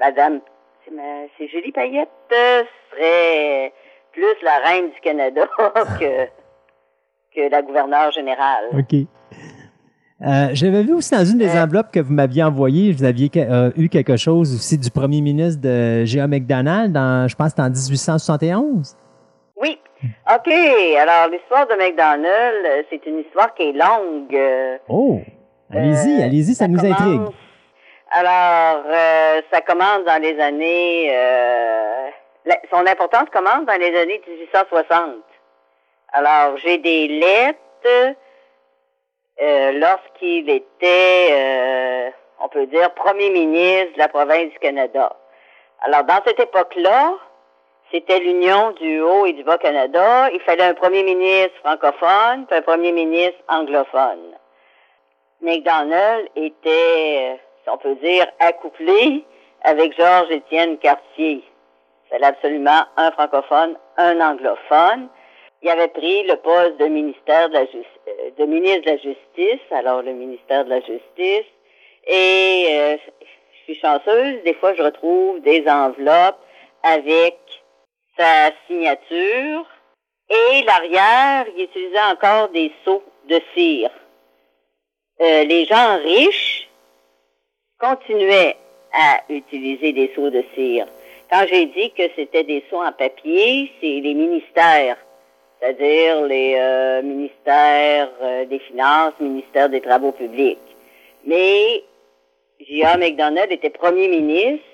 Madame, 0.00 0.40
c'est 0.84 0.90
ma- 0.92 1.26
c'est 1.38 1.46
Julie 1.48 1.70
Payette 1.70 2.08
euh, 2.32 2.62
serait 2.92 3.72
plus 4.12 4.34
la 4.42 4.58
reine 4.58 4.90
du 4.90 5.00
Canada 5.00 5.46
que, 6.00 6.26
que 7.34 7.50
la 7.50 7.62
gouverneure 7.62 8.10
générale. 8.10 8.64
OK. 8.78 8.94
Euh, 10.26 10.48
J'avais 10.54 10.82
vu 10.82 10.94
aussi 10.94 11.14
dans 11.14 11.24
une 11.24 11.38
des 11.38 11.50
enveloppes 11.56 11.92
que 11.92 12.00
vous 12.00 12.12
m'aviez 12.12 12.42
envoyées, 12.42 12.92
vous 12.92 13.04
aviez 13.04 13.30
eu 13.76 13.88
quelque 13.88 14.16
chose 14.16 14.54
aussi 14.54 14.78
du 14.78 14.90
premier 14.90 15.20
ministre 15.20 15.60
de 15.60 16.04
G.A. 16.04 16.26
McDonald, 16.26 16.92
dans, 16.92 17.28
je 17.28 17.34
pense 17.36 17.52
en 17.58 17.68
1871. 17.70 18.96
Oui. 19.56 19.78
OK. 20.04 20.48
Alors, 20.98 21.28
l'histoire 21.30 21.66
de 21.66 21.74
McDonald, 21.74 22.86
c'est 22.90 23.04
une 23.06 23.20
histoire 23.20 23.54
qui 23.54 23.62
est 23.64 23.72
longue. 23.72 24.38
Oh! 24.88 25.20
Allez-y, 25.72 26.20
Euh, 26.20 26.24
allez-y, 26.24 26.54
ça, 26.54 26.68
nous 26.68 26.78
commence- 26.78 26.92
intrigue. 27.00 27.22
Alors, 28.10 28.84
euh, 28.86 29.42
ça 29.52 29.60
commence 29.62 30.04
dans 30.04 30.20
les 30.22 30.38
années... 30.40 31.10
euh, 31.12 32.08
la- 32.44 32.60
son 32.70 32.86
importance 32.86 33.28
commence 33.32 33.64
dans 33.66 33.78
les 33.80 33.96
années 33.98 34.20
1860. 34.26 35.14
Alors, 36.12 36.56
j'ai 36.58 36.78
des 36.78 37.08
lettres 37.08 38.14
euh, 39.42 39.72
lorsqu'il 39.72 40.48
était, 40.48 41.28
euh, 41.32 42.10
on 42.40 42.48
peut 42.48 42.66
dire, 42.66 42.92
premier 42.94 43.30
ministre 43.30 43.94
de 43.94 43.98
la 43.98 44.08
province 44.08 44.50
du 44.50 44.58
Canada. 44.60 45.16
Alors, 45.82 46.04
dans 46.04 46.20
cette 46.24 46.38
époque-là, 46.38 47.14
c'était 47.90 48.20
l'union 48.20 48.70
du 48.72 49.00
Haut 49.00 49.26
et 49.26 49.32
du 49.32 49.42
Bas-Canada. 49.42 50.30
Il 50.32 50.40
fallait 50.40 50.62
un 50.64 50.74
premier 50.74 51.02
ministre 51.02 51.54
francophone 51.64 52.46
puis 52.46 52.56
un 52.58 52.62
premier 52.62 52.92
ministre 52.92 53.38
anglophone. 53.48 54.34
McDonald 55.44 56.28
était, 56.36 57.34
euh, 57.34 57.36
si 57.62 57.70
on 57.70 57.76
peut 57.76 57.94
dire, 57.96 58.26
accouplé 58.40 59.24
avec 59.62 59.94
Georges-Étienne 59.96 60.78
Cartier. 60.78 61.44
Fallait 62.10 62.26
absolument 62.26 62.84
un 62.96 63.10
francophone, 63.12 63.76
un 63.98 64.20
anglophone. 64.20 65.08
Il 65.62 65.68
avait 65.68 65.88
pris 65.88 66.24
le 66.24 66.36
poste 66.36 66.78
de 66.78 66.86
ministère 66.86 67.50
de 67.50 67.54
la 67.54 67.60
euh, 67.60 68.30
de 68.38 68.44
ministre 68.46 68.82
de 68.82 68.90
la 68.90 68.96
Justice, 68.96 69.66
alors 69.70 70.02
le 70.02 70.12
ministère 70.12 70.64
de 70.64 70.70
la 70.70 70.80
Justice. 70.80 71.50
Et 72.06 72.66
euh, 72.70 72.96
je 73.20 73.62
suis 73.64 73.80
chanceuse, 73.80 74.42
des 74.44 74.54
fois 74.54 74.74
je 74.74 74.82
retrouve 74.82 75.40
des 75.40 75.66
enveloppes 75.68 76.40
avec 76.82 77.36
sa 78.18 78.50
signature. 78.66 79.66
Et 80.30 80.62
l'arrière, 80.62 81.46
il 81.54 81.64
utilisait 81.64 82.02
encore 82.10 82.48
des 82.48 82.72
seaux 82.84 83.02
de 83.28 83.40
cire. 83.54 83.90
Euh, 85.20 85.44
les 85.44 85.64
gens 85.66 85.96
riches 86.02 86.68
continuaient 87.78 88.56
à 88.92 89.20
utiliser 89.28 89.92
des 89.92 90.10
seaux 90.14 90.30
de 90.30 90.42
cire. 90.54 90.86
Quand 91.30 91.46
j'ai 91.48 91.66
dit 91.66 91.92
que 91.92 92.02
c'était 92.16 92.42
des 92.42 92.64
seaux 92.68 92.82
en 92.82 92.92
papier, 92.92 93.70
c'est 93.80 94.00
les 94.00 94.14
ministères, 94.14 94.96
c'est-à-dire 95.60 96.22
les 96.22 96.56
euh, 96.56 97.02
ministères 97.02 98.10
euh, 98.22 98.44
des 98.46 98.58
Finances, 98.58 99.14
ministère 99.20 99.68
des 99.68 99.80
Travaux 99.80 100.12
publics. 100.12 100.58
Mais 101.24 101.84
J.A. 102.60 102.96
McDonald 102.96 103.52
était 103.52 103.70
premier 103.70 104.08
ministre, 104.08 104.66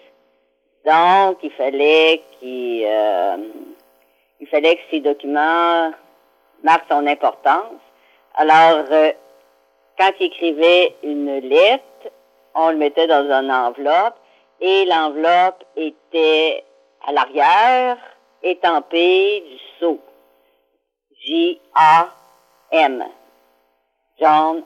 donc 0.86 1.38
il 1.42 1.50
fallait 1.52 2.22
qu'il 2.38 2.86
il 4.40 4.46
fallait 4.50 4.76
que 4.76 4.82
ces 4.90 5.00
documents 5.00 5.92
marquent 6.64 6.88
son 6.90 7.06
importance. 7.06 7.78
Alors, 8.34 8.86
quand 10.00 10.12
il 10.18 10.26
écrivait 10.26 10.94
une 11.02 11.40
lettre, 11.40 11.84
on 12.54 12.70
le 12.70 12.78
mettait 12.78 13.06
dans 13.06 13.22
une 13.30 13.50
enveloppe 13.50 14.14
et 14.58 14.86
l'enveloppe 14.86 15.62
était 15.76 16.64
à 17.06 17.12
l'arrière 17.12 17.98
étampée 18.42 19.44
du 19.46 19.58
sceau. 19.78 19.98
J-A-M. 21.22 23.04
John 24.18 24.62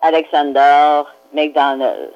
Alexander 0.00 1.02
McDonald. 1.32 2.10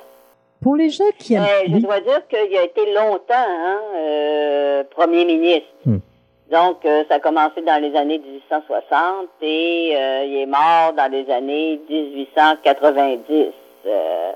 Pour 0.61 0.75
les 0.75 0.91
gens 0.91 1.05
qui 1.17 1.35
aiment... 1.35 1.45
Euh, 1.45 1.69
je 1.69 1.79
dois 1.79 2.01
dire 2.01 2.27
qu'il 2.27 2.57
a 2.57 2.65
été 2.65 2.93
longtemps 2.93 3.35
hein, 3.35 3.81
euh, 3.95 4.85
premier 4.91 5.25
ministre. 5.25 5.69
Hmm. 5.85 5.99
Donc, 6.51 6.85
euh, 6.85 7.03
ça 7.09 7.17
a 7.17 7.21
commencé 7.21 7.61
dans 7.63 7.83
les 7.83 7.97
années 7.97 8.19
1860 8.19 9.29
et 9.43 9.97
euh, 9.97 10.25
il 10.25 10.37
est 10.43 10.47
mort 10.47 10.93
dans 10.97 11.11
les 11.11 11.29
années 11.29 11.81
1890. 11.89 13.47
Euh, 13.87 14.33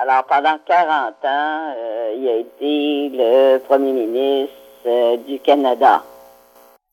alors, 0.00 0.24
pendant 0.24 0.58
40 0.64 1.14
ans, 1.24 1.74
il 2.16 2.28
a 2.28 2.36
été 2.36 3.10
le 3.12 3.58
premier 3.58 3.92
ministre 3.92 4.54
du 5.26 5.40
Canada. 5.40 6.02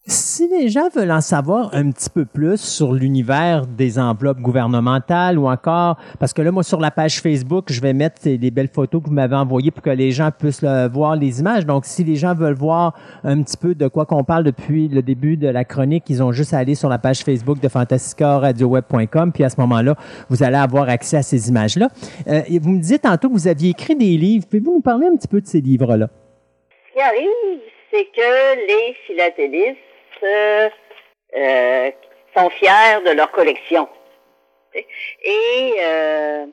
Si 0.09 0.47
les 0.47 0.69
gens 0.69 0.87
veulent 0.87 1.11
en 1.11 1.19
savoir 1.19 1.69
un 1.73 1.91
petit 1.91 2.09
peu 2.09 2.23
plus 2.23 2.61
sur 2.61 2.93
l'univers 2.93 3.67
des 3.67 3.99
enveloppes 3.99 4.39
gouvernementales 4.39 5.37
ou 5.37 5.49
encore, 5.49 5.97
parce 6.17 6.31
que 6.31 6.41
là, 6.41 6.49
moi, 6.49 6.63
sur 6.63 6.79
la 6.79 6.91
page 6.91 7.19
Facebook, 7.19 7.65
je 7.69 7.81
vais 7.81 7.91
mettre 7.91 8.21
les 8.23 8.49
belles 8.49 8.69
photos 8.69 9.03
que 9.03 9.07
vous 9.07 9.13
m'avez 9.13 9.35
envoyées 9.35 9.69
pour 9.69 9.83
que 9.83 9.89
les 9.89 10.11
gens 10.11 10.29
puissent 10.31 10.63
voir 10.63 11.17
les 11.17 11.41
images. 11.41 11.65
Donc, 11.65 11.83
si 11.83 12.05
les 12.05 12.15
gens 12.15 12.33
veulent 12.33 12.55
voir 12.55 12.93
un 13.25 13.41
petit 13.41 13.57
peu 13.57 13.75
de 13.75 13.89
quoi 13.89 14.05
qu'on 14.05 14.23
parle 14.23 14.45
depuis 14.45 14.87
le 14.87 15.01
début 15.01 15.35
de 15.35 15.49
la 15.49 15.65
chronique, 15.65 16.05
ils 16.07 16.23
ont 16.23 16.31
juste 16.31 16.53
à 16.53 16.59
aller 16.59 16.75
sur 16.75 16.87
la 16.87 16.99
page 16.99 17.19
Facebook 17.25 17.59
de 17.59 17.67
fantastica-radioweb.com, 17.67 19.33
puis 19.33 19.43
à 19.43 19.49
ce 19.49 19.59
moment-là, 19.59 19.95
vous 20.29 20.41
allez 20.41 20.55
avoir 20.55 20.87
accès 20.87 21.17
à 21.17 21.21
ces 21.21 21.49
images-là. 21.49 21.89
Euh, 22.29 22.43
vous 22.61 22.69
me 22.69 22.79
disiez 22.79 22.99
tantôt 22.99 23.27
que 23.27 23.33
vous 23.33 23.49
aviez 23.49 23.71
écrit 23.71 23.97
des 23.97 24.15
livres. 24.15 24.45
Pouvez-vous 24.45 24.75
nous 24.75 24.81
parler 24.81 25.07
un 25.07 25.17
petit 25.17 25.27
peu 25.27 25.41
de 25.41 25.47
ces 25.47 25.59
livres-là? 25.59 26.07
Ce 26.87 26.93
qui 26.93 27.01
arrive, 27.01 27.59
c'est 27.91 28.05
que 28.05 28.67
les 28.67 28.95
philatélistes 29.05 29.86
euh, 30.23 31.91
sont 32.35 32.49
fiers 32.49 33.01
de 33.05 33.11
leur 33.11 33.31
collection. 33.31 33.87
Et 34.73 35.73
euh, 35.79 36.45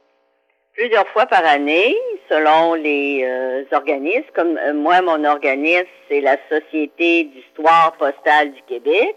plusieurs 0.74 1.06
fois 1.08 1.26
par 1.26 1.44
année, 1.44 1.94
selon 2.28 2.74
les 2.74 3.22
euh, 3.24 3.64
organismes, 3.72 4.30
comme 4.34 4.58
moi, 4.72 5.02
mon 5.02 5.24
organisme, 5.24 5.86
c'est 6.08 6.20
la 6.20 6.36
Société 6.48 7.24
d'histoire 7.24 7.92
postale 7.98 8.52
du 8.52 8.62
Québec. 8.62 9.16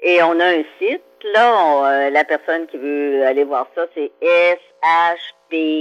Et 0.00 0.22
on 0.22 0.38
a 0.38 0.46
un 0.46 0.64
site, 0.78 1.02
là, 1.34 2.10
la 2.10 2.24
personne 2.24 2.66
qui 2.66 2.76
veut 2.76 3.24
aller 3.26 3.44
voir 3.44 3.66
ça, 3.74 3.86
c'est 3.94 4.12
shpq.org, 4.20 5.78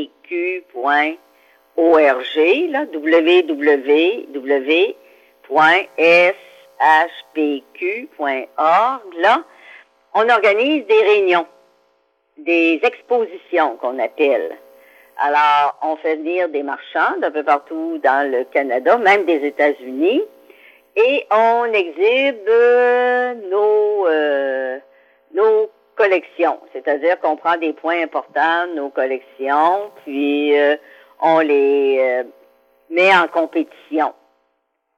là, 2.71 2.85
www.s 2.93 3.65
hpq.org, 6.83 8.47
là, 9.17 9.43
on 10.13 10.29
organise 10.29 10.85
des 10.85 11.01
réunions, 11.01 11.47
des 12.37 12.79
expositions 12.83 13.77
qu'on 13.77 13.97
appelle. 13.99 14.57
Alors, 15.17 15.77
on 15.81 15.95
fait 15.97 16.15
venir 16.17 16.49
des 16.49 16.63
marchands 16.63 17.17
d'un 17.19 17.31
peu 17.31 17.43
partout 17.43 17.99
dans 18.03 18.29
le 18.29 18.43
Canada, 18.45 18.97
même 18.97 19.25
des 19.25 19.45
États-Unis, 19.45 20.23
et 20.95 21.25
on 21.31 21.65
exhibe 21.65 22.49
nos, 23.49 24.07
euh, 24.07 24.79
nos 25.33 25.69
collections. 25.95 26.59
C'est-à-dire 26.73 27.19
qu'on 27.19 27.35
prend 27.35 27.57
des 27.57 27.73
points 27.73 28.01
importants 28.03 28.67
de 28.67 28.75
nos 28.75 28.89
collections, 28.89 29.91
puis 30.03 30.57
euh, 30.59 30.75
on 31.21 31.39
les 31.39 31.97
euh, 31.99 32.23
met 32.89 33.15
en 33.15 33.27
compétition. 33.27 34.13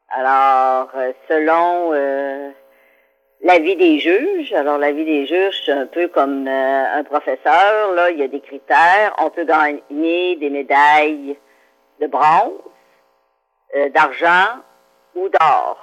Alors, 0.09 0.89
euh, 0.95 1.11
selon 1.27 1.91
euh, 1.93 2.51
l'avis 3.41 3.75
des 3.75 3.99
juges, 3.99 4.53
alors 4.53 4.77
l'avis 4.77 5.03
des 5.03 5.25
juges, 5.25 5.63
c'est 5.65 5.71
un 5.71 5.87
peu 5.87 6.07
comme 6.07 6.47
euh, 6.47 6.97
un 6.99 7.03
professeur, 7.03 7.93
là, 7.93 8.11
il 8.11 8.19
y 8.19 8.23
a 8.23 8.27
des 8.27 8.41
critères. 8.41 9.15
On 9.17 9.29
peut 9.29 9.45
gagner 9.45 10.35
des 10.35 10.49
médailles 10.49 11.37
de 11.99 12.07
bronze, 12.07 12.61
d'argent 13.93 14.61
ou 15.15 15.27
d'or. 15.29 15.77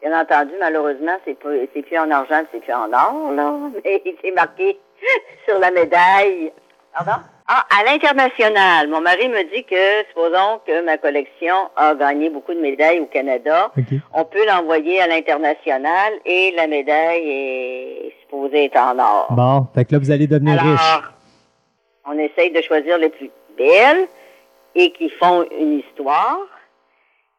Bien 0.00 0.18
entendu, 0.20 0.52
malheureusement, 0.60 1.16
c'est 1.24 1.36
c'est 1.74 1.82
plus 1.82 1.98
en 1.98 2.10
argent, 2.10 2.42
c'est 2.52 2.60
plus 2.60 2.72
en 2.72 2.92
or, 2.92 3.32
là, 3.32 3.52
mais 3.84 4.02
c'est 4.22 4.30
marqué 4.32 4.78
sur 5.46 5.58
la 5.58 5.70
médaille. 5.70 6.52
Pardon? 6.94 7.22
Ah, 7.48 7.64
à 7.70 7.84
l'international. 7.84 8.88
Mon 8.88 9.00
mari 9.00 9.28
me 9.28 9.42
dit 9.54 9.62
que, 9.62 10.04
supposons 10.08 10.60
que 10.66 10.84
ma 10.84 10.98
collection 10.98 11.54
a 11.76 11.94
gagné 11.94 12.28
beaucoup 12.28 12.52
de 12.52 12.60
médailles 12.60 12.98
au 12.98 13.06
Canada, 13.06 13.70
on 14.12 14.24
peut 14.24 14.44
l'envoyer 14.46 15.00
à 15.00 15.06
l'international 15.06 16.14
et 16.24 16.52
la 16.56 16.66
médaille 16.66 17.28
est 17.28 18.12
supposée 18.22 18.64
être 18.64 18.76
en 18.76 18.98
or. 18.98 19.28
Bon, 19.30 19.66
fait 19.74 19.84
que 19.84 19.92
là, 19.92 19.98
vous 20.00 20.10
allez 20.10 20.26
devenir 20.26 20.60
Alors, 20.60 20.72
riche. 20.72 21.02
On 22.04 22.18
essaye 22.18 22.50
de 22.50 22.60
choisir 22.62 22.98
les 22.98 23.10
plus 23.10 23.30
belles 23.56 24.08
et 24.74 24.90
qui 24.90 25.08
font 25.10 25.46
une 25.56 25.78
histoire. 25.78 26.46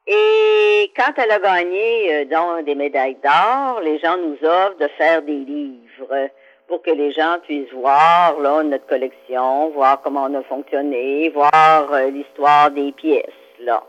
Et 0.08 0.90
quand 0.96 1.12
elle 1.18 1.32
a 1.32 1.40
gagné 1.40 2.14
euh, 2.14 2.26
donc 2.26 2.64
des 2.66 2.76
médailles 2.76 3.18
d'or, 3.22 3.82
les 3.82 4.00
gens 4.00 4.16
nous 4.18 4.38
offrent 4.42 4.78
de 4.80 4.88
faire 4.98 5.22
des 5.22 5.40
livres 5.40 6.30
pour 6.68 6.82
que 6.82 6.92
les 6.92 7.12
gens 7.12 7.38
puissent 7.44 7.72
voir 7.74 8.40
là, 8.40 8.64
notre 8.64 8.86
collection, 8.88 9.70
voir 9.70 10.02
comment 10.02 10.26
on 10.26 10.34
a 10.34 10.44
fonctionné, 10.44 11.30
voir 11.30 11.92
euh, 11.92 12.10
l'histoire 12.10 12.72
des 12.72 12.92
pièces. 12.92 13.26
là. 13.62 13.84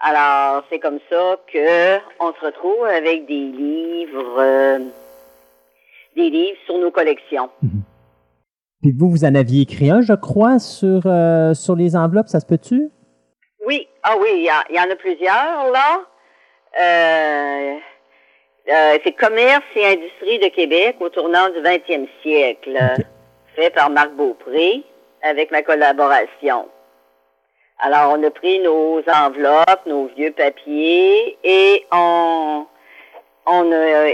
Alors, 0.00 0.64
c'est 0.70 0.78
comme 0.78 1.00
ça 1.10 1.36
que 1.52 1.96
on 2.20 2.32
se 2.32 2.44
retrouve 2.44 2.84
avec 2.84 3.26
des 3.26 3.46
livres, 3.46 4.36
euh, 4.38 4.78
des 6.14 6.30
livres 6.30 6.58
sur 6.66 6.78
nos 6.78 6.90
collections. 6.90 7.50
Mhm. 7.62 7.82
Puis 8.82 8.92
vous, 8.92 9.10
vous 9.10 9.24
en 9.24 9.34
aviez 9.34 9.62
écrit 9.62 9.90
un, 9.90 10.02
je 10.02 10.12
crois, 10.12 10.60
sur, 10.60 11.02
euh, 11.06 11.52
sur 11.52 11.74
les 11.74 11.96
enveloppes, 11.96 12.28
ça 12.28 12.38
se 12.38 12.46
peut-tu? 12.46 12.90
Oui, 13.66 13.88
ah 14.04 14.14
oui, 14.20 14.28
il 14.34 14.42
y, 14.42 14.74
y, 14.74 14.80
en 14.80 14.90
a 14.90 14.94
plusieurs, 14.94 15.72
là. 15.72 16.04
Euh, 16.80 17.74
euh, 18.70 18.98
c'est 19.02 19.12
Commerce 19.12 19.64
et 19.76 19.86
Industrie 19.86 20.38
de 20.38 20.48
Québec 20.48 20.96
au 21.00 21.08
tournant 21.08 21.48
du 21.48 21.60
20e 21.60 22.06
siècle, 22.22 22.78
fait 23.56 23.70
par 23.70 23.90
Marc 23.90 24.10
Beaupré 24.12 24.82
avec 25.22 25.50
ma 25.50 25.62
collaboration. 25.62 26.68
Alors, 27.80 28.16
on 28.18 28.22
a 28.24 28.30
pris 28.30 28.58
nos 28.60 29.02
enveloppes, 29.06 29.86
nos 29.86 30.06
vieux 30.16 30.32
papiers 30.32 31.38
et 31.44 31.86
on, 31.92 32.66
on, 33.46 33.72
a, 33.72 34.12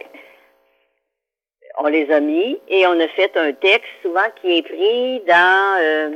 on 1.78 1.86
les 1.86 2.10
a 2.12 2.20
mis 2.20 2.58
et 2.68 2.86
on 2.86 3.00
a 3.00 3.08
fait 3.08 3.36
un 3.36 3.52
texte 3.52 3.88
souvent 4.02 4.28
qui 4.40 4.58
est 4.58 4.62
pris 4.62 5.20
dans, 5.26 5.78
euh, 5.80 6.10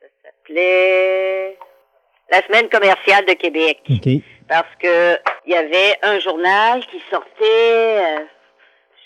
ça 0.00 0.06
s'appelait 0.24 1.56
la 2.30 2.42
semaine 2.42 2.68
commerciale 2.68 3.24
de 3.24 3.32
Québec 3.32 3.80
parce 4.48 4.74
que 4.78 5.18
il 5.48 5.52
y 5.52 5.56
avait 5.56 5.96
un 6.02 6.18
journal 6.18 6.84
qui 6.88 7.00
sortait, 7.10 7.40
euh, 7.40 8.18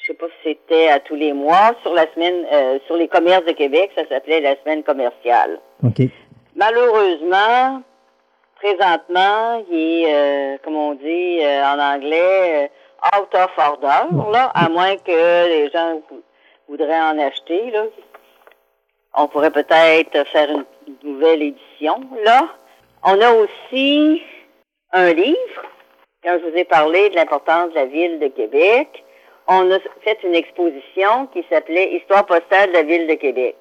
je 0.01 0.07
sais 0.09 0.15
pas 0.15 0.27
si 0.27 0.49
c'était 0.49 0.89
à 0.89 0.99
tous 0.99 1.15
les 1.15 1.33
mois, 1.33 1.77
sur 1.83 1.95
la 1.95 2.13
semaine, 2.13 2.45
euh, 2.53 2.81
sur 2.87 2.97
les 2.97 3.07
commerces 3.07 3.45
de 3.45 3.53
Québec, 3.53 3.93
ça 3.95 4.03
s'appelait 4.09 4.41
la 4.41 4.57
semaine 4.57 4.83
commerciale. 4.83 5.61
Malheureusement, 6.57 7.83
présentement, 8.57 9.65
il 9.71 9.79
est, 9.79 10.13
euh, 10.13 10.57
comme 10.65 10.75
on 10.75 10.95
dit 10.95 11.39
en 11.47 11.79
anglais, 11.79 12.73
out 13.17 13.33
of 13.35 13.51
order, 13.57 14.33
là, 14.33 14.51
à 14.53 14.69
moins 14.69 14.97
que 14.97 15.47
les 15.47 15.71
gens 15.71 16.01
voudraient 16.69 17.03
en 17.03 17.21
acheter, 17.21 17.71
là. 17.71 17.85
On 19.15 19.29
pourrait 19.29 19.53
peut-être 19.53 20.27
faire 20.29 20.51
une 20.51 20.65
nouvelle 21.05 21.43
édition, 21.43 22.01
là. 22.25 22.49
On 23.05 23.21
a 23.21 23.31
aussi 23.31 24.23
un 24.93 25.13
livre. 25.13 25.72
Quand 26.23 26.39
je 26.39 26.49
vous 26.49 26.57
ai 26.57 26.65
parlé 26.65 27.11
de 27.11 27.17
l'importance 27.17 27.71
de 27.71 27.75
la 27.75 27.87
ville 27.87 28.21
de 28.21 28.29
Québec, 28.29 29.03
on 29.49 29.69
a 29.73 29.79
fait 30.03 30.23
une 30.23 30.37
exposition 30.37 31.27
qui 31.33 31.45
s'appelait 31.51 31.95
Histoire 31.95 32.25
postale 32.27 32.69
de 32.69 32.75
la 32.75 32.83
ville 32.85 33.09
de 33.09 33.15
Québec. 33.15 33.57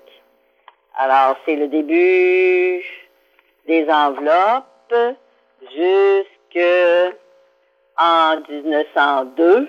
Alors, 0.96 1.38
c'est 1.44 1.56
le 1.56 1.68
début 1.68 2.84
des 3.66 3.90
enveloppes 3.90 4.94
jusque 5.76 7.14
en 7.98 8.36
1902. 8.48 9.68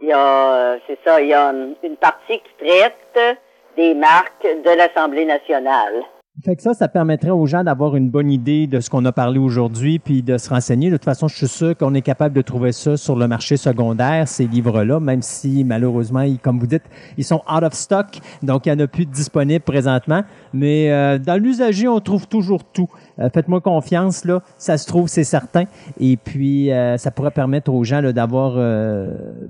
Il 0.00 0.08
y 0.08 0.12
a, 0.14 0.78
c'est 0.86 0.98
ça, 1.04 1.20
il 1.20 1.28
y 1.28 1.34
a 1.34 1.52
une 1.82 1.96
partie 1.98 2.40
qui 2.40 2.66
traite 2.66 3.38
des 3.76 3.92
marques 3.92 4.42
de 4.42 4.70
l'Assemblée 4.70 5.26
nationale. 5.26 6.02
Fait 6.42 6.56
que 6.56 6.62
ça, 6.62 6.74
ça 6.74 6.88
permettrait 6.88 7.30
aux 7.30 7.46
gens 7.46 7.62
d'avoir 7.62 7.94
une 7.94 8.10
bonne 8.10 8.28
idée 8.28 8.66
de 8.66 8.80
ce 8.80 8.90
qu'on 8.90 9.04
a 9.04 9.12
parlé 9.12 9.38
aujourd'hui, 9.38 10.00
puis 10.00 10.20
de 10.20 10.36
se 10.36 10.50
renseigner. 10.50 10.90
De 10.90 10.96
toute 10.96 11.04
façon, 11.04 11.28
je 11.28 11.36
suis 11.36 11.46
sûr 11.46 11.76
qu'on 11.76 11.94
est 11.94 12.02
capable 12.02 12.34
de 12.34 12.42
trouver 12.42 12.72
ça 12.72 12.96
sur 12.96 13.14
le 13.14 13.28
marché 13.28 13.56
secondaire, 13.56 14.26
ces 14.26 14.48
livres-là, 14.48 14.98
même 14.98 15.22
si 15.22 15.62
malheureusement, 15.62 16.24
comme 16.42 16.58
vous 16.58 16.66
dites, 16.66 16.82
ils 17.16 17.24
sont 17.24 17.40
out 17.48 17.62
of 17.62 17.72
stock, 17.74 18.18
donc 18.42 18.66
il 18.66 18.72
n'y 18.72 18.82
en 18.82 18.84
a 18.84 18.88
plus 18.88 19.06
de 19.06 19.12
disponibles 19.12 19.62
présentement. 19.64 20.24
Mais 20.52 20.90
euh, 20.90 21.18
dans 21.18 21.40
l'usager, 21.40 21.86
on 21.86 22.00
trouve 22.00 22.26
toujours 22.26 22.64
tout. 22.64 22.88
Euh, 23.20 23.30
faites-moi 23.32 23.60
confiance, 23.60 24.24
là, 24.24 24.42
ça 24.58 24.76
se 24.76 24.88
trouve, 24.88 25.06
c'est 25.06 25.24
certain. 25.24 25.64
Et 26.00 26.16
puis, 26.16 26.72
euh, 26.72 26.96
ça 26.96 27.12
pourrait 27.12 27.30
permettre 27.30 27.72
aux 27.72 27.84
gens 27.84 28.02
d'avoir 28.12 28.54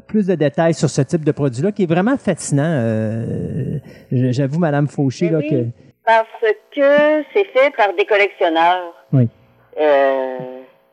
plus 0.07 0.27
de 0.27 0.35
détails 0.35 0.75
sur 0.75 0.91
ce 0.91 1.01
type 1.01 1.25
de 1.25 1.33
produit-là, 1.33 1.73
qui 1.73 1.85
est 1.85 1.91
vraiment 1.91 2.19
fascinant. 2.19 3.25
J'avoue, 4.13 4.59
Madame 4.59 4.87
Fauché, 4.87 5.31
là, 5.31 5.41
que 5.41 5.67
parce 6.05 6.29
que 6.75 7.25
c'est 7.33 7.45
fait 7.47 7.75
par 7.77 7.93
des 7.95 8.05
collectionneurs. 8.05 8.95
Oui. 9.13 9.29
Euh, 9.79 10.39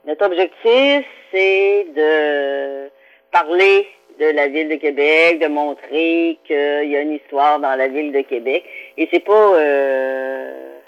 notre 0.07 0.25
objectif, 0.25 1.05
c'est 1.31 1.87
de 1.95 2.89
parler 3.31 3.87
de 4.19 4.25
la 4.35 4.47
ville 4.47 4.69
de 4.69 4.75
Québec, 4.75 5.39
de 5.41 5.47
montrer 5.47 6.37
qu'il 6.45 6.89
y 6.91 6.95
a 6.95 7.01
une 7.01 7.13
histoire 7.13 7.59
dans 7.59 7.75
la 7.75 7.87
ville 7.87 8.11
de 8.11 8.21
Québec. 8.21 8.63
Et 8.97 9.07
c'est 9.11 9.23
pas, 9.23 9.55
euh, 9.55 10.79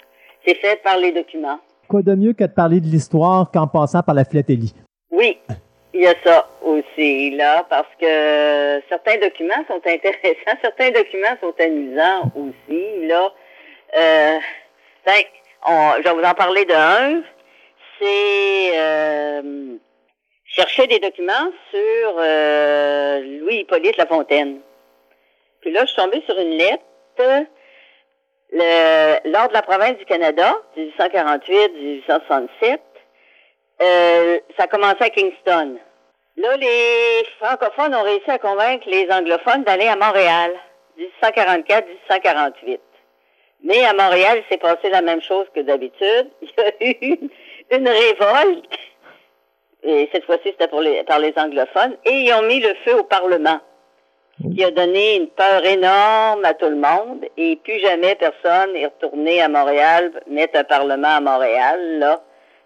c'est 0.46 0.54
fait 0.54 0.80
par 0.82 0.96
les 0.98 1.12
documents. 1.12 1.58
Quoi 1.88 2.02
de 2.02 2.14
mieux 2.14 2.32
que 2.32 2.44
de 2.44 2.52
parler 2.52 2.80
de 2.80 2.86
l'histoire 2.86 3.50
qu'en 3.52 3.66
passant 3.66 4.02
par 4.02 4.14
la 4.14 4.24
philatélie? 4.24 4.74
Oui, 5.10 5.38
il 5.92 6.00
y 6.02 6.06
a 6.06 6.14
ça 6.24 6.48
aussi, 6.62 7.30
là, 7.30 7.64
parce 7.68 7.88
que 8.00 8.82
certains 8.88 9.18
documents 9.20 9.64
sont 9.68 9.80
intéressants, 9.86 10.58
certains 10.62 10.90
documents 10.90 11.36
sont 11.40 11.54
amusants 11.60 12.32
aussi, 12.36 13.06
là. 13.06 13.32
Euh, 13.96 14.38
on, 15.66 15.92
je 15.98 16.02
vais 16.02 16.12
vous 16.12 16.22
en 16.22 16.34
parler 16.34 16.64
d'un. 16.64 17.22
C'est 17.98 18.70
euh, 18.74 19.76
chercher 20.44 20.86
des 20.86 20.98
documents 20.98 21.50
sur 21.70 22.14
euh, 22.18 23.20
Louis-Hippolyte 23.40 23.96
Lafontaine. 23.96 24.60
Puis 25.60 25.70
là, 25.70 25.82
je 25.82 25.86
suis 25.86 25.96
tombée 25.96 26.22
sur 26.26 26.38
une 26.38 26.56
lettre 26.56 26.82
le, 28.52 29.30
lors 29.30 29.48
de 29.48 29.52
la 29.52 29.62
province 29.62 29.96
du 29.98 30.04
Canada, 30.04 30.54
1848-1867. 30.76 32.78
Euh, 33.82 34.38
ça 34.56 34.64
a 34.64 34.66
commencé 34.66 35.02
à 35.02 35.10
Kingston. 35.10 35.76
Là, 36.36 36.56
les 36.56 37.24
francophones 37.38 37.94
ont 37.94 38.02
réussi 38.02 38.30
à 38.30 38.38
convaincre 38.38 38.88
les 38.88 39.08
anglophones 39.10 39.64
d'aller 39.64 39.86
à 39.86 39.96
Montréal, 39.96 40.52
1844-1848. 41.22 42.78
Mais 43.64 43.82
à 43.84 43.94
Montréal, 43.94 44.42
il 44.42 44.52
s'est 44.52 44.58
passé 44.58 44.90
la 44.90 45.00
même 45.00 45.22
chose 45.22 45.46
que 45.54 45.60
d'habitude. 45.60 46.28
Il 46.42 46.48
y 46.50 46.60
a 46.60 47.08
eu 47.08 47.30
une 47.70 47.88
révolte, 47.88 48.78
et 49.82 50.08
cette 50.12 50.26
fois-ci 50.26 50.50
c'était 50.50 50.68
par 50.68 51.18
les 51.18 51.32
anglophones, 51.36 51.96
et 52.04 52.12
ils 52.20 52.32
ont 52.34 52.42
mis 52.42 52.60
le 52.60 52.74
feu 52.84 52.98
au 52.98 53.04
Parlement, 53.04 53.58
qui 54.54 54.62
a 54.62 54.70
donné 54.70 55.16
une 55.16 55.28
peur 55.28 55.64
énorme 55.64 56.44
à 56.44 56.52
tout 56.52 56.68
le 56.68 56.76
monde, 56.76 57.24
et 57.38 57.56
plus 57.56 57.80
jamais 57.80 58.14
personne 58.16 58.74
n'est 58.74 58.84
retourné 58.86 59.40
à 59.40 59.48
Montréal, 59.48 60.12
mettre 60.26 60.58
un 60.58 60.64
Parlement 60.64 61.16
à 61.16 61.20
Montréal, 61.20 61.98
là. 61.98 62.22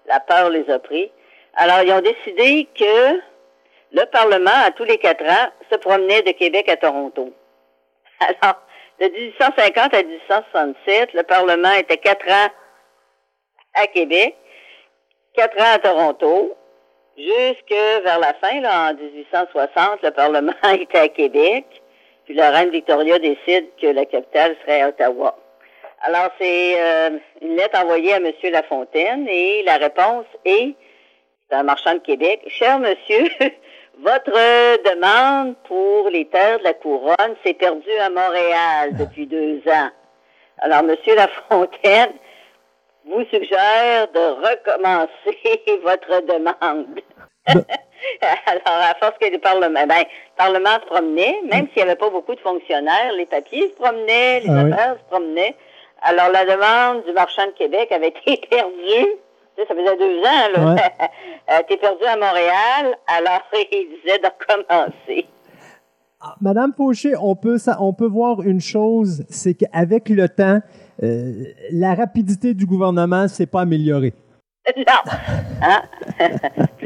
La 0.06 0.20
peur 0.20 0.50
les 0.50 0.68
a 0.70 0.78
pris. 0.78 1.10
Alors, 1.54 1.82
ils 1.82 1.92
ont 1.92 2.00
décidé 2.00 2.66
que 2.74 3.20
le 3.92 4.04
Parlement, 4.06 4.64
à 4.64 4.70
tous 4.72 4.84
les 4.84 4.98
quatre 4.98 5.24
ans, 5.24 5.50
se 5.70 5.76
promenait 5.76 6.22
de 6.22 6.32
Québec 6.32 6.68
à 6.68 6.76
Toronto. 6.76 7.32
Alors, 8.20 8.56
de 9.00 9.06
1850 9.06 9.94
à 9.94 10.02
1867, 10.02 11.14
le 11.14 11.22
Parlement 11.22 11.72
était 11.72 11.98
quatre 11.98 12.28
ans 12.28 12.48
à 13.74 13.86
Québec, 13.86 14.36
quatre 15.34 15.58
ans 15.60 15.74
à 15.74 15.78
Toronto, 15.78 16.56
jusque 17.16 17.70
vers 17.70 18.18
la 18.18 18.34
fin, 18.34 18.60
là, 18.60 18.90
en 18.90 18.94
1860, 18.94 20.02
le 20.02 20.10
Parlement 20.10 20.52
était 20.72 20.98
à 20.98 21.08
Québec, 21.08 21.64
puis 22.24 22.34
la 22.34 22.50
reine 22.50 22.70
Victoria 22.70 23.18
décide 23.18 23.68
que 23.80 23.86
la 23.86 24.04
capitale 24.04 24.56
serait 24.62 24.84
Ottawa. 24.84 25.36
Alors, 26.02 26.30
c'est 26.40 26.80
euh, 26.80 27.18
une 27.42 27.56
lettre 27.56 27.78
envoyée 27.80 28.14
à 28.14 28.18
M. 28.18 28.32
Lafontaine 28.44 29.26
et 29.28 29.62
la 29.64 29.76
réponse 29.76 30.26
est, 30.44 30.74
c'est 31.48 31.56
un 31.56 31.64
marchand 31.64 31.94
de 31.94 31.98
Québec, 31.98 32.42
Cher 32.48 32.78
monsieur, 32.78 33.28
Votre 34.00 34.30
demande 34.84 35.56
pour 35.66 36.08
les 36.10 36.26
terres 36.26 36.60
de 36.60 36.64
la 36.64 36.74
couronne 36.74 37.34
s'est 37.44 37.54
perdue 37.54 37.98
à 38.00 38.08
Montréal 38.10 38.96
depuis 38.96 39.26
deux 39.26 39.60
ans. 39.66 39.90
Alors, 40.58 40.84
Monsieur 40.84 41.16
Lafontaine 41.16 42.12
vous 43.06 43.24
suggère 43.24 44.06
de 44.12 44.20
recommencer 44.46 45.80
votre 45.82 46.20
demande. 46.26 47.00
Alors, 48.46 48.62
à 48.66 48.94
force 49.00 49.18
que 49.20 49.32
le 49.32 49.38
Parlement, 49.38 49.86
ben, 49.86 49.98
le 49.98 50.36
Parlement 50.36 50.74
se 50.80 50.86
promenait, 50.86 51.40
même 51.50 51.66
s'il 51.68 51.82
n'y 51.82 51.90
avait 51.90 51.96
pas 51.96 52.10
beaucoup 52.10 52.36
de 52.36 52.40
fonctionnaires, 52.40 53.12
les 53.16 53.26
papiers 53.26 53.68
se 53.68 53.74
promenaient, 53.82 54.40
les 54.40 54.50
ah 54.50 54.60
affaires 54.60 54.96
se 54.96 55.10
promenaient. 55.10 55.56
Alors, 56.02 56.28
la 56.28 56.44
demande 56.44 57.04
du 57.04 57.12
marchand 57.12 57.46
de 57.46 57.52
Québec 57.52 57.90
avait 57.90 58.08
été 58.26 58.46
perdue 58.48 59.16
ça 59.66 59.74
faisait 59.74 59.96
deux 59.96 60.20
ans, 60.20 60.74
là. 60.74 60.76
Euh, 61.50 61.62
t'es 61.66 61.78
perdu 61.78 62.04
à 62.04 62.14
Montréal, 62.14 62.94
alors 63.06 63.40
il 63.72 63.88
disait 64.02 64.18
de 64.18 64.26
recommencer. 64.26 65.26
Ah, 66.20 66.34
Madame 66.42 66.74
Fauché, 66.76 67.14
on 67.18 67.36
peut, 67.36 67.56
on 67.80 67.94
peut 67.94 68.06
voir 68.06 68.42
une 68.42 68.60
chose, 68.60 69.24
c'est 69.30 69.54
qu'avec 69.54 70.10
le 70.10 70.28
temps, 70.28 70.60
euh, 71.02 71.44
la 71.72 71.94
rapidité 71.94 72.52
du 72.52 72.66
gouvernement 72.66 73.28
s'est 73.28 73.46
pas 73.46 73.62
améliorée. 73.62 74.12
Non. 74.76 75.12
Hein? 75.62 75.82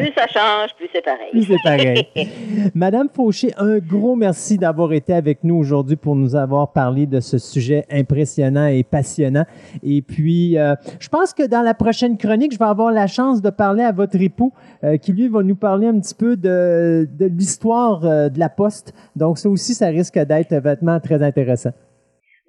Plus 0.02 0.12
ça 0.16 0.26
change, 0.26 0.74
plus 0.76 0.88
c'est 0.92 1.02
pareil. 1.02 1.30
Plus 1.30 1.44
c'est 1.44 1.62
pareil. 1.62 2.08
Madame 2.74 3.08
Fauché, 3.14 3.50
un 3.56 3.78
gros 3.78 4.16
merci 4.16 4.58
d'avoir 4.58 4.92
été 4.92 5.12
avec 5.12 5.44
nous 5.44 5.56
aujourd'hui 5.56 5.96
pour 5.96 6.16
nous 6.16 6.34
avoir 6.34 6.72
parlé 6.72 7.06
de 7.06 7.20
ce 7.20 7.38
sujet 7.38 7.84
impressionnant 7.90 8.66
et 8.66 8.82
passionnant. 8.82 9.44
Et 9.82 10.02
puis, 10.02 10.58
euh, 10.58 10.74
je 10.98 11.08
pense 11.08 11.32
que 11.32 11.46
dans 11.46 11.62
la 11.62 11.74
prochaine 11.74 12.18
chronique, 12.18 12.52
je 12.52 12.58
vais 12.58 12.64
avoir 12.64 12.92
la 12.92 13.06
chance 13.06 13.40
de 13.40 13.50
parler 13.50 13.82
à 13.82 13.92
votre 13.92 14.20
époux, 14.20 14.52
euh, 14.84 14.96
qui 14.96 15.12
lui 15.12 15.28
va 15.28 15.42
nous 15.42 15.56
parler 15.56 15.86
un 15.86 15.98
petit 16.00 16.14
peu 16.14 16.36
de, 16.36 17.08
de 17.10 17.26
l'histoire 17.26 18.04
euh, 18.04 18.28
de 18.28 18.38
la 18.38 18.48
poste. 18.48 18.92
Donc, 19.16 19.38
ça 19.38 19.48
aussi, 19.48 19.74
ça 19.74 19.86
risque 19.86 20.18
d'être 20.18 20.54
vêtement 20.54 20.98
très 21.00 21.22
intéressant. 21.22 21.70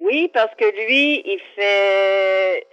Oui, 0.00 0.30
parce 0.34 0.54
que 0.56 0.64
lui, 0.64 1.22
il 1.24 1.38
fait 1.56 2.66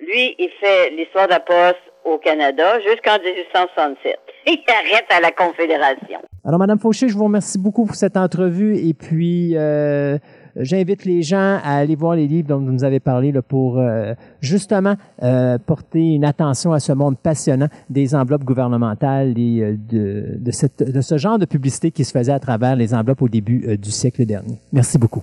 lui, 0.00 0.34
il 0.38 0.50
fait 0.60 0.90
l'histoire 0.90 1.26
de 1.26 1.32
la 1.32 1.40
Poste 1.40 1.89
au 2.04 2.18
Canada 2.18 2.80
jusqu'en 2.80 3.18
1867. 3.18 4.18
Il 4.46 4.58
arrête 4.68 5.06
à 5.10 5.20
la 5.20 5.30
Confédération. 5.32 6.18
Alors, 6.44 6.58
Madame 6.58 6.78
Fauché, 6.78 7.08
je 7.08 7.16
vous 7.16 7.24
remercie 7.24 7.58
beaucoup 7.58 7.84
pour 7.84 7.94
cette 7.94 8.16
entrevue 8.16 8.76
et 8.76 8.94
puis 8.94 9.56
euh, 9.56 10.18
j'invite 10.56 11.04
les 11.04 11.22
gens 11.22 11.58
à 11.62 11.76
aller 11.76 11.94
voir 11.94 12.16
les 12.16 12.26
livres 12.26 12.48
dont 12.48 12.58
vous 12.58 12.72
nous 12.72 12.84
avez 12.84 13.00
parlé 13.00 13.32
là, 13.32 13.42
pour 13.42 13.78
euh, 13.78 14.14
justement 14.40 14.94
euh, 15.22 15.58
porter 15.58 16.14
une 16.14 16.24
attention 16.24 16.72
à 16.72 16.80
ce 16.80 16.92
monde 16.92 17.18
passionnant 17.18 17.68
des 17.90 18.14
enveloppes 18.14 18.44
gouvernementales 18.44 19.38
et 19.38 19.76
de, 19.76 20.38
de, 20.38 20.50
cette, 20.50 20.82
de 20.82 21.00
ce 21.02 21.18
genre 21.18 21.38
de 21.38 21.44
publicité 21.44 21.90
qui 21.90 22.04
se 22.04 22.12
faisait 22.12 22.32
à 22.32 22.40
travers 22.40 22.76
les 22.76 22.94
enveloppes 22.94 23.22
au 23.22 23.28
début 23.28 23.76
du 23.76 23.90
siècle 23.90 24.24
dernier. 24.24 24.58
Merci 24.72 24.98
beaucoup. 24.98 25.22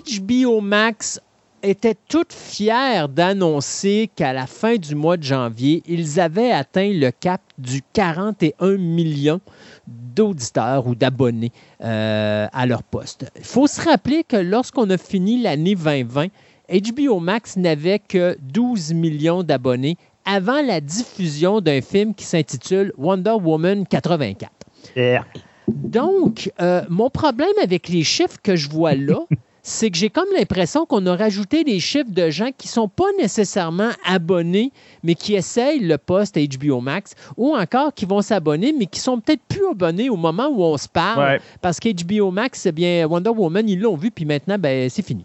HBO 0.00 0.60
Max 0.60 1.20
était 1.62 1.96
toute 2.08 2.32
fière 2.32 3.08
d'annoncer 3.08 4.10
qu'à 4.16 4.32
la 4.32 4.46
fin 4.46 4.76
du 4.76 4.94
mois 4.94 5.18
de 5.18 5.22
janvier, 5.22 5.82
ils 5.86 6.18
avaient 6.20 6.52
atteint 6.52 6.90
le 6.90 7.10
cap 7.10 7.42
du 7.58 7.82
41 7.92 8.78
millions 8.78 9.40
d'auditeurs 9.86 10.86
ou 10.86 10.94
d'abonnés 10.94 11.52
euh, 11.82 12.46
à 12.50 12.66
leur 12.66 12.82
poste. 12.82 13.30
Il 13.36 13.44
faut 13.44 13.66
se 13.66 13.82
rappeler 13.82 14.24
que 14.24 14.36
lorsqu'on 14.36 14.88
a 14.88 14.96
fini 14.96 15.42
l'année 15.42 15.74
2020, 15.74 16.28
HBO 16.70 17.20
Max 17.20 17.56
n'avait 17.56 17.98
que 17.98 18.38
12 18.40 18.94
millions 18.94 19.42
d'abonnés 19.42 19.96
avant 20.24 20.62
la 20.62 20.80
diffusion 20.80 21.60
d'un 21.60 21.82
film 21.82 22.14
qui 22.14 22.24
s'intitule 22.24 22.92
Wonder 22.96 23.36
Woman 23.42 23.86
84. 23.86 24.50
Donc, 25.68 26.50
euh, 26.60 26.82
mon 26.88 27.10
problème 27.10 27.48
avec 27.62 27.88
les 27.88 28.02
chiffres 28.02 28.38
que 28.42 28.56
je 28.56 28.68
vois 28.68 28.94
là, 28.94 29.18
c'est 29.62 29.90
que 29.90 29.96
j'ai 29.96 30.10
comme 30.10 30.28
l'impression 30.36 30.86
qu'on 30.86 31.04
a 31.06 31.16
rajouté 31.16 31.64
des 31.64 31.80
chiffres 31.80 32.10
de 32.10 32.30
gens 32.30 32.50
qui 32.56 32.66
ne 32.68 32.72
sont 32.72 32.88
pas 32.88 33.04
nécessairement 33.18 33.90
abonnés, 34.04 34.72
mais 35.02 35.14
qui 35.14 35.34
essayent 35.34 35.80
le 35.80 35.98
poste 35.98 36.38
HBO 36.38 36.80
Max, 36.80 37.14
ou 37.36 37.54
encore 37.56 37.92
qui 37.94 38.04
vont 38.06 38.22
s'abonner, 38.22 38.72
mais 38.76 38.86
qui 38.86 39.00
sont 39.00 39.20
peut-être 39.20 39.42
plus 39.48 39.66
abonnés 39.70 40.08
au 40.10 40.16
moment 40.16 40.48
où 40.48 40.62
on 40.62 40.76
se 40.76 40.88
parle, 40.88 41.20
Ouais. 41.20 41.40
parce 41.60 41.78
qu'HBO 41.80 42.30
Max, 42.30 42.66
eh 42.66 42.72
bien, 42.72 43.06
Wonder 43.06 43.30
Woman, 43.30 43.68
ils 43.68 43.80
l'ont 43.80 43.96
vu, 43.96 44.10
puis 44.10 44.24
maintenant, 44.24 44.56
ben, 44.58 44.88
c'est 44.88 45.04
fini. 45.04 45.24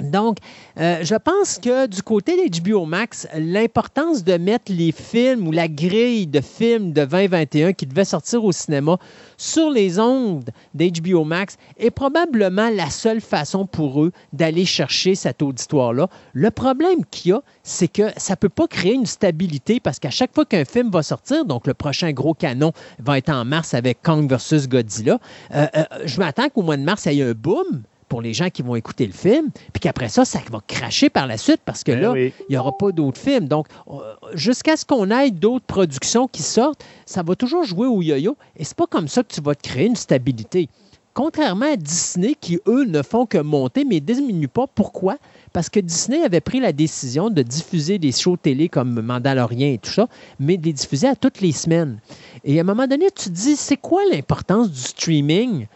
Donc, 0.00 0.38
euh, 0.78 0.98
je 1.02 1.14
pense 1.14 1.58
que 1.58 1.86
du 1.86 2.02
côté 2.02 2.48
d'HBO 2.48 2.84
Max, 2.84 3.28
l'importance 3.36 4.24
de 4.24 4.36
mettre 4.36 4.72
les 4.72 4.90
films 4.90 5.46
ou 5.46 5.52
la 5.52 5.68
grille 5.68 6.26
de 6.26 6.40
films 6.40 6.92
de 6.92 7.04
2021 7.04 7.72
qui 7.72 7.86
devaient 7.86 8.04
sortir 8.04 8.44
au 8.44 8.50
cinéma 8.50 8.98
sur 9.36 9.70
les 9.70 10.00
ondes 10.00 10.50
d'HBO 10.74 11.24
Max 11.24 11.56
est 11.78 11.90
probablement 11.90 12.70
la 12.70 12.90
seule 12.90 13.20
façon 13.20 13.66
pour 13.66 14.02
eux 14.02 14.12
d'aller 14.32 14.64
chercher 14.64 15.14
cet 15.14 15.42
auditoire-là. 15.42 16.08
Le 16.32 16.50
problème 16.50 17.04
qu'il 17.10 17.30
y 17.30 17.34
a, 17.34 17.42
c'est 17.62 17.88
que 17.88 18.10
ça 18.16 18.34
ne 18.34 18.38
peut 18.38 18.48
pas 18.48 18.66
créer 18.66 18.94
une 18.94 19.06
stabilité 19.06 19.78
parce 19.78 20.00
qu'à 20.00 20.10
chaque 20.10 20.34
fois 20.34 20.44
qu'un 20.44 20.64
film 20.64 20.90
va 20.90 21.04
sortir, 21.04 21.44
donc 21.44 21.68
le 21.68 21.74
prochain 21.74 22.10
gros 22.12 22.34
canon 22.34 22.72
va 22.98 23.18
être 23.18 23.30
en 23.30 23.44
mars 23.44 23.74
avec 23.74 24.02
Kong 24.02 24.28
versus 24.28 24.68
Godzilla, 24.68 25.20
euh, 25.54 25.66
euh, 25.76 25.84
je 26.04 26.18
m'attends 26.18 26.48
qu'au 26.48 26.62
mois 26.62 26.76
de 26.76 26.82
mars, 26.82 27.06
il 27.06 27.12
y 27.12 27.20
ait 27.20 27.24
un 27.24 27.32
boom 27.32 27.82
pour 28.08 28.22
les 28.22 28.34
gens 28.34 28.50
qui 28.50 28.62
vont 28.62 28.76
écouter 28.76 29.06
le 29.06 29.12
film, 29.12 29.50
puis 29.72 29.80
qu'après 29.80 30.08
ça, 30.08 30.24
ça 30.24 30.40
va 30.50 30.60
cracher 30.66 31.10
par 31.10 31.26
la 31.26 31.36
suite 31.36 31.60
parce 31.64 31.84
que 31.84 31.92
Ben 31.92 32.00
là, 32.00 32.12
oui. 32.12 32.32
il 32.48 32.52
n'y 32.52 32.56
aura 32.56 32.76
pas 32.76 32.92
d'autres 32.92 33.20
films. 33.20 33.48
Donc, 33.48 33.66
euh, 33.88 33.98
jusqu'à 34.34 34.76
ce 34.76 34.84
qu'on 34.84 35.10
ait 35.10 35.30
d'autres 35.30 35.66
productions 35.66 36.28
qui 36.28 36.42
sortent, 36.42 36.84
ça 37.06 37.22
va 37.22 37.34
toujours 37.34 37.64
jouer 37.64 37.86
au 37.86 38.02
yo-yo. 38.02 38.36
Et 38.56 38.64
c'est 38.64 38.76
pas 38.76 38.86
comme 38.86 39.08
ça 39.08 39.22
que 39.22 39.32
tu 39.32 39.40
vas 39.40 39.54
te 39.54 39.62
créer 39.68 39.86
une 39.86 39.96
stabilité. 39.96 40.68
Contrairement 41.14 41.72
à 41.72 41.76
Disney, 41.76 42.34
qui, 42.40 42.58
eux, 42.66 42.84
ne 42.86 43.00
font 43.00 43.24
que 43.24 43.38
monter, 43.38 43.84
mais 43.84 43.96
ne 43.96 44.00
diminuent 44.00 44.48
pas. 44.48 44.66
Pourquoi? 44.66 45.16
Parce 45.52 45.68
que 45.68 45.78
Disney 45.78 46.24
avait 46.24 46.40
pris 46.40 46.58
la 46.58 46.72
décision 46.72 47.30
de 47.30 47.40
diffuser 47.42 48.00
des 48.00 48.10
shows 48.10 48.36
télé 48.36 48.68
comme 48.68 49.00
Mandalorian 49.00 49.74
et 49.74 49.78
tout 49.78 49.92
ça, 49.92 50.08
mais 50.40 50.56
de 50.56 50.64
les 50.64 50.72
diffuser 50.72 51.06
à 51.06 51.14
toutes 51.14 51.40
les 51.40 51.52
semaines. 51.52 52.00
Et 52.42 52.58
à 52.58 52.62
un 52.62 52.64
moment 52.64 52.88
donné, 52.88 53.06
tu 53.14 53.26
te 53.26 53.34
dis, 53.34 53.54
c'est 53.54 53.76
quoi 53.76 54.02
l'importance 54.10 54.68
du 54.68 54.80
streaming 54.80 55.68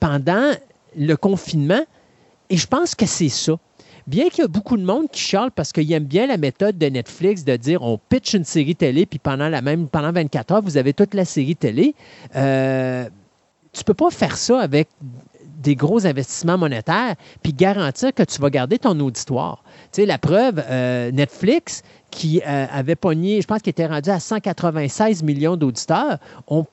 pendant 0.00 0.52
le 0.96 1.16
confinement? 1.16 1.84
Et 2.50 2.56
je 2.56 2.66
pense 2.66 2.94
que 2.94 3.06
c'est 3.06 3.28
ça. 3.28 3.58
Bien 4.06 4.28
qu'il 4.28 4.42
y 4.42 4.44
a 4.44 4.48
beaucoup 4.48 4.76
de 4.76 4.84
monde 4.84 5.10
qui 5.10 5.20
chiale 5.20 5.50
parce 5.50 5.72
qu'ils 5.72 5.90
aiment 5.92 6.04
bien 6.04 6.28
la 6.28 6.36
méthode 6.36 6.78
de 6.78 6.86
Netflix 6.86 7.44
de 7.44 7.56
dire 7.56 7.82
on 7.82 7.98
pitch 7.98 8.34
une 8.34 8.44
série 8.44 8.76
télé, 8.76 9.04
puis 9.04 9.18
pendant 9.18 9.48
la 9.48 9.62
même 9.62 9.88
pendant 9.88 10.12
24 10.12 10.52
heures, 10.52 10.62
vous 10.62 10.76
avez 10.76 10.92
toute 10.92 11.12
la 11.12 11.24
série 11.24 11.56
télé. 11.56 11.94
Euh, 12.36 13.08
tu 13.72 13.82
peux 13.82 13.94
pas 13.94 14.10
faire 14.10 14.36
ça 14.36 14.60
avec 14.60 14.88
des 15.56 15.74
gros 15.74 16.06
investissements 16.06 16.56
monétaires 16.56 17.16
puis 17.42 17.52
garantir 17.52 18.14
que 18.14 18.22
tu 18.22 18.40
vas 18.40 18.50
garder 18.50 18.78
ton 18.78 18.98
auditoire. 19.00 19.64
Tu 19.92 20.04
la 20.04 20.18
preuve, 20.18 20.62
euh, 20.68 21.10
Netflix, 21.10 21.82
qui 22.10 22.40
euh, 22.46 22.66
avait 22.70 22.94
pogné, 22.94 23.40
je 23.40 23.46
pense 23.46 23.60
qu'il 23.62 23.70
était 23.70 23.86
rendu 23.86 24.10
à 24.10 24.20
196 24.20 25.22
millions 25.22 25.56
d'auditeurs, 25.56 26.18
on, 26.46 26.64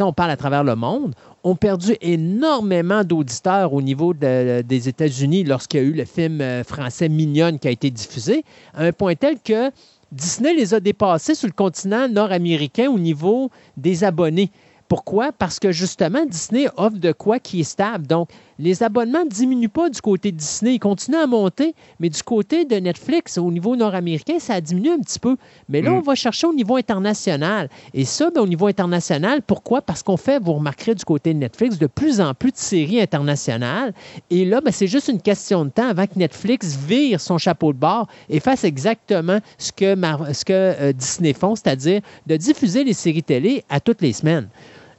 on 0.00 0.12
parle 0.12 0.30
à 0.30 0.36
travers 0.36 0.64
le 0.64 0.74
monde, 0.74 1.14
ont 1.44 1.54
perdu 1.56 1.96
énormément 2.00 3.04
d'auditeurs 3.04 3.72
au 3.72 3.80
niveau 3.82 4.12
de- 4.14 4.62
des 4.62 4.88
États-Unis 4.88 5.44
lorsqu'il 5.44 5.80
y 5.80 5.82
a 5.82 5.86
eu 5.86 5.92
le 5.92 6.04
film 6.04 6.40
euh, 6.40 6.64
français 6.64 7.08
Mignonne 7.08 7.58
qui 7.58 7.68
a 7.68 7.70
été 7.70 7.90
diffusé, 7.90 8.44
à 8.74 8.84
un 8.84 8.92
point 8.92 9.14
tel 9.14 9.38
que 9.42 9.70
Disney 10.10 10.54
les 10.54 10.74
a 10.74 10.80
dépassés 10.80 11.34
sur 11.34 11.46
le 11.48 11.52
continent 11.52 12.08
nord-américain 12.08 12.88
au 12.90 12.98
niveau 12.98 13.50
des 13.76 14.04
abonnés. 14.04 14.50
Pourquoi? 14.88 15.32
Parce 15.32 15.58
que 15.58 15.70
justement, 15.70 16.24
Disney 16.24 16.66
offre 16.78 16.96
de 16.96 17.12
quoi 17.12 17.38
qui 17.38 17.60
est 17.60 17.64
stable. 17.64 18.06
Donc, 18.06 18.30
les 18.58 18.82
abonnements 18.82 19.24
ne 19.24 19.30
diminuent 19.30 19.68
pas 19.68 19.88
du 19.88 20.00
côté 20.00 20.32
de 20.32 20.36
Disney. 20.36 20.74
Ils 20.74 20.78
continuent 20.80 21.16
à 21.18 21.26
monter, 21.26 21.74
mais 22.00 22.08
du 22.08 22.22
côté 22.22 22.64
de 22.64 22.76
Netflix, 22.76 23.38
au 23.38 23.50
niveau 23.50 23.76
nord-américain, 23.76 24.38
ça 24.38 24.54
a 24.54 24.60
diminué 24.60 24.90
un 24.90 24.98
petit 24.98 25.18
peu. 25.18 25.36
Mais 25.68 25.80
là, 25.80 25.90
Mm. 25.90 25.94
on 25.94 26.00
va 26.00 26.14
chercher 26.14 26.46
au 26.48 26.52
niveau 26.54 26.76
international. 26.76 27.68
Et 27.94 28.04
ça, 28.04 28.30
ben, 28.30 28.40
au 28.40 28.46
niveau 28.46 28.66
international, 28.66 29.42
pourquoi? 29.46 29.80
Parce 29.82 30.02
qu'on 30.02 30.16
fait, 30.16 30.38
vous 30.42 30.54
remarquerez 30.54 30.94
du 30.94 31.04
côté 31.04 31.32
de 31.34 31.38
Netflix, 31.38 31.78
de 31.78 31.86
plus 31.86 32.20
en 32.20 32.34
plus 32.34 32.50
de 32.52 32.56
séries 32.56 33.00
internationales. 33.00 33.94
Et 34.30 34.44
là, 34.44 34.60
ben, 34.60 34.72
c'est 34.72 34.86
juste 34.88 35.08
une 35.08 35.20
question 35.22 35.64
de 35.64 35.70
temps 35.70 35.88
avant 35.88 36.06
que 36.06 36.18
Netflix 36.18 36.76
vire 36.76 37.20
son 37.20 37.38
chapeau 37.38 37.72
de 37.72 37.78
bord 37.78 38.08
et 38.28 38.40
fasse 38.40 38.64
exactement 38.64 39.38
ce 39.58 39.70
que, 39.72 39.94
Mar- 39.94 40.34
ce 40.34 40.44
que 40.44 40.52
euh, 40.52 40.92
Disney 40.92 41.32
font, 41.32 41.54
c'est-à-dire 41.54 42.00
de 42.26 42.36
diffuser 42.36 42.82
les 42.84 42.92
séries 42.92 43.22
télé 43.22 43.64
à 43.68 43.78
toutes 43.80 44.02
les 44.02 44.12
semaines. 44.12 44.48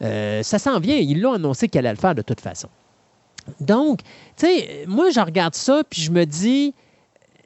Euh, 0.02 0.44
ça 0.44 0.60
s'en 0.60 0.80
vient. 0.80 0.96
Ils 0.96 1.20
l'ont 1.20 1.34
annoncé 1.34 1.68
qu'elle 1.68 1.86
allait 1.86 1.96
le 1.96 2.00
faire 2.00 2.16
de 2.16 2.22
toute 2.22 2.40
façon. 2.40 2.70
Donc, 3.60 4.00
tu 4.38 4.46
sais, 4.46 4.86
moi, 4.88 5.10
je 5.10 5.20
regarde 5.20 5.56
ça, 5.56 5.84
puis 5.90 6.02
je 6.02 6.12
me 6.12 6.26
dis, 6.26 6.74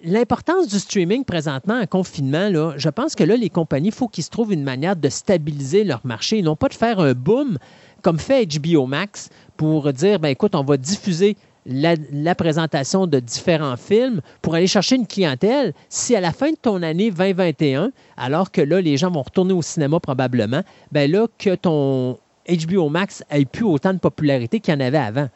l'importance 0.04 0.68
du 0.68 0.80
streaming 0.80 1.24
présentement 1.24 1.80
en 1.80 1.86
confinement, 1.86 2.74
je 2.76 2.90
pense 2.90 3.16
que 3.16 3.24
là, 3.24 3.36
les 3.36 3.50
compagnies, 3.50 3.90
il 3.90 3.94
faut 3.94 4.08
qu'ils 4.08 4.24
se 4.24 4.30
trouvent 4.30 4.54
une 4.54 4.64
manière 4.64 4.96
de 4.96 5.10
stabiliser 5.10 5.84
leur 5.84 6.02
marché, 6.06 6.42
non 6.42 6.56
pas 6.56 6.68
de 6.68 6.74
faire 6.74 7.00
un 7.00 7.14
boom 7.14 7.58
comme 8.02 8.20
fait 8.20 8.46
HBO 8.46 8.86
Max 8.86 9.30
pour 9.56 9.92
dire, 9.94 10.20
ben 10.20 10.30
écoute, 10.30 10.56
on 10.56 10.64
va 10.64 10.76
diffuser 10.78 11.38
la, 11.66 11.96
la 12.12 12.36
présentation 12.36 13.08
de 13.08 13.20
différents 13.20 13.78
films 13.78 14.20
pour 14.42 14.56
aller 14.56 14.68
chercher 14.68 14.98
une 14.98 15.08
clientèle. 15.08 15.74
Si 15.88 16.14
à 16.14 16.20
la 16.20 16.34
fin 16.34 16.52
de 16.52 16.58
ton 16.62 16.84
année 16.84 17.12
2021, 17.12 17.92
alors 18.18 18.52
que 18.52 18.62
là, 18.62 18.82
les 18.82 18.98
gens 18.98 19.10
vont 19.10 19.22
retourner 19.22 19.54
au 19.54 19.62
cinéma 19.62 20.02
probablement, 20.02 20.64
ben 20.92 21.10
là, 21.10 21.28
que 21.38 21.56
ton 21.56 22.18
HBO 22.50 22.90
Max 22.90 23.24
ait 23.30 23.46
plus 23.46 23.64
autant 23.64 23.94
de 23.94 24.00
popularité 24.00 24.60
qu'il 24.60 24.74
y 24.74 24.78
en 24.78 24.82
avait 24.82 24.98
avant. 24.98 25.30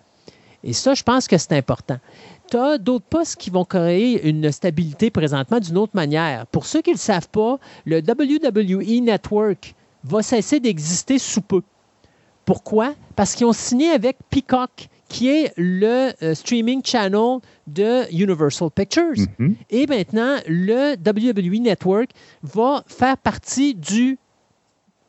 Et 0.64 0.74
ça, 0.74 0.94
je 0.94 1.04
pense 1.04 1.28
que 1.28 1.38
c'est 1.38 1.54
important. 1.54 1.98
Tu 2.50 2.58
as 2.58 2.78
d'autres 2.78 3.06
postes 3.06 3.36
qui 3.36 3.50
vont 3.50 3.66
créer 3.66 4.28
une 4.28 4.52
stabilité 4.52 5.12
présentement 5.12 5.60
d'une 5.60 5.78
autre 5.78 5.96
manière. 5.96 6.48
Pour 6.48 6.66
ceux 6.66 6.82
qui 6.82 6.92
ne 6.92 6.96
le 6.96 7.00
savent 7.00 7.30
pas, 7.30 7.60
le 7.86 8.00
WWE 8.00 9.02
Network 9.04 9.76
va 10.04 10.22
cesser 10.22 10.60
d'exister 10.60 11.20
sous 11.20 11.42
peu. 11.42 11.62
Pourquoi? 12.46 12.96
Parce 13.16 13.36
qu'ils 13.36 13.46
ont 13.46 13.54
signé 13.54 13.90
avec 13.90 14.18
Peacock, 14.30 14.88
qui 15.10 15.30
est 15.30 15.54
le 15.58 16.12
euh, 16.24 16.34
streaming 16.34 16.82
channel 16.84 17.40
de 17.68 18.04
Universal 18.12 18.70
Pictures. 18.72 19.28
Mhm. 19.38 19.56
Et 19.70 19.86
maintenant, 19.88 20.38
le 20.48 20.96
WWE 20.96 21.62
Network 21.62 22.12
va 22.44 22.84
faire 22.88 23.18
partie 23.18 23.76
du 23.76 24.18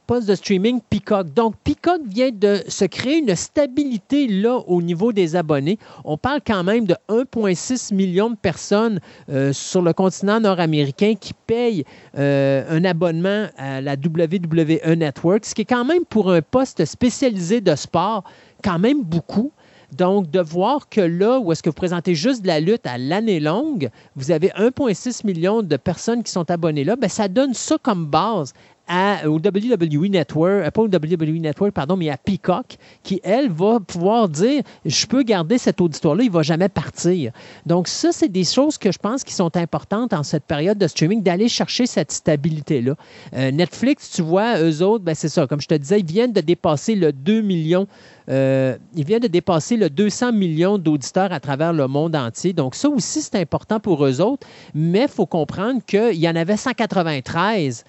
poste 0.09 0.27
de 0.27 0.35
streaming 0.35 0.81
Peacock. 0.89 1.35
Donc, 1.35 1.55
Peacock 1.63 2.01
vient 2.07 2.31
de 2.33 2.63
se 2.67 2.87
créer 2.87 3.19
une 3.19 3.37
stabilité 3.37 4.27
là 4.27 4.57
au 4.67 4.81
niveau 4.81 5.13
des 5.13 5.37
abonnés. 5.37 5.79
On 6.03 6.17
parle 6.17 6.41
quand 6.45 6.65
même 6.65 6.87
de 6.87 6.97
1,6 7.11 7.95
million 7.95 8.31
de 8.31 8.37
personnes 8.37 9.01
euh, 9.29 9.53
sur 9.53 9.83
le 9.83 9.93
continent 9.93 10.41
nord-américain 10.41 11.13
qui 11.21 11.35
payent 11.35 11.85
euh, 12.17 12.65
un 12.71 12.85
abonnement 12.87 13.49
à 13.59 13.83
la 13.83 13.93
WWE 13.93 14.97
Network, 14.97 15.45
ce 15.45 15.55
qui 15.55 15.63
est 15.63 15.67
quand 15.67 15.85
même 15.85 16.07
pour 16.07 16.33
un 16.33 16.41
poste 16.41 16.87
spécialisé 16.87 17.61
de 17.61 17.75
sport, 17.75 18.25
quand 18.65 18.79
même 18.79 19.03
beaucoup. 19.03 19.53
Donc, 19.93 20.31
de 20.31 20.41
voir 20.41 20.89
que 20.91 21.01
là, 21.01 21.39
où 21.39 21.51
est-ce 21.51 21.63
que 21.63 21.71
vous 21.71 21.75
présentez 21.75 22.15
juste 22.15 22.43
de 22.43 22.47
la 22.47 22.61
lutte 22.61 22.87
à 22.87 22.99
l'année 22.99 23.41
longue, 23.41 23.89
vous 24.17 24.31
avez 24.31 24.49
1,6 24.49 25.27
million 25.27 25.63
de 25.63 25.77
personnes 25.77 26.23
qui 26.23 26.31
sont 26.31 26.51
abonnées 26.51 26.85
là, 26.85 26.97
ben, 26.97 27.09
ça 27.09 27.29
donne 27.29 27.55
ça 27.55 27.79
comme 27.83 28.07
base 28.07 28.53
à, 28.89 29.29
au 29.29 29.37
WWE 29.37 30.09
Network, 30.09 30.67
euh, 30.67 30.71
pas 30.71 30.83
au 30.83 30.87
WWE 30.89 31.41
Network, 31.41 31.73
pardon, 31.73 31.97
mais 31.97 32.11
à 32.11 32.17
Peacock, 32.17 32.77
qui, 33.03 33.21
elle, 33.23 33.51
va 33.51 33.81
pouvoir 33.81 34.29
dire, 34.29 34.63
je 34.85 35.07
peux 35.07 35.23
garder 35.23 35.59
cet 35.59 35.81
auditoire-là, 35.81 36.25
il 36.25 36.29
ne 36.29 36.33
va 36.33 36.43
jamais 36.43 36.69
partir. 36.69 37.33
Donc, 37.67 37.87
ça, 37.89 38.13
c'est 38.13 38.29
des 38.29 38.45
choses 38.45 38.79
que 38.79 38.91
je 38.91 38.99
pense 38.99 39.25
qui 39.25 39.35
sont 39.35 39.57
importantes 39.57 40.13
en 40.13 40.23
cette 40.23 40.45
période 40.45 40.79
de 40.79 40.87
streaming, 40.87 41.23
d'aller 41.23 41.49
chercher 41.49 41.87
cette 41.87 42.13
stabilité-là. 42.13 42.95
Euh, 43.35 43.51
Netflix, 43.51 44.11
tu 44.11 44.23
vois, 44.23 44.61
eux 44.61 44.83
autres, 44.83 45.05
ben, 45.05 45.15
c'est 45.15 45.29
ça, 45.29 45.47
comme 45.47 45.61
je 45.61 45.69
te 45.69 45.75
disais, 45.75 46.01
ils 46.01 46.07
viennent 46.07 46.33
de 46.33 46.41
dépasser 46.41 46.95
le 46.95 47.13
2 47.13 47.43
millions 47.43 47.87
euh, 48.29 48.77
il 48.95 49.05
vient 49.05 49.21
de 49.21 49.27
dépasser 49.27 49.77
le 49.77 49.89
200 49.89 50.33
millions 50.33 50.79
d'auditeurs 50.79 51.33
à 51.33 51.41
travers 51.41 51.73
le 51.73 51.87
monde 51.89 52.15
entier. 52.15 52.53
Donc, 52.53 52.75
ça 52.75 52.89
aussi, 52.89 53.23
c'est 53.23 53.37
important 53.37 53.81
pour 53.81 54.05
eux 54.05 54.21
autres. 54.21 54.47
Mais 54.75 55.03
il 55.03 55.09
faut 55.09 55.27
comprendre 55.27 55.81
qu'il 55.87 56.15
y 56.15 56.29
en 56.29 56.37
avait 56.37 56.57
193. 56.57 57.85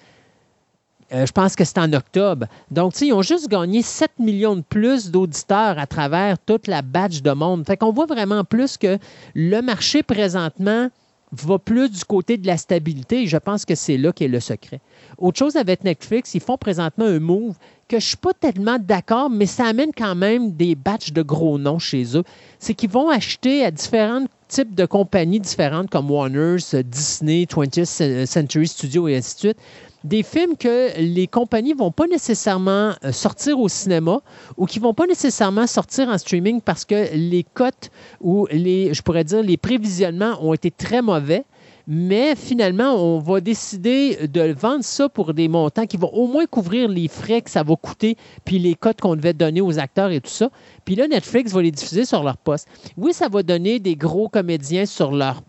Euh, 1.12 1.26
je 1.26 1.32
pense 1.32 1.56
que 1.56 1.64
c'est 1.64 1.78
en 1.78 1.92
octobre. 1.92 2.46
Donc, 2.70 3.00
ils 3.00 3.12
ont 3.12 3.22
juste 3.22 3.48
gagné 3.48 3.82
7 3.82 4.10
millions 4.18 4.56
de 4.56 4.62
plus 4.62 5.10
d'auditeurs 5.10 5.78
à 5.78 5.86
travers 5.86 6.38
toute 6.38 6.66
la 6.66 6.82
batch 6.82 7.22
de 7.22 7.32
monde. 7.32 7.66
Fait 7.66 7.76
qu'on 7.76 7.92
voit 7.92 8.06
vraiment 8.06 8.44
plus 8.44 8.76
que 8.76 8.98
le 9.34 9.60
marché 9.60 10.02
présentement 10.02 10.88
va 11.32 11.58
plus 11.58 11.90
du 11.90 12.04
côté 12.04 12.36
de 12.36 12.46
la 12.46 12.56
stabilité 12.56 13.26
je 13.26 13.36
pense 13.36 13.64
que 13.64 13.74
c'est 13.74 13.96
là 13.96 14.12
qu'est 14.12 14.28
le 14.28 14.40
secret. 14.40 14.80
Autre 15.18 15.38
chose 15.38 15.56
avec 15.56 15.84
Netflix, 15.84 16.34
ils 16.34 16.40
font 16.40 16.56
présentement 16.56 17.04
un 17.04 17.20
move 17.20 17.54
que 17.88 17.98
je 17.98 18.04
ne 18.04 18.08
suis 18.08 18.16
pas 18.16 18.32
tellement 18.34 18.78
d'accord, 18.78 19.30
mais 19.30 19.46
ça 19.46 19.66
amène 19.66 19.90
quand 19.96 20.14
même 20.14 20.52
des 20.52 20.74
batchs 20.74 21.12
de 21.12 21.22
gros 21.22 21.58
noms 21.58 21.78
chez 21.78 22.16
eux. 22.16 22.24
C'est 22.58 22.74
qu'ils 22.74 22.90
vont 22.90 23.10
acheter 23.10 23.64
à 23.64 23.70
différents 23.70 24.26
types 24.48 24.74
de 24.74 24.86
compagnies 24.86 25.40
différentes 25.40 25.90
comme 25.90 26.10
Warner, 26.10 26.56
Disney, 26.84 27.44
20th 27.44 28.26
Century 28.26 28.66
Studios 28.66 29.08
et 29.08 29.16
ainsi 29.16 29.34
de 29.34 29.38
suite. 29.40 29.58
Des 30.04 30.22
films 30.22 30.56
que 30.56 30.98
les 30.98 31.26
compagnies 31.26 31.74
vont 31.74 31.90
pas 31.90 32.06
nécessairement 32.06 32.94
euh, 33.04 33.12
sortir 33.12 33.58
au 33.58 33.68
cinéma 33.68 34.20
ou 34.56 34.66
qui 34.66 34.78
vont 34.78 34.94
pas 34.94 35.06
nécessairement 35.06 35.66
sortir 35.66 36.08
en 36.08 36.18
streaming 36.18 36.60
parce 36.60 36.84
que 36.84 37.14
les 37.14 37.44
cotes 37.54 37.90
ou 38.20 38.46
les, 38.50 38.94
je 38.94 39.02
pourrais 39.02 39.24
dire, 39.24 39.42
les 39.42 39.56
prévisionnements 39.56 40.38
ont 40.42 40.54
été 40.54 40.70
très 40.70 41.02
mauvais. 41.02 41.44
Mais 41.92 42.36
finalement, 42.36 42.94
on 42.94 43.18
va 43.18 43.40
décider 43.40 44.28
de 44.28 44.52
vendre 44.52 44.84
ça 44.84 45.08
pour 45.08 45.34
des 45.34 45.48
montants 45.48 45.86
qui 45.86 45.96
vont 45.96 46.12
au 46.12 46.28
moins 46.28 46.46
couvrir 46.46 46.88
les 46.88 47.08
frais 47.08 47.42
que 47.42 47.50
ça 47.50 47.64
va 47.64 47.74
coûter, 47.74 48.16
puis 48.44 48.60
les 48.60 48.76
cotes 48.76 49.00
qu'on 49.00 49.16
devait 49.16 49.32
donner 49.32 49.60
aux 49.60 49.76
acteurs 49.78 50.10
et 50.12 50.20
tout 50.20 50.30
ça. 50.30 50.50
Puis 50.84 50.94
là, 50.94 51.08
Netflix 51.08 51.52
va 51.52 51.62
les 51.62 51.72
diffuser 51.72 52.04
sur 52.04 52.22
leur 52.22 52.36
poste. 52.36 52.68
Oui, 52.96 53.12
ça 53.12 53.28
va 53.28 53.42
donner 53.42 53.80
des 53.80 53.96
gros 53.96 54.28
comédiens 54.28 54.86
sur 54.86 55.10
leur 55.10 55.42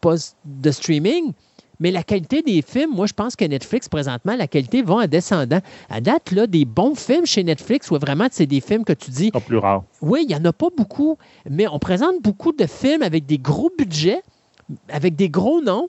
poste 0.00 0.36
de 0.44 0.70
streaming, 0.70 1.32
mais 1.80 1.90
la 1.90 2.02
qualité 2.02 2.42
des 2.42 2.62
films, 2.62 2.90
moi, 2.94 3.06
je 3.06 3.14
pense 3.14 3.34
que 3.34 3.44
Netflix, 3.44 3.88
présentement, 3.88 4.36
la 4.36 4.46
qualité 4.46 4.82
va 4.82 4.96
en 4.96 5.06
descendant. 5.06 5.60
À 5.88 6.00
date, 6.00 6.30
là, 6.30 6.46
des 6.46 6.64
bons 6.66 6.94
films 6.94 7.26
chez 7.26 7.42
Netflix, 7.42 7.90
où 7.90 7.98
vraiment, 7.98 8.28
c'est 8.30 8.46
des 8.46 8.60
films 8.60 8.84
que 8.84 8.92
tu 8.92 9.10
dis. 9.10 9.30
Pas 9.30 9.40
plus 9.40 9.56
rare. 9.56 9.84
Oui, 10.02 10.20
il 10.22 10.28
n'y 10.28 10.34
en 10.34 10.44
a 10.44 10.52
pas 10.52 10.68
beaucoup, 10.76 11.16
mais 11.48 11.66
on 11.66 11.78
présente 11.78 12.22
beaucoup 12.22 12.52
de 12.52 12.66
films 12.66 13.02
avec 13.02 13.26
des 13.26 13.38
gros 13.38 13.70
budgets, 13.76 14.22
avec 14.90 15.16
des 15.16 15.30
gros 15.30 15.62
noms, 15.62 15.88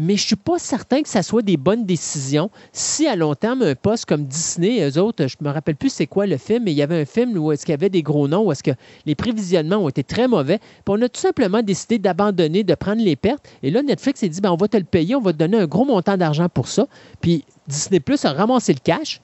mais 0.00 0.16
je 0.16 0.22
ne 0.22 0.26
suis 0.26 0.36
pas 0.36 0.60
certain 0.60 1.02
que 1.02 1.08
ça 1.08 1.24
soit 1.24 1.42
des 1.42 1.56
bonnes 1.56 1.84
décisions. 1.84 2.52
Si 2.72 3.08
à 3.08 3.16
long 3.16 3.34
terme, 3.34 3.62
un 3.62 3.74
poste 3.74 4.04
comme 4.04 4.26
Disney, 4.26 4.88
eux 4.88 4.96
autres, 4.96 5.26
je 5.26 5.34
ne 5.40 5.48
me 5.48 5.52
rappelle 5.52 5.74
plus 5.74 5.92
c'est 5.92 6.06
quoi 6.06 6.24
le 6.24 6.36
film, 6.36 6.62
mais 6.64 6.72
il 6.72 6.76
y 6.76 6.82
avait 6.82 7.00
un 7.00 7.04
film 7.04 7.36
où 7.36 7.50
est-ce 7.50 7.66
qu'il 7.66 7.72
y 7.72 7.74
avait 7.74 7.90
des 7.90 8.04
gros 8.04 8.28
noms, 8.28 8.46
où 8.46 8.52
est-ce 8.52 8.62
que 8.62 8.70
les 9.06 9.16
prévisionnements 9.16 9.78
ont 9.78 9.88
été 9.88 10.04
très 10.04 10.28
mauvais. 10.28 10.58
Puis 10.58 10.84
on 10.86 11.02
a 11.02 11.08
tout 11.08 11.20
simplement 11.20 11.62
décidé 11.62 11.98
d'abandonner, 11.98 12.62
de 12.62 12.76
prendre 12.76 13.02
les 13.02 13.16
pertes. 13.16 13.44
Et 13.64 13.72
là, 13.72 13.82
Netflix 13.82 14.20
s'est 14.20 14.28
dit, 14.28 14.40
ben, 14.40 14.52
on 14.52 14.56
va 14.56 14.68
te 14.68 14.76
le 14.76 14.84
payer, 14.84 15.16
on 15.16 15.20
va 15.20 15.32
te 15.32 15.38
donner 15.38 15.58
un 15.58 15.66
gros 15.66 15.84
montant 15.84 16.16
d'argent 16.16 16.48
pour 16.48 16.68
ça. 16.68 16.86
Puis 17.20 17.44
Disney 17.66 17.98
Plus 17.98 18.24
a 18.24 18.32
ramassé 18.32 18.72
le 18.72 18.80
cash. 18.80 19.20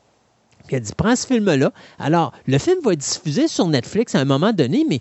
Puis 0.66 0.74
a 0.74 0.80
dit, 0.80 0.92
prends 0.96 1.14
ce 1.14 1.24
film-là. 1.28 1.70
Alors, 2.00 2.32
le 2.48 2.58
film 2.58 2.78
va 2.82 2.94
être 2.94 2.98
diffusé 2.98 3.46
sur 3.46 3.68
Netflix 3.68 4.16
à 4.16 4.18
un 4.18 4.24
moment 4.24 4.52
donné, 4.52 4.84
mais 4.88 4.98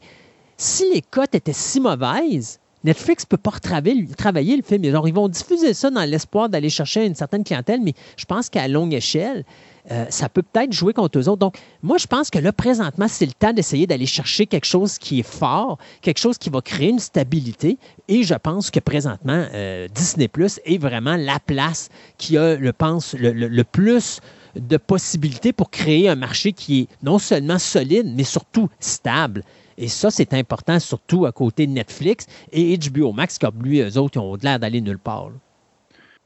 si 0.56 0.93
les 0.93 1.02
cotes 1.02 1.34
étaient 1.34 1.52
si 1.52 1.80
mauvaises, 1.80 2.60
Netflix 2.84 3.24
ne 3.24 3.28
peut 3.28 3.38
pas 3.38 3.52
travailler 3.52 4.56
le 4.58 4.64
film. 4.64 4.84
Alors, 4.86 5.08
ils 5.08 5.14
vont 5.14 5.30
diffuser 5.30 5.74
ça 5.74 5.90
dans 5.90 6.03
l'espoir 6.03 6.50
d'aller 6.50 6.70
chercher 6.70 7.06
une 7.06 7.16
certaine 7.16 7.44
clientèle, 7.44 7.82
mais 7.82 7.94
je 8.18 8.26
pense 8.26 8.50
qu'à 8.50 8.68
longue 8.68 8.94
échelle, 8.94 9.45
euh, 9.92 10.06
ça 10.10 10.30
peut 10.30 10.44
peut-être 10.44 10.72
jouer 10.72 10.94
contre 10.94 11.20
eux 11.20 11.28
autres. 11.28 11.40
Donc, 11.40 11.58
moi, 11.82 11.98
je 11.98 12.08
pense 12.08 12.30
que 12.30 12.40
là, 12.40 12.53
présentement, 12.53 13.08
c'est 13.08 13.26
le 13.26 13.34
temps 13.34 13.53
d'essayer 13.53 13.88
d'aller 13.88 14.06
chercher 14.06 14.45
quelque 14.45 14.66
chose 14.66 14.98
qui 14.98 15.20
est 15.20 15.28
fort, 15.28 15.78
quelque 16.02 16.20
chose 16.20 16.38
qui 16.38 16.50
va 16.50 16.62
créer 16.62 16.90
une 16.90 17.00
stabilité. 17.00 17.78
Et 18.08 18.24
je 18.24 18.36
pense 18.36 18.72
que 18.72 18.80
présentement, 18.80 19.45
euh, 19.53 19.88
Disney 19.94 20.28
Plus 20.28 20.60
est 20.66 20.78
vraiment 20.78 21.16
la 21.16 21.40
place 21.40 21.90
qui 22.18 22.38
a, 22.38 22.62
je 22.62 22.72
pense, 22.72 23.14
le 23.14 23.64
plus 23.64 24.20
de 24.56 24.78
possibilités 24.78 25.53
pour 25.53 25.70
créer 25.70 26.10
un 26.10 26.16
marché 26.16 26.53
qui 26.53 26.82
est 26.82 26.88
non 27.02 27.18
seulement 27.18 27.60
solide, 27.60 28.12
mais 28.16 28.24
surtout 28.24 28.70
stable. 28.80 29.44
Et 29.77 29.88
ça, 29.88 30.11
c'est 30.11 30.34
important, 30.34 30.80
surtout 30.80 31.26
à 31.26 31.32
côté 31.32 31.68
de 31.68 31.72
Netflix 31.72 32.27
et 32.52 32.77
HBO 32.77 33.11
Max, 33.11 33.38
comme 33.38 33.61
lui, 33.64 33.82
eux 33.82 33.98
autres, 33.98 34.18
ils 34.18 34.22
ont 34.22 34.35
l'air 34.42 34.60
d'aller 34.60 34.82
nulle 34.82 35.00
part. 35.00 35.30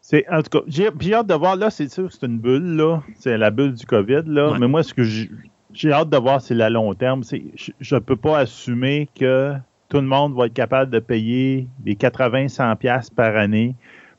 C'est, 0.02 0.26
en 0.30 0.42
tout 0.42 0.60
cas, 0.60 0.66
j'ai, 0.68 1.14
hâte 1.14 1.28
de 1.28 1.34
voir, 1.34 1.56
là, 1.56 1.70
c'est 1.70 1.92
sûr, 1.92 2.12
c'est 2.12 2.26
une 2.26 2.40
bulle, 2.40 2.76
là. 2.78 3.04
C'est 3.20 3.38
la 3.38 3.52
bulle 3.52 3.74
du 3.74 3.86
COVID, 3.86 4.24
là. 4.26 4.56
Mais 4.60 4.68
moi, 4.68 4.84
ce 4.84 4.94
que 4.94 5.04
j'ai 5.04 5.92
hâte 5.92 6.10
de 6.10 6.18
voir, 6.18 6.42
c'est 6.42 6.56
la 6.56 6.70
long 6.70 6.94
terme. 6.94 7.24
je 7.24 7.96
ne 7.96 8.00
peux 8.00 8.16
pas 8.16 8.40
assumer 8.40 9.10
que 9.20 9.54
tout 9.90 9.98
le 9.98 10.08
monde 10.08 10.36
va 10.36 10.46
être 10.48 10.54
capable 10.54 10.92
de 10.92 11.00
payer 11.00 11.68
des 11.80 11.96
80-100$ 11.96 13.14
par 13.14 13.36
année 13.36 13.76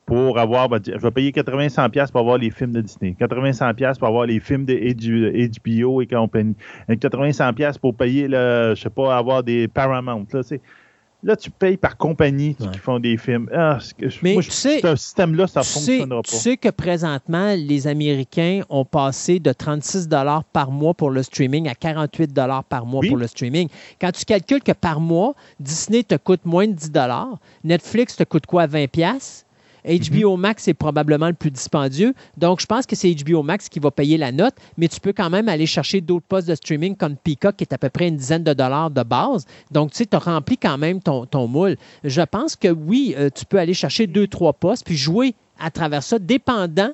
pour 0.09 0.39
avoir, 0.39 0.71
ben, 0.71 0.81
je 0.83 0.97
vais 0.97 1.11
payer 1.11 1.33
80-100$ 1.33 2.11
pour 2.11 2.21
avoir 2.21 2.39
les 2.39 2.51
films 2.51 2.73
de 2.73 2.81
Disney, 2.81 3.15
80-100$ 3.21 3.99
pour 3.99 4.09
avoir 4.09 4.25
les 4.25 4.41
films 4.41 4.65
de 4.65 4.75
HBO 4.75 6.01
et 6.01 6.07
compagnie, 6.07 6.55
80-100$ 6.89 7.79
pour 7.79 7.95
payer, 7.95 8.27
le, 8.27 8.73
je 8.75 8.81
sais 8.81 8.89
pas, 8.89 9.19
avoir 9.19 9.43
des 9.43 9.69
Paramount. 9.69 10.25
Là, 10.33 10.41
là 11.23 11.37
tu 11.37 11.51
payes 11.51 11.77
par 11.77 11.99
compagnie 11.99 12.55
qui 12.55 12.79
font 12.79 12.99
des 12.99 13.19
films. 13.19 13.51
Ah, 13.53 13.81
Mais 14.23 14.37
tu 14.37 14.51
sais, 14.51 14.81
ce 14.81 14.97
système-là, 14.97 15.47
ça 15.47 15.61
ne 15.61 15.65
fonctionnera 15.67 16.23
pas. 16.23 16.29
Tu 16.31 16.37
sais 16.37 16.57
que 16.57 16.71
présentement, 16.71 17.55
les 17.55 17.87
Américains 17.87 18.63
ont 18.71 18.87
passé 18.87 19.41
de 19.41 19.53
36 19.53 20.09
par 20.55 20.71
mois 20.71 20.95
pour 20.95 21.11
le 21.11 21.23
streaming 21.23 21.69
à 21.69 21.75
48 21.75 22.33
par 22.67 22.87
mois 22.87 23.03
pour 23.07 23.19
le 23.19 23.27
streaming. 23.27 23.69
Quand 24.01 24.13
tu 24.13 24.25
calcules 24.25 24.63
que 24.63 24.73
par 24.73 25.01
mois, 25.01 25.35
Disney 25.61 26.03
te 26.03 26.15
coûte 26.15 26.47
moins 26.47 26.67
de 26.67 26.73
10 26.73 26.93
Netflix 27.63 28.17
te 28.17 28.25
coûte 28.25 28.47
quoi, 28.47 28.67
20 28.67 28.87
HBO 29.85 30.37
mhm. 30.37 30.41
Max 30.41 30.69
est 30.69 30.75
probablement 30.75 31.29
le 31.29 31.35
plus 31.35 31.51
dispendieux. 31.51 32.15
Donc, 32.37 32.61
je 32.61 32.67
pense 32.67 32.87
que 32.87 32.97
c'est 32.97 33.15
HBO 33.15 33.43
Max 33.43 33.69
qui 33.69 33.79
va 33.79 33.91
payer 33.91 34.17
la 34.17 34.33
note, 34.33 34.55
mais 34.77 34.89
tu 34.89 35.01
peux 35.01 35.13
quand 35.13 35.31
même 35.31 35.49
aller 35.49 35.67
chercher 35.67 36.01
d'autres 36.01 36.27
postes 36.27 36.49
de 36.49 36.55
streaming 36.55 36.97
comme 36.97 37.17
Peacock, 37.17 37.57
qui 37.57 37.65
est 37.65 37.73
à 37.73 37.79
peu 37.79 37.89
près 37.89 38.09
une 38.09 38.17
dizaine 38.17 38.45
de 38.45 38.53
dollars 38.53 38.91
de 38.91 39.03
base. 39.03 39.47
Donc, 39.71 39.91
tu 39.93 39.99
sais, 39.99 40.07
tu 40.07 40.17
as 40.17 40.21
rempli 40.21 40.57
quand 40.57 40.79
même 40.79 41.01
ton, 41.01 41.49
moule. 41.49 41.77
Je 42.05 42.23
pense 42.23 42.57
que 42.57 42.69
oui, 42.69 43.15
euh, 43.17 43.31
tu 43.35 43.45
peux 43.45 43.59
aller 43.59 43.75
chercher 43.75 44.07
deux, 44.07 44.27
trois 44.27 44.53
postes, 44.53 44.85
puis 44.85 44.97
jouer 44.97 45.35
à 45.59 45.71
travers 45.71 46.03
ça, 46.03 46.19
dépendant 46.19 46.91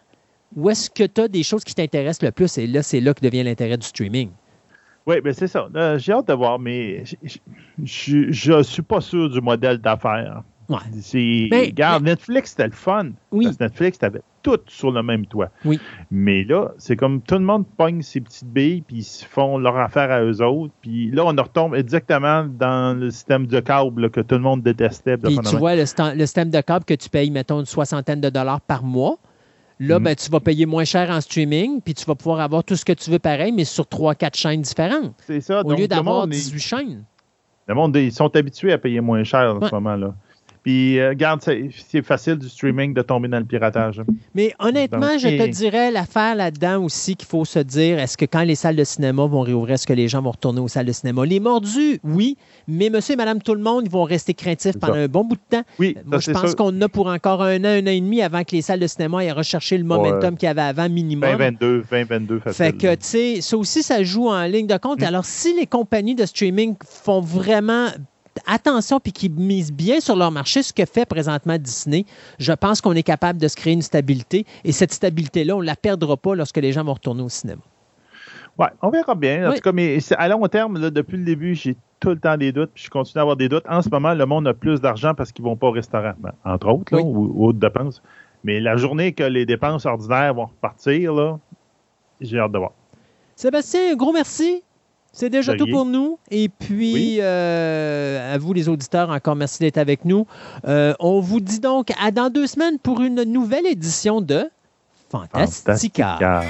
où 0.56 0.70
est-ce 0.70 0.88
que 0.90 1.04
tu 1.04 1.20
as 1.22 1.28
des 1.28 1.42
choses 1.42 1.64
qui 1.64 1.74
t'intéressent 1.74 2.22
le 2.22 2.30
plus. 2.30 2.58
Et 2.58 2.66
là, 2.66 2.82
c'est 2.82 3.00
là 3.00 3.14
que 3.14 3.20
devient 3.20 3.42
l'intérêt 3.42 3.76
du 3.76 3.86
streaming. 3.86 4.30
Oui, 5.06 5.16
mais 5.22 5.32
c'est 5.34 5.48
ça. 5.48 5.68
Euh, 5.74 5.98
j'ai 5.98 6.12
hâte 6.12 6.28
de 6.28 6.32
voir, 6.32 6.58
mais 6.58 7.04
je 7.82 8.52
ne 8.56 8.62
suis 8.62 8.82
pas 8.82 9.00
sûr 9.00 9.28
du 9.28 9.40
modèle 9.40 9.78
d'affaires. 9.78 10.42
Ouais. 10.68 11.48
Ben, 11.50 11.66
regarde, 11.66 12.04
Netflix, 12.04 12.50
c'était 12.50 12.66
le 12.66 12.72
fun. 12.72 13.10
Oui. 13.30 13.44
Parce 13.44 13.56
que 13.56 13.64
Netflix, 13.64 13.98
t'avais 13.98 14.22
tout 14.42 14.60
sur 14.66 14.90
le 14.90 15.02
même 15.02 15.26
toit. 15.26 15.50
Oui. 15.64 15.80
Mais 16.10 16.44
là, 16.44 16.72
c'est 16.78 16.96
comme 16.96 17.20
tout 17.22 17.34
le 17.34 17.40
monde 17.40 17.64
pogne 17.76 18.02
ses 18.02 18.20
petites 18.20 18.46
billes, 18.46 18.82
puis 18.82 18.98
ils 18.98 19.26
font 19.26 19.58
leur 19.58 19.76
affaire 19.76 20.10
à 20.10 20.22
eux 20.22 20.42
autres. 20.42 20.72
Puis 20.80 21.10
là, 21.10 21.24
on 21.24 21.30
retombe 21.30 21.74
exactement 21.74 22.44
dans 22.44 22.98
le 22.98 23.10
système 23.10 23.46
de 23.46 23.60
câble 23.60 24.10
que 24.10 24.20
tout 24.20 24.36
le 24.36 24.42
monde 24.42 24.62
détestait. 24.62 25.16
Puis 25.16 25.38
tu 25.38 25.56
vois, 25.56 25.74
le, 25.74 25.86
système 25.86 26.50
de 26.50 26.60
câble 26.60 26.84
que 26.84 26.94
tu 26.94 27.08
payes, 27.08 27.30
mettons, 27.30 27.60
une 27.60 27.66
soixantaine 27.66 28.20
de 28.20 28.30
dollars 28.30 28.60
par 28.60 28.84
mois. 28.84 29.18
Là, 29.80 29.98
mm. 29.98 30.02
ben, 30.04 30.14
tu 30.14 30.30
vas 30.30 30.40
payer 30.40 30.66
moins 30.66 30.84
cher 30.84 31.10
en 31.10 31.20
streaming, 31.20 31.80
puis 31.80 31.94
tu 31.94 32.04
vas 32.04 32.14
pouvoir 32.14 32.40
avoir 32.40 32.62
tout 32.62 32.76
ce 32.76 32.84
que 32.84 32.92
tu 32.92 33.10
veux 33.10 33.18
pareil, 33.18 33.50
mais 33.50 33.64
sur 33.64 33.84
3-4 33.84 34.36
chaînes 34.36 34.62
différentes. 34.62 35.14
C'est 35.26 35.40
ça. 35.40 35.62
Au 35.64 35.72
lieu 35.72 35.88
d'avoir 35.88 36.28
18 36.28 36.60
chaînes. 36.60 37.04
Le 37.66 37.74
monde, 37.74 37.96
ils 37.96 38.12
sont 38.12 38.34
habitués 38.36 38.72
à 38.72 38.78
payer 38.78 39.00
moins 39.00 39.24
cher 39.24 39.56
en 39.56 39.66
ce 39.66 39.74
moment-là. 39.74 40.14
Puis, 40.64 40.98
euh, 40.98 41.10
regarde, 41.10 41.42
c'est 41.42 42.02
facile 42.02 42.36
du 42.36 42.48
streaming 42.48 42.94
de 42.94 43.02
tomber 43.02 43.28
dans 43.28 43.38
le 43.38 43.44
piratage. 43.44 44.00
Mais 44.34 44.54
honnêtement, 44.58 45.18
je 45.18 45.28
te 45.28 45.46
dirais 45.46 45.90
l'affaire 45.90 46.34
là-dedans 46.34 46.82
aussi 46.82 47.16
qu'il 47.16 47.28
faut 47.28 47.44
se 47.44 47.58
dire 47.58 47.98
est-ce 47.98 48.16
que 48.16 48.24
quand 48.24 48.42
les 48.42 48.54
salles 48.54 48.76
de 48.76 48.84
cinéma 48.84 49.26
vont 49.26 49.42
réouvrir, 49.42 49.74
est-ce 49.74 49.86
que 49.86 49.92
les 49.92 50.08
gens 50.08 50.22
vont 50.22 50.30
retourner 50.30 50.60
aux 50.60 50.68
salles 50.68 50.86
de 50.86 50.92
cinéma? 50.92 51.26
Les 51.26 51.38
mordus, 51.38 52.00
oui, 52.02 52.38
mais 52.66 52.88
monsieur 52.88 53.12
et 53.12 53.16
madame 53.16 53.42
tout 53.42 53.54
le 53.54 53.60
monde, 53.60 53.82
ils 53.84 53.90
vont 53.90 54.04
rester 54.04 54.32
craintifs 54.32 54.78
pendant 54.78 54.94
un 54.94 55.06
bon 55.06 55.24
bout 55.24 55.36
de 55.36 55.42
temps. 55.50 55.64
Oui, 55.78 55.98
Moi, 56.06 56.18
je 56.20 56.30
pense 56.30 56.54
qu'on 56.54 56.80
a 56.80 56.88
pour 56.88 57.08
encore 57.08 57.42
un 57.42 57.62
an, 57.64 57.68
un 57.68 57.82
an 57.82 57.90
et 57.90 58.00
demi 58.00 58.22
avant 58.22 58.42
que 58.42 58.56
les 58.56 58.62
salles 58.62 58.80
de 58.80 58.86
cinéma 58.86 59.22
aient 59.22 59.32
recherché 59.32 59.76
le 59.76 59.84
momentum 59.84 60.34
qu'il 60.34 60.46
y 60.46 60.50
avait 60.50 60.62
avant 60.62 60.88
minimum. 60.88 61.28
2022, 61.28 61.84
2022, 61.90 62.38
facile. 62.38 62.64
Fait 62.64 62.72
que, 62.72 62.94
tu 62.94 63.04
sais, 63.04 63.40
ça 63.42 63.58
aussi, 63.58 63.82
ça 63.82 64.02
joue 64.02 64.28
en 64.28 64.44
ligne 64.44 64.66
de 64.66 64.78
compte. 64.78 65.02
Mm. 65.02 65.04
Alors, 65.04 65.26
si 65.26 65.54
les 65.54 65.66
compagnies 65.66 66.14
de 66.14 66.24
streaming 66.24 66.74
font 66.86 67.20
vraiment 67.20 67.88
attention 68.46 69.00
puis 69.00 69.12
qui 69.12 69.28
misent 69.28 69.72
bien 69.72 70.00
sur 70.00 70.16
leur 70.16 70.30
marché, 70.30 70.62
ce 70.62 70.72
que 70.72 70.84
fait 70.84 71.06
présentement 71.06 71.58
Disney, 71.58 72.04
je 72.38 72.52
pense 72.52 72.80
qu'on 72.80 72.94
est 72.94 73.02
capable 73.02 73.38
de 73.38 73.48
se 73.48 73.56
créer 73.56 73.72
une 73.72 73.82
stabilité 73.82 74.46
et 74.64 74.72
cette 74.72 74.92
stabilité-là, 74.92 75.56
on 75.56 75.60
ne 75.60 75.66
la 75.66 75.76
perdra 75.76 76.16
pas 76.16 76.34
lorsque 76.34 76.58
les 76.58 76.72
gens 76.72 76.84
vont 76.84 76.94
retourner 76.94 77.22
au 77.22 77.28
cinéma. 77.28 77.62
Oui, 78.58 78.66
on 78.82 78.90
verra 78.90 79.14
bien. 79.14 79.50
En 79.50 79.54
tout 79.54 79.60
cas, 79.60 79.72
mais 79.72 79.98
à 80.16 80.28
long 80.28 80.46
terme, 80.46 80.90
depuis 80.90 81.16
le 81.16 81.24
début, 81.24 81.54
j'ai 81.54 81.76
tout 81.98 82.10
le 82.10 82.20
temps 82.20 82.36
des 82.36 82.52
doutes, 82.52 82.70
puis 82.74 82.84
je 82.84 82.90
continue 82.90 83.18
à 83.18 83.22
avoir 83.22 83.36
des 83.36 83.48
doutes. 83.48 83.64
En 83.68 83.82
ce 83.82 83.88
moment, 83.88 84.14
le 84.14 84.26
monde 84.26 84.46
a 84.46 84.54
plus 84.54 84.80
d'argent 84.80 85.14
parce 85.14 85.32
qu'ils 85.32 85.44
ne 85.44 85.50
vont 85.50 85.56
pas 85.56 85.68
au 85.68 85.72
restaurant, 85.72 86.12
ben, 86.18 86.32
entre 86.44 86.68
autres, 86.68 87.00
ou, 87.00 87.46
autres 87.46 87.58
dépenses. 87.58 88.02
Mais 88.44 88.60
la 88.60 88.76
journée 88.76 89.12
que 89.12 89.24
les 89.24 89.46
dépenses 89.46 89.86
ordinaires 89.86 90.34
vont 90.34 90.46
repartir, 90.46 91.38
j'ai 92.20 92.38
hâte 92.38 92.52
de 92.52 92.58
voir. 92.58 92.72
Sébastien, 93.34 93.92
un 93.92 93.96
gros 93.96 94.12
merci. 94.12 94.62
C'est 95.14 95.30
déjà 95.30 95.56
tout 95.56 95.66
pour 95.70 95.86
nous. 95.86 96.18
Et 96.30 96.48
puis, 96.48 97.18
euh, 97.20 98.34
à 98.34 98.36
vous, 98.36 98.52
les 98.52 98.68
auditeurs, 98.68 99.10
encore 99.10 99.36
merci 99.36 99.60
d'être 99.60 99.78
avec 99.78 100.04
nous. 100.04 100.26
Euh, 100.66 100.92
on 100.98 101.20
vous 101.20 101.40
dit 101.40 101.60
donc 101.60 101.88
à 102.02 102.10
dans 102.10 102.30
deux 102.30 102.48
semaines 102.48 102.78
pour 102.80 103.00
une 103.00 103.22
nouvelle 103.22 103.66
édition 103.66 104.20
de 104.20 104.50
Fantastica. 105.10 106.18
Fantastica. 106.18 106.42